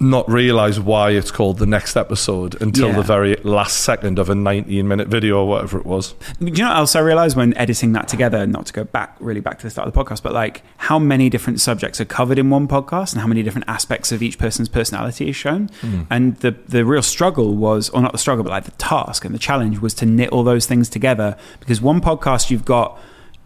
not 0.00 0.30
realize 0.30 0.78
why 0.78 1.10
it's 1.10 1.32
called 1.32 1.58
the 1.58 1.66
next 1.66 1.96
episode 1.96 2.60
until 2.62 2.88
Yeah. 2.90 2.96
the 2.96 3.02
very 3.02 3.34
last 3.42 3.78
second 3.80 4.18
of 4.20 4.30
a 4.30 4.34
19 4.34 4.86
minute 4.86 5.08
video 5.08 5.40
or 5.40 5.48
whatever 5.48 5.76
it 5.78 5.84
was. 5.86 6.14
Do 6.38 6.46
you 6.46 6.52
know 6.52 6.68
what 6.68 6.76
else 6.76 6.94
I 6.94 7.00
realized 7.00 7.36
when 7.36 7.56
editing 7.56 7.92
that 7.94 8.06
together, 8.06 8.46
not 8.46 8.66
to 8.66 8.72
go 8.72 8.84
back 8.84 9.16
really 9.18 9.40
back 9.40 9.58
to 9.58 9.66
the 9.66 9.70
start 9.70 9.88
of 9.88 9.94
the 9.94 10.00
podcast, 10.04 10.22
but 10.22 10.32
like 10.32 10.62
how 10.76 11.00
many 11.00 11.28
different 11.28 11.60
subjects 11.60 12.00
are 12.00 12.04
covered 12.04 12.38
in 12.38 12.48
one 12.48 12.68
podcast 12.68 13.12
and 13.12 13.20
how 13.22 13.26
many 13.26 13.42
different 13.42 13.68
aspects 13.68 14.12
of 14.12 14.22
each 14.22 14.38
person's 14.38 14.68
personality 14.68 15.28
is 15.30 15.34
shown? 15.36 15.68
Hmm. 15.80 16.02
And 16.10 16.36
the, 16.36 16.52
the 16.52 16.84
real 16.84 17.02
struggle 17.02 17.56
was, 17.56 17.90
or 17.90 18.00
not 18.00 18.12
the 18.12 18.18
struggle, 18.18 18.44
but 18.44 18.50
like 18.50 18.64
the 18.66 18.70
task 18.72 19.24
and 19.24 19.34
the 19.34 19.38
challenge 19.38 19.80
was 19.80 19.94
to 19.94 20.06
knit 20.06 20.28
all 20.30 20.44
those 20.44 20.66
things 20.66 20.88
together 20.88 21.36
because 21.58 21.80
one 21.80 22.00
podcast 22.00 22.50
you've 22.50 22.64
got 22.64 22.98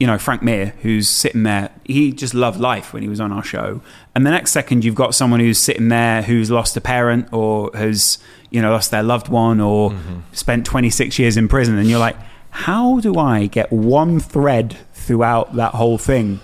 you 0.03 0.09
know, 0.09 0.19
Frank 0.19 0.43
Mir, 0.43 0.75
who's 0.83 1.09
sitting 1.09 1.45
there, 1.45 1.71
he 1.85 2.11
just 2.11 2.35
loved 2.35 2.59
life 2.59 2.93
when 2.93 3.05
he 3.05 3.09
was 3.09 3.21
on 3.21 3.31
our 3.31 3.45
show. 3.45 3.81
And 4.17 4.27
the 4.27 4.33
next 4.33 4.51
second, 4.51 4.85
you've 4.85 4.97
got 4.97 5.15
someone 5.15 5.39
who's 5.39 5.59
sitting 5.59 5.91
there 5.91 6.23
who's 6.23 6.51
lost 6.51 6.77
a 6.77 6.81
parent 6.81 7.33
or 7.33 7.71
has, 7.73 8.19
you 8.51 8.61
know, 8.61 8.73
lost 8.73 8.91
their 8.91 9.05
loved 9.05 9.29
one 9.29 9.61
or 9.61 9.93
mm-hmm. 9.93 10.19
spent 10.33 10.67
26 10.67 11.21
years 11.21 11.37
in 11.37 11.47
prison. 11.47 11.79
And 11.79 11.89
you're 11.89 12.01
like, 12.01 12.17
how 12.51 12.99
do 12.99 13.15
I 13.15 13.47
get 13.47 13.71
one 13.71 14.19
thread 14.19 14.77
throughout 14.93 15.55
that 15.55 15.75
whole 15.75 15.99
thing? 15.99 16.41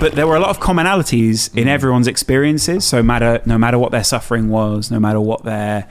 But 0.00 0.12
there 0.12 0.26
were 0.26 0.36
a 0.36 0.40
lot 0.40 0.48
of 0.48 0.58
commonalities 0.58 1.54
in 1.54 1.64
mm-hmm. 1.64 1.68
everyone's 1.68 2.08
experiences. 2.08 2.86
So 2.86 3.02
matter, 3.02 3.42
no 3.44 3.58
matter 3.58 3.78
what 3.78 3.92
their 3.92 4.02
suffering 4.02 4.48
was, 4.48 4.90
no 4.90 4.98
matter 4.98 5.20
what 5.20 5.44
their, 5.44 5.86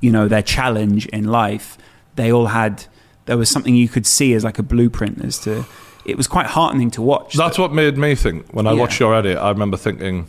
you 0.00 0.10
know, 0.10 0.26
their 0.26 0.42
challenge 0.42 1.06
in 1.06 1.22
life, 1.22 1.78
they 2.16 2.32
all 2.32 2.46
had, 2.46 2.86
there 3.26 3.36
was 3.36 3.48
something 3.48 3.76
you 3.76 3.88
could 3.88 4.08
see 4.08 4.34
as 4.34 4.42
like 4.42 4.58
a 4.58 4.64
blueprint 4.64 5.24
as 5.24 5.38
to, 5.44 5.64
it 6.04 6.16
was 6.16 6.26
quite 6.26 6.46
heartening 6.46 6.90
to 6.92 7.02
watch. 7.02 7.34
That's 7.34 7.58
what 7.58 7.72
made 7.72 7.96
me 7.96 8.14
think. 8.14 8.46
When 8.52 8.66
I 8.66 8.72
Yeah. 8.72 8.80
watched 8.80 9.00
your 9.00 9.14
edit, 9.14 9.38
I 9.38 9.50
remember 9.50 9.76
thinking, 9.76 10.26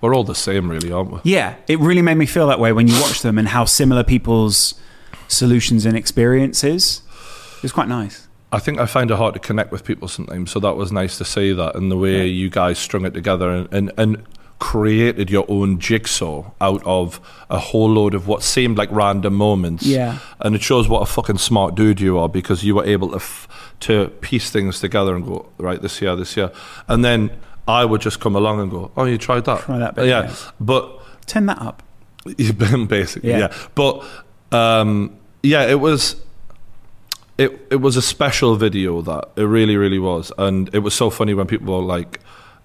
we're 0.00 0.14
all 0.14 0.24
the 0.24 0.34
same, 0.34 0.68
really, 0.68 0.90
aren't 0.90 1.12
we? 1.12 1.18
Yeah, 1.24 1.54
it 1.68 1.78
really 1.78 2.02
made 2.02 2.16
me 2.16 2.26
feel 2.26 2.46
that 2.48 2.58
way 2.58 2.72
when 2.72 2.88
you 2.88 3.00
watch 3.00 3.22
them 3.22 3.38
and 3.38 3.48
how 3.48 3.64
similar 3.64 4.02
people's 4.02 4.74
solutions 5.28 5.86
and 5.86 5.96
experiences. 5.96 7.02
It 7.58 7.62
was 7.62 7.72
quite 7.72 7.88
nice. 7.88 8.26
I 8.50 8.58
think 8.58 8.78
I 8.78 8.86
find 8.86 9.10
it 9.10 9.16
hard 9.16 9.34
to 9.34 9.40
connect 9.40 9.70
with 9.72 9.84
people 9.84 10.08
sometimes. 10.08 10.50
So 10.50 10.60
that 10.60 10.76
was 10.76 10.92
nice 10.92 11.16
to 11.18 11.24
see 11.24 11.52
that 11.54 11.74
and 11.74 11.90
the 11.90 11.96
way 11.96 12.26
you 12.26 12.50
guys 12.50 12.78
strung 12.78 13.06
it 13.06 13.14
together 13.14 13.50
and, 13.50 13.68
and, 13.72 13.92
and 13.96 14.22
created 14.58 15.30
your 15.30 15.44
own 15.48 15.78
jigsaw 15.78 16.50
out 16.60 16.82
of 16.84 17.18
a 17.50 17.58
whole 17.58 17.88
load 17.90 18.14
of 18.14 18.26
what 18.28 18.42
seemed 18.42 18.76
like 18.76 18.88
random 18.92 19.34
moments. 19.34 19.84
Yeah. 19.86 20.18
And 20.40 20.54
it 20.54 20.62
shows 20.62 20.86
what 20.88 21.00
a 21.00 21.06
fucking 21.06 21.38
smart 21.38 21.74
dude 21.74 22.00
you 22.00 22.18
are 22.18 22.28
because 22.28 22.62
you 22.62 22.74
were 22.74 22.84
able 22.84 23.08
to 23.10 23.16
f- 23.16 23.48
to 23.82 24.08
piece 24.20 24.50
things 24.50 24.80
together 24.80 25.14
and 25.14 25.24
go 25.24 25.48
right 25.58 25.80
this 25.80 26.00
year, 26.02 26.16
this 26.16 26.36
year, 26.36 26.50
and 26.88 27.04
then 27.04 27.30
I 27.68 27.84
would 27.84 28.00
just 28.00 28.18
come 28.20 28.34
along 28.36 28.60
and 28.60 28.70
go, 28.70 28.90
oh, 28.96 29.04
you 29.04 29.18
tried 29.18 29.44
that, 29.44 29.60
Try 29.60 29.78
that 29.78 29.94
bit, 29.94 30.06
yeah. 30.06 30.24
yeah. 30.24 30.34
But 30.60 31.00
Turn 31.26 31.46
that 31.46 31.60
up. 31.60 31.82
basically, 32.24 33.30
Yeah. 33.30 33.38
yeah. 33.38 33.54
But 33.74 34.04
um, 34.52 35.16
yeah, 35.42 35.66
it 35.66 35.80
was 35.80 36.16
it 37.38 37.66
it 37.70 37.76
was 37.80 37.96
a 37.96 38.02
special 38.02 38.56
video 38.56 39.02
that 39.02 39.28
it 39.36 39.42
really 39.44 39.76
really 39.76 39.98
was, 39.98 40.32
and 40.38 40.72
it 40.74 40.80
was 40.80 40.94
so 40.94 41.10
funny 41.10 41.34
when 41.34 41.46
people 41.46 41.74
were 41.74 41.82
like. 41.96 42.20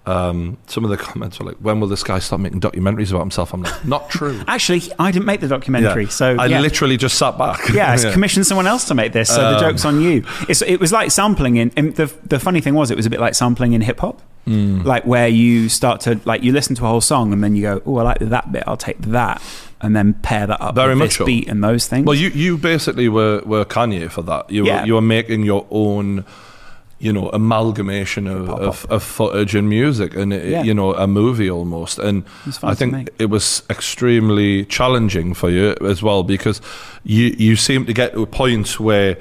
Um, 0.08 0.56
some 0.66 0.84
of 0.84 0.90
the 0.90 0.96
comments 0.96 1.38
were 1.38 1.46
like, 1.46 1.56
"When 1.56 1.80
will 1.80 1.88
this 1.88 2.02
guy 2.02 2.18
stop 2.18 2.40
making 2.40 2.60
documentaries 2.60 3.10
about 3.10 3.20
himself?" 3.20 3.52
I'm 3.52 3.62
like, 3.62 3.84
"Not 3.84 4.08
true." 4.10 4.40
Actually, 4.48 4.82
I 4.98 5.10
didn't 5.10 5.26
make 5.26 5.40
the 5.40 5.48
documentary, 5.48 6.04
Yeah. 6.04 6.08
so 6.10 6.36
I 6.38 6.46
yeah. 6.46 6.60
literally 6.60 6.96
just 6.96 7.16
sat 7.18 7.36
back. 7.36 7.68
yeah, 7.74 7.92
I 7.92 7.96
commissioned 8.12 8.46
someone 8.46 8.66
else 8.66 8.84
to 8.86 8.94
make 8.94 9.12
this, 9.12 9.28
so 9.28 9.40
the 9.52 9.56
Um, 9.56 9.60
joke's 9.60 9.84
on 9.84 10.00
you. 10.00 10.24
It's, 10.48 10.62
it 10.62 10.80
was 10.80 10.92
like 10.92 11.10
sampling 11.10 11.56
in. 11.56 11.72
And 11.76 11.94
the 11.96 12.12
the 12.26 12.38
funny 12.40 12.60
thing 12.60 12.74
was, 12.74 12.90
it 12.90 12.96
was 12.96 13.06
a 13.06 13.10
bit 13.10 13.20
like 13.20 13.34
sampling 13.34 13.72
in 13.74 13.80
hip 13.82 14.00
hop, 14.00 14.20
Mm. 14.46 14.82
like 14.84 15.04
where 15.04 15.28
you 15.28 15.68
start 15.68 16.00
to 16.02 16.18
like 16.24 16.42
you 16.42 16.52
listen 16.52 16.74
to 16.76 16.84
a 16.86 16.88
whole 16.88 17.02
song 17.02 17.34
and 17.34 17.44
then 17.44 17.54
you 17.54 17.60
go, 17.62 17.82
oh, 17.84 17.98
I 17.98 18.02
like 18.04 18.18
that 18.20 18.50
bit, 18.50 18.64
I'll 18.66 18.78
take 18.78 18.98
that, 19.02 19.42
and 19.82 19.94
then 19.94 20.14
pair 20.14 20.46
that 20.46 20.58
up 20.62 20.74
Very 20.74 20.94
with 20.94 20.98
much 20.98 21.16
so. 21.18 21.26
beat 21.26 21.48
and 21.48 21.62
those 21.62 21.86
things. 21.86 22.06
Well, 22.06 22.14
you 22.16 22.30
you 22.30 22.56
basically 22.56 23.10
were 23.10 23.42
were 23.44 23.66
Kanye 23.66 24.10
for 24.10 24.22
that. 24.22 24.50
You 24.50 24.64
Yeah. 24.64 24.80
were 24.80 24.86
you 24.86 24.94
were 24.94 25.02
making 25.02 25.42
your 25.44 25.66
own, 25.70 26.24
you 27.00 27.12
know, 27.12 27.28
amalgamation 27.30 28.26
of, 28.26 28.48
of, 28.50 28.86
of 28.90 29.02
footage 29.04 29.54
and 29.54 29.68
music, 29.68 30.16
and 30.16 30.32
it, 30.32 30.48
Yeah. 30.48 30.62
you 30.64 30.74
know, 30.74 30.94
a 30.94 31.06
movie 31.06 31.48
almost. 31.50 31.98
And 31.98 32.24
I 32.62 32.74
think 32.74 33.10
it 33.18 33.26
was 33.30 33.62
extremely 33.70 34.64
challenging 34.64 35.34
for 35.34 35.48
you 35.50 35.74
as 35.80 36.02
well 36.02 36.22
because 36.24 36.60
you 37.04 37.34
you 37.38 37.54
seem 37.56 37.86
to 37.86 37.92
get 37.92 38.12
to 38.14 38.22
a 38.22 38.26
point 38.26 38.80
where 38.80 39.16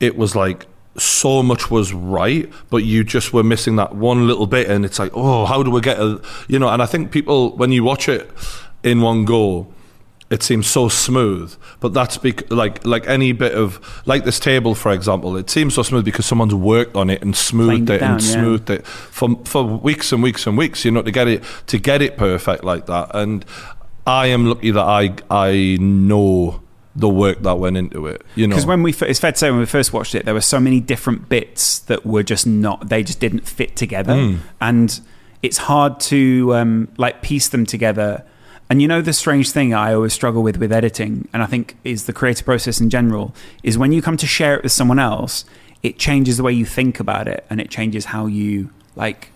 it 0.00 0.16
was 0.18 0.34
like 0.36 0.66
so 0.96 1.42
much 1.42 1.70
was 1.70 1.92
right, 1.92 2.48
but 2.70 2.84
you 2.84 3.02
just 3.04 3.32
were 3.32 3.42
missing 3.42 3.76
that 3.76 3.94
one 3.96 4.26
little 4.28 4.46
bit, 4.46 4.68
and 4.70 4.84
it's 4.84 4.98
like, 4.98 5.10
oh, 5.14 5.44
how 5.46 5.62
do 5.62 5.70
we 5.70 5.80
get 5.80 5.98
a, 5.98 6.20
you 6.46 6.58
know? 6.58 6.68
And 6.68 6.80
I 6.82 6.86
think 6.86 7.10
people, 7.10 7.56
when 7.56 7.72
you 7.72 7.82
watch 7.84 8.08
it 8.08 8.30
in 8.82 9.00
one 9.00 9.24
go, 9.24 9.66
it 10.34 10.42
seems 10.42 10.66
so 10.66 10.88
smooth, 10.88 11.56
but 11.80 11.94
that's 11.94 12.18
bec- 12.18 12.50
like 12.52 12.84
like 12.84 13.06
any 13.06 13.32
bit 13.32 13.52
of 13.52 13.80
like 14.04 14.24
this 14.24 14.38
table, 14.38 14.74
for 14.74 14.92
example. 14.92 15.36
It 15.36 15.48
seems 15.48 15.74
so 15.74 15.82
smooth 15.82 16.04
because 16.04 16.26
someone's 16.26 16.54
worked 16.54 16.96
on 16.96 17.08
it 17.08 17.22
and 17.22 17.34
smoothed 17.36 17.86
Planed 17.86 17.90
it 17.90 17.94
it, 17.94 18.02
and 18.02 18.20
down, 18.20 18.26
yeah. 18.28 18.42
smoothed 18.42 18.70
it 18.70 18.86
for 18.86 19.36
for 19.44 19.64
weeks 19.64 20.12
and 20.12 20.22
weeks 20.22 20.46
and 20.46 20.58
weeks. 20.58 20.84
You 20.84 20.90
know, 20.90 21.02
to 21.02 21.10
get 21.10 21.28
it 21.28 21.42
to 21.68 21.78
get 21.78 22.02
it 22.02 22.16
perfect 22.16 22.64
like 22.64 22.86
that. 22.86 23.14
And 23.14 23.44
I 24.06 24.26
am 24.26 24.46
lucky 24.46 24.72
that 24.72 24.84
I 24.84 25.14
I 25.30 25.78
know 25.80 26.60
the 26.96 27.08
work 27.08 27.42
that 27.42 27.58
went 27.58 27.76
into 27.76 28.06
it. 28.06 28.22
You 28.34 28.46
know, 28.46 28.54
Because 28.54 28.66
when 28.66 28.82
we, 28.82 28.92
it's 28.92 29.18
fair 29.18 29.32
to 29.32 29.38
say, 29.38 29.50
when 29.50 29.60
we 29.60 29.66
first 29.66 29.92
watched 29.92 30.14
it, 30.14 30.24
there 30.24 30.34
were 30.34 30.40
so 30.40 30.60
many 30.60 30.80
different 30.80 31.28
bits 31.28 31.80
that 31.80 32.06
were 32.06 32.22
just 32.22 32.46
not, 32.46 32.88
they 32.88 33.02
just 33.02 33.18
didn't 33.18 33.48
fit 33.48 33.74
together. 33.74 34.12
Mm. 34.12 34.38
And 34.60 35.00
it's 35.42 35.58
hard 35.58 35.98
to 36.00 36.54
um, 36.54 36.88
like 36.96 37.20
piece 37.20 37.48
them 37.48 37.66
together. 37.66 38.24
And 38.74 38.82
you 38.82 38.88
know, 38.88 39.02
the 39.02 39.12
strange 39.12 39.52
thing 39.52 39.72
I 39.72 39.94
always 39.94 40.12
struggle 40.12 40.42
with 40.42 40.56
with 40.56 40.72
editing, 40.72 41.28
and 41.32 41.44
I 41.44 41.46
think 41.46 41.76
is 41.84 42.06
the 42.06 42.12
creative 42.12 42.44
process 42.44 42.80
in 42.80 42.90
general, 42.90 43.32
is 43.62 43.78
when 43.78 43.92
you 43.92 44.02
come 44.02 44.16
to 44.16 44.26
share 44.26 44.56
it 44.56 44.64
with 44.64 44.72
someone 44.72 44.98
else, 44.98 45.44
it 45.84 45.96
changes 45.96 46.38
the 46.38 46.42
way 46.42 46.52
you 46.52 46.66
think 46.66 46.98
about 46.98 47.28
it 47.28 47.46
and 47.48 47.60
it 47.60 47.70
changes 47.70 48.06
how 48.06 48.26
you 48.26 48.70
like 48.96 49.30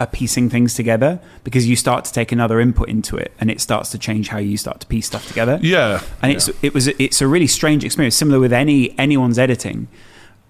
are 0.00 0.08
piecing 0.08 0.50
things 0.50 0.74
together 0.74 1.20
because 1.44 1.68
you 1.68 1.76
start 1.76 2.04
to 2.06 2.12
take 2.12 2.32
another 2.32 2.58
input 2.58 2.88
into 2.88 3.16
it 3.16 3.32
and 3.38 3.48
it 3.48 3.60
starts 3.60 3.90
to 3.90 3.98
change 3.98 4.26
how 4.26 4.38
you 4.38 4.56
start 4.56 4.80
to 4.80 4.88
piece 4.88 5.06
stuff 5.06 5.28
together. 5.28 5.60
Yeah, 5.62 6.02
and 6.20 6.32
it's 6.32 6.50
it 6.60 6.74
was 6.74 6.88
it's 6.88 7.20
a 7.20 7.28
really 7.28 7.46
strange 7.46 7.84
experience, 7.84 8.16
similar 8.16 8.40
with 8.40 8.52
any 8.52 8.98
anyone's 8.98 9.38
editing. 9.38 9.86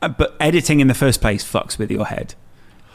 Uh, 0.00 0.08
but 0.08 0.34
editing 0.40 0.80
in 0.80 0.86
the 0.86 0.94
first 0.94 1.20
place 1.20 1.44
fucks 1.44 1.76
with 1.76 1.90
your 1.90 2.06
head, 2.06 2.34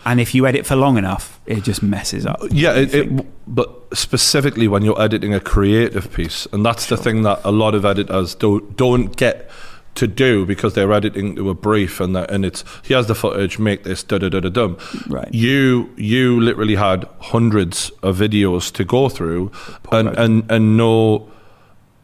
and 0.06 0.19
if 0.22 0.36
you 0.36 0.45
edit 0.48 0.65
for 0.65 0.76
long 0.76 0.98
enough, 0.98 1.40
it 1.45 1.64
just 1.64 1.82
messes 1.82 2.26
up. 2.26 2.40
Yeah, 2.52 2.73
it, 2.76 2.94
it, 2.94 3.26
but 3.48 3.69
specifically 3.94 4.68
when 4.68 4.84
you're 4.84 5.02
editing 5.02 5.34
a 5.34 5.40
creative 5.40 6.11
piece, 6.14 6.48
and 6.53 6.65
that's 6.65 6.88
the 6.88 6.98
thing 6.98 7.23
that 7.23 7.40
a 7.44 7.52
lot 7.52 7.73
of 7.76 7.86
editors 7.86 8.36
don't 8.36 8.76
don't 8.77 9.15
get 9.18 9.49
to 9.95 10.07
do 10.07 10.45
because 10.45 10.73
they're 10.73 10.91
editing 10.91 11.36
to 11.38 11.49
a 11.49 11.53
brief 11.53 12.02
and 12.02 12.14
that, 12.15 12.30
and 12.30 12.44
it's 12.45 12.64
here's 12.84 13.07
the 13.07 13.15
footage, 13.15 13.57
make 13.60 13.84
this 13.84 14.03
da 14.03 14.18
da 14.18 14.27
da 14.30 14.41
da 14.41 14.49
dum. 14.49 14.77
Right. 15.07 15.34
You 15.34 15.90
you 15.95 16.40
literally 16.40 16.76
had 16.76 17.07
hundreds 17.19 17.91
of 18.03 18.18
videos 18.18 18.72
to 18.73 18.84
go 18.84 19.07
through, 19.10 19.52
and 19.91 20.07
Right. 20.10 20.19
and 20.19 20.52
and 20.52 20.76
no 20.77 21.32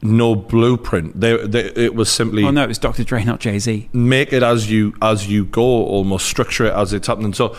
no 0.03 0.33
blueprint. 0.35 1.19
They, 1.19 1.37
they, 1.45 1.65
it 1.75 1.93
was 1.93 2.09
simply 2.11 2.43
Oh 2.43 2.49
no, 2.49 2.63
it 2.63 2.67
was 2.69 2.79
Dr. 2.79 3.03
Dre, 3.03 3.23
not 3.23 3.39
Jay 3.39 3.59
Z. 3.59 3.89
make 3.93 4.33
it 4.33 4.41
as 4.41 4.71
you 4.71 4.93
as 5.01 5.27
you 5.27 5.45
go 5.45 5.61
almost 5.61 6.25
structure 6.25 6.65
it 6.65 6.73
as 6.73 6.91
it's 6.93 7.05
happening 7.07 7.33
so 7.35 7.55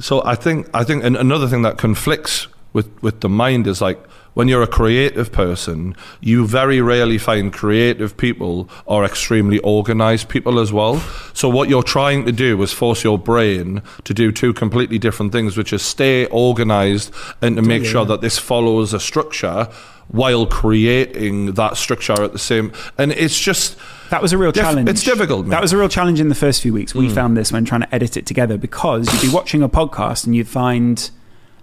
so 0.00 0.22
i 0.24 0.34
think 0.34 0.68
i 0.74 0.82
think 0.82 1.04
and 1.04 1.16
another 1.16 1.46
thing 1.46 1.62
that 1.62 1.78
conflicts 1.78 2.48
with 2.72 2.90
with 3.02 3.20
the 3.20 3.28
mind 3.28 3.66
is 3.66 3.80
like 3.80 3.98
when 4.34 4.48
you're 4.48 4.62
a 4.62 4.66
creative 4.66 5.32
person 5.32 5.94
you 6.20 6.46
very 6.46 6.80
rarely 6.80 7.18
find 7.18 7.52
creative 7.52 8.16
people 8.16 8.68
or 8.86 9.04
extremely 9.04 9.58
organized 9.60 10.28
people 10.28 10.58
as 10.58 10.72
well. 10.72 11.00
So 11.34 11.48
what 11.48 11.68
you're 11.68 11.82
trying 11.82 12.24
to 12.26 12.32
do 12.32 12.60
is 12.62 12.72
force 12.72 13.02
your 13.02 13.18
brain 13.18 13.82
to 14.04 14.14
do 14.14 14.30
two 14.30 14.52
completely 14.52 14.98
different 14.98 15.32
things 15.32 15.56
which 15.56 15.72
is 15.72 15.82
stay 15.82 16.26
organized 16.26 17.12
and 17.42 17.56
to 17.56 17.62
make 17.62 17.84
sure 17.84 18.04
that 18.04 18.20
this 18.20 18.38
follows 18.38 18.94
a 18.94 19.00
structure 19.00 19.68
while 20.08 20.46
creating 20.46 21.52
that 21.54 21.76
structure 21.76 22.22
at 22.22 22.32
the 22.32 22.38
same 22.38 22.72
and 22.98 23.12
it's 23.12 23.38
just 23.38 23.76
That 24.10 24.20
was 24.22 24.32
a 24.32 24.38
real 24.38 24.52
challenge. 24.52 24.88
it's 24.88 25.02
difficult, 25.04 25.42
man. 25.46 25.50
That 25.50 25.62
was 25.62 25.72
a 25.72 25.78
real 25.78 25.88
challenge 25.88 26.20
in 26.20 26.28
the 26.28 26.34
first 26.34 26.60
few 26.62 26.72
weeks. 26.72 26.94
We 26.94 27.08
Mm. 27.08 27.12
found 27.14 27.36
this 27.36 27.52
when 27.52 27.64
trying 27.64 27.82
to 27.82 27.94
edit 27.94 28.16
it 28.16 28.26
together 28.26 28.56
because 28.58 29.12
you'd 29.12 29.30
be 29.30 29.34
watching 29.34 29.62
a 29.62 29.68
podcast 29.68 30.26
and 30.26 30.34
you'd 30.36 30.48
find 30.48 31.10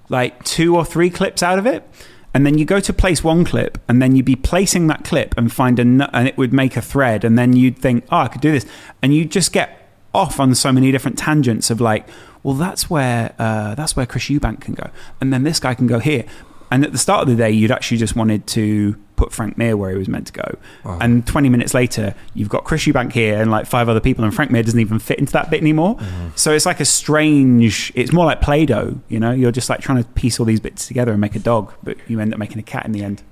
like 0.10 0.44
two 0.44 0.76
or 0.76 0.86
three 0.86 1.10
clips 1.10 1.44
out 1.44 1.60
of 1.60 1.66
it. 1.66 1.88
And 2.34 2.46
then 2.46 2.58
you 2.58 2.66
go 2.66 2.80
to 2.80 2.94
place 2.94 3.24
one 3.24 3.46
clip, 3.46 3.80
and 3.90 4.00
then 4.02 4.16
you'd 4.16 4.26
be 4.26 4.36
placing 4.36 4.88
that 4.88 5.04
clip 5.04 5.34
and 5.38 5.52
find 5.52 5.80
a, 5.80 5.82
and 6.16 6.28
it 6.28 6.38
would 6.38 6.54
make 6.54 6.78
a 6.78 6.82
thread, 6.82 7.24
and 7.24 7.38
then 7.40 7.54
you'd 7.54 7.80
think, 7.80 8.04
"Oh, 8.12 8.18
I 8.18 8.28
could 8.28 8.42
do 8.42 8.52
this," 8.52 8.66
and 9.02 9.12
you 9.14 9.26
just 9.26 9.52
get 9.52 9.90
off 10.14 10.40
on 10.40 10.54
so 10.54 10.72
many 10.72 10.92
different 10.92 11.18
tangents 11.18 11.72
of 11.72 11.82
like, 11.82 12.08
"Well, 12.44 12.54
that's 12.54 12.90
where 12.92 13.34
uh, 13.40 13.74
that's 13.76 13.96
where 13.96 14.06
Chris 14.06 14.26
Eubank 14.26 14.60
can 14.60 14.76
go, 14.76 14.90
and 15.20 15.34
then 15.34 15.44
this 15.46 15.60
guy 15.60 15.74
can 15.74 15.88
go 15.88 15.98
here." 15.98 16.26
And 16.70 16.84
at 16.86 16.92
the 16.92 16.98
start 17.00 17.24
of 17.24 17.28
the 17.30 17.36
day, 17.36 17.50
you'd 17.50 17.72
actually 17.72 17.98
just 17.98 18.16
wanted 18.16 18.46
to 18.48 18.96
put 19.18 19.34
Frank 19.34 19.58
Mir 19.58 19.76
where 19.76 19.92
he 19.92 19.98
was 19.98 20.08
meant 20.08 20.28
to 20.28 20.34
go, 20.34 20.58
and 21.02 21.28
20 21.28 21.50
minutes 21.50 21.74
later, 21.74 22.16
you've 22.34 22.48
got 22.48 22.64
Chris 22.64 22.86
Eubank 22.86 23.12
here 23.12 23.42
and 23.42 23.52
like 23.52 23.66
five 23.66 23.90
other 23.90 24.00
people, 24.00 24.24
and 24.24 24.34
Frank 24.34 24.50
Mir 24.52 24.64
doesn't 24.64 24.80
even 24.80 25.00
fit 25.00 25.20
into 25.20 25.34
that 25.34 25.50
bit 25.50 25.60
anymore. 25.60 25.98
So 26.36 26.54
it's 26.54 26.66
like 26.66 26.80
a 26.80 26.86
strange. 26.86 27.92
It's 27.96 28.14
more 28.14 28.26
like 28.26 28.40
Play-Doh, 28.40 29.00
you 29.10 29.20
know. 29.20 29.32
You're 29.32 29.52
just 29.52 29.70
like 29.70 29.82
trying 29.82 30.02
to 30.02 30.10
piece 30.12 30.40
all 30.40 30.46
these 30.46 30.62
bits 30.62 30.88
together 30.88 31.12
and 31.12 31.20
make 31.20 31.36
a 31.36 31.40
dog, 31.40 31.74
but 31.84 31.98
you 32.08 32.22
end 32.22 32.32
up 32.34 32.40
making 32.40 32.60
a 32.60 32.64
cat 32.64 32.86
in 32.86 32.94
the 32.94 33.04
end. 33.04 33.24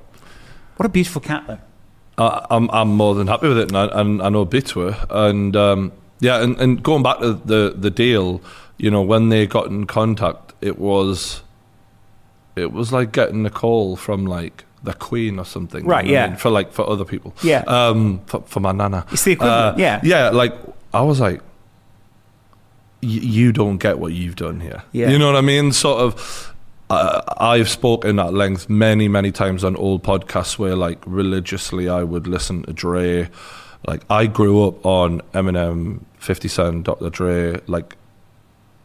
What 0.75 0.85
a 0.85 0.89
beautiful 0.89 1.21
cat, 1.21 1.45
though. 1.47 1.59
I, 2.17 2.45
I'm 2.49 2.69
I'm 2.71 2.89
more 2.89 3.15
than 3.15 3.27
happy 3.27 3.47
with 3.47 3.57
it, 3.57 3.69
and 3.69 3.77
I, 3.77 4.01
and 4.01 4.21
I 4.21 4.29
know 4.29 4.41
a 4.41 4.45
bit 4.45 4.65
to 4.67 4.81
her. 4.81 5.07
And 5.09 5.55
um, 5.55 5.91
yeah, 6.19 6.41
and, 6.41 6.59
and 6.59 6.81
going 6.81 7.03
back 7.03 7.19
to 7.19 7.33
the 7.33 7.73
the 7.77 7.91
deal, 7.91 8.41
you 8.77 8.89
know, 8.91 9.01
when 9.01 9.29
they 9.29 9.47
got 9.47 9.67
in 9.67 9.85
contact, 9.85 10.53
it 10.61 10.77
was 10.79 11.43
it 12.55 12.71
was 12.71 12.91
like 12.91 13.11
getting 13.11 13.45
a 13.45 13.49
call 13.49 13.95
from 13.95 14.25
like 14.25 14.64
the 14.85 14.93
Queen 14.93 15.37
or 15.39 15.45
something, 15.45 15.83
you 15.83 15.89
Right, 15.89 16.05
know 16.05 16.11
what 16.11 16.17
I 16.17 16.21
yeah. 16.23 16.27
mean? 16.29 16.37
for 16.37 16.49
like 16.49 16.71
for 16.71 16.89
other 16.89 17.05
people, 17.05 17.33
Yeah. 17.43 17.63
um, 17.67 18.21
for, 18.27 18.41
for 18.47 18.59
my 18.61 18.71
nana, 18.71 19.05
It's 19.11 19.23
the 19.23 19.33
equivalent, 19.33 19.75
Uh, 19.75 19.79
yeah. 19.79 19.99
yeah. 20.03 20.29
Like 20.29 20.53
I 20.93 21.01
was 21.01 21.19
like, 21.19 21.41
y- 23.03 23.09
you 23.09 23.51
don't 23.51 23.77
get 23.77 23.99
what 23.99 24.13
you've 24.13 24.35
done 24.35 24.59
here. 24.59 24.83
Yeah. 24.91 25.09
You 25.09 25.19
know 25.19 25.27
what 25.27 25.35
I 25.35 25.41
mean? 25.41 25.71
Sort 25.71 25.99
of. 26.01 26.51
Uh, 26.87 27.21
I've 27.39 27.67
spoken 27.67 28.19
at 28.19 28.31
length 28.35 28.69
many, 28.69 29.07
many 29.07 29.31
times 29.31 29.63
on 29.63 29.75
old 29.75 30.03
podcasts 30.03 30.59
where, 30.59 30.75
like, 30.75 30.99
religiously 31.07 31.89
I 31.89 32.03
would 32.03 32.27
listen 32.27 32.61
to 32.63 32.73
Dre. 32.73 33.27
Like, 33.87 34.03
I 34.07 34.27
grew 34.27 34.67
up 34.67 34.85
on 34.85 35.21
Eminem, 35.33 36.01
50 36.19 36.47
Cent, 36.47 36.83
Dr. 36.83 37.09
Dre. 37.09 37.59
Like, 37.65 37.95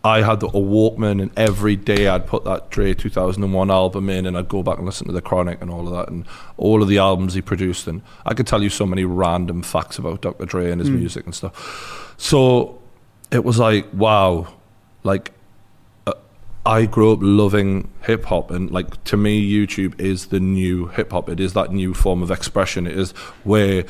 I 0.03 0.23
had 0.23 0.43
a 0.43 0.47
Walkman, 0.47 1.21
and 1.21 1.31
every 1.37 1.77
day 1.77 2.09
I'd 2.09 2.27
put 2.27 2.45
that 2.45 2.71
Dre 2.71 2.95
2001 2.95 3.71
album 3.71 4.09
in, 4.09 4.25
and 4.25 4.37
I'd 4.37 4.49
go 4.49 4.63
back 4.63 4.79
and 4.79 4.87
listen 4.87 5.07
to 5.09 5.13
the 5.13 5.21
Chronic 5.21 5.61
and 5.61 5.71
all 5.71 5.87
of 5.87 5.93
that, 5.93 6.09
and 6.09 6.27
all 6.57 6.83
of 6.83 6.89
the 6.89 6.99
albums 6.99 7.35
he 7.35 7.43
produced. 7.43 7.87
And 7.87 8.01
I 8.25 8.33
could 8.33 8.47
tell 8.47 8.63
you 8.63 8.71
so 8.71 8.87
many 8.87 9.05
random 9.05 9.63
facts 9.63 9.99
about 9.99 10.23
Dr. 10.23 10.47
Dre 10.47 10.71
and 10.71 10.81
his 10.81 10.89
music 10.89 11.27
and 11.27 11.35
stuff. 11.35 12.15
So 12.17 12.81
it 13.31 13.45
was 13.45 13.59
like, 13.59 13.87
wow, 13.93 14.55
like 15.03 15.33
uh, 16.07 16.15
I 16.65 16.87
grew 16.87 17.13
up 17.13 17.19
loving 17.21 17.91
hip 18.05 18.25
hop, 18.25 18.51
and 18.51 18.71
like 18.71 19.05
to 19.05 19.19
me, 19.19 19.47
YouTube 19.51 20.01
is 20.01 20.27
the 20.27 20.41
new 20.41 20.87
hip 20.87 21.13
hop. 21.13 21.29
It 21.29 21.41
is 21.41 21.53
that 21.53 21.73
new 21.73 21.93
form 21.93 22.23
of 22.23 22.31
expression. 22.31 22.87
It 22.87 22.97
is 22.97 23.11
where 23.45 23.85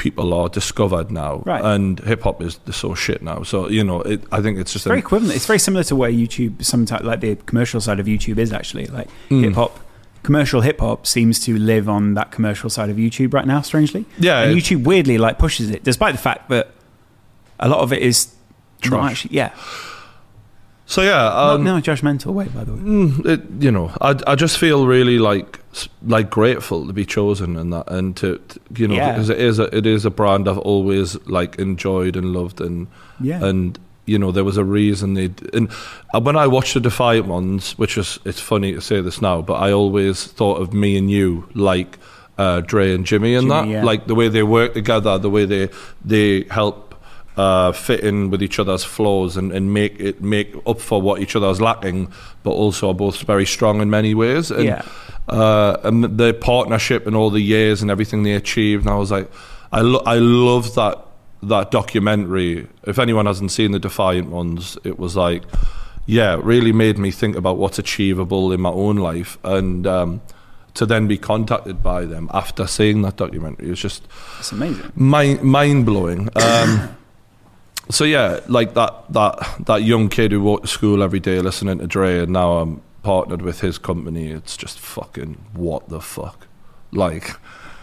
people 0.00 0.32
are 0.34 0.48
discovered 0.48 1.10
now, 1.12 1.42
Right. 1.46 1.64
and 1.64 2.00
hip 2.00 2.22
hop 2.22 2.42
is 2.42 2.58
the 2.64 2.72
so 2.72 2.94
shit 2.94 3.20
now. 3.22 3.42
So 3.44 3.68
you 3.68 3.84
know, 3.84 4.00
it, 4.02 4.24
I 4.32 4.40
think 4.42 4.58
it's 4.58 4.72
just 4.72 4.84
very 4.86 4.98
an- 4.98 5.04
equivalent. 5.06 5.36
It's 5.36 5.46
very 5.46 5.58
similar 5.60 5.84
to 5.84 5.94
where 5.94 6.10
YouTube, 6.10 6.64
sometimes 6.64 7.04
like 7.04 7.20
the 7.20 7.36
commercial 7.50 7.80
side 7.80 8.00
of 8.00 8.06
YouTube 8.06 8.38
is 8.38 8.52
actually 8.52 8.86
like 8.86 9.08
Mm. 9.30 9.44
hip 9.44 9.54
hop. 9.54 9.78
Commercial 10.22 10.60
hip 10.60 10.80
hop 10.80 11.06
seems 11.06 11.38
to 11.46 11.56
live 11.56 11.88
on 11.88 12.14
that 12.14 12.30
commercial 12.30 12.68
side 12.68 12.90
of 12.90 12.96
YouTube 12.96 13.32
right 13.32 13.46
now. 13.46 13.60
Strangely, 13.62 14.04
Yeah, 14.18 14.40
and 14.42 14.50
it- 14.52 14.62
YouTube 14.64 14.84
weirdly 14.84 15.16
like 15.18 15.38
pushes 15.38 15.70
it, 15.70 15.84
despite 15.84 16.12
the 16.14 16.20
fact 16.20 16.48
that 16.50 16.72
a 17.58 17.68
lot 17.68 17.80
of 17.80 17.92
it 17.92 18.02
is 18.02 18.28
Trash. 18.82 19.10
actually, 19.12 19.36
yeah, 19.36 19.50
So 20.90 21.02
yeah, 21.02 21.22
not 21.30 21.60
um, 21.60 21.66
a 21.68 21.80
judgmental 21.80 22.32
way, 22.34 22.46
by 22.48 22.64
the 22.64 22.72
way. 22.72 22.80
mm, 22.80 23.24
it, 23.26 23.40
you 23.62 23.70
know, 23.70 23.92
I 24.00 24.10
I 24.26 24.34
just 24.34 24.58
feel 24.58 24.86
really 24.88 25.18
like 25.20 25.60
like 26.02 26.28
grateful 26.30 26.86
to 26.88 26.92
be 26.92 27.04
chosen 27.06 27.56
and 27.56 27.72
that, 27.72 27.88
and 27.96 28.16
to, 28.16 28.38
to- 28.48 28.60
you 28.80 28.88
know 28.88 28.96
Yeah. 28.96 29.12
because 29.12 29.30
it 29.30 29.38
is 29.38 29.60
a, 29.60 29.66
it 29.76 29.86
is 29.86 30.04
a 30.04 30.10
brand 30.10 30.48
I've 30.48 30.58
always 30.58 31.14
like 31.28 31.60
enjoyed 31.60 32.16
and 32.16 32.32
loved 32.32 32.60
and 32.60 32.88
Yeah, 33.20 33.44
and 33.48 33.78
you 34.06 34.18
know 34.18 34.32
there 34.32 34.42
was 34.44 34.56
a 34.56 34.64
reason 34.64 35.14
they 35.14 35.30
and 35.54 35.68
uh, 36.12 36.20
when 36.20 36.34
I 36.34 36.48
watched 36.48 36.74
the 36.74 36.80
Defiant 36.80 37.26
ones, 37.28 37.78
which 37.78 37.96
is 37.96 38.18
it's 38.24 38.40
funny 38.40 38.72
to 38.74 38.80
say 38.80 39.00
this 39.00 39.20
now, 39.22 39.42
but 39.42 39.54
I 39.68 39.70
always 39.72 40.26
thought 40.26 40.60
of 40.60 40.72
me 40.74 40.98
and 40.98 41.08
you 41.08 41.44
like 41.54 41.98
uh, 42.36 42.62
Dre 42.66 42.94
and 42.96 43.06
Jimmy 43.06 43.34
and 43.36 43.46
Jimmy, 43.48 43.54
that, 43.54 43.68
yeah. 43.68 43.84
like 43.84 44.06
the 44.08 44.16
way 44.16 44.28
they 44.28 44.42
work 44.42 44.74
together, 44.74 45.18
the 45.18 45.30
way 45.30 45.44
they 45.46 45.68
they 46.04 46.46
help. 46.50 46.89
Uh, 47.40 47.72
fit 47.72 48.00
in 48.00 48.28
with 48.30 48.42
each 48.42 48.58
other's 48.58 48.84
flaws 48.84 49.36
and, 49.38 49.50
and 49.56 49.64
make 49.72 49.94
it 50.08 50.20
make 50.20 50.50
up 50.66 50.78
for 50.80 51.00
what 51.06 51.16
each 51.22 51.34
other's 51.36 51.58
lacking, 51.60 52.06
but 52.42 52.50
also 52.62 52.88
are 52.90 52.94
both 52.94 53.16
very 53.22 53.46
strong 53.46 53.80
in 53.80 53.88
many 53.88 54.12
ways. 54.14 54.50
And, 54.50 54.64
Yeah. 54.64 54.82
uh, 55.28 55.76
and 55.84 56.04
the 56.18 56.34
partnership 56.34 57.06
and 57.06 57.14
all 57.16 57.30
the 57.30 57.40
years 57.40 57.82
and 57.82 57.90
everything 57.90 58.24
they 58.24 58.34
achieved. 58.34 58.84
And 58.84 58.92
I 58.94 58.98
was 58.98 59.10
like, 59.10 59.28
I 59.72 59.80
lo- 59.80 60.02
I 60.14 60.18
love 60.18 60.74
that 60.74 60.96
that 61.42 61.70
documentary. 61.70 62.66
If 62.92 62.98
anyone 62.98 63.26
hasn't 63.26 63.50
seen 63.52 63.70
the 63.72 63.78
Defiant 63.78 64.28
ones, 64.30 64.76
it 64.84 64.98
was 64.98 65.16
like, 65.16 65.42
yeah, 66.06 66.34
it 66.36 66.44
really 66.44 66.72
made 66.72 66.98
me 66.98 67.10
think 67.10 67.36
about 67.36 67.56
what's 67.56 67.78
achievable 67.78 68.52
in 68.52 68.60
my 68.60 68.70
own 68.84 68.96
life, 68.96 69.38
and 69.44 69.86
um, 69.86 70.20
to 70.74 70.84
then 70.86 71.06
be 71.08 71.16
contacted 71.18 71.82
by 71.82 72.04
them 72.06 72.28
after 72.34 72.66
seeing 72.66 73.02
that 73.02 73.16
documentary 73.16 73.66
it 73.66 73.70
was 73.70 73.80
just 73.80 74.02
it's 74.40 74.52
amazing. 74.52 74.90
mind 74.94 75.42
mind 75.42 75.86
blowing. 75.86 76.28
Um, 76.36 76.70
so 77.90 78.04
yeah, 78.04 78.40
like 78.48 78.74
that 78.74 79.12
that 79.12 79.66
that 79.66 79.82
young 79.82 80.08
kid 80.08 80.32
who 80.32 80.40
walked 80.40 80.64
to 80.64 80.68
school 80.68 81.02
every 81.02 81.20
day 81.20 81.40
listening 81.40 81.78
to 81.78 81.86
Dre, 81.86 82.20
and 82.20 82.32
now 82.32 82.58
I'm 82.58 82.82
partnered 83.02 83.42
with 83.42 83.60
his 83.60 83.78
company. 83.78 84.30
It's 84.30 84.56
just 84.56 84.78
fucking 84.78 85.44
what 85.52 85.88
the 85.88 86.00
fuck, 86.00 86.46
like. 86.92 87.32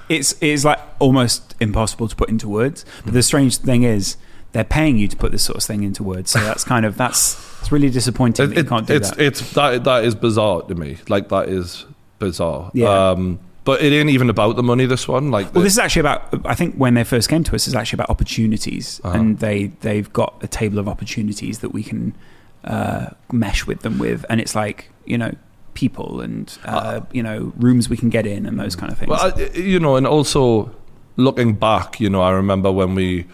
It's 0.10 0.36
it's 0.40 0.64
like 0.64 0.80
almost 1.00 1.56
impossible 1.60 2.08
to 2.08 2.16
put 2.16 2.30
into 2.30 2.48
words. 2.48 2.86
But 3.03 3.14
the 3.14 3.24
strange 3.24 3.58
thing 3.58 3.84
is, 3.84 4.16
they're 4.53 4.64
paying 4.64 4.98
you 4.98 5.08
to 5.10 5.18
put 5.18 5.32
this 5.32 5.44
sort 5.44 5.58
of 5.58 5.64
thing 5.64 5.84
into 5.84 6.02
words. 6.03 6.32
So 6.32 6.40
that's 6.40 6.64
kind 6.64 6.86
of 6.86 6.95
that's 6.98 7.36
it's 7.60 7.72
really 7.72 7.90
disappointing 7.90 8.50
that 8.50 8.58
you 8.58 8.64
can't 8.64 8.88
do 8.88 8.95
it's 8.95 9.10
that. 9.11 9.19
it's 9.19 9.53
that 9.53 9.84
that 9.84 10.06
is 10.06 10.16
bizarre 10.16 10.61
to 10.61 10.76
me. 10.76 10.98
Like 11.10 11.30
that 11.30 11.50
is 11.50 11.86
bizarre. 12.19 12.72
Yeah. 12.74 13.10
Um, 13.10 13.40
but 13.67 13.81
it 13.81 13.91
ain't 13.91 14.09
even 14.09 14.29
about 14.29 14.55
the 14.55 14.63
money. 14.63 14.85
This 14.85 15.09
one, 15.09 15.29
like, 15.29 15.53
Well, 15.53 15.61
this 15.61 15.73
is 15.73 15.79
actually 15.79 15.99
about. 16.07 16.21
I 16.45 16.55
think 16.55 16.75
when 16.75 16.93
they 16.93 17.03
first 17.03 17.27
came 17.27 17.43
to 17.43 17.53
us, 17.55 17.67
it's 17.67 17.75
actually 17.75 17.97
about 17.97 18.09
opportunities, 18.09 19.01
Uh-huh. 19.03 19.17
and 19.19 19.39
they 19.39 19.71
they've 19.81 20.11
got 20.13 20.31
a 20.41 20.47
table 20.47 20.79
of 20.79 20.87
opportunities 20.87 21.59
that 21.59 21.71
we 21.73 21.83
can 21.83 22.15
uh, 22.63 23.07
mesh 23.31 23.67
with 23.67 23.81
them 23.81 23.99
with, 23.99 24.23
and 24.29 24.39
it's 24.39 24.55
like 24.55 24.89
you 25.05 25.17
know 25.17 25.31
people 25.73 26.21
and 26.21 26.57
uh, 26.63 27.01
you 27.11 27.21
know 27.21 27.51
rooms 27.57 27.89
we 27.89 27.97
can 27.97 28.09
get 28.09 28.25
in 28.25 28.45
and 28.45 28.57
those 28.57 28.75
kind 28.75 28.89
of 28.91 28.97
things. 28.97 29.09
Well, 29.09 29.33
I, 29.37 29.49
you 29.57 29.79
know, 29.81 29.97
and 29.97 30.07
also 30.07 30.71
looking 31.17 31.53
back, 31.55 31.99
you 31.99 32.09
know, 32.09 32.21
I 32.21 32.31
remember 32.31 32.71
when 32.71 32.95
we 32.95 33.25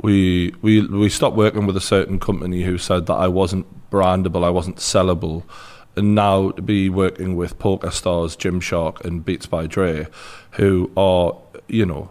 we 0.00 0.54
we 0.62 0.86
we 0.86 1.08
stopped 1.10 1.36
working 1.36 1.66
with 1.66 1.76
a 1.76 1.80
certain 1.94 2.18
company 2.18 2.62
who 2.62 2.78
said 2.78 3.04
that 3.06 3.18
I 3.26 3.28
wasn't 3.28 3.66
brandable, 3.90 4.42
I 4.42 4.50
wasn't 4.50 4.76
sellable, 4.78 5.42
and 5.96 6.14
now 6.14 6.50
to 6.52 6.62
be 6.62 6.88
working 6.88 7.36
with 7.36 7.58
Poker 7.58 7.90
Stars, 7.90 8.36
Gymshark, 8.36 9.04
and 9.04 9.24
Beats 9.24 9.46
by 9.46 9.66
Dre, 9.66 10.06
who 10.52 10.90
are 10.96 11.36
you 11.68 11.86
know 11.86 12.10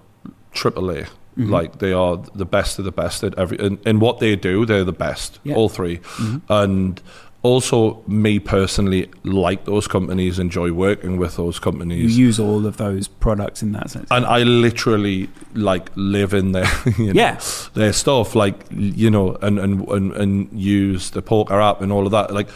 triple 0.52 0.90
A. 0.92 1.04
Mm-hmm. 1.04 1.50
Like 1.52 1.80
they 1.80 1.94
are 1.94 2.18
the 2.36 2.46
best 2.46 2.80
of 2.80 2.86
the 2.86 2.92
best 2.92 3.24
at 3.24 3.38
every 3.38 3.58
in, 3.60 3.80
in 3.86 4.00
what 4.00 4.20
they 4.20 4.36
do. 4.36 4.66
They're 4.66 4.84
the 4.84 4.92
best, 4.92 5.40
Yeah. 5.44 5.56
all 5.56 5.70
3 5.70 5.98
mm-hmm. 5.98 6.38
and 6.52 7.02
also 7.42 8.04
me 8.06 8.38
personally 8.40 9.10
like 9.24 9.64
those 9.64 9.88
companies, 9.88 10.40
enjoy 10.40 10.74
working 10.74 11.18
with 11.18 11.38
those 11.38 11.56
you 11.56 11.62
companies. 11.62 12.18
use 12.18 12.38
all 12.38 12.66
of 12.66 12.76
those 12.76 13.08
products 13.08 13.62
in 13.64 13.72
that 13.72 13.90
sense. 13.90 14.10
and 14.12 14.26
I 14.26 14.44
literally 14.44 15.30
like 15.54 15.90
live 15.96 16.34
in 16.34 16.52
their 16.52 16.68
you 16.98 17.14
know, 17.14 17.22
Yeah. 17.22 17.40
their 17.76 17.94
stuff 17.94 18.36
like 18.36 18.66
you 18.72 19.10
know 19.10 19.38
and, 19.42 19.58
and 19.60 19.88
and 19.88 20.12
and 20.14 20.52
use 20.52 21.12
the 21.12 21.22
poker 21.22 21.62
app 21.62 21.80
and 21.82 21.94
all 21.94 22.06
of 22.06 22.12
that 22.12 22.34
like 22.34 22.50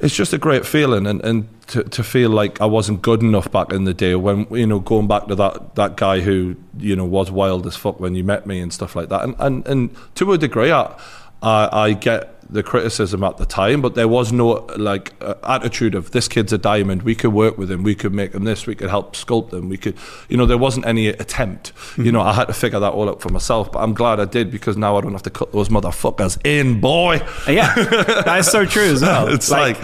it's 0.00 0.14
just 0.14 0.32
a 0.32 0.38
great 0.38 0.64
feeling 0.64 1.06
and 1.06 1.24
and 1.24 1.48
to, 1.68 1.84
to 1.84 2.02
feel 2.02 2.30
like 2.30 2.60
I 2.60 2.66
wasn't 2.66 3.02
good 3.02 3.22
enough 3.22 3.50
back 3.52 3.72
in 3.72 3.84
the 3.84 3.94
day 3.94 4.14
when 4.14 4.46
you 4.50 4.66
know 4.66 4.78
going 4.78 5.06
back 5.06 5.26
to 5.26 5.34
that 5.34 5.74
that 5.74 5.96
guy 5.96 6.20
who 6.20 6.56
you 6.78 6.96
know 6.96 7.04
was 7.04 7.30
wild 7.30 7.66
as 7.66 7.76
fuck 7.76 8.00
when 8.00 8.14
you 8.14 8.24
met 8.24 8.46
me 8.46 8.60
and 8.60 8.72
stuff 8.72 8.96
like 8.96 9.08
that. 9.10 9.22
And 9.22 9.34
and, 9.38 9.66
and 9.66 9.96
to 10.16 10.32
a 10.32 10.38
degree 10.38 10.72
I, 10.72 10.98
I 11.42 11.68
I 11.72 11.92
get 11.92 12.34
the 12.50 12.62
criticism 12.62 13.22
at 13.22 13.36
the 13.36 13.44
time 13.44 13.82
but 13.82 13.94
there 13.94 14.08
was 14.08 14.32
no 14.32 14.66
like 14.78 15.12
uh, 15.20 15.34
attitude 15.42 15.94
of 15.94 16.12
this 16.12 16.28
kid's 16.28 16.52
a 16.52 16.56
diamond. 16.58 17.02
We 17.02 17.14
could 17.14 17.32
work 17.34 17.58
with 17.58 17.70
him. 17.70 17.82
We 17.82 17.94
could 17.94 18.14
make 18.14 18.32
him 18.32 18.44
this. 18.44 18.66
We 18.66 18.74
could 18.74 18.88
help 18.88 19.14
sculpt 19.14 19.52
him. 19.52 19.68
We 19.68 19.76
could 19.76 19.96
you 20.28 20.36
know 20.36 20.46
there 20.46 20.58
wasn't 20.58 20.86
any 20.86 21.08
attempt. 21.08 21.72
You 21.96 22.10
know 22.10 22.20
I 22.20 22.32
had 22.32 22.46
to 22.46 22.54
figure 22.54 22.80
that 22.80 22.92
all 22.92 23.08
out 23.08 23.20
for 23.20 23.28
myself 23.28 23.70
but 23.72 23.80
I'm 23.80 23.92
glad 23.92 24.18
I 24.18 24.24
did 24.24 24.50
because 24.50 24.76
now 24.76 24.96
I 24.96 25.00
don't 25.00 25.12
have 25.12 25.22
to 25.24 25.30
cut 25.30 25.52
those 25.52 25.68
motherfuckers 25.68 26.38
in 26.44 26.80
boy. 26.80 27.20
Yeah, 27.46 27.74
that 27.74 28.38
is 28.38 28.50
so 28.50 28.64
true 28.64 28.90
as 28.92 29.02
well. 29.02 29.28
it's 29.34 29.50
like, 29.50 29.78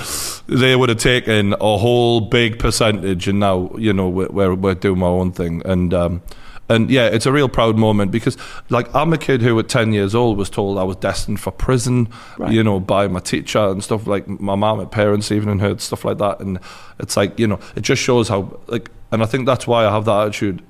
they 0.47 0.77
would 0.77 0.89
have 0.89 0.99
taken 0.99 1.55
a 1.55 1.79
whole 1.79 2.21
big 2.23 2.59
percentage, 2.59 3.29
and 3.29 3.41
now 3.41 3.73
you 3.77 3.93
know 3.93 4.09
we're 4.09 4.29
we're, 4.29 4.55
we're 4.55 4.75
doing 4.75 5.03
our 5.03 5.09
own 5.09 5.33
thing, 5.33 5.63
and 5.65 5.93
um, 5.93 6.23
and 6.69 6.91
yeah, 6.91 7.07
it's 7.07 7.27
a 7.27 7.33
real 7.33 7.49
proud 7.49 7.77
moment 7.77 8.11
because 8.11 8.37
like 8.71 8.93
I'm 8.95 9.13
a 9.13 9.19
kid 9.19 9.43
who 9.43 9.59
at 9.59 9.69
ten 9.69 9.93
years 9.93 10.15
old 10.15 10.39
was 10.39 10.49
told 10.49 10.79
I 10.79 10.83
was 10.83 10.97
destined 10.97 11.41
for 11.41 11.51
prison, 11.51 12.09
Right. 12.39 12.53
you 12.53 12.63
know, 12.65 12.81
by 12.81 13.07
my 13.09 13.21
teacher 13.21 13.59
and 13.69 13.83
stuff 13.85 14.07
like 14.07 14.27
my 14.29 14.55
mom 14.55 14.81
and 14.81 14.91
parents 14.91 15.31
even 15.31 15.49
and 15.49 15.61
heard 15.61 15.81
stuff 15.81 16.05
like 16.05 16.19
that, 16.19 16.41
and 16.41 16.59
it's 16.99 17.17
like 17.17 17.39
you 17.39 17.47
know 17.47 17.59
it 17.77 17.83
just 17.83 18.03
shows 18.03 18.29
how 18.29 18.59
like, 18.67 18.91
and 19.13 19.23
I 19.23 19.27
think 19.27 19.47
that's 19.47 19.67
why 19.67 19.87
I 19.87 19.91
have 19.91 20.05
that 20.07 20.23
attitude. 20.29 20.63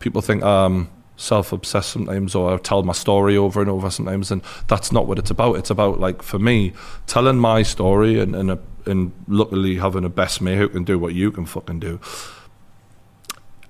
People 0.00 0.22
think 0.22 0.42
um 0.42 0.88
self-obsessed 1.16 1.90
sometimes 1.90 2.34
or 2.34 2.54
I 2.54 2.56
tell 2.56 2.82
my 2.82 2.94
story 2.94 3.36
over 3.36 3.60
and 3.60 3.70
over 3.70 3.90
sometimes 3.90 4.32
and 4.32 4.42
that's 4.66 4.90
not 4.90 5.06
what 5.06 5.18
it's 5.18 5.30
about 5.30 5.54
it's 5.56 5.70
about 5.70 6.00
like 6.00 6.20
for 6.22 6.38
me 6.40 6.72
telling 7.06 7.36
my 7.38 7.62
story 7.62 8.18
and 8.18 8.34
and, 8.34 8.50
a, 8.50 8.58
and 8.86 9.12
luckily 9.28 9.76
having 9.76 10.04
a 10.04 10.08
best 10.08 10.40
mate 10.40 10.56
who 10.58 10.68
can 10.68 10.82
do 10.82 10.98
what 10.98 11.14
you 11.14 11.30
can 11.30 11.46
fucking 11.46 11.78
do 11.78 12.00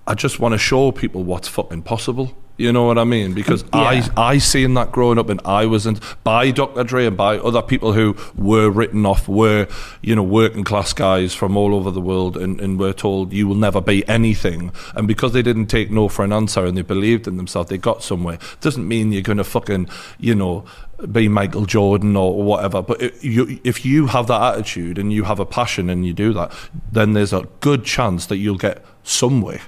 I 0.06 0.14
just 0.14 0.40
want 0.40 0.52
to 0.52 0.58
show 0.58 0.92
people 0.92 1.22
what's 1.24 1.48
fucking 1.48 1.82
possible 1.82 2.36
you 2.58 2.70
know 2.70 2.84
what 2.84 2.98
I 2.98 3.04
mean 3.04 3.32
because 3.32 3.64
Yeah. 3.74 3.80
I 3.80 4.08
I 4.16 4.38
seen 4.38 4.74
that 4.74 4.92
growing 4.92 5.18
up 5.18 5.28
and 5.30 5.40
I 5.44 5.66
wasn't 5.66 6.00
by 6.22 6.50
Dr. 6.50 6.84
Dre 6.84 7.06
and 7.06 7.16
by 7.16 7.38
other 7.38 7.62
people 7.62 7.94
who 7.94 8.14
were 8.36 8.70
written 8.70 9.06
off 9.06 9.26
were 9.26 9.66
you 10.02 10.14
know 10.14 10.22
working 10.22 10.62
class 10.62 10.92
guys 10.92 11.34
from 11.34 11.56
all 11.56 11.74
over 11.74 11.90
the 11.90 12.00
world 12.00 12.36
and, 12.36 12.60
and 12.60 12.78
were 12.78 12.92
told 12.92 13.32
you 13.32 13.48
will 13.48 13.56
never 13.56 13.80
be 13.80 14.06
anything 14.06 14.70
and 14.94 15.08
because 15.08 15.32
they 15.32 15.42
didn't 15.42 15.66
take 15.66 15.90
no 15.90 16.08
for 16.08 16.24
an 16.24 16.32
answer 16.32 16.64
and 16.66 16.76
they 16.76 16.82
believed 16.82 17.26
in 17.26 17.36
themselves 17.36 17.70
they 17.70 17.78
got 17.78 18.02
somewhere 18.02 18.38
doesn't 18.60 18.86
mean 18.86 19.12
you're 19.12 19.22
gonna 19.22 19.44
fucking 19.44 19.88
you 20.18 20.34
know 20.34 20.64
be 21.10 21.28
Michael 21.28 21.64
Jordan 21.64 22.14
or 22.16 22.42
whatever 22.42 22.82
but 22.82 23.00
it, 23.00 23.24
you, 23.24 23.58
if 23.64 23.84
you 23.84 24.06
have 24.08 24.26
that 24.26 24.54
attitude 24.54 24.98
and 24.98 25.12
you 25.12 25.24
have 25.24 25.40
a 25.40 25.46
passion 25.46 25.88
and 25.88 26.06
you 26.06 26.12
do 26.12 26.32
that 26.34 26.52
then 26.92 27.14
there's 27.14 27.32
a 27.32 27.48
good 27.60 27.84
chance 27.84 28.26
that 28.26 28.36
you'll 28.36 28.58
get 28.58 28.84
somewhere 29.02 29.62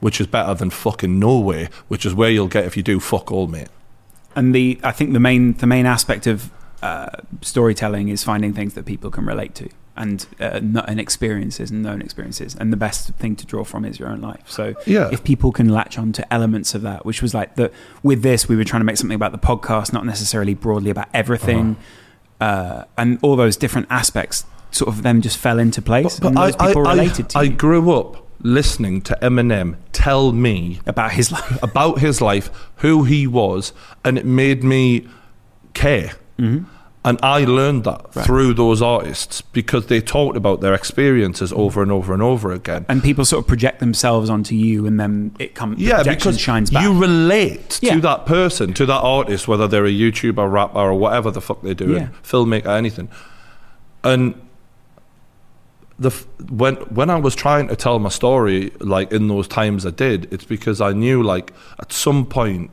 which 0.00 0.20
is 0.20 0.26
better 0.26 0.54
than 0.54 0.70
fucking 0.70 1.18
nowhere, 1.18 1.68
which 1.88 2.04
is 2.06 2.14
where 2.14 2.30
you'll 2.30 2.48
get 2.48 2.64
if 2.64 2.76
you 2.76 2.82
do 2.82 3.00
fuck 3.00 3.30
all, 3.32 3.46
mate. 3.46 3.68
and 4.34 4.54
the 4.54 4.78
I 4.82 4.92
think 4.92 5.12
the 5.12 5.20
main 5.20 5.54
the 5.54 5.66
main 5.66 5.86
aspect 5.86 6.26
of 6.26 6.50
uh, 6.82 7.08
storytelling 7.40 8.08
is 8.08 8.22
finding 8.22 8.52
things 8.52 8.74
that 8.74 8.84
people 8.84 9.10
can 9.10 9.24
relate 9.24 9.54
to 9.56 9.68
and 9.96 10.26
uh, 10.38 10.60
and 10.86 11.00
experiences 11.00 11.70
and 11.70 11.82
known 11.82 12.02
experiences. 12.02 12.54
And 12.54 12.70
the 12.70 12.76
best 12.76 13.08
thing 13.14 13.34
to 13.36 13.46
draw 13.46 13.64
from 13.64 13.84
is 13.86 13.98
your 13.98 14.08
own 14.10 14.20
life. 14.20 14.42
So 14.46 14.74
Yeah. 14.86 15.08
if 15.10 15.24
people 15.24 15.52
can 15.52 15.70
latch 15.70 15.96
on 15.98 16.12
to 16.12 16.32
elements 16.32 16.74
of 16.74 16.82
that 16.82 17.06
which 17.06 17.22
was 17.22 17.32
like 17.32 17.56
the 17.56 17.72
with 18.02 18.20
this 18.22 18.46
we 18.46 18.56
were 18.56 18.64
trying 18.64 18.80
to 18.80 18.84
make 18.84 18.98
something 18.98 19.14
about 19.14 19.32
the 19.32 19.38
podcast 19.38 19.92
not 19.94 20.04
necessarily 20.04 20.52
broadly 20.54 20.90
about 20.90 21.08
everything. 21.14 21.76
Uh 22.40 22.84
and 22.98 23.18
all 23.22 23.36
those 23.36 23.56
different 23.56 23.86
aspects 23.88 24.44
sort 24.70 24.88
of 24.88 25.02
them 25.02 25.22
just 25.22 25.38
fell 25.38 25.58
into 25.58 25.80
place 25.80 26.18
and 26.18 26.36
those 26.36 26.54
people 26.56 26.82
related 26.82 27.30
to 27.30 27.38
I 27.38 27.46
grew 27.48 27.90
up 27.92 28.25
listening 28.40 29.00
to 29.02 29.18
Eminem 29.22 29.76
tell 29.92 30.32
me 30.32 30.80
about 30.86 31.12
his 31.12 31.32
life 31.32 31.62
about 31.62 31.98
his 32.00 32.20
life, 32.20 32.50
who 32.76 33.04
he 33.04 33.26
was, 33.26 33.72
and 34.04 34.18
it 34.18 34.26
made 34.26 34.62
me 34.64 35.06
care. 35.74 36.12
And 36.38 37.20
I 37.22 37.44
learned 37.44 37.84
that 37.84 37.98
Mm-hmm. 38.02 38.18
Right. 38.18 38.26
through 38.26 38.54
those 38.54 38.82
artists 38.82 39.40
because 39.42 39.86
they 39.86 40.00
talked 40.00 40.36
about 40.36 40.60
their 40.60 40.74
experiences 40.74 41.52
over 41.52 41.80
and 41.82 41.92
over 41.92 42.12
and 42.12 42.20
over 42.22 42.50
again. 42.52 42.84
and 42.88 43.00
people 43.02 43.24
sort 43.24 43.44
of 43.44 43.46
project 43.46 43.78
themselves 43.78 44.28
onto 44.28 44.54
you 44.56 44.86
and 44.86 44.98
then 44.98 45.34
it 45.38 45.54
comes 45.54 45.78
Yeah, 45.78 46.02
because 46.02 46.38
shines 46.40 46.70
back 46.70 46.82
you 46.82 46.98
relate 46.98 47.78
Yeah. 47.80 47.94
to 47.94 48.00
that 48.00 48.26
person, 48.26 48.72
to 48.74 48.86
that 48.86 49.00
artist, 49.02 49.46
whether 49.46 49.68
they're 49.68 49.86
a 49.86 49.90
YouTuber, 49.90 50.50
rapper, 50.50 50.78
or 50.78 50.94
whatever 50.94 51.30
the 51.30 51.40
fuck 51.40 51.62
they're 51.62 51.74
doing, 51.74 52.02
Yeah. 52.02 52.08
filmmaker, 52.24 52.66
anything. 52.76 53.08
And 54.02 54.34
the 55.98 56.08
f- 56.08 56.26
when 56.50 56.76
when 56.76 57.10
I 57.10 57.16
was 57.16 57.34
trying 57.34 57.68
to 57.68 57.76
tell 57.76 57.98
my 57.98 58.10
story, 58.10 58.72
like 58.80 59.12
in 59.12 59.28
those 59.28 59.48
times 59.48 59.86
I 59.86 59.90
did, 59.90 60.32
it's 60.32 60.44
because 60.44 60.80
I 60.80 60.92
knew 60.92 61.22
like 61.22 61.52
at 61.78 61.92
some 61.92 62.26
point 62.26 62.70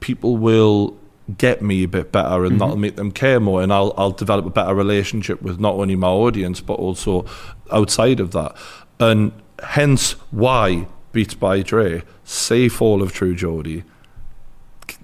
people 0.00 0.36
will 0.36 0.96
get 1.38 1.60
me 1.60 1.82
a 1.82 1.88
bit 1.88 2.12
better 2.12 2.44
and 2.44 2.60
that'll 2.60 2.74
mm-hmm. 2.74 2.82
make 2.82 2.96
them 2.96 3.10
care 3.10 3.40
more 3.40 3.62
and 3.62 3.72
I'll 3.72 3.92
I'll 3.96 4.12
develop 4.12 4.46
a 4.46 4.50
better 4.50 4.74
relationship 4.74 5.42
with 5.42 5.58
not 5.58 5.74
only 5.74 5.96
my 5.96 6.08
audience 6.08 6.60
but 6.60 6.74
also 6.74 7.24
outside 7.72 8.20
of 8.20 8.32
that. 8.32 8.54
And 9.00 9.32
hence 9.62 10.12
why 10.30 10.86
Beats 11.12 11.34
by 11.34 11.62
Dre, 11.62 12.02
say 12.24 12.68
Fall 12.68 13.02
of 13.02 13.12
True 13.12 13.34
Geordie, 13.34 13.84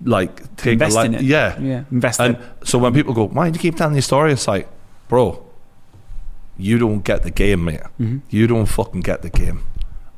like 0.04 0.54
take 0.56 0.74
invest 0.74 0.96
a 0.96 1.00
li- 1.00 1.06
in 1.06 1.14
it 1.14 1.22
Yeah. 1.22 1.58
yeah 1.58 1.84
invest 1.90 2.20
in 2.20 2.26
And 2.26 2.36
it 2.36 2.68
so 2.68 2.78
when 2.78 2.92
people 2.92 3.14
go, 3.14 3.26
why 3.26 3.48
do 3.48 3.56
you 3.56 3.60
keep 3.60 3.76
telling 3.76 3.94
your 3.94 4.02
story? 4.02 4.32
It's 4.32 4.46
like, 4.46 4.68
bro, 5.08 5.42
you 6.56 6.78
don't 6.78 7.00
get 7.00 7.22
the 7.22 7.30
game, 7.30 7.64
mate. 7.64 7.80
Mm-hmm. 8.00 8.18
You 8.30 8.46
don't 8.46 8.66
fucking 8.66 9.00
get 9.00 9.22
the 9.22 9.30
game. 9.30 9.64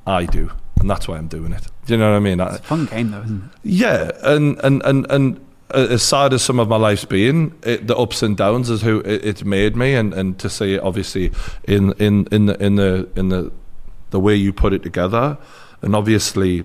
I 0.06 0.26
do. 0.26 0.50
And 0.80 0.90
that's 0.90 1.08
why 1.08 1.16
I'm 1.16 1.28
doing 1.28 1.52
it. 1.52 1.66
Do 1.86 1.94
you 1.94 1.98
know 1.98 2.10
what 2.10 2.16
I 2.16 2.20
mean? 2.20 2.40
It's 2.40 2.58
a 2.58 2.62
fun 2.62 2.86
game 2.86 3.10
though 3.10 3.22
isn't 3.22 3.44
it 3.44 3.50
yeah, 3.62 4.10
and 4.22 4.58
and 4.64 4.82
and 4.84 5.06
and 5.10 5.40
as 5.70 6.02
sad 6.02 6.32
as 6.32 6.42
some 6.42 6.58
of 6.60 6.68
my 6.68 6.76
life's 6.76 7.04
been, 7.04 7.56
it, 7.62 7.86
the 7.86 7.96
ups 7.96 8.22
and 8.22 8.36
downs 8.36 8.70
is 8.70 8.82
who 8.82 9.00
it, 9.00 9.24
it's 9.24 9.44
made 9.44 9.76
me, 9.76 9.94
and, 9.94 10.14
and 10.14 10.38
to 10.38 10.48
see 10.48 10.74
it 10.74 10.82
obviously 10.82 11.32
in 11.64 11.92
in 11.94 12.26
in 12.30 12.46
the 12.46 12.62
in 12.62 12.76
the 12.76 13.08
in 13.16 13.28
the 13.28 13.52
the 14.10 14.20
way 14.20 14.34
you 14.34 14.52
put 14.52 14.72
it 14.72 14.82
together, 14.82 15.38
and 15.82 15.96
obviously 15.96 16.64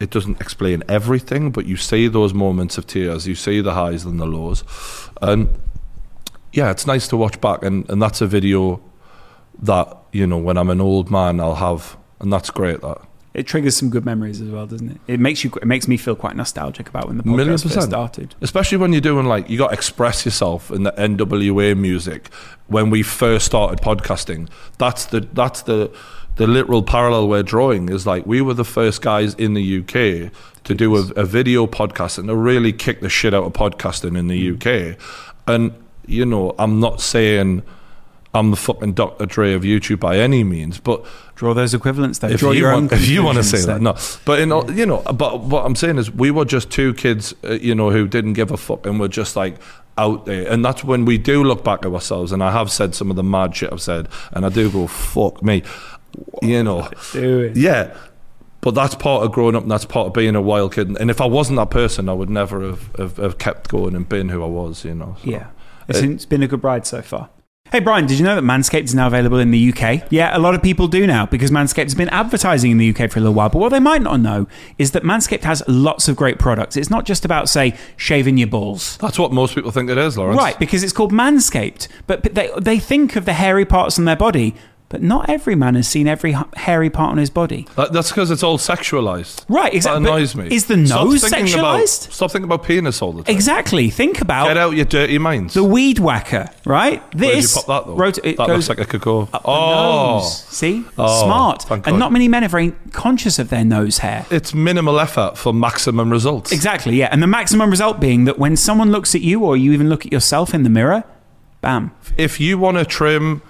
it 0.00 0.10
doesn't 0.10 0.40
explain 0.40 0.82
everything, 0.88 1.52
but 1.52 1.66
you 1.66 1.76
see 1.76 2.08
those 2.08 2.34
moments 2.34 2.76
of 2.76 2.86
tears, 2.86 3.28
you 3.28 3.34
see 3.34 3.60
the 3.60 3.74
highs 3.74 4.04
and 4.04 4.18
the 4.18 4.26
lows, 4.26 4.64
and 5.20 5.48
yeah, 6.52 6.70
it's 6.70 6.86
nice 6.86 7.06
to 7.08 7.16
watch 7.16 7.40
back, 7.40 7.62
and 7.62 7.88
and 7.88 8.02
that's 8.02 8.20
a 8.20 8.26
video 8.26 8.80
that 9.60 9.96
you 10.12 10.26
know 10.26 10.38
when 10.38 10.56
I'm 10.56 10.70
an 10.70 10.80
old 10.80 11.10
man 11.10 11.40
I'll 11.40 11.54
have, 11.56 11.96
and 12.20 12.32
that's 12.32 12.50
great 12.50 12.80
that. 12.80 12.98
It 13.34 13.46
triggers 13.46 13.74
some 13.74 13.88
good 13.88 14.04
memories 14.04 14.42
as 14.42 14.50
well, 14.50 14.66
doesn't 14.66 14.90
it? 14.90 15.00
It 15.08 15.18
makes 15.18 15.42
you. 15.42 15.50
It 15.62 15.66
makes 15.66 15.88
me 15.88 15.96
feel 15.96 16.14
quite 16.14 16.36
nostalgic 16.36 16.88
about 16.88 17.08
when 17.08 17.16
the 17.16 17.22
podcast 17.22 17.62
first 17.62 17.88
started. 17.88 18.34
Especially 18.42 18.76
when 18.76 18.92
you're 18.92 19.00
doing 19.00 19.24
like 19.24 19.48
you 19.48 19.56
got 19.56 19.68
to 19.68 19.74
express 19.74 20.26
yourself 20.26 20.70
in 20.70 20.82
the 20.82 20.92
NWA 20.92 21.76
music. 21.76 22.28
When 22.66 22.90
we 22.90 23.02
first 23.02 23.46
started 23.46 23.80
podcasting, 23.80 24.50
that's 24.76 25.06
the 25.06 25.20
that's 25.32 25.62
the 25.62 25.90
the 26.36 26.46
literal 26.46 26.82
parallel 26.82 27.28
we're 27.28 27.42
drawing 27.42 27.88
is 27.88 28.06
like 28.06 28.26
we 28.26 28.40
were 28.42 28.54
the 28.54 28.64
first 28.64 29.02
guys 29.02 29.34
in 29.34 29.54
the 29.54 29.78
UK 29.80 30.32
to 30.64 30.74
do 30.74 30.94
a, 30.96 31.00
a 31.12 31.24
video 31.24 31.66
podcast 31.66 32.18
and 32.18 32.28
to 32.28 32.36
really 32.36 32.72
kick 32.72 33.00
the 33.00 33.08
shit 33.08 33.34
out 33.34 33.44
of 33.44 33.52
podcasting 33.52 34.18
in 34.18 34.28
the 34.28 34.52
mm. 34.52 34.92
UK. 34.92 34.98
And 35.46 35.72
you 36.06 36.26
know, 36.26 36.54
I'm 36.58 36.80
not 36.80 37.00
saying 37.00 37.62
I'm 38.34 38.50
the 38.50 38.56
fucking 38.56 38.94
Dr. 38.94 39.26
Dre 39.26 39.52
of 39.52 39.62
YouTube 39.62 40.00
by 40.00 40.16
any 40.18 40.42
means, 40.42 40.78
but 40.80 41.04
Draw 41.34 41.52
those 41.54 41.74
equivalents, 41.74 42.18
though. 42.20 42.28
if 42.28 42.40
Draw 42.40 42.52
you 42.52 42.60
your 42.60 42.72
want, 42.72 42.92
own. 42.92 42.98
if 43.00 43.08
you 43.08 43.22
want 43.22 43.36
to 43.36 43.44
say 43.44 43.58
conclusions, 43.58 43.66
that, 43.66 44.20
no. 44.20 44.20
But 44.24 44.40
in 44.40 44.52
all, 44.52 44.70
you 44.70 44.86
know, 44.86 45.02
but 45.02 45.40
what 45.40 45.66
I'm 45.66 45.74
saying 45.74 45.98
is, 45.98 46.10
we 46.10 46.30
were 46.30 46.44
just 46.44 46.70
two 46.70 46.94
kids, 46.94 47.34
uh, 47.44 47.52
you 47.52 47.74
know, 47.74 47.90
who 47.90 48.08
didn't 48.08 48.32
give 48.34 48.50
a 48.50 48.56
fuck 48.56 48.86
and 48.86 48.98
were 48.98 49.08
just 49.08 49.36
like 49.36 49.56
out 49.98 50.24
there, 50.24 50.50
and 50.50 50.64
that's 50.64 50.82
when 50.82 51.04
we 51.04 51.18
do 51.18 51.44
look 51.44 51.62
back 51.62 51.84
at 51.84 51.92
ourselves. 51.92 52.32
And 52.32 52.42
I 52.42 52.52
have 52.52 52.70
said 52.70 52.94
some 52.94 53.10
of 53.10 53.16
the 53.16 53.22
mad 53.22 53.54
shit 53.54 53.70
I've 53.72 53.82
said, 53.82 54.08
and 54.32 54.46
I 54.46 54.48
do 54.48 54.70
go, 54.70 54.86
fuck 54.86 55.42
me, 55.42 55.62
you 56.42 56.62
know, 56.62 56.88
Do 57.12 57.40
it. 57.40 57.56
yeah. 57.56 57.94
But 58.62 58.76
that's 58.76 58.94
part 58.94 59.24
of 59.24 59.32
growing 59.32 59.56
up, 59.56 59.62
and 59.64 59.70
that's 59.72 59.84
part 59.84 60.06
of 60.06 60.12
being 60.14 60.36
a 60.36 60.40
wild 60.40 60.72
kid. 60.74 60.96
And 60.98 61.10
if 61.10 61.20
I 61.20 61.26
wasn't 61.26 61.56
that 61.56 61.70
person, 61.70 62.08
I 62.08 62.12
would 62.12 62.30
never 62.30 62.62
have, 62.62 62.94
have, 62.96 63.16
have 63.16 63.38
kept 63.38 63.68
going 63.68 63.96
and 63.96 64.08
been 64.08 64.28
who 64.28 64.42
I 64.42 64.46
was, 64.46 64.84
you 64.84 64.94
know. 64.94 65.16
so. 65.22 65.28
Yeah. 65.28 65.46
It's, 65.88 65.98
it's 65.98 66.24
been 66.26 66.44
a 66.44 66.46
good 66.48 66.62
ride 66.62 66.86
so 66.86 67.02
far. 67.02 67.28
Hey, 67.72 67.80
Brian, 67.80 68.04
did 68.04 68.18
you 68.18 68.24
know 68.26 68.34
that 68.34 68.44
Manscaped 68.44 68.84
is 68.84 68.94
now 68.94 69.06
available 69.06 69.38
in 69.38 69.50
the 69.50 69.72
UK? 69.72 70.02
Yeah, 70.10 70.36
a 70.36 70.38
lot 70.38 70.54
of 70.54 70.62
people 70.62 70.88
do 70.88 71.06
now 71.06 71.24
because 71.24 71.50
Manscaped 71.50 71.84
has 71.84 71.94
been 71.94 72.10
advertising 72.10 72.70
in 72.70 72.76
the 72.76 72.90
UK 72.90 73.10
for 73.10 73.18
a 73.18 73.22
little 73.22 73.32
while. 73.32 73.48
But 73.48 73.60
what 73.60 73.70
they 73.70 73.80
might 73.80 74.02
not 74.02 74.20
know 74.20 74.46
is 74.76 74.90
that 74.90 75.04
Manscaped 75.04 75.44
has 75.44 75.62
lots 75.66 76.06
of 76.06 76.14
great 76.14 76.38
products. 76.38 76.76
It's 76.76 76.90
not 76.90 77.06
just 77.06 77.24
about, 77.24 77.48
say, 77.48 77.74
shaving 77.96 78.36
your 78.36 78.48
balls. 78.48 78.98
That's 78.98 79.18
what 79.18 79.32
most 79.32 79.54
people 79.54 79.70
think 79.70 79.88
it 79.88 79.96
is, 79.96 80.18
Laurence. 80.18 80.36
Right, 80.36 80.58
because 80.58 80.82
it's 80.82 80.92
called 80.92 81.12
Manscaped. 81.12 81.88
But 82.06 82.34
they, 82.34 82.50
they 82.60 82.78
think 82.78 83.16
of 83.16 83.24
the 83.24 83.32
hairy 83.32 83.64
parts 83.64 83.98
on 83.98 84.04
their 84.04 84.16
body, 84.16 84.54
but 84.92 85.02
not 85.02 85.28
every 85.28 85.54
man 85.56 85.74
has 85.74 85.88
seen 85.88 86.06
every 86.06 86.36
hairy 86.54 86.90
part 86.90 87.10
on 87.10 87.16
his 87.18 87.30
body. 87.30 87.66
That, 87.76 87.92
that's 87.92 88.10
because 88.10 88.30
it's 88.30 88.42
all 88.42 88.58
sexualized. 88.58 89.44
Right, 89.48 89.72
exactly. 89.74 90.04
That 90.04 90.08
annoys 90.10 90.36
me. 90.36 90.54
Is 90.54 90.66
the 90.66 90.86
Stop 90.86 91.06
nose 91.06 91.24
About, 91.24 91.40
sexualized? 91.40 92.12
stop 92.12 92.30
thinking 92.30 92.44
about 92.44 92.62
penis 92.64 93.00
all 93.02 93.12
the 93.12 93.22
time. 93.24 93.34
Exactly. 93.34 93.88
Think 93.90 94.20
about 94.20 94.46
Get 94.48 94.58
out 94.58 94.76
your 94.76 94.84
dirty 94.84 95.18
minds. 95.18 95.54
the 95.54 95.64
weed 95.64 95.98
whacker, 95.98 96.48
right? 96.66 97.00
Where 97.14 97.30
did 97.30 97.36
you 97.36 97.42
This 97.42 97.54
pop 97.54 97.66
that 97.66 97.86
though? 97.86 98.28
it 98.28 98.36
that 98.36 98.46
goes 98.46 98.68
looks 98.68 98.68
like 98.68 98.80
a 98.80 98.84
cocoa. 98.84 99.28
Oh. 99.44 100.20
See? 100.28 100.84
Oh, 100.98 101.24
Smart. 101.24 101.70
And 101.70 101.82
God. 101.84 101.98
not 101.98 102.12
many 102.12 102.28
men 102.28 102.44
are 102.44 102.48
very 102.48 102.72
conscious 102.92 103.38
of 103.38 103.48
their 103.48 103.64
nose 103.64 103.98
hair. 103.98 104.26
it's 104.30 104.52
minimal 104.54 105.00
effort 105.00 105.38
for 105.38 105.52
maximum 105.54 106.10
results. 106.10 106.52
Exactly, 106.52 106.96
yeah. 106.96 107.08
And 107.10 107.22
the 107.22 107.26
maximum 107.26 107.70
result 107.70 107.98
being 107.98 108.26
that 108.26 108.38
when 108.38 108.56
someone 108.56 108.92
looks 108.92 109.14
at 109.14 109.22
you 109.22 109.42
or 109.44 109.56
you 109.56 109.72
even 109.72 109.88
look 109.88 110.04
at 110.04 110.12
yourself 110.12 110.52
in 110.52 110.62
the 110.64 110.70
mirror, 110.70 111.04
bam. 111.62 111.92
If 112.18 112.38
you 112.40 112.58
want 112.58 112.76
to 112.76 112.84
trim 112.84 113.40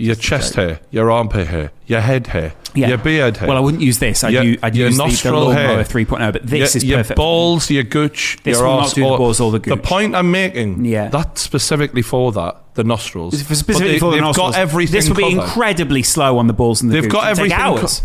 your 0.00 0.14
chest 0.14 0.54
hair, 0.54 0.80
your 0.90 1.10
armpit 1.10 1.48
hair, 1.48 1.70
your 1.86 2.00
head 2.00 2.28
hair, 2.28 2.54
Yeah. 2.74 2.88
your 2.88 2.98
beard 2.98 3.36
hair, 3.36 3.48
Well, 3.48 3.56
I 3.56 3.60
wouldn't 3.60 3.82
use 3.82 3.98
this. 3.98 4.24
I'd, 4.24 4.32
Your- 4.32 4.42
u- 4.44 4.58
I'd 4.62 4.74
use 4.74 4.96
the, 4.96 5.02
the 5.02 5.08
nostril 5.08 5.50
hair. 5.50 5.84
3.0, 5.84 6.32
but 6.32 6.46
this 6.46 6.74
your, 6.74 6.78
is 6.78 6.84
your 6.84 7.16
balls, 7.16 7.70
your 7.70 7.82
gooch, 7.82 8.38
This 8.42 8.56
your 8.58 8.66
will 8.66 8.76
not 8.76 8.82
arse, 8.84 8.94
do 8.94 9.02
the 9.02 9.06
all- 9.08 9.18
balls 9.18 9.40
or 9.40 9.52
the 9.52 9.58
The 9.58 9.76
point 9.76 10.14
I'm 10.14 10.30
making, 10.30 10.84
Yeah. 10.84 11.08
that's 11.08 11.42
specifically 11.42 12.02
for 12.02 12.32
that, 12.32 12.56
the 12.74 12.84
nostrils. 12.84 13.38
Specifically 13.38 13.92
they, 13.92 13.98
for 13.98 14.06
the 14.06 14.16
they've 14.16 14.20
nostrils. 14.22 14.52
got 14.52 14.58
everything 14.60 14.92
This 14.94 15.08
will 15.08 15.16
be 15.16 15.22
covered. 15.34 15.42
incredibly 15.44 16.02
slow 16.02 16.38
on 16.38 16.46
the 16.46 16.52
balls 16.54 16.80
and 16.80 16.90
the 16.90 16.94
They've 16.94 17.02
gooch. 17.04 17.12
got 17.12 17.28
everything 17.28 17.56
co- 17.56 17.62
hours. 17.62 18.02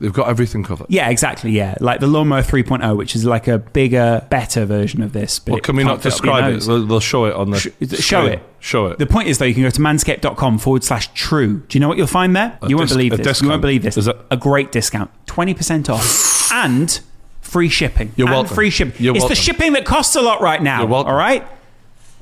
They've 0.00 0.12
got 0.12 0.28
everything 0.28 0.64
covered. 0.64 0.88
Yeah, 0.90 1.08
exactly. 1.08 1.52
Yeah, 1.52 1.76
like 1.80 2.00
the 2.00 2.08
lawnmower 2.08 2.42
3.0, 2.42 2.96
which 2.96 3.14
is 3.14 3.24
like 3.24 3.46
a 3.46 3.58
bigger, 3.58 4.26
better 4.28 4.64
version 4.64 5.02
of 5.02 5.12
this. 5.12 5.38
But 5.38 5.52
Well, 5.52 5.60
can 5.60 5.76
we 5.76 5.84
not 5.84 6.02
fit 6.02 6.12
up 6.14 6.24
your 6.24 6.34
describe 6.34 6.52
it? 6.54 6.60
They'll, 6.66 6.86
they'll 6.86 7.00
show 7.00 7.26
it 7.26 7.34
on 7.34 7.50
the 7.50 7.58
Sh- 7.58 8.00
show 8.00 8.26
it. 8.26 8.42
Show 8.58 8.86
it. 8.88 8.98
The 8.98 9.06
point 9.06 9.28
is, 9.28 9.38
though, 9.38 9.44
you 9.44 9.54
can 9.54 9.62
go 9.62 9.70
to 9.70 9.80
manscaped.com 9.80 10.58
forward 10.58 10.82
slash 10.82 11.12
true. 11.14 11.60
Do 11.68 11.76
you 11.76 11.80
know 11.80 11.88
what 11.88 11.96
you'll 11.96 12.06
find 12.08 12.34
there? 12.34 12.58
A 12.60 12.68
you 12.68 12.76
won't 12.76 12.88
believe 12.88 13.12
a 13.12 13.18
this. 13.18 13.40
You 13.40 13.48
won't 13.48 13.62
believe 13.62 13.82
this. 13.82 13.96
Is 13.96 14.08
it- 14.08 14.16
A 14.30 14.36
great 14.36 14.72
discount. 14.72 15.10
20% 15.26 15.88
off. 15.88 16.50
and 16.52 17.00
free 17.40 17.68
shipping. 17.68 18.12
You're 18.16 18.26
and 18.26 18.34
welcome. 18.34 18.54
free 18.54 18.70
shipping. 18.70 18.94
You're 18.98 19.14
it's 19.14 19.22
welcome. 19.22 19.34
the 19.36 19.40
shipping 19.40 19.72
that 19.74 19.84
costs 19.84 20.16
a 20.16 20.22
lot 20.22 20.40
right 20.40 20.60
now. 20.62 20.80
You're 20.80 20.88
welcome. 20.88 21.12
All 21.12 21.18
right? 21.18 21.46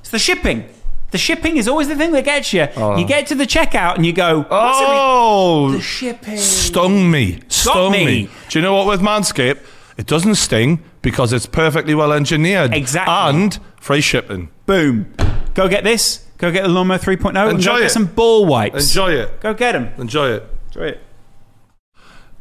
It's 0.01 0.11
the 0.11 0.19
shipping. 0.19 0.69
The 1.13 1.19
shipping 1.19 1.57
is 1.59 1.69
always 1.69 1.89
the 1.89 1.95
thing 1.97 2.11
that 2.13 2.25
gets 2.25 2.53
you. 2.53 2.67
Oh. 2.77 2.97
You 2.97 3.07
get 3.07 3.27
to 3.29 3.35
the 3.35 3.47
checkout 3.47 3.97
and 3.97 4.05
you 4.05 4.13
go, 4.13 4.39
"What's 4.43 4.79
the 4.79 4.85
re- 4.85 4.91
Oh, 4.93 5.71
the 5.73 5.81
shipping. 5.81 6.37
stung 6.39 7.11
me. 7.11 7.41
Stung 7.49 7.93
me. 7.93 8.05
me. 8.05 8.29
Do 8.49 8.59
you 8.59 8.63
know 8.63 8.75
what 8.75 8.87
with 8.87 9.01
Manscaped? 9.01 9.59
It 9.99 10.07
doesn't 10.07 10.35
sting 10.37 10.83
because 11.03 11.33
it's 11.35 11.47
perfectly 11.47 11.95
well 11.95 12.13
engineered. 12.13 12.73
Exactly. 12.75 13.15
And 13.15 13.59
free 13.79 14.01
shipping. 14.01 14.49
Boom. 14.67 15.13
Go 15.55 15.69
get 15.69 15.85
this. 15.85 16.27
Go 16.39 16.51
get 16.51 16.63
the 16.63 16.69
lawnmower 16.71 16.99
3.0 16.99 17.37
and 17.37 17.51
Enjoy 17.59 17.73
go 17.73 17.77
it. 17.77 17.81
get 17.83 17.91
some 17.93 18.07
ball 18.07 18.47
wipes. 18.47 18.89
Enjoy 18.89 19.13
it. 19.13 19.39
Go 19.41 19.53
get 19.55 19.73
them. 19.73 19.91
Enjoy 19.99 20.31
it. 20.31 20.47
Enjoy 20.69 20.87
it. 20.87 21.01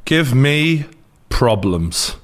Give 0.06 0.34
me 0.34 0.86
problems. 1.30 2.16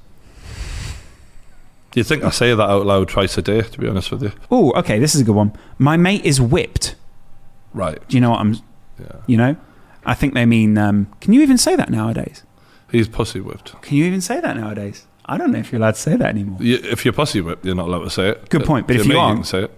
You 1.98 2.04
think 2.04 2.22
I 2.24 2.30
say 2.30 2.54
that 2.54 2.62
out 2.70 2.86
loud 2.86 3.08
twice 3.08 3.36
a 3.38 3.42
day, 3.42 3.60
to 3.62 3.78
be 3.78 3.88
honest 3.88 4.10
with 4.10 4.22
you? 4.22 4.32
Oh, 4.50 4.72
okay. 4.78 4.98
This 4.98 5.14
is 5.14 5.20
a 5.20 5.24
good 5.24 5.34
one. 5.34 5.52
My 5.78 5.96
mate 5.96 6.24
is 6.24 6.40
whipped. 6.40 6.94
Right. 7.74 7.98
Do 8.08 8.16
you 8.16 8.20
know 8.20 8.30
what 8.30 8.40
I'm? 8.40 8.54
Yeah. 9.00 9.12
You 9.26 9.36
know, 9.36 9.56
I 10.06 10.14
think 10.14 10.34
they 10.34 10.46
mean. 10.46 10.78
Um, 10.78 11.08
can 11.20 11.32
you 11.32 11.42
even 11.42 11.58
say 11.58 11.76
that 11.76 11.90
nowadays? 11.90 12.44
He's 12.90 13.08
pussy 13.08 13.40
whipped. 13.40 13.80
Can 13.82 13.96
you 13.96 14.04
even 14.04 14.20
say 14.20 14.40
that 14.40 14.56
nowadays? 14.56 15.06
I 15.26 15.36
don't 15.36 15.52
know 15.52 15.58
if 15.58 15.70
you're 15.72 15.78
allowed 15.80 15.94
to 15.96 16.00
say 16.00 16.16
that 16.16 16.28
anymore. 16.30 16.58
You, 16.62 16.76
if 16.82 17.04
you're 17.04 17.12
pussy 17.12 17.40
whipped, 17.42 17.64
you're 17.66 17.74
not 17.74 17.88
allowed 17.88 18.04
to 18.04 18.10
say 18.10 18.28
it. 18.30 18.48
Good 18.48 18.64
point, 18.64 18.86
but 18.86 18.94
To 18.94 19.00
if 19.00 19.06
you 19.06 19.12
me, 19.12 19.18
aren't- 19.18 19.38
can 19.40 19.44
say 19.44 19.64
it. 19.64 19.70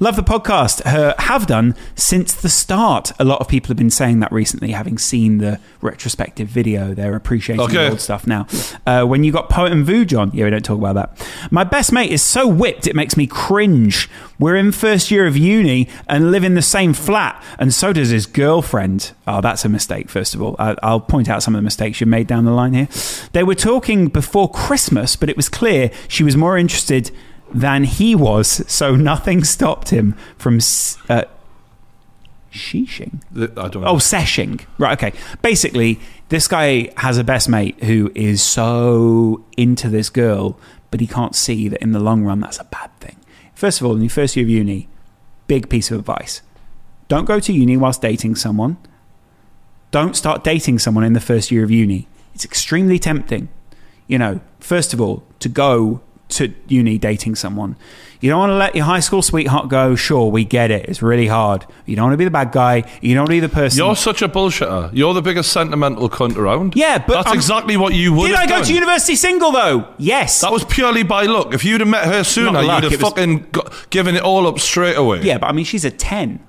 Love 0.00 0.16
the 0.16 0.22
podcast. 0.22 0.84
Uh, 0.84 1.14
have 1.18 1.46
done 1.46 1.74
since 1.94 2.34
the 2.34 2.48
start. 2.48 3.12
A 3.18 3.24
lot 3.24 3.40
of 3.40 3.48
people 3.48 3.68
have 3.68 3.76
been 3.76 3.90
saying 3.90 4.20
that 4.20 4.32
recently, 4.32 4.72
having 4.72 4.98
seen 4.98 5.38
the 5.38 5.60
retrospective 5.80 6.48
video. 6.48 6.94
They're 6.94 7.14
appreciating 7.14 7.64
Okay. 7.64 7.74
the 7.74 7.90
old 7.90 8.00
stuff 8.00 8.26
now. 8.26 8.46
Uh, 8.86 9.04
when 9.04 9.22
you 9.24 9.32
got 9.32 9.48
Poet 9.48 9.72
and 9.72 9.84
Vu, 9.84 10.04
John, 10.04 10.30
yeah, 10.34 10.44
we 10.44 10.50
don't 10.50 10.64
talk 10.64 10.78
about 10.78 10.94
that. 10.94 11.28
My 11.50 11.64
best 11.64 11.92
mate 11.92 12.10
is 12.10 12.22
so 12.22 12.46
whipped 12.46 12.86
it 12.86 12.94
makes 12.96 13.16
me 13.16 13.26
cringe. 13.26 14.08
We're 14.38 14.56
in 14.56 14.72
first 14.72 15.10
year 15.10 15.26
of 15.26 15.36
uni 15.36 15.88
and 16.08 16.30
live 16.32 16.42
in 16.44 16.54
the 16.54 16.62
same 16.62 16.92
flat, 16.92 17.42
and 17.58 17.72
so 17.72 17.92
does 17.92 18.10
his 18.10 18.26
girlfriend. 18.26 19.12
Oh, 19.26 19.40
that's 19.40 19.64
a 19.64 19.68
mistake. 19.68 20.08
First 20.10 20.34
of 20.34 20.42
all, 20.42 20.56
I, 20.58 20.74
I'll 20.82 21.00
point 21.00 21.28
out 21.28 21.42
some 21.42 21.54
of 21.54 21.58
the 21.58 21.62
mistakes 21.62 22.00
you 22.00 22.06
made 22.06 22.26
down 22.26 22.44
the 22.44 22.50
line 22.52 22.74
here. 22.74 22.88
They 23.32 23.44
were 23.44 23.54
talking 23.54 24.08
before 24.08 24.50
Christmas, 24.50 25.14
but 25.16 25.28
it 25.28 25.36
was 25.36 25.48
clear 25.48 25.90
she 26.08 26.24
was 26.24 26.36
more 26.36 26.58
interested 26.58 27.10
than 27.54 27.84
he 27.84 28.14
was, 28.14 28.62
so 28.70 28.96
nothing 28.96 29.44
stopped 29.44 29.90
him 29.90 30.16
from 30.36 30.56
uh, 31.08 31.24
sheeshing. 32.52 33.22
I 33.34 33.68
don't 33.68 33.82
know. 33.82 33.86
Oh, 33.86 33.98
seshing. 33.98 34.60
Right, 34.76 35.00
okay. 35.00 35.16
Basically, 35.40 36.00
this 36.28 36.48
guy 36.48 36.90
has 36.98 37.16
a 37.16 37.24
best 37.24 37.48
mate 37.48 37.82
who 37.84 38.10
is 38.14 38.42
so 38.42 39.44
into 39.56 39.88
this 39.88 40.10
girl, 40.10 40.58
but 40.90 41.00
he 41.00 41.06
can't 41.06 41.34
see 41.34 41.68
that 41.68 41.80
in 41.80 41.92
the 41.92 42.00
long 42.00 42.24
run 42.24 42.40
that's 42.40 42.58
a 42.58 42.64
bad 42.64 42.90
thing. 43.00 43.16
First 43.54 43.80
of 43.80 43.86
all, 43.86 43.94
in 43.94 44.02
your 44.02 44.10
first 44.10 44.36
year 44.36 44.44
of 44.44 44.50
uni, 44.50 44.88
big 45.46 45.70
piece 45.70 45.90
of 45.90 45.98
advice 46.00 46.42
don't 47.08 47.26
go 47.26 47.38
to 47.38 47.52
uni 47.52 47.76
whilst 47.76 48.00
dating 48.02 48.36
someone. 48.36 48.76
Don't 49.90 50.16
start 50.16 50.42
dating 50.42 50.78
someone 50.78 51.04
in 51.04 51.12
the 51.12 51.20
first 51.20 51.50
year 51.50 51.62
of 51.62 51.70
uni. 51.70 52.08
It's 52.34 52.44
extremely 52.44 52.98
tempting. 52.98 53.48
You 54.06 54.18
know, 54.18 54.40
first 54.58 54.92
of 54.92 55.00
all, 55.00 55.22
to 55.40 55.48
go 55.48 56.00
to 56.36 56.52
uni 56.68 56.98
dating 56.98 57.34
someone. 57.34 57.76
You 58.20 58.30
don't 58.30 58.38
want 58.38 58.50
to 58.50 58.56
let 58.56 58.74
your 58.74 58.86
high 58.86 59.00
school 59.00 59.20
sweetheart 59.20 59.68
go. 59.68 59.96
Sure, 59.96 60.30
we 60.30 60.44
get 60.44 60.70
it. 60.70 60.88
It's 60.88 61.02
really 61.02 61.26
hard. 61.26 61.66
You 61.84 61.94
don't 61.94 62.04
want 62.06 62.14
to 62.14 62.16
be 62.16 62.24
the 62.24 62.30
bad 62.30 62.52
guy. 62.52 62.84
You 63.02 63.14
don't 63.14 63.22
want 63.22 63.30
to 63.30 63.34
be 63.36 63.40
the 63.40 63.48
person. 63.50 63.76
You're 63.78 63.96
such 63.96 64.22
a 64.22 64.28
bullshitter. 64.28 64.88
You're 64.94 65.12
the 65.12 65.20
biggest 65.20 65.52
sentimental 65.52 66.08
cunt 66.08 66.36
around. 66.36 66.74
Yeah, 66.74 66.98
but 66.98 67.14
that's 67.14 67.26
I'm- 67.28 67.36
exactly 67.36 67.76
what 67.76 67.92
you 67.94 68.14
would 68.14 68.28
Did 68.28 68.36
have 68.36 68.44
I 68.44 68.48
go 68.48 68.56
done. 68.58 68.64
to 68.64 68.72
university 68.72 69.16
single 69.16 69.52
though? 69.52 69.88
Yes. 69.98 70.40
That 70.40 70.52
was 70.52 70.64
purely 70.64 71.02
by 71.02 71.24
luck. 71.24 71.52
If 71.52 71.64
you'd 71.66 71.80
have 71.82 71.88
met 71.88 72.06
her 72.06 72.24
sooner, 72.24 72.62
luck, 72.62 72.82
you'd 72.82 72.92
have 72.92 73.00
it 73.00 73.02
was- 73.02 73.10
fucking 73.10 73.46
got, 73.52 73.90
given 73.90 74.16
it 74.16 74.22
all 74.22 74.46
up 74.46 74.58
straight 74.58 74.96
away. 74.96 75.20
yeah, 75.22 75.36
but 75.36 75.48
I 75.48 75.52
mean, 75.52 75.66
she's 75.66 75.84
a 75.84 75.90
ten. 75.90 76.40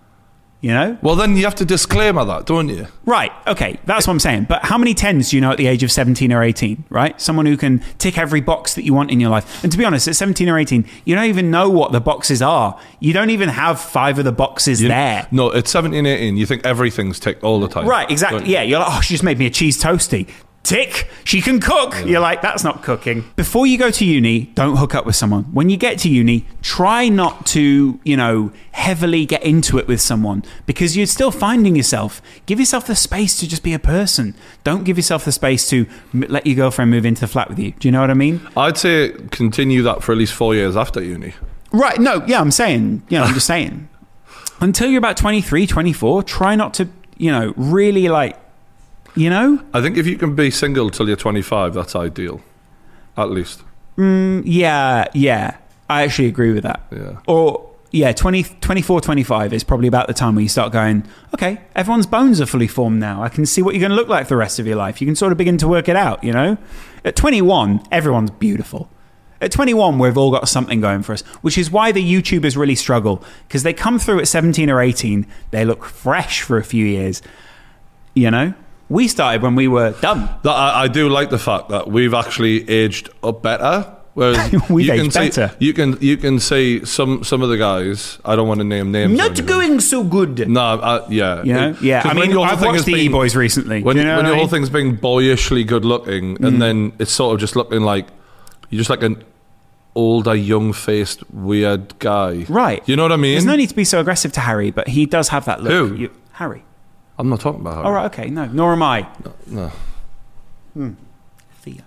You 0.65 0.71
know? 0.73 0.97
Well, 1.03 1.15
then 1.15 1.37
you 1.37 1.43
have 1.43 1.53
to 1.55 1.65
disclaimer 1.65 2.25
that, 2.25 2.47
don't 2.47 2.69
you? 2.69 2.87
Right. 3.05 3.31
Okay. 3.45 3.79
That's 3.85 4.07
what 4.07 4.13
I'm 4.13 4.19
saying. 4.19 4.45
But 4.49 4.65
how 4.65 4.79
many 4.79 4.95
tens 4.95 5.29
do 5.29 5.37
you 5.37 5.41
know 5.41 5.51
at 5.51 5.57
the 5.57 5.67
age 5.67 5.83
of 5.83 5.91
17 5.91 6.33
or 6.33 6.41
18? 6.41 6.85
Right? 6.89 7.21
Someone 7.21 7.45
who 7.45 7.55
can 7.55 7.83
tick 7.99 8.17
every 8.17 8.41
box 8.41 8.73
that 8.73 8.83
you 8.83 8.91
want 8.91 9.11
in 9.11 9.19
your 9.19 9.29
life. 9.29 9.63
And 9.63 9.71
to 9.71 9.77
be 9.77 9.85
honest, 9.85 10.07
at 10.07 10.15
17 10.15 10.49
or 10.49 10.57
18, 10.57 10.83
you 11.03 11.13
don't 11.13 11.25
even 11.25 11.51
know 11.51 11.69
what 11.69 11.91
the 11.91 12.01
boxes 12.01 12.41
are. 12.41 12.79
You 12.99 13.13
don't 13.13 13.29
even 13.29 13.49
have 13.49 13.79
five 13.79 14.17
of 14.17 14.25
the 14.25 14.31
boxes 14.31 14.81
You- 14.81 14.87
there. 14.87 15.27
No, 15.29 15.53
at 15.53 15.67
17, 15.67 16.03
18. 16.03 16.35
You 16.35 16.47
think 16.47 16.65
everything's 16.65 17.19
ticked 17.19 17.43
all 17.43 17.59
the 17.59 17.67
time. 17.67 17.85
Right, 17.85 18.09
exactly. 18.09 18.51
Yeah, 18.51 18.63
you're 18.63 18.79
like, 18.79 18.87
oh, 18.89 19.01
she 19.01 19.13
just 19.13 19.23
made 19.23 19.37
me 19.37 19.45
a 19.45 19.51
cheese 19.51 19.79
toasty. 19.79 20.27
Tick, 20.65 21.07
she 21.23 21.41
can 21.41 21.59
cook. 21.59 21.93
You're 22.07 22.19
like, 22.19 22.41
that's 22.41 22.63
not 22.63 22.81
cooking. 22.81 23.23
Before 23.35 23.67
you 23.67 23.77
go 23.77 23.91
to 23.91 24.03
uni, 24.03 24.47
don't 24.55 24.77
hook 24.77 24.95
up 24.95 25.05
with 25.05 25.15
someone. 25.15 25.43
When 25.53 25.69
you 25.69 25.77
get 25.77 25.99
to 25.99 26.09
uni, 26.09 26.47
try 26.63 27.07
not 27.07 27.45
to, 27.47 27.99
you 28.03 28.17
know, 28.17 28.51
heavily 28.71 29.27
get 29.27 29.43
into 29.43 29.77
it 29.77 29.87
with 29.87 30.01
someone 30.01 30.43
because 30.65 30.97
you're 30.97 31.05
still 31.05 31.29
finding 31.29 31.75
yourself. 31.75 32.19
Give 32.47 32.59
yourself 32.59 32.87
the 32.87 32.95
space 32.95 33.37
to 33.41 33.47
just 33.47 33.61
be 33.61 33.73
a 33.73 33.79
person. 33.79 34.33
Don't 34.63 34.83
give 34.83 34.97
yourself 34.97 35.23
the 35.23 35.31
space 35.31 35.69
to 35.69 35.85
m- 36.15 36.25
let 36.29 36.47
your 36.47 36.55
girlfriend 36.55 36.89
move 36.89 37.05
into 37.05 37.21
the 37.21 37.27
flat 37.27 37.47
with 37.47 37.59
you. 37.59 37.71
Do 37.73 37.87
you 37.87 37.91
know 37.91 38.01
what 38.01 38.09
I 38.09 38.15
mean? 38.15 38.41
I'd 38.57 38.77
say 38.77 39.11
continue 39.29 39.83
that 39.83 40.01
for 40.01 40.13
at 40.13 40.17
least 40.17 40.33
four 40.33 40.55
years 40.55 40.75
after 40.75 40.99
uni. 40.99 41.35
Right. 41.71 41.99
No, 41.99 42.25
yeah, 42.25 42.41
I'm 42.41 42.49
saying, 42.49 43.03
you 43.09 43.19
know, 43.19 43.25
I'm 43.25 43.35
just 43.35 43.45
saying. 43.45 43.87
Until 44.61 44.89
you're 44.89 44.97
about 44.97 45.17
23, 45.17 45.67
24, 45.67 46.23
try 46.23 46.55
not 46.55 46.73
to, 46.75 46.89
you 47.17 47.31
know, 47.31 47.53
really 47.55 48.09
like, 48.09 48.39
you 49.15 49.29
know? 49.29 49.63
I 49.73 49.81
think 49.81 49.97
if 49.97 50.05
you 50.07 50.17
can 50.17 50.35
be 50.35 50.51
single 50.51 50.89
till 50.89 51.07
you're 51.07 51.17
25, 51.17 51.73
that's 51.73 51.95
ideal. 51.95 52.41
At 53.17 53.31
least. 53.31 53.63
Mm, 53.97 54.43
yeah, 54.45 55.05
yeah. 55.13 55.57
I 55.89 56.03
actually 56.03 56.27
agree 56.27 56.51
with 56.51 56.63
that. 56.63 56.81
Yeah. 56.91 57.17
Or, 57.27 57.69
yeah, 57.91 58.11
20, 58.11 58.43
24, 58.59 59.01
25 59.01 59.53
is 59.53 59.63
probably 59.63 59.87
about 59.87 60.07
the 60.07 60.13
time 60.13 60.35
where 60.35 60.41
you 60.41 60.49
start 60.49 60.73
going, 60.73 61.05
okay, 61.33 61.61
everyone's 61.75 62.07
bones 62.07 62.41
are 62.41 62.45
fully 62.45 62.67
formed 62.67 62.99
now. 62.99 63.23
I 63.23 63.29
can 63.29 63.45
see 63.45 63.61
what 63.61 63.73
you're 63.73 63.79
going 63.79 63.91
to 63.91 63.95
look 63.95 64.09
like 64.09 64.25
for 64.25 64.29
the 64.29 64.37
rest 64.37 64.59
of 64.59 64.67
your 64.67 64.75
life. 64.75 64.99
You 64.99 65.07
can 65.07 65.15
sort 65.15 65.31
of 65.31 65.37
begin 65.37 65.57
to 65.59 65.67
work 65.67 65.87
it 65.87 65.95
out, 65.95 66.23
you 66.23 66.33
know? 66.33 66.57
At 67.05 67.15
21, 67.15 67.83
everyone's 67.91 68.31
beautiful. 68.31 68.89
At 69.39 69.51
21, 69.51 69.99
we've 69.99 70.17
all 70.17 70.31
got 70.31 70.49
something 70.49 70.81
going 70.81 71.03
for 71.03 71.13
us, 71.13 71.21
which 71.41 71.57
is 71.57 71.69
why 71.69 71.91
the 71.91 72.03
YouTubers 72.03 72.57
really 72.57 72.75
struggle 72.75 73.23
because 73.47 73.63
they 73.63 73.73
come 73.73 73.99
through 73.99 74.19
at 74.19 74.27
17 74.27 74.69
or 74.69 74.81
18, 74.81 75.27
they 75.51 75.63
look 75.63 75.85
fresh 75.85 76.41
for 76.41 76.57
a 76.57 76.63
few 76.63 76.85
years. 76.85 77.21
You 78.13 78.31
know? 78.31 78.53
We 78.89 79.07
started 79.07 79.41
when 79.41 79.55
we 79.55 79.67
were 79.67 79.91
done. 80.01 80.29
That, 80.43 80.51
I, 80.51 80.83
I 80.83 80.87
do 80.87 81.09
like 81.09 81.29
the 81.29 81.39
fact 81.39 81.69
that 81.69 81.87
we've 81.87 82.13
actually 82.13 82.69
aged 82.69 83.09
up 83.23 83.41
better. 83.41 83.91
Whereas 84.13 84.49
We've 84.69 84.85
you 84.85 84.91
can 84.93 85.01
aged 85.07 85.13
see, 85.13 85.19
better. 85.19 85.55
You 85.59 85.73
can 85.73 85.97
you 85.99 86.15
can 86.15 86.39
see 86.39 86.85
some 86.85 87.23
some 87.25 87.41
of 87.41 87.49
the 87.49 87.57
guys. 87.57 88.17
I 88.23 88.37
don't 88.37 88.47
want 88.47 88.59
to 88.59 88.63
name 88.63 88.91
names. 88.91 89.17
Not 89.17 89.45
going 89.45 89.81
so 89.81 90.03
good. 90.05 90.47
No, 90.47 90.61
uh, 90.61 91.05
yeah, 91.09 91.43
You 91.43 91.53
know? 91.53 91.77
Yeah. 91.81 92.01
I 92.05 92.13
mean, 92.13 92.31
whole 92.31 92.43
I've 92.45 92.61
watched 92.61 92.85
the 92.85 92.93
been- 92.93 93.01
E-Boys 93.07 93.35
recently. 93.35 93.83
When, 93.83 93.97
you 93.97 94.03
know 94.03 94.15
when 94.15 94.25
your 94.25 94.35
I 94.35 94.37
whole 94.37 94.45
mean? 94.45 94.47
Mm. 94.47 94.51
thing's 94.51 94.69
being 94.69 94.95
boyishly 94.95 95.65
good 95.65 95.83
looking, 95.83 96.43
and 96.45 96.61
then 96.61 96.93
it's 96.97 97.11
sort 97.11 97.33
of 97.33 97.41
just 97.41 97.57
looking 97.57 97.81
like 97.81 98.07
you're 98.69 98.77
just 98.79 98.89
like 98.89 99.03
an 99.03 99.21
older, 99.95 100.33
young 100.35 100.71
faced, 100.71 101.29
weird 101.33 101.99
guy. 101.99 102.45
Right. 102.47 102.87
You 102.87 102.95
know 102.95 103.03
what 103.03 103.11
I 103.11 103.17
mean? 103.17 103.33
There's 103.33 103.45
no 103.45 103.55
need 103.57 103.69
to 103.69 103.75
be 103.75 103.83
so 103.83 103.99
aggressive 103.99 104.31
to 104.33 104.39
Harry, 104.39 104.71
but 104.71 104.87
he 104.87 105.05
does 105.05 105.27
have 105.29 105.43
that 105.45 105.61
look. 105.61 105.71
Who? 105.73 105.95
You- 105.95 106.11
Harry. 106.33 106.63
I'm 107.17 107.29
not 107.29 107.39
talking 107.39 107.61
about 107.61 107.75
her. 107.77 107.83
All 107.83 107.91
right, 107.91 108.05
okay, 108.05 108.29
no, 108.29 108.45
nor 108.45 108.73
am 108.73 108.83
I. 108.83 109.07
No. 109.47 109.71
Thea. 111.61 111.83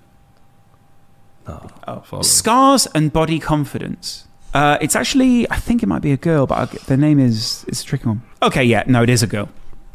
No. 1.46 1.70
Follow. 2.04 2.22
Scars 2.22 2.86
and 2.94 3.12
body 3.12 3.38
confidence. 3.38 4.26
Uh, 4.54 4.78
it's 4.80 4.96
actually, 4.96 5.50
I 5.50 5.56
think 5.56 5.82
it 5.82 5.86
might 5.86 6.00
be 6.02 6.12
a 6.12 6.16
girl, 6.16 6.46
but 6.46 6.54
I'll 6.58 6.66
the 6.86 6.96
name 6.96 7.18
is 7.18 7.64
it's 7.68 7.82
a 7.82 7.84
tricky 7.84 8.06
one. 8.06 8.22
Okay, 8.42 8.64
yeah, 8.64 8.84
no, 8.86 9.02
it 9.02 9.10
is 9.10 9.22
a 9.22 9.26
girl. 9.26 9.50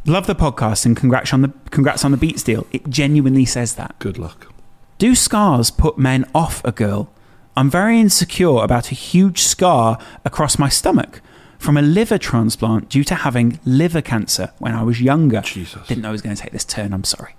Love 0.06 0.28
the 0.28 0.36
podcast 0.36 0.86
and 0.86 0.96
congrats 0.96 1.34
on 1.34 1.42
the 1.42 1.52
congrats 1.72 2.06
on 2.06 2.12
the 2.12 2.18
Beats 2.18 2.44
deal. 2.44 2.68
It 2.72 2.88
genuinely 2.90 3.46
says 3.46 3.76
that. 3.76 3.98
Good 4.00 4.18
luck. 4.18 4.54
Do 5.00 5.16
scars 5.16 5.72
put 5.72 5.98
men 5.98 6.26
off 6.36 6.64
a 6.64 6.72
girl? 6.72 7.10
I'm 7.58 7.70
very 7.70 8.00
insecure 8.00 8.64
about 8.64 8.92
a 8.92 8.96
huge 8.96 9.40
scar 9.40 9.98
across 10.26 10.60
my 10.60 10.70
stomach 10.70 11.22
from 11.64 11.78
a 11.78 11.82
liver 11.82 12.18
transplant 12.18 12.90
due 12.90 13.06
to 13.06 13.16
having 13.16 13.60
liver 13.66 14.02
cancer 14.02 14.52
when 14.60 14.74
I 14.74 14.84
was 14.84 15.02
younger. 15.02 15.42
Jesus. 15.42 15.88
Didn't 15.88 16.04
know 16.04 16.10
I 16.10 16.12
was 16.12 16.22
going 16.22 16.36
to 16.36 16.42
take 16.42 16.52
this 16.52 16.66
turn. 16.66 16.94
I'm 16.94 17.06
sorry. 17.06 17.36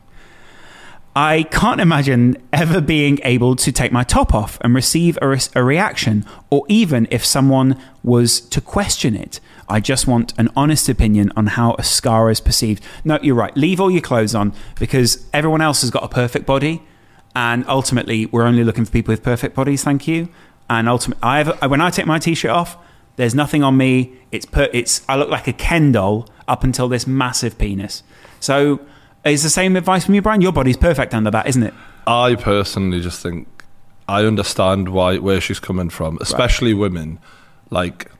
I 1.14 1.44
can't 1.44 1.80
imagine 1.80 2.38
ever 2.52 2.80
being 2.80 3.20
able 3.22 3.54
to 3.54 3.70
take 3.70 3.92
my 3.92 4.02
top 4.02 4.34
off 4.34 4.58
and 4.62 4.74
receive 4.74 5.16
a, 5.22 5.28
re- 5.28 5.38
a 5.54 5.62
reaction, 5.62 6.24
or 6.50 6.64
even 6.68 7.06
if 7.10 7.24
someone 7.24 7.78
was 8.02 8.40
to 8.40 8.60
question 8.60 9.14
it. 9.14 9.38
I 9.68 9.78
just 9.78 10.08
want 10.08 10.32
an 10.38 10.48
honest 10.56 10.88
opinion 10.88 11.30
on 11.36 11.46
how 11.48 11.76
a 11.78 11.84
scar 11.84 12.30
is 12.30 12.40
perceived. 12.40 12.82
No, 13.04 13.18
you're 13.22 13.36
right. 13.36 13.56
Leave 13.56 13.80
all 13.80 13.90
your 13.90 14.00
clothes 14.00 14.34
on 14.34 14.52
because 14.80 15.24
everyone 15.32 15.60
else 15.60 15.82
has 15.82 15.90
got 15.90 16.02
a 16.02 16.08
perfect 16.08 16.46
body, 16.46 16.82
and 17.36 17.64
ultimately, 17.68 18.26
we're 18.26 18.44
only 18.44 18.64
looking 18.64 18.84
for 18.84 18.90
people 18.90 19.12
with 19.12 19.22
perfect 19.22 19.54
bodies. 19.54 19.84
Thank 19.84 20.08
you. 20.08 20.30
And 20.68 20.88
ultimately, 20.88 21.22
I 21.22 21.42
have, 21.42 21.70
when 21.70 21.80
I 21.80 21.90
take 21.90 22.06
my 22.06 22.18
t-shirt 22.18 22.50
off, 22.50 22.76
there's 23.16 23.34
nothing 23.34 23.62
on 23.62 23.76
me. 23.76 24.12
It's 24.32 24.46
per, 24.46 24.68
it's 24.72 25.02
I 25.08 25.16
look 25.16 25.28
like 25.28 25.46
a 25.46 25.52
Ken 25.52 25.92
doll 25.92 26.28
up 26.48 26.64
until 26.64 26.88
this 26.88 27.06
massive 27.06 27.58
penis. 27.58 28.02
So 28.40 28.80
it's 29.24 29.42
the 29.42 29.50
same 29.50 29.76
advice 29.76 30.04
from 30.04 30.14
you, 30.14 30.22
Brian. 30.22 30.40
Your 30.40 30.52
body's 30.52 30.76
perfect 30.76 31.14
under 31.14 31.30
that, 31.30 31.46
isn't 31.46 31.62
it? 31.62 31.74
I 32.06 32.34
personally 32.34 33.00
just 33.00 33.22
think 33.22 33.48
I 34.08 34.24
understand 34.24 34.90
why 34.90 35.18
where 35.18 35.40
she's 35.40 35.60
coming 35.60 35.88
from, 35.90 36.18
especially 36.20 36.74
women. 36.74 37.18
Like, 37.70 38.10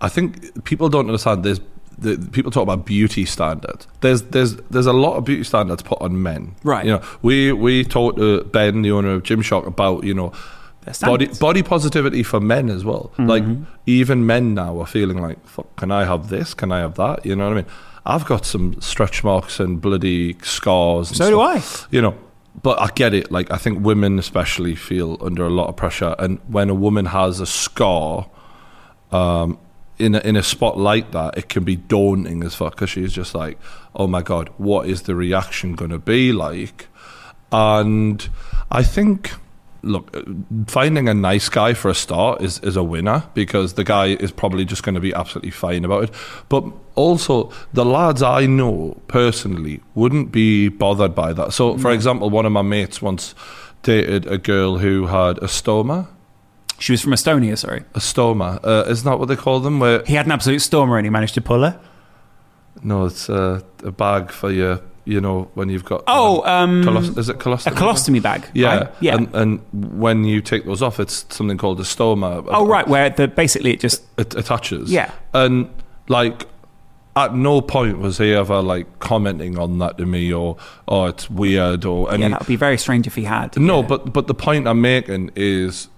I 0.00 0.08
think 0.08 0.64
people 0.64 0.88
don't 0.88 1.06
understand. 1.06 1.44
There's 1.44 1.60
the, 1.98 2.18
people 2.32 2.50
talk 2.50 2.64
about 2.64 2.84
beauty 2.84 3.24
standards. 3.24 3.86
There's 4.00 4.22
there's 4.22 4.56
there's 4.70 4.86
a 4.86 4.92
lot 4.92 5.16
of 5.16 5.24
beauty 5.24 5.44
standards 5.44 5.82
put 5.82 6.00
on 6.02 6.22
men. 6.22 6.54
Right. 6.62 6.84
You 6.84 6.92
know, 6.92 7.02
we 7.22 7.52
we 7.52 7.84
talked 7.84 8.18
to 8.18 8.44
Ben, 8.44 8.82
the 8.82 8.90
owner 8.90 9.12
of 9.12 9.22
Gymshark, 9.22 9.66
about 9.66 10.04
you 10.04 10.12
know 10.12 10.32
body 11.00 11.26
body 11.38 11.62
positivity 11.62 12.22
for 12.22 12.40
men 12.40 12.68
as 12.68 12.84
well. 12.84 13.12
Mm-hmm. 13.16 13.26
Like 13.26 13.44
even 13.86 14.26
men 14.26 14.54
now 14.54 14.80
are 14.80 14.86
feeling 14.86 15.20
like, 15.20 15.44
Fuck, 15.46 15.76
can 15.76 15.90
I 15.90 16.04
have 16.04 16.28
this? 16.28 16.54
Can 16.54 16.72
I 16.72 16.78
have 16.80 16.94
that? 16.94 17.24
You 17.26 17.36
know 17.36 17.44
what 17.44 17.52
I 17.52 17.62
mean? 17.62 17.66
I've 18.04 18.24
got 18.24 18.46
some 18.46 18.80
stretch 18.80 19.24
marks 19.24 19.58
and 19.58 19.80
bloody 19.80 20.36
scars. 20.42 21.08
and 21.10 21.16
So 21.16 21.30
do 21.30 21.40
I. 21.40 21.62
You 21.90 22.00
know, 22.00 22.16
but 22.62 22.80
I 22.80 22.88
get 22.94 23.14
it. 23.14 23.32
Like 23.32 23.50
I 23.50 23.56
think 23.56 23.84
women 23.84 24.18
especially 24.18 24.76
feel 24.76 25.18
under 25.20 25.44
a 25.44 25.50
lot 25.50 25.68
of 25.68 25.76
pressure, 25.76 26.14
and 26.18 26.38
when 26.48 26.70
a 26.70 26.74
woman 26.74 27.06
has 27.06 27.40
a 27.40 27.46
scar. 27.46 28.28
Um, 29.12 29.58
in 29.98 30.14
a, 30.14 30.18
in 30.18 30.36
a 30.36 30.42
spot 30.42 30.76
like 30.76 31.12
that, 31.12 31.38
it 31.38 31.48
can 31.48 31.64
be 31.64 31.76
daunting 31.76 32.42
as 32.44 32.54
fuck 32.54 32.74
because 32.74 32.90
she's 32.90 33.12
just 33.12 33.34
like, 33.34 33.58
oh 33.94 34.06
my 34.06 34.20
god, 34.20 34.50
what 34.58 34.86
is 34.86 35.02
the 35.02 35.14
reaction 35.14 35.74
going 35.74 35.90
to 35.90 35.98
be 35.98 36.32
like? 36.32 36.88
And 37.50 38.28
I 38.70 38.82
think, 38.82 39.32
look, 39.86 40.16
uh, 40.16 40.22
finding 40.66 41.08
a 41.08 41.14
nice 41.14 41.48
guy 41.48 41.74
for 41.74 41.88
a 41.90 41.94
start 41.94 42.42
is, 42.42 42.58
is 42.60 42.76
a 42.76 42.82
winner 42.82 43.24
because 43.34 43.74
the 43.74 43.84
guy 43.84 44.08
is 44.08 44.30
probably 44.30 44.64
just 44.64 44.82
going 44.82 44.94
to 44.94 45.00
be 45.00 45.14
absolutely 45.14 45.50
fine 45.50 45.84
about 45.84 46.04
it. 46.04 46.10
But 46.48 46.64
also, 46.94 47.52
the 47.72 47.84
lads 47.84 48.22
I 48.22 48.46
know 48.46 49.00
personally 49.08 49.80
wouldn't 49.94 50.32
be 50.32 50.68
bothered 50.68 51.14
by 51.14 51.32
that. 51.32 51.52
So, 51.52 51.78
for 51.78 51.90
example, 51.92 52.30
one 52.30 52.46
of 52.46 52.52
my 52.52 52.62
mates 52.62 53.00
once 53.00 53.34
dated 53.82 54.26
a 54.26 54.38
girl 54.38 54.78
who 54.78 55.06
had 55.06 55.38
a 55.38 55.46
stoma. 55.46 56.08
She 56.78 56.92
was 56.92 57.00
from 57.00 57.12
Estonia, 57.12 57.56
sorry. 57.56 57.84
A 57.94 58.00
stoma, 58.00 58.60
uh, 58.64 58.84
isn't 58.88 59.04
that 59.08 59.18
what 59.18 59.28
they 59.28 59.36
call 59.36 59.60
them? 59.60 59.80
Where 59.80 60.02
He 60.04 60.14
had 60.14 60.26
an 60.26 60.32
absolute 60.32 60.58
stoma 60.60 60.96
and 60.98 61.06
he 61.06 61.10
managed 61.10 61.34
to 61.34 61.40
pull 61.40 61.62
her. 61.62 61.80
no, 62.82 63.06
it's 63.06 63.28
a, 63.28 63.62
a 63.82 63.90
bag 63.92 64.30
for 64.30 64.50
your, 64.50 64.80
you 65.06 65.20
know, 65.20 65.48
when 65.54 65.68
you've 65.70 65.84
got. 65.84 66.04
Oh, 66.06 66.42
um, 66.44 66.82
colos- 66.82 67.16
is 67.16 67.28
it 67.30 67.36
a 67.36 67.38
colostomy? 67.38 67.72
colostomy 67.74 68.20
bag. 68.20 68.46
Yeah, 68.52 68.76
right? 68.78 68.88
Yeah. 69.00 69.14
And, 69.14 69.34
and 69.34 69.60
when 69.98 70.24
you 70.24 70.42
take 70.42 70.66
those 70.66 70.82
off, 70.82 71.00
it's 71.00 71.24
something 71.34 71.56
called 71.56 71.80
a 71.80 71.84
stoma. 71.84 72.44
oh, 72.48 72.66
right, 72.66 72.86
where 72.86 73.08
the 73.08 73.28
basically 73.28 73.72
it 73.72 73.80
just. 73.80 74.02
It 74.18 74.34
attaches. 74.34 74.90
Yeah. 74.90 75.10
And 75.32 75.70
like, 76.08 76.46
at 77.14 77.34
no 77.34 77.60
point 77.62 77.98
was 77.98 78.18
he 78.18 78.34
ever 78.34 78.60
like 78.60 78.98
commenting 78.98 79.58
on 79.58 79.78
that 79.78 79.96
to 79.98 80.04
me 80.06 80.32
or, 80.32 80.56
oh, 80.88 81.06
it's 81.06 81.30
weird 81.30 81.84
or 81.86 82.12
any. 82.12 82.24
Yeah, 82.24 82.28
that 82.30 82.40
would 82.40 82.48
be 82.48 82.56
very 82.56 82.76
strange 82.76 83.06
if 83.06 83.14
he 83.14 83.22
had. 83.24 83.56
No, 83.56 83.80
Yeah. 83.80 83.86
but 83.86 84.12
but 84.12 84.26
the 84.26 84.34
point 84.34 84.66
I'm 84.68 84.80
making 84.82 85.30
is 85.36 85.88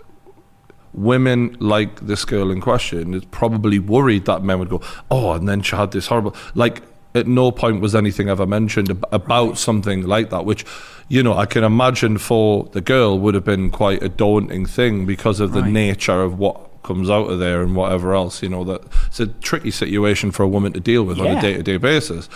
women 0.95 1.57
like 1.61 2.01
this 2.01 2.25
girl 2.25 2.51
in 2.51 2.61
question 2.61 3.15
is 3.15 3.25
probably 3.27 3.79
worried 3.79 4.25
that 4.27 4.43
men 4.43 4.59
would 4.59 4.69
go, 4.71 4.81
oh, 5.11 5.33
and 5.33 5.49
then 5.49 5.63
she 5.63 5.75
had 5.77 5.93
this 5.93 6.07
horrible 6.09 6.37
like. 6.55 6.83
At 7.15 7.27
no 7.27 7.51
point 7.51 7.81
was 7.81 7.95
anything 7.95 8.29
ever 8.29 8.47
mentioned 8.47 8.91
ab- 8.91 9.05
about 9.13 9.57
something 9.59 10.07
like 10.07 10.31
that, 10.31 10.45
which, 10.45 10.65
you 11.09 11.23
know, 11.23 11.35
I 11.35 11.47
can 11.47 11.65
imagine 11.65 12.19
for 12.19 12.69
the 12.73 12.81
girl 12.83 13.19
would 13.19 13.35
have 13.35 13.45
been 13.45 13.71
quite 13.71 14.03
a 14.03 14.09
daunting 14.09 14.67
thing 14.67 15.07
because 15.07 15.41
of 15.41 15.53
the 15.53 15.63
Right. 15.63 15.73
nature 15.73 16.23
of 16.23 16.39
what 16.39 16.61
comes 16.83 17.09
out 17.11 17.31
of 17.31 17.39
there 17.39 17.63
and 17.63 17.75
whatever 17.75 18.15
else. 18.15 18.43
You 18.43 18.51
know, 18.51 18.63
that 18.65 18.83
it's 19.07 19.21
a 19.21 19.27
tricky 19.27 19.71
situation 19.71 20.31
for 20.33 20.43
a 20.43 20.49
woman 20.49 20.73
to 20.75 20.81
deal 20.81 21.03
with 21.05 21.19
on 21.19 21.27
a 21.29 21.41
day 21.41 21.55
to 21.55 21.63
day 21.63 21.77
basis. 21.79 22.29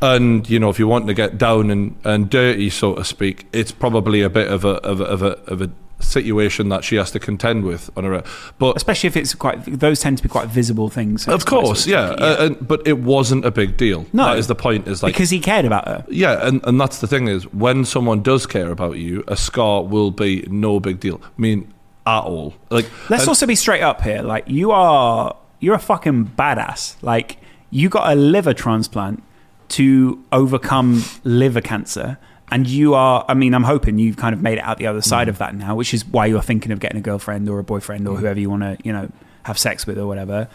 And 0.00 0.48
you 0.50 0.58
know, 0.58 0.68
if 0.68 0.78
you 0.78 0.86
want 0.88 1.06
to 1.06 1.14
get 1.14 1.38
down 1.38 1.70
and, 1.70 1.96
and 2.04 2.28
dirty, 2.28 2.70
so 2.70 2.94
to 2.94 3.04
speak, 3.04 3.46
it's 3.52 3.72
probably 3.72 4.20
a 4.20 4.28
bit 4.30 4.48
of 4.48 4.64
a 4.64 4.76
of 4.82 5.00
a, 5.00 5.04
of 5.04 5.22
a 5.22 5.38
of 5.50 5.62
a 5.62 5.70
situation 6.02 6.68
that 6.68 6.84
she 6.84 6.96
has 6.96 7.10
to 7.12 7.18
contend 7.18 7.64
with 7.64 7.90
on 7.96 8.04
her. 8.04 8.22
But 8.58 8.76
Especially 8.76 9.06
if 9.08 9.16
it's 9.16 9.34
quite. 9.34 9.64
Those 9.80 10.00
tend 10.00 10.16
to 10.18 10.22
be 10.22 10.28
quite 10.28 10.48
visible 10.48 10.88
things. 10.88 11.22
so 11.24 11.32
of 11.32 11.46
course, 11.46 11.86
yeah, 11.86 12.10
of 12.10 12.16
tricky, 12.18 12.22
Uh, 12.24 12.46
and, 12.46 12.68
but 12.68 12.86
it 12.86 12.98
wasn't 12.98 13.44
a 13.44 13.50
big 13.50 13.76
deal. 13.76 14.06
No. 14.12 14.24
that 14.26 14.38
is 14.38 14.46
the 14.46 14.54
point. 14.54 14.88
Is 14.88 15.02
like 15.02 15.14
because 15.14 15.30
he 15.30 15.40
cared 15.40 15.64
about 15.64 15.86
her. 15.88 16.04
yeah, 16.08 16.46
and, 16.46 16.60
and 16.66 16.80
that's 16.80 16.98
the 17.00 17.06
thing 17.06 17.28
is 17.28 17.44
when 17.52 17.84
someone 17.84 18.22
does 18.22 18.46
care 18.46 18.70
about 18.70 18.96
you, 18.98 19.22
a 19.28 19.36
scar 19.36 19.82
will 19.84 20.10
be 20.10 20.46
no 20.50 20.80
big 20.80 21.00
deal. 21.00 21.20
I 21.24 21.40
mean, 21.40 21.72
at 22.06 22.20
all. 22.24 22.54
Like 22.70 22.86
Let's 23.08 23.22
and- 23.24 23.28
also 23.28 23.46
be 23.46 23.54
straight 23.54 23.82
up 23.82 24.02
here. 24.02 24.22
Like 24.22 24.44
you 24.48 24.70
are, 24.72 25.36
you're 25.60 25.74
a 25.76 25.78
fucking 25.78 26.32
badass. 26.36 26.96
Like 27.02 27.38
you 27.70 27.88
got 27.88 28.12
a 28.12 28.14
liver 28.16 28.52
transplant 28.54 29.22
to 29.70 30.22
overcome 30.32 31.02
liver 31.24 31.60
cancer, 31.62 32.18
and 32.52 32.66
you 32.68 32.94
are. 32.94 33.24
I 33.28 33.34
mean, 33.34 33.54
I'm 33.54 33.64
hoping 33.64 33.98
you've 33.98 34.16
kind 34.16 34.34
of 34.34 34.40
made 34.42 34.58
it 34.58 34.64
out 34.64 34.78
the 34.78 34.86
other 34.86 35.00
Mm. 35.00 35.04
side 35.04 35.28
of 35.28 35.38
that 35.38 35.54
now, 35.56 35.74
which 35.74 35.92
is 35.94 36.06
why 36.06 36.26
you're 36.26 36.42
thinking 36.42 36.70
of 36.70 36.78
getting 36.78 36.98
a 36.98 37.02
girlfriend 37.02 37.48
or 37.48 37.58
a 37.58 37.64
boyfriend 37.64 38.06
or 38.06 38.16
whoever 38.16 38.38
you 38.38 38.48
want 38.50 38.62
to, 38.62 38.76
you 38.84 38.92
know, 38.92 39.08
have 39.44 39.58
sex 39.58 39.86
with 39.86 39.98
or 39.98 40.06
whatever. 40.06 40.46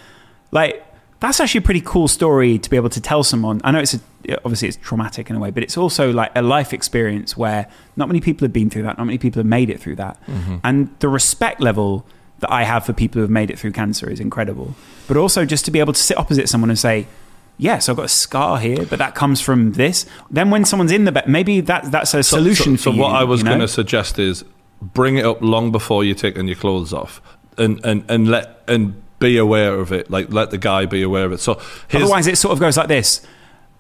Like 0.52 0.84
that's 1.20 1.40
actually 1.40 1.60
a 1.60 1.62
pretty 1.64 1.82
cool 1.82 2.08
story 2.08 2.60
to 2.60 2.70
be 2.70 2.76
able 2.78 2.90
to 2.92 3.02
tell 3.02 3.24
someone. 3.24 3.60
I 3.64 3.72
know 3.72 3.80
it's 3.80 3.96
a, 3.96 4.00
obviously 4.46 4.68
it's 4.68 4.78
traumatic 4.78 5.30
in 5.32 5.36
a 5.36 5.40
way, 5.40 5.50
but 5.52 5.64
it's 5.64 5.76
also 5.76 6.12
like 6.14 6.32
a 6.36 6.42
life 6.44 6.74
experience 6.74 7.36
where 7.36 7.68
not 7.96 8.08
many 8.08 8.22
people 8.22 8.46
have 8.46 8.54
been 8.54 8.70
through 8.70 8.84
that. 8.84 8.98
Not 9.00 9.06
many 9.06 9.18
people 9.18 9.40
have 9.40 9.48
made 9.48 9.70
it 9.72 9.80
through 9.80 9.96
that, 9.96 10.18
and 10.64 10.90
the 11.00 11.10
respect 11.10 11.60
level 11.60 12.06
that 12.40 12.52
I 12.52 12.64
have 12.66 12.86
for 12.86 12.94
people 12.94 13.16
who 13.20 13.22
have 13.24 13.32
made 13.32 13.50
it 13.50 13.58
through 13.58 13.72
cancer 13.72 14.08
is 14.08 14.20
incredible. 14.20 14.76
But 15.08 15.18
also 15.18 15.44
just 15.44 15.66
to 15.66 15.72
be 15.72 15.80
able 15.80 15.94
to 15.94 16.00
sit 16.00 16.18
opposite 16.20 16.48
someone 16.50 16.70
and 16.70 16.78
say, 16.78 17.08
"Yes, 17.58 17.90
I've 17.90 17.96
got 17.96 18.06
a 18.06 18.10
scar 18.10 18.60
here, 18.60 18.86
but 18.90 19.00
that 19.00 19.16
comes 19.16 19.42
from 19.42 19.74
this." 19.74 20.06
Then 20.32 20.50
when 20.50 20.66
someone's 20.66 20.92
in 20.92 21.06
the 21.06 21.12
bed, 21.12 21.28
maybe 21.28 21.60
that 21.62 21.92
that's 21.92 22.14
a 22.14 22.24
So- 22.24 22.38
solution 22.38 22.78
So, 22.78 22.92
for 22.92 22.96
so 22.96 23.02
what 23.02 23.16
I 23.16 23.24
was 23.24 23.40
you 23.42 23.46
know? 23.46 23.52
going 23.52 23.62
to 23.62 23.68
suggest 23.68 24.20
is 24.20 24.44
bring 24.82 25.18
it 25.18 25.26
up 25.26 25.42
long 25.42 25.72
before 25.72 26.04
you're 26.04 26.16
taking 26.16 26.48
your 26.48 26.56
clothes 26.56 26.94
off, 26.94 27.22
and 27.58 27.84
and 27.86 28.04
and 28.10 28.28
let 28.30 28.62
and 28.68 29.02
be 29.20 29.38
aware 29.38 29.74
of 29.76 29.92
it. 29.92 30.12
Like 30.12 30.32
let 30.32 30.52
the 30.52 30.58
guy 30.60 30.86
be 30.86 31.02
aware 31.02 31.26
of 31.26 31.32
it. 31.32 31.40
So 31.40 31.56
his, 31.88 32.04
Otherwise, 32.04 32.28
it 32.28 32.38
sort 32.38 32.54
of 32.54 32.60
goes 32.60 32.78
like 32.78 32.88
this. 32.88 33.22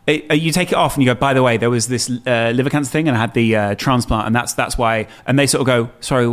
It- 0.07 0.25
uh, 0.31 0.33
you 0.33 0.51
take 0.51 0.71
it 0.71 0.75
off 0.75 0.95
and 0.95 1.03
you 1.03 1.13
go. 1.13 1.19
By 1.19 1.33
the 1.33 1.43
way, 1.43 1.57
there 1.57 1.69
was 1.69 1.87
this 1.87 2.09
uh, 2.25 2.51
liver 2.55 2.69
cancer 2.69 2.89
thing, 2.91 3.07
and 3.07 3.15
I 3.15 3.19
had 3.19 3.33
the 3.33 3.55
uh, 3.55 3.75
transplant, 3.75 4.25
and 4.25 4.35
that's 4.35 4.53
that's 4.53 4.77
why. 4.77 5.05
And 5.27 5.37
they 5.37 5.45
sort 5.47 5.59
of 5.61 5.67
go, 5.67 5.89
"Sorry, 5.99 6.25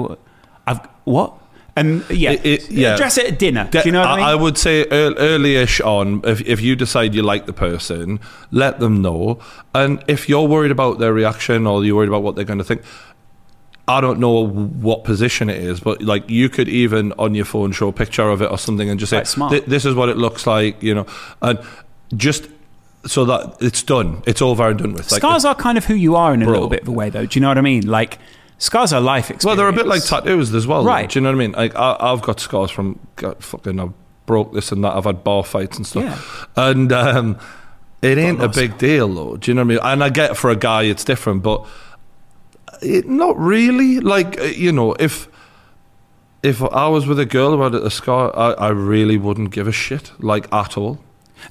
I've 0.66 0.81
what?" 1.05 1.34
And 1.77 2.05
yeah, 2.09 2.31
It- 2.33 2.47
it- 2.47 2.70
yeah. 2.70 2.94
address 2.94 3.19
it 3.19 3.27
at 3.27 3.39
dinner. 3.39 3.67
Do 3.70 3.81
you 3.85 3.91
know 3.91 4.01
what 4.01 4.09
I, 4.11 4.17
mean? 4.17 4.25
I 4.27 4.35
would 4.36 4.57
say 4.57 4.81
ear- 4.93 5.15
early-ish 5.19 5.81
on, 5.81 6.20
if, 6.25 6.41
if 6.43 6.61
you 6.61 6.77
decide 6.77 7.15
you 7.15 7.23
like 7.23 7.47
the 7.47 7.53
person, 7.53 8.20
let 8.53 8.78
them 8.78 9.03
know. 9.03 9.41
And 9.75 10.03
if 10.07 10.28
you're 10.28 10.47
worried 10.47 10.70
about 10.70 11.01
their 11.01 11.12
reaction 11.12 11.67
or 11.67 11.85
you're 11.85 11.97
worried 11.97 12.09
about 12.11 12.23
what 12.23 12.36
they're 12.36 12.44
going 12.44 12.59
to 12.59 12.65
think, 12.65 12.83
I 13.89 14.01
don't 14.01 14.19
know 14.20 14.47
what 14.47 15.05
position 15.05 15.51
it 15.51 15.59
is, 15.62 15.81
but 15.81 16.01
like 16.01 16.31
you 16.31 16.49
could 16.49 16.69
even 16.69 17.12
on 17.19 17.35
your 17.35 17.44
phone 17.44 17.73
show 17.73 17.89
a 17.89 17.93
picture 17.93 18.31
of 18.31 18.41
it 18.41 18.51
or 18.51 18.57
something 18.57 18.89
and 18.89 18.99
just 18.99 19.11
say, 19.11 19.23
Quite. 19.39 19.67
"This 19.67 19.85
is 19.85 19.94
what 19.94 20.09
it 20.09 20.17
looks 20.17 20.47
like," 20.47 20.83
you 20.83 20.94
know, 20.94 21.07
and 21.43 21.59
just 22.17 22.47
so 23.05 23.27
that 23.27 23.57
it's 23.61 23.83
done, 23.83 24.23
it's 24.27 24.41
over 24.41 24.69
and 24.70 24.78
done 24.78 24.94
with. 24.94 25.11
Like, 25.12 25.20
Scars 25.20 25.44
are 25.44 25.55
kind 25.55 25.77
of 25.77 25.85
who 25.85 25.94
you 25.94 26.17
are 26.17 26.33
in 26.33 26.41
a 26.41 26.47
Bro. 26.47 26.55
little 26.55 26.69
bit 26.70 26.83
of 26.83 26.89
a 26.89 26.93
way, 26.93 27.11
though. 27.11 27.27
Do 27.27 27.36
you 27.39 27.43
know 27.43 27.49
what 27.49 27.59
I 27.59 27.62
mean? 27.62 27.86
Like 27.86 28.19
scars 28.65 28.93
are 28.93 29.01
life 29.01 29.31
experience. 29.31 29.44
Well, 29.44 29.57
they're 29.57 29.68
a 29.68 29.73
bit 29.73 29.86
like 29.86 30.02
tattoos 30.02 30.52
as 30.55 30.67
well, 30.67 30.84
Right. 30.84 31.09
Do 31.09 31.18
you 31.18 31.23
know 31.23 31.31
what 31.31 31.36
I 31.36 31.39
mean? 31.39 31.52
Like 31.52 31.76
I, 31.76 31.97
I've 32.01 32.23
got 32.23 32.41
scars 32.41 32.70
from 32.70 32.99
God, 33.17 33.43
fucking 33.44 33.78
I 33.78 33.91
broke 34.26 34.55
this 34.55 34.73
and 34.73 34.83
that. 34.84 34.97
I've 34.97 35.05
had 35.05 35.23
bar 35.23 35.44
fights 35.44 35.76
and 35.76 35.86
stuff, 35.86 36.49
and 36.57 36.91
um, 36.93 37.39
it 38.02 38.18
ain't 38.18 38.43
a 38.43 38.49
big 38.49 38.78
deal 38.78 39.12
though. 39.12 39.36
Do 39.36 39.51
you 39.51 39.55
know 39.55 39.60
what 39.60 39.67
I 39.67 39.68
mean? 39.68 39.78
And 39.83 40.05
I 40.05 40.09
get 40.09 40.36
for 40.36 40.51
a 40.51 40.57
guy 40.57 40.84
it's 40.84 41.05
different, 41.05 41.43
but 41.43 41.67
it 42.83 43.07
not 43.09 43.39
really. 43.39 44.01
Like 44.01 44.41
uh, 44.41 44.44
you 44.44 44.73
know, 44.73 44.94
if 44.94 45.28
if 46.43 46.62
I 46.62 46.89
was 46.89 47.07
with 47.07 47.18
a 47.18 47.26
girl 47.26 47.57
who 47.57 47.62
had 47.62 47.75
a 47.75 47.91
scar, 47.91 48.34
I, 48.36 48.52
I 48.52 48.68
really 48.68 49.18
wouldn't 49.18 49.51
give 49.51 49.68
a 49.68 49.73
shit, 49.73 50.12
like 50.18 50.51
at 50.52 50.76
all. 50.78 51.01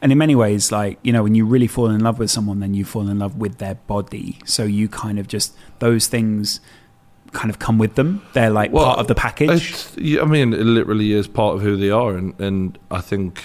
And 0.01 0.11
in 0.11 0.17
many 0.17 0.33
ways, 0.33 0.71
like, 0.71 0.97
you 1.03 1.13
know, 1.13 1.21
when 1.21 1.35
you 1.35 1.45
really 1.45 1.67
fall 1.67 1.89
in 1.89 1.99
love 2.01 2.17
with 2.17 2.31
someone, 2.31 2.59
then 2.59 2.73
you 2.73 2.83
fall 2.83 3.07
in 3.09 3.19
love 3.19 3.37
with 3.37 3.59
their 3.59 3.75
body. 3.75 4.39
So 4.43 4.63
you 4.63 4.89
kind 4.89 5.19
of 5.19 5.27
just, 5.27 5.55
those 5.79 6.07
things 6.07 6.59
kind 7.33 7.49
of 7.49 7.59
come 7.59 7.77
with 7.77 7.95
them. 7.95 8.21
They're 8.33 8.49
like 8.49 8.71
Well, 8.71 8.85
part 8.85 8.99
of 8.99 9.07
the 9.07 9.15
package. 9.15 9.85
I 10.19 10.25
mean, 10.25 10.53
it 10.53 10.61
literally 10.61 11.13
is 11.13 11.27
part 11.27 11.55
of 11.55 11.61
who 11.61 11.75
they 11.75 11.89
are, 11.89 12.15
and, 12.15 12.39
and 12.39 12.77
I 12.89 13.01
think, 13.01 13.43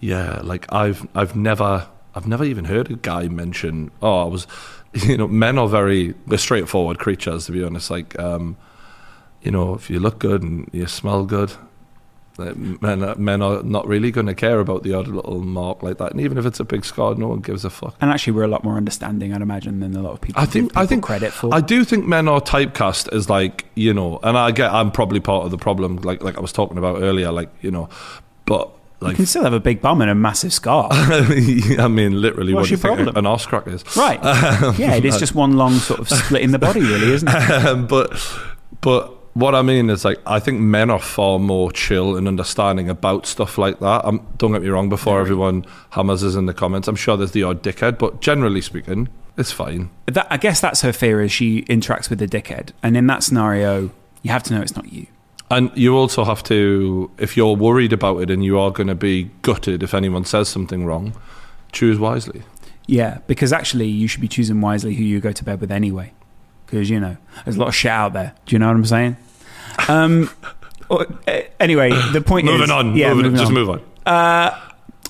yeah, 0.00 0.40
like 0.42 0.72
I've 0.72 1.06
I've 1.14 1.36
never 1.36 1.88
I've 2.14 2.26
never 2.26 2.44
even 2.44 2.64
heard 2.64 2.90
a 2.90 2.96
guy 2.96 3.28
mention. 3.28 3.90
Oh, 4.00 4.22
I 4.22 4.24
was, 4.24 4.46
you 4.94 5.16
know, 5.16 5.28
men 5.28 5.58
are 5.58 5.68
very 5.68 6.14
they're 6.26 6.38
straightforward 6.38 6.98
creatures 6.98 7.46
to 7.46 7.52
be 7.52 7.62
honest. 7.62 7.90
Like, 7.90 8.18
um, 8.18 8.56
you 9.42 9.50
know, 9.50 9.74
if 9.74 9.90
you 9.90 10.00
look 10.00 10.18
good 10.18 10.42
and 10.42 10.68
you 10.72 10.86
smell 10.86 11.24
good. 11.24 11.52
Men, 12.38 13.02
are- 13.04 13.14
men 13.16 13.42
are 13.42 13.62
not 13.62 13.86
really 13.86 14.10
going 14.10 14.26
to 14.26 14.34
care 14.34 14.58
about 14.60 14.82
the 14.84 14.94
odd 14.94 15.06
little 15.06 15.40
mark 15.40 15.82
like 15.82 15.98
that, 15.98 16.12
and 16.12 16.20
even 16.20 16.38
if 16.38 16.46
it's 16.46 16.58
a 16.60 16.64
big 16.64 16.84
scar, 16.84 17.14
no 17.14 17.28
one 17.28 17.40
gives 17.40 17.64
a 17.64 17.70
fuck. 17.70 17.94
and 18.00 18.10
actually, 18.10 18.32
we're 18.32 18.44
a 18.44 18.48
lot 18.48 18.64
more 18.64 18.76
understanding, 18.76 19.34
I'd 19.34 19.42
imagine, 19.42 19.80
than 19.80 19.94
a 19.94 20.00
lot 20.02 20.12
of 20.14 20.20
people. 20.22 20.40
I 20.40 20.46
think 20.46 20.74
I 20.76 20.86
think 20.86 21.02
credit 21.04 21.32
for. 21.32 21.54
I 21.54 21.60
do 21.60 21.84
think 21.84 22.06
men 22.06 22.28
are 22.28 22.40
typecast 22.40 23.12
as 23.12 23.28
like 23.28 23.66
you 23.74 23.92
know, 23.92 24.18
and 24.22 24.38
I 24.38 24.50
get 24.50 24.72
I'm 24.72 24.90
probably 24.90 25.20
part 25.20 25.44
of 25.44 25.50
the 25.50 25.58
problem, 25.58 25.96
like 25.98 26.22
like 26.22 26.38
I 26.38 26.40
was 26.40 26.52
talking 26.52 26.78
about 26.78 27.02
earlier, 27.02 27.30
like 27.30 27.50
you 27.60 27.70
know, 27.70 27.88
but 28.46 28.70
Like, 29.00 29.10
you 29.12 29.16
can 29.16 29.26
still 29.26 29.44
have 29.44 29.52
a 29.52 29.60
big 29.60 29.80
bum 29.82 30.00
and 30.00 30.10
a 30.10 30.14
massive 30.14 30.52
scar. 30.54 30.88
I 30.92 31.88
mean, 31.88 32.20
literally, 32.20 32.54
What's 32.54 32.64
what 32.64 32.70
your 32.70 32.78
problem? 32.78 33.14
an 33.16 33.26
arse 33.26 33.44
crack 33.46 33.66
is? 33.66 33.84
right. 33.96 34.20
yeah, 34.78 34.94
it 34.94 35.04
is 35.04 35.18
just 35.18 35.34
one 35.34 35.56
long 35.58 35.74
sort 35.74 36.00
of 36.00 36.08
split 36.08 36.40
in 36.42 36.52
the 36.52 36.58
body, 36.58 36.80
really, 36.80 37.12
isn't 37.12 37.28
it? 37.28 37.50
Um, 37.66 37.86
but 37.94 38.10
but 38.80 39.12
what 39.34 39.54
I 39.54 39.62
mean 39.62 39.90
is 39.90 40.04
like 40.04 40.18
I 40.26 40.40
think 40.40 40.60
men 40.60 40.90
are 40.90 40.98
far 40.98 41.38
more 41.38 41.72
chill 41.72 42.16
and 42.16 42.28
understanding 42.28 42.88
about 42.88 43.26
stuff 43.26 43.58
like 43.58 43.80
that. 43.80 44.04
Um, 44.04 44.26
don't 44.36 44.52
get 44.52 44.62
me 44.62 44.68
wrong. 44.68 44.88
Before 44.88 45.20
everyone 45.20 45.64
hammers 45.90 46.22
us 46.22 46.34
in 46.34 46.46
the 46.46 46.54
comments, 46.54 46.88
I'm 46.88 46.96
sure 46.96 47.16
there's 47.16 47.32
the 47.32 47.42
odd 47.42 47.62
dickhead, 47.62 47.98
but 47.98 48.20
generally 48.20 48.60
speaking, 48.60 49.08
it's 49.36 49.52
fine. 49.52 49.90
That, 50.06 50.26
I 50.30 50.36
guess 50.36 50.60
that's 50.60 50.82
her 50.82 50.92
fear 50.92 51.22
is 51.22 51.32
she 51.32 51.62
interacts 51.62 52.10
with 52.10 52.20
a 52.20 52.26
dickhead. 52.26 52.70
And 52.82 52.96
in 52.96 53.06
that 53.06 53.22
scenario, 53.22 53.90
you 54.22 54.30
have 54.30 54.42
to 54.44 54.54
know 54.54 54.60
it's 54.60 54.76
not 54.76 54.92
you. 54.92 55.06
And 55.50 55.70
you 55.74 55.96
also 55.96 56.24
have 56.24 56.42
to, 56.44 57.10
if 57.18 57.36
you're 57.36 57.54
worried 57.54 57.92
about 57.92 58.18
it 58.18 58.30
and 58.30 58.44
you 58.44 58.58
are 58.58 58.70
going 58.70 58.86
to 58.86 58.94
be 58.94 59.30
gutted 59.42 59.82
if 59.82 59.92
anyone 59.92 60.24
says 60.24 60.48
something 60.48 60.86
wrong, 60.86 61.14
choose 61.72 61.98
wisely. 61.98 62.42
Yeah, 62.86 63.18
because 63.26 63.52
actually, 63.52 63.86
you 63.86 64.08
should 64.08 64.20
be 64.20 64.28
choosing 64.28 64.60
wisely 64.60 64.94
who 64.94 65.04
you 65.04 65.20
go 65.20 65.32
to 65.32 65.44
bed 65.44 65.60
with 65.60 65.70
anyway. 65.70 66.12
Because, 66.72 66.88
you 66.88 66.98
know, 66.98 67.18
there's 67.44 67.56
a 67.56 67.58
lot 67.58 67.68
of 67.68 67.74
shit 67.74 67.90
out 67.90 68.14
there. 68.14 68.32
Do 68.46 68.54
you 68.54 68.58
know 68.58 68.68
what 68.68 68.76
I'm 68.76 68.86
saying? 68.86 69.16
Um, 69.88 70.30
or- 70.88 71.06
eh, 71.26 71.42
anyway, 71.60 71.90
the 72.12 72.22
point 72.22 72.46
is. 72.48 72.52
moving 72.52 72.70
on. 72.70 72.96
Yeah, 72.96 73.08
moving, 73.12 73.24
moving 73.32 73.36
just 73.38 73.48
on. 73.48 73.54
move 73.54 73.68
on. 73.68 73.80
Uh, 74.06 74.58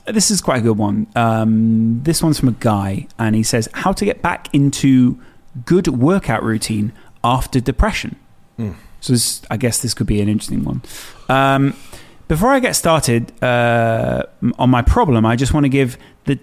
this 0.06 0.32
is 0.32 0.40
quite 0.40 0.58
a 0.58 0.60
good 0.62 0.76
one. 0.76 1.06
Um, 1.14 2.00
this 2.02 2.20
one's 2.20 2.40
from 2.40 2.48
a 2.48 2.56
guy, 2.58 3.06
and 3.16 3.36
he 3.36 3.44
says, 3.44 3.68
How 3.74 3.92
to 3.92 4.04
get 4.04 4.22
back 4.22 4.52
into 4.52 5.20
good 5.64 5.86
workout 5.86 6.42
routine 6.42 6.92
after 7.22 7.60
depression. 7.60 8.16
So, 9.00 9.12
this, 9.12 9.42
I 9.50 9.56
guess 9.56 9.78
this 9.82 9.94
could 9.94 10.08
be 10.08 10.20
an 10.20 10.28
interesting 10.28 10.64
one. 10.64 10.82
Um, 11.28 11.76
before 12.26 12.50
I 12.50 12.58
get 12.58 12.74
started 12.74 13.32
uh, 13.42 14.24
on 14.58 14.68
my 14.70 14.82
problem, 14.82 15.24
I 15.26 15.36
just 15.36 15.54
want 15.54 15.64
to 15.64 15.68
give 15.68 15.96
the 16.24 16.38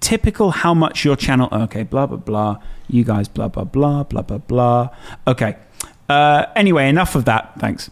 typical 0.00 0.50
how 0.50 0.74
much 0.74 1.04
your 1.06 1.16
channel. 1.16 1.48
Okay, 1.52 1.82
blah, 1.84 2.06
blah, 2.06 2.16
blah. 2.18 2.56
You 2.92 3.04
guys, 3.04 3.28
blah, 3.28 3.48
blah, 3.48 3.64
blah, 3.64 4.02
blah, 4.04 4.22
blah, 4.22 4.38
blah. 4.38 4.88
Okay. 5.26 5.56
Uh, 6.08 6.46
anyway, 6.56 6.88
enough 6.88 7.14
of 7.14 7.24
that. 7.26 7.58
Thanks. 7.58 7.90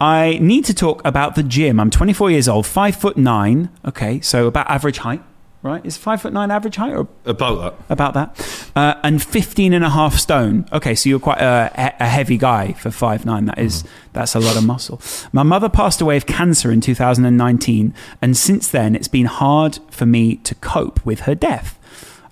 I 0.00 0.38
need 0.40 0.64
to 0.64 0.74
talk 0.74 1.04
about 1.04 1.34
the 1.34 1.42
gym. 1.42 1.78
I'm 1.78 1.90
24 1.90 2.30
years 2.30 2.48
old, 2.48 2.66
five 2.66 2.96
foot 2.96 3.16
nine. 3.18 3.68
Okay, 3.84 4.20
so 4.22 4.46
about 4.46 4.70
average 4.70 4.96
height, 4.96 5.22
right? 5.62 5.84
Is 5.84 5.98
five 5.98 6.22
foot 6.22 6.32
nine 6.32 6.50
average 6.50 6.76
height 6.76 6.94
or 6.94 7.06
About 7.26 7.56
that. 7.60 7.74
about 7.92 8.14
that? 8.14 8.70
Uh, 8.74 8.94
and 9.02 9.22
15 9.22 9.74
and 9.74 9.84
a 9.84 9.90
half 9.90 10.14
stone. 10.14 10.64
Okay, 10.72 10.94
so 10.94 11.10
you're 11.10 11.20
quite 11.20 11.42
a, 11.42 11.70
a 12.00 12.06
heavy 12.06 12.38
guy 12.38 12.72
for 12.72 12.90
five 12.90 13.26
nine. 13.26 13.44
That 13.44 13.58
is, 13.58 13.84
that's 14.14 14.34
a 14.34 14.40
lot 14.40 14.56
of 14.56 14.64
muscle. 14.64 15.02
My 15.32 15.42
mother 15.42 15.68
passed 15.68 16.00
away 16.00 16.16
of 16.16 16.24
cancer 16.24 16.70
in 16.72 16.80
2019, 16.80 17.92
and 18.22 18.34
since 18.38 18.68
then 18.68 18.94
it's 18.96 19.08
been 19.08 19.26
hard 19.26 19.80
for 19.90 20.06
me 20.06 20.36
to 20.36 20.54
cope 20.54 21.04
with 21.04 21.20
her 21.20 21.34
death. 21.34 21.78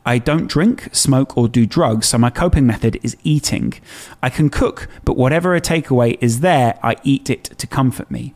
I 0.09 0.17
don't 0.17 0.47
drink, 0.47 0.89
smoke, 0.93 1.37
or 1.37 1.49
do 1.49 1.67
drugs, 1.67 2.09
so 2.09 2.17
my 2.17 2.31
coping 2.31 2.67
method 2.67 2.99
is 3.03 3.15
eating. 3.25 3.75
I 4.23 4.31
can 4.31 4.49
cook, 4.49 4.89
but 5.05 5.19
whatever 5.19 5.55
a 5.55 5.61
takeaway 5.61 6.17
is 6.23 6.41
there, 6.41 6.79
I 6.83 6.97
eat 7.05 7.29
it 7.29 7.45
to 7.59 7.67
comfort 7.67 8.11
me. 8.11 8.33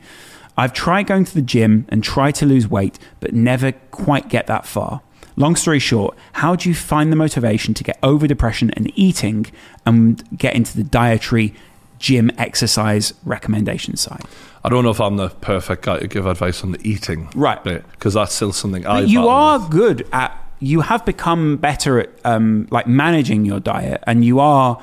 I've 0.54 0.74
tried 0.74 1.06
going 1.06 1.24
to 1.24 1.32
the 1.34 1.40
gym 1.40 1.86
and 1.88 2.04
try 2.04 2.30
to 2.32 2.44
lose 2.44 2.68
weight, 2.68 2.98
but 3.20 3.32
never 3.32 3.72
quite 3.90 4.28
get 4.28 4.46
that 4.48 4.66
far. 4.66 5.00
Long 5.34 5.56
story 5.56 5.78
short, 5.78 6.14
how 6.32 6.56
do 6.56 6.68
you 6.68 6.74
find 6.74 7.10
the 7.10 7.16
motivation 7.16 7.72
to 7.72 7.82
get 7.82 7.98
over 8.02 8.26
depression 8.26 8.70
and 8.72 8.92
eating 8.94 9.46
and 9.86 10.22
get 10.36 10.54
into 10.54 10.76
the 10.76 10.84
dietary 10.84 11.54
gym 11.98 12.30
exercise 12.36 13.14
recommendation 13.24 13.96
side? 13.96 14.20
I 14.62 14.68
don't 14.68 14.84
know 14.84 14.90
if 14.90 15.00
I'm 15.00 15.16
the 15.16 15.30
perfect 15.30 15.86
guy 15.86 16.00
to 16.00 16.06
give 16.06 16.26
advice 16.26 16.62
on 16.62 16.72
the 16.72 16.86
eating 16.86 17.30
Right. 17.34 17.64
bit 17.64 17.90
because 17.92 18.12
that's 18.12 18.34
still 18.34 18.52
something 18.52 18.86
I. 18.86 19.00
You 19.00 19.26
are 19.26 19.58
with. 19.58 19.70
good 19.70 20.06
at 20.12 20.38
you 20.62 20.80
have 20.80 21.04
become 21.04 21.56
better 21.56 21.98
at 21.98 22.10
um, 22.24 22.68
like 22.70 22.86
managing 22.86 23.44
your 23.44 23.60
diet 23.60 24.02
and 24.06 24.24
you 24.24 24.38
are 24.40 24.82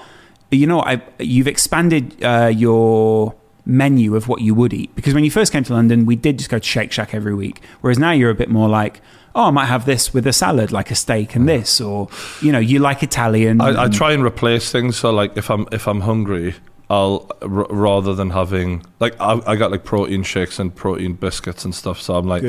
you 0.52 0.68
know 0.68 0.82
I, 0.82 1.02
you've 1.20 1.48
expanded 1.48 2.24
uh, 2.24 2.48
your 2.48 3.34
menu 3.66 4.16
of 4.16 4.28
what 4.28 4.42
you 4.42 4.54
would 4.56 4.74
eat 4.74 4.94
because 4.96 5.14
when 5.14 5.24
you 5.24 5.32
first 5.32 5.52
came 5.52 5.64
to 5.64 5.74
london 5.74 6.06
we 6.06 6.16
did 6.16 6.38
just 6.40 6.50
go 6.50 6.58
to 6.58 6.66
shake 6.66 6.92
shack 6.92 7.14
every 7.14 7.36
week 7.36 7.62
whereas 7.82 8.00
now 8.00 8.12
you're 8.12 8.32
a 8.32 8.36
bit 8.36 8.50
more 8.50 8.68
like 8.68 9.00
oh 9.36 9.46
i 9.46 9.52
might 9.52 9.68
have 9.68 9.86
this 9.86 10.12
with 10.12 10.26
a 10.26 10.34
salad 10.34 10.72
like 10.72 10.90
a 10.90 10.96
steak 10.96 11.36
and 11.36 11.48
this 11.48 11.80
or 11.80 12.08
you 12.42 12.52
know 12.52 12.58
you 12.58 12.80
like 12.80 13.04
italian 13.04 13.62
I, 13.62 13.84
I 13.84 13.88
try 13.90 14.12
and 14.12 14.24
replace 14.24 14.72
things. 14.72 14.98
So 14.98 15.12
like 15.12 15.38
if 15.38 15.50
I'm 15.52 15.68
if 15.72 15.88
I'm 15.88 16.02
hungry, 16.02 16.56
I'll 16.90 17.30
r- 17.44 17.68
rather 17.70 18.16
than 18.16 18.32
having 18.32 18.84
like 19.00 19.16
I, 19.22 19.40
I 19.46 19.56
got 19.56 19.70
like 19.72 19.84
protein 19.84 20.24
shakes 20.24 20.58
and 20.58 20.74
protein 20.76 21.14
biscuits 21.14 21.64
and 21.64 21.76
stuff. 21.76 22.02
So 22.02 22.16
I'm 22.16 22.28
like, 22.28 22.44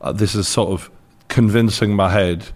uh, 0.00 0.12
this 0.12 0.34
is 0.34 0.48
sort 0.48 0.70
of 0.70 0.90
convincing 1.28 1.94
my 1.94 2.10
head 2.10 2.48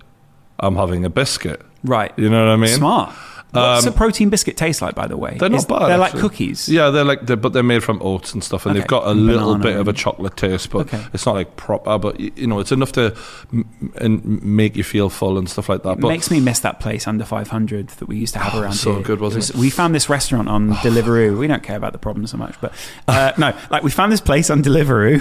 I'm 0.61 0.77
having 0.77 1.05
a 1.05 1.11
biscuit. 1.11 1.61
right 1.85 2.13
You 2.17 2.29
know 2.31 2.45
what 2.45 2.53
I 2.53 2.57
mean? 2.57 2.77
smart 2.77 3.15
What's 3.53 3.87
a 3.87 3.93
protein 3.93 4.31
biscuit 4.31 4.57
taste 4.57 4.81
like, 4.83 4.95
by 4.95 5.07
the 5.07 5.17
way? 5.17 5.33
Um, 5.33 5.39
They're 5.39 5.49
not 5.51 5.59
Is- 5.59 5.65
bad. 5.67 5.81
They're 5.89 6.01
actually. 6.01 6.21
like 6.23 6.31
cookies. 6.31 6.69
Yeah, 6.69 6.91
they're 6.91 7.05
like, 7.05 7.27
they're, 7.27 7.37
but 7.37 7.53
they're 7.53 7.63
made 7.63 7.83
from 7.83 8.01
oats 8.03 8.33
and 8.33 8.43
stuff, 8.45 8.65
and 8.67 8.73
Okay. 8.73 8.81
they've 8.81 8.87
got 8.89 9.07
a 9.07 9.11
And 9.11 9.27
little 9.27 9.55
banana 9.57 9.63
bit 9.63 9.77
of 9.81 9.89
a 9.89 9.93
chocolate 9.93 10.37
taste, 10.37 10.71
but 10.71 10.81
Okay. 10.83 11.03
it's 11.13 11.27
not 11.27 11.35
like 11.35 11.57
proper. 11.57 11.99
But 11.99 12.21
you 12.21 12.47
know, 12.47 12.61
it's 12.61 12.73
enough 12.73 12.93
to 12.93 13.15
m- 13.53 13.69
and 13.97 14.43
make 14.43 14.77
you 14.77 14.85
feel 14.85 15.09
full 15.11 15.39
and 15.39 15.49
stuff 15.49 15.69
like 15.69 15.83
that. 15.83 15.93
It 15.99 16.01
But 16.01 16.09
makes 16.09 16.31
me 16.31 16.41
miss 16.41 16.61
that 16.61 16.81
place 16.81 17.07
under 17.09 17.25
500 17.25 17.89
that 17.89 18.07
we 18.09 18.17
used 18.17 18.35
to 18.35 18.39
have 18.41 18.55
Oh, 18.55 18.61
around 18.63 18.73
so 18.75 18.95
here. 18.95 19.03
good, 19.03 19.21
wasn't 19.21 19.51
it? 19.51 19.57
We 19.57 19.71
found 19.71 19.95
this 19.95 20.09
restaurant 20.09 20.49
on 20.49 20.71
Deliveroo. 20.85 21.39
We 21.39 21.47
don't 21.47 21.63
care 21.63 21.77
about 21.77 21.93
the 21.93 21.99
problem 21.99 22.27
so 22.27 22.37
much, 22.37 22.55
but 22.61 22.73
uh, 23.09 23.33
no, 23.39 23.53
like 23.71 23.83
we 23.83 23.91
found 23.91 24.13
this 24.13 24.21
place 24.21 24.51
on 24.51 24.63
Deliveroo, 24.63 25.21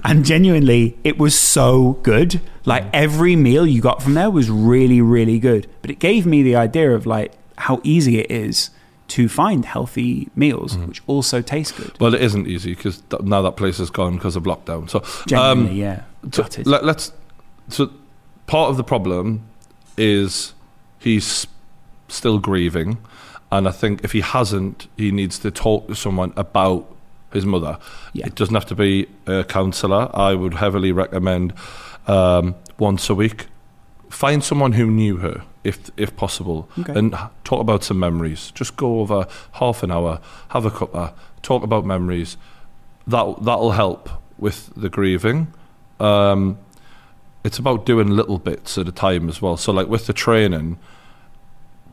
and 0.04 0.24
genuinely, 0.24 0.98
it 1.04 1.18
was 1.18 1.38
so 1.38 1.98
good. 2.02 2.40
Like 2.66 2.84
every 2.92 3.36
meal 3.36 3.66
you 3.66 3.80
got 3.80 4.02
from 4.02 4.14
there 4.14 4.30
was 4.30 4.50
really, 4.50 5.00
really 5.00 5.38
good. 5.38 5.66
But 5.82 5.90
it 5.90 5.98
gave 5.98 6.26
me 6.26 6.42
the 6.42 6.56
idea 6.56 6.90
of 6.94 7.06
like 7.06 7.32
how 7.60 7.80
easy 7.84 8.18
it 8.18 8.30
is 8.30 8.70
to 9.08 9.28
find 9.28 9.64
healthy 9.64 10.28
meals 10.36 10.74
Mm-hmm. 10.76 10.86
which 10.88 11.02
also 11.06 11.42
taste 11.42 11.76
good. 11.76 11.92
well, 12.00 12.14
it 12.14 12.20
isn't 12.22 12.46
easy 12.46 12.74
because 12.74 13.00
th- 13.10 13.22
now 13.22 13.42
that 13.42 13.56
place 13.56 13.80
is 13.80 13.90
gone 13.90 14.14
because 14.16 14.36
of 14.36 14.44
lockdown. 14.44 14.88
So 14.88 14.98
um, 15.36 15.70
yeah. 15.72 16.02
So 16.32 16.46
let, 16.64 16.84
us 16.84 17.12
So 17.68 17.90
part 18.46 18.70
of 18.70 18.76
the 18.76 18.84
problem 18.84 19.42
is 19.96 20.54
he's 20.98 21.46
still 22.08 22.38
grieving, 22.38 22.98
and 23.50 23.66
I 23.66 23.72
think 23.72 24.04
if 24.04 24.12
he 24.12 24.20
hasn't, 24.20 24.86
he 24.96 25.10
needs 25.10 25.38
to 25.40 25.50
talk 25.50 25.88
to 25.88 25.94
someone 25.94 26.32
about 26.36 26.86
his 27.32 27.44
mother. 27.46 27.78
Yeah. 28.12 28.26
It 28.26 28.34
doesn't 28.36 28.54
have 28.54 28.66
to 28.66 28.74
be 28.76 29.06
a 29.26 29.44
counsellor. 29.44 30.08
I 30.14 30.34
would 30.34 30.54
heavily 30.54 30.92
recommend 30.92 31.52
um, 32.06 32.54
once 32.78 33.08
a 33.10 33.14
week. 33.14 33.46
Find 34.08 34.42
someone 34.42 34.72
who 34.72 34.86
knew 34.90 35.18
her, 35.18 35.42
if 35.64 35.90
if 35.96 36.16
possible, 36.16 36.68
Okay. 36.78 36.98
and 36.98 37.14
talk 37.44 37.60
about 37.60 37.84
some 37.84 37.98
memories. 37.98 38.50
Just 38.54 38.76
go 38.76 39.00
over 39.00 39.26
half 39.52 39.82
an 39.82 39.90
hour, 39.90 40.20
have 40.48 40.64
a 40.64 40.70
cuppa, 40.70 41.12
talk 41.42 41.62
about 41.62 41.84
memories. 41.84 42.36
That 43.06 43.42
that'll 43.44 43.72
help 43.72 44.08
with 44.38 44.70
the 44.76 44.88
grieving. 44.88 45.48
Um, 45.98 46.58
it's 47.44 47.58
about 47.58 47.84
doing 47.86 48.08
little 48.08 48.38
bits 48.38 48.78
at 48.78 48.88
a 48.88 48.92
time 48.92 49.28
as 49.28 49.40
well. 49.42 49.56
So, 49.56 49.72
like 49.72 49.88
with 49.88 50.06
the 50.06 50.12
training, 50.12 50.78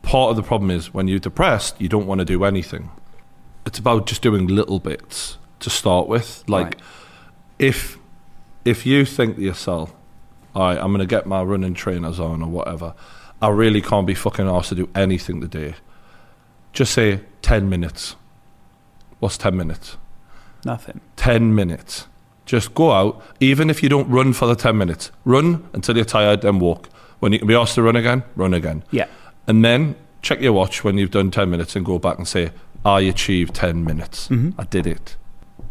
part 0.01 0.29
of 0.31 0.35
the 0.37 0.43
problem 0.43 0.71
is 0.71 0.93
when 0.93 1.07
you're 1.07 1.19
depressed, 1.19 1.79
you 1.79 1.89
don't 1.89 2.05
want 2.07 2.19
to 2.19 2.25
do 2.25 2.43
anything. 2.43 2.89
It's 3.65 3.79
about 3.79 4.05
just 4.07 4.21
doing 4.21 4.47
little 4.47 4.79
bits 4.79 5.37
to 5.59 5.69
start 5.69 6.07
with. 6.07 6.43
Like, 6.47 6.65
Right. 6.65 6.81
if 7.59 7.97
if 8.65 8.85
you 8.85 9.05
think 9.05 9.37
to 9.37 9.41
yourself, 9.41 9.93
"All 10.53 10.63
right, 10.63 10.77
I'm 10.77 10.87
going 10.91 10.99
to 10.99 11.05
get 11.05 11.25
my 11.25 11.41
running 11.41 11.73
trainers 11.73 12.19
on 12.19 12.41
or 12.41 12.49
whatever," 12.49 12.93
I 13.41 13.49
really 13.49 13.81
can't 13.81 14.07
be 14.07 14.15
fucking 14.15 14.47
asked 14.47 14.69
to 14.69 14.75
do 14.75 14.89
anything 14.95 15.41
today. 15.41 15.75
Just 16.73 16.93
say 16.93 17.21
ten 17.41 17.69
minutes. 17.69 18.15
What's 19.19 19.37
ten 19.37 19.55
minutes? 19.57 19.97
Nothing. 20.65 20.99
10 21.15 21.55
minutes. 21.55 22.07
Just 22.45 22.73
go 22.73 22.91
out, 22.91 23.21
even 23.39 23.69
if 23.69 23.81
you 23.83 23.89
don't 23.89 24.09
run 24.09 24.33
for 24.33 24.47
the 24.47 24.55
10 24.55 24.77
minutes. 24.77 25.11
Run 25.25 25.67
until 25.73 25.95
you're 25.95 26.05
tired, 26.05 26.41
then 26.41 26.59
walk. 26.59 26.89
When 27.19 27.31
you 27.33 27.39
can 27.39 27.47
be 27.47 27.55
asked 27.55 27.75
to 27.75 27.81
run 27.81 27.95
again, 27.95 28.23
run 28.35 28.53
again. 28.53 28.83
Yeah. 28.91 29.07
And 29.47 29.63
then 29.63 29.95
check 30.21 30.41
your 30.41 30.53
watch 30.53 30.83
when 30.83 30.97
you've 30.97 31.11
done 31.11 31.31
10 31.31 31.49
minutes 31.49 31.75
and 31.75 31.85
go 31.85 31.99
back 31.99 32.17
and 32.17 32.27
say, 32.27 32.51
I 32.85 33.01
achieved 33.01 33.55
10 33.55 33.83
minutes. 33.83 34.27
Mm-hmm. 34.27 34.59
I 34.59 34.65
did 34.65 34.87
it. 34.87 35.15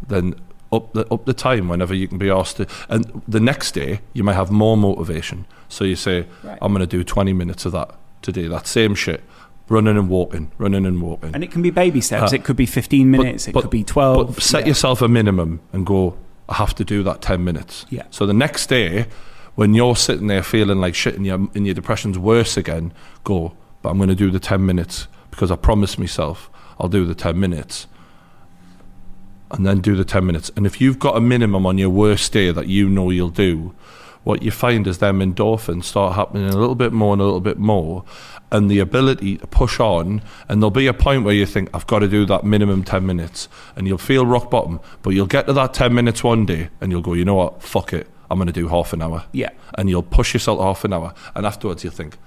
Then 0.07 0.35
up 0.71 0.93
the, 0.93 1.05
up 1.13 1.25
the 1.25 1.33
time 1.33 1.69
whenever 1.69 1.93
you 1.93 2.07
can 2.07 2.17
be 2.17 2.29
asked 2.29 2.57
to. 2.57 2.67
And 2.89 3.21
the 3.27 3.39
next 3.39 3.71
day, 3.73 4.01
you 4.13 4.23
might 4.23 4.33
have 4.35 4.51
more 4.51 4.75
motivation. 4.77 5.45
So 5.69 5.83
you 5.83 5.95
say, 5.95 6.25
Right. 6.43 6.57
I'm 6.61 6.73
going 6.73 6.87
to 6.87 6.97
do 6.97 7.03
20 7.03 7.33
minutes 7.33 7.65
of 7.65 7.71
that 7.73 7.95
today. 8.21 8.47
That 8.47 8.67
same 8.67 8.95
shit. 8.95 9.23
Running 9.69 9.97
and 9.97 10.09
walking, 10.09 10.51
running 10.57 10.85
and 10.85 11.01
walking. 11.01 11.33
And 11.33 11.43
it 11.43 11.51
can 11.51 11.61
be 11.61 11.69
baby 11.71 11.99
steps. 12.01 12.31
Uh, 12.31 12.35
it 12.35 12.43
could 12.45 12.55
be 12.55 12.65
15 12.65 13.11
minutes. 13.11 13.47
it 13.47 13.53
but- 13.53 13.61
could 13.61 13.69
be 13.71 13.83
12. 13.83 14.35
But 14.35 14.43
set 14.43 14.61
Yeah. 14.61 14.67
yourself 14.69 15.01
a 15.01 15.07
minimum 15.07 15.59
and 15.73 15.85
go, 15.85 16.17
I 16.49 16.55
have 16.55 16.73
to 16.75 16.85
do 16.85 17.03
that 17.03 17.21
10 17.21 17.43
minutes. 17.43 17.85
Yeah. 17.89 18.03
So 18.09 18.25
the 18.25 18.33
next 18.33 18.67
day, 18.67 19.07
when 19.55 19.73
you're 19.73 19.95
sitting 19.97 20.27
there 20.27 20.43
feeling 20.43 20.79
like 20.79 20.95
shit 20.95 21.15
and 21.15 21.25
your, 21.25 21.35
and 21.53 21.65
your 21.65 21.73
depression's 21.75 22.17
worse 22.17 22.55
again, 22.55 22.93
go, 23.25 23.53
but 23.81 23.89
I'm 23.89 23.97
going 23.97 24.07
to 24.09 24.15
do 24.15 24.31
the 24.31 24.39
10 24.39 24.65
minutes 24.65 25.07
because 25.31 25.51
I 25.51 25.55
promised 25.57 25.99
myself 25.99 26.49
I'll 26.79 26.87
do 26.89 27.05
the 27.05 27.15
10 27.15 27.37
minutes. 27.39 27.87
And 29.49 29.65
then 29.65 29.79
do 29.79 29.95
the 29.95 30.03
10 30.03 30.25
minutes. 30.25 30.51
And 30.55 30.65
if 30.65 30.81
you've 30.81 30.99
got 30.99 31.15
a 31.15 31.21
minimum 31.21 31.65
on 31.65 31.77
your 31.77 31.89
worst 31.89 32.33
day 32.33 32.51
that 32.51 32.67
you 32.67 32.89
know 32.89 33.09
you'll 33.09 33.29
do, 33.29 33.73
what 34.23 34.43
you 34.43 34.51
find 34.51 34.85
is 34.87 34.97
them 34.97 35.19
endorphins 35.19 35.85
start 35.85 36.15
happening 36.15 36.49
a 36.49 36.57
little 36.57 36.75
bit 36.75 36.91
more 36.91 37.13
and 37.13 37.21
a 37.21 37.25
little 37.25 37.39
bit 37.39 37.57
more. 37.57 38.03
And 38.51 38.69
the 38.69 38.79
ability 38.79 39.37
to 39.37 39.47
push 39.47 39.79
on, 39.79 40.21
and 40.49 40.61
there'll 40.61 40.69
be 40.69 40.87
a 40.87 40.93
point 40.93 41.23
where 41.23 41.33
you 41.33 41.45
think, 41.45 41.69
I've 41.73 41.87
got 41.87 41.99
to 41.99 42.09
do 42.09 42.25
that 42.25 42.43
minimum 42.43 42.83
10 42.83 43.05
minutes, 43.05 43.47
and 43.77 43.87
you'll 43.87 43.97
feel 43.97 44.25
rock 44.25 44.51
bottom, 44.51 44.81
but 45.01 45.11
you'll 45.11 45.27
get 45.27 45.47
to 45.47 45.53
that 45.53 45.73
10 45.73 45.93
minutes 45.93 46.25
one 46.25 46.45
day, 46.45 46.69
and 46.81 46.91
you'll 46.91 47.01
go, 47.01 47.13
you 47.13 47.23
know 47.23 47.35
what, 47.35 47.63
fuck 47.63 47.93
it, 47.93 48.09
I'm 48.29 48.37
going 48.37 48.47
to 48.47 48.53
do 48.53 48.67
half 48.67 48.91
an 48.91 49.01
hour. 49.01 49.25
Yeah. 49.31 49.51
And 49.75 49.89
you'll 49.89 50.03
push 50.03 50.33
yourself 50.33 50.59
half 50.59 50.83
an 50.83 50.91
hour, 50.91 51.13
and 51.33 51.45
afterwards 51.45 51.85
you'll 51.85 51.93
think, 51.93 52.17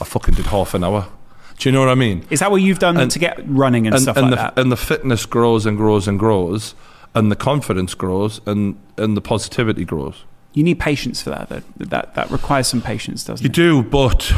I 0.00 0.04
fucking 0.04 0.34
did 0.34 0.46
half 0.46 0.74
an 0.74 0.84
hour. 0.84 1.08
Do 1.58 1.68
you 1.68 1.72
know 1.72 1.80
what 1.80 1.88
I 1.88 1.94
mean? 1.96 2.24
Is 2.30 2.40
that 2.40 2.50
what 2.50 2.62
you've 2.62 2.78
done 2.78 2.96
And- 2.96 3.10
to 3.10 3.18
get 3.18 3.40
running 3.46 3.86
and, 3.86 3.94
and, 3.94 4.02
stuff 4.02 4.16
and 4.16 4.30
like 4.30 4.38
the, 4.38 4.42
that? 4.54 4.58
and 4.58 4.70
the 4.70 4.76
fitness 4.76 5.26
grows 5.26 5.66
and 5.66 5.76
grows 5.76 6.06
and 6.06 6.18
grows, 6.18 6.74
and 7.14 7.32
the 7.32 7.36
confidence 7.36 7.94
grows, 7.94 8.40
and, 8.46 8.76
and 8.96 9.16
the 9.16 9.20
positivity 9.20 9.84
grows. 9.84 10.24
You 10.54 10.62
need 10.62 10.78
patience 10.80 11.20
for 11.22 11.30
that. 11.30 11.48
That 11.50 11.62
that, 11.90 12.14
that 12.14 12.30
requires 12.30 12.66
some 12.68 12.80
patience, 12.80 13.24
doesn't 13.24 13.44
You 13.44 13.48
it? 13.50 13.56
You 13.56 13.82
do, 13.82 13.88
but 13.88 14.32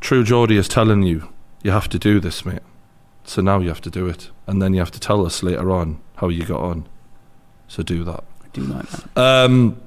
True 0.00 0.24
Geordie 0.24 0.56
is 0.56 0.68
telling 0.68 1.02
you 1.02 1.28
you 1.62 1.70
have 1.70 1.88
to 1.90 1.98
do 1.98 2.20
this, 2.20 2.44
mate. 2.44 2.60
So 3.24 3.42
now 3.42 3.60
you 3.60 3.68
have 3.68 3.80
to 3.82 3.90
do 3.90 4.06
it, 4.08 4.30
and 4.46 4.60
then 4.60 4.72
you 4.74 4.80
have 4.80 4.90
to 4.92 5.00
tell 5.00 5.24
us 5.26 5.42
later 5.42 5.70
on 5.70 6.00
how 6.16 6.28
you 6.28 6.44
got 6.44 6.60
on. 6.60 6.88
So 7.68 7.82
do 7.82 8.02
that. 8.04 8.24
I 8.42 8.46
do 8.52 8.62
like 8.62 8.86
that. 8.88 9.16
Um, 9.20 9.80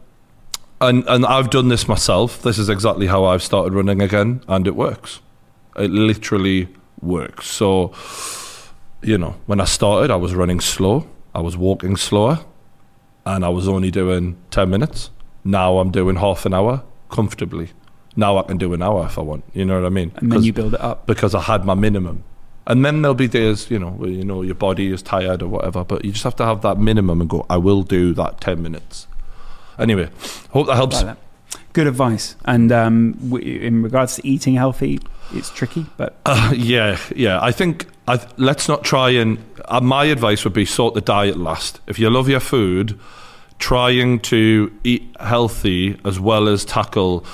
and 0.79 1.03
and 1.07 1.25
I've 1.25 1.49
done 1.49 1.67
this 1.69 1.87
myself. 1.87 2.41
This 2.41 2.57
is 2.57 2.69
exactly 2.69 3.07
how 3.07 3.25
I've 3.25 3.43
started 3.43 3.73
running 3.73 4.01
again, 4.01 4.41
and 4.47 4.67
it 4.67 4.75
works. 4.75 5.19
It 5.75 5.91
literally 5.91 6.67
works. 7.01 7.47
So, 7.47 7.93
you 9.01 9.17
know, 9.17 9.35
when 9.45 9.59
I 9.59 9.65
started, 9.65 10.11
I 10.11 10.15
was 10.15 10.33
running 10.33 10.59
slow. 10.59 11.07
I 11.35 11.41
was 11.41 11.57
walking 11.57 11.97
slower, 11.97 12.39
and 13.25 13.43
I 13.43 13.49
was 13.49 13.67
only 13.67 13.91
doing 13.91 14.37
ten 14.51 14.69
minutes. 14.69 15.09
Now 15.43 15.79
I'm 15.79 15.91
doing 15.91 16.17
half 16.17 16.45
an 16.45 16.53
hour 16.53 16.83
comfortably. 17.09 17.71
Now 18.15 18.37
I 18.37 18.43
can 18.43 18.57
do 18.57 18.73
an 18.73 18.81
hour 18.83 19.05
if 19.07 19.17
I 19.17 19.21
want. 19.21 19.43
You 19.53 19.65
know 19.65 19.79
what 19.79 19.85
I 19.85 19.89
mean? 19.89 20.11
And 20.17 20.31
then 20.31 20.43
you 20.43 20.53
build 20.53 20.75
it 20.75 20.81
up. 20.81 21.07
because 21.07 21.33
I 21.33 21.41
had 21.41 21.65
my 21.65 21.73
minimum. 21.73 22.23
And 22.65 22.85
then 22.85 23.01
there'll 23.01 23.15
be 23.15 23.27
days, 23.27 23.69
you 23.69 23.77
know, 23.77 23.89
where 23.89 24.09
you 24.09 24.23
know 24.23 24.41
your 24.41 24.55
body 24.55 24.91
is 24.91 25.01
tired 25.01 25.41
or 25.41 25.49
whatever, 25.49 25.83
but 25.83 26.05
you 26.05 26.11
just 26.11 26.23
have 26.23 26.35
to 26.37 26.45
have 26.45 26.61
that 26.61 26.77
minimum 26.77 27.19
and 27.19 27.29
go, 27.29 27.45
I 27.49 27.57
will 27.57 27.83
do 27.83 28.13
that 28.13 28.39
10 28.39 28.61
minutes. 28.61 29.07
Anyway, 29.77 30.09
hope 30.51 30.67
that 30.67 30.75
helps. 30.75 31.03
Good 31.73 31.87
advice. 31.87 32.35
And 32.45 32.71
um, 32.71 33.17
in 33.41 33.83
regards 33.83 34.15
to 34.15 34.25
eating 34.27 34.55
healthy, 34.55 34.99
it's 35.33 35.49
tricky, 35.49 35.85
but 35.97 36.15
Uh, 36.25 36.53
yeah, 36.55 36.97
yeah. 37.15 37.39
I 37.41 37.51
think 37.51 37.87
I 38.07 38.25
let's 38.37 38.67
not 38.67 38.83
try 38.83 39.11
and. 39.11 39.43
Uh, 39.65 39.79
my 39.79 40.05
advice 40.05 40.43
would 40.43 40.53
be 40.53 40.65
sort 40.65 40.93
the 40.93 41.01
diet 41.01 41.37
last. 41.37 41.79
If 41.87 41.99
you 41.99 42.09
love 42.09 42.27
your 42.27 42.39
food, 42.39 42.99
trying 43.59 44.19
to 44.19 44.71
eat 44.83 45.15
healthy 45.19 45.97
as 46.03 46.19
well 46.19 46.47
as 46.47 46.65
tackle 46.65 47.25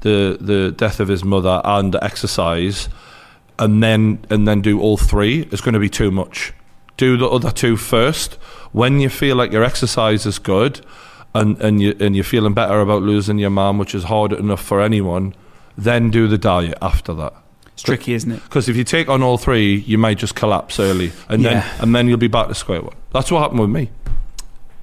the 0.00 0.36
the 0.40 0.72
death 0.72 1.00
of 1.00 1.08
his 1.08 1.24
mother 1.24 1.60
and 1.64 1.94
exercise, 2.02 2.88
and 3.58 3.82
then 3.82 4.24
and 4.30 4.46
then 4.46 4.60
do 4.62 4.80
all 4.80 4.96
three 4.96 5.42
is 5.52 5.60
going 5.60 5.74
to 5.74 5.80
be 5.80 5.88
too 5.90 6.10
much. 6.10 6.52
Do 6.96 7.16
the 7.16 7.28
other 7.28 7.50
two 7.50 7.76
first. 7.76 8.34
When 8.72 9.00
you 9.00 9.08
feel 9.08 9.36
like 9.36 9.52
your 9.52 9.64
exercise 9.64 10.26
is 10.26 10.38
good, 10.38 10.84
and 11.34 11.60
and 11.60 11.80
you 11.80 11.94
and 12.00 12.14
you're 12.14 12.24
feeling 12.24 12.54
better 12.54 12.80
about 12.80 13.02
losing 13.02 13.38
your 13.38 13.50
mum, 13.50 13.78
which 13.78 13.94
is 13.94 14.04
hard 14.04 14.32
enough 14.32 14.62
for 14.62 14.80
anyone, 14.80 15.34
then 15.76 16.10
do 16.10 16.26
the 16.26 16.38
diet 16.38 16.78
after 16.80 17.14
that. 17.14 17.34
It's 17.76 17.82
tricky, 17.82 18.14
isn't 18.14 18.32
it? 18.32 18.42
Because 18.44 18.70
if 18.70 18.76
you 18.76 18.84
take 18.84 19.10
on 19.10 19.22
all 19.22 19.36
three, 19.36 19.74
you 19.76 19.98
may 19.98 20.14
just 20.14 20.34
collapse 20.34 20.80
early, 20.80 21.12
and 21.28 21.42
Yeah. 21.42 21.60
then 21.60 21.64
and 21.82 21.94
then 21.94 22.08
you'll 22.08 22.16
be 22.16 22.26
back 22.26 22.48
to 22.48 22.54
square 22.54 22.80
one. 22.80 22.94
That's 23.12 23.30
what 23.30 23.40
happened 23.42 23.60
with 23.60 23.68
me. 23.70 23.90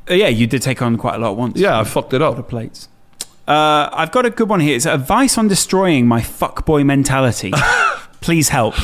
Uh, 0.10 0.14
yeah, 0.14 0.28
you 0.28 0.46
did 0.46 0.62
take 0.62 0.80
on 0.84 0.96
quite 0.98 1.16
a 1.16 1.18
lot 1.18 1.36
once. 1.36 1.58
Yeah, 1.60 1.80
I 1.80 1.86
fucked 1.86 2.14
it 2.14 2.22
A 2.22 2.30
lot 2.30 2.38
of 2.38 2.48
plates. 2.48 2.88
Uh, 3.48 3.90
I've 3.92 4.12
got 4.12 4.26
a 4.28 4.30
good 4.30 4.48
one 4.48 4.60
here. 4.60 4.76
It's 4.76 4.86
advice 4.86 5.38
on 5.40 5.48
destroying 5.48 6.08
my 6.08 6.22
fuckboy 6.22 6.86
mentality. 6.86 7.52
Please 8.22 8.50
help. 8.50 8.76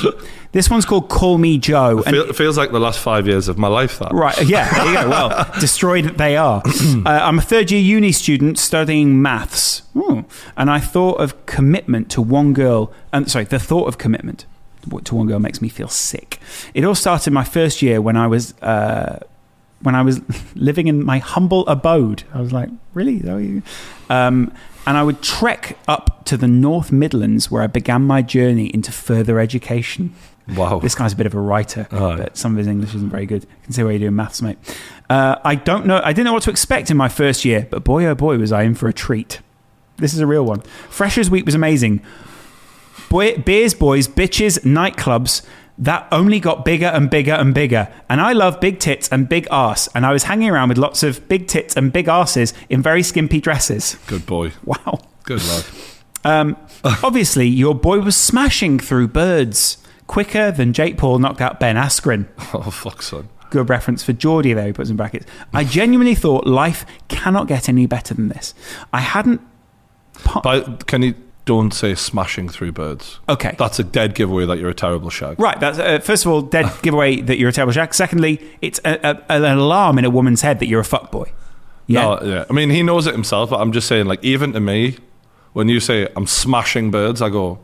This 0.52 0.70
one's 0.70 0.86
called 0.86 1.10
Call 1.10 1.38
Me 1.38 1.60
Joe. 1.60 2.02
And 2.06 2.16
Feel, 2.16 2.34
feels 2.34 2.58
like 2.58 2.72
the 2.72 2.80
last 2.80 3.00
five 3.00 3.28
years 3.28 3.48
of 3.48 3.60
my 3.60 3.68
life. 3.68 4.00
That 4.00 4.12
Right, 4.12 4.36
yeah, 4.48 4.74
there 4.74 4.88
you 4.88 4.94
go. 4.94 5.10
Well, 5.10 5.52
destroyed 5.60 6.18
they 6.18 6.38
are. 6.38 6.64
Uh, 7.06 7.20
I'm 7.22 7.38
a 7.38 7.42
third 7.42 7.72
year 7.72 7.80
uni 7.80 8.12
student 8.12 8.58
studying 8.58 9.22
maths. 9.22 9.84
Ooh. 9.96 10.26
And 10.58 10.70
I 10.70 10.80
thought 10.80 11.20
of 11.22 11.46
commitment 11.46 12.10
to 12.12 12.22
one 12.22 12.54
girl, 12.54 12.92
and 13.14 13.30
sorry, 13.30 13.46
the 13.46 13.60
thought 13.60 13.88
of 13.88 13.98
commitment 13.98 14.46
to 15.06 15.16
one 15.16 15.28
girl 15.28 15.40
makes 15.40 15.62
me 15.62 15.70
feel 15.70 15.88
sick. 15.88 16.40
It 16.74 16.84
all 16.84 16.96
started 16.96 17.32
my 17.32 17.44
first 17.44 17.82
year 17.82 18.02
when 18.02 18.18
I 18.18 18.28
was. 18.28 18.54
Uh, 18.62 19.20
when 19.82 19.96
I 19.96 20.02
was 20.02 20.22
living 20.56 20.88
in 20.88 21.06
my 21.06 21.20
humble 21.20 21.66
abode. 21.68 22.24
I 22.34 22.42
was 22.42 22.52
like, 22.52 22.70
really? 22.94 23.20
That 23.20 23.38
you? 23.42 23.64
Um, 24.10 24.52
and 24.86 24.98
I 24.98 25.04
would 25.04 25.22
trek 25.22 25.78
up 25.88 26.26
to 26.26 26.36
the 26.38 26.48
North 26.48 26.92
Midlands 26.92 27.50
where 27.52 27.62
I 27.62 27.68
began 27.68 28.02
my 28.02 28.22
journey 28.22 28.74
into 28.74 28.92
further 28.92 29.40
education. 29.40 30.14
Wow. 30.56 30.80
This 30.80 30.96
guy's 30.96 31.14
a 31.14 31.16
bit 31.16 31.26
of 31.26 31.34
a 31.36 31.40
writer, 31.40 31.88
Oh. 31.92 32.18
but 32.18 32.38
some 32.38 32.54
of 32.54 32.58
his 32.58 32.68
English 32.68 32.96
isn't 32.96 33.10
very 33.10 33.26
good. 33.26 33.46
I 33.62 33.64
can 33.66 33.74
see 33.74 33.84
why 33.84 33.92
you're 33.92 34.00
doing 34.00 34.16
maths, 34.16 34.42
mate. 34.42 34.58
Uh, 35.10 35.36
I 35.44 35.56
don't 35.56 35.86
know. 35.86 36.02
I 36.04 36.14
didn't 36.14 36.26
know 36.26 36.34
what 36.34 36.44
to 36.44 36.50
expect 36.50 36.90
in 36.92 36.98
my 36.98 37.10
first 37.10 37.46
year, 37.46 37.68
but 37.70 37.84
boy, 37.84 38.06
oh 38.06 38.16
boy, 38.16 38.38
was 38.38 38.52
I 38.52 38.64
in 38.64 38.76
for 38.76 38.88
a 38.88 38.94
treat. 38.94 39.40
This 39.98 40.14
is 40.14 40.20
a 40.20 40.28
real 40.28 40.46
one. 40.46 40.62
Freshers 40.90 41.30
Week 41.30 41.46
was 41.46 41.56
amazing. 41.56 42.02
Boy, 43.10 43.38
beers, 43.38 43.74
boys, 43.74 44.08
bitches, 44.08 44.60
nightclubs. 44.64 45.46
That 45.78 46.08
only 46.12 46.40
got 46.42 46.66
bigger 46.66 46.88
and 46.88 47.10
bigger 47.10 47.32
and 47.34 47.54
bigger. 47.54 47.88
And 48.10 48.20
I 48.20 48.34
love 48.34 48.60
big 48.60 48.80
tits 48.80 49.08
and 49.10 49.28
big 49.30 49.48
arse. 49.50 49.88
And 49.96 50.06
I 50.06 50.12
was 50.12 50.24
hanging 50.24 50.50
around 50.50 50.70
with 50.70 50.78
lots 50.78 51.04
of 51.04 51.28
big 51.30 51.48
tits 51.48 51.76
and 51.78 51.92
big 51.94 52.08
arses 52.08 52.54
in 52.70 52.82
very 52.82 53.02
skimpy 53.02 53.40
dresses. 53.40 53.98
Good 54.06 54.26
boy. 54.26 54.52
Wow. 54.66 55.00
Good 55.24 55.42
lad. 55.48 55.66
Um, 56.26 56.58
obviously, 56.84 57.48
your 57.48 57.74
boy 57.74 58.00
was 58.00 58.16
smashing 58.18 58.80
through 58.80 59.08
birds 59.08 59.78
quicker 60.10 60.52
than 60.52 60.74
Jake 60.74 60.98
Paul 60.98 61.20
knocked 61.20 61.40
out 61.40 61.60
Ben 61.60 61.78
Askren. 61.78 62.28
Oh, 62.54 62.72
fuck, 62.72 63.04
son. 63.04 63.30
Good 63.52 63.70
reference 63.70 64.04
for 64.04 64.12
Geordie 64.12 64.54
there, 64.54 64.66
he 64.66 64.74
puts 64.74 64.90
in 64.90 64.96
brackets. 64.96 65.26
I 65.54 65.64
genuinely 65.64 66.16
thought 66.16 66.48
life 66.48 66.84
cannot 67.08 67.48
get 67.48 67.70
any 67.70 67.86
better 67.86 68.16
than 68.16 68.30
this. 68.30 68.56
I 68.92 69.02
hadn't. 69.02 69.40
But 70.44 70.88
can 70.88 71.04
you 71.04 71.14
don't 71.46 71.72
say 71.72 71.94
smashing 71.94 72.50
through 72.50 72.72
birds? 72.72 73.20
Okay. 73.30 73.56
That's 73.60 73.78
a 73.80 73.84
dead 73.84 74.16
giveaway 74.16 74.46
that 74.48 74.58
you're 74.58 74.70
a 74.70 74.74
terrible 74.74 75.12
shag. 75.12 75.40
Right. 75.40 75.60
That's 75.60 75.78
uh, 75.78 76.00
first 76.00 76.26
of 76.26 76.32
all, 76.32 76.42
dead 76.42 76.72
giveaway 76.82 77.22
that 77.22 77.38
you're 77.38 77.50
a 77.50 77.54
terrible 77.54 77.74
shack. 77.74 77.94
Secondly, 77.94 78.42
it's 78.62 78.80
a, 78.86 79.00
a, 79.04 79.32
an 79.32 79.58
alarm 79.58 80.00
in 80.00 80.06
a 80.06 80.10
woman's 80.10 80.42
head 80.42 80.60
that 80.60 80.68
you're 80.68 80.82
a 80.82 80.84
fuckboy. 80.84 81.30
Yeah. 81.86 82.02
No, 82.02 82.20
yeah. 82.24 82.46
I 82.50 82.54
mean, 82.54 82.72
he 82.72 82.82
knows 82.82 83.06
it 83.06 83.14
himself, 83.14 83.52
but 83.52 83.62
I'm 83.62 83.72
just 83.72 83.88
saying, 83.88 84.08
like, 84.08 84.24
even 84.24 84.54
to 84.54 84.60
me, 84.60 84.98
when 85.54 85.70
you 85.70 85.80
say 85.80 86.08
I'm 86.16 86.28
smashing 86.28 86.90
birds, 86.92 87.22
I 87.22 87.30
go, 87.30 87.60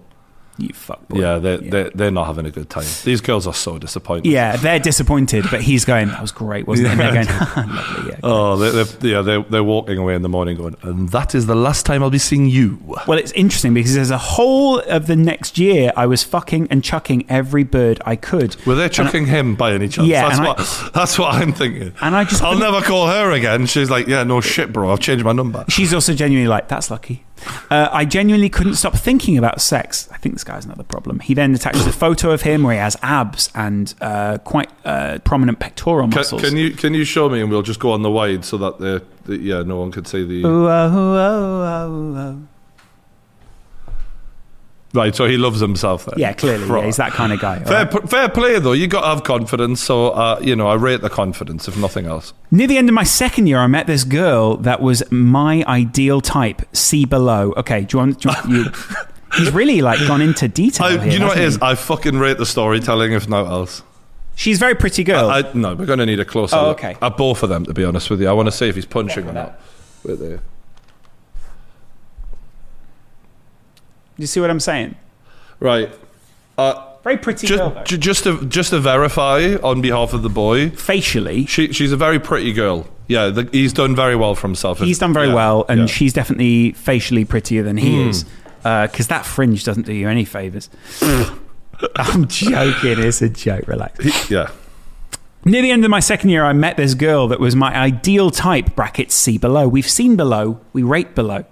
you 0.57 0.69
fuckboy. 0.69 1.19
yeah, 1.19 1.37
they're, 1.37 1.57
They're, 1.57 1.89
they're 1.91 2.11
not 2.11 2.27
having 2.27 2.45
a 2.45 2.51
good 2.51 2.69
time. 2.69 2.85
These 3.03 3.21
girls 3.21 3.45
are 3.47 3.53
so 3.53 3.77
disappointed. 3.77 4.25
Yeah, 4.29 4.55
they're 4.55 4.79
disappointed, 4.79 5.45
but 5.51 5.61
he's 5.61 5.83
going, 5.85 6.07
that 6.07 6.21
was 6.21 6.31
great, 6.31 6.65
wasn't 6.67 6.87
it? 6.87 6.91
And 6.91 6.99
they're 6.99 7.13
going, 7.25 7.27
lovely, 7.75 8.11
yeah. 8.11 8.19
Oh, 8.23 8.55
they're, 8.57 8.83
they're, 8.83 9.11
yeah, 9.11 9.21
they're, 9.21 9.41
they're 9.43 9.63
walking 9.63 9.97
away 9.97 10.15
in 10.15 10.21
the 10.21 10.29
morning 10.29 10.55
going, 10.57 10.75
and 10.81 11.09
that 11.09 11.35
is 11.35 11.45
the 11.47 11.55
last 11.55 11.85
time 11.85 12.01
I'll 12.03 12.09
be 12.09 12.17
seeing 12.17 12.47
you. 12.47 12.79
Well, 13.07 13.17
it's 13.17 13.31
interesting 13.33 13.73
because 13.73 13.95
there's 13.95 14.11
a 14.11 14.17
whole 14.17 14.79
of 14.79 15.07
the 15.07 15.15
next 15.15 15.57
year 15.57 15.91
I 15.97 16.05
was 16.05 16.23
fucking 16.23 16.67
and 16.71 16.83
chucking 16.83 17.25
every 17.29 17.63
bird 17.63 18.01
I 18.05 18.15
could. 18.15 18.55
Were 18.65 18.75
they 18.75 18.87
chucking 18.89 19.25
him 19.25 19.55
by 19.55 19.73
any 19.73 19.87
chance? 19.89 20.07
Yeah, 20.07 20.23
that's 20.27 20.37
and 20.37 20.47
I- 20.47 20.49
what 20.49 20.91
that's 20.93 21.19
what 21.19 21.33
I'm 21.35 21.51
thinking. 21.53 21.93
And 22.01 22.15
I 22.15 22.23
just 22.23 22.41
I'll 22.41 22.57
never 22.57 22.81
call 22.81 23.07
her 23.07 23.31
again. 23.31 23.65
She's 23.65 23.89
like, 23.89 24.07
yeah, 24.07 24.23
no 24.23 24.39
shit, 24.41 24.71
bro. 24.71 24.91
I've 24.91 24.99
changed 24.99 25.25
my 25.25 25.33
number. 25.33 25.65
She's 25.69 25.93
also 25.93 26.13
genuinely 26.13 26.47
like, 26.47 26.67
that's 26.67 26.89
lucky. 26.89 27.25
Uh, 27.69 27.89
I 27.91 28.05
genuinely 28.05 28.49
couldn't 28.49 28.75
stop 28.75 28.95
thinking 28.95 29.37
about 29.37 29.61
sex. 29.61 30.07
I 30.11 30.17
think 30.17 30.35
this 30.35 30.43
guy's 30.43 30.65
another 30.65 30.83
problem. 30.83 31.19
He 31.19 31.33
then 31.33 31.53
attaches 31.53 31.85
a 31.85 31.91
photo 31.91 32.31
of 32.31 32.41
him 32.41 32.63
where 32.63 32.73
he 32.73 32.79
has 32.79 32.97
abs 33.01 33.49
and 33.53 33.93
uh, 34.01 34.37
quite 34.39 34.69
uh, 34.85 35.19
prominent 35.19 35.59
pectoral 35.59 36.07
Can, 36.07 36.15
muscles. 36.15 36.41
can 36.41 36.57
you 36.57 36.71
can 36.71 36.93
you 36.93 37.03
show 37.03 37.29
me 37.29 37.41
and 37.41 37.49
we'll 37.49 37.61
just 37.61 37.79
go 37.79 37.91
on 37.91 38.01
the 38.01 38.11
wide 38.11 38.45
so 38.45 38.57
that 38.57 38.79
the, 38.79 39.03
the 39.25 39.37
yeah 39.37 39.63
no 39.63 39.77
one 39.79 39.91
could 39.91 40.07
see 40.07 40.25
the 40.25 40.45
Ooh, 40.45 40.67
oh, 40.67 40.69
oh, 40.69 41.15
oh, 41.17 42.17
oh. 42.17 42.47
Right. 44.95 45.15
So 45.15 45.27
he 45.27 45.37
loves 45.37 45.59
himself. 45.59 46.05
Then. 46.05 46.15
Yeah, 46.17 46.33
clearly. 46.33 46.67
Yeah, 46.67 46.85
he's 46.85 46.97
that 46.97 47.11
kind 47.11 47.31
of 47.33 47.39
guy. 47.39 47.59
Fair, 47.59 47.85
right? 47.85 47.91
p- 48.01 48.07
fair 48.07 48.29
play 48.29 48.57
though. 48.59 48.71
You 48.71 48.87
got 48.87 49.01
to 49.01 49.07
have 49.07 49.23
confidence. 49.23 49.81
So 49.83 50.09
uh, 50.09 50.39
you 50.41 50.55
know, 50.55 50.67
I 50.67 50.75
rate 50.75 51.01
the 51.01 51.09
confidence 51.09 51.67
if 51.67 51.77
nothing 51.77 52.05
else. 52.05 52.33
Near 52.51 52.67
the 52.67 52.77
end 52.77 52.89
of 52.89 52.95
my 52.95 53.03
second 53.03 53.47
year, 53.47 53.59
I 53.59 53.67
met 53.67 53.87
this 53.87 54.03
girl 54.03 54.57
that 54.57 54.81
was 54.81 55.03
my 55.11 55.63
ideal 55.67 56.21
type. 56.21 56.61
See 56.73 57.05
below. 57.05 57.53
Okay, 57.57 57.81
do 57.81 57.97
you 57.97 57.99
want? 57.99 58.19
Do 58.21 58.29
you, 58.29 58.35
want- 58.35 58.49
you 58.49 58.71
he's 59.37 59.51
really 59.53 59.81
like 59.81 59.99
gone 60.07 60.21
into 60.21 60.47
detail. 60.47 60.87
I, 60.87 60.97
here, 61.03 61.13
you 61.13 61.19
know 61.19 61.27
what 61.27 61.37
it 61.37 61.51
he? 61.53 61.57
I 61.61 61.75
fucking 61.75 62.17
rate 62.17 62.37
the 62.37 62.45
storytelling 62.45 63.11
if 63.13 63.27
not 63.27 63.47
else. 63.47 63.83
She's 64.37 64.57
a 64.57 64.59
very 64.59 64.75
pretty 64.75 65.03
girl. 65.05 65.29
I, 65.29 65.49
no, 65.53 65.75
we're 65.75 65.85
going 65.85 65.99
to 65.99 66.05
need 66.05 66.19
a 66.19 66.25
closer 66.25 66.57
Oh, 66.57 66.67
look 66.69 66.79
okay. 66.83 66.97
at 67.01 67.15
both 67.15 67.41
of 67.41 67.47
them. 67.49 67.63
To 67.65 67.73
be 67.73 67.85
honest 67.85 68.09
with 68.09 68.19
you, 68.21 68.27
I 68.27 68.33
want 68.33 68.47
to 68.47 68.51
see 68.51 68.67
if 68.67 68.75
he's 68.75 68.85
punching 68.85 69.27
or 69.27 69.31
not. 69.31 69.59
Wait 70.03 70.19
there. 70.19 70.41
You 74.17 74.27
see 74.27 74.39
what 74.39 74.49
I'm 74.49 74.59
saying? 74.59 74.95
Right. 75.59 75.89
Uh, 76.57 76.85
Very 77.03 77.17
pretty 77.17 77.47
girl. 77.47 77.71
just, 77.75 77.85
ju- 77.87 77.97
just 77.97 78.23
to 78.23 78.45
just 78.45 78.69
to 78.71 78.79
verify 78.79 79.55
on 79.63 79.81
behalf 79.81 80.13
of 80.13 80.21
the 80.23 80.29
boy, 80.29 80.69
Facially, 80.71 81.45
she 81.45 81.71
she's 81.73 81.91
a 81.91 81.97
very 81.97 82.19
pretty 82.19 82.53
girl. 82.53 82.87
Yeah, 83.07 83.29
the, 83.29 83.47
he's 83.51 83.71
done 83.73 83.95
very 83.95 84.15
well 84.15 84.33
for 84.35 84.47
himself. 84.47 84.79
he's 84.79 84.97
done 84.99 85.13
very 85.13 85.27
Yeah, 85.27 85.35
well, 85.35 85.65
and 85.69 85.81
yeah. 85.81 85.85
she's 85.85 86.11
definitely 86.13 86.71
facially 86.71 87.23
prettier 87.25 87.61
than 87.63 87.77
he 87.77 88.01
Hmm. 88.03 88.09
is. 88.09 88.25
Because 88.63 89.07
that 89.09 89.25
fringe 89.27 89.63
doesn't 89.63 89.85
do 89.85 89.93
you 89.93 90.09
any 90.09 90.25
favors. 90.25 90.69
I'm 91.97 92.27
joking. 92.27 92.99
It's 92.99 93.21
a 93.21 93.29
joke. 93.29 93.67
Relax. 93.67 94.31
Yeah. 94.31 94.49
Near 95.43 95.61
the 95.61 95.69
end 95.69 95.83
of 95.85 95.91
my 95.91 95.99
second 95.99 96.29
year, 96.31 96.43
I 96.43 96.53
met 96.53 96.75
this 96.75 96.95
girl 96.95 97.27
that 97.27 97.39
was 97.39 97.55
my 97.55 97.75
ideal 97.77 98.31
type, 98.31 98.75
brackets 98.75 99.13
see 99.13 99.37
below. 99.37 99.67
We've 99.67 99.87
seen 99.87 100.15
below, 100.15 100.59
we 100.73 100.81
rate 100.81 101.13
below. 101.13 101.45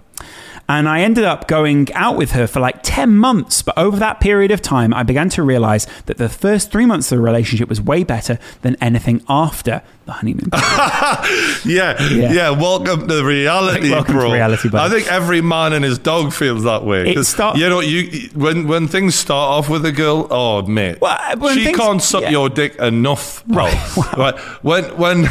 And 0.68 0.88
I 0.88 1.00
ended 1.00 1.24
up 1.24 1.46
going 1.46 1.92
out 1.92 2.16
with 2.16 2.32
her 2.32 2.46
for 2.46 2.60
like 2.60 2.80
10 2.82 3.16
months. 3.16 3.62
But 3.62 3.76
over 3.76 3.98
that 3.98 4.20
period 4.20 4.50
of 4.50 4.62
time, 4.62 4.94
I 4.94 5.02
began 5.02 5.28
to 5.30 5.42
realize 5.42 5.86
that 6.06 6.18
the 6.18 6.28
first 6.28 6.70
three 6.70 6.86
months 6.86 7.12
of 7.12 7.18
the 7.18 7.24
relationship 7.24 7.68
was 7.68 7.80
way 7.80 8.02
better 8.04 8.38
than 8.62 8.76
anything 8.80 9.22
after 9.28 9.82
the 10.06 10.12
honeymoon. 10.12 10.50
Yeah, 11.64 12.00
Yeah. 12.12 12.32
yeah, 12.32 12.50
Welcome 12.50 13.08
to 13.08 13.24
reality, 13.24 13.90
Welcome 13.90 14.14
to 14.14 14.20
bro. 14.20 14.32
reality, 14.32 14.68
bud. 14.68 14.80
I 14.80 14.94
think 14.94 15.10
every 15.10 15.40
man 15.40 15.72
and 15.72 15.84
his 15.84 15.98
dog 15.98 16.32
feels 16.32 16.64
that 16.64 16.84
way. 16.84 17.10
It 17.14 17.24
start- 17.24 17.56
you 17.56 17.68
know, 17.68 17.80
you 17.80 18.28
when 18.34 18.66
when 18.68 18.86
things 18.88 19.14
start 19.14 19.50
off 19.50 19.68
with 19.70 19.84
a 19.86 19.92
girl, 19.92 20.26
oh 20.30 20.62
mate, 20.62 20.98
Well, 21.00 21.54
she 21.54 21.64
things- 21.64 21.78
can't 21.78 22.02
suck 22.02 22.22
yeah. 22.22 22.30
your 22.30 22.48
dick 22.48 22.76
enough, 22.76 23.44
bro. 23.46 23.70
Right? 24.16 24.38
When 24.62 24.84
when 24.96 25.26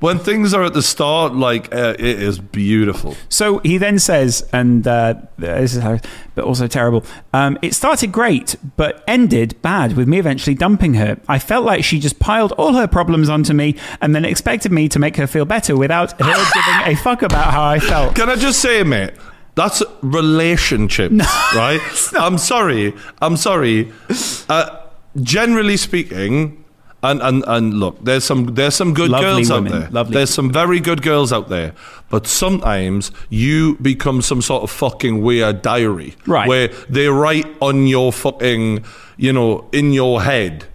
when 0.00 0.18
things 0.18 0.52
are 0.54 0.64
at 0.64 0.74
the 0.74 0.82
start, 0.82 1.34
like 1.34 1.72
uh, 1.74 1.94
it 1.98 2.20
is 2.22 2.38
beautiful. 2.38 3.14
So 3.28 3.58
he 3.58 3.78
then 3.78 3.98
says, 3.98 4.46
and 4.52 4.86
uh, 4.86 5.14
this 5.38 5.74
is 5.74 5.82
how, 5.82 5.98
but 6.34 6.44
also 6.44 6.66
terrible. 6.66 7.04
Um, 7.32 7.58
it 7.62 7.74
started 7.74 8.10
great, 8.12 8.56
but 8.76 9.04
ended 9.06 9.60
bad 9.62 9.96
with 9.96 10.08
me 10.08 10.18
eventually 10.18 10.54
dumping 10.54 10.94
her. 10.94 11.18
I 11.28 11.38
felt 11.38 11.64
like 11.64 11.84
she 11.84 11.98
just 12.00 12.18
piled 12.18 12.52
all 12.52 12.74
her 12.74 12.86
problems 12.88 13.28
onto 13.28 13.52
me 13.54 13.76
and 14.00 14.14
then 14.16 14.24
expected 14.24 14.72
me 14.72 14.88
to 14.88 14.98
make 14.98 15.16
her 15.16 15.26
feel 15.26 15.44
better 15.44 15.76
without 15.76 16.12
her 16.12 16.16
giving 16.54 16.92
a 16.92 16.96
fuck 16.96 17.22
about 17.22 17.52
how 17.52 17.62
I 17.64 17.78
felt. 17.78 18.16
Can 18.16 18.28
I 18.28 18.36
just 18.36 18.60
say, 18.60 18.82
mate? 18.82 19.12
That's 19.54 19.82
relationship, 20.02 21.12
right? 21.54 21.80
I'm 22.14 22.36
sorry. 22.38 22.92
I'm 23.22 23.36
sorry. 23.36 23.92
Uh, 24.48 24.80
generally 25.22 25.76
speaking, 25.76 26.62
and, 27.02 27.22
and, 27.22 27.44
and 27.46 27.74
look, 27.74 28.02
there's 28.04 28.24
some 28.24 28.46
there's 28.54 28.74
some 28.74 28.92
good 28.92 29.10
Lovely 29.10 29.44
girls 29.44 29.50
women, 29.50 29.72
out 29.72 29.80
there. 29.80 29.90
lovely. 29.90 30.14
There's 30.14 30.30
some 30.30 30.50
very 30.52 30.80
good 30.80 31.02
girls 31.02 31.32
out 31.32 31.48
there, 31.48 31.72
but 32.10 32.26
sometimes 32.26 33.10
you 33.30 33.76
become 33.80 34.22
some 34.22 34.42
sort 34.42 34.62
of 34.62 34.70
fucking 34.70 35.22
weird 35.22 35.62
diary, 35.62 36.16
Right. 36.26 36.48
Where 36.48 36.68
they 36.88 37.08
write 37.08 37.46
on 37.60 37.86
your 37.86 38.12
fucking, 38.12 38.84
you 39.16 39.32
know, 39.32 39.68
in 39.72 39.92
your 39.92 40.22
head, 40.22 40.66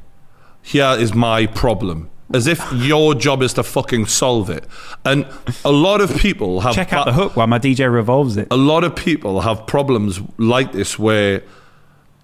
here 0.61 0.95
is 0.97 1.13
my 1.13 1.47
problem. 1.47 2.09
As 2.33 2.47
if 2.47 2.61
your 2.73 3.13
job 3.15 3.41
is 3.41 3.53
to 3.53 3.63
fucking 3.63 4.05
solve 4.07 4.49
it. 4.49 4.63
And 5.05 5.25
a 5.65 5.71
lot 5.71 6.01
of 6.01 6.15
people 6.17 6.61
have 6.61 6.73
Check 6.75 6.93
out 6.93 7.05
the 7.05 7.13
hook 7.13 7.35
while 7.35 7.47
my 7.47 7.59
DJ 7.59 7.91
revolves 7.91 8.37
it. 8.37 8.47
a 8.51 8.57
lot 8.57 8.83
of 8.83 8.95
people 8.95 9.41
have 9.41 9.65
problems 9.67 10.19
like 10.37 10.71
this 10.71 10.97
where 10.99 11.43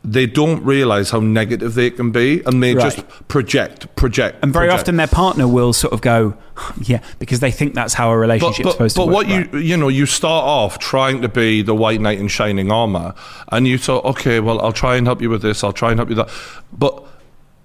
they 0.03 0.26
don't 0.26 0.64
realize 0.64 1.10
how 1.10 1.19
negative 1.19 1.74
they 1.74 1.90
can 1.90 2.11
be 2.11 2.42
and 2.45 2.64
they 2.64 2.74
Right. 2.74 2.84
just 2.84 3.03
project, 3.27 3.94
project. 3.98 4.38
And 4.42 4.53
very 4.53 4.68
project. 4.68 4.82
often 4.84 4.95
their 4.95 5.08
partner 5.08 5.48
will 5.50 5.74
sort 5.74 5.92
of 5.92 6.00
go, 6.00 6.36
yeah, 6.82 7.00
because 7.19 7.42
they 7.42 7.52
think 7.52 7.74
that's 7.74 7.94
how 7.95 8.10
a 8.10 8.14
But, 8.14 8.19
relationship's 8.19 8.60
but, 8.64 8.72
supposed 8.72 8.95
to 8.95 9.02
be. 9.02 9.06
but 9.08 9.14
what 9.14 9.27
right? 9.27 9.53
you 9.53 9.60
you 9.60 9.76
know 9.76 9.90
you 9.90 10.06
start 10.06 10.45
off 10.45 10.80
trying 10.80 11.22
to 11.24 11.27
be 11.27 11.61
the 11.61 11.76
white 11.76 12.00
knight 12.00 12.19
in 12.19 12.30
shining 12.30 12.72
armor, 12.72 13.16
and 13.52 13.68
you 13.68 13.77
thought, 13.77 14.06
okay, 14.06 14.40
well 14.40 14.61
I'll 14.61 14.72
try 14.72 14.95
and 14.95 15.06
help 15.06 15.22
you 15.22 15.30
with 15.30 15.42
this, 15.42 15.61
I'll 15.61 15.74
try 15.74 15.90
and 15.92 16.00
help 16.00 16.10
you 16.10 16.16
with 16.16 16.27
that, 16.27 16.34
but 16.72 17.03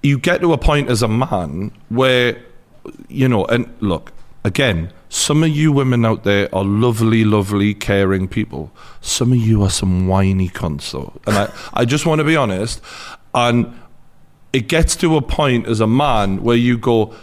you 0.03 0.19
get 0.19 0.41
to 0.41 0.53
a 0.53 0.59
point 0.59 0.89
as 0.89 1.03
a 1.03 1.09
man 1.09 1.73
where 1.89 2.43
you 3.09 3.29
know, 3.29 3.45
and 3.47 3.73
look 3.81 4.13
again, 4.45 4.93
some 5.09 5.43
of 5.43 5.51
you 5.51 5.73
women 5.73 6.05
out 6.05 6.25
there 6.25 6.53
are 6.55 6.65
lovely, 6.65 7.25
lovely, 7.25 7.75
caring 7.75 8.29
people. 8.29 8.73
Some 9.01 9.33
of 9.33 9.39
you 9.39 9.63
are 9.63 9.71
some 9.71 10.09
whiny 10.09 10.49
cunts, 10.49 10.91
though, 10.93 11.13
and 11.27 11.37
I 11.37 11.53
I 11.75 11.85
just 11.85 12.07
want 12.07 12.21
to 12.21 12.25
be 12.25 12.37
honest, 12.37 12.81
and 13.35 13.79
it 14.53 14.69
gets 14.69 14.97
to 14.97 15.17
a 15.17 15.23
point 15.23 15.67
as 15.67 15.81
a 15.81 15.87
man 15.87 16.43
where 16.43 16.57
you 16.57 16.79
go. 16.79 17.15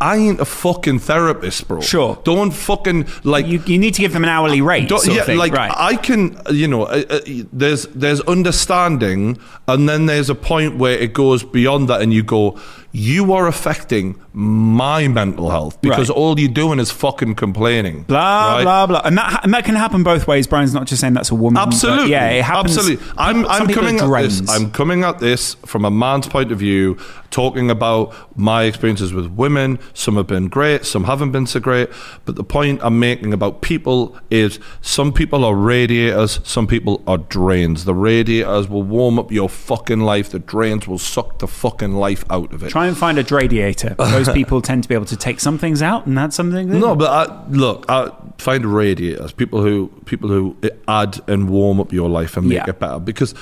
I 0.00 0.16
ain't 0.16 0.40
a 0.40 0.44
fucking 0.44 1.00
therapist, 1.00 1.66
bro. 1.66 1.80
Sure. 1.80 2.20
Don't 2.22 2.52
fucking 2.52 3.06
like. 3.24 3.46
you, 3.46 3.60
you 3.66 3.78
need 3.78 3.94
to 3.94 4.00
give 4.00 4.12
them 4.12 4.22
an 4.22 4.30
hourly 4.30 4.60
rate. 4.60 4.88
don't- 4.88 5.00
sort 5.00 5.10
of 5.10 5.16
yeah, 5.16 5.24
thing. 5.24 5.38
like 5.38 5.52
right. 5.52 5.72
I 5.76 5.96
can, 5.96 6.40
you 6.50 6.68
know, 6.68 6.84
uh, 6.84 7.02
uh, 7.10 7.20
there's 7.52 7.86
there's 7.88 8.20
understanding, 8.22 9.38
and 9.66 9.88
then 9.88 10.06
there's 10.06 10.30
a 10.30 10.34
point 10.34 10.76
where 10.76 10.96
it 10.96 11.12
goes 11.14 11.42
beyond 11.42 11.88
that, 11.88 12.00
and 12.00 12.12
you 12.14 12.22
go, 12.22 12.58
you 12.92 13.32
are 13.32 13.46
affecting 13.46 14.18
my 14.32 15.08
mental 15.08 15.50
health 15.50 15.80
because 15.82 16.08
Right. 16.08 16.16
all 16.16 16.38
you're 16.40 16.48
doing 16.48 16.78
is 16.78 16.90
fucking 16.90 17.34
complaining. 17.34 18.04
Blah 18.04 18.54
right? 18.54 18.62
blah 18.62 18.86
blah, 18.86 19.02
and 19.04 19.18
that 19.18 19.44
and 19.44 19.52
that 19.52 19.64
can 19.64 19.74
happen 19.74 20.02
both 20.02 20.26
ways. 20.26 20.46
Brian's 20.46 20.72
not 20.72 20.86
just 20.86 21.00
saying 21.00 21.12
that's 21.14 21.30
a 21.30 21.34
woman. 21.34 21.60
Absolutely. 21.60 22.10
yeah, 22.10 22.28
it 22.30 22.44
happens. 22.44 22.76
Absolutely. 22.76 23.06
I'm, 23.18 23.46
I'm 23.46 23.68
coming 23.68 23.98
at 24.00 24.08
this. 24.08 24.48
I'm 24.48 24.70
coming 24.70 25.04
at 25.04 25.18
this 25.18 25.54
from 25.66 25.84
a 25.84 25.90
man's 25.90 26.28
point 26.28 26.50
of 26.52 26.58
view, 26.58 26.96
talking 27.30 27.70
about 27.70 28.14
my 28.38 28.64
experiences 28.64 29.12
with 29.12 29.26
women. 29.32 29.78
Some 29.92 30.16
have 30.16 30.26
been 30.26 30.48
great, 30.48 30.84
some 30.84 31.04
haven't 31.04 31.32
been 31.32 31.46
so 31.46 31.60
great. 31.60 31.90
But 32.24 32.36
the 32.36 32.44
point 32.44 32.80
I'm 32.82 32.98
making 32.98 33.32
about 33.32 33.60
people 33.60 34.16
is 34.30 34.58
some 34.80 35.12
people 35.12 35.44
are 35.44 35.54
radiators, 35.54 36.40
some 36.44 36.66
people 36.66 37.02
are 37.06 37.18
drains. 37.18 37.84
The 37.84 37.94
radiators 37.94 38.68
will 38.68 38.82
warm 38.82 39.18
up 39.18 39.30
your 39.32 39.48
fucking 39.48 40.00
life. 40.00 40.30
The 40.30 40.38
drains 40.38 40.86
will 40.86 40.98
suck 40.98 41.40
the 41.40 41.48
fucking 41.48 41.92
life 41.94 42.24
out 42.30 42.52
of 42.52 42.62
it. 42.62 42.70
Try 42.78 42.86
and 42.86 42.96
find 42.96 43.18
a 43.18 43.24
radiator. 43.24 43.94
Those 43.98 44.28
people 44.28 44.62
tend 44.62 44.84
to 44.84 44.88
be 44.88 44.94
able 44.94 45.06
to 45.06 45.16
take 45.16 45.40
some 45.40 45.58
things 45.58 45.82
out 45.82 46.06
and 46.06 46.16
add 46.16 46.32
something. 46.32 46.68
No, 46.78 46.94
but 46.94 47.10
I, 47.10 47.48
look, 47.48 47.84
I 47.88 48.12
find 48.38 48.64
radiators 48.64 49.32
people 49.32 49.62
who 49.62 49.88
people 50.04 50.28
who 50.28 50.56
add 50.86 51.18
and 51.26 51.50
warm 51.50 51.80
up 51.80 51.92
your 51.92 52.08
life 52.08 52.36
and 52.36 52.46
make 52.48 52.58
Yeah. 52.58 52.66
it 52.68 52.78
better. 52.78 53.00
Because 53.00 53.34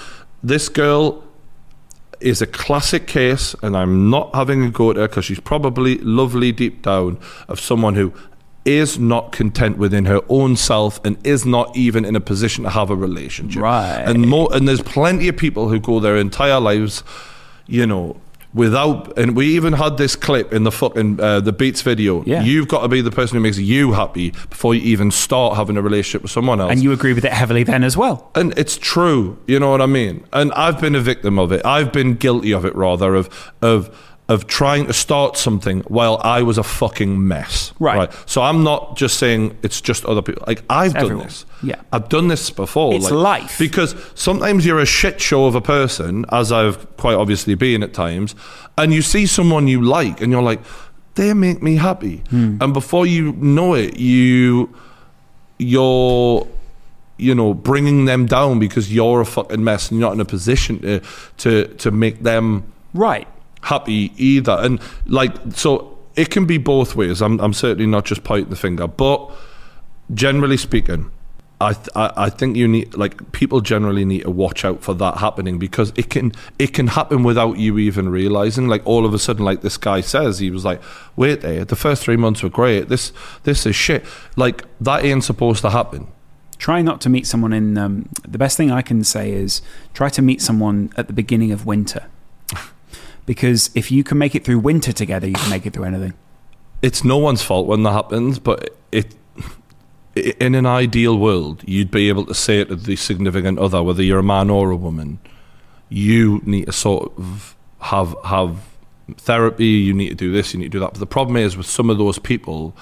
this 0.43 0.71
girl 0.71 1.23
is 2.19 2.41
a 2.41 2.47
classic 2.47 3.07
case, 3.07 3.55
and 3.63 3.77
I'm 3.77 4.09
not 4.09 4.35
having 4.35 4.63
a 4.65 4.71
go 4.71 4.91
at 4.91 4.97
her 4.97 5.07
because 5.07 5.27
she's 5.27 5.41
probably 5.41 5.99
lovely 5.99 6.51
deep 6.51 6.81
down 6.81 7.19
of 7.47 7.61
someone 7.61 7.95
who 7.95 8.15
is 8.65 8.99
not 8.99 9.33
content 9.33 9.77
within 9.77 10.07
her 10.07 10.23
own 10.31 10.57
self 10.57 10.99
and 11.05 11.19
is 11.27 11.45
not 11.45 11.77
even 11.77 12.07
in 12.07 12.17
a 12.17 12.21
position 12.21 12.65
to 12.65 12.71
have 12.71 12.89
a 12.89 12.97
relationship. 12.97 13.61
Right. 13.61 14.03
And 14.03 14.27
more, 14.27 14.49
and 14.55 14.67
there's 14.67 14.81
plenty 14.81 15.29
of 15.29 15.37
people 15.37 15.69
who 15.69 15.79
go 15.79 16.01
their 16.01 16.17
entire 16.17 16.59
lives, 16.59 17.05
you 17.67 17.87
know. 17.87 18.17
Without, 18.57 19.19
and 19.19 19.37
we 19.37 19.55
even 19.55 19.75
had 19.75 19.99
this 19.99 20.17
clip 20.17 20.55
in 20.55 20.65
the 20.65 20.73
fucking 20.73 21.21
uh, 21.21 21.41
the 21.41 21.53
Beats 21.53 21.83
video. 21.83 22.25
Yeah. 22.25 22.43
You've 22.43 22.69
got 22.69 22.81
to 22.81 22.89
be 22.89 23.03
the 23.03 23.11
person 23.11 23.37
who 23.37 23.43
makes 23.43 23.59
you 23.59 23.93
happy 23.93 24.31
before 24.31 24.75
you 24.75 24.81
even 24.81 25.11
start 25.11 25.57
having 25.57 25.77
a 25.77 25.83
relationship 25.83 26.23
with 26.23 26.31
someone 26.31 26.59
else. 26.59 26.73
and 26.73 26.83
you 26.83 26.91
agree 26.91 27.13
with 27.13 27.27
it 27.27 27.33
heavily 27.33 27.65
then 27.65 27.85
as 27.85 27.99
well. 27.99 28.31
And 28.35 28.57
it's 28.59 28.79
true, 28.79 29.39
you 29.47 29.61
know 29.61 29.71
what 29.71 29.83
I 29.83 29.87
mean. 29.87 30.25
And 30.33 30.53
I've 30.55 30.81
been 30.81 30.95
a 30.95 31.01
victim 31.01 31.39
of 31.39 31.53
it. 31.53 31.67
I've 31.67 31.93
been 31.93 32.15
guilty 32.15 32.53
of 32.53 32.65
it, 32.65 32.75
rather 32.75 33.15
of 33.15 33.29
of 33.61 33.95
of 34.29 34.49
trying 34.49 34.87
to 34.87 34.93
start 34.93 35.37
something 35.37 35.81
while 35.83 36.21
I 36.25 36.43
was 36.43 36.59
a 36.59 36.65
fucking 36.65 37.29
mess. 37.29 37.73
Right. 37.79 37.97
right? 37.97 38.13
So 38.27 38.43
I'm 38.43 38.65
not 38.65 38.97
just 38.97 39.19
saying 39.19 39.57
it's 39.63 39.81
just 39.81 40.05
other 40.05 40.21
people. 40.21 40.43
Like 40.49 40.63
I've 40.69 40.95
done 40.95 41.03
everyone. 41.05 41.27
this. 41.27 41.45
Yeah. 41.63 41.81
I've 41.93 42.09
done 42.09 42.27
this 42.27 42.51
before. 42.51 42.95
It's 42.95 43.05
like- 43.11 43.43
life. 43.43 43.59
Because 43.59 43.95
sometimes 44.17 44.67
you're 44.67 44.81
a 44.81 44.87
shit 44.87 45.21
show 45.21 45.47
of 45.47 45.55
a 45.55 45.61
person, 45.61 46.25
as 46.33 46.51
I've 46.51 46.97
quite 46.97 47.15
obviously 47.15 47.55
been 47.55 47.85
at 47.85 47.95
times, 47.95 48.35
and 48.77 48.93
you 48.93 49.01
see 49.01 49.27
someone 49.27 49.69
you 49.69 49.81
like, 49.83 50.21
and 50.21 50.33
you're 50.33 50.43
like, 50.43 50.61
they 51.15 51.33
make 51.33 51.63
me 51.63 51.77
happy. 51.77 52.25
Hmm. 52.31 52.59
And 52.61 52.75
before 52.75 53.07
you 53.07 53.33
know 53.35 53.75
it, 53.75 53.97
you 53.97 54.75
you're 55.59 56.47
you 57.17 57.35
know 57.35 57.55
bringing 57.55 58.05
them 58.05 58.27
down 58.27 58.59
because 58.59 58.93
you're 58.93 59.23
a 59.23 59.25
fucking 59.25 59.63
mess 59.65 59.91
and 59.91 59.99
you're 59.99 60.09
not 60.09 60.15
in 60.15 60.21
a 60.21 60.25
position 60.25 60.81
to 60.81 61.01
to 61.39 61.67
to 61.77 61.91
make 61.91 62.23
them 62.23 62.65
Right. 62.93 63.27
Happy 63.67 64.13
either. 64.17 64.57
And 64.61 64.81
like, 65.07 65.35
so 65.53 65.99
it 66.15 66.31
can 66.31 66.47
be 66.47 66.59
both 66.59 66.97
ways. 66.97 67.21
I'm, 67.21 67.41
I'm 67.41 67.53
certainly 67.53 67.87
not 67.87 68.05
just 68.05 68.25
pointing 68.25 68.51
the 68.51 68.57
finger, 68.57 68.87
but 68.87 69.31
generally 70.15 70.57
speaking, 70.57 71.11
I, 71.59 71.73
th- 71.73 71.89
I 71.95 72.29
think 72.29 72.57
you 72.57 72.69
need 72.69 72.95
like 72.95 73.33
people 73.33 73.63
generally 73.63 74.05
need 74.05 74.25
to 74.25 74.31
watch 74.31 74.63
out 74.63 74.83
for 74.83 74.93
that 74.95 75.17
happening 75.19 75.59
because 75.59 75.91
it 75.97 76.11
can 76.11 76.33
it 76.59 76.75
can 76.75 76.89
happen 76.89 77.23
without 77.23 77.57
you 77.57 77.79
even 77.79 78.11
realizing. 78.11 78.69
Like 78.69 78.87
all 78.87 79.07
of 79.07 79.15
a 79.15 79.19
sudden, 79.19 79.43
like 79.43 79.63
this 79.63 79.79
guy 79.79 80.03
says, 80.03 80.39
he 80.39 80.51
was 80.51 80.67
like, 80.67 80.83
"Wait 81.17 81.41
there, 81.41 81.65
the 81.65 81.75
first 81.75 82.03
three 82.03 82.19
months 82.19 82.43
were 82.43 82.51
great. 82.51 82.91
This 82.91 83.11
this 83.45 83.65
is 83.65 83.75
shit. 83.75 84.05
Like 84.37 84.65
that 84.83 85.03
ain't 85.03 85.25
supposed 85.25 85.63
to 85.63 85.71
happen." 85.71 86.09
Try 86.59 86.83
not 86.83 87.01
to 87.03 87.09
meet 87.09 87.27
someone 87.27 87.55
in. 87.55 87.79
Um, 87.79 88.11
the 88.29 88.39
best 88.39 88.59
thing 88.59 88.71
I 88.71 88.83
can 88.83 89.03
say 89.03 89.33
is 89.33 89.63
try 89.95 90.11
to 90.11 90.21
meet 90.21 90.43
someone 90.43 90.93
at 90.99 91.07
the 91.07 91.15
beginning 91.15 91.53
of 91.53 91.65
winter. 91.65 92.05
Because 93.27 93.71
if 93.75 93.91
you 93.91 94.05
can 94.05 94.19
make 94.19 94.35
it 94.35 94.45
through 94.45 94.61
winter 94.61 94.93
together, 94.93 95.27
you 95.27 95.35
can 95.35 95.51
make 95.51 95.67
it 95.67 95.73
through 95.73 95.85
anything. 95.85 96.15
it's 96.83 97.05
no 97.05 97.19
one's 97.19 97.43
fault 97.43 97.67
when 97.67 97.83
that 97.83 97.93
happens, 97.93 98.39
but 98.39 98.77
it 98.93 99.15
in 100.15 100.55
an 100.55 100.65
ideal 100.65 101.19
world, 101.19 101.63
you'd 101.67 101.91
be 101.91 102.09
able 102.09 102.25
to 102.25 102.35
say 102.35 102.61
it 102.61 102.69
to 102.69 102.77
the 102.77 102.97
significant 102.97 103.59
other, 103.59 103.83
whether 103.83 104.03
you're 104.03 104.21
a 104.21 104.23
man 104.23 104.49
or 104.49 104.71
a 104.71 104.77
woman. 104.77 105.19
You 105.89 106.41
need 106.45 106.67
to 106.67 106.73
sort 106.73 107.13
of 107.19 107.55
have 107.81 108.17
have 108.25 108.57
therapy. 109.19 109.67
You 109.67 109.93
need 109.93 110.09
to 110.09 110.15
do 110.15 110.33
this. 110.33 110.55
You 110.55 110.61
need 110.61 110.67
to 110.67 110.71
do 110.71 110.81
that. 110.81 110.93
But 110.93 111.01
the 111.01 111.07
problem 111.07 111.37
is 111.37 111.57
with 111.57 111.67
some 111.67 111.91
of 111.91 111.99
those 111.99 112.19
people, 112.19 112.75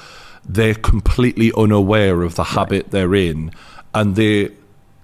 they're 0.44 0.74
completely 0.74 1.52
unaware 1.56 2.22
of 2.22 2.36
the 2.36 2.44
habit 2.44 2.92
they're 2.92 3.14
in, 3.14 3.50
and 3.94 4.14
they 4.16 4.50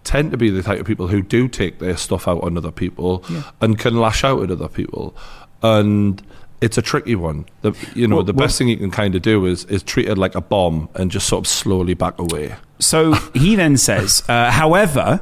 tend 0.05 0.31
to 0.31 0.37
be 0.37 0.51
the 0.51 0.63
type 0.63 0.81
of 0.81 0.87
people 0.87 1.09
who 1.09 1.23
do 1.23 1.49
take 1.49 1.79
their 1.79 1.97
stuff 1.97 2.27
out 2.27 2.43
on 2.43 2.57
other 2.57 2.71
people 2.73 3.25
Yeah. 3.31 3.43
and 3.61 3.79
can 3.79 3.99
lash 4.01 4.25
out 4.25 4.43
at 4.43 4.51
other 4.51 4.69
people. 4.69 5.15
And 5.63 6.23
it's 6.61 6.77
a 6.79 6.83
tricky 6.83 7.15
one. 7.15 7.45
The, 7.63 7.73
you 7.95 8.07
know, 8.07 8.17
Well- 8.17 8.25
the 8.25 8.33
well- 8.33 8.47
best 8.47 8.59
thing 8.59 8.69
you 8.69 8.77
can 8.77 8.91
kind 8.91 9.15
of 9.15 9.23
do 9.23 9.47
is 9.47 9.65
is 9.67 9.83
treat 9.83 10.09
it 10.09 10.17
like 10.19 10.35
a 10.35 10.41
bomb 10.41 10.89
and 10.95 11.11
just 11.11 11.27
sort 11.27 11.41
of 11.45 11.47
slowly 11.49 11.95
back 11.95 12.19
away. 12.19 12.55
So 12.79 13.15
he 13.35 13.57
then 13.57 13.77
says, 13.77 14.23
uh, 14.29 14.51
however, 14.51 15.21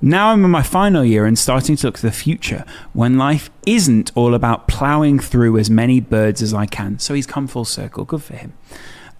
now 0.00 0.30
I'm 0.32 0.44
in 0.44 0.50
my 0.50 0.62
final 0.62 1.04
year 1.04 1.26
and 1.26 1.38
starting 1.38 1.76
to 1.76 1.86
look 1.86 1.96
to 1.96 2.02
the 2.02 2.12
future 2.12 2.64
when 2.92 3.18
life 3.18 3.50
isn't 3.66 4.12
all 4.14 4.32
about 4.34 4.68
ploughing 4.68 5.18
through 5.18 5.58
as 5.58 5.68
many 5.70 6.00
birds 6.00 6.40
as 6.42 6.54
I 6.54 6.66
can. 6.66 6.98
So 6.98 7.14
he's 7.14 7.26
come 7.26 7.46
full 7.48 7.64
circle. 7.64 8.04
Good 8.04 8.22
for 8.22 8.36
him. 8.36 8.52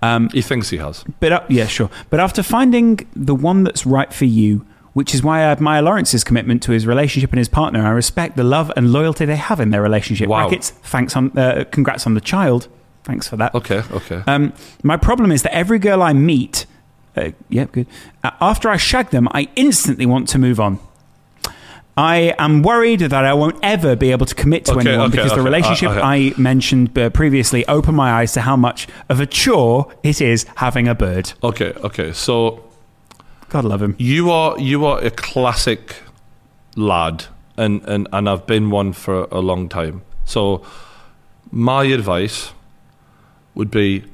Um, 0.01 0.29
He 0.33 0.41
thinks 0.43 0.71
he 0.71 0.77
has. 0.77 1.05
but 1.19 1.33
uh, 1.33 1.41
yeah, 1.49 1.67
sure. 1.67 1.91
But 2.11 2.21
after 2.21 2.43
finding 2.45 3.01
the 3.17 3.35
one 3.35 3.65
that's 3.65 3.85
right 3.85 4.13
for 4.13 4.27
you, 4.27 4.65
which 4.99 5.15
is 5.15 5.23
why 5.23 5.39
I 5.39 5.53
admire 5.53 5.81
Laurence's 5.81 6.25
commitment 6.25 6.61
to 6.65 6.73
his 6.73 6.85
relationship 6.85 7.31
and 7.31 7.39
his 7.39 7.49
partner, 7.49 7.87
I 7.87 7.91
respect 7.91 8.37
the 8.37 8.43
love 8.43 8.73
and 8.77 8.93
loyalty 8.93 9.27
they 9.27 9.37
have 9.37 9.61
in 9.61 9.71
their 9.71 9.81
relationship. 9.81 10.29
Wow. 10.29 10.49
Brackets, 10.49 10.71
thanks 10.71 11.15
on, 11.15 11.39
uh, 11.39 11.65
congrats 11.71 12.05
on 12.05 12.15
the 12.15 12.21
child. 12.21 12.67
Thanks 13.05 13.29
for 13.29 13.37
that. 13.37 13.55
Okay, 13.55 13.85
okay. 13.93 14.25
Um, 14.27 14.53
my 14.83 14.97
problem 14.97 15.31
is 15.31 15.45
that 15.45 15.55
every 15.55 15.79
girl 15.79 16.03
I 16.03 16.15
meet, 16.15 16.67
uh, 17.17 17.31
yeah, 17.49 17.67
good. 17.71 17.87
Uh, 18.25 18.33
after 18.41 18.69
I 18.71 18.77
shag 18.77 19.11
them, 19.11 19.29
I 19.31 19.47
instantly 19.55 20.05
want 20.05 20.29
to 20.31 20.39
move 20.41 20.59
on. 20.59 20.81
I 21.97 22.35
am 22.37 22.63
worried 22.65 22.99
that 22.99 23.25
I 23.25 23.35
won't 23.35 23.59
ever 23.63 23.95
be 23.95 24.11
able 24.11 24.27
to 24.27 24.35
commit 24.35 24.65
to 24.65 24.73
Okay, 24.73 24.89
anyone 24.89 25.11
okay, 25.11 25.19
because 25.19 25.33
the 25.33 25.43
relationship 25.43 25.91
uh, 25.91 25.93
okay. 25.93 26.01
I 26.01 26.33
mentioned 26.37 26.99
uh, 26.99 27.11
previously 27.11 27.65
opened 27.69 27.97
my 27.97 28.11
eyes 28.11 28.33
to 28.33 28.41
how 28.41 28.57
much 28.57 28.89
of 29.09 29.21
a 29.21 29.27
chore 29.27 29.95
it 30.03 30.21
is 30.21 30.45
having 30.57 30.89
a 30.89 30.95
bird. 30.97 31.33
okay, 31.45 31.73
okay. 31.85 32.13
So 32.13 32.65
God 33.49 33.65
love 33.65 33.83
him. 33.83 33.95
you 33.99 34.31
are 34.31 34.59
you 34.59 34.85
are 34.85 34.99
a 35.05 35.11
classic 35.11 35.97
lad, 36.77 37.25
and 37.57 37.83
and 37.89 38.07
and 38.13 38.29
I've 38.29 38.47
been 38.47 38.71
one 38.71 38.93
for 38.93 39.27
a 39.31 39.41
long 39.41 39.69
time. 39.69 40.03
So 40.25 40.63
my 41.51 41.85
advice 41.85 42.53
would 43.55 43.71
be, 43.71 44.05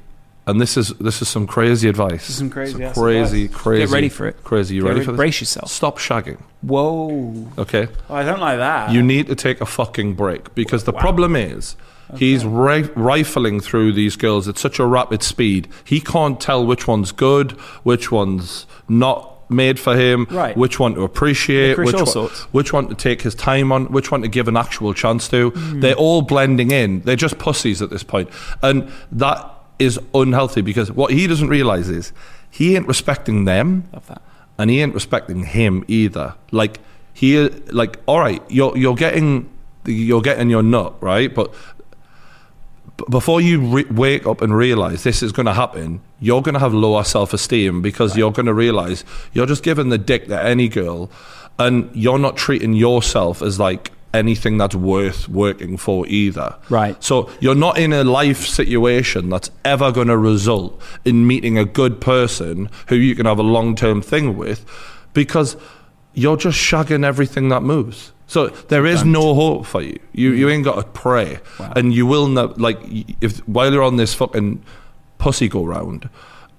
and 0.47 0.61
this 0.61 0.77
is 0.77 0.89
this 0.99 1.21
is 1.21 1.27
some 1.27 1.45
crazy 1.47 1.89
advice. 1.89 2.29
is 2.29 2.35
some 2.37 2.49
crazy 2.49 2.81
ass 2.83 2.97
crazy, 2.97 3.45
advice. 3.45 3.61
crazy. 3.61 3.85
Get 3.85 3.93
ready 3.93 4.09
for 4.09 4.27
it. 4.27 4.43
Crazy. 4.43 4.75
You 4.75 4.81
Get 4.81 4.87
ready 4.87 4.99
ready- 4.99 5.05
for 5.05 5.11
this? 5.11 5.17
brace 5.17 5.39
yourself. 5.41 5.69
Stop 5.69 5.97
shagging. 5.99 6.39
Whoa. 6.61 7.47
Okay. 7.57 7.87
Oh, 8.09 8.15
I 8.15 8.23
don't 8.23 8.39
like 8.39 8.57
that. 8.57 8.91
You 8.91 9.03
need 9.03 9.27
to 9.27 9.35
take 9.35 9.59
a 9.61 9.65
fucking 9.65 10.13
break 10.15 10.55
because 10.55 10.85
the 10.85 10.91
Wow. 10.93 11.01
problem 11.01 11.35
is 11.35 11.75
he's 12.17 12.45
ri- 12.45 12.89
rifling 12.95 13.59
through 13.59 13.93
these 13.93 14.15
girls 14.15 14.47
at 14.47 14.57
such 14.57 14.79
a 14.79 14.85
rapid 14.85 15.23
speed. 15.23 15.67
He 15.83 15.99
can't 15.99 16.39
tell 16.39 16.65
which 16.65 16.87
one's 16.87 17.11
good, 17.11 17.51
which 17.83 18.11
one's 18.11 18.65
not 18.87 19.31
made 19.49 19.79
for 19.79 19.95
him, 19.95 20.25
Right. 20.31 20.57
which 20.57 20.79
one 20.79 20.95
to 20.95 21.03
appreciate, 21.03 21.77
which 21.77 21.93
one, 21.93 22.29
which 22.51 22.73
one 22.73 22.87
to 22.89 22.95
take 22.95 23.21
his 23.21 23.35
time 23.35 23.71
on, 23.71 23.85
which 23.91 24.09
one 24.11 24.21
to 24.23 24.27
give 24.27 24.47
an 24.47 24.57
actual 24.57 24.93
chance 24.93 25.27
to. 25.29 25.51
Hmm. 25.51 25.79
They're 25.81 25.93
all 25.95 26.21
blending 26.23 26.71
in. 26.71 27.01
They're 27.01 27.15
just 27.15 27.37
pussies 27.37 27.81
at 27.81 27.89
this 27.91 28.01
point. 28.03 28.29
And 28.63 28.91
that 29.11 29.51
is 29.77 29.99
unhealthy 30.13 30.61
because 30.61 30.91
what 30.91 31.11
he 31.11 31.27
doesn't 31.27 31.49
realize 31.49 31.89
is 31.89 32.11
he 32.49 32.75
ain't 32.75 32.87
respecting 32.87 33.45
them 33.45 33.83
and 34.57 34.69
he 34.71 34.81
ain't 34.81 34.93
respecting 34.95 35.43
him 35.43 35.83
either. 35.87 36.33
Like 36.51 36.79
he, 37.13 37.47
like 37.71 37.99
all 38.07 38.19
right, 38.19 38.41
you're 38.49 38.75
you're 38.77 38.95
getting 38.95 39.49
you're 39.85 40.21
getting 40.21 40.49
your 40.49 40.63
nut 40.63 40.95
right, 41.01 41.33
but 41.35 41.53
before 43.09 43.41
you 43.41 43.61
re- 43.61 43.85
wake 43.85 44.25
up 44.25 44.41
and 44.41 44.55
realize 44.55 45.03
this 45.03 45.21
is 45.21 45.31
going 45.31 45.45
to 45.45 45.53
happen, 45.53 46.01
you're 46.19 46.41
going 46.41 46.53
to 46.53 46.59
have 46.59 46.73
lower 46.73 47.03
self 47.03 47.33
esteem 47.33 47.81
because 47.81 48.15
you're 48.17 48.31
going 48.31 48.45
to 48.45 48.53
realize 48.53 49.03
you're 49.33 49.45
just 49.45 49.63
giving 49.63 49.89
the 49.89 49.97
dick 49.97 50.27
to 50.27 50.41
any 50.41 50.69
girl, 50.69 51.09
and 51.59 51.89
you're 51.93 52.19
not 52.19 52.37
treating 52.37 52.73
yourself 52.73 53.41
as 53.41 53.59
like 53.59 53.91
anything 54.13 54.57
that's 54.57 54.75
worth 54.75 55.27
working 55.27 55.77
for 55.77 56.07
either. 56.07 56.55
Right. 56.69 57.01
So 57.03 57.29
you're 57.41 57.55
not 57.55 57.77
in 57.77 57.91
a 57.91 58.03
life 58.03 58.45
situation 58.45 59.29
that's 59.29 59.51
ever 59.65 59.91
going 59.91 60.07
to 60.07 60.17
result 60.17 60.81
in 61.03 61.27
meeting 61.27 61.57
a 61.57 61.65
good 61.65 61.99
person 61.99 62.69
who 62.87 62.95
you 62.95 63.15
can 63.15 63.25
have 63.25 63.39
a 63.39 63.43
long 63.43 63.75
term 63.75 64.01
thing 64.01 64.37
with 64.37 64.65
because 65.13 65.57
you're 66.15 66.37
just 66.37 66.57
shagging 66.57 67.05
everything 67.05 67.49
that 67.49 67.61
moves. 67.61 68.11
So 68.27 68.47
there 68.47 68.85
is 68.87 69.03
no 69.03 69.35
hope 69.35 69.65
for 69.67 69.81
you. 69.81 69.99
You 70.13 70.31
you 70.31 70.45
mm-hmm. 70.47 70.53
ain't 70.53 70.63
got 70.65 70.75
to 70.75 70.83
pray, 70.83 71.39
Wow. 71.59 71.73
and 71.75 71.93
you 71.93 72.07
will 72.07 72.27
not 72.27 72.59
like 72.59 72.79
if 73.21 73.37
while 73.47 73.71
you're 73.71 73.83
on 73.83 73.97
this 73.97 74.13
fucking 74.15 74.63
pussy 75.19 75.47
go 75.47 75.63
round, 75.63 76.09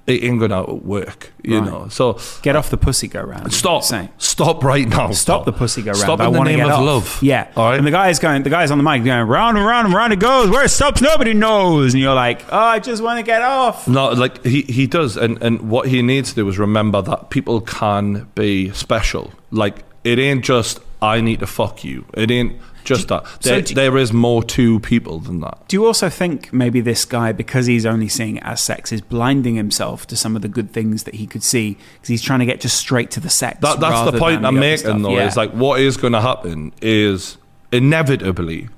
it 0.07 0.23
ain't 0.25 0.39
gonna 0.41 0.65
work. 0.75 1.33
You 1.43 1.59
Right. 1.61 1.71
know. 1.71 1.89
So 1.89 2.19
Get 2.43 2.55
off 2.57 2.71
the 2.71 2.77
pussy 2.77 3.09
go 3.09 3.23
round. 3.23 3.53
stop, 3.53 3.83
Saying. 3.83 4.09
stop 4.19 4.63
right 4.65 4.87
now. 4.89 5.11
Stop 5.11 5.45
the 5.45 5.53
pussy 5.53 5.83
go 5.83 5.91
round. 5.93 5.99
Stop 5.99 6.21
I 6.21 6.27
in 6.27 6.33
the 6.33 6.39
wanna 6.39 6.51
name 6.51 6.65
of 6.65 6.71
off. 6.73 6.85
love. 6.85 7.19
Yeah. 7.23 7.49
All 7.57 7.71
right. 7.71 7.79
And 7.79 7.87
the 7.87 7.91
guy's 7.91 8.19
going. 8.19 8.43
The 8.43 8.51
guy's 8.51 8.71
on 8.71 8.79
the 8.79 8.85
mic 8.85 9.05
going 9.05 9.27
round 9.27 9.57
and 9.59 9.67
round 9.67 9.87
and 9.87 9.95
round 9.95 10.13
it 10.13 10.21
goes. 10.21 10.49
Where 10.51 10.65
it 10.65 10.69
stops, 10.71 11.01
nobody 11.01 11.35
knows. 11.35 11.95
And 11.95 12.03
you're 12.03 12.15
like, 12.15 12.45
oh, 12.53 12.59
I 12.59 12.79
just 12.79 13.03
want 13.03 13.19
to 13.19 13.23
get 13.25 13.43
off. 13.43 13.87
No, 13.89 14.11
like 14.11 14.45
he, 14.45 14.63
he 14.63 14.87
does, 14.87 15.17
and, 15.17 15.43
and 15.43 15.63
what 15.71 15.89
he 15.89 16.03
needs 16.03 16.31
to 16.31 16.35
do 16.37 16.49
is 16.49 16.59
remember 16.59 17.03
that 17.03 17.31
people 17.31 17.61
can 17.61 18.29
be 18.35 18.71
special. 18.71 19.33
Like 19.51 19.85
it 20.05 20.19
ain't 20.19 20.45
just 20.45 20.81
I 21.03 21.21
need 21.21 21.41
to 21.41 21.47
fuck 21.47 21.85
you. 21.85 22.05
It 22.15 22.31
ain't 22.31 22.57
just 22.87 23.09
that. 23.09 23.27
so 23.41 23.51
There, 23.51 23.61
do- 23.63 23.75
there 23.75 23.97
is 23.99 24.13
more 24.13 24.43
to 24.45 24.81
people 24.81 25.19
than 25.21 25.41
that. 25.41 25.59
Do 25.69 25.77
you 25.77 25.85
also 25.87 26.09
think 26.09 26.53
maybe 26.53 26.81
this 26.81 27.05
guy, 27.05 27.33
because 27.33 27.67
he's 27.67 27.85
only 27.85 28.09
seeing 28.09 28.37
it 28.39 28.43
as 28.45 28.61
sex, 28.61 28.93
is 28.93 29.01
blinding 29.01 29.57
himself 29.57 30.07
to 30.07 30.17
some 30.17 30.35
of 30.37 30.43
the 30.43 30.49
good 30.49 30.71
things 30.73 31.05
that 31.05 31.17
he 31.17 31.27
could 31.27 31.43
see 31.43 31.77
because 31.95 32.09
he's 32.09 32.23
trying 32.23 32.39
to 32.41 32.47
get 32.47 32.61
just 32.61 32.77
straight 32.79 33.11
to 33.13 33.21
the 33.21 33.31
sex? 33.31 33.59
That, 33.61 33.81
that's 33.81 34.11
the 34.11 34.19
point 34.19 34.45
I'm 34.45 34.55
the 34.55 34.61
making, 34.61 35.03
though. 35.03 35.11
Yeah. 35.17 35.27
Is 35.27 35.37
like 35.37 35.51
what 35.53 35.81
is 35.81 35.97
going 35.97 36.13
to 36.15 36.21
happen 36.21 36.73
is 36.81 37.37
inevitably, 37.73 38.69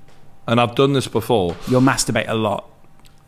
and 0.47 0.61
I've 0.61 0.75
done 0.75 0.93
this 0.93 1.07
before. 1.09 1.57
you'll 1.69 1.81
masturbate 1.81 2.29
a 2.29 2.35
lot. 2.35 2.69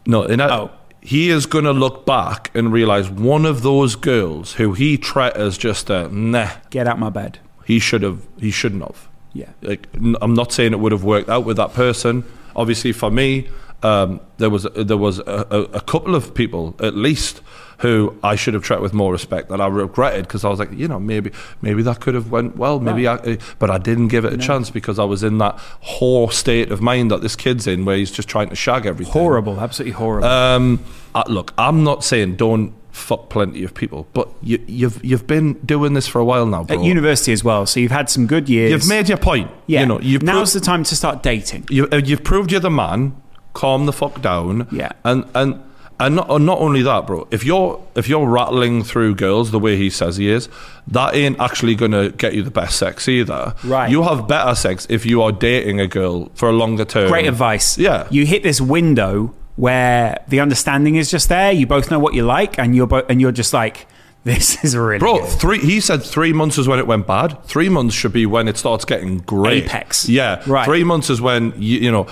No, 0.07 0.23
in 0.23 0.41
Oh. 0.41 0.71
he 1.03 1.29
is 1.31 1.47
going 1.47 1.65
to 1.65 1.73
look 1.73 2.07
back 2.07 2.51
and 2.55 2.73
realize 2.73 3.11
one 3.11 3.45
of 3.45 3.63
those 3.63 3.97
girls 3.97 4.55
who 4.55 4.73
he 4.73 4.97
treated 4.97 5.37
as 5.37 5.59
just 5.59 5.91
a 5.91 6.09
nah, 6.09 6.51
Get 6.71 6.87
out 6.89 6.99
my 6.99 7.11
bed. 7.11 7.39
he 7.67 7.79
should 7.79 8.03
have, 8.03 8.27
he 8.39 8.51
shouldn't 8.51 8.83
have. 8.83 9.09
Yeah. 9.33 9.51
like 9.63 9.89
n- 9.95 10.17
I'm 10.21 10.35
not 10.35 10.53
saying 10.53 10.73
it 10.73 10.81
would 10.81 10.93
have 10.93 11.05
worked 11.05 11.29
out 11.29 11.45
with 11.45 11.57
that 11.57 11.73
person. 11.73 12.25
Obviously, 12.57 12.93
for 12.93 13.11
me, 13.11 13.49
um, 13.83 14.21
there 14.39 14.51
was 14.51 14.67
there 14.77 14.97
was 14.97 15.21
a, 15.21 15.47
a, 15.51 15.61
a 15.77 15.81
couple 15.81 16.15
of 16.15 16.35
people 16.35 16.75
at 16.81 16.95
least 16.95 17.41
who 17.79 18.15
I 18.23 18.37
should 18.37 18.53
have 18.53 18.63
treated 18.63 18.83
with 18.83 18.93
more 18.93 19.11
respect 19.11 19.49
that 19.49 19.59
I 19.61 19.67
regretted 19.67 20.27
because 20.27 20.45
I 20.45 20.51
was 20.51 20.59
like, 20.59 20.71
you 20.73 20.87
know, 20.87 21.01
maybe 21.01 21.31
maybe 21.63 21.83
that 21.85 22.01
could 22.01 22.15
have 22.15 22.31
went 22.31 22.57
well, 22.57 22.79
maybe 22.79 23.07
I, 23.07 23.15
uh, 23.15 23.37
but 23.59 23.71
I 23.71 23.79
didn't 23.79 24.09
give 24.09 24.25
it 24.27 24.33
a 24.35 24.37
chance 24.37 24.69
because 24.69 24.99
I 24.99 25.05
was 25.05 25.23
in 25.23 25.39
that 25.39 25.57
whore 25.83 26.31
state 26.31 26.71
of 26.73 26.83
mind 26.83 27.11
that 27.11 27.23
this 27.23 27.37
kid's 27.37 27.67
in 27.67 27.85
where 27.87 27.97
he's 27.97 28.11
just 28.11 28.29
trying 28.29 28.51
to 28.51 28.57
shag 28.57 28.85
everything. 28.85 29.13
Horrible. 29.13 29.59
Absolutely 29.59 29.93
horrible. 29.93 30.29
Um, 30.29 30.85
uh, 31.15 31.25
look, 31.29 31.55
I'm 31.57 31.83
not 31.83 32.05
saying 32.05 32.37
don't 32.37 32.75
fuck 32.93 33.29
plenty 33.31 33.65
of 33.65 33.75
people, 33.75 34.07
but 34.13 34.29
you, 34.43 34.63
you've 34.67 35.05
you've 35.05 35.27
been 35.27 35.55
doing 35.65 35.95
this 35.95 36.07
for 36.07 36.19
a 36.21 36.25
while 36.25 36.47
now, 36.47 36.65
bro. 36.65 36.79
At 36.79 36.85
university 36.85 37.33
as 37.33 37.45
well. 37.45 37.67
So 37.67 37.81
you've 37.81 37.91
had 37.93 38.11
some 38.11 38.27
good 38.27 38.49
years. 38.49 38.71
You've 38.73 38.89
made 38.89 39.09
your 39.09 39.19
point. 39.19 39.51
yeah. 39.67 39.81
You 39.81 39.87
know, 39.87 40.01
you've 40.01 40.23
Now's 40.23 40.53
pro- 40.53 40.61
the 40.61 40.67
time 40.67 40.85
to 40.85 40.97
start 40.97 41.23
dating. 41.23 41.67
you, 41.71 41.89
uh, 41.93 41.97
you've 41.97 42.25
proved 42.25 42.51
you're 42.53 42.61
the 42.61 42.71
man. 42.71 43.21
Calm 43.53 43.87
the 43.87 43.93
fuck 43.93 44.23
down. 44.23 44.69
Yeah. 44.71 44.93
And 45.05 45.25
and 45.35 45.61
and 45.99 46.17
not, 46.17 46.31
and 46.31 46.47
not 46.47 46.59
only 46.61 46.83
that, 46.83 47.07
bro. 47.07 47.29
If 47.31 47.45
you're 47.45 47.85
if 47.95 48.09
you're 48.09 48.27
rattling 48.27 48.83
through 48.85 49.17
girls 49.17 49.51
the 49.51 49.59
way 49.59 49.77
he 49.77 49.91
says 49.91 50.17
he 50.17 50.31
is, 50.31 50.49
that 50.87 51.15
ain't 51.15 51.39
actually 51.41 51.75
gonna 51.75 52.11
get 52.11 52.33
you 52.35 52.43
the 52.43 52.51
best 52.51 52.79
sex 52.79 53.09
either. 53.09 53.55
Right. 53.65 53.91
You 53.91 54.03
have 54.05 54.27
better 54.27 54.55
sex 54.55 54.87
if 54.89 55.05
you 55.05 55.21
are 55.23 55.31
dating 55.33 55.79
a 55.81 55.87
girl 55.87 56.31
for 56.35 56.49
a 56.49 56.53
longer 56.53 56.85
term. 56.85 57.09
Great 57.09 57.27
advice. 57.27 57.77
Yeah. 57.77 58.07
You 58.11 58.25
hit 58.25 58.43
this 58.43 58.61
window 58.61 59.35
where 59.61 60.25
the 60.29 60.41
understanding 60.41 60.97
is 60.97 61.11
just 61.11 61.29
there. 61.29 61.53
You 61.53 61.67
both 61.67 61.91
know 61.91 61.99
what 61.99 62.15
you 62.15 62.23
like, 62.25 62.59
and 62.59 62.75
you're 62.75 62.87
bo- 62.87 63.05
and 63.11 63.21
you're 63.21 63.31
just 63.33 63.53
like, 63.53 63.87
this 64.25 64.63
is 64.65 64.77
really 64.77 64.99
Bro, 64.99 65.21
good. 65.21 65.29
three. 65.29 65.59
He 65.61 65.81
said 65.81 66.03
three 66.03 66.33
months 66.33 66.59
is 66.59 66.69
when 66.69 66.79
it 66.79 66.87
went 66.87 67.07
bad. 67.07 67.43
Three 67.45 67.69
months 67.71 67.95
should 67.95 68.13
be 68.13 68.27
when 68.27 68.49
it 68.49 68.57
starts 68.59 68.85
getting 68.85 69.19
great. 69.19 69.65
Apex. 69.65 70.09
Yeah, 70.09 70.43
Right. 70.47 70.65
Three 70.67 70.85
months 70.85 71.09
is 71.11 71.21
when 71.23 71.55
you, 71.57 71.79
you 71.81 71.91
know 71.91 72.07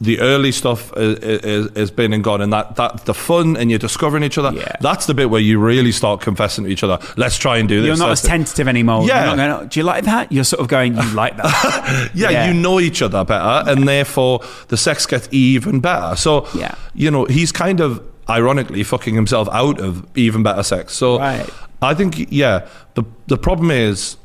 the 0.00 0.20
early 0.20 0.52
stuff 0.52 0.92
is, 0.96 1.18
is, 1.18 1.66
is 1.76 1.90
been 1.90 2.12
and 2.12 2.22
gone, 2.24 2.40
and 2.40 2.52
that 2.52 2.76
that 2.76 3.04
the 3.04 3.14
fun 3.14 3.56
and 3.56 3.70
you're 3.70 3.78
discovering 3.78 4.22
each 4.22 4.38
other. 4.38 4.56
Yeah. 4.56 4.76
That's 4.80 5.06
the 5.06 5.14
bit 5.14 5.28
where 5.30 5.40
you 5.40 5.58
really 5.58 5.92
start 5.92 6.20
confessing 6.20 6.64
to 6.64 6.70
each 6.70 6.82
other. 6.82 6.98
Let's 7.16 7.36
try 7.38 7.58
and 7.58 7.68
do 7.68 7.80
this. 7.80 7.86
You're 7.86 7.96
not 7.96 8.10
as 8.12 8.22
tentative 8.22 8.66
anymore. 8.68 9.06
Yeah. 9.06 9.18
You're 9.26 9.36
not 9.36 9.36
going, 9.36 9.66
"Oh, 9.66 9.68
do 9.68 9.80
you 9.80 9.84
like 9.84 10.04
that? 10.04 10.32
You're 10.32 10.44
sort 10.44 10.60
of 10.60 10.68
going, 10.68 10.94
you 10.96 11.10
like 11.14 11.36
that. 11.36 12.10
Yeah, 12.14 12.30
Yeah. 12.30 12.48
you 12.48 12.54
know 12.54 12.80
each 12.80 13.02
other 13.02 13.24
better, 13.24 13.70
and 13.70 13.86
therefore 13.88 14.40
the 14.68 14.76
sex 14.76 15.06
gets 15.06 15.28
even 15.32 15.80
better. 15.80 16.16
So, 16.16 16.46
Yeah. 16.54 16.74
you 16.94 17.10
know, 17.10 17.24
he's 17.26 17.52
kind 17.52 17.80
of 17.80 18.02
ironically 18.32 18.82
fucking 18.82 19.14
himself 19.14 19.48
out 19.52 19.78
of 19.80 20.06
even 20.16 20.42
better 20.42 20.62
sex. 20.62 20.94
So, 20.94 21.18
Right. 21.18 21.48
I 21.82 21.94
think, 21.94 22.12
yeah, 22.30 22.66
the 22.94 23.02
the 23.26 23.36
problem 23.36 23.70
is 23.70 24.16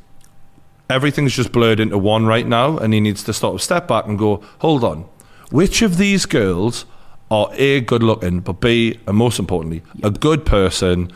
everything's 0.89 1.33
just 1.35 1.51
blurred 1.51 1.79
into 1.79 1.97
one 1.97 2.25
right 2.25 2.47
now, 2.47 2.77
and 2.77 2.93
he 2.93 2.99
needs 2.99 3.23
to 3.23 3.33
sort 3.33 3.53
of 3.55 3.61
step 3.61 3.87
back 3.87 4.05
and 4.07 4.17
go, 4.17 4.41
hold 4.59 4.83
on, 4.83 5.05
which 5.51 5.81
of 5.81 5.97
these 5.97 6.25
girls 6.25 6.85
are 7.29 7.49
a 7.53 7.81
good 7.81 8.03
looking, 8.03 8.39
but 8.39 8.61
b 8.61 8.99
and 9.07 9.17
most 9.17 9.37
importantly, 9.39 9.81
a 10.03 10.11
good 10.11 10.45
person, 10.45 11.11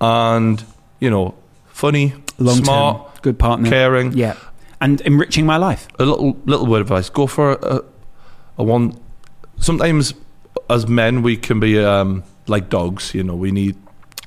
and 0.00 0.62
you 1.00 1.10
know, 1.10 1.34
funny, 1.66 2.12
Long 2.38 2.62
smart, 2.64 3.22
good 3.22 3.38
partner. 3.38 3.68
caring 3.68 4.12
Yeah. 4.12 4.34
And 4.82 5.00
enriching 5.02 5.44
my 5.46 5.56
life. 5.58 5.88
a 5.98 6.04
little 6.04 6.36
little 6.46 6.66
word 6.66 6.80
of 6.82 6.86
advice: 6.90 7.10
go 7.10 7.26
for 7.26 7.52
a, 7.52 7.80
a 8.58 8.62
one. 8.64 8.94
Sometimes, 9.58 10.14
as 10.70 10.86
men, 10.86 11.22
we 11.22 11.36
can 11.36 11.60
be 11.60 11.78
um, 11.82 12.22
like 12.46 12.70
dogs. 12.70 13.14
You 13.14 13.24
know, 13.24 13.34
we 13.34 13.50
need 13.50 13.76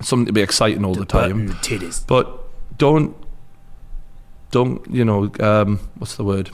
something 0.02 0.26
to 0.28 0.34
be 0.34 0.42
exciting 0.42 0.86
all 0.86 0.94
the, 0.94 1.06
time. 1.06 1.50
titties. 1.62 2.06
But 2.06 2.40
don't, 2.78 3.16
don't 4.52 4.86
you 4.92 5.06
know? 5.06 5.32
Um, 5.40 5.80
what's 5.98 6.16
the 6.16 6.24
word? 6.24 6.52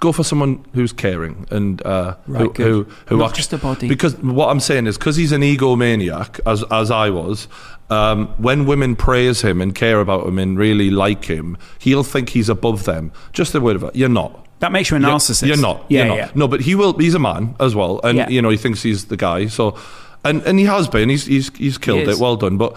Go 0.00 0.12
for 0.12 0.22
someone 0.22 0.64
who's 0.74 0.92
caring 0.92 1.44
and 1.50 1.84
uh, 1.84 2.14
Right, 2.28 2.56
who, 2.56 2.84
who 2.84 2.84
who 3.06 3.16
Not 3.18 3.34
just 3.34 3.52
a 3.52 3.58
body. 3.58 3.88
Because 3.88 4.16
what 4.18 4.48
I'm 4.48 4.60
saying 4.60 4.86
is 4.86 4.96
because 4.96 5.16
he's 5.16 5.32
an 5.32 5.42
egomaniac, 5.42 6.40
as 6.46 6.64
as 6.70 6.90
I 6.90 7.10
was. 7.10 7.48
Um, 7.90 8.28
when 8.36 8.66
women 8.66 8.96
praise 8.96 9.40
him 9.40 9.62
and 9.62 9.74
care 9.74 10.00
about 10.00 10.26
him 10.26 10.38
and 10.38 10.58
really 10.58 10.90
like 10.90 11.24
him, 11.24 11.56
he'll 11.78 12.04
think 12.04 12.30
he's 12.30 12.50
above 12.50 12.84
them. 12.84 13.12
Just 13.32 13.54
a 13.54 13.60
word 13.60 13.76
of 13.76 13.84
it. 13.84 13.96
You're 13.96 14.10
not. 14.10 14.46
That 14.60 14.72
makes 14.72 14.90
you 14.90 14.96
a 14.96 15.00
You're- 15.00 15.12
narcissist. 15.12 15.46
You're 15.46 15.56
not. 15.56 15.84
Yeah, 15.88 15.98
you're 16.00 16.08
not. 16.08 16.16
yeah. 16.16 16.30
No, 16.34 16.48
but 16.48 16.60
he 16.62 16.74
will. 16.74 16.92
He's 16.98 17.14
a 17.14 17.18
man 17.18 17.54
as 17.60 17.74
well, 17.74 18.00
and 18.02 18.18
Yeah. 18.18 18.28
you 18.28 18.42
know 18.42 18.48
he 18.50 18.56
thinks 18.56 18.82
he's 18.82 19.04
the 19.06 19.16
guy. 19.16 19.46
So, 19.46 19.76
and 20.24 20.42
and 20.42 20.58
he 20.58 20.64
has 20.64 20.88
been. 20.88 21.08
He's 21.08 21.26
he's 21.26 21.50
he's 21.56 21.78
killed 21.78 22.00
He 22.06 22.10
it. 22.10 22.18
Well 22.18 22.36
done. 22.36 22.56
But 22.58 22.76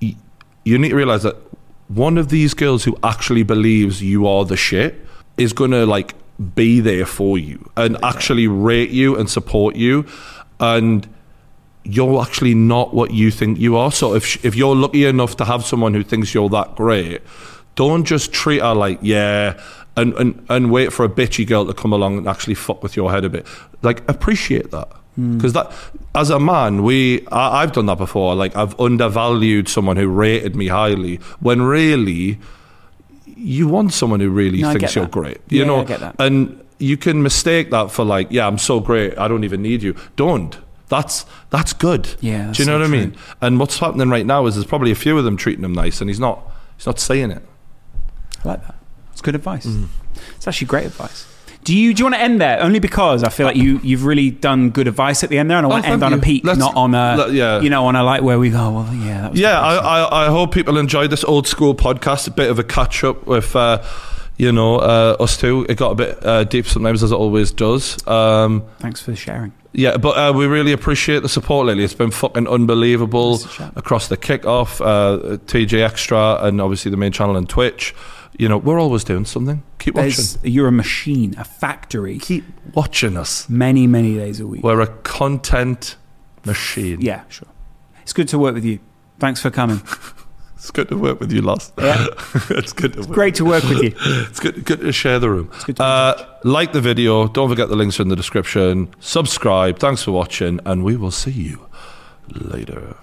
y- 0.00 0.14
you 0.64 0.78
need 0.78 0.90
to 0.90 0.96
realize 0.96 1.22
that 1.24 1.36
one 1.88 2.16
of 2.18 2.28
these 2.28 2.54
girls 2.54 2.84
who 2.84 2.96
actually 3.02 3.42
believes 3.42 4.02
you 4.02 4.26
are 4.26 4.44
the 4.44 4.56
shit 4.56 5.04
is 5.36 5.52
gonna 5.52 5.84
like 5.86 6.14
be 6.54 6.80
there 6.80 7.06
for 7.06 7.38
you 7.38 7.58
and 7.76 7.96
actually 8.02 8.46
rate 8.46 8.90
you 8.90 9.16
and 9.16 9.28
support 9.28 9.74
you, 9.76 10.04
and 10.60 11.08
you're 11.84 12.20
actually 12.20 12.54
not 12.54 12.94
what 12.94 13.12
you 13.12 13.30
think 13.30 13.58
you 13.58 13.76
are. 13.76 13.90
So 13.92 14.14
if 14.14 14.44
if 14.44 14.54
you're 14.54 14.76
lucky 14.76 15.04
enough 15.06 15.36
to 15.38 15.44
have 15.44 15.64
someone 15.64 15.94
who 15.94 16.02
thinks 16.04 16.34
you're 16.34 16.48
that 16.50 16.76
great, 16.76 17.22
don't 17.74 18.04
just 18.04 18.32
treat 18.32 18.60
her 18.60 18.74
like 18.74 18.98
yeah, 19.02 19.54
and 19.96 20.12
and 20.14 20.44
and 20.48 20.70
wait 20.70 20.92
for 20.92 21.04
a 21.04 21.08
bitchy 21.08 21.46
girl 21.46 21.64
to 21.66 21.72
come 21.74 21.92
along 21.92 22.18
and 22.18 22.28
actually 22.28 22.54
fuck 22.54 22.82
with 22.82 22.96
your 22.96 23.10
head 23.10 23.24
a 23.24 23.28
bit. 23.28 23.46
Like 23.82 24.08
appreciate 24.08 24.70
that. 24.70 24.88
Hmm. 25.16 25.36
Because 25.38 25.54
that, 25.54 25.72
as 26.14 26.28
a 26.30 26.38
man, 26.38 26.82
we 26.82 27.26
I, 27.28 27.62
I've 27.62 27.72
done 27.72 27.86
that 27.86 27.98
before. 27.98 28.34
Like 28.34 28.54
I've 28.56 28.78
undervalued 28.78 29.68
someone 29.68 29.96
who 29.96 30.08
rated 30.08 30.54
me 30.54 30.66
highly 30.68 31.16
when 31.40 31.62
really 31.62 32.38
you 33.36 33.68
want 33.68 33.92
someone 33.92 34.20
who 34.20 34.30
really 34.30 34.62
No, 34.62 34.72
thinks 34.72 34.94
you're 34.94 35.04
that. 35.04 35.10
great. 35.10 35.38
You 35.48 35.60
Yeah, 35.60 35.66
know, 35.66 35.80
I 35.80 35.84
get 35.84 36.00
that. 36.00 36.16
and 36.18 36.62
you 36.78 36.96
can 36.96 37.22
mistake 37.22 37.70
that 37.70 37.90
for 37.90 38.04
like, 38.04 38.28
yeah, 38.30 38.46
I'm 38.46 38.58
so 38.58 38.80
great, 38.80 39.16
I 39.18 39.28
don't 39.28 39.44
even 39.44 39.62
need 39.62 39.82
you. 39.82 39.94
Don't. 40.16 40.56
That's 40.88 41.26
that's 41.50 41.72
good. 41.72 42.14
Yeah, 42.20 42.52
Do 42.52 42.62
you 42.62 42.66
know 42.66 42.76
so 42.76 42.78
what 42.78 42.82
I 42.84 42.88
mean? 42.88 43.16
And 43.40 43.58
what's 43.58 43.78
happening 43.78 44.08
right 44.08 44.24
now 44.26 44.46
is 44.46 44.54
there's 44.54 44.66
probably 44.66 44.90
a 44.92 44.94
few 44.94 45.18
of 45.18 45.24
them 45.24 45.36
treating 45.36 45.64
him 45.64 45.72
nice, 45.72 46.00
and 46.00 46.08
he's 46.08 46.20
not. 46.20 46.48
He's 46.76 46.86
not 46.86 47.00
saying 47.00 47.30
it. 47.32 47.42
I 48.44 48.48
like 48.48 48.62
that. 48.66 48.75
It's 49.16 49.22
good 49.22 49.34
advice. 49.34 49.64
Mm. 49.64 49.88
It's 50.36 50.46
actually 50.46 50.66
great 50.66 50.84
advice. 50.84 51.26
Do 51.64 51.74
you 51.74 51.94
do 51.94 52.00
you 52.00 52.04
want 52.04 52.16
to 52.16 52.20
end 52.20 52.38
there? 52.38 52.60
Only 52.60 52.80
because 52.80 53.24
I 53.24 53.30
feel 53.30 53.46
like 53.46 53.56
you 53.56 53.80
you've 53.82 54.04
really 54.04 54.30
done 54.30 54.68
good 54.68 54.86
advice 54.86 55.24
at 55.24 55.30
the 55.30 55.38
end 55.38 55.50
there, 55.50 55.56
and 55.56 55.66
I 55.66 55.70
want 55.70 55.84
to 55.84 55.90
thank 55.90 56.02
end 56.02 56.12
on 56.12 56.12
a 56.12 56.22
peak, 56.22 56.44
Let's- 56.44 56.58
not 56.58 56.76
on 56.76 56.94
a 56.94 57.16
let- 57.16 57.32
yeah. 57.32 57.60
you 57.62 57.70
know 57.70 57.86
on 57.86 57.96
a 57.96 58.04
like 58.04 58.20
where 58.20 58.38
we 58.38 58.50
go. 58.50 58.70
Well, 58.72 58.94
yeah, 58.94 59.22
that 59.22 59.30
was 59.32 59.40
Yeah, 59.40 59.58
I, 59.58 59.76
I, 59.76 60.26
I 60.26 60.28
hope 60.28 60.52
people 60.52 60.76
enjoyed 60.76 61.08
this 61.08 61.24
old 61.24 61.48
school 61.48 61.74
podcast. 61.74 62.28
A 62.28 62.30
bit 62.30 62.50
of 62.50 62.58
a 62.58 62.62
catch 62.62 63.02
up 63.04 63.26
with, 63.26 63.56
uh, 63.56 63.82
you 64.36 64.52
know, 64.52 64.76
uh, 64.76 65.16
us 65.18 65.38
two. 65.38 65.64
It 65.66 65.76
got 65.78 65.92
a 65.92 65.94
bit 65.94 66.24
uh, 66.26 66.44
deep 66.44 66.66
sometimes, 66.66 67.02
as 67.02 67.10
it 67.10 67.16
always 67.16 67.52
does. 67.52 68.06
Um, 68.06 68.62
Thanks 68.80 69.00
for 69.00 69.16
sharing. 69.16 69.52
Yeah, 69.72 69.96
but 69.96 70.16
uh, 70.16 70.32
we 70.34 70.46
really 70.46 70.72
appreciate 70.72 71.22
the 71.22 71.28
support 71.28 71.66
lately. 71.66 71.82
It's 71.84 71.94
been 71.94 72.10
fucking 72.12 72.46
unbelievable 72.46 73.38
to 73.38 73.72
across 73.76 74.06
the 74.08 74.16
kickoff, 74.16 74.80
uh, 74.80 75.36
TJ 75.46 75.82
Extra, 75.84 76.38
and 76.42 76.60
obviously 76.60 76.90
the 76.92 76.96
main 76.96 77.12
channel 77.12 77.36
and 77.36 77.48
Twitch. 77.48 77.92
You 78.38 78.48
know, 78.48 78.58
we're 78.58 78.78
always 78.80 79.02
doing 79.04 79.24
something. 79.24 79.62
Keep 79.78 79.94
watching. 79.94 80.10
There's, 80.10 80.38
you're 80.42 80.68
a 80.68 80.72
machine, 80.72 81.34
a 81.38 81.44
factory. 81.44 82.18
Keep 82.18 82.44
watching 82.74 83.16
us. 83.16 83.48
Many 83.48 83.86
many 83.86 84.14
days 84.14 84.40
a 84.40 84.46
week. 84.46 84.62
We're 84.62 84.80
a 84.80 84.86
content 84.86 85.96
machine. 86.44 87.00
Yeah, 87.00 87.22
sure. 87.28 87.48
It's 88.02 88.12
good 88.12 88.28
to 88.28 88.38
work 88.38 88.54
with 88.54 88.64
you. 88.64 88.78
Thanks 89.18 89.40
for 89.40 89.50
coming. 89.50 89.80
It's 90.58 90.70
good 90.72 90.88
to 90.88 90.96
work 90.96 91.20
with 91.20 91.30
you, 91.32 91.42
Loz. 91.42 91.70
Yeah. 91.78 92.06
it's 92.50 92.72
good 92.72 92.94
to 92.94 93.00
work. 93.00 93.10
Great 93.10 93.34
to 93.36 93.44
work 93.44 93.62
with 93.64 93.82
you. 93.84 93.92
It's 94.28 94.40
good, 94.40 94.64
good 94.64 94.80
to 94.80 94.90
share 94.90 95.20
the 95.20 95.30
room. 95.30 95.48
good 95.64 95.76
to 95.76 95.82
Uh, 95.84 96.26
like 96.42 96.72
the 96.72 96.80
video. 96.80 97.28
Don't 97.28 97.48
forget 97.48 97.68
the 97.68 97.76
links 97.76 98.00
are 98.00 98.02
in 98.02 98.08
the 98.08 98.16
description. 98.16 98.88
Subscribe. 98.98 99.78
Thanks 99.78 100.02
for 100.02 100.10
watching, 100.10 100.58
and 100.64 100.82
we 100.82 100.96
will 100.96 101.12
see 101.12 101.30
you 101.30 101.68
later. 102.32 102.96